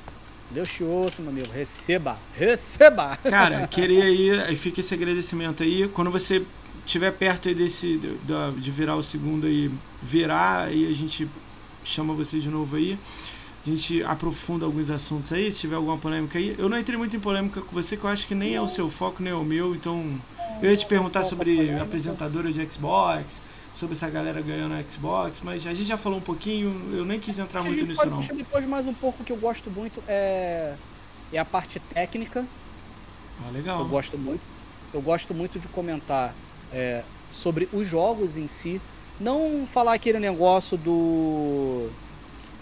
te 0.66 0.84
ouça, 0.84 1.22
meu 1.22 1.30
amigo. 1.30 1.52
Receba, 1.52 2.24
receba. 2.32 3.18
Cara, 3.28 3.64
queria 3.64 4.06
aí, 4.06 4.32
aí 4.42 4.56
fica 4.56 4.80
esse 4.80 4.94
agradecimento 4.94 5.62
aí. 5.64 5.88
Quando 5.90 6.10
você 6.10 6.48
estiver 6.86 7.12
perto 7.12 7.48
aí 7.48 7.54
desse, 7.56 7.98
da- 8.24 8.52
de 8.52 8.72
virar 8.72 8.96
o 8.96 9.04
segundo 9.04 9.46
aí, 9.46 9.72
virar, 10.02 10.68
aí 10.68 10.88
a 10.88 10.94
gente 10.94 11.32
chama 11.84 12.14
você 12.16 12.40
de 12.40 12.50
novo 12.50 12.76
aí. 12.76 13.00
A 13.66 13.70
gente 13.70 14.04
aprofunda 14.04 14.66
alguns 14.66 14.90
assuntos 14.90 15.32
aí, 15.34 15.52
se 15.52 15.62
tiver 15.62 15.76
alguma 15.76 15.98
polêmica 16.00 16.40
aí. 16.40 16.56
Eu 16.58 16.70
não 16.70 16.80
entrei 16.80 16.98
muito 16.98 17.16
em 17.16 17.20
polêmica 17.20 17.62
com 17.62 17.76
você, 17.76 17.98
que 17.98 18.06
eu 18.06 18.10
acho 18.10 18.28
que 18.28 18.36
nem 18.36 18.56
é 18.56 18.62
o 18.62 18.68
seu 18.68 18.90
foco, 18.90 19.22
nem 19.24 19.34
é 19.34 19.36
o 19.36 19.44
meu, 19.46 19.76
então 19.76 20.24
eu 20.62 20.72
ia 20.72 20.78
te 20.78 20.86
perguntar 20.88 21.24
sobre 21.26 21.78
apresentadora 21.80 22.52
de 22.52 22.72
Xbox, 22.72 23.44
sobre 23.80 23.96
essa 23.96 24.10
galera 24.10 24.42
ganhando 24.42 24.76
Xbox, 24.92 25.42
mas 25.42 25.66
a 25.66 25.74
gente 25.74 25.88
já 25.88 25.98
falou 25.98 26.20
um 26.20 26.22
pouquinho, 26.22 26.94
eu 26.94 27.06
nem 27.06 27.18
quis 27.18 27.40
entrar 27.40 27.64
muito 27.64 27.86
nisso 27.86 28.06
não. 28.06 28.20
depois 28.20 28.66
mais 28.66 28.86
um 28.86 28.94
pouco 28.94 29.24
que 29.24 29.32
eu 29.32 29.38
gosto 29.38 29.72
muito 29.72 30.04
é, 30.06 30.76
é 31.32 31.40
a 31.40 31.46
parte 31.46 31.80
técnica. 31.80 32.46
Ah, 33.42 33.50
legal. 33.52 33.80
Eu 33.80 33.88
gosto 33.88 34.18
muito. 34.18 34.42
Eu 34.92 35.02
gosto 35.02 35.34
muito 35.34 35.60
de 35.60 35.70
comentar 35.70 36.36
é, 36.70 37.06
sobre 37.32 37.70
os 37.72 37.88
jogos 37.88 38.36
em 38.36 38.50
si. 38.50 38.82
Não 39.18 39.66
falar 39.66 39.94
aquele 39.94 40.20
negócio 40.20 40.78
do. 40.78 41.90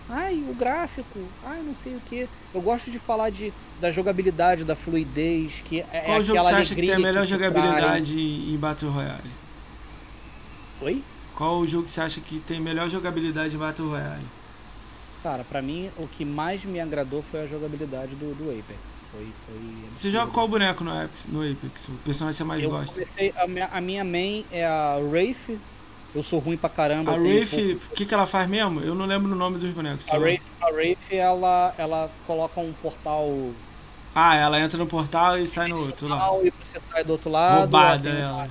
Ai, 0.09 0.43
o 0.43 0.53
gráfico, 0.53 1.17
ai, 1.43 1.63
não 1.63 1.73
sei 1.73 1.95
o 1.95 2.01
que. 2.01 2.29
Eu 2.53 2.61
gosto 2.61 2.91
de 2.91 2.99
falar 2.99 3.31
de, 3.31 3.51
da 3.79 3.89
jogabilidade, 3.89 4.63
da 4.63 4.75
fluidez, 4.75 5.61
que 5.61 5.79
é, 5.79 6.01
Qual 6.01 6.19
é 6.19 6.23
jogo 6.23 6.39
aquela 6.39 6.43
você 6.43 6.61
acha 6.61 6.75
que 6.75 6.81
tem 6.81 6.93
a 6.93 6.99
melhor 6.99 7.25
jogabilidade 7.25 8.19
em 8.19 8.57
Battle 8.57 8.91
Royale? 8.91 9.46
Oi? 10.79 11.07
Qual 11.31 11.59
o 11.61 11.65
jogo 11.65 11.85
que 11.85 11.91
você 11.93 12.01
acha 12.01 12.19
que 12.21 12.41
tem 12.41 12.59
melhor 12.59 12.89
jogabilidade 12.89 13.55
em 13.55 13.59
Battle 13.59 13.87
Royale? 13.89 14.29
Cara, 15.19 15.43
pra 15.45 15.61
mim 15.61 15.91
o 15.95 16.07
que 16.07 16.23
mais 16.25 16.63
me 16.65 16.79
agradou 16.79 17.21
foi 17.21 17.41
a 17.41 17.45
jogabilidade 17.47 18.15
do, 18.15 18.33
do 18.35 18.49
Apex. 18.49 18.99
Foi, 19.03 19.33
foi 19.33 19.91
Você 19.93 20.09
joga 20.11 20.31
qual 20.31 20.47
boneco 20.47 20.83
no 20.83 20.91
Apex? 20.91 21.25
No 21.27 21.41
Apex? 21.41 21.89
O 21.89 21.99
personagem 21.99 22.33
que 22.33 22.37
você 22.37 22.43
mais 22.43 22.63
eu 22.63 22.65
gosta? 22.65 23.01
comecei, 23.01 23.31
a 23.35 23.47
minha, 23.47 23.67
a 23.67 23.81
minha 23.81 24.03
main 24.03 24.47
é 24.49 24.65
a 24.65 24.97
Wraith. 24.97 25.61
Eu 26.13 26.23
sou 26.23 26.39
ruim 26.39 26.57
pra 26.57 26.69
caramba. 26.69 27.13
A 27.13 27.15
Wraith, 27.17 27.55
o 27.89 27.93
que, 27.93 28.05
que 28.05 28.13
ela 28.13 28.27
faz 28.27 28.47
mesmo? 28.49 28.81
Eu 28.81 28.93
não 28.95 29.05
lembro 29.05 29.31
o 29.31 29.35
nome 29.35 29.57
dos 29.59 29.71
bonecos. 29.73 30.13
A. 30.13 30.17
Wraith, 30.17 30.51
a 30.59 30.69
Wraith 30.73 31.11
ela, 31.11 31.73
ela 31.77 32.09
coloca 32.23 32.59
um 32.59 32.73
portal 32.73 33.63
Ah, 34.13 34.35
ela 34.35 34.59
entra 34.59 34.77
no 34.77 34.87
portal 34.87 35.37
e 35.37 35.47
sai 35.47 35.67
no 35.67 35.77
outro 35.79 36.07
dimensional 36.09 36.45
e 36.45 36.51
você 36.59 36.79
sai 36.79 37.03
do 37.03 37.11
outro 37.11 37.29
lado. 37.29 37.77
Roubada 37.77 38.09
ela 38.09 38.47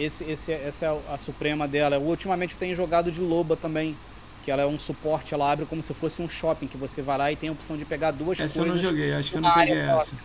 esse, 0.00 0.24
esse, 0.24 0.52
essa 0.52 0.86
é 0.86 0.88
a 1.14 1.18
suprema 1.18 1.68
dela. 1.68 1.96
Eu, 1.96 2.02
ultimamente 2.04 2.54
eu 2.54 2.58
tenho 2.58 2.74
jogado 2.74 3.10
de 3.12 3.20
loba 3.20 3.56
também. 3.56 4.00
Que 4.40 4.50
ela 4.50 4.62
é 4.62 4.66
um 4.66 4.78
suporte, 4.78 5.32
ela 5.32 5.50
abre 5.50 5.64
como 5.64 5.82
se 5.82 5.94
fosse 5.94 6.20
um 6.20 6.28
shopping, 6.28 6.68
que 6.68 6.76
você 6.76 7.00
vai 7.02 7.16
lá 7.16 7.32
e 7.32 7.36
tem 7.36 7.48
a 7.48 7.52
opção 7.52 7.76
de 7.78 7.86
pegar 7.86 8.10
duas 8.10 8.42
Essa 8.42 8.62
eu 8.62 8.66
coisas. 8.66 8.66
não 8.66 8.76
joguei, 8.78 9.12
acho 9.12 9.30
que 9.32 9.38
eu 9.38 9.42
não 9.42 9.50
peguei 9.50 9.78
essa. 9.78 10.16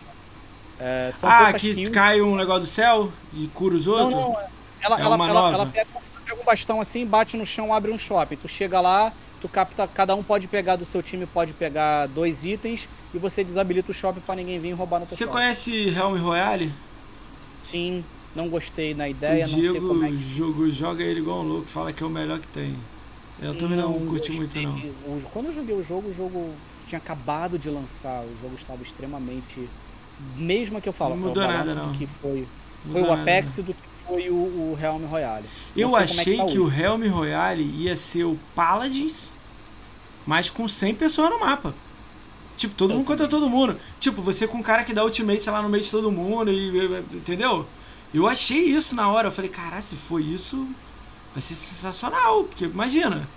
É, 0.78 1.10
Ah, 1.22 1.52
que 1.54 1.76
kills. 1.76 1.90
cai 1.90 2.20
um 2.20 2.36
negócio 2.36 2.60
do 2.62 2.66
céu 2.66 3.12
e 3.30 3.48
cura 3.50 3.74
os 3.76 3.86
Não, 3.92 4.10
outros? 4.10 4.30
não, 4.30 4.32
ela, 4.84 4.96
É 4.96 5.02
ela, 5.02 5.22
ela, 5.26 5.48
ela 5.50 5.66
pega, 5.66 5.86
pega 6.26 6.40
um 6.40 6.44
bastão 6.44 6.80
assim, 6.80 7.06
bate 7.06 7.36
no 7.36 7.44
chão, 7.46 7.72
abre 7.74 7.90
um 7.90 7.98
shopping. 7.98 8.36
Tu 8.36 8.48
chega 8.48 8.80
lá, 8.80 9.14
tu 9.38 9.48
capta, 9.48 9.86
cada 9.88 10.14
um 10.14 10.22
pode 10.24 10.48
pegar 10.48 10.76
do 10.76 10.84
seu 10.84 11.02
time, 11.02 11.26
pode 11.26 11.54
pegar 11.54 12.06
dois 12.06 12.44
itens 12.44 12.88
e 13.12 13.18
você 13.18 13.42
desabilita 13.44 13.90
o 13.90 13.94
shopping 13.94 14.20
pra 14.20 14.34
ninguém 14.36 14.60
vir 14.60 14.72
roubar 14.72 15.00
no 15.00 15.06
teu 15.06 15.16
Você 15.16 15.16
shopping. 15.16 15.50
conhece 15.50 15.88
Helm 15.90 16.16
Royale? 16.18 16.74
Sim, 17.60 18.08
não 18.34 18.48
gostei 18.48 18.94
na 18.94 19.08
ideia, 19.08 19.44
o 19.44 19.44
não 19.48 19.62
sei 19.62 19.80
Diego 19.80 19.82
como 19.82 20.04
é 20.04 20.12
que 20.12 20.18
jogo, 20.18 20.68
joga 20.70 21.02
ele 21.02 21.20
igual 21.20 21.40
um 21.40 21.48
louco, 21.48 21.68
fala 21.68 21.92
que 21.92 22.02
é 22.02 22.06
o 22.06 22.10
melhor 22.10 22.40
que 22.40 22.48
tem. 22.48 22.74
Eu 23.38 23.54
também 23.56 23.76
não, 23.78 24.00
curti 24.04 24.32
gostei. 24.32 24.32
muito 24.32 24.60
não. 24.60 24.84
Quando 25.30 25.46
eu 25.46 25.52
joguei 25.52 25.74
o 25.74 25.82
jogo, 25.82 26.08
o 26.08 26.12
jogo 26.12 26.62
tinha 26.84 26.98
acabado 26.98 27.58
de 27.58 27.68
lançar, 27.70 28.24
o 28.26 28.34
jogo 28.36 28.54
estava 28.56 28.82
extremamente. 28.82 29.72
Mesmo 30.18 30.80
que 30.82 30.88
eu 30.88 30.92
falo, 30.92 31.16
Não 31.16 31.16
mudou 31.16 31.42
é 31.42 31.46
balanço 31.46 31.46
nada, 31.46 31.74
não. 31.74 31.88
do 31.88 31.90
que 31.90 32.06
foi, 32.06 32.52
Não 32.84 32.94
foi 32.94 33.02
o 33.02 33.10
nada, 33.10 33.12
Apex 33.12 33.56
do 33.56 33.74
que 33.74 33.88
foi 34.06 34.30
o, 34.30 34.36
o 34.36 34.74
Realm 34.74 35.04
Royale. 35.06 35.50
Eu 35.74 35.94
Não 35.94 36.04
como 36.04 36.20
é 36.20 36.26
achei 36.26 36.36
tá 36.36 36.44
que 36.44 36.58
o 36.58 36.70
Helm 36.70 37.08
Royale 37.10 37.62
ia 37.62 37.96
ser 37.96 38.24
o 38.24 38.38
Paladins, 38.38 39.34
mas 40.24 40.50
com 40.50 40.68
100 40.68 40.94
pessoas 40.96 41.30
no 41.30 41.40
mapa. 41.40 41.80
Tipo, 42.56 42.74
todo 42.76 42.94
Eu 42.94 42.94
mundo 42.94 43.06
contra 43.06 43.28
todo 43.28 43.50
mundo. 43.50 43.80
Tipo, 44.00 44.22
você 44.22 44.48
com 44.48 44.58
um 44.58 44.62
cara 44.62 44.84
que 44.84 44.94
dá 44.94 45.04
ultimate 45.04 45.48
lá 45.50 45.62
no 45.62 45.68
meio 45.70 45.84
de 45.84 45.90
todo 45.90 46.12
mundo, 46.12 46.52
e- 46.52 47.18
entendeu? 47.18 47.72
Eu 48.12 48.26
achei 48.26 48.64
isso 48.64 48.94
na 48.94 49.08
hora. 49.10 49.28
Eu 49.28 49.32
falei, 49.32 49.50
caralho, 49.50 49.82
se 49.82 49.96
for 49.96 50.20
isso, 50.20 50.66
vai 51.32 51.40
ser 51.40 51.54
sensacional. 51.54 52.44
Porque 52.44 52.64
imagina. 52.64 53.28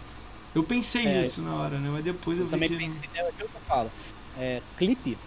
Eu 0.55 0.63
pensei 0.63 1.05
É. 1.05 1.19
nisso 1.19 1.41
na 1.41 1.55
hora, 1.55 1.79
né? 1.79 1.89
Mas 1.91 2.03
depois 2.03 2.37
eu, 2.37 2.45
Eu 2.45 2.49
vi 2.49 2.51
também 2.51 2.77
pensei, 2.77 3.09
é 3.15 3.27
aquilo 3.27 3.49
que 3.49 3.55
eu 3.55 3.61
falo. 3.61 3.91
É, 4.37 4.61
clipe. 4.77 5.17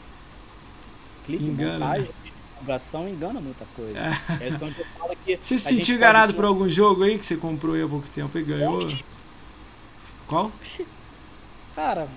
Clipe, 1.25 1.45
Engana, 1.45 1.79
montagem, 1.85 2.11
divulgação 2.55 3.09
engana 3.09 3.41
muita 3.41 3.65
coisa. 3.75 3.99
É. 3.99 4.47
Essa 4.49 4.65
é 4.65 4.69
onde 4.69 4.79
eu 4.79 4.87
falo 4.97 5.17
que. 5.25 5.37
Você 5.37 5.59
se 5.59 5.65
sentiu 5.69 5.97
enganado 5.97 6.33
por 6.35 6.45
algum 6.45 6.69
jogo 6.69 7.03
aí 7.03 7.19
que 7.19 7.25
você 7.25 7.37
comprou 7.37 7.75
aí 7.75 7.83
há 7.83 7.89
pouco 7.89 8.09
tempo 8.09 8.39
e 8.39 8.43
ganhou? 8.43 8.79
Oxi, 8.79 9.05
Qual? 10.29 10.47
oxi. 10.61 10.87
Cara. 11.75 12.09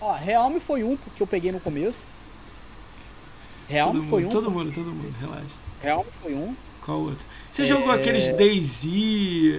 Ó, 0.00 0.12
Realme 0.14 0.60
foi 0.60 0.84
um 0.84 0.96
porque 0.96 1.22
eu 1.22 1.26
peguei 1.26 1.50
no 1.50 1.60
começo. 1.60 1.98
Realme 3.68 4.00
todo 4.00 4.02
foi 4.02 4.24
mundo, 4.24 4.28
um. 4.28 4.30
todo 4.30 4.50
mundo, 4.50 4.72
todo 4.72 4.94
mundo, 4.94 5.16
relaxa. 5.16 5.58
Realme 5.78 6.10
foi 6.12 6.34
um. 6.34 6.56
Qual 6.80 7.00
outro? 7.00 7.26
Você 7.50 7.64
É. 7.64 7.64
jogou 7.64 7.90
aqueles 7.92 8.30
DayZ, 8.30 8.84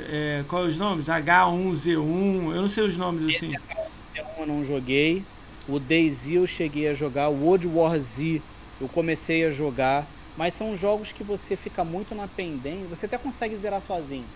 é, 0.08 0.44
qual 0.48 0.66
é 0.66 0.68
os 0.68 0.78
nomes? 0.78 1.10
H1Z1, 1.10 2.54
eu 2.54 2.62
não 2.62 2.70
sei 2.70 2.84
os 2.86 2.98
nomes 2.98 3.24
assim. 3.24 3.60
Esse 4.00 4.22
um 4.38 4.42
eu 4.42 4.48
não 4.48 4.64
joguei. 4.64 5.30
O 5.66 5.80
DayZ 5.80 6.32
eu 6.32 6.48
cheguei 6.48 6.88
a 6.88 6.94
jogar. 6.94 7.30
O 7.30 7.40
World 7.42 7.68
War 7.68 8.00
Z 8.00 8.46
eu 8.80 8.90
comecei 8.90 9.44
a 9.46 9.52
jogar. 9.52 10.16
Mas 10.36 10.54
são 10.54 10.76
jogos 10.76 11.12
que 11.12 11.24
você 11.24 11.56
fica 11.56 11.84
muito 11.84 12.14
na 12.16 12.28
pendência. 12.28 12.88
Você 12.88 13.06
até 13.08 13.18
consegue 13.18 13.56
zerar 13.58 13.82
sozinho. 13.82 14.34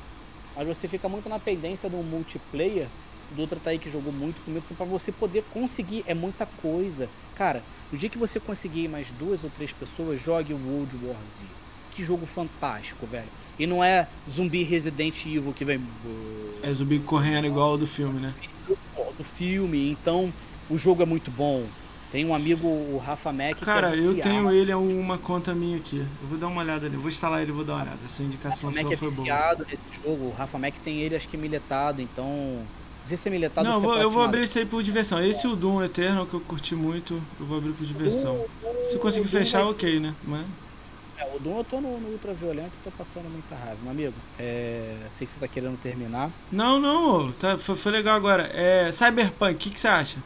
Mas 0.55 0.67
você 0.67 0.87
fica 0.87 1.09
muito 1.09 1.29
na 1.29 1.39
pendência 1.39 1.89
do 1.89 2.03
multiplayer. 2.03 2.93
Dutra 3.31 3.59
tá 3.59 3.69
aí 3.71 3.79
que 3.79 3.89
jogou 3.89 4.11
muito 4.13 4.41
comigo. 4.41 4.65
Pra 4.75 4.85
você 4.85 5.11
poder 5.11 5.43
conseguir. 5.43 6.03
É 6.05 6.13
muita 6.13 6.45
coisa. 6.45 7.11
Cara, 7.33 7.65
no 7.91 7.97
dia 7.97 8.09
que 8.09 8.17
você 8.17 8.39
conseguir 8.39 8.87
mais 8.87 9.11
duas 9.11 9.43
ou 9.43 9.49
três 9.49 9.73
pessoas, 9.73 10.19
jogue 10.19 10.53
o 10.53 10.59
World 10.59 10.95
War 10.97 11.25
Z. 11.25 11.57
Que 11.89 12.03
jogo 12.03 12.25
fantástico, 12.25 13.05
velho. 13.07 13.31
E 13.57 13.67
não 13.67 13.83
é 13.83 14.09
zumbi 14.29 14.63
Resident 14.63 15.25
Evil 15.25 15.53
que 15.53 15.65
vem. 15.65 15.79
É 16.63 16.73
zumbi 16.73 16.99
correndo 16.99 17.45
igual 17.45 17.73
o 17.73 17.77
do 17.77 17.85
filme, 17.85 18.19
né? 18.19 18.35
do- 18.65 19.23
filme, 19.23 19.89
então 19.91 20.33
o 20.67 20.77
jogo 20.77 21.03
é 21.03 21.05
muito 21.05 21.31
bom. 21.31 21.73
Tem 22.09 22.25
um 22.25 22.33
amigo, 22.33 22.67
o 22.67 22.97
Rafa 22.97 23.31
Mac, 23.31 23.61
Cara, 23.61 23.95
é 23.95 23.97
eu 23.97 24.19
tenho 24.19 24.51
ele, 24.51 24.71
é 24.71 24.75
uma 24.75 25.17
conta 25.19 25.53
minha 25.55 25.77
aqui. 25.77 25.99
Eu 26.19 26.27
vou 26.27 26.37
dar 26.37 26.47
uma 26.47 26.61
olhada 26.61 26.85
ali, 26.87 26.95
eu 26.95 26.99
vou 27.01 27.09
instalar 27.09 27.41
ele 27.41 27.51
e 27.51 27.53
vou 27.53 27.63
dar 27.63 27.73
uma 27.75 27.83
olhada. 27.83 28.05
Essa 28.05 28.23
O 28.43 28.49
indicação 28.49 28.69
Rafa 28.69 28.71
Mac 28.71 28.89
sua 28.89 28.91
é 28.91 28.95
foi 28.95 29.09
boa. 29.11 29.37
viciado 29.37 29.63
nesse 29.69 29.87
jogo. 29.89 30.25
O 30.25 30.31
Rafa 30.31 30.57
Mac 30.59 30.77
tem 30.79 31.01
ele, 31.01 31.15
acho 31.15 31.27
que 31.29 31.37
miletado, 31.37 32.01
então 32.01 32.69
É 33.03 33.07
Não, 33.57 33.81
vou, 33.81 33.95
eu 33.97 34.09
vou 34.09 34.23
abrir 34.23 34.43
esse 34.43 34.59
aí 34.59 34.65
por 34.65 34.81
diversão. 34.83 35.23
Esse 35.23 35.45
e 35.47 35.49
o 35.49 35.55
Doom 35.55 35.83
Eternal 35.83 36.27
que 36.27 36.33
eu 36.35 36.41
curti 36.41 36.75
muito, 36.75 37.27
eu 37.39 37.45
vou 37.45 37.57
abrir 37.57 37.73
por 37.73 37.85
diversão. 37.85 38.45
Se 38.81 38.97
conseguir 38.97 39.27
o 39.27 39.29
Doom 39.29 39.45
fechar, 39.45 39.51
vai 39.51 39.65
ok, 39.65 39.99
né? 39.99 40.17
Mas... 40.21 40.49
É, 41.17 41.25
o 41.27 41.39
Doom 41.39 41.57
eu 41.57 41.63
tô 41.65 41.81
no, 41.81 41.99
no 41.99 42.09
ultraviolento 42.09 42.77
e 42.79 42.81
tô 42.81 42.91
passando 42.91 43.29
muita 43.29 43.55
raiva. 43.55 43.81
Meu 43.81 43.91
amigo, 43.91 44.25
é, 44.37 45.09
sei 45.11 45.27
que 45.27 45.33
você 45.33 45.39
tá 45.39 45.47
querendo 45.47 45.77
terminar. 45.77 46.41
Não, 46.49 46.79
não, 46.79 47.31
tá, 47.33 47.57
foi, 47.57 47.75
foi 47.77 47.91
legal 47.93 48.15
agora. 48.15 48.43
É, 48.53 48.91
Cyberpunk, 48.91 49.55
o 49.55 49.57
que, 49.57 49.69
que 49.71 49.79
você 49.79 49.87
acha? 49.87 50.21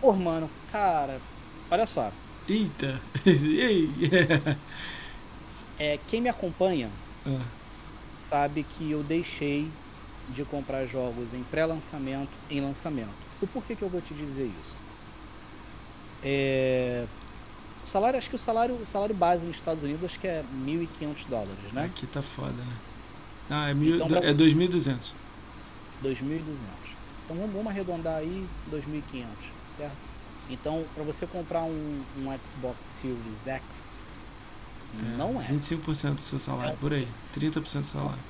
Pô, 0.00 0.12
mano, 0.14 0.54
cara, 0.66 1.26
olha 1.70 1.86
só. 1.86 2.14
Eita! 2.48 3.02
E 3.26 3.60
aí? 3.62 4.10
É, 5.76 5.98
quem 5.98 6.20
me 6.22 6.28
acompanha 6.30 6.98
Ah, 7.24 7.56
sabe 8.18 8.64
que 8.64 8.90
eu 8.90 9.02
deixei 9.02 9.78
de 10.26 10.44
comprar 10.44 10.84
jogos 10.86 11.32
em 11.34 11.44
pré-lançamento 11.44 12.40
em 12.48 12.60
lançamento. 12.60 13.28
O 13.40 13.46
porquê 13.48 13.76
que 13.76 13.84
eu 13.84 13.90
vou 13.90 14.00
te 14.02 14.14
dizer 14.14 14.46
isso? 14.46 14.82
É, 16.20 17.08
o 17.82 17.88
salário, 17.88 18.18
acho 18.18 18.28
que 18.30 18.36
o 18.36 18.38
salário, 18.38 18.80
o 18.80 18.86
salário 18.86 19.14
base 19.16 19.46
nos 19.46 19.56
Estados 19.56 19.82
Unidos 19.84 20.04
acho 20.04 20.20
que 20.20 20.28
é 20.28 20.42
1.500 20.44 21.26
dólares, 21.26 21.72
né? 21.72 21.90
Aqui 21.90 22.06
tá 22.06 22.22
foda, 22.22 22.64
né? 22.64 22.82
Ah, 23.48 23.68
é, 23.70 23.74
mil, 23.74 23.96
Então, 23.96 24.08
pra- 24.08 24.20
é 24.24 24.34
2.200. 24.34 25.18
2.200. 26.00 26.98
Então 27.24 27.36
vamos, 27.38 27.66
arredondar 27.66 28.16
aí 28.16 28.50
2.500, 28.66 29.54
certo? 29.68 30.08
Então, 30.48 30.90
para 30.92 31.04
você 31.04 31.26
comprar 31.26 31.64
um, 31.64 32.06
um 32.12 32.26
Xbox 32.44 32.86
Series 32.86 33.46
X, 33.46 33.82
não 34.92 35.40
é 35.40 35.46
25% 35.46 36.16
do 36.16 36.20
seu 36.22 36.38
salário, 36.38 36.76
por 36.78 36.92
aí. 36.92 37.16
30% 37.30 37.82
do 37.84 37.86
salário. 37.88 38.24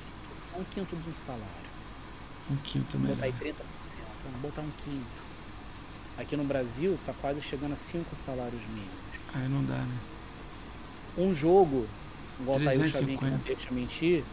um 0.53 0.63
quinto 0.65 0.95
de 0.97 1.09
um 1.09 1.13
salário. 1.13 1.62
Um 2.51 2.55
quinto 2.57 2.97
Vamos 2.97 3.09
botar 3.15 3.27
melhor. 3.27 3.41
aí 3.41 3.53
30%, 3.53 3.55
vamos 4.25 4.41
botar 4.41 4.61
um 4.61 4.71
quinto. 4.83 5.23
Aqui 6.17 6.37
no 6.37 6.43
Brasil 6.43 6.99
tá 7.05 7.13
quase 7.21 7.41
chegando 7.41 7.73
a 7.73 7.77
5 7.77 8.15
salários 8.15 8.61
mínimos. 8.67 8.93
Aí 9.33 9.47
não 9.49 9.63
dá, 9.63 9.77
né? 9.77 9.97
Um 11.17 11.33
jogo, 11.33 11.87
igual 12.39 12.59
tá 12.59 12.69
aí 12.71 12.77
o 12.77 12.81
350. 12.81 12.91
Chavinho 12.91 13.17
que 13.17 13.25
não 13.25 13.55
deixa 13.55 13.71
mentir, 13.71 14.23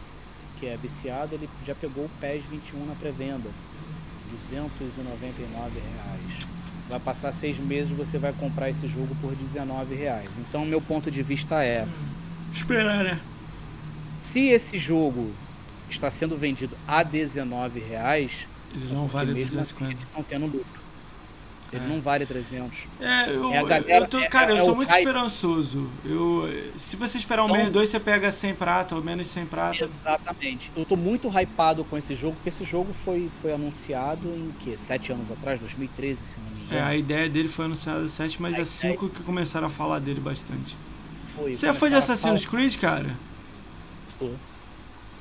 que 0.59 0.67
é 0.67 0.77
viciado, 0.77 1.33
ele 1.35 1.49
já 1.65 1.73
pegou 1.73 2.05
o 2.05 2.09
PES 2.19 2.43
21 2.45 2.85
na 2.85 2.95
pré-venda. 2.95 3.49
299 4.31 5.79
reais. 5.79 6.49
Vai 6.89 6.99
passar 6.99 7.31
seis 7.31 7.57
meses 7.57 7.91
você 7.91 8.17
vai 8.17 8.33
comprar 8.33 8.69
esse 8.69 8.87
jogo 8.87 9.15
por 9.21 9.33
19 9.35 9.95
reais. 9.95 10.29
Então 10.37 10.65
meu 10.65 10.81
ponto 10.81 11.09
de 11.09 11.23
vista 11.23 11.63
é, 11.63 11.87
Esperar, 12.53 13.03
né? 13.03 13.19
se 14.21 14.47
esse 14.49 14.77
jogo 14.77 15.31
está 15.93 16.09
sendo 16.11 16.37
vendido 16.37 16.75
a 16.87 17.03
19 17.03 17.79
reais, 17.79 18.47
Ele 18.73 18.85
não 18.93 19.01
porque 19.01 19.13
vale 19.13 19.33
mesmo 19.33 19.45
250. 19.59 19.93
assim 19.93 20.03
estão 20.03 20.23
tendo 20.23 20.45
lucro. 20.45 20.81
Ele 21.73 21.85
É. 21.85 21.87
não 21.87 22.01
vale 22.01 22.25
300. 22.25 22.79
É, 22.99 23.29
eu, 23.33 23.53
É 23.53 23.57
a 23.59 23.63
galera- 23.63 24.03
eu 24.03 24.07
tô, 24.09 24.19
é- 24.19 24.27
cara, 24.27 24.51
eu 24.51 24.57
é 24.57 24.59
sou 24.59 24.73
o 24.73 24.75
muito 24.75 24.89
hype. 24.89 24.99
esperançoso. 24.99 25.89
Eu, 26.03 26.49
se 26.77 26.97
você 26.97 27.17
esperar 27.17 27.43
um 27.43 27.45
Então- 27.45 27.55
mês, 27.57 27.69
dois, 27.69 27.87
você 27.89 27.97
pega 27.97 28.29
100 28.29 28.53
prata 28.53 28.93
ou 28.93 29.01
menos 29.01 29.29
100 29.29 29.45
prata. 29.45 29.85
Exatamente. 29.85 30.69
Eu 30.75 30.83
tô 30.83 30.97
muito 30.97 31.29
hypado 31.29 31.85
com 31.85 31.97
esse 31.97 32.13
jogo, 32.13 32.35
porque 32.35 32.49
esse 32.49 32.65
jogo 32.65 32.91
foi, 32.91 33.31
foi 33.41 33.53
anunciado 33.53 34.27
em 34.27 34.49
o 34.49 34.53
quê? 34.59 34.75
Sete 34.75 35.13
anos 35.13 35.31
atrás, 35.31 35.61
2013, 35.61 36.21
se 36.21 36.39
não 36.41 36.49
me 36.51 36.61
É, 36.63 36.65
engano. 36.65 36.87
a 36.87 36.95
ideia 36.97 37.29
dele 37.29 37.47
foi 37.47 37.63
anunciada 37.63 38.05
7, 38.09 38.41
mas 38.41 38.57
é 38.57 38.65
5 38.65 39.07
que 39.07 39.23
começaram 39.23 39.67
a 39.67 39.69
falar 39.69 39.99
dele 39.99 40.19
bastante. 40.19 40.75
Foi, 41.37 41.53
Você 41.53 41.67
é 41.67 41.73
fã 41.73 41.87
de 41.89 41.95
Assassin's 41.95 42.45
Creed, 42.45 42.75
cara? 42.79 43.15
falar- 44.19 44.31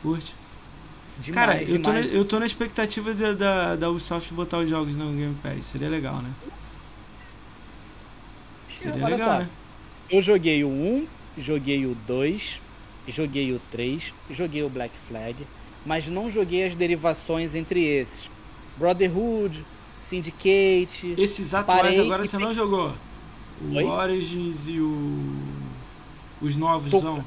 Curte? 0.02 0.34
Demais, 1.20 1.32
cara, 1.32 1.62
eu 1.62 1.80
tô, 1.80 1.92
na, 1.92 2.01
eu 2.01 2.26
tô 2.26 2.38
na 2.38 2.47
expectativa 2.47 3.14
da, 3.14 3.32
da, 3.34 3.76
da 3.76 3.90
Ubisoft 3.90 4.32
botar 4.34 4.59
os 4.59 4.68
jogos 4.70 4.97
no 4.97 5.14
Game 5.14 5.36
Pass. 5.36 5.66
Seria 5.66 5.88
legal, 5.88 6.22
né? 6.22 6.36
Seria 8.68 9.05
Olha 9.05 9.16
legal, 9.16 9.34
só, 9.38 9.38
né? 9.38 9.51
Eu 10.09 10.22
joguei 10.22 10.64
o 10.64 10.70
1, 10.70 11.09
joguei 11.36 11.86
o 11.86 11.94
2, 11.94 12.62
joguei 13.06 13.52
o 13.52 13.60
3, 13.60 14.14
joguei 14.30 14.62
o 14.62 14.70
Black 14.70 14.98
Flag, 14.98 15.48
mas 15.84 16.09
não 16.09 16.30
joguei 16.30 16.64
as 16.66 16.74
derivações 16.74 17.55
entre 17.55 17.82
esses. 17.84 18.30
Brotherhood, 18.76 19.66
Syndicate. 19.98 21.16
Esses 21.16 21.55
atuais 21.55 21.97
Parei 21.97 21.98
agora 21.98 22.24
você 22.24 22.38
não 22.38 22.52
jogou. 22.52 22.94
O 23.60 23.74
Oi? 23.76 23.84
Origins 23.84 24.68
e 24.68 24.80
o. 24.80 24.88
Os 26.40 26.56
novos 26.56 26.90
Tô- 26.90 27.01
são. 27.01 27.24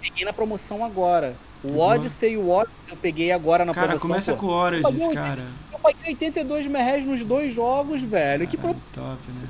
Peguei 0.00 0.24
na 0.24 0.32
promoção 0.32 0.84
agora. 0.84 1.47
O 1.62 1.78
Pegou? 1.78 1.82
Odyssey 1.82 2.32
e 2.32 2.36
o 2.38 2.48
Odyssey 2.48 2.92
eu 2.92 2.96
peguei 2.96 3.32
agora 3.32 3.64
na 3.64 3.72
Cara, 3.72 3.98
promoção. 3.98 3.98
começa 3.98 4.32
pô. 4.32 4.40
com 4.40 4.46
o 4.46 4.50
Origins, 4.50 4.82
Pagou 4.82 5.10
cara. 5.10 5.60
Eu 5.72 5.78
paguei 5.80 6.12
82 6.12 6.66
reais 6.66 7.04
nos 7.04 7.24
dois 7.24 7.52
jogos, 7.52 8.02
velho. 8.02 8.46
Que 8.46 8.56
pro- 8.56 8.74
Caralho, 8.74 8.82
top, 8.92 9.32
né? 9.32 9.48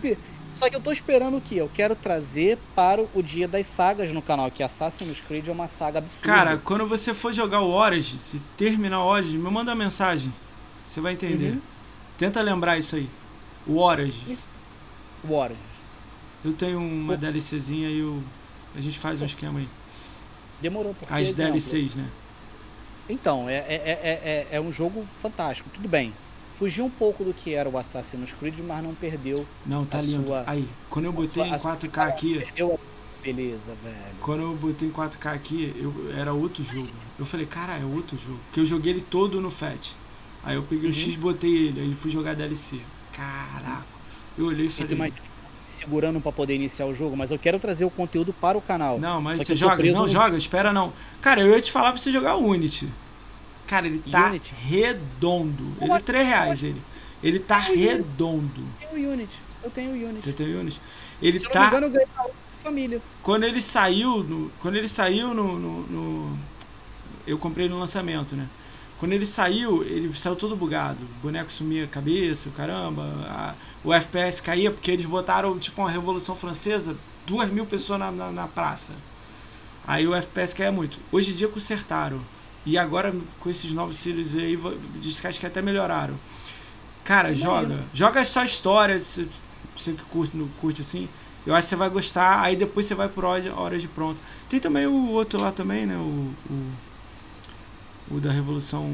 Só 0.53 0.69
que 0.69 0.77
eu 0.77 0.81
tô 0.83 0.91
esperando 0.91 1.37
o 1.37 1.41
quê? 1.43 1.57
Eu 1.57 1.69
quero 1.69 1.95
trazer 1.95 2.59
para 2.75 3.03
o 3.13 3.23
dia 3.23 3.47
das 3.47 3.67
sagas 3.69 4.13
no 4.13 4.23
canal, 4.23 4.51
que 4.51 4.63
Assassin's 4.63 5.21
Creed 5.21 5.47
é 5.49 5.53
uma 5.53 5.69
saga 5.69 5.99
absurda. 5.99 6.21
Cara, 6.21 6.59
quando 6.59 6.87
você 6.87 7.15
for 7.15 7.33
jogar 7.33 7.61
o 7.63 7.71
Origins, 7.71 8.23
se 8.23 8.41
terminar 8.41 9.03
o 9.05 9.07
Origins, 9.09 9.35
me 9.41 9.51
manda 9.51 9.71
uma 9.71 9.77
mensagem. 9.85 10.33
Você 10.85 11.01
vai 11.01 11.13
entender. 11.15 11.53
Uhum. 11.55 11.63
Tenta 12.17 12.43
lembrar 12.43 12.79
isso 12.79 12.97
aí. 12.97 13.09
O 13.65 13.79
Origins. 13.79 14.49
o 15.23 15.33
Origins. 15.35 15.85
Eu 16.43 16.55
tenho 16.57 16.79
uma 16.81 17.17
DLCzinha 17.17 17.91
e 17.91 17.99
eu... 17.99 18.33
a 18.75 18.81
gente 18.81 18.99
faz 18.99 19.21
um 19.21 19.25
esquema 19.25 19.61
aí. 19.61 19.78
Demorou, 20.59 20.95
porque 20.95 21.21
As 21.21 21.25
exemplo, 21.25 21.75
DLCs, 21.75 21.97
né? 21.97 22.15
Então, 23.09 23.49
é, 23.49 23.57
é, 23.59 23.75
é, 24.47 24.49
é, 24.53 24.57
é 24.57 24.61
um 24.61 24.71
jogo 24.73 25.07
fantástico, 25.07 25.71
tudo 25.71 25.89
bem. 25.89 26.21
Fugiu 26.51 26.85
um 26.85 26.91
pouco 26.91 27.25
do 27.25 27.35
que 27.35 27.55
era 27.55 27.69
o 27.69 27.79
Assassin's 27.79 28.33
Creed, 28.35 28.61
mas 28.61 28.83
não 28.83 28.95
perdeu. 28.95 29.55
Não, 29.65 29.87
tá 29.87 30.01
lindo. 30.03 30.27
sua- 30.27 30.45
Aí, 30.45 30.81
quando 30.89 31.05
eu 31.07 31.13
botei 31.13 31.45
em 31.45 31.55
a 31.55 31.59
sua- 31.59 31.71
4K 31.77 32.07
aqui, 32.07 32.35
Perdeu 32.37 32.73
a 32.75 32.79
beleza, 33.23 33.75
velho. 33.77 34.21
quando 34.21 34.43
eu 34.43 34.57
botei 34.57 34.89
em 34.89 34.93
4K 34.93 35.33
aqui, 35.33 35.73
eu, 35.77 36.11
era 36.11 36.33
outro 36.35 36.63
jogo. 36.63 37.13
Eu 37.17 37.25
falei, 37.27 37.47
cara, 37.47 37.77
é 37.79 37.85
outro 37.85 38.17
jogo. 38.17 38.45
Porque 38.45 38.61
eu 38.61 38.67
joguei 38.67 38.93
ele 38.93 39.03
todo 39.03 39.41
no 39.41 39.51
FAT. 39.51 40.01
Aí 40.43 40.57
eu 40.57 40.67
peguei 40.67 40.89
o 40.89 40.93
Uhum. 40.93 40.93
X, 40.93 41.17
botei 41.17 41.57
ele, 41.69 41.81
aí 41.81 41.95
fui 41.95 42.11
jogar 42.11 42.35
DLC. 42.35 42.93
Caraca. 43.11 44.01
Eu 44.37 44.47
olhei 44.47 44.67
e 44.67 44.71
falei, 44.71 44.95
mais 44.97 45.13
segurando 45.69 46.21
pra 46.21 46.33
poder 46.33 46.55
iniciar 46.55 46.87
o 46.87 46.95
jogo, 46.95 47.17
mas 47.17 47.31
eu 47.31 47.39
quero 47.39 47.59
trazer 47.59 47.85
o 47.85 47.91
conteúdo 47.91 48.33
para 48.33 48.57
o 48.59 48.63
canal. 48.63 48.99
Não, 48.99 49.21
mas 49.21 49.39
você 49.39 49.55
joga? 49.55 49.83
Não, 49.83 50.03
no- 50.03 50.09
joga, 50.09 50.37
espera 50.37 50.73
não. 50.73 50.93
Cara, 51.21 51.41
eu 51.43 51.51
ia 51.51 51.61
te 51.61 51.71
falar 51.71 51.93
pra 51.93 51.99
você 52.01 52.11
jogar 52.11 52.37
o 52.37 52.45
Unity. 52.47 52.89
Cara, 53.67 53.87
ele 53.87 53.99
tá 54.11 54.29
Unity? 54.31 54.55
redondo. 54.55 55.77
Ele 55.81 55.91
é 55.91 55.95
acho- 55.95 56.05
3 56.05 56.27
reais, 56.27 56.65
ele. 56.65 56.83
Ele 57.23 57.39
tá 57.39 57.69
Eu- 57.71 57.77
redondo. 57.77 58.61
Eu 58.81 58.89
tenho 58.89 59.09
o 59.09 59.13
Unity. 59.13 59.43
Eu 59.63 59.71
tenho 59.71 59.91
o 59.91 59.95
Unity. 60.09 60.21
Você 60.23 60.33
tem 60.33 60.55
o 60.55 60.61
Unity? 60.61 60.81
Ele 61.21 61.39
Se 61.39 61.45
eu 61.47 61.51
não 61.55 61.61
me 61.61 61.67
tá. 61.67 61.69
engano, 61.69 61.87
eu 61.87 61.91
ganhei 61.91 62.09
família. 62.63 63.03
Quando 63.23 63.45
ele 63.45 63.61
saiu, 63.61 64.23
no, 64.25 64.51
quando 64.59 64.77
ele 64.77 64.89
saiu 64.89 65.35
no, 65.35 65.59
no- 65.59 65.87
no- 65.87 66.39
Eu 67.27 67.39
comprei 67.39 67.69
no 67.69 67.79
lançamento, 67.79 68.35
né? 68.35 68.49
Quando 68.97 69.13
ele 69.13 69.27
saiu, 69.27 69.85
ele 69.85 70.13
saiu 70.15 70.35
todo 70.35 70.57
bugado. 70.57 71.05
O 71.05 71.09
boneco 71.09 71.53
sumia 71.53 71.85
a 71.85 71.89
cabeça, 71.89 72.51
caramba. 72.51 73.03
a- 73.29 73.55
o 73.89 73.95
FPS 73.95 74.43
caía 74.43 74.71
porque 74.71 74.91
eles 74.91 75.07
botaram 75.07 75.59
tipo 75.59 75.81
uma 75.83 75.91
Revolução 75.91 76.37
Francesa, 76.37 76.97
duas 77.27 77.51
mil 77.51 77.67
pessoas 77.67 78.01
na, 78.01 78.11
na, 78.13 78.33
na 78.33 78.49
praça. 78.49 78.95
Aí 79.87 80.07
o 80.07 80.15
FPS 80.15 80.55
caía 80.55 80.73
muito. 80.73 81.01
Hoje 81.11 81.33
em 81.33 81.35
dia 81.35 81.49
consertaram. 81.49 82.21
E 82.67 82.77
agora 82.79 83.15
com 83.41 83.51
esses 83.51 83.73
novos 83.73 83.99
Series 83.99 84.35
aí, 84.37 84.59
diz 85.01 85.21
que 85.21 85.27
acho 85.27 85.41
que 85.41 85.47
até 85.47 85.63
melhoraram. 85.63 86.19
Cara, 87.05 87.35
joga. 87.35 87.89
Joga 87.93 88.25
só 88.25 88.45
história, 88.45 88.99
se- 89.01 89.29
você 89.77 89.93
que 89.95 90.05
curte, 90.05 90.37
curte 90.61 90.83
assim. 90.83 91.09
Eu 91.47 91.55
acho 91.55 91.67
que 91.67 91.71
você 91.71 91.77
vai 91.77 91.89
gostar, 91.91 92.43
aí 92.43 92.57
depois 92.57 92.87
você 92.87 92.95
vai 92.95 93.09
por 93.09 93.25
hora, 93.25 93.55
hora 93.55 93.79
de 93.79 93.89
pronto. 93.89 94.23
Tem 94.49 94.61
também 94.61 94.87
o 94.87 95.09
outro 95.11 95.41
lá 95.41 95.53
também, 95.53 95.87
né? 95.87 95.97
O, 95.97 96.35
o, 96.51 96.73
o 98.11 98.21
da 98.21 98.33
Revolução 98.33 98.87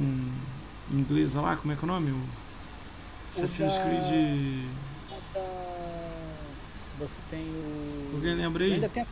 Inglesa 0.90 1.40
lá, 1.40 1.56
como 1.56 1.72
é 1.72 1.76
que 1.76 1.82
é 1.84 1.84
o 1.84 1.88
nome? 1.88 2.10
O 2.10 2.28
Assassin's 3.32 3.58
da- 3.58 3.78
Creed. 3.78 4.84
Você 6.94 7.22
tem 7.22 7.56
o. 7.56 7.64
Alguém 8.10 8.34
lembra 8.36 8.64
Eu 8.66 8.74
aí? 8.74 8.74
ainda 8.74 8.86
até, 8.86 9.04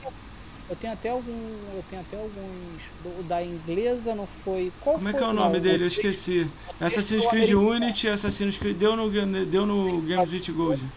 eu 0.69 0.77
tenho 0.77 0.93
até 0.95 1.11
algum. 1.11 1.75
Eu 1.77 1.83
tenho 1.85 2.03
até 2.03 2.17
alguns. 2.17 2.93
O 3.05 3.23
da 3.25 3.45
inglesa 3.45 4.15
não 4.15 4.27
foi. 4.27 4.73
Qual 4.73 4.99
Como 4.99 5.09
é 5.09 5.15
foi? 5.15 5.15
que 5.15 5.23
é 5.23 5.27
o 5.27 5.33
Não, 5.33 5.33
nome 5.33 5.59
dele? 5.61 5.85
Eu 5.85 5.87
esqueci. 5.89 6.55
Assassin's 6.79 7.27
Creed. 7.27 7.51
Unity, 7.51 8.09
Assassin's 8.09 8.59
Creed. 8.59 8.77
Deu 8.79 8.95
no, 8.97 9.11
deu 9.47 9.67
no 9.67 10.03
Games 10.03 10.33
It 10.33 10.51
Gold. 10.53 10.93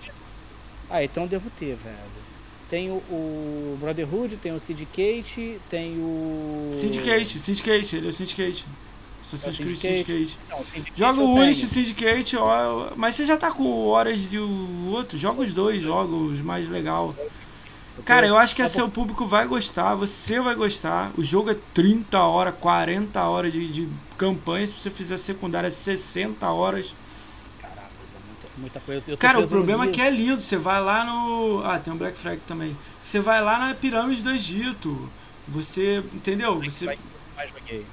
Ah, 0.88 1.04
então 1.04 1.24
eu 1.24 1.30
devo 1.30 1.50
ter, 1.52 1.76
velho. 1.76 2.28
Tem 2.68 2.90
o, 2.92 3.74
o 3.74 3.78
Brotherhood, 3.78 4.38
tem 4.40 4.52
o 4.54 4.60
Syndicate, 4.60 5.62
tem 5.68 6.00
o. 6.00 6.66
Syndicate, 6.70 7.40
Syndicate, 7.40 7.96
ele 7.96 8.06
é 8.08 8.10
o 8.10 8.14
Syndicate. 8.14 8.78
Assassin's 9.26 9.60
É 9.60 9.64
o 9.64 9.66
Creed 9.66 9.80
Syndicate. 9.80 10.06
Syndicate. 10.06 10.40
Não, 10.50 10.64
Syndicate 10.64 11.00
Joga 11.00 11.22
o. 11.22 11.34
Unity 11.34 11.68
Syndicate, 11.68 12.38
ó, 12.38 12.92
mas 12.96 13.16
você 13.16 13.26
já 13.26 13.36
tá 13.36 13.52
com 13.52 13.64
o 13.64 13.88
Horas 13.88 14.32
e 14.32 14.38
o 14.38 14.90
outro. 14.92 15.18
Joga 15.18 15.42
os 15.42 15.52
dois 15.52 15.82
jogos 15.82 16.40
mais 16.42 16.70
legal. 16.70 17.16
Cara, 18.04 18.28
eu 18.28 18.38
acho 18.38 18.54
que 18.56 18.62
Tá 18.62 18.68
seu 18.68 18.90
público 18.90 19.26
vai 19.26 19.48
gostar, 19.48 19.96
você 19.96 20.40
vai 20.40 20.54
gostar. 20.54 21.12
O 21.18 21.24
jogo 21.24 21.50
é 21.50 21.56
30 21.74 22.20
horas, 22.20 22.54
40 22.60 23.22
horas 23.24 23.54
de, 23.54 23.68
de 23.72 23.90
campanha. 24.18 24.68
Se 24.68 24.74
você 24.74 24.92
fizer 24.92 25.18
secundária, 25.18 25.72
60 25.72 26.48
horas. 26.50 26.94
Muita 28.58 28.80
coisa. 28.80 29.04
Eu 29.08 29.18
tô 29.18 29.22
Cara, 29.22 29.40
o 29.40 29.48
problema 29.48 29.86
é 29.86 29.88
que 29.88 30.02
é 30.02 30.10
lindo. 30.10 30.42
Você 30.42 30.58
vai 30.58 30.82
lá 30.82 31.04
no. 31.04 31.62
Ah, 31.66 31.80
tem 31.80 31.92
um 31.92 31.98
Black 31.98 32.18
Flag 32.18 32.40
também. 32.48 32.76
Você 33.02 33.20
vai 33.20 33.42
lá 33.42 33.58
na 33.60 33.74
pirâmide 33.74 34.22
do 34.22 34.32
Egito. 34.32 35.10
Você. 35.48 36.04
Entendeu? 36.14 36.62
Você. 36.62 36.98
Mais 37.36 37.50
joguei. 37.50 37.86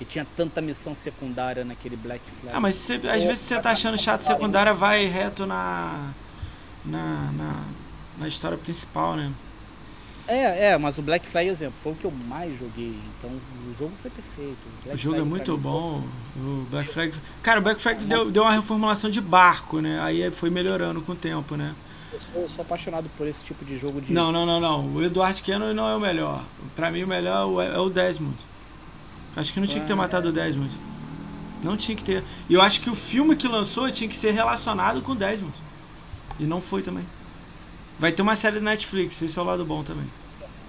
E 0.00 0.04
tinha 0.04 0.26
tanta 0.36 0.60
missão 0.60 0.94
secundária 0.94 1.64
naquele 1.64 1.96
Black 1.96 2.22
Flag. 2.40 2.56
Ah, 2.56 2.60
mas 2.60 2.76
você, 2.76 2.94
às 2.94 3.22
vezes 3.22 3.40
você 3.40 3.60
tá 3.60 3.70
achando 3.70 3.98
chato 3.98 4.22
secundária, 4.22 4.72
vai 4.72 5.06
reto 5.06 5.46
na. 5.46 6.10
Na. 6.84 7.32
Na, 7.32 7.64
na 8.18 8.28
história 8.28 8.56
principal, 8.56 9.16
né? 9.16 9.32
É, 10.28 10.72
é, 10.72 10.78
mas 10.78 10.98
o 10.98 11.02
Black 11.02 11.26
Flag, 11.26 11.48
exemplo, 11.48 11.74
foi 11.82 11.92
o 11.92 11.94
que 11.94 12.04
eu 12.04 12.10
mais 12.10 12.56
joguei. 12.58 12.94
Então 13.18 13.30
o 13.30 13.74
jogo 13.78 13.92
foi 14.00 14.10
perfeito. 14.10 14.58
O 14.92 14.96
jogo 14.96 15.16
é 15.16 15.18
Flag, 15.18 15.28
muito 15.30 15.44
pra 15.44 15.54
mim, 15.54 15.60
bom. 15.60 16.04
O 16.36 16.66
Black 16.70 16.90
Flag. 16.92 17.14
Cara, 17.42 17.60
o 17.60 17.62
Black 17.62 17.80
Flag 17.80 18.04
deu, 18.04 18.30
deu 18.30 18.42
uma 18.42 18.52
reformulação 18.52 19.08
de 19.08 19.22
barco, 19.22 19.80
né? 19.80 19.98
Aí 20.02 20.30
foi 20.30 20.50
melhorando 20.50 21.00
com 21.00 21.12
o 21.12 21.16
tempo, 21.16 21.56
né? 21.56 21.74
Eu 22.12 22.20
sou, 22.20 22.42
eu 22.42 22.48
sou 22.48 22.62
apaixonado 22.62 23.08
por 23.16 23.26
esse 23.26 23.42
tipo 23.42 23.64
de 23.64 23.78
jogo 23.78 24.02
de. 24.02 24.12
Não, 24.12 24.30
não, 24.30 24.44
não, 24.44 24.60
não. 24.60 24.86
O 24.94 25.02
Eduardo 25.02 25.42
Kenner 25.42 25.74
não 25.74 25.88
é 25.88 25.96
o 25.96 26.00
melhor. 26.00 26.44
Pra 26.76 26.90
mim, 26.90 27.04
o 27.04 27.08
melhor 27.08 27.62
é 27.62 27.78
o 27.78 27.88
Desmond. 27.88 28.36
Acho 29.38 29.52
que 29.52 29.60
não 29.60 29.66
tinha 29.66 29.80
que 29.80 29.86
ter 29.88 29.94
matado 29.94 30.28
o 30.28 30.32
Desmond. 30.32 30.70
Não 31.62 31.76
tinha 31.76 31.96
que 31.96 32.04
ter. 32.04 32.22
E 32.48 32.54
eu 32.54 32.62
acho 32.62 32.80
que 32.80 32.90
o 32.90 32.94
filme 32.94 33.36
que 33.36 33.48
lançou 33.48 33.90
tinha 33.90 34.08
que 34.08 34.16
ser 34.16 34.32
relacionado 34.32 35.02
com 35.02 35.12
o 35.12 35.16
Desmond. 35.16 35.54
E 36.40 36.44
não 36.44 36.60
foi 36.60 36.82
também. 36.82 37.04
Vai 37.98 38.12
ter 38.12 38.22
uma 38.22 38.36
série 38.36 38.56
da 38.56 38.62
Netflix, 38.62 39.20
esse 39.22 39.38
é 39.38 39.42
o 39.42 39.44
lado 39.44 39.64
bom 39.64 39.82
também. 39.84 40.06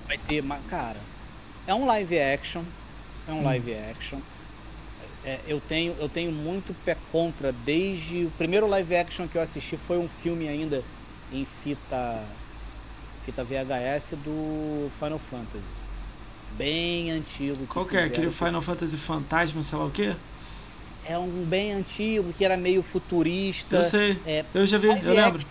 Vai 0.07 0.17
ter, 0.17 0.41
mas, 0.43 0.65
cara, 0.65 0.99
é 1.67 1.73
um 1.75 1.85
live 1.85 2.19
action. 2.19 2.63
É 3.27 3.33
um 3.33 3.41
Hum. 3.41 3.43
live 3.43 3.73
action. 3.75 4.19
É, 5.23 5.41
eu, 5.45 5.61
tenho, 5.61 5.93
eu 5.99 6.09
tenho 6.09 6.31
muito 6.31 6.73
pé 6.73 6.95
contra 6.95 7.51
desde 7.53 8.25
o 8.25 8.31
primeiro 8.31 8.67
live 8.67 8.95
action 8.95 9.27
que 9.27 9.37
eu 9.37 9.41
assisti 9.41 9.77
foi 9.77 9.97
um 9.97 10.09
filme 10.09 10.47
ainda 10.47 10.83
em 11.31 11.45
fita 11.45 12.39
fita 13.21 13.43
VHS 13.43 14.15
do 14.17 14.89
Final 14.91 15.19
Fantasy. 15.19 15.78
Bem 16.57 17.11
antigo. 17.11 17.65
Qual 17.67 17.85
que 17.85 17.95
é? 17.97 18.03
Aquele 18.03 18.29
Final 18.31 18.61
Fantasy 18.61 18.97
Fantasma, 18.97 19.63
sei 19.63 19.77
lá 19.77 19.85
o 19.85 19.91
quê? 19.91 20.13
É 21.05 21.17
um 21.17 21.43
bem 21.45 21.71
antigo 21.73 22.31
que 22.33 22.43
era 22.45 22.55
meio 22.57 22.83
futurista. 22.83 23.77
Eu 23.77 23.83
sei. 23.83 24.17
É, 24.25 24.43
Eu 24.53 24.65
já 24.67 24.77
vi, 24.77 24.87
eu 24.87 25.13
lembro. 25.13 25.41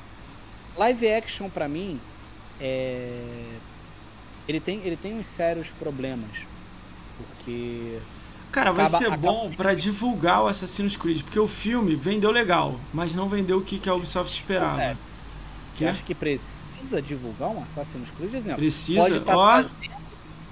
Live 0.76 1.08
action 1.12 1.48
pra 1.48 1.66
mim 1.66 1.98
é 2.60 3.18
ele 4.46 4.60
tem 4.60 4.80
ele 4.84 4.96
tem 4.96 5.14
uns 5.18 5.26
sérios 5.26 5.70
problemas 5.78 6.30
porque 7.16 7.98
Cara, 8.52 8.72
vai 8.72 8.84
Acaba- 8.86 8.98
ser 8.98 9.06
acaba- 9.08 9.30
bom 9.30 9.52
pra 9.56 9.74
divulgar 9.74 10.42
o 10.42 10.46
Assassin's 10.46 10.96
Creed, 10.96 11.22
porque 11.22 11.38
o 11.38 11.46
filme 11.48 11.94
vendeu 11.94 12.30
legal, 12.30 12.80
mas 12.94 13.14
não 13.14 13.28
vendeu 13.28 13.58
o 13.58 13.60
que, 13.62 13.78
que 13.78 13.88
a 13.90 13.94
Ubisoft 13.94 14.32
esperava. 14.32 14.80
É. 14.82 14.96
você 15.70 15.84
acha 15.86 16.02
que 16.02 16.14
precisa 16.14 17.02
divulgar 17.02 17.50
um 17.50 17.62
Assassin's 17.62 18.08
Creed 18.16 18.32
exemplo? 18.32 18.60
Precisa, 18.60 19.20
tá 19.20 19.36
ó. 19.36 19.50
trazendo 19.62 19.70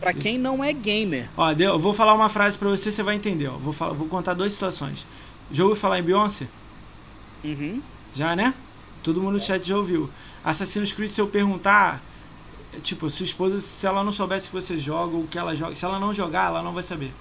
pra 0.01 0.13
quem 0.15 0.39
não 0.39 0.63
é 0.63 0.73
gamer. 0.73 1.31
Ó, 1.37 1.53
eu 1.53 1.79
vou 1.79 1.93
falar 1.95 2.15
uma 2.15 2.29
frase 2.29 2.59
pra 2.59 2.69
você, 2.69 2.91
você 2.93 3.03
vai 3.03 3.15
entender. 3.17 3.49
Ó. 3.49 3.59
Vou, 3.59 3.73
falar, 3.73 3.93
vou 3.95 4.09
contar 4.09 4.35
duas 4.35 4.53
situações. 4.53 5.07
Já 5.51 5.65
ouviu 5.65 5.77
falar 5.81 5.99
em 5.99 6.03
Beyoncé? 6.03 6.49
Uhum. 7.45 7.83
Já, 8.13 8.35
né? 8.37 8.55
Todo 9.03 9.23
mundo 9.23 9.35
no 9.35 9.41
chat 9.41 9.65
já 9.67 9.77
ouviu. 9.77 10.13
Assassin's 10.43 10.93
Creed, 10.93 11.11
se 11.11 11.21
eu 11.21 11.29
perguntar, 11.29 12.03
tipo, 12.83 13.09
sua 13.11 13.25
esposa, 13.25 13.61
se 13.61 13.87
ela 13.87 14.05
não 14.05 14.13
soubesse 14.13 14.49
que 14.49 14.55
você 14.55 14.79
joga 14.79 15.17
ou 15.17 15.29
que 15.29 15.39
ela 15.39 15.55
joga, 15.57 15.75
se 15.75 15.85
ela 15.85 15.99
não 16.01 16.15
jogar, 16.15 16.49
ela 16.49 16.63
não 16.63 16.75
vai 16.75 16.83
saber. 16.83 17.17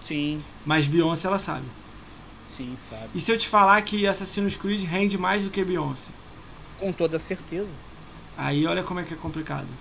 Sim, 0.00 0.46
Mas 0.64 0.86
Beyoncé, 0.86 1.26
ela 1.28 1.38
sabe. 1.38 1.72
sim, 2.46 2.76
sabe. 2.76 3.10
E 3.14 3.20
se 3.20 3.30
eu 3.32 3.38
te 3.38 3.48
falar 3.48 3.80
que 3.82 4.06
Assassin's 4.06 4.56
Creed 4.56 4.82
rende 4.84 5.18
mais 5.18 5.44
do 5.44 5.50
que 5.50 5.64
Beyoncé? 5.64 6.14
Com 6.78 6.92
toda 6.92 7.18
certeza. 7.18 7.82
Aí 8.36 8.66
olha 8.66 8.84
como 8.84 9.00
é 9.00 9.04
que 9.04 9.14
é 9.14 9.16
complicado. 9.16 9.78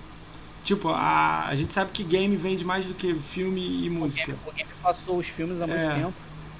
Tipo, 0.65 0.89
a, 0.89 1.45
a 1.47 1.55
gente 1.55 1.71
sabe 1.71 1.91
que 1.93 2.03
game 2.03 2.35
vende 2.35 2.65
mais 2.65 2.85
do 2.85 2.93
que 2.93 3.13
filme 3.13 3.61
e 3.85 3.87
O 3.89 3.93
música. 3.93 4.25
game, 4.25 4.39
o 4.47 4.51
game 4.51 4.69
passou 4.83 5.17
os 5.17 5.27
filmes 5.27 5.61
há 5.61 5.67
muito 5.67 5.79
É. 5.79 5.93
tempo. 5.95 6.13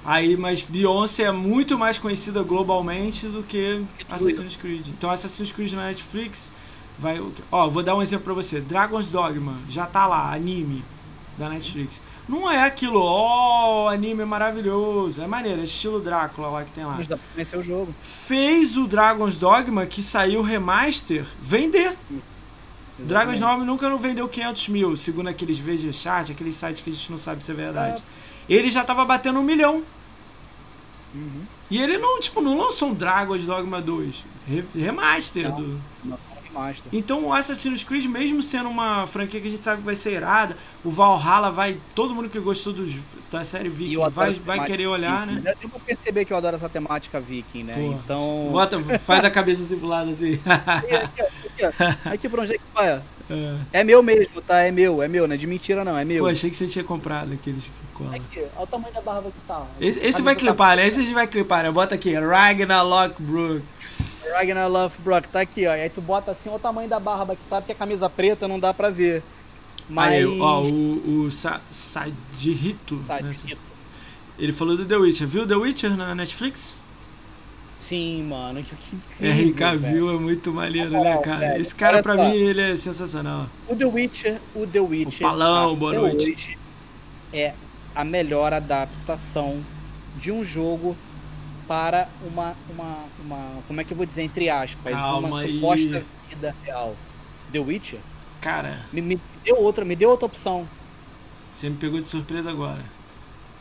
Aí, 0.04 0.36
mas 0.36 0.62
Beyoncé 0.62 1.24
é 1.24 1.32
muito 1.32 1.76
mais 1.76 1.98
conhecida 1.98 2.40
globalmente 2.44 3.26
do 3.26 3.42
que. 3.42 3.84
Assassin's 4.08 4.54
Creed. 4.56 4.86
Então 4.86 5.10
Assassin's 5.10 5.50
Creed 5.50 5.72
na 5.72 5.86
Netflix 5.88 6.52
vai. 6.98 7.20
Ó, 7.50 7.68
vou 7.68 7.82
dar 7.82 7.96
um 7.96 8.02
exemplo 8.02 8.24
pra 8.24 8.34
você. 8.34 8.60
Dragon's 8.60 9.08
Dogma 9.08 9.54
já 9.68 9.84
tá 9.84 10.06
lá, 10.06 10.32
anime 10.32 10.84
da 11.36 11.48
Netflix. 11.48 12.00
Não 12.28 12.48
é 12.50 12.64
aquilo, 12.64 13.00
ó, 13.02 13.88
anime 13.88 14.24
maravilhoso. 14.24 15.20
É 15.22 15.26
maneiro, 15.26 15.60
é 15.60 15.64
estilo 15.64 16.00
Drácula 16.00 16.48
lá 16.48 16.64
que 16.64 16.70
tem 16.72 16.84
lá. 16.84 16.94
Mas 16.96 17.06
dá 17.08 17.16
pra 17.16 17.26
conhecer 17.34 17.56
o 17.56 17.62
jogo. 17.62 17.92
Fez 18.02 18.76
o 18.76 18.86
Dragon's 18.86 19.36
Dogma, 19.36 19.86
que 19.86 20.02
saiu 20.02 20.40
remaster, 20.42 21.24
vender. 21.42 21.96
Dragon's 22.08 22.35
Exatamente. 22.98 23.40
Dogma 23.40 23.64
nunca 23.64 23.88
não 23.88 23.98
vendeu 23.98 24.28
500 24.28 24.68
mil, 24.68 24.96
segundo 24.96 25.28
aqueles 25.28 25.58
VG 25.58 25.92
Chat, 25.92 26.32
aqueles 26.32 26.56
sites 26.56 26.82
que 26.82 26.90
a 26.90 26.92
gente 26.92 27.10
não 27.10 27.18
sabe 27.18 27.44
se 27.44 27.50
é 27.50 27.54
verdade. 27.54 28.02
É. 28.48 28.54
Ele 28.54 28.70
já 28.70 28.84
tava 28.84 29.04
batendo 29.04 29.38
um 29.38 29.42
milhão. 29.42 29.82
Uhum. 31.14 31.42
E 31.70 31.80
ele 31.82 31.98
não, 31.98 32.20
tipo, 32.20 32.40
não 32.40 32.56
lançou 32.56 32.90
um 32.90 32.94
Dragon's 32.94 33.42
Dogma 33.42 33.80
2. 33.82 34.24
Re- 34.48 34.64
Remaster 34.74 35.48
Não. 35.50 35.60
do. 35.60 35.80
Um 36.04 36.16
remaster. 36.44 36.84
Então 36.92 37.24
o 37.24 37.32
Assassin's 37.32 37.82
Creed, 37.82 38.04
mesmo 38.06 38.42
sendo 38.42 38.68
uma 38.68 39.06
franquia 39.06 39.40
que 39.40 39.48
a 39.48 39.50
gente 39.50 39.62
sabe 39.62 39.80
que 39.80 39.84
vai 39.86 39.96
ser 39.96 40.12
irada, 40.12 40.56
o 40.84 40.90
Valhalla 40.90 41.50
vai. 41.50 41.76
Todo 41.94 42.14
mundo 42.14 42.28
que 42.28 42.38
gostou 42.38 42.72
dos, 42.72 42.92
da 43.30 43.44
série 43.44 43.68
Viking 43.68 43.96
vai, 44.10 44.34
vai 44.34 44.64
querer 44.64 44.86
olhar, 44.86 45.26
viking. 45.26 45.40
né? 45.40 45.54
Eu 45.60 45.68
vou 45.68 45.80
perceber 45.80 46.24
que 46.24 46.32
eu 46.32 46.36
adoro 46.36 46.56
essa 46.56 46.68
temática 46.68 47.18
viking, 47.20 47.64
né? 47.64 47.74
Pô, 47.74 47.92
então. 47.92 48.48
Bota, 48.52 48.78
faz 49.00 49.24
a 49.24 49.30
cabeça 49.30 49.62
assim 49.62 49.76
pro 49.78 49.88
lado 49.88 50.10
assim. 50.12 50.38
Aqui, 52.04 52.28
pra 52.28 52.42
onde 52.42 52.54
é 52.54 52.58
que 52.58 52.64
vai? 52.74 52.96
ó? 52.96 53.00
É. 53.28 53.80
É 53.80 53.82
meu 53.82 54.04
mesmo, 54.04 54.40
tá? 54.40 54.60
É 54.60 54.70
meu, 54.70 55.02
é 55.02 55.08
meu, 55.08 55.26
não 55.26 55.34
é 55.34 55.36
de 55.36 55.48
mentira 55.48 55.84
não, 55.84 55.98
é 55.98 56.04
meu. 56.04 56.22
Pô, 56.22 56.30
achei 56.30 56.48
que 56.48 56.54
você 56.54 56.68
tinha 56.68 56.84
comprado 56.84 57.32
aqueles 57.32 57.64
que 57.64 57.72
colam. 57.92 58.14
Aqui, 58.14 58.38
olha 58.38 58.62
o 58.62 58.66
tamanho 58.68 58.94
da 58.94 59.00
barba 59.00 59.32
que 59.32 59.40
tá. 59.48 59.66
Esse, 59.80 59.98
esse 59.98 60.22
vai 60.22 60.36
tá- 60.36 60.40
clipar, 60.42 60.76
né? 60.76 60.86
Esse 60.86 61.00
a 61.00 61.02
gente 61.02 61.12
vai 61.12 61.26
clipar, 61.26 61.64
né? 61.64 61.70
Bota 61.72 61.96
aqui, 61.96 62.14
Ragnar 62.14 62.86
Lockbrook. 62.86 63.64
Ragnar 64.32 64.68
Lothbrok, 64.68 65.28
tá 65.28 65.40
aqui, 65.40 65.66
ó. 65.66 65.74
E 65.74 65.82
aí 65.82 65.90
tu 65.90 66.00
bota 66.00 66.30
assim, 66.30 66.48
olha 66.48 66.56
o 66.56 66.60
tamanho 66.60 66.88
da 66.88 67.00
barba 67.00 67.34
que 67.34 67.42
tá, 67.50 67.60
porque 67.60 67.72
a 67.72 67.76
camisa 67.76 68.08
preta 68.08 68.46
não 68.46 68.60
dá 68.60 68.72
pra 68.72 68.90
ver. 68.90 69.24
Mas. 69.88 70.12
Aí, 70.12 70.40
ó, 70.40 70.62
o, 70.62 71.24
o 71.24 71.30
Sa 71.30 71.60
né? 73.22 73.32
tipo, 73.34 73.60
ele 74.38 74.52
falou 74.52 74.76
do 74.76 74.84
The 74.84 74.96
Witcher. 74.96 75.26
Viu 75.26 75.46
The 75.46 75.56
Witcher 75.56 75.96
na 75.96 76.14
Netflix? 76.14 76.76
Sim, 77.88 78.24
mano. 78.24 78.62
Que, 78.64 78.74
incrível, 78.96 79.76
velho. 79.78 80.06
Cavill 80.06 80.10
é 80.10 80.18
muito 80.18 80.52
maneiro, 80.52 80.98
né, 80.98 81.18
cara? 81.18 81.38
velho, 81.38 81.60
Esse 81.60 81.74
cara, 81.74 82.00
pra 82.00 82.16
só. 82.16 82.18
mim, 82.18 82.34
ele 82.34 82.60
é 82.62 82.76
sensacional. 82.76 83.50
O 83.66 83.76
The 83.76 83.84
Witcher, 83.86 84.42
o 84.54 84.66
The 84.66 84.80
Witcher. 84.80 85.26
Palão, 85.26 85.74
até 85.74 85.76
boa 85.76 85.92
noite. 85.94 86.36
hoje, 86.36 86.58
é 87.32 87.54
a 87.94 88.04
melhor 88.04 88.52
adaptação 88.52 89.66
de 90.14 90.32
um 90.32 90.44
jogo 90.44 90.98
para 91.66 92.14
uma, 92.20 92.58
uma, 92.68 93.12
uma. 93.18 93.62
Como 93.66 93.80
é 93.80 93.84
que 93.84 93.92
eu 93.92 93.96
vou 93.96 94.06
dizer? 94.06 94.22
Entre 94.22 94.48
aspas. 94.50 95.02
Calma 95.02 95.28
uma 95.28 95.40
aí. 95.40 95.54
suposta 95.54 96.06
vida 96.28 96.56
real. 96.62 96.98
The 97.52 97.60
Witcher? 97.60 98.04
Cara, 98.40 98.90
Me, 98.92 99.00
me 99.02 99.20
deu 99.44 99.56
outra, 99.58 99.84
me 99.84 99.96
deu 99.96 100.10
outra 100.10 100.26
opção. 100.26 100.68
você 101.52 101.68
me 101.70 101.76
pegou 101.76 102.00
de 102.00 102.08
surpresa 102.08 102.50
agora. 102.50 102.84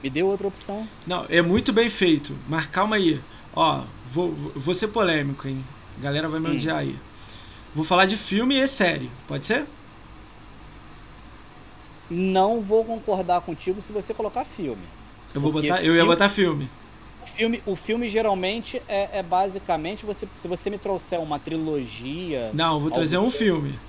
Me 0.04 0.10
deu 0.10 0.28
outra 0.28 0.48
opção. 0.48 0.90
Não, 1.06 1.26
é 1.30 1.42
muito 1.42 1.74
bem 1.74 1.90
feito, 1.90 2.38
mas 2.48 2.68
calma 2.68 2.96
aí. 2.98 3.26
Ó, 3.54 3.86
vou, 4.16 4.54
vou 4.56 4.74
ser 4.76 4.90
polêmico, 4.90 5.48
hein? 5.48 5.68
A 5.98 6.00
galera 6.02 6.30
vai 6.30 6.40
me 6.40 6.48
Hum. 6.48 6.50
odiar 6.50 6.78
aí. 6.80 7.02
Vou 7.74 7.86
falar 7.86 8.06
de 8.06 8.18
filme 8.18 8.56
e 8.60 8.68
série, 8.68 9.14
pode 9.28 9.46
ser? 9.46 9.70
Não 12.10 12.62
vou 12.64 12.84
concordar 12.84 13.42
contigo 13.42 13.80
se 13.82 13.92
você 13.92 14.12
colocar 14.14 14.44
filme. 14.44 14.92
Eu 15.34 15.42
vou 15.42 15.52
botar, 15.52 15.84
eu 15.86 15.96
ia 15.96 16.04
filme- 16.04 16.06
botar 16.06 16.30
filme. 16.30 16.72
O 17.20 17.28
filme, 17.28 17.62
o 17.66 17.76
filme 17.76 18.08
geralmente 18.10 18.78
é, 18.88 19.20
é 19.20 19.24
basicamente 19.24 20.06
você, 20.06 20.30
se 20.36 20.48
você 20.48 20.70
me 20.70 20.80
trouxer 20.80 21.20
uma 21.20 21.40
trilogia, 21.40 22.44
Não, 22.52 22.74
eu 22.76 22.80
vou 22.80 22.90
trazer 22.92 23.20
um 23.20 23.30
filme. 23.30 23.80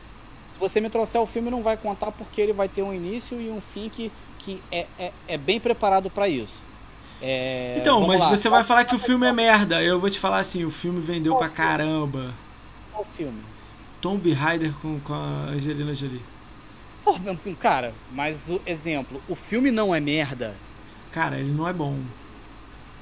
se 0.49 0.59
você 0.59 0.81
me 0.81 0.91
trouxer 0.91 1.21
o 1.21 1.27
filme 1.27 1.51
não 1.51 1.63
vai 1.63 1.77
contar 1.79 2.11
porque 2.13 2.41
ele 2.41 2.53
vai 2.53 2.69
ter 2.69 2.83
um 2.83 2.93
início 2.93 3.41
e 3.41 3.49
um 3.51 3.61
fim 3.61 3.89
que, 3.89 4.13
que 4.39 4.67
é, 4.73 4.91
é, 4.99 5.15
é 5.29 5.39
bem 5.39 5.61
preparado 5.61 6.11
para 6.11 6.29
isso. 6.29 6.66
É, 7.21 7.27
Então, 7.75 8.03
mas 8.03 8.21
lá. 8.21 8.27
você 8.27 8.49
vai 8.49 8.65
falar 8.65 8.85
que 8.85 8.95
o 8.95 8.99
filme 8.99 9.27
é 9.27 9.33
merda. 9.33 9.83
Eu 9.83 10.01
vou 10.01 10.11
te 10.11 10.19
falar 10.19 10.39
assim, 10.41 10.65
o 10.65 10.71
filme 10.71 11.01
vendeu 11.01 11.37
pra 11.37 11.49
caramba. 11.49 12.35
Qual 12.91 13.05
filme? 13.05 13.55
Tomb 14.01 14.33
Raider 14.33 14.73
com, 14.81 14.99
com 15.01 15.13
a 15.13 15.49
Angelina 15.51 15.95
Jolie. 15.95 16.21
Meu- 17.19 17.57
cara, 17.57 17.99
mas 18.09 18.49
o 18.49 18.63
exemplo, 18.67 19.23
o 19.27 19.35
filme 19.35 19.71
não 19.71 19.95
é 19.95 20.01
merda. 20.01 20.63
Cara, 21.11 21.39
ele 21.41 21.53
não 21.53 21.67
é 21.67 21.73
bom. 21.73 21.97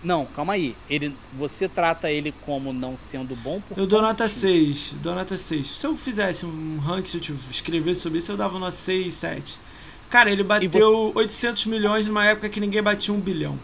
Não, 0.00 0.26
calma 0.26 0.52
aí. 0.54 0.78
Ele, 0.86 1.18
você 1.32 1.68
trata 1.68 2.10
ele 2.12 2.30
como 2.32 2.72
não 2.72 2.96
sendo 2.96 3.34
bom 3.34 3.60
por 3.60 3.76
Eu 3.76 3.86
dou 3.86 4.00
qual 4.00 4.02
nota 4.02 4.28
motivo? 4.28 4.28
6, 4.28 4.92
dou 4.94 5.14
nota 5.14 5.36
6. 5.36 5.78
Se 5.78 5.86
eu 5.86 5.96
fizesse 5.96 6.46
um 6.46 6.78
ranking, 6.78 7.08
se 7.10 7.16
eu 7.16 7.20
te- 7.20 7.32
escrevesse 7.50 8.00
sobre 8.00 8.18
isso, 8.18 8.30
eu 8.32 8.36
dava 8.36 8.58
nota 8.58 8.70
6, 8.72 9.14
7. 9.14 9.60
Cara, 10.08 10.30
ele 10.30 10.44
bateu 10.44 11.12
800 11.14 11.66
milhões 11.66 12.06
numa 12.06 12.24
época 12.24 12.48
que 12.48 12.60
ninguém 12.60 12.82
batia 12.82 13.12
um 13.12 13.20
bilhão. 13.20 13.60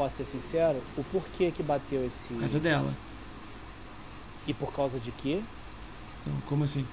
Posso 0.00 0.16
ser 0.16 0.24
sincero? 0.24 0.82
O 0.96 1.04
porquê 1.04 1.52
que 1.52 1.62
bateu 1.62 2.02
esse. 2.06 2.28
Por 2.28 2.40
causa 2.40 2.58
dela. 2.58 2.94
E 4.46 4.54
por 4.54 4.72
causa 4.72 4.98
de 4.98 5.12
quê? 5.12 5.42
Não, 6.24 6.40
como 6.48 6.64
assim? 6.64 6.86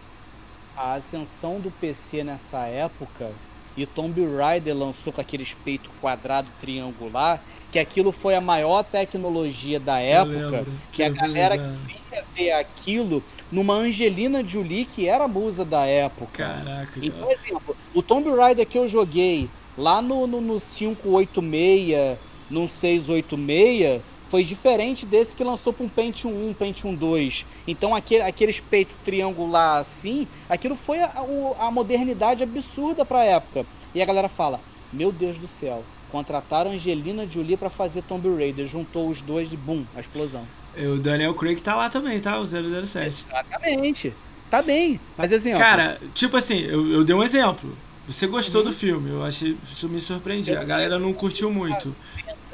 A 0.75 0.95
ascensão 0.95 1.57
do 1.61 1.71
PC 1.71 2.25
nessa 2.25 2.65
época 2.65 3.31
e 3.77 3.85
Tomb 3.85 4.21
Raider 4.35 4.75
lançou 4.75 5.13
com 5.13 5.21
aquele 5.21 5.45
peito 5.63 5.89
quadrado 6.01 6.51
triangular, 6.59 7.41
que 7.71 7.79
aquilo 7.79 8.11
foi 8.11 8.35
a 8.35 8.41
maior 8.41 8.84
tecnologia 8.84 9.79
da 9.79 10.01
época, 10.01 10.65
que, 10.91 10.97
que 10.97 11.03
a 11.03 11.09
galera 11.09 11.55
queria 11.55 12.25
ver 12.35 12.51
aquilo 12.51 13.23
numa 13.49 13.75
Angelina 13.75 14.45
Jolie 14.45 14.84
que 14.84 15.07
era 15.07 15.23
a 15.23 15.29
musa 15.29 15.63
da 15.63 15.85
época. 15.85 16.43
Caraca. 16.43 16.99
Então, 17.01 17.21
por 17.21 17.31
exemplo, 17.31 17.77
o 17.93 18.03
Tomb 18.03 18.29
Raider 18.35 18.67
que 18.67 18.77
eu 18.77 18.89
joguei 18.89 19.49
lá 19.77 20.01
no, 20.01 20.25
no, 20.25 20.41
no 20.41 20.59
586, 20.59 22.17
no 22.49 22.68
686, 22.68 24.02
foi 24.30 24.44
diferente 24.44 25.06
desse 25.06 25.34
que 25.34 25.44
lançou 25.44 25.72
para 25.72 25.86
um 25.86 25.90
Pentium 25.90 26.49
1, 26.49 26.53
Pentium 26.53 26.94
2. 26.94 27.45
Então 27.68 27.95
aquele, 27.95 28.24
aquele 28.24 28.53
peito 28.53 28.94
triangular 29.06 29.82
assim, 29.82 30.28
aquilo 30.49 30.76
foi 30.76 30.99
a, 30.99 31.11
a 31.60 31.72
modernidade 31.72 32.44
absurda 32.44 33.06
para 33.06 33.19
a 33.19 33.26
época. 33.26 33.65
E 33.95 34.02
a 34.02 34.06
galera 34.06 34.28
fala: 34.28 34.60
Meu 34.91 35.11
Deus 35.11 35.38
do 35.38 35.48
céu, 35.48 35.84
contrataram 36.11 36.72
Angelina 36.72 37.28
Jolie 37.28 37.57
para 37.57 37.69
fazer 37.69 38.02
Tomb 38.03 38.28
Raider, 38.36 38.68
juntou 38.68 39.10
os 39.10 39.22
dois 39.22 39.52
e 39.52 39.57
bum, 39.57 39.84
a 39.95 39.99
explosão. 39.99 40.45
O 40.78 40.98
Daniel 40.98 41.34
Craig 41.34 41.60
tá 41.61 41.76
lá 41.76 41.90
também, 41.90 42.19
tá? 42.19 42.40
O 42.40 42.45
007. 42.45 43.26
Exatamente. 43.30 44.14
Tá 44.49 44.61
bem, 44.61 44.99
mas 45.18 45.32
assim, 45.34 45.53
ó. 45.53 45.57
Cara, 45.57 45.99
tipo 46.14 46.38
assim, 46.38 46.60
eu, 46.60 46.91
eu 46.91 47.03
dei 47.03 47.15
um 47.15 47.24
exemplo. 47.24 47.76
Você 48.07 48.26
gostou 48.26 48.61
uhum. 48.61 48.68
do 48.68 48.74
filme, 48.74 49.10
eu 49.10 49.24
achei 49.26 49.57
isso 49.69 49.90
me 49.90 49.99
surpreendia. 49.99 50.61
A 50.61 50.64
galera 50.64 50.98
não 50.98 51.11
curtiu 51.11 51.52
muito. 51.52 51.94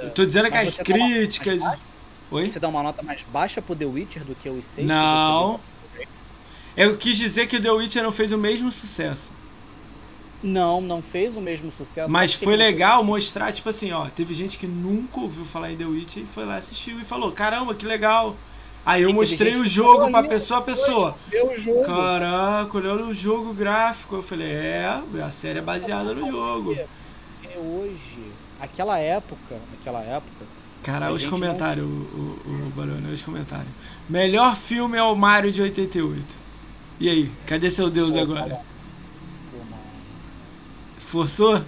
Eu 0.04 0.12
tô 0.12 0.26
dizendo 0.26 0.50
que 0.50 0.58
as 0.58 0.78
críticas. 0.78 1.62
Oi? 2.32 2.50
Você 2.50 2.60
dá 2.60 2.68
uma 2.68 2.82
nota 2.84 3.02
mais 3.04 3.24
baixa 3.24 3.62
pro 3.62 3.76
The 3.76 3.86
Witcher 3.86 4.24
do 4.24 4.36
que 4.36 4.50
o 4.50 4.56
i6? 4.56 4.84
Não. 4.84 5.60
Eu 6.76 6.98
quis 6.98 7.18
dizer 7.18 7.48
que 7.48 7.58
o 7.58 7.62
The 7.62 7.72
Witcher 7.72 8.04
não 8.04 8.12
fez 8.12 8.32
o 8.32 8.38
mesmo 8.38 8.72
sucesso. 8.72 9.32
Não, 10.42 10.82
não 10.82 11.02
fez 11.02 11.38
o 11.38 11.42
mesmo 11.42 11.72
sucesso. 11.72 12.12
Mas 12.12 12.34
foi 12.34 12.58
legal 12.58 13.04
mostrar, 13.04 13.54
tipo 13.54 13.70
assim, 13.70 13.94
ó, 13.94 14.08
teve 14.08 14.34
gente 14.34 14.58
que 14.58 14.68
nunca 14.68 15.22
ouviu 15.22 15.46
falar 15.46 15.72
em 15.72 15.78
The 15.78 15.86
Witcher 15.86 16.24
e 16.24 16.26
foi 16.26 16.44
lá 16.44 16.58
assistiu 16.58 17.00
e 17.00 17.06
falou, 17.06 17.32
caramba, 17.32 17.74
que 17.74 17.86
legal. 17.86 18.36
Aí 18.86 19.04
eu 19.04 19.14
mostrei 19.14 19.56
o 19.56 19.66
jogo 19.66 20.12
pra 20.12 20.24
pessoa 20.24 20.60
a 20.60 20.64
pessoa. 20.64 21.16
Jogo. 21.56 21.86
Caraca, 21.86 22.78
olhando 22.78 23.06
o 23.08 23.14
jogo 23.14 23.54
gráfico. 23.54 24.18
Eu 24.18 24.24
falei, 24.24 24.52
é, 24.52 25.02
a 25.24 25.32
série 25.32 25.60
é 25.60 25.62
baseada 25.62 26.14
no 26.14 26.30
jogo. 26.30 26.74
É 26.74 27.58
hoje, 27.58 28.20
aquela 28.64 28.98
época, 28.98 29.56
aquela 29.80 30.02
época. 30.02 30.46
Cara, 30.82 31.12
os 31.12 31.26
comentários, 31.26 31.86
não... 31.86 31.94
o, 31.94 32.40
o, 32.46 32.68
o 32.68 32.70
Barone, 32.76 33.14
os 33.14 33.22
comentários. 33.22 33.70
Melhor 34.10 34.56
filme 34.56 34.98
é 34.98 35.04
o 35.04 35.16
Mario 35.16 35.52
de 35.52 35.62
88. 35.62 36.36
E 37.00 37.10
aí, 37.10 37.32
cadê 37.46 37.70
seu 37.70 37.90
Deus 37.90 38.14
Pô, 38.14 38.22
agora? 38.22 38.60
Forçou? 41.00 41.62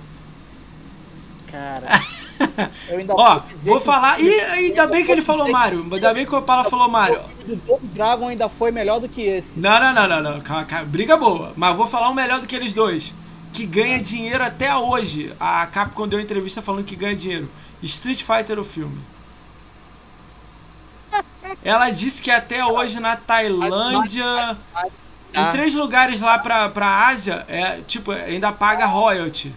Cara. 1.51 2.01
Ó, 3.09 3.41
vou 3.61 3.80
falar. 3.80 4.19
E 4.19 4.39
ainda 4.41 4.88
bem 4.88 5.05
que 5.05 5.11
ele 5.11 5.22
falou 5.22 5.49
Mario. 5.49 5.88
Ainda 5.91 6.13
bem 6.13 6.26
que 6.26 6.35
o 6.35 6.39
Opala 6.39 6.63
falou 6.65 6.89
Mario. 6.89 7.22
O 7.67 7.80
Dragon 7.81 8.27
ainda 8.27 8.49
foi 8.49 8.72
melhor 8.72 8.99
do 8.99 9.07
que 9.07 9.22
esse. 9.22 9.59
Não, 9.59 9.80
não, 9.80 9.93
não, 9.93 10.07
não, 10.07 10.22
não. 10.22 10.41
Calma, 10.41 10.65
calma. 10.65 10.85
Briga 10.85 11.15
boa. 11.15 11.53
Mas 11.55 11.76
vou 11.77 11.88
falar 11.88 12.09
um 12.09 12.13
melhor 12.13 12.41
do 12.41 12.47
que 12.47 12.55
eles 12.55 12.73
dois. 12.73 13.13
Que 13.56 13.65
ganha 13.65 14.02
dinheiro 14.02 14.44
até 14.44 14.76
hoje. 14.76 15.34
A 15.40 15.65
Capcom 15.68 16.06
deu 16.06 16.19
uma 16.19 16.23
entrevista 16.26 16.61
falando 16.61 16.84
que 16.84 16.95
ganha 16.95 17.15
dinheiro. 17.15 17.49
Street 17.82 18.22
Fighter 18.22 18.60
o 18.60 18.65
filme. 18.65 18.99
Ela 21.64 21.90
disse 21.90 22.22
que 22.22 22.30
até 22.30 22.65
hoje 22.65 22.99
na 22.99 23.15
Tailândia. 23.15 24.57
Em 25.34 25.52
três 25.52 25.73
lugares 25.73 26.19
lá 26.19 26.38
pra, 26.38 26.68
pra 26.68 27.07
Ásia, 27.07 27.45
é, 27.48 27.80
tipo, 27.82 28.11
ainda 28.11 28.52
paga 28.52 28.86
royalty. 28.86 29.53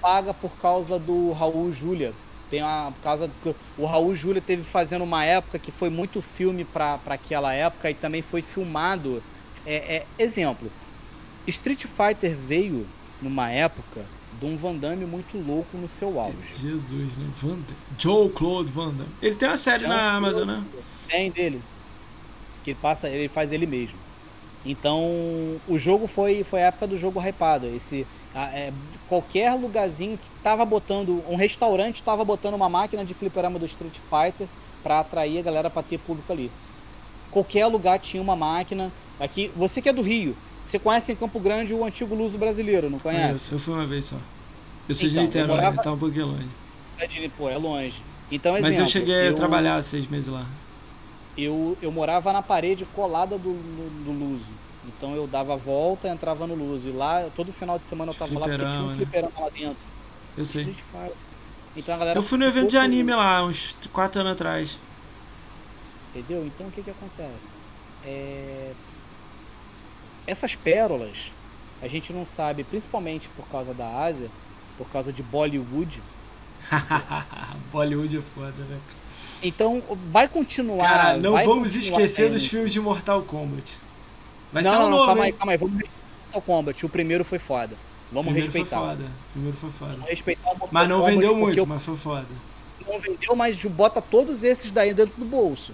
Paga 0.00 0.34
por 0.34 0.50
causa 0.60 0.98
do 0.98 1.30
Raul 1.30 1.72
Júlia. 1.72 2.12
Tem 2.50 2.60
uma 2.60 2.92
causa 3.02 3.28
do, 3.28 3.54
o 3.76 3.86
Raul 3.86 4.16
Júlia 4.16 4.42
teve 4.42 4.62
fazendo 4.64 5.04
uma 5.04 5.24
época 5.24 5.60
que 5.60 5.70
foi 5.70 5.90
muito 5.90 6.20
filme 6.20 6.64
para 6.64 6.98
aquela 7.06 7.54
época 7.54 7.88
e 7.88 7.94
também 7.94 8.20
foi 8.20 8.42
filmado. 8.42 9.22
É, 9.64 9.96
é, 9.96 10.06
exemplo, 10.18 10.70
Street 11.46 11.84
Fighter 11.84 12.34
veio 12.36 12.86
numa 13.20 13.50
época 13.50 14.04
de 14.38 14.46
um 14.46 14.56
Van 14.56 14.74
Damme 14.74 15.04
muito 15.04 15.38
louco 15.38 15.76
no 15.76 15.88
seu 15.88 16.20
auge. 16.20 16.36
Jesus, 16.60 17.16
né? 17.16 17.26
Van 17.40 17.48
Damme. 17.48 17.76
Joe 17.98 18.28
Claude 18.30 18.70
Van 18.72 18.90
Damme. 18.90 19.10
Ele 19.20 19.34
tem 19.34 19.48
uma 19.48 19.56
série 19.56 19.84
John 19.84 19.88
na 19.88 20.16
Amazon, 20.16 20.46
né? 20.46 20.64
Tem 21.08 21.30
dele. 21.30 21.62
Que 22.62 22.70
ele 22.70 22.78
passa, 22.80 23.08
ele 23.08 23.28
faz 23.28 23.52
ele 23.52 23.66
mesmo. 23.66 23.98
Então, 24.64 25.02
o 25.66 25.78
jogo 25.78 26.06
foi, 26.06 26.42
foi 26.44 26.62
a 26.62 26.66
época 26.66 26.86
do 26.86 26.98
jogo 26.98 27.20
hypado. 27.20 27.66
Esse, 27.66 28.06
é, 28.34 28.72
qualquer 29.08 29.54
lugarzinho 29.54 30.18
que 30.18 30.28
tava 30.42 30.64
botando, 30.64 31.24
um 31.28 31.36
restaurante 31.36 32.02
tava 32.02 32.24
botando 32.24 32.54
uma 32.54 32.68
máquina 32.68 33.04
de 33.04 33.14
fliperama 33.14 33.58
do 33.58 33.66
Street 33.66 33.98
Fighter 33.98 34.48
para 34.82 35.00
atrair 35.00 35.38
a 35.38 35.42
galera 35.42 35.70
para 35.70 35.82
ter 35.82 35.98
público 35.98 36.32
ali. 36.32 36.52
Qualquer 37.30 37.66
lugar 37.66 37.98
tinha 37.98 38.22
uma 38.22 38.36
máquina. 38.36 38.92
Aqui, 39.18 39.50
você 39.54 39.80
que 39.82 39.88
é 39.88 39.92
do 39.92 40.02
Rio, 40.02 40.36
você 40.70 40.78
conhece 40.78 41.12
em 41.12 41.16
Campo 41.16 41.40
Grande 41.40 41.74
o 41.74 41.84
antigo 41.84 42.14
Luso 42.14 42.38
brasileiro, 42.38 42.90
não 42.90 42.98
conhece? 42.98 43.52
eu 43.52 43.58
fui 43.58 43.74
uma 43.74 43.86
vez 43.86 44.06
só. 44.06 44.16
Eu 44.88 44.94
sou 44.94 45.08
então, 45.08 45.22
de 45.22 45.26
Niterói, 45.26 45.56
morava... 45.56 45.82
tá 45.82 45.92
um 45.92 45.98
pouquinho 45.98 46.26
longe. 46.26 46.48
É 46.98 47.06
de, 47.06 47.28
pô, 47.30 47.48
é 47.48 47.56
longe. 47.56 48.02
Então, 48.30 48.52
exemplo, 48.56 48.70
Mas 48.70 48.78
eu 48.78 48.86
cheguei 48.86 49.28
eu... 49.28 49.32
a 49.32 49.34
trabalhar 49.34 49.82
seis 49.82 50.06
meses 50.06 50.28
lá 50.28 50.46
eu, 51.38 51.78
eu 51.80 51.92
morava 51.92 52.32
na 52.32 52.42
parede 52.42 52.84
colada 52.84 53.38
do, 53.38 53.52
do, 53.52 54.04
do 54.04 54.12
Luso. 54.12 54.50
Então 54.84 55.14
eu 55.14 55.26
dava 55.26 55.54
a 55.54 55.56
volta 55.56 56.08
e 56.08 56.10
entrava 56.10 56.46
no 56.46 56.54
Luso. 56.54 56.88
E 56.88 56.92
lá, 56.92 57.28
todo 57.36 57.52
final 57.52 57.78
de 57.78 57.86
semana 57.86 58.10
eu 58.10 58.16
tava 58.16 58.30
fliperama, 58.30 58.64
lá 58.64 58.64
porque 58.64 58.72
tinha 58.72 58.84
um 58.84 58.88
né? 58.88 58.96
fliperama 58.96 59.40
lá 59.40 59.48
dentro. 59.50 59.82
Eu 60.36 60.44
sei. 60.44 60.74
Então 61.76 61.94
a 61.94 61.98
galera 61.98 62.18
eu 62.18 62.22
fui 62.22 62.38
no 62.38 62.44
evento 62.44 62.70
de 62.70 62.76
anime 62.76 63.14
lá, 63.14 63.44
uns 63.44 63.76
4 63.92 64.20
anos 64.20 64.32
atrás. 64.32 64.78
Entendeu? 66.10 66.44
Então 66.44 66.66
o 66.66 66.72
que 66.72 66.82
que 66.82 66.90
acontece? 66.90 67.54
É... 68.04 68.72
Essas 70.28 70.54
pérolas, 70.54 71.32
a 71.80 71.88
gente 71.88 72.12
não 72.12 72.26
sabe, 72.26 72.62
principalmente 72.62 73.30
por 73.30 73.48
causa 73.48 73.72
da 73.72 73.86
Ásia, 74.04 74.28
por 74.76 74.86
causa 74.90 75.10
de 75.10 75.22
Bollywood. 75.22 76.02
Bollywood 77.72 78.18
é 78.18 78.20
foda, 78.20 78.52
né? 78.68 78.78
Então 79.42 79.82
vai 80.10 80.28
continuar. 80.28 80.86
Cara, 80.86 81.16
não 81.16 81.32
vamos 81.32 81.74
esquecer 81.74 82.30
dos 82.30 82.44
filmes 82.46 82.74
de 82.74 82.78
Mortal 82.78 83.22
Kombat. 83.22 83.78
Vai 84.52 84.62
não, 84.62 84.70
ser 84.70 84.76
um 84.76 84.80
não, 84.82 84.90
novo, 84.90 85.06
calma 85.06 85.24
aí, 85.24 85.32
calma 85.32 85.52
aí, 85.52 85.58
vamos 85.58 85.82
Mortal 86.24 86.42
Kombat. 86.42 86.84
O 86.84 86.88
primeiro 86.90 87.24
foi 87.24 87.38
foda. 87.38 87.74
Vamos 88.12 88.26
primeiro 88.26 88.48
respeitar. 88.48 88.76
Foi 88.76 88.86
foda. 88.86 89.04
Primeiro 89.32 89.56
foi 89.56 89.70
foda. 89.70 89.92
Vamos 89.92 90.10
respeitar 90.10 90.42
o 90.50 90.58
Mortal 90.58 90.68
mas 90.72 90.88
não 90.90 91.02
vendeu 91.02 91.34
muito, 91.34 91.58
eu... 91.58 91.64
mas 91.64 91.82
foi 91.82 91.96
foda. 91.96 92.26
Não 92.86 93.00
vendeu, 93.00 93.34
mas 93.34 93.64
bota 93.64 94.02
todos 94.02 94.42
esses 94.42 94.70
daí 94.70 94.92
dentro 94.92 95.14
do 95.18 95.24
bolso. 95.24 95.72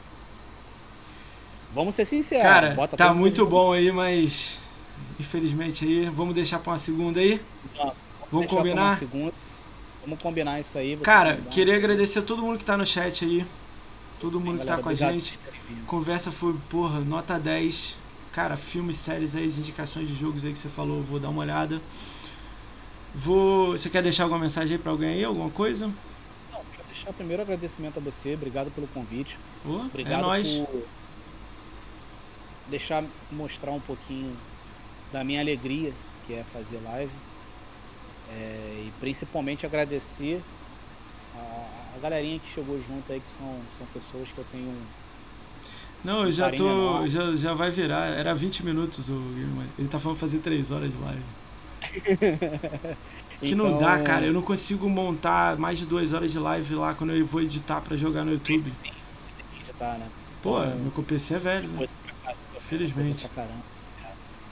Vamos 1.74 1.94
ser 1.96 2.04
sinceros. 2.04 2.44
Cara, 2.44 2.88
tá 2.96 3.12
muito 3.12 3.44
bom 3.44 3.72
aí, 3.72 3.90
mas 3.90 4.58
infelizmente 5.18 5.84
aí, 5.84 6.08
vamos 6.08 6.34
deixar 6.34 6.60
para 6.60 6.72
uma 6.72 6.78
segunda 6.78 7.18
aí. 7.18 7.40
Não, 7.76 7.84
vamos, 7.84 7.96
vamos 8.30 8.46
combinar. 8.46 9.00
Vamos 10.04 10.20
combinar 10.20 10.60
isso 10.60 10.78
aí. 10.78 10.96
Cara, 10.98 11.38
queria 11.50 11.76
agradecer 11.76 12.20
a 12.20 12.22
todo 12.22 12.42
mundo 12.42 12.58
que 12.58 12.64
tá 12.64 12.76
no 12.76 12.86
chat 12.86 13.24
aí. 13.24 13.44
Todo 14.20 14.38
mundo 14.38 14.60
que 14.60 14.66
tá 14.66 14.78
com 14.78 14.88
a 14.88 14.94
gente. 14.94 15.38
Conversa 15.86 16.30
foi, 16.30 16.54
porra, 16.70 17.00
nota 17.00 17.38
10. 17.38 17.96
Cara, 18.32 18.56
filmes, 18.56 18.96
séries 18.96 19.34
aí, 19.34 19.46
as 19.46 19.58
indicações 19.58 20.08
de 20.08 20.14
jogos 20.14 20.44
aí 20.44 20.52
que 20.52 20.58
você 20.58 20.68
falou, 20.68 21.00
vou 21.02 21.18
dar 21.18 21.28
uma 21.28 21.42
olhada. 21.42 21.80
Vou. 23.14 23.72
Você 23.72 23.90
quer 23.90 24.02
deixar 24.02 24.24
alguma 24.24 24.40
mensagem 24.40 24.76
aí 24.76 24.82
pra 24.82 24.92
alguém 24.92 25.10
aí? 25.10 25.24
Alguma 25.24 25.50
coisa? 25.50 25.86
Não, 25.86 26.60
quero 26.72 26.88
deixar 26.88 27.12
primeiro 27.12 27.42
agradecimento 27.42 27.98
a 27.98 28.00
você, 28.00 28.34
obrigado 28.34 28.70
pelo 28.70 28.86
convite. 28.88 29.38
Oh, 29.64 29.86
obrigado 29.86 30.20
é 30.20 30.22
nóis. 30.22 30.48
por 30.48 30.84
deixar 32.68 33.04
mostrar 33.30 33.72
um 33.72 33.80
pouquinho 33.80 34.34
da 35.12 35.22
minha 35.22 35.40
alegria, 35.40 35.92
que 36.26 36.34
é 36.34 36.42
fazer 36.52 36.78
live. 36.84 37.12
É, 38.30 38.84
e 38.86 38.92
principalmente 39.00 39.66
agradecer 39.66 40.40
a, 41.36 41.96
a, 41.96 42.00
galerinha 42.00 42.38
que 42.38 42.48
chegou 42.48 42.78
junto 42.78 43.12
aí, 43.12 43.20
que 43.20 43.30
são, 43.30 43.60
são 43.76 43.86
pessoas 43.92 44.32
que 44.32 44.38
eu 44.38 44.44
tenho 44.50 44.68
um. 44.68 44.82
Não, 46.02 46.24
eu 46.24 46.32
já 46.32 46.50
tô. 46.50 47.06
Já, 47.06 47.34
já 47.34 47.54
vai 47.54 47.70
virar. 47.70 48.06
Era 48.06 48.34
20 48.34 48.64
minutos 48.64 49.08
o 49.08 49.20
Ele 49.78 49.88
tá 49.88 49.98
falando 49.98 50.18
fazer 50.18 50.38
3 50.38 50.70
horas 50.70 50.92
de 50.92 50.98
live. 50.98 51.22
que 53.40 53.52
então, 53.52 53.58
não 53.58 53.78
dá, 53.78 53.94
então, 53.94 54.04
cara. 54.04 54.26
Eu 54.26 54.32
não 54.32 54.42
consigo 54.42 54.88
montar 54.88 55.56
mais 55.56 55.78
de 55.78 55.86
2 55.86 56.12
horas 56.12 56.32
de 56.32 56.38
live 56.38 56.74
lá 56.74 56.94
quando 56.94 57.12
eu 57.12 57.24
vou 57.24 57.40
editar 57.40 57.80
pra 57.80 57.96
jogar 57.96 58.24
no 58.24 58.32
YouTube. 58.32 58.70
Sim, 58.70 58.90
sim. 58.90 59.60
editar, 59.60 59.98
né? 59.98 60.08
Pô, 60.42 60.62
então, 60.62 60.76
meu 60.78 61.04
PC 61.04 61.34
é 61.34 61.38
velho, 61.38 61.68
né? 61.68 61.86
Felizmente. 62.78 63.28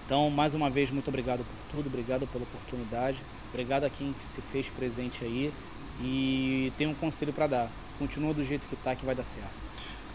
Então, 0.07 0.31
mais 0.31 0.55
uma 0.55 0.71
vez, 0.71 0.91
muito 0.91 1.09
obrigado 1.09 1.39
por 1.39 1.77
tudo, 1.77 1.87
obrigado 1.87 2.27
pela 2.27 2.45
oportunidade. 2.45 3.19
Obrigado 3.53 3.85
a 3.85 3.91
quem 3.91 4.15
se 4.25 4.41
fez 4.41 4.69
presente 4.69 5.25
aí. 5.25 5.53
E 6.01 6.73
tem 6.77 6.87
um 6.87 6.95
conselho 6.95 7.33
para 7.33 7.47
dar. 7.47 7.69
Continua 7.99 8.33
do 8.33 8.45
jeito 8.45 8.63
que 8.69 8.77
tá 8.77 8.95
que 8.95 9.05
vai 9.05 9.15
dar 9.15 9.25
certo. 9.25 9.51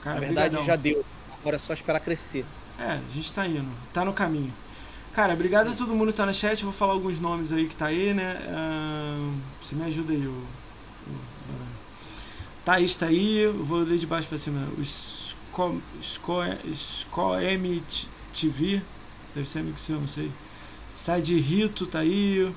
Cara, 0.02 0.16
Na 0.16 0.20
verdade 0.22 0.56
brigadão. 0.56 0.66
já 0.66 0.76
deu. 0.76 1.06
Agora 1.40 1.56
é 1.56 1.60
só 1.60 1.74
esperar 1.74 2.00
crescer. 2.00 2.46
É, 2.80 2.92
a 2.92 3.02
gente 3.14 3.34
tá 3.34 3.48
indo, 3.48 3.72
tá 3.94 4.04
no 4.04 4.14
caminho. 4.14 4.54
Cara, 5.14 5.34
obrigado 5.34 5.70
a 5.70 5.74
todo 5.76 5.96
mundo 5.96 6.12
que 6.12 6.18
tá 6.18 6.26
no 6.26 6.34
chat. 6.34 6.64
Vou 6.64 6.74
falar 6.74 6.94
alguns 6.94 7.20
nomes 7.20 7.52
aí 7.52 7.68
que 7.68 7.76
tá 7.76 7.88
aí, 7.88 8.14
né? 8.14 8.38
Uh, 8.50 9.42
você 9.62 9.76
me 9.76 9.84
ajuda 9.84 10.14
aí, 10.14 10.28
o, 10.28 10.30
o, 10.32 11.12
uh, 11.12 11.78
Thaís 12.64 12.96
tá 12.96 13.08
aí, 13.08 13.38
eu 13.38 13.64
vou 13.64 13.80
ler 13.80 13.98
de 13.98 14.06
baixo 14.06 14.28
pra 14.28 14.38
cima. 14.38 14.68
O 14.78 14.86
Sco, 16.04 16.44
Sco, 16.76 17.32
TV, 18.32 18.80
deve 19.34 19.50
ser 19.50 19.60
amigo 19.60 19.80
seu, 19.80 20.00
não 20.00 20.08
sei. 20.08 20.32
Sai 20.96 21.22
de 21.22 21.40
Rito 21.40 21.88
tá 21.88 22.00
aí. 22.00 22.54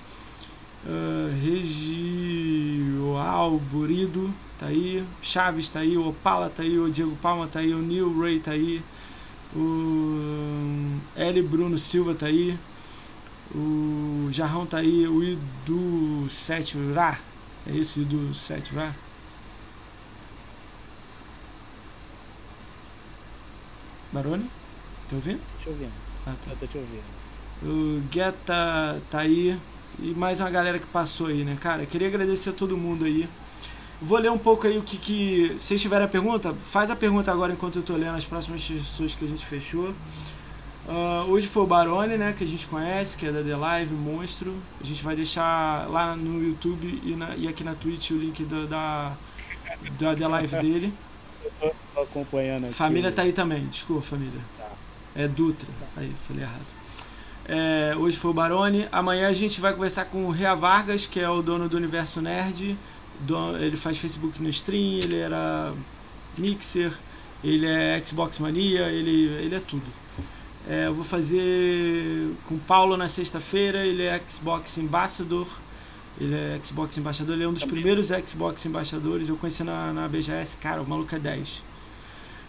Uh, 0.84 1.28
Regioal 1.42 3.58
Burido 3.58 4.32
tá 4.58 4.66
aí. 4.66 5.02
Chaves 5.22 5.70
tá 5.70 5.80
aí. 5.80 5.96
O 5.96 6.08
Opala 6.08 6.52
tá 6.54 6.62
aí. 6.62 6.78
O 6.78 6.90
Diego 6.90 7.16
Palma 7.22 7.46
tá 7.46 7.60
aí. 7.60 7.72
O 7.72 7.78
Neil 7.78 8.20
Ray 8.20 8.38
tá 8.38 8.50
aí. 8.50 8.82
O 9.54 10.98
L. 11.16 11.42
Bruno 11.42 11.78
Silva 11.78 12.14
tá 12.14 12.26
aí. 12.26 12.58
O 13.54 14.28
Jarrão 14.30 14.66
tá 14.66 14.78
aí. 14.78 15.06
O 15.06 15.24
Idu 15.24 16.28
Setura. 16.30 17.18
É 17.66 17.76
esse 17.76 18.00
Idu 18.00 18.34
Setura? 18.34 18.94
Barone? 24.12 24.50
Tá 25.08 25.16
ouvindo? 25.16 25.40
Te 25.60 25.68
ouvindo. 25.68 25.92
Ah, 26.26 26.34
tá. 26.44 26.50
Eu 26.50 26.56
tô 26.56 26.66
te 26.66 26.78
ouvindo. 26.78 27.02
O 27.62 28.00
Guetta 28.10 29.00
tá 29.10 29.20
aí. 29.20 29.56
E 29.98 30.10
mais 30.12 30.40
uma 30.40 30.50
galera 30.50 30.78
que 30.78 30.86
passou 30.86 31.28
aí, 31.28 31.44
né? 31.44 31.56
Cara, 31.60 31.84
queria 31.86 32.08
agradecer 32.08 32.50
a 32.50 32.52
todo 32.52 32.76
mundo 32.76 33.04
aí. 33.04 33.28
Vou 34.00 34.18
ler 34.18 34.30
um 34.30 34.38
pouco 34.38 34.66
aí 34.66 34.78
o 34.78 34.82
que, 34.82 34.96
que. 34.96 35.56
Se 35.58 35.78
tiverem 35.78 36.06
a 36.06 36.08
pergunta, 36.08 36.54
faz 36.64 36.90
a 36.90 36.96
pergunta 36.96 37.30
agora 37.30 37.52
enquanto 37.52 37.76
eu 37.76 37.82
tô 37.82 37.94
lendo 37.94 38.16
as 38.16 38.24
próximas 38.24 38.64
pessoas 38.64 39.14
que 39.14 39.24
a 39.24 39.28
gente 39.28 39.44
fechou. 39.44 39.94
Uh, 40.88 41.30
hoje 41.30 41.46
foi 41.46 41.62
o 41.62 41.66
Barone, 41.66 42.16
né? 42.16 42.34
Que 42.36 42.42
a 42.42 42.46
gente 42.46 42.66
conhece, 42.66 43.16
que 43.16 43.26
é 43.26 43.30
da 43.32 43.42
The 43.42 43.56
Live, 43.56 43.94
Monstro. 43.94 44.56
A 44.80 44.84
gente 44.84 45.04
vai 45.04 45.14
deixar 45.14 45.88
lá 45.88 46.16
no 46.16 46.42
YouTube 46.42 47.00
e, 47.04 47.14
na, 47.14 47.36
e 47.36 47.46
aqui 47.46 47.62
na 47.62 47.74
Twitch 47.74 48.10
o 48.10 48.16
link 48.16 48.42
da, 48.44 48.64
da, 48.66 49.18
da 49.98 50.16
The 50.16 50.28
Live 50.28 50.56
dele. 50.56 50.94
Tô 51.94 52.00
acompanhando 52.00 52.64
aqui. 52.64 52.74
Família 52.74 53.12
tá 53.12 53.22
aí 53.22 53.32
também, 53.32 53.66
desculpa, 53.66 54.02
família. 54.02 54.40
Tá. 54.56 54.68
É 55.14 55.28
Dutra. 55.28 55.68
Aí, 55.96 56.12
falei 56.26 56.42
errado. 56.42 56.66
É, 57.46 57.94
hoje 57.96 58.16
foi 58.16 58.30
o 58.30 58.34
Barone. 58.34 58.86
Amanhã 58.92 59.28
a 59.28 59.32
gente 59.32 59.60
vai 59.60 59.72
conversar 59.72 60.04
com 60.04 60.26
o 60.26 60.30
Rea 60.30 60.54
Vargas, 60.54 61.06
que 61.06 61.18
é 61.18 61.28
o 61.28 61.42
dono 61.42 61.68
do 61.68 61.76
Universo 61.76 62.20
Nerd 62.20 62.76
ele 63.60 63.76
faz 63.76 63.98
Facebook 63.98 64.42
no 64.42 64.48
stream, 64.48 64.98
ele 65.02 65.18
era 65.18 65.72
mixer, 66.38 66.92
ele 67.44 67.66
é 67.66 68.02
Xbox 68.04 68.38
Mania, 68.38 68.88
ele, 68.88 69.26
ele 69.42 69.54
é 69.54 69.60
tudo. 69.60 69.86
É, 70.68 70.86
eu 70.86 70.94
vou 70.94 71.04
fazer 71.04 72.34
com 72.46 72.54
o 72.54 72.58
Paulo 72.58 72.96
na 72.96 73.08
sexta-feira, 73.08 73.84
ele 73.84 74.04
é 74.04 74.20
Xbox 74.28 74.78
Ambassador, 74.78 75.46
ele 76.20 76.34
é 76.34 76.60
Xbox 76.62 76.96
Embaixador, 76.96 77.34
ele 77.34 77.44
é 77.44 77.48
um 77.48 77.52
dos 77.52 77.64
primeiros 77.64 78.08
Xbox 78.08 78.64
Embaixadores, 78.64 79.28
eu 79.28 79.36
conheci 79.36 79.64
na, 79.64 79.92
na 79.92 80.08
BGS, 80.08 80.56
cara, 80.58 80.82
o 80.82 80.88
maluco 80.88 81.14
é 81.14 81.18
10. 81.18 81.62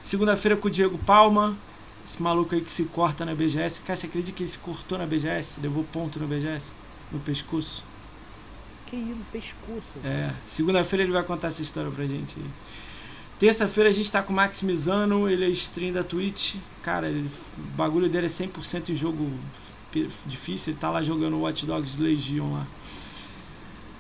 Segunda-feira 0.04 0.58
com 0.58 0.68
o 0.68 0.72
Diego 0.72 0.98
Palma, 1.00 1.58
esse 2.04 2.22
maluco 2.22 2.56
aí 2.56 2.62
que 2.62 2.72
se 2.72 2.86
corta 2.86 3.26
na 3.26 3.36
BGS. 3.36 3.82
Cara, 3.82 3.98
você 3.98 4.08
acredita 4.08 4.36
que 4.36 4.44
ele 4.44 4.50
se 4.50 4.58
cortou 4.58 4.98
na 4.98 5.06
BGS? 5.06 5.60
Levou 5.62 5.84
ponto 5.84 6.20
na 6.20 6.26
BGS? 6.26 6.74
No 7.12 7.20
pescoço? 7.20 7.84
que 8.92 8.98
ir 8.98 9.16
no 9.16 9.24
pescoço. 9.32 9.90
É, 10.04 10.32
segunda-feira 10.46 11.04
ele 11.04 11.14
vai 11.14 11.24
contar 11.24 11.48
essa 11.48 11.64
história 11.64 11.90
pra 11.90 12.06
gente 12.06 12.38
aí. 12.38 12.46
Terça-feira 13.40 13.90
a 13.90 13.94
gente 13.94 14.12
tá 14.12 14.22
com 14.22 14.34
o 14.34 14.36
Maximizano, 14.36 15.30
ele 15.30 15.46
é 15.46 15.50
stream 15.50 15.94
da 15.94 16.04
Twitch. 16.04 16.58
Cara, 16.84 17.08
ele, 17.08 17.28
o 17.58 17.62
bagulho 17.76 18.10
dele 18.10 18.28
é 18.28 18.30
100% 18.30 18.90
em 18.90 18.96
jogo 18.96 19.28
difícil, 20.26 20.74
ele 20.74 20.80
tá 20.80 20.90
lá 20.90 21.02
jogando 21.02 21.40
Watch 21.40 21.66
Dogs 21.66 22.00
Legion 22.00 22.52
lá. 22.52 22.68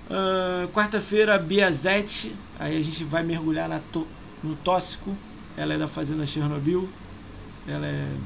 Uh, 0.10 0.68
Quarta-feira, 0.68 1.40
Biazete, 1.40 2.36
aí 2.60 2.78
a 2.78 2.82
gente 2.82 3.04
vai 3.04 3.24
mergulhar 3.24 3.70
na 3.70 3.80
to, 3.92 4.06
no 4.44 4.56
Tóxico. 4.58 5.16
Ela 5.56 5.74
é 5.76 5.78
da 5.78 5.88
Fazenda 5.88 6.26
Chernobyl. 6.26 6.98
Ela 7.66 7.88
é 7.88 8.22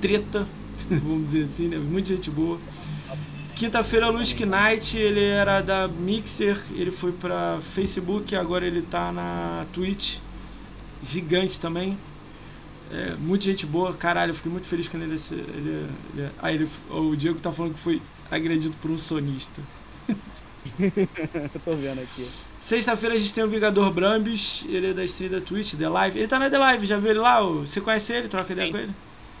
treta, 0.00 0.48
vamos 1.02 1.30
dizer 1.30 1.44
assim, 1.44 1.68
né? 1.68 1.78
Muita 1.78 2.08
gente 2.14 2.30
boa. 2.30 2.64
Quinta-feira, 3.54 4.08
Luiz 4.10 4.32
Knight, 4.34 4.96
ele 4.98 5.24
era 5.24 5.60
da 5.62 5.88
Mixer, 5.88 6.64
ele 6.72 6.92
foi 6.92 7.12
pra 7.12 7.60
Facebook, 7.62 8.34
agora 8.36 8.66
ele 8.66 8.82
tá 8.82 9.12
na 9.12 9.68
Twitch. 9.72 10.20
Gigante 11.02 11.60
também. 11.60 12.06
É, 12.90 13.16
muita 13.16 13.46
gente 13.46 13.66
boa, 13.66 13.96
caralho, 13.96 14.30
eu 14.32 14.34
fiquei 14.36 14.50
muito 14.52 14.68
feliz 14.68 14.88
quando 14.88 15.04
ele. 15.04 15.16
ele, 15.30 15.96
ele 16.14 16.32
ah, 16.38 16.52
ele, 16.52 16.68
o 16.88 17.16
Diego 17.16 17.40
tá 17.40 17.52
falando 17.52 17.74
que 17.74 17.80
foi 17.80 18.10
agredido 18.30 18.76
por 18.78 18.90
um 18.90 18.98
sonista. 18.98 19.68
Tô 21.64 21.76
vendo 21.76 22.00
aqui. 22.00 22.47
Sexta-feira 22.68 23.14
a 23.14 23.18
gente 23.18 23.32
tem 23.32 23.42
o 23.42 23.48
Vingador 23.48 23.90
Brambis, 23.90 24.66
ele 24.68 24.90
é 24.90 24.92
da 24.92 25.02
stream 25.02 25.30
da 25.30 25.40
Twitch, 25.40 25.72
The 25.72 25.88
Live. 25.88 26.18
Ele 26.18 26.28
tá 26.28 26.38
na 26.38 26.50
The 26.50 26.58
Live, 26.58 26.86
já 26.86 26.98
viu 26.98 27.12
ele 27.12 27.18
lá? 27.18 27.40
Você 27.40 27.80
conhece 27.80 28.12
ele? 28.12 28.28
Troca 28.28 28.52
ideia 28.52 28.70
com 28.70 28.76
ele? 28.76 28.92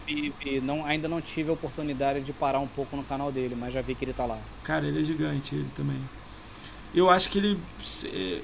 tive, 0.06 0.62
não, 0.62 0.82
ainda 0.86 1.08
não 1.08 1.20
tive 1.20 1.50
a 1.50 1.52
oportunidade 1.52 2.22
de 2.22 2.32
parar 2.32 2.58
um 2.58 2.66
pouco 2.66 2.96
no 2.96 3.04
canal 3.04 3.30
dele, 3.30 3.54
mas 3.54 3.74
já 3.74 3.82
vi 3.82 3.94
que 3.94 4.02
ele 4.02 4.14
tá 4.14 4.24
lá. 4.24 4.38
Cara, 4.64 4.86
ele 4.86 5.02
é 5.02 5.04
gigante, 5.04 5.56
ele 5.56 5.68
também. 5.76 5.98
Eu 6.94 7.10
acho 7.10 7.28
que 7.28 7.36
ele 7.36 7.60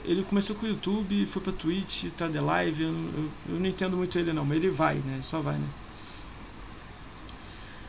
ele 0.05 0.23
começou 0.28 0.55
com 0.55 0.66
o 0.66 0.69
YouTube, 0.69 1.24
foi 1.24 1.40
pra 1.40 1.52
Twitch, 1.55 2.11
tá 2.11 2.28
de 2.28 2.39
live. 2.39 2.82
Eu, 2.82 2.90
eu, 2.90 3.31
eu, 3.55 3.61
não 3.61 3.66
entendo 3.66 3.97
muito 3.97 4.19
ele 4.19 4.35
não, 4.35 4.44
mas 4.44 4.59
ele 4.59 4.69
vai, 4.69 4.97
né? 4.97 5.20
Só 5.23 5.40
vai, 5.40 5.55
né? 5.55 5.66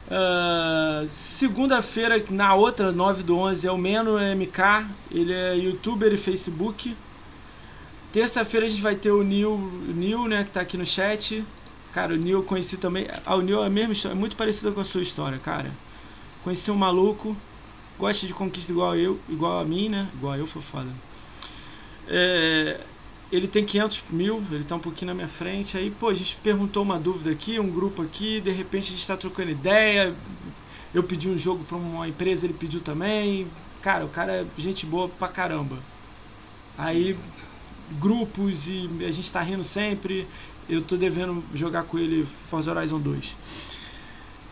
Uh, 0.07 1.07
Segunda-feira, 1.09 2.23
na 2.29 2.53
outra, 2.53 2.91
9 2.91 3.23
do 3.23 3.37
11, 3.37 3.67
é 3.67 3.71
o 3.71 3.77
Meno 3.77 4.17
MK. 4.17 4.87
Ele 5.11 5.33
é 5.33 5.55
youtuber 5.55 6.13
e 6.13 6.17
Facebook. 6.17 6.95
Terça-feira 8.11 8.65
a 8.65 8.69
gente 8.69 8.81
vai 8.81 8.95
ter 8.95 9.11
o 9.11 9.23
Neil, 9.23 9.57
Neil, 9.93 10.27
né, 10.27 10.43
que 10.43 10.51
tá 10.51 10.61
aqui 10.61 10.77
no 10.77 10.85
chat. 10.85 11.43
Cara, 11.91 12.13
o 12.13 12.17
Neil 12.17 12.39
eu 12.39 12.43
conheci 12.43 12.77
também. 12.77 13.07
Ah, 13.25 13.35
o 13.35 13.41
Neil 13.41 13.63
é 13.63 13.67
a 13.67 13.69
mesma 13.69 13.93
história, 13.93 14.15
é 14.15 14.17
muito 14.17 14.35
parecida 14.35 14.71
com 14.71 14.79
a 14.79 14.85
sua 14.85 15.01
história, 15.01 15.37
cara. 15.37 15.71
Conheci 16.43 16.69
um 16.71 16.75
maluco, 16.75 17.35
gosta 17.97 18.27
de 18.27 18.33
conquista 18.33 18.71
igual 18.71 18.95
eu, 18.95 19.19
igual 19.27 19.59
a 19.59 19.65
mim, 19.65 19.89
né? 19.89 20.07
Igual 20.13 20.35
eu 20.37 20.47
foi 20.47 20.61
foda. 20.61 20.89
É, 22.07 22.79
ele 23.31 23.47
tem 23.47 23.65
500 23.65 24.03
mil, 24.09 24.43
ele 24.51 24.63
tá 24.63 24.75
um 24.75 24.79
pouquinho 24.79 25.07
na 25.07 25.15
minha 25.15 25.27
frente. 25.27 25.77
Aí, 25.77 25.89
pô, 25.91 26.09
a 26.09 26.13
gente 26.13 26.37
perguntou 26.43 26.83
uma 26.83 26.99
dúvida 26.99 27.31
aqui, 27.31 27.59
um 27.59 27.69
grupo 27.69 28.01
aqui, 28.01 28.39
de 28.41 28.51
repente 28.51 28.89
a 28.89 28.91
gente 28.95 29.07
tá 29.07 29.17
trocando 29.17 29.51
ideia. 29.51 30.13
Eu 30.93 31.03
pedi 31.03 31.29
um 31.29 31.37
jogo 31.37 31.63
pra 31.63 31.77
uma 31.77 32.07
empresa, 32.07 32.45
ele 32.45 32.53
pediu 32.53 32.79
também. 32.79 33.47
Cara, 33.81 34.05
o 34.05 34.09
cara 34.09 34.31
é 34.31 34.45
gente 34.57 34.85
boa 34.85 35.09
pra 35.09 35.27
caramba. 35.27 35.77
Aí, 36.77 37.17
grupos 37.99 38.67
e 38.67 38.89
a 39.07 39.11
gente 39.11 39.31
tá 39.31 39.41
rindo 39.41 39.63
sempre 39.63 40.27
eu 40.69 40.81
tô 40.81 40.97
devendo 40.97 41.43
jogar 41.53 41.83
com 41.83 41.97
ele 41.97 42.27
Forza 42.49 42.71
Horizon 42.71 42.99
2. 42.99 43.35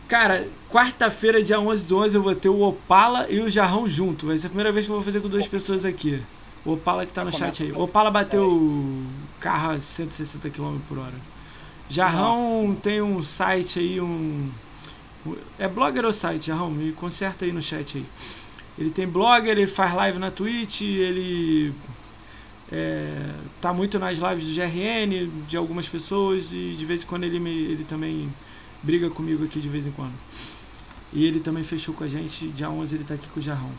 Cara, 0.08 0.46
quarta-feira, 0.70 1.42
dia 1.42 1.58
11 1.58 1.88
do 1.88 1.98
11, 1.98 2.16
eu 2.16 2.22
vou 2.22 2.34
ter 2.34 2.48
o 2.48 2.60
Opala 2.60 3.26
e 3.30 3.40
o 3.40 3.50
Jarrão 3.50 3.88
junto. 3.88 4.26
Vai 4.26 4.38
ser 4.38 4.46
a 4.46 4.50
primeira 4.50 4.70
vez 4.70 4.84
que 4.84 4.92
eu 4.92 4.96
vou 4.96 5.04
fazer 5.04 5.20
com 5.20 5.28
duas 5.28 5.46
pessoas 5.46 5.84
aqui. 5.84 6.20
O 6.64 6.72
Opala 6.72 7.04
que 7.04 7.12
tá 7.12 7.24
no 7.24 7.32
chat 7.32 7.62
aí. 7.62 7.72
O 7.72 7.80
Opala 7.82 8.10
bateu 8.10 8.50
o 8.50 9.06
carro 9.38 9.72
a 9.72 9.78
160 9.78 10.48
km 10.50 10.78
por 10.88 10.98
hora. 10.98 11.14
Jarrão 11.88 12.68
Nossa. 12.68 12.80
tem 12.80 13.02
um 13.02 13.22
site 13.22 13.78
aí, 13.78 14.00
um. 14.00 14.50
É 15.58 15.68
blogger 15.68 16.04
ou 16.04 16.12
site, 16.12 16.46
Jarrão? 16.46 16.70
Me 16.70 16.92
conserta 16.92 17.44
aí 17.44 17.52
no 17.52 17.60
chat 17.60 17.98
aí. 17.98 18.06
Ele 18.78 18.90
tem 18.90 19.06
blogger, 19.06 19.52
ele 19.52 19.66
faz 19.66 19.94
live 19.94 20.18
na 20.18 20.30
Twitch, 20.30 20.80
ele 20.82 21.72
é, 22.72 23.30
tá 23.60 23.72
muito 23.72 23.98
nas 23.98 24.18
lives 24.18 24.48
do 24.48 24.54
GRN, 24.54 25.30
de 25.46 25.56
algumas 25.56 25.88
pessoas, 25.88 26.52
e 26.52 26.74
de 26.76 26.84
vez 26.84 27.02
em 27.02 27.06
quando 27.06 27.24
ele, 27.24 27.38
me, 27.38 27.50
ele 27.50 27.84
também 27.84 28.32
briga 28.82 29.08
comigo 29.10 29.44
aqui 29.44 29.60
de 29.60 29.68
vez 29.68 29.86
em 29.86 29.92
quando. 29.92 30.14
E 31.12 31.24
ele 31.24 31.38
também 31.38 31.62
fechou 31.62 31.94
com 31.94 32.02
a 32.02 32.08
gente, 32.08 32.48
dia 32.48 32.68
11 32.68 32.94
ele 32.94 33.04
tá 33.04 33.14
aqui 33.14 33.28
com 33.28 33.38
o 33.38 33.42
Jarrão. 33.42 33.70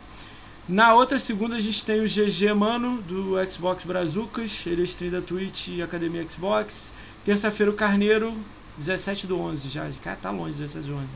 Na 0.67 0.93
outra 0.95 1.19
segunda 1.19 1.55
a 1.55 1.59
gente 1.59 1.85
tem 1.85 2.01
o 2.01 2.05
GG 2.05 2.53
Mano, 2.55 3.01
do 3.03 3.35
Xbox 3.49 3.83
Brazucas, 3.83 4.65
ele 4.65 4.81
é 4.81 4.85
stream 4.85 5.11
da 5.11 5.21
Twitch 5.21 5.67
e 5.67 5.81
Academia 5.81 6.25
Xbox. 6.27 6.93
Terça-feira 7.23 7.71
o 7.71 7.75
Carneiro, 7.75 8.35
17 8.77 9.27
do 9.27 9.39
11 9.39 9.69
já, 9.69 9.87
cara 10.03 10.17
tá 10.19 10.31
longe, 10.31 10.57
17 10.57 10.87
do 10.87 10.95
11. 10.95 11.07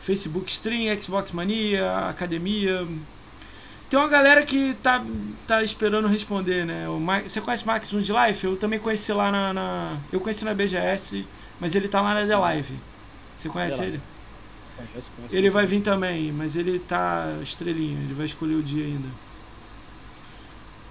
Facebook 0.00 0.50
Stream, 0.50 1.00
Xbox 1.00 1.32
Mania, 1.32 2.08
Academia, 2.08 2.86
tem 3.88 3.98
uma 3.98 4.08
galera 4.08 4.44
que 4.44 4.74
tá, 4.82 5.04
tá 5.46 5.62
esperando 5.62 6.08
responder, 6.08 6.66
né? 6.66 6.88
O 6.88 6.98
você 7.22 7.40
conhece 7.40 7.62
o 7.62 7.66
Max 7.68 7.92
1 7.92 8.00
de 8.00 8.12
Life? 8.12 8.44
Eu 8.44 8.56
também 8.56 8.80
conheci 8.80 9.12
lá 9.12 9.30
na, 9.30 9.52
na, 9.52 9.96
Eu 10.12 10.20
conheci 10.20 10.44
na 10.44 10.52
BGS, 10.52 11.24
mas 11.60 11.74
ele 11.76 11.86
tá 11.86 12.00
lá 12.00 12.12
na 12.12 12.26
The 12.26 12.36
Live. 12.36 12.74
Você 13.38 13.48
conhece 13.48 13.80
ele? 13.80 14.00
Conheço, 14.76 15.12
conheço. 15.12 15.36
Ele 15.36 15.50
vai 15.50 15.66
vir 15.66 15.82
também, 15.82 16.32
mas 16.32 16.56
ele 16.56 16.78
tá 16.80 17.38
estrelinha, 17.42 18.02
ele 18.02 18.14
vai 18.14 18.26
escolher 18.26 18.54
o 18.56 18.62
dia 18.62 18.84
ainda. 18.86 19.20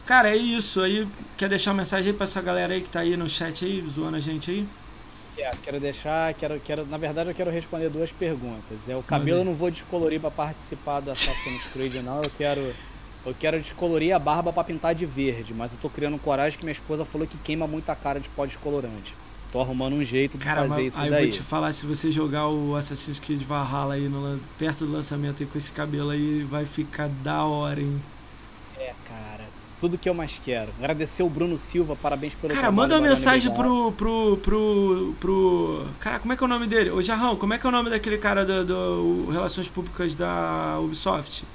Cara, 0.06 0.30
é 0.30 0.38
isso. 0.38 0.82
Aí, 0.82 1.12
quer 1.36 1.49
deixar 1.49 1.72
uma 1.72 1.78
mensagem 1.78 2.12
aí 2.12 2.18
pra 2.18 2.24
essa 2.26 2.41
galera 2.41 2.74
aí 2.74 2.82
que 2.82 2.90
tá 2.90 2.99
aí 3.02 3.18
no 3.18 3.28
chat 3.30 3.66
aí, 3.66 3.82
zoando 3.88 4.18
a 4.18 4.20
gente 4.20 4.49
aí? 4.52 4.76
quero, 5.34 5.60
quero 5.62 5.80
deixar, 5.80 6.34
quero, 6.36 6.60
quero, 6.62 6.86
na 6.86 6.98
verdade 6.98 7.30
eu 7.30 7.36
quero 7.36 7.52
responder 7.52 7.90
duas 7.90 8.12
perguntas. 8.12 8.88
É 8.90 8.95
o 8.95 9.03
cabelo 9.03 9.41
eu 9.41 9.44
não 9.45 9.56
vou 9.56 9.70
descolorir 9.72 10.20
para 10.22 10.32
participar 10.32 11.02
do 11.02 11.12
Assassin's 11.12 11.68
Creed 11.68 11.95
não, 11.95 12.24
eu 12.24 12.32
quero 12.32 12.78
eu 13.24 13.34
quero 13.36 13.60
descolorir 13.60 14.16
a 14.16 14.20
barba 14.20 14.53
para 14.53 14.64
pintar 14.64 14.94
de 14.95 15.06
verde, 15.06 15.53
mas 15.53 15.72
eu 15.72 15.78
tô 15.80 15.90
criando 15.90 16.20
coragem 16.20 16.60
que 16.60 16.64
minha 16.66 16.72
esposa 16.72 17.03
falou 17.06 17.28
que 17.28 17.40
queima 17.40 17.68
muita 17.68 17.95
cara 17.95 18.20
de 18.20 18.30
pó 18.30 18.45
descolorante. 18.45 19.18
Tô 19.56 19.61
arrumando 19.61 19.94
um 19.94 20.03
jeito 20.03 20.38
de 20.38 20.44
Cara, 20.44 20.68
fazer 20.68 20.88
isso 20.88 20.99
aí 20.99 21.10
daí. 21.10 21.23
eu 21.23 21.30
vou 21.30 21.38
te 21.38 21.41
falar, 21.41 21.72
se 21.72 21.86
você 21.86 22.11
jogar 22.11 22.49
o 22.49 22.76
Assassin's 22.76 23.19
Creed 23.19 23.41
Valhalla 23.44 23.94
aí 23.94 24.10
no, 24.10 24.38
perto 24.60 24.86
do 24.86 24.91
lançamento 24.91 25.41
aí 25.41 25.48
com 25.48 25.57
esse 25.57 25.72
cabelo 25.72 26.10
aí, 26.10 26.44
vai 26.44 26.65
ficar 26.65 27.07
da 27.07 27.41
hora, 27.45 27.80
hein? 27.80 28.02
É, 28.77 28.94
cara 29.07 29.45
tudo 29.80 29.98
que 29.98 30.10
eu 30.10 30.14
mais 30.14 30.41
quero. 30.44 30.72
Agradecer 30.77 31.23
o 31.23 31.30
Bruno 31.30 31.57
Silva, 31.57 31.95
parabéns 31.95 32.36
pelo 32.36 32.53
Cara, 32.53 32.69
manda 32.69 32.95
uma 32.95 33.07
mensagem 33.07 33.53
pro, 33.53 33.94
pro, 33.94 34.38
pro, 34.44 35.15
pro. 35.22 35.86
Cara, 36.02 36.19
como 36.19 36.34
é 36.34 36.36
que 36.36 36.44
é 36.44 36.45
o 36.45 36.49
nome 36.49 36.68
dele? 36.68 36.90
Ô 36.90 37.02
Jarrão, 37.02 37.38
como 37.38 37.53
é 37.53 37.57
que 37.57 37.65
é 37.65 37.69
o 37.69 37.72
nome 37.72 37.90
daquele 37.90 38.18
cara 38.18 38.44
do, 38.44 38.65
do 38.65 39.32
Relações 39.32 39.69
Públicas 39.69 40.18
da 40.18 40.80
Ubisoft? 40.82 41.45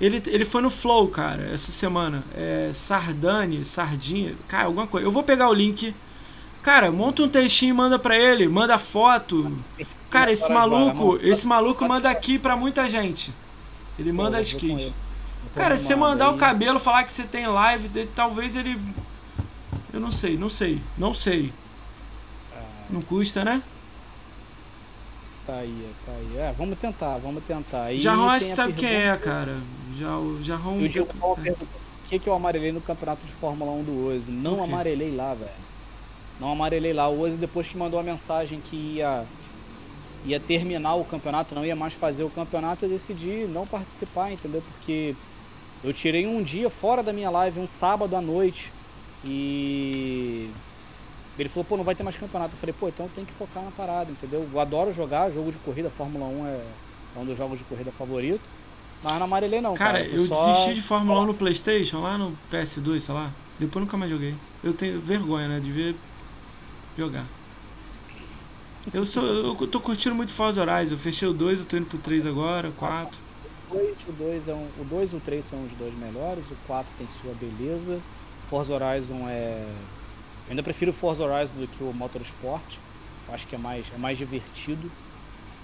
Ele, 0.00 0.22
ele 0.26 0.44
foi 0.44 0.62
no 0.62 0.70
Flow, 0.70 1.08
cara, 1.08 1.50
essa 1.52 1.72
semana. 1.72 2.22
É 2.36 2.70
Sardane, 2.74 3.64
Sardinha, 3.64 4.34
cara, 4.46 4.66
alguma 4.66 4.86
coisa. 4.86 5.04
Eu 5.04 5.10
vou 5.10 5.24
pegar 5.24 5.48
o 5.48 5.54
link. 5.54 5.92
Cara, 6.64 6.90
monta 6.90 7.22
um 7.22 7.28
textinho 7.28 7.70
e 7.70 7.76
manda 7.76 7.98
pra 7.98 8.18
ele, 8.18 8.48
manda 8.48 8.78
foto. 8.78 9.52
Cara, 10.08 10.32
esse 10.32 10.50
maluco, 10.50 11.18
esse 11.22 11.46
maluco 11.46 11.86
manda 11.86 12.08
aqui 12.08 12.38
pra 12.38 12.56
muita 12.56 12.88
gente. 12.88 13.30
Ele 13.98 14.10
manda 14.10 14.38
as 14.38 14.48
skins. 14.48 14.90
Cara, 15.54 15.76
se 15.76 15.84
você 15.84 15.94
mandar 15.94 16.30
o 16.30 16.38
cabelo, 16.38 16.78
falar 16.78 17.04
que 17.04 17.12
você 17.12 17.24
tem 17.24 17.46
live, 17.46 18.06
talvez 18.14 18.56
ele. 18.56 18.80
Eu 19.92 20.00
não 20.00 20.10
sei, 20.10 20.38
não 20.38 20.48
sei, 20.48 20.80
não 20.96 21.12
sei. 21.12 21.52
Ah. 22.56 22.62
Não 22.88 23.02
custa, 23.02 23.44
né? 23.44 23.62
Tá 25.46 25.56
aí, 25.56 25.86
tá 26.06 26.12
aí. 26.12 26.38
É, 26.38 26.54
vamos 26.56 26.78
tentar, 26.78 27.18
vamos 27.18 27.44
tentar. 27.44 27.92
E 27.92 28.00
Jarrão 28.00 28.30
acho 28.30 28.46
que 28.46 28.54
sabe 28.54 28.72
quem 28.72 28.88
é, 28.88 29.14
cara. 29.18 29.54
Já, 29.98 30.16
o 30.16 30.42
Jarrão. 30.42 30.78
É. 30.80 31.50
o 31.50 31.56
que, 32.08 32.18
que 32.18 32.26
eu 32.26 32.32
amarelei 32.32 32.72
no 32.72 32.80
campeonato 32.80 33.26
de 33.26 33.32
Fórmula 33.32 33.70
1 33.72 33.84
do 33.84 34.06
Oze? 34.06 34.32
Não 34.32 34.64
amarelei 34.64 35.14
lá, 35.14 35.34
velho. 35.34 35.73
Não 36.40 36.50
amarelei 36.50 36.92
lá. 36.92 37.08
O 37.08 37.20
Oze, 37.20 37.36
depois 37.36 37.68
que 37.68 37.76
mandou 37.76 37.98
a 37.98 38.02
mensagem 38.02 38.60
que 38.60 38.76
ia 38.76 39.24
ia 40.24 40.40
terminar 40.40 40.94
o 40.94 41.04
campeonato, 41.04 41.54
não 41.54 41.64
ia 41.64 41.76
mais 41.76 41.92
fazer 41.92 42.24
o 42.24 42.30
campeonato, 42.30 42.84
eu 42.84 42.88
decidi 42.88 43.46
não 43.46 43.66
participar, 43.66 44.32
entendeu? 44.32 44.62
Porque 44.72 45.14
eu 45.82 45.92
tirei 45.92 46.26
um 46.26 46.42
dia 46.42 46.70
fora 46.70 47.02
da 47.02 47.12
minha 47.12 47.30
live, 47.30 47.60
um 47.60 47.68
sábado 47.68 48.16
à 48.16 48.20
noite. 48.22 48.72
E 49.22 50.48
ele 51.38 51.48
falou, 51.48 51.64
pô, 51.64 51.76
não 51.76 51.84
vai 51.84 51.94
ter 51.94 52.02
mais 52.02 52.16
campeonato. 52.16 52.54
Eu 52.54 52.58
falei, 52.58 52.74
pô, 52.78 52.88
então 52.88 53.08
tem 53.14 53.24
que 53.24 53.32
focar 53.32 53.62
na 53.62 53.70
parada, 53.70 54.10
entendeu? 54.10 54.48
Eu 54.50 54.60
adoro 54.60 54.92
jogar, 54.92 55.30
jogo 55.30 55.52
de 55.52 55.58
corrida, 55.58 55.90
Fórmula 55.90 56.26
1 56.26 56.46
é, 56.46 56.60
um 57.16 57.24
dos 57.24 57.36
jogos 57.36 57.58
de 57.58 57.64
corrida 57.64 57.92
favorito. 57.92 58.42
Mas 59.02 59.18
não 59.18 59.24
amarelei 59.24 59.60
não, 59.60 59.74
cara. 59.74 59.98
Cara, 59.98 60.06
eu 60.06 60.26
só... 60.26 60.46
desisti 60.46 60.74
de 60.74 60.82
Fórmula 60.82 61.20
1 61.20 61.26
no 61.26 61.34
Playstation, 61.34 62.00
lá 62.00 62.16
no 62.16 62.34
PS2, 62.50 63.00
sei 63.00 63.14
lá. 63.14 63.30
Depois 63.58 63.84
nunca 63.84 63.98
mais 63.98 64.10
joguei. 64.10 64.34
Eu 64.62 64.72
tenho 64.72 64.98
vergonha, 65.00 65.48
né, 65.48 65.60
de 65.60 65.70
ver 65.70 65.94
jogar. 66.96 67.34
Eu, 68.92 69.04
sou, 69.06 69.24
eu 69.26 69.68
tô 69.70 69.80
curtindo 69.82 70.14
muito 70.14 70.32
Forza 70.32 70.60
Horizon. 70.62 70.94
Eu 70.94 70.98
fechei 70.98 71.26
o 71.28 71.32
2, 71.34 71.60
eu 71.60 71.66
tô 71.66 71.76
indo 71.76 71.86
pro 71.86 71.98
3 71.98 72.24
agora, 72.26 72.72
4 72.72 73.22
dois, 73.68 74.04
o 74.06 74.12
2 74.12 74.48
é 74.48 74.54
um, 74.54 74.72
o 74.80 74.84
2 74.84 75.12
e 75.12 75.16
o 75.16 75.20
3 75.20 75.44
são 75.44 75.62
os 75.64 75.74
dois 75.74 75.94
melhores, 75.94 76.50
o 76.50 76.56
4 76.56 76.94
tem 76.94 77.08
sua 77.08 77.34
beleza. 77.34 78.06
Forza 78.42 78.74
Horizon 78.74 79.28
é. 79.28 79.90
Eu 80.46 80.52
ainda 80.52 80.62
prefiro 80.62 80.90
o 80.90 80.94
Forza 80.94 81.24
Horizon 81.24 81.56
do 81.58 81.68
que 81.68 81.82
o 81.82 81.92
Motorsport. 81.92 82.78
Eu 83.26 83.34
acho 83.34 83.46
que 83.48 83.54
é 83.54 83.58
mais, 83.58 83.90
é 83.92 83.98
mais 83.98 84.18
divertido. 84.18 84.92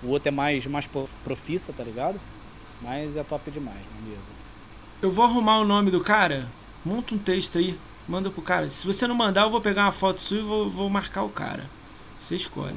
O 0.00 0.08
outro 0.08 0.28
é 0.28 0.32
mais, 0.32 0.66
mais 0.66 0.86
profissa, 1.22 1.74
tá 1.74 1.84
ligado? 1.84 2.20
Mas 2.80 3.16
é 3.16 3.24
top 3.24 3.50
demais, 3.50 3.86
é 3.90 4.00
mesmo? 4.00 4.24
Eu 5.02 5.10
vou 5.10 5.24
arrumar 5.24 5.58
o 5.60 5.64
nome 5.64 5.90
do 5.90 6.02
cara, 6.02 6.58
monta 6.84 7.14
um 7.14 7.18
texto 7.22 7.58
aí, 7.58 7.78
manda 8.10 8.28
pro 8.28 8.42
cara. 8.42 8.68
Se 8.68 8.84
você 8.84 9.06
não 9.06 9.14
mandar, 9.14 9.42
eu 9.42 9.50
vou 9.50 9.60
pegar 9.60 9.84
uma 9.84 9.92
foto 9.92 10.20
sua 10.20 10.38
e 10.38 10.42
vou, 10.42 10.68
vou 10.68 10.90
marcar 10.90 11.22
o 11.22 11.28
cara. 11.28 11.64
Você 12.18 12.34
escolhe. 12.34 12.74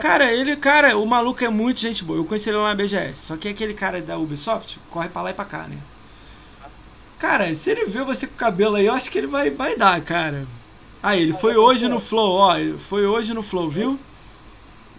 Cara, 0.00 0.32
ele, 0.32 0.56
cara, 0.56 0.96
o 0.98 1.06
maluco 1.06 1.44
é 1.44 1.48
muito 1.48 1.80
gente 1.80 2.02
boa. 2.02 2.18
Eu 2.18 2.24
conheci 2.24 2.48
ele 2.48 2.56
lá 2.56 2.68
na 2.68 2.74
BGS. 2.74 3.26
Só 3.26 3.36
que 3.36 3.48
aquele 3.48 3.74
cara 3.74 4.00
da 4.00 4.18
Ubisoft 4.18 4.80
corre 4.90 5.08
pra 5.08 5.22
lá 5.22 5.30
e 5.30 5.34
pra 5.34 5.44
cá, 5.44 5.66
né? 5.68 5.76
Cara, 7.18 7.54
se 7.54 7.70
ele 7.70 7.84
vê 7.84 8.02
você 8.02 8.26
com 8.26 8.34
o 8.34 8.38
cabelo 8.38 8.76
aí, 8.76 8.86
eu 8.86 8.94
acho 8.94 9.10
que 9.10 9.18
ele 9.18 9.26
vai, 9.26 9.50
vai 9.50 9.76
dar, 9.76 10.00
cara. 10.00 10.46
Aí, 11.02 11.22
ele 11.22 11.32
foi 11.32 11.56
hoje 11.56 11.86
no 11.88 12.00
Flow, 12.00 12.32
ó. 12.34 12.56
Foi 12.78 13.06
hoje 13.06 13.34
no 13.34 13.42
Flow, 13.42 13.68
viu? 13.68 13.98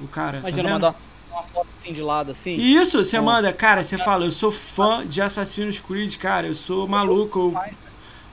O 0.01 0.07
cara. 0.07 0.39
Imagina 0.39 0.63
tá 0.63 0.69
mandar 0.69 0.95
uma 1.31 1.43
foto 1.43 1.67
assim 1.77 1.93
de 1.93 2.01
lado, 2.01 2.31
assim. 2.31 2.55
Isso, 2.55 3.03
você 3.03 3.19
manda, 3.19 3.51
cara, 3.51 3.83
você 3.83 3.97
fala, 3.97 4.25
eu 4.25 4.31
sou 4.31 4.51
fã 4.51 5.05
de 5.05 5.21
Assassin's 5.21 5.79
Creed, 5.79 6.15
cara, 6.17 6.47
eu 6.47 6.55
sou 6.55 6.87
maluco. 6.87 7.53
Eu, 7.55 7.88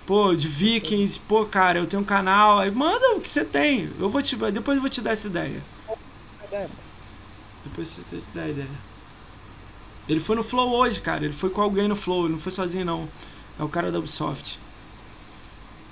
pô, 0.06 0.34
de 0.34 0.46
Vikings, 0.46 1.18
pô, 1.20 1.44
cara, 1.44 1.78
eu 1.78 1.86
tenho 1.86 2.02
um 2.02 2.06
canal. 2.06 2.60
Aí 2.60 2.70
manda 2.70 3.16
o 3.16 3.20
que 3.20 3.28
você 3.28 3.44
tem. 3.44 3.90
Eu 3.98 4.08
vou 4.08 4.22
te. 4.22 4.36
Depois 4.36 4.76
eu 4.76 4.80
vou 4.80 4.90
te 4.90 5.00
dar 5.00 5.12
essa 5.12 5.26
ideia 5.26 5.60
Depois 7.64 7.88
você 7.88 8.02
tem 8.32 8.42
a 8.42 8.48
ideia. 8.48 8.68
Ele 10.08 10.20
foi 10.20 10.36
no 10.36 10.44
Flow 10.44 10.70
hoje, 10.70 11.00
cara. 11.00 11.24
Ele 11.24 11.34
foi 11.34 11.50
com 11.50 11.60
alguém 11.60 11.88
no 11.88 11.96
Flow, 11.96 12.24
ele 12.24 12.32
não 12.32 12.38
foi 12.38 12.52
sozinho 12.52 12.84
não. 12.84 13.08
É 13.58 13.62
o 13.64 13.68
cara 13.68 13.90
da 13.90 13.98
Ubisoft. 13.98 14.58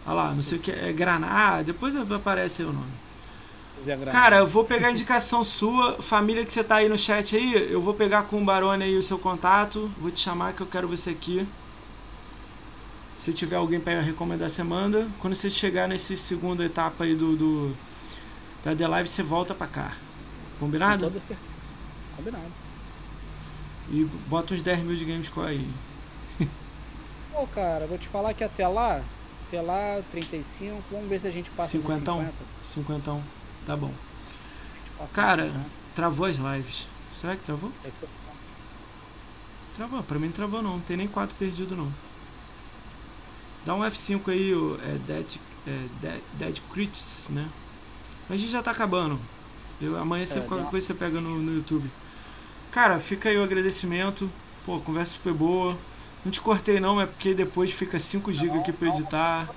Olha 0.07 0.15
lá, 0.15 0.33
não 0.33 0.43
sei 0.43 0.59
o 0.59 0.61
que 0.61 0.71
é 0.71 0.93
Granada. 0.93 1.33
Ah, 1.33 1.63
depois 1.63 1.95
aparece 1.97 2.63
aí 2.63 2.69
o 2.69 2.73
nome. 2.73 2.93
Cara, 4.13 4.39
eu 4.39 4.47
vou 4.47 4.65
pegar 4.65 4.89
a 4.89 4.91
indicação 4.93 5.43
sua, 5.43 6.01
família 6.01 6.45
que 6.45 6.53
você 6.53 6.63
tá 6.63 6.77
aí 6.77 6.89
no 6.89 6.97
chat 6.97 7.37
aí, 7.37 7.73
eu 7.73 7.81
vou 7.81 7.93
pegar 7.93 8.23
com 8.23 8.41
o 8.41 8.45
Barone 8.45 8.85
aí 8.85 8.97
o 8.97 9.03
seu 9.03 9.19
contato, 9.19 9.91
vou 9.99 10.11
te 10.11 10.21
chamar 10.21 10.53
que 10.55 10.61
eu 10.61 10.67
quero 10.67 10.89
você 10.89 11.11
aqui. 11.11 11.47
Se 13.15 13.33
tiver 13.33 13.57
alguém 13.57 13.81
para 13.81 14.01
recomendar, 14.01 14.51
você 14.51 14.63
manda. 14.63 15.09
Quando 15.21 15.35
você 15.35 15.49
chegar 15.49 15.89
nesse 15.89 16.17
segunda 16.17 16.65
etapa 16.65 17.05
aí 17.05 17.15
do, 17.15 17.37
do 17.37 17.77
da 18.65 18.75
The 18.75 18.89
Live, 18.89 19.09
você 19.09 19.23
volta 19.23 19.55
para 19.55 19.67
cá. 19.67 19.97
Combinado? 20.59 21.05
Com 21.05 21.11
toda 21.11 21.21
certeza. 21.21 21.51
Combinado. 22.17 22.53
E 23.91 24.05
bota 24.27 24.55
uns 24.55 24.63
10 24.63 24.81
mil 24.81 24.97
de 24.97 25.05
Gamescore 25.05 25.49
aí. 25.49 25.71
Pô, 27.33 27.47
cara, 27.49 27.87
vou 27.87 27.99
te 27.99 28.09
falar 28.09 28.35
que 28.35 28.43
até 28.43 28.67
lá, 28.67 29.03
até 29.47 29.61
lá 29.61 30.03
35, 30.11 30.83
vamos 30.91 31.09
ver 31.09 31.21
se 31.21 31.29
a 31.29 31.31
gente 31.31 31.51
passa 31.51 31.71
50. 31.71 32.33
50. 32.67 33.21
Tá 33.67 33.77
bom. 33.77 33.93
Cara, 35.13 35.53
travou 35.95 36.27
as 36.27 36.37
lives. 36.37 36.87
Será 37.15 37.37
que 37.37 37.45
travou? 37.45 37.71
É 37.85 37.89
isso 37.89 37.99
que 37.99 38.05
eu... 38.05 38.09
Travou, 39.77 40.03
pra 40.03 40.19
mim 40.19 40.27
não 40.27 40.33
travou 40.33 40.63
não, 40.63 40.73
não 40.75 40.81
tem 40.81 40.97
nem 40.97 41.09
4 41.09 41.35
perdido 41.37 41.77
não. 41.77 41.93
Dá 43.65 43.75
um 43.75 43.81
F5 43.81 44.29
aí, 44.29 44.53
é 44.83 44.99
Dead, 45.07 45.27
é, 45.67 45.87
Dead, 46.01 46.21
Dead 46.35 46.61
Crits, 46.73 47.29
né? 47.31 47.49
A 48.29 48.37
gente 48.37 48.51
já 48.51 48.63
tá 48.63 48.71
acabando. 48.71 49.19
Eu, 49.81 49.99
amanhã 49.99 50.25
você, 50.25 50.39
é, 50.39 50.43
qualquer 50.43 50.69
coisa 50.71 50.87
você 50.87 50.95
pega 50.95 51.21
no, 51.21 51.39
no 51.39 51.55
YouTube. 51.55 51.91
Cara, 52.71 52.99
fica 52.99 53.29
aí 53.29 53.39
o 53.39 53.43
agradecimento. 53.43 54.31
Pô, 54.65 54.79
conversa 54.81 55.15
super 55.15 55.33
boa. 55.33 55.77
Não 56.25 56.33
te 56.33 56.41
cortei 56.41 56.81
não, 56.81 57.01
é 57.01 57.07
porque 57.07 57.35
depois 57.35 57.71
fica 57.71 57.99
5 57.99 58.33
GB 58.33 58.59
aqui 58.59 58.73
pra 58.73 58.89
editar. 58.89 59.49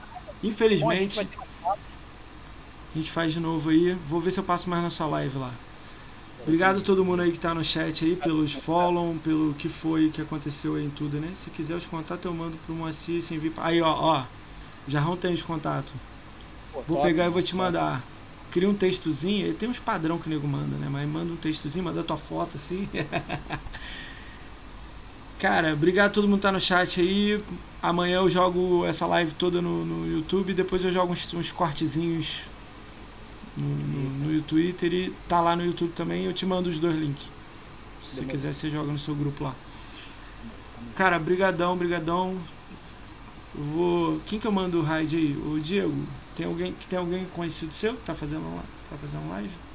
Infelizmente. 0.44 1.27
A 1.61 1.77
gente 2.95 3.11
faz 3.11 3.34
de 3.34 3.40
novo 3.40 3.69
aí. 3.69 3.94
Vou 4.10 4.19
ver 4.19 4.32
se 4.32 4.40
eu 4.40 4.44
passo 4.44 4.69
mais 4.69 4.84
na 4.84 4.90
sua 4.90 5.08
live 5.08 5.38
lá. 5.38 5.53
Obrigado 6.48 6.80
a 6.80 6.82
todo 6.82 7.03
mundo 7.03 7.22
aí 7.22 7.32
que 7.32 7.40
tá 7.40 7.53
no 7.53 7.61
chat 7.61 8.06
aí, 8.06 8.16
pelos 8.16 8.53
follow, 8.53 9.19
pelo 9.19 9.53
que 9.53 9.67
foi, 9.67 10.09
que 10.09 10.22
aconteceu 10.22 10.76
aí 10.76 10.85
em 10.85 10.90
tudo, 10.90 11.19
né? 11.19 11.34
Se 11.35 11.51
quiser 11.51 11.76
os 11.76 11.85
contatos, 11.85 12.24
eu 12.24 12.34
mando 12.34 12.58
pro 12.59 12.74
Moacir 12.74 13.22
sem 13.22 13.38
vir. 13.38 13.51
Aí, 13.58 13.82
ó, 13.82 13.90
ó. 13.90 14.26
Jarrão 14.88 15.17
tem 15.17 15.34
os 15.34 15.43
contatos. 15.43 15.93
Vou 16.88 16.98
pegar 16.98 17.26
e 17.26 17.30
vou 17.30 17.42
te 17.42 17.56
mandar 17.56 18.01
cria 18.50 18.69
um 18.69 18.74
textozinho, 18.74 19.45
ele 19.45 19.56
tem 19.56 19.69
uns 19.69 19.77
padrão 19.77 20.17
que 20.17 20.27
o 20.27 20.30
nego 20.30 20.48
manda, 20.48 20.77
né? 20.77 20.88
Mas 20.90 21.08
manda 21.09 21.34
um 21.34 21.35
textozinho, 21.35 21.84
manda 21.84 22.03
tua 22.03 22.17
foto 22.17 22.56
assim. 22.56 22.90
Cara, 25.38 25.74
obrigado 25.74 26.08
a 26.08 26.14
todo 26.14 26.27
mundo 26.27 26.38
que 26.38 26.43
tá 26.43 26.51
no 26.51 26.59
chat 26.59 27.01
aí. 27.01 27.43
Amanhã 27.82 28.17
eu 28.17 28.30
jogo 28.30 28.85
essa 28.85 29.06
live 29.06 29.34
toda 29.35 29.61
no, 29.61 29.85
no 29.85 30.09
YouTube, 30.09 30.53
depois 30.53 30.84
eu 30.84 30.92
jogo 30.92 31.14
uns, 31.14 31.34
uns 31.34 31.51
cortezinhos 31.51 32.45
no, 33.58 33.68
no, 33.68 34.34
no 34.34 34.42
Twitter 34.44 34.94
e 34.94 35.14
tá 35.27 35.42
lá 35.42 35.56
no 35.56 35.66
YouTube 35.66 35.92
também. 35.94 36.26
Eu 36.26 36.34
te 36.34 36.45
mando 36.45 36.69
os 36.69 36.80
dois 36.80 36.95
links. 36.95 37.26
Se 38.03 38.18
você 38.18 38.26
quiser, 38.26 38.53
você 38.53 38.69
joga 38.69 38.92
no 38.92 39.00
seu 39.00 39.16
grupo 39.16 39.44
lá. 39.44 39.53
Cara, 40.95 41.19
brigadão, 41.19 41.76
brigadão. 41.76 42.38
Eu 43.56 43.64
vou. 43.64 44.22
Quem 44.26 44.40
que 44.40 44.48
eu 44.48 44.52
mando 44.52 44.80
o 44.80 44.84
raid 44.84 45.16
aí? 45.16 45.36
O 45.36 45.60
Diego? 45.60 46.06
Tem 46.36 46.45
alguém 46.45 46.72
que 46.72 46.88
tem 46.88 47.00
alguém 47.00 47.26
conhecido 47.34 47.74
seu 47.74 47.95
que 47.95 48.03
tá 48.03 48.14
fazendo, 48.14 48.44
tá 48.90 48.95
fazendo 48.98 49.30
live? 49.30 49.67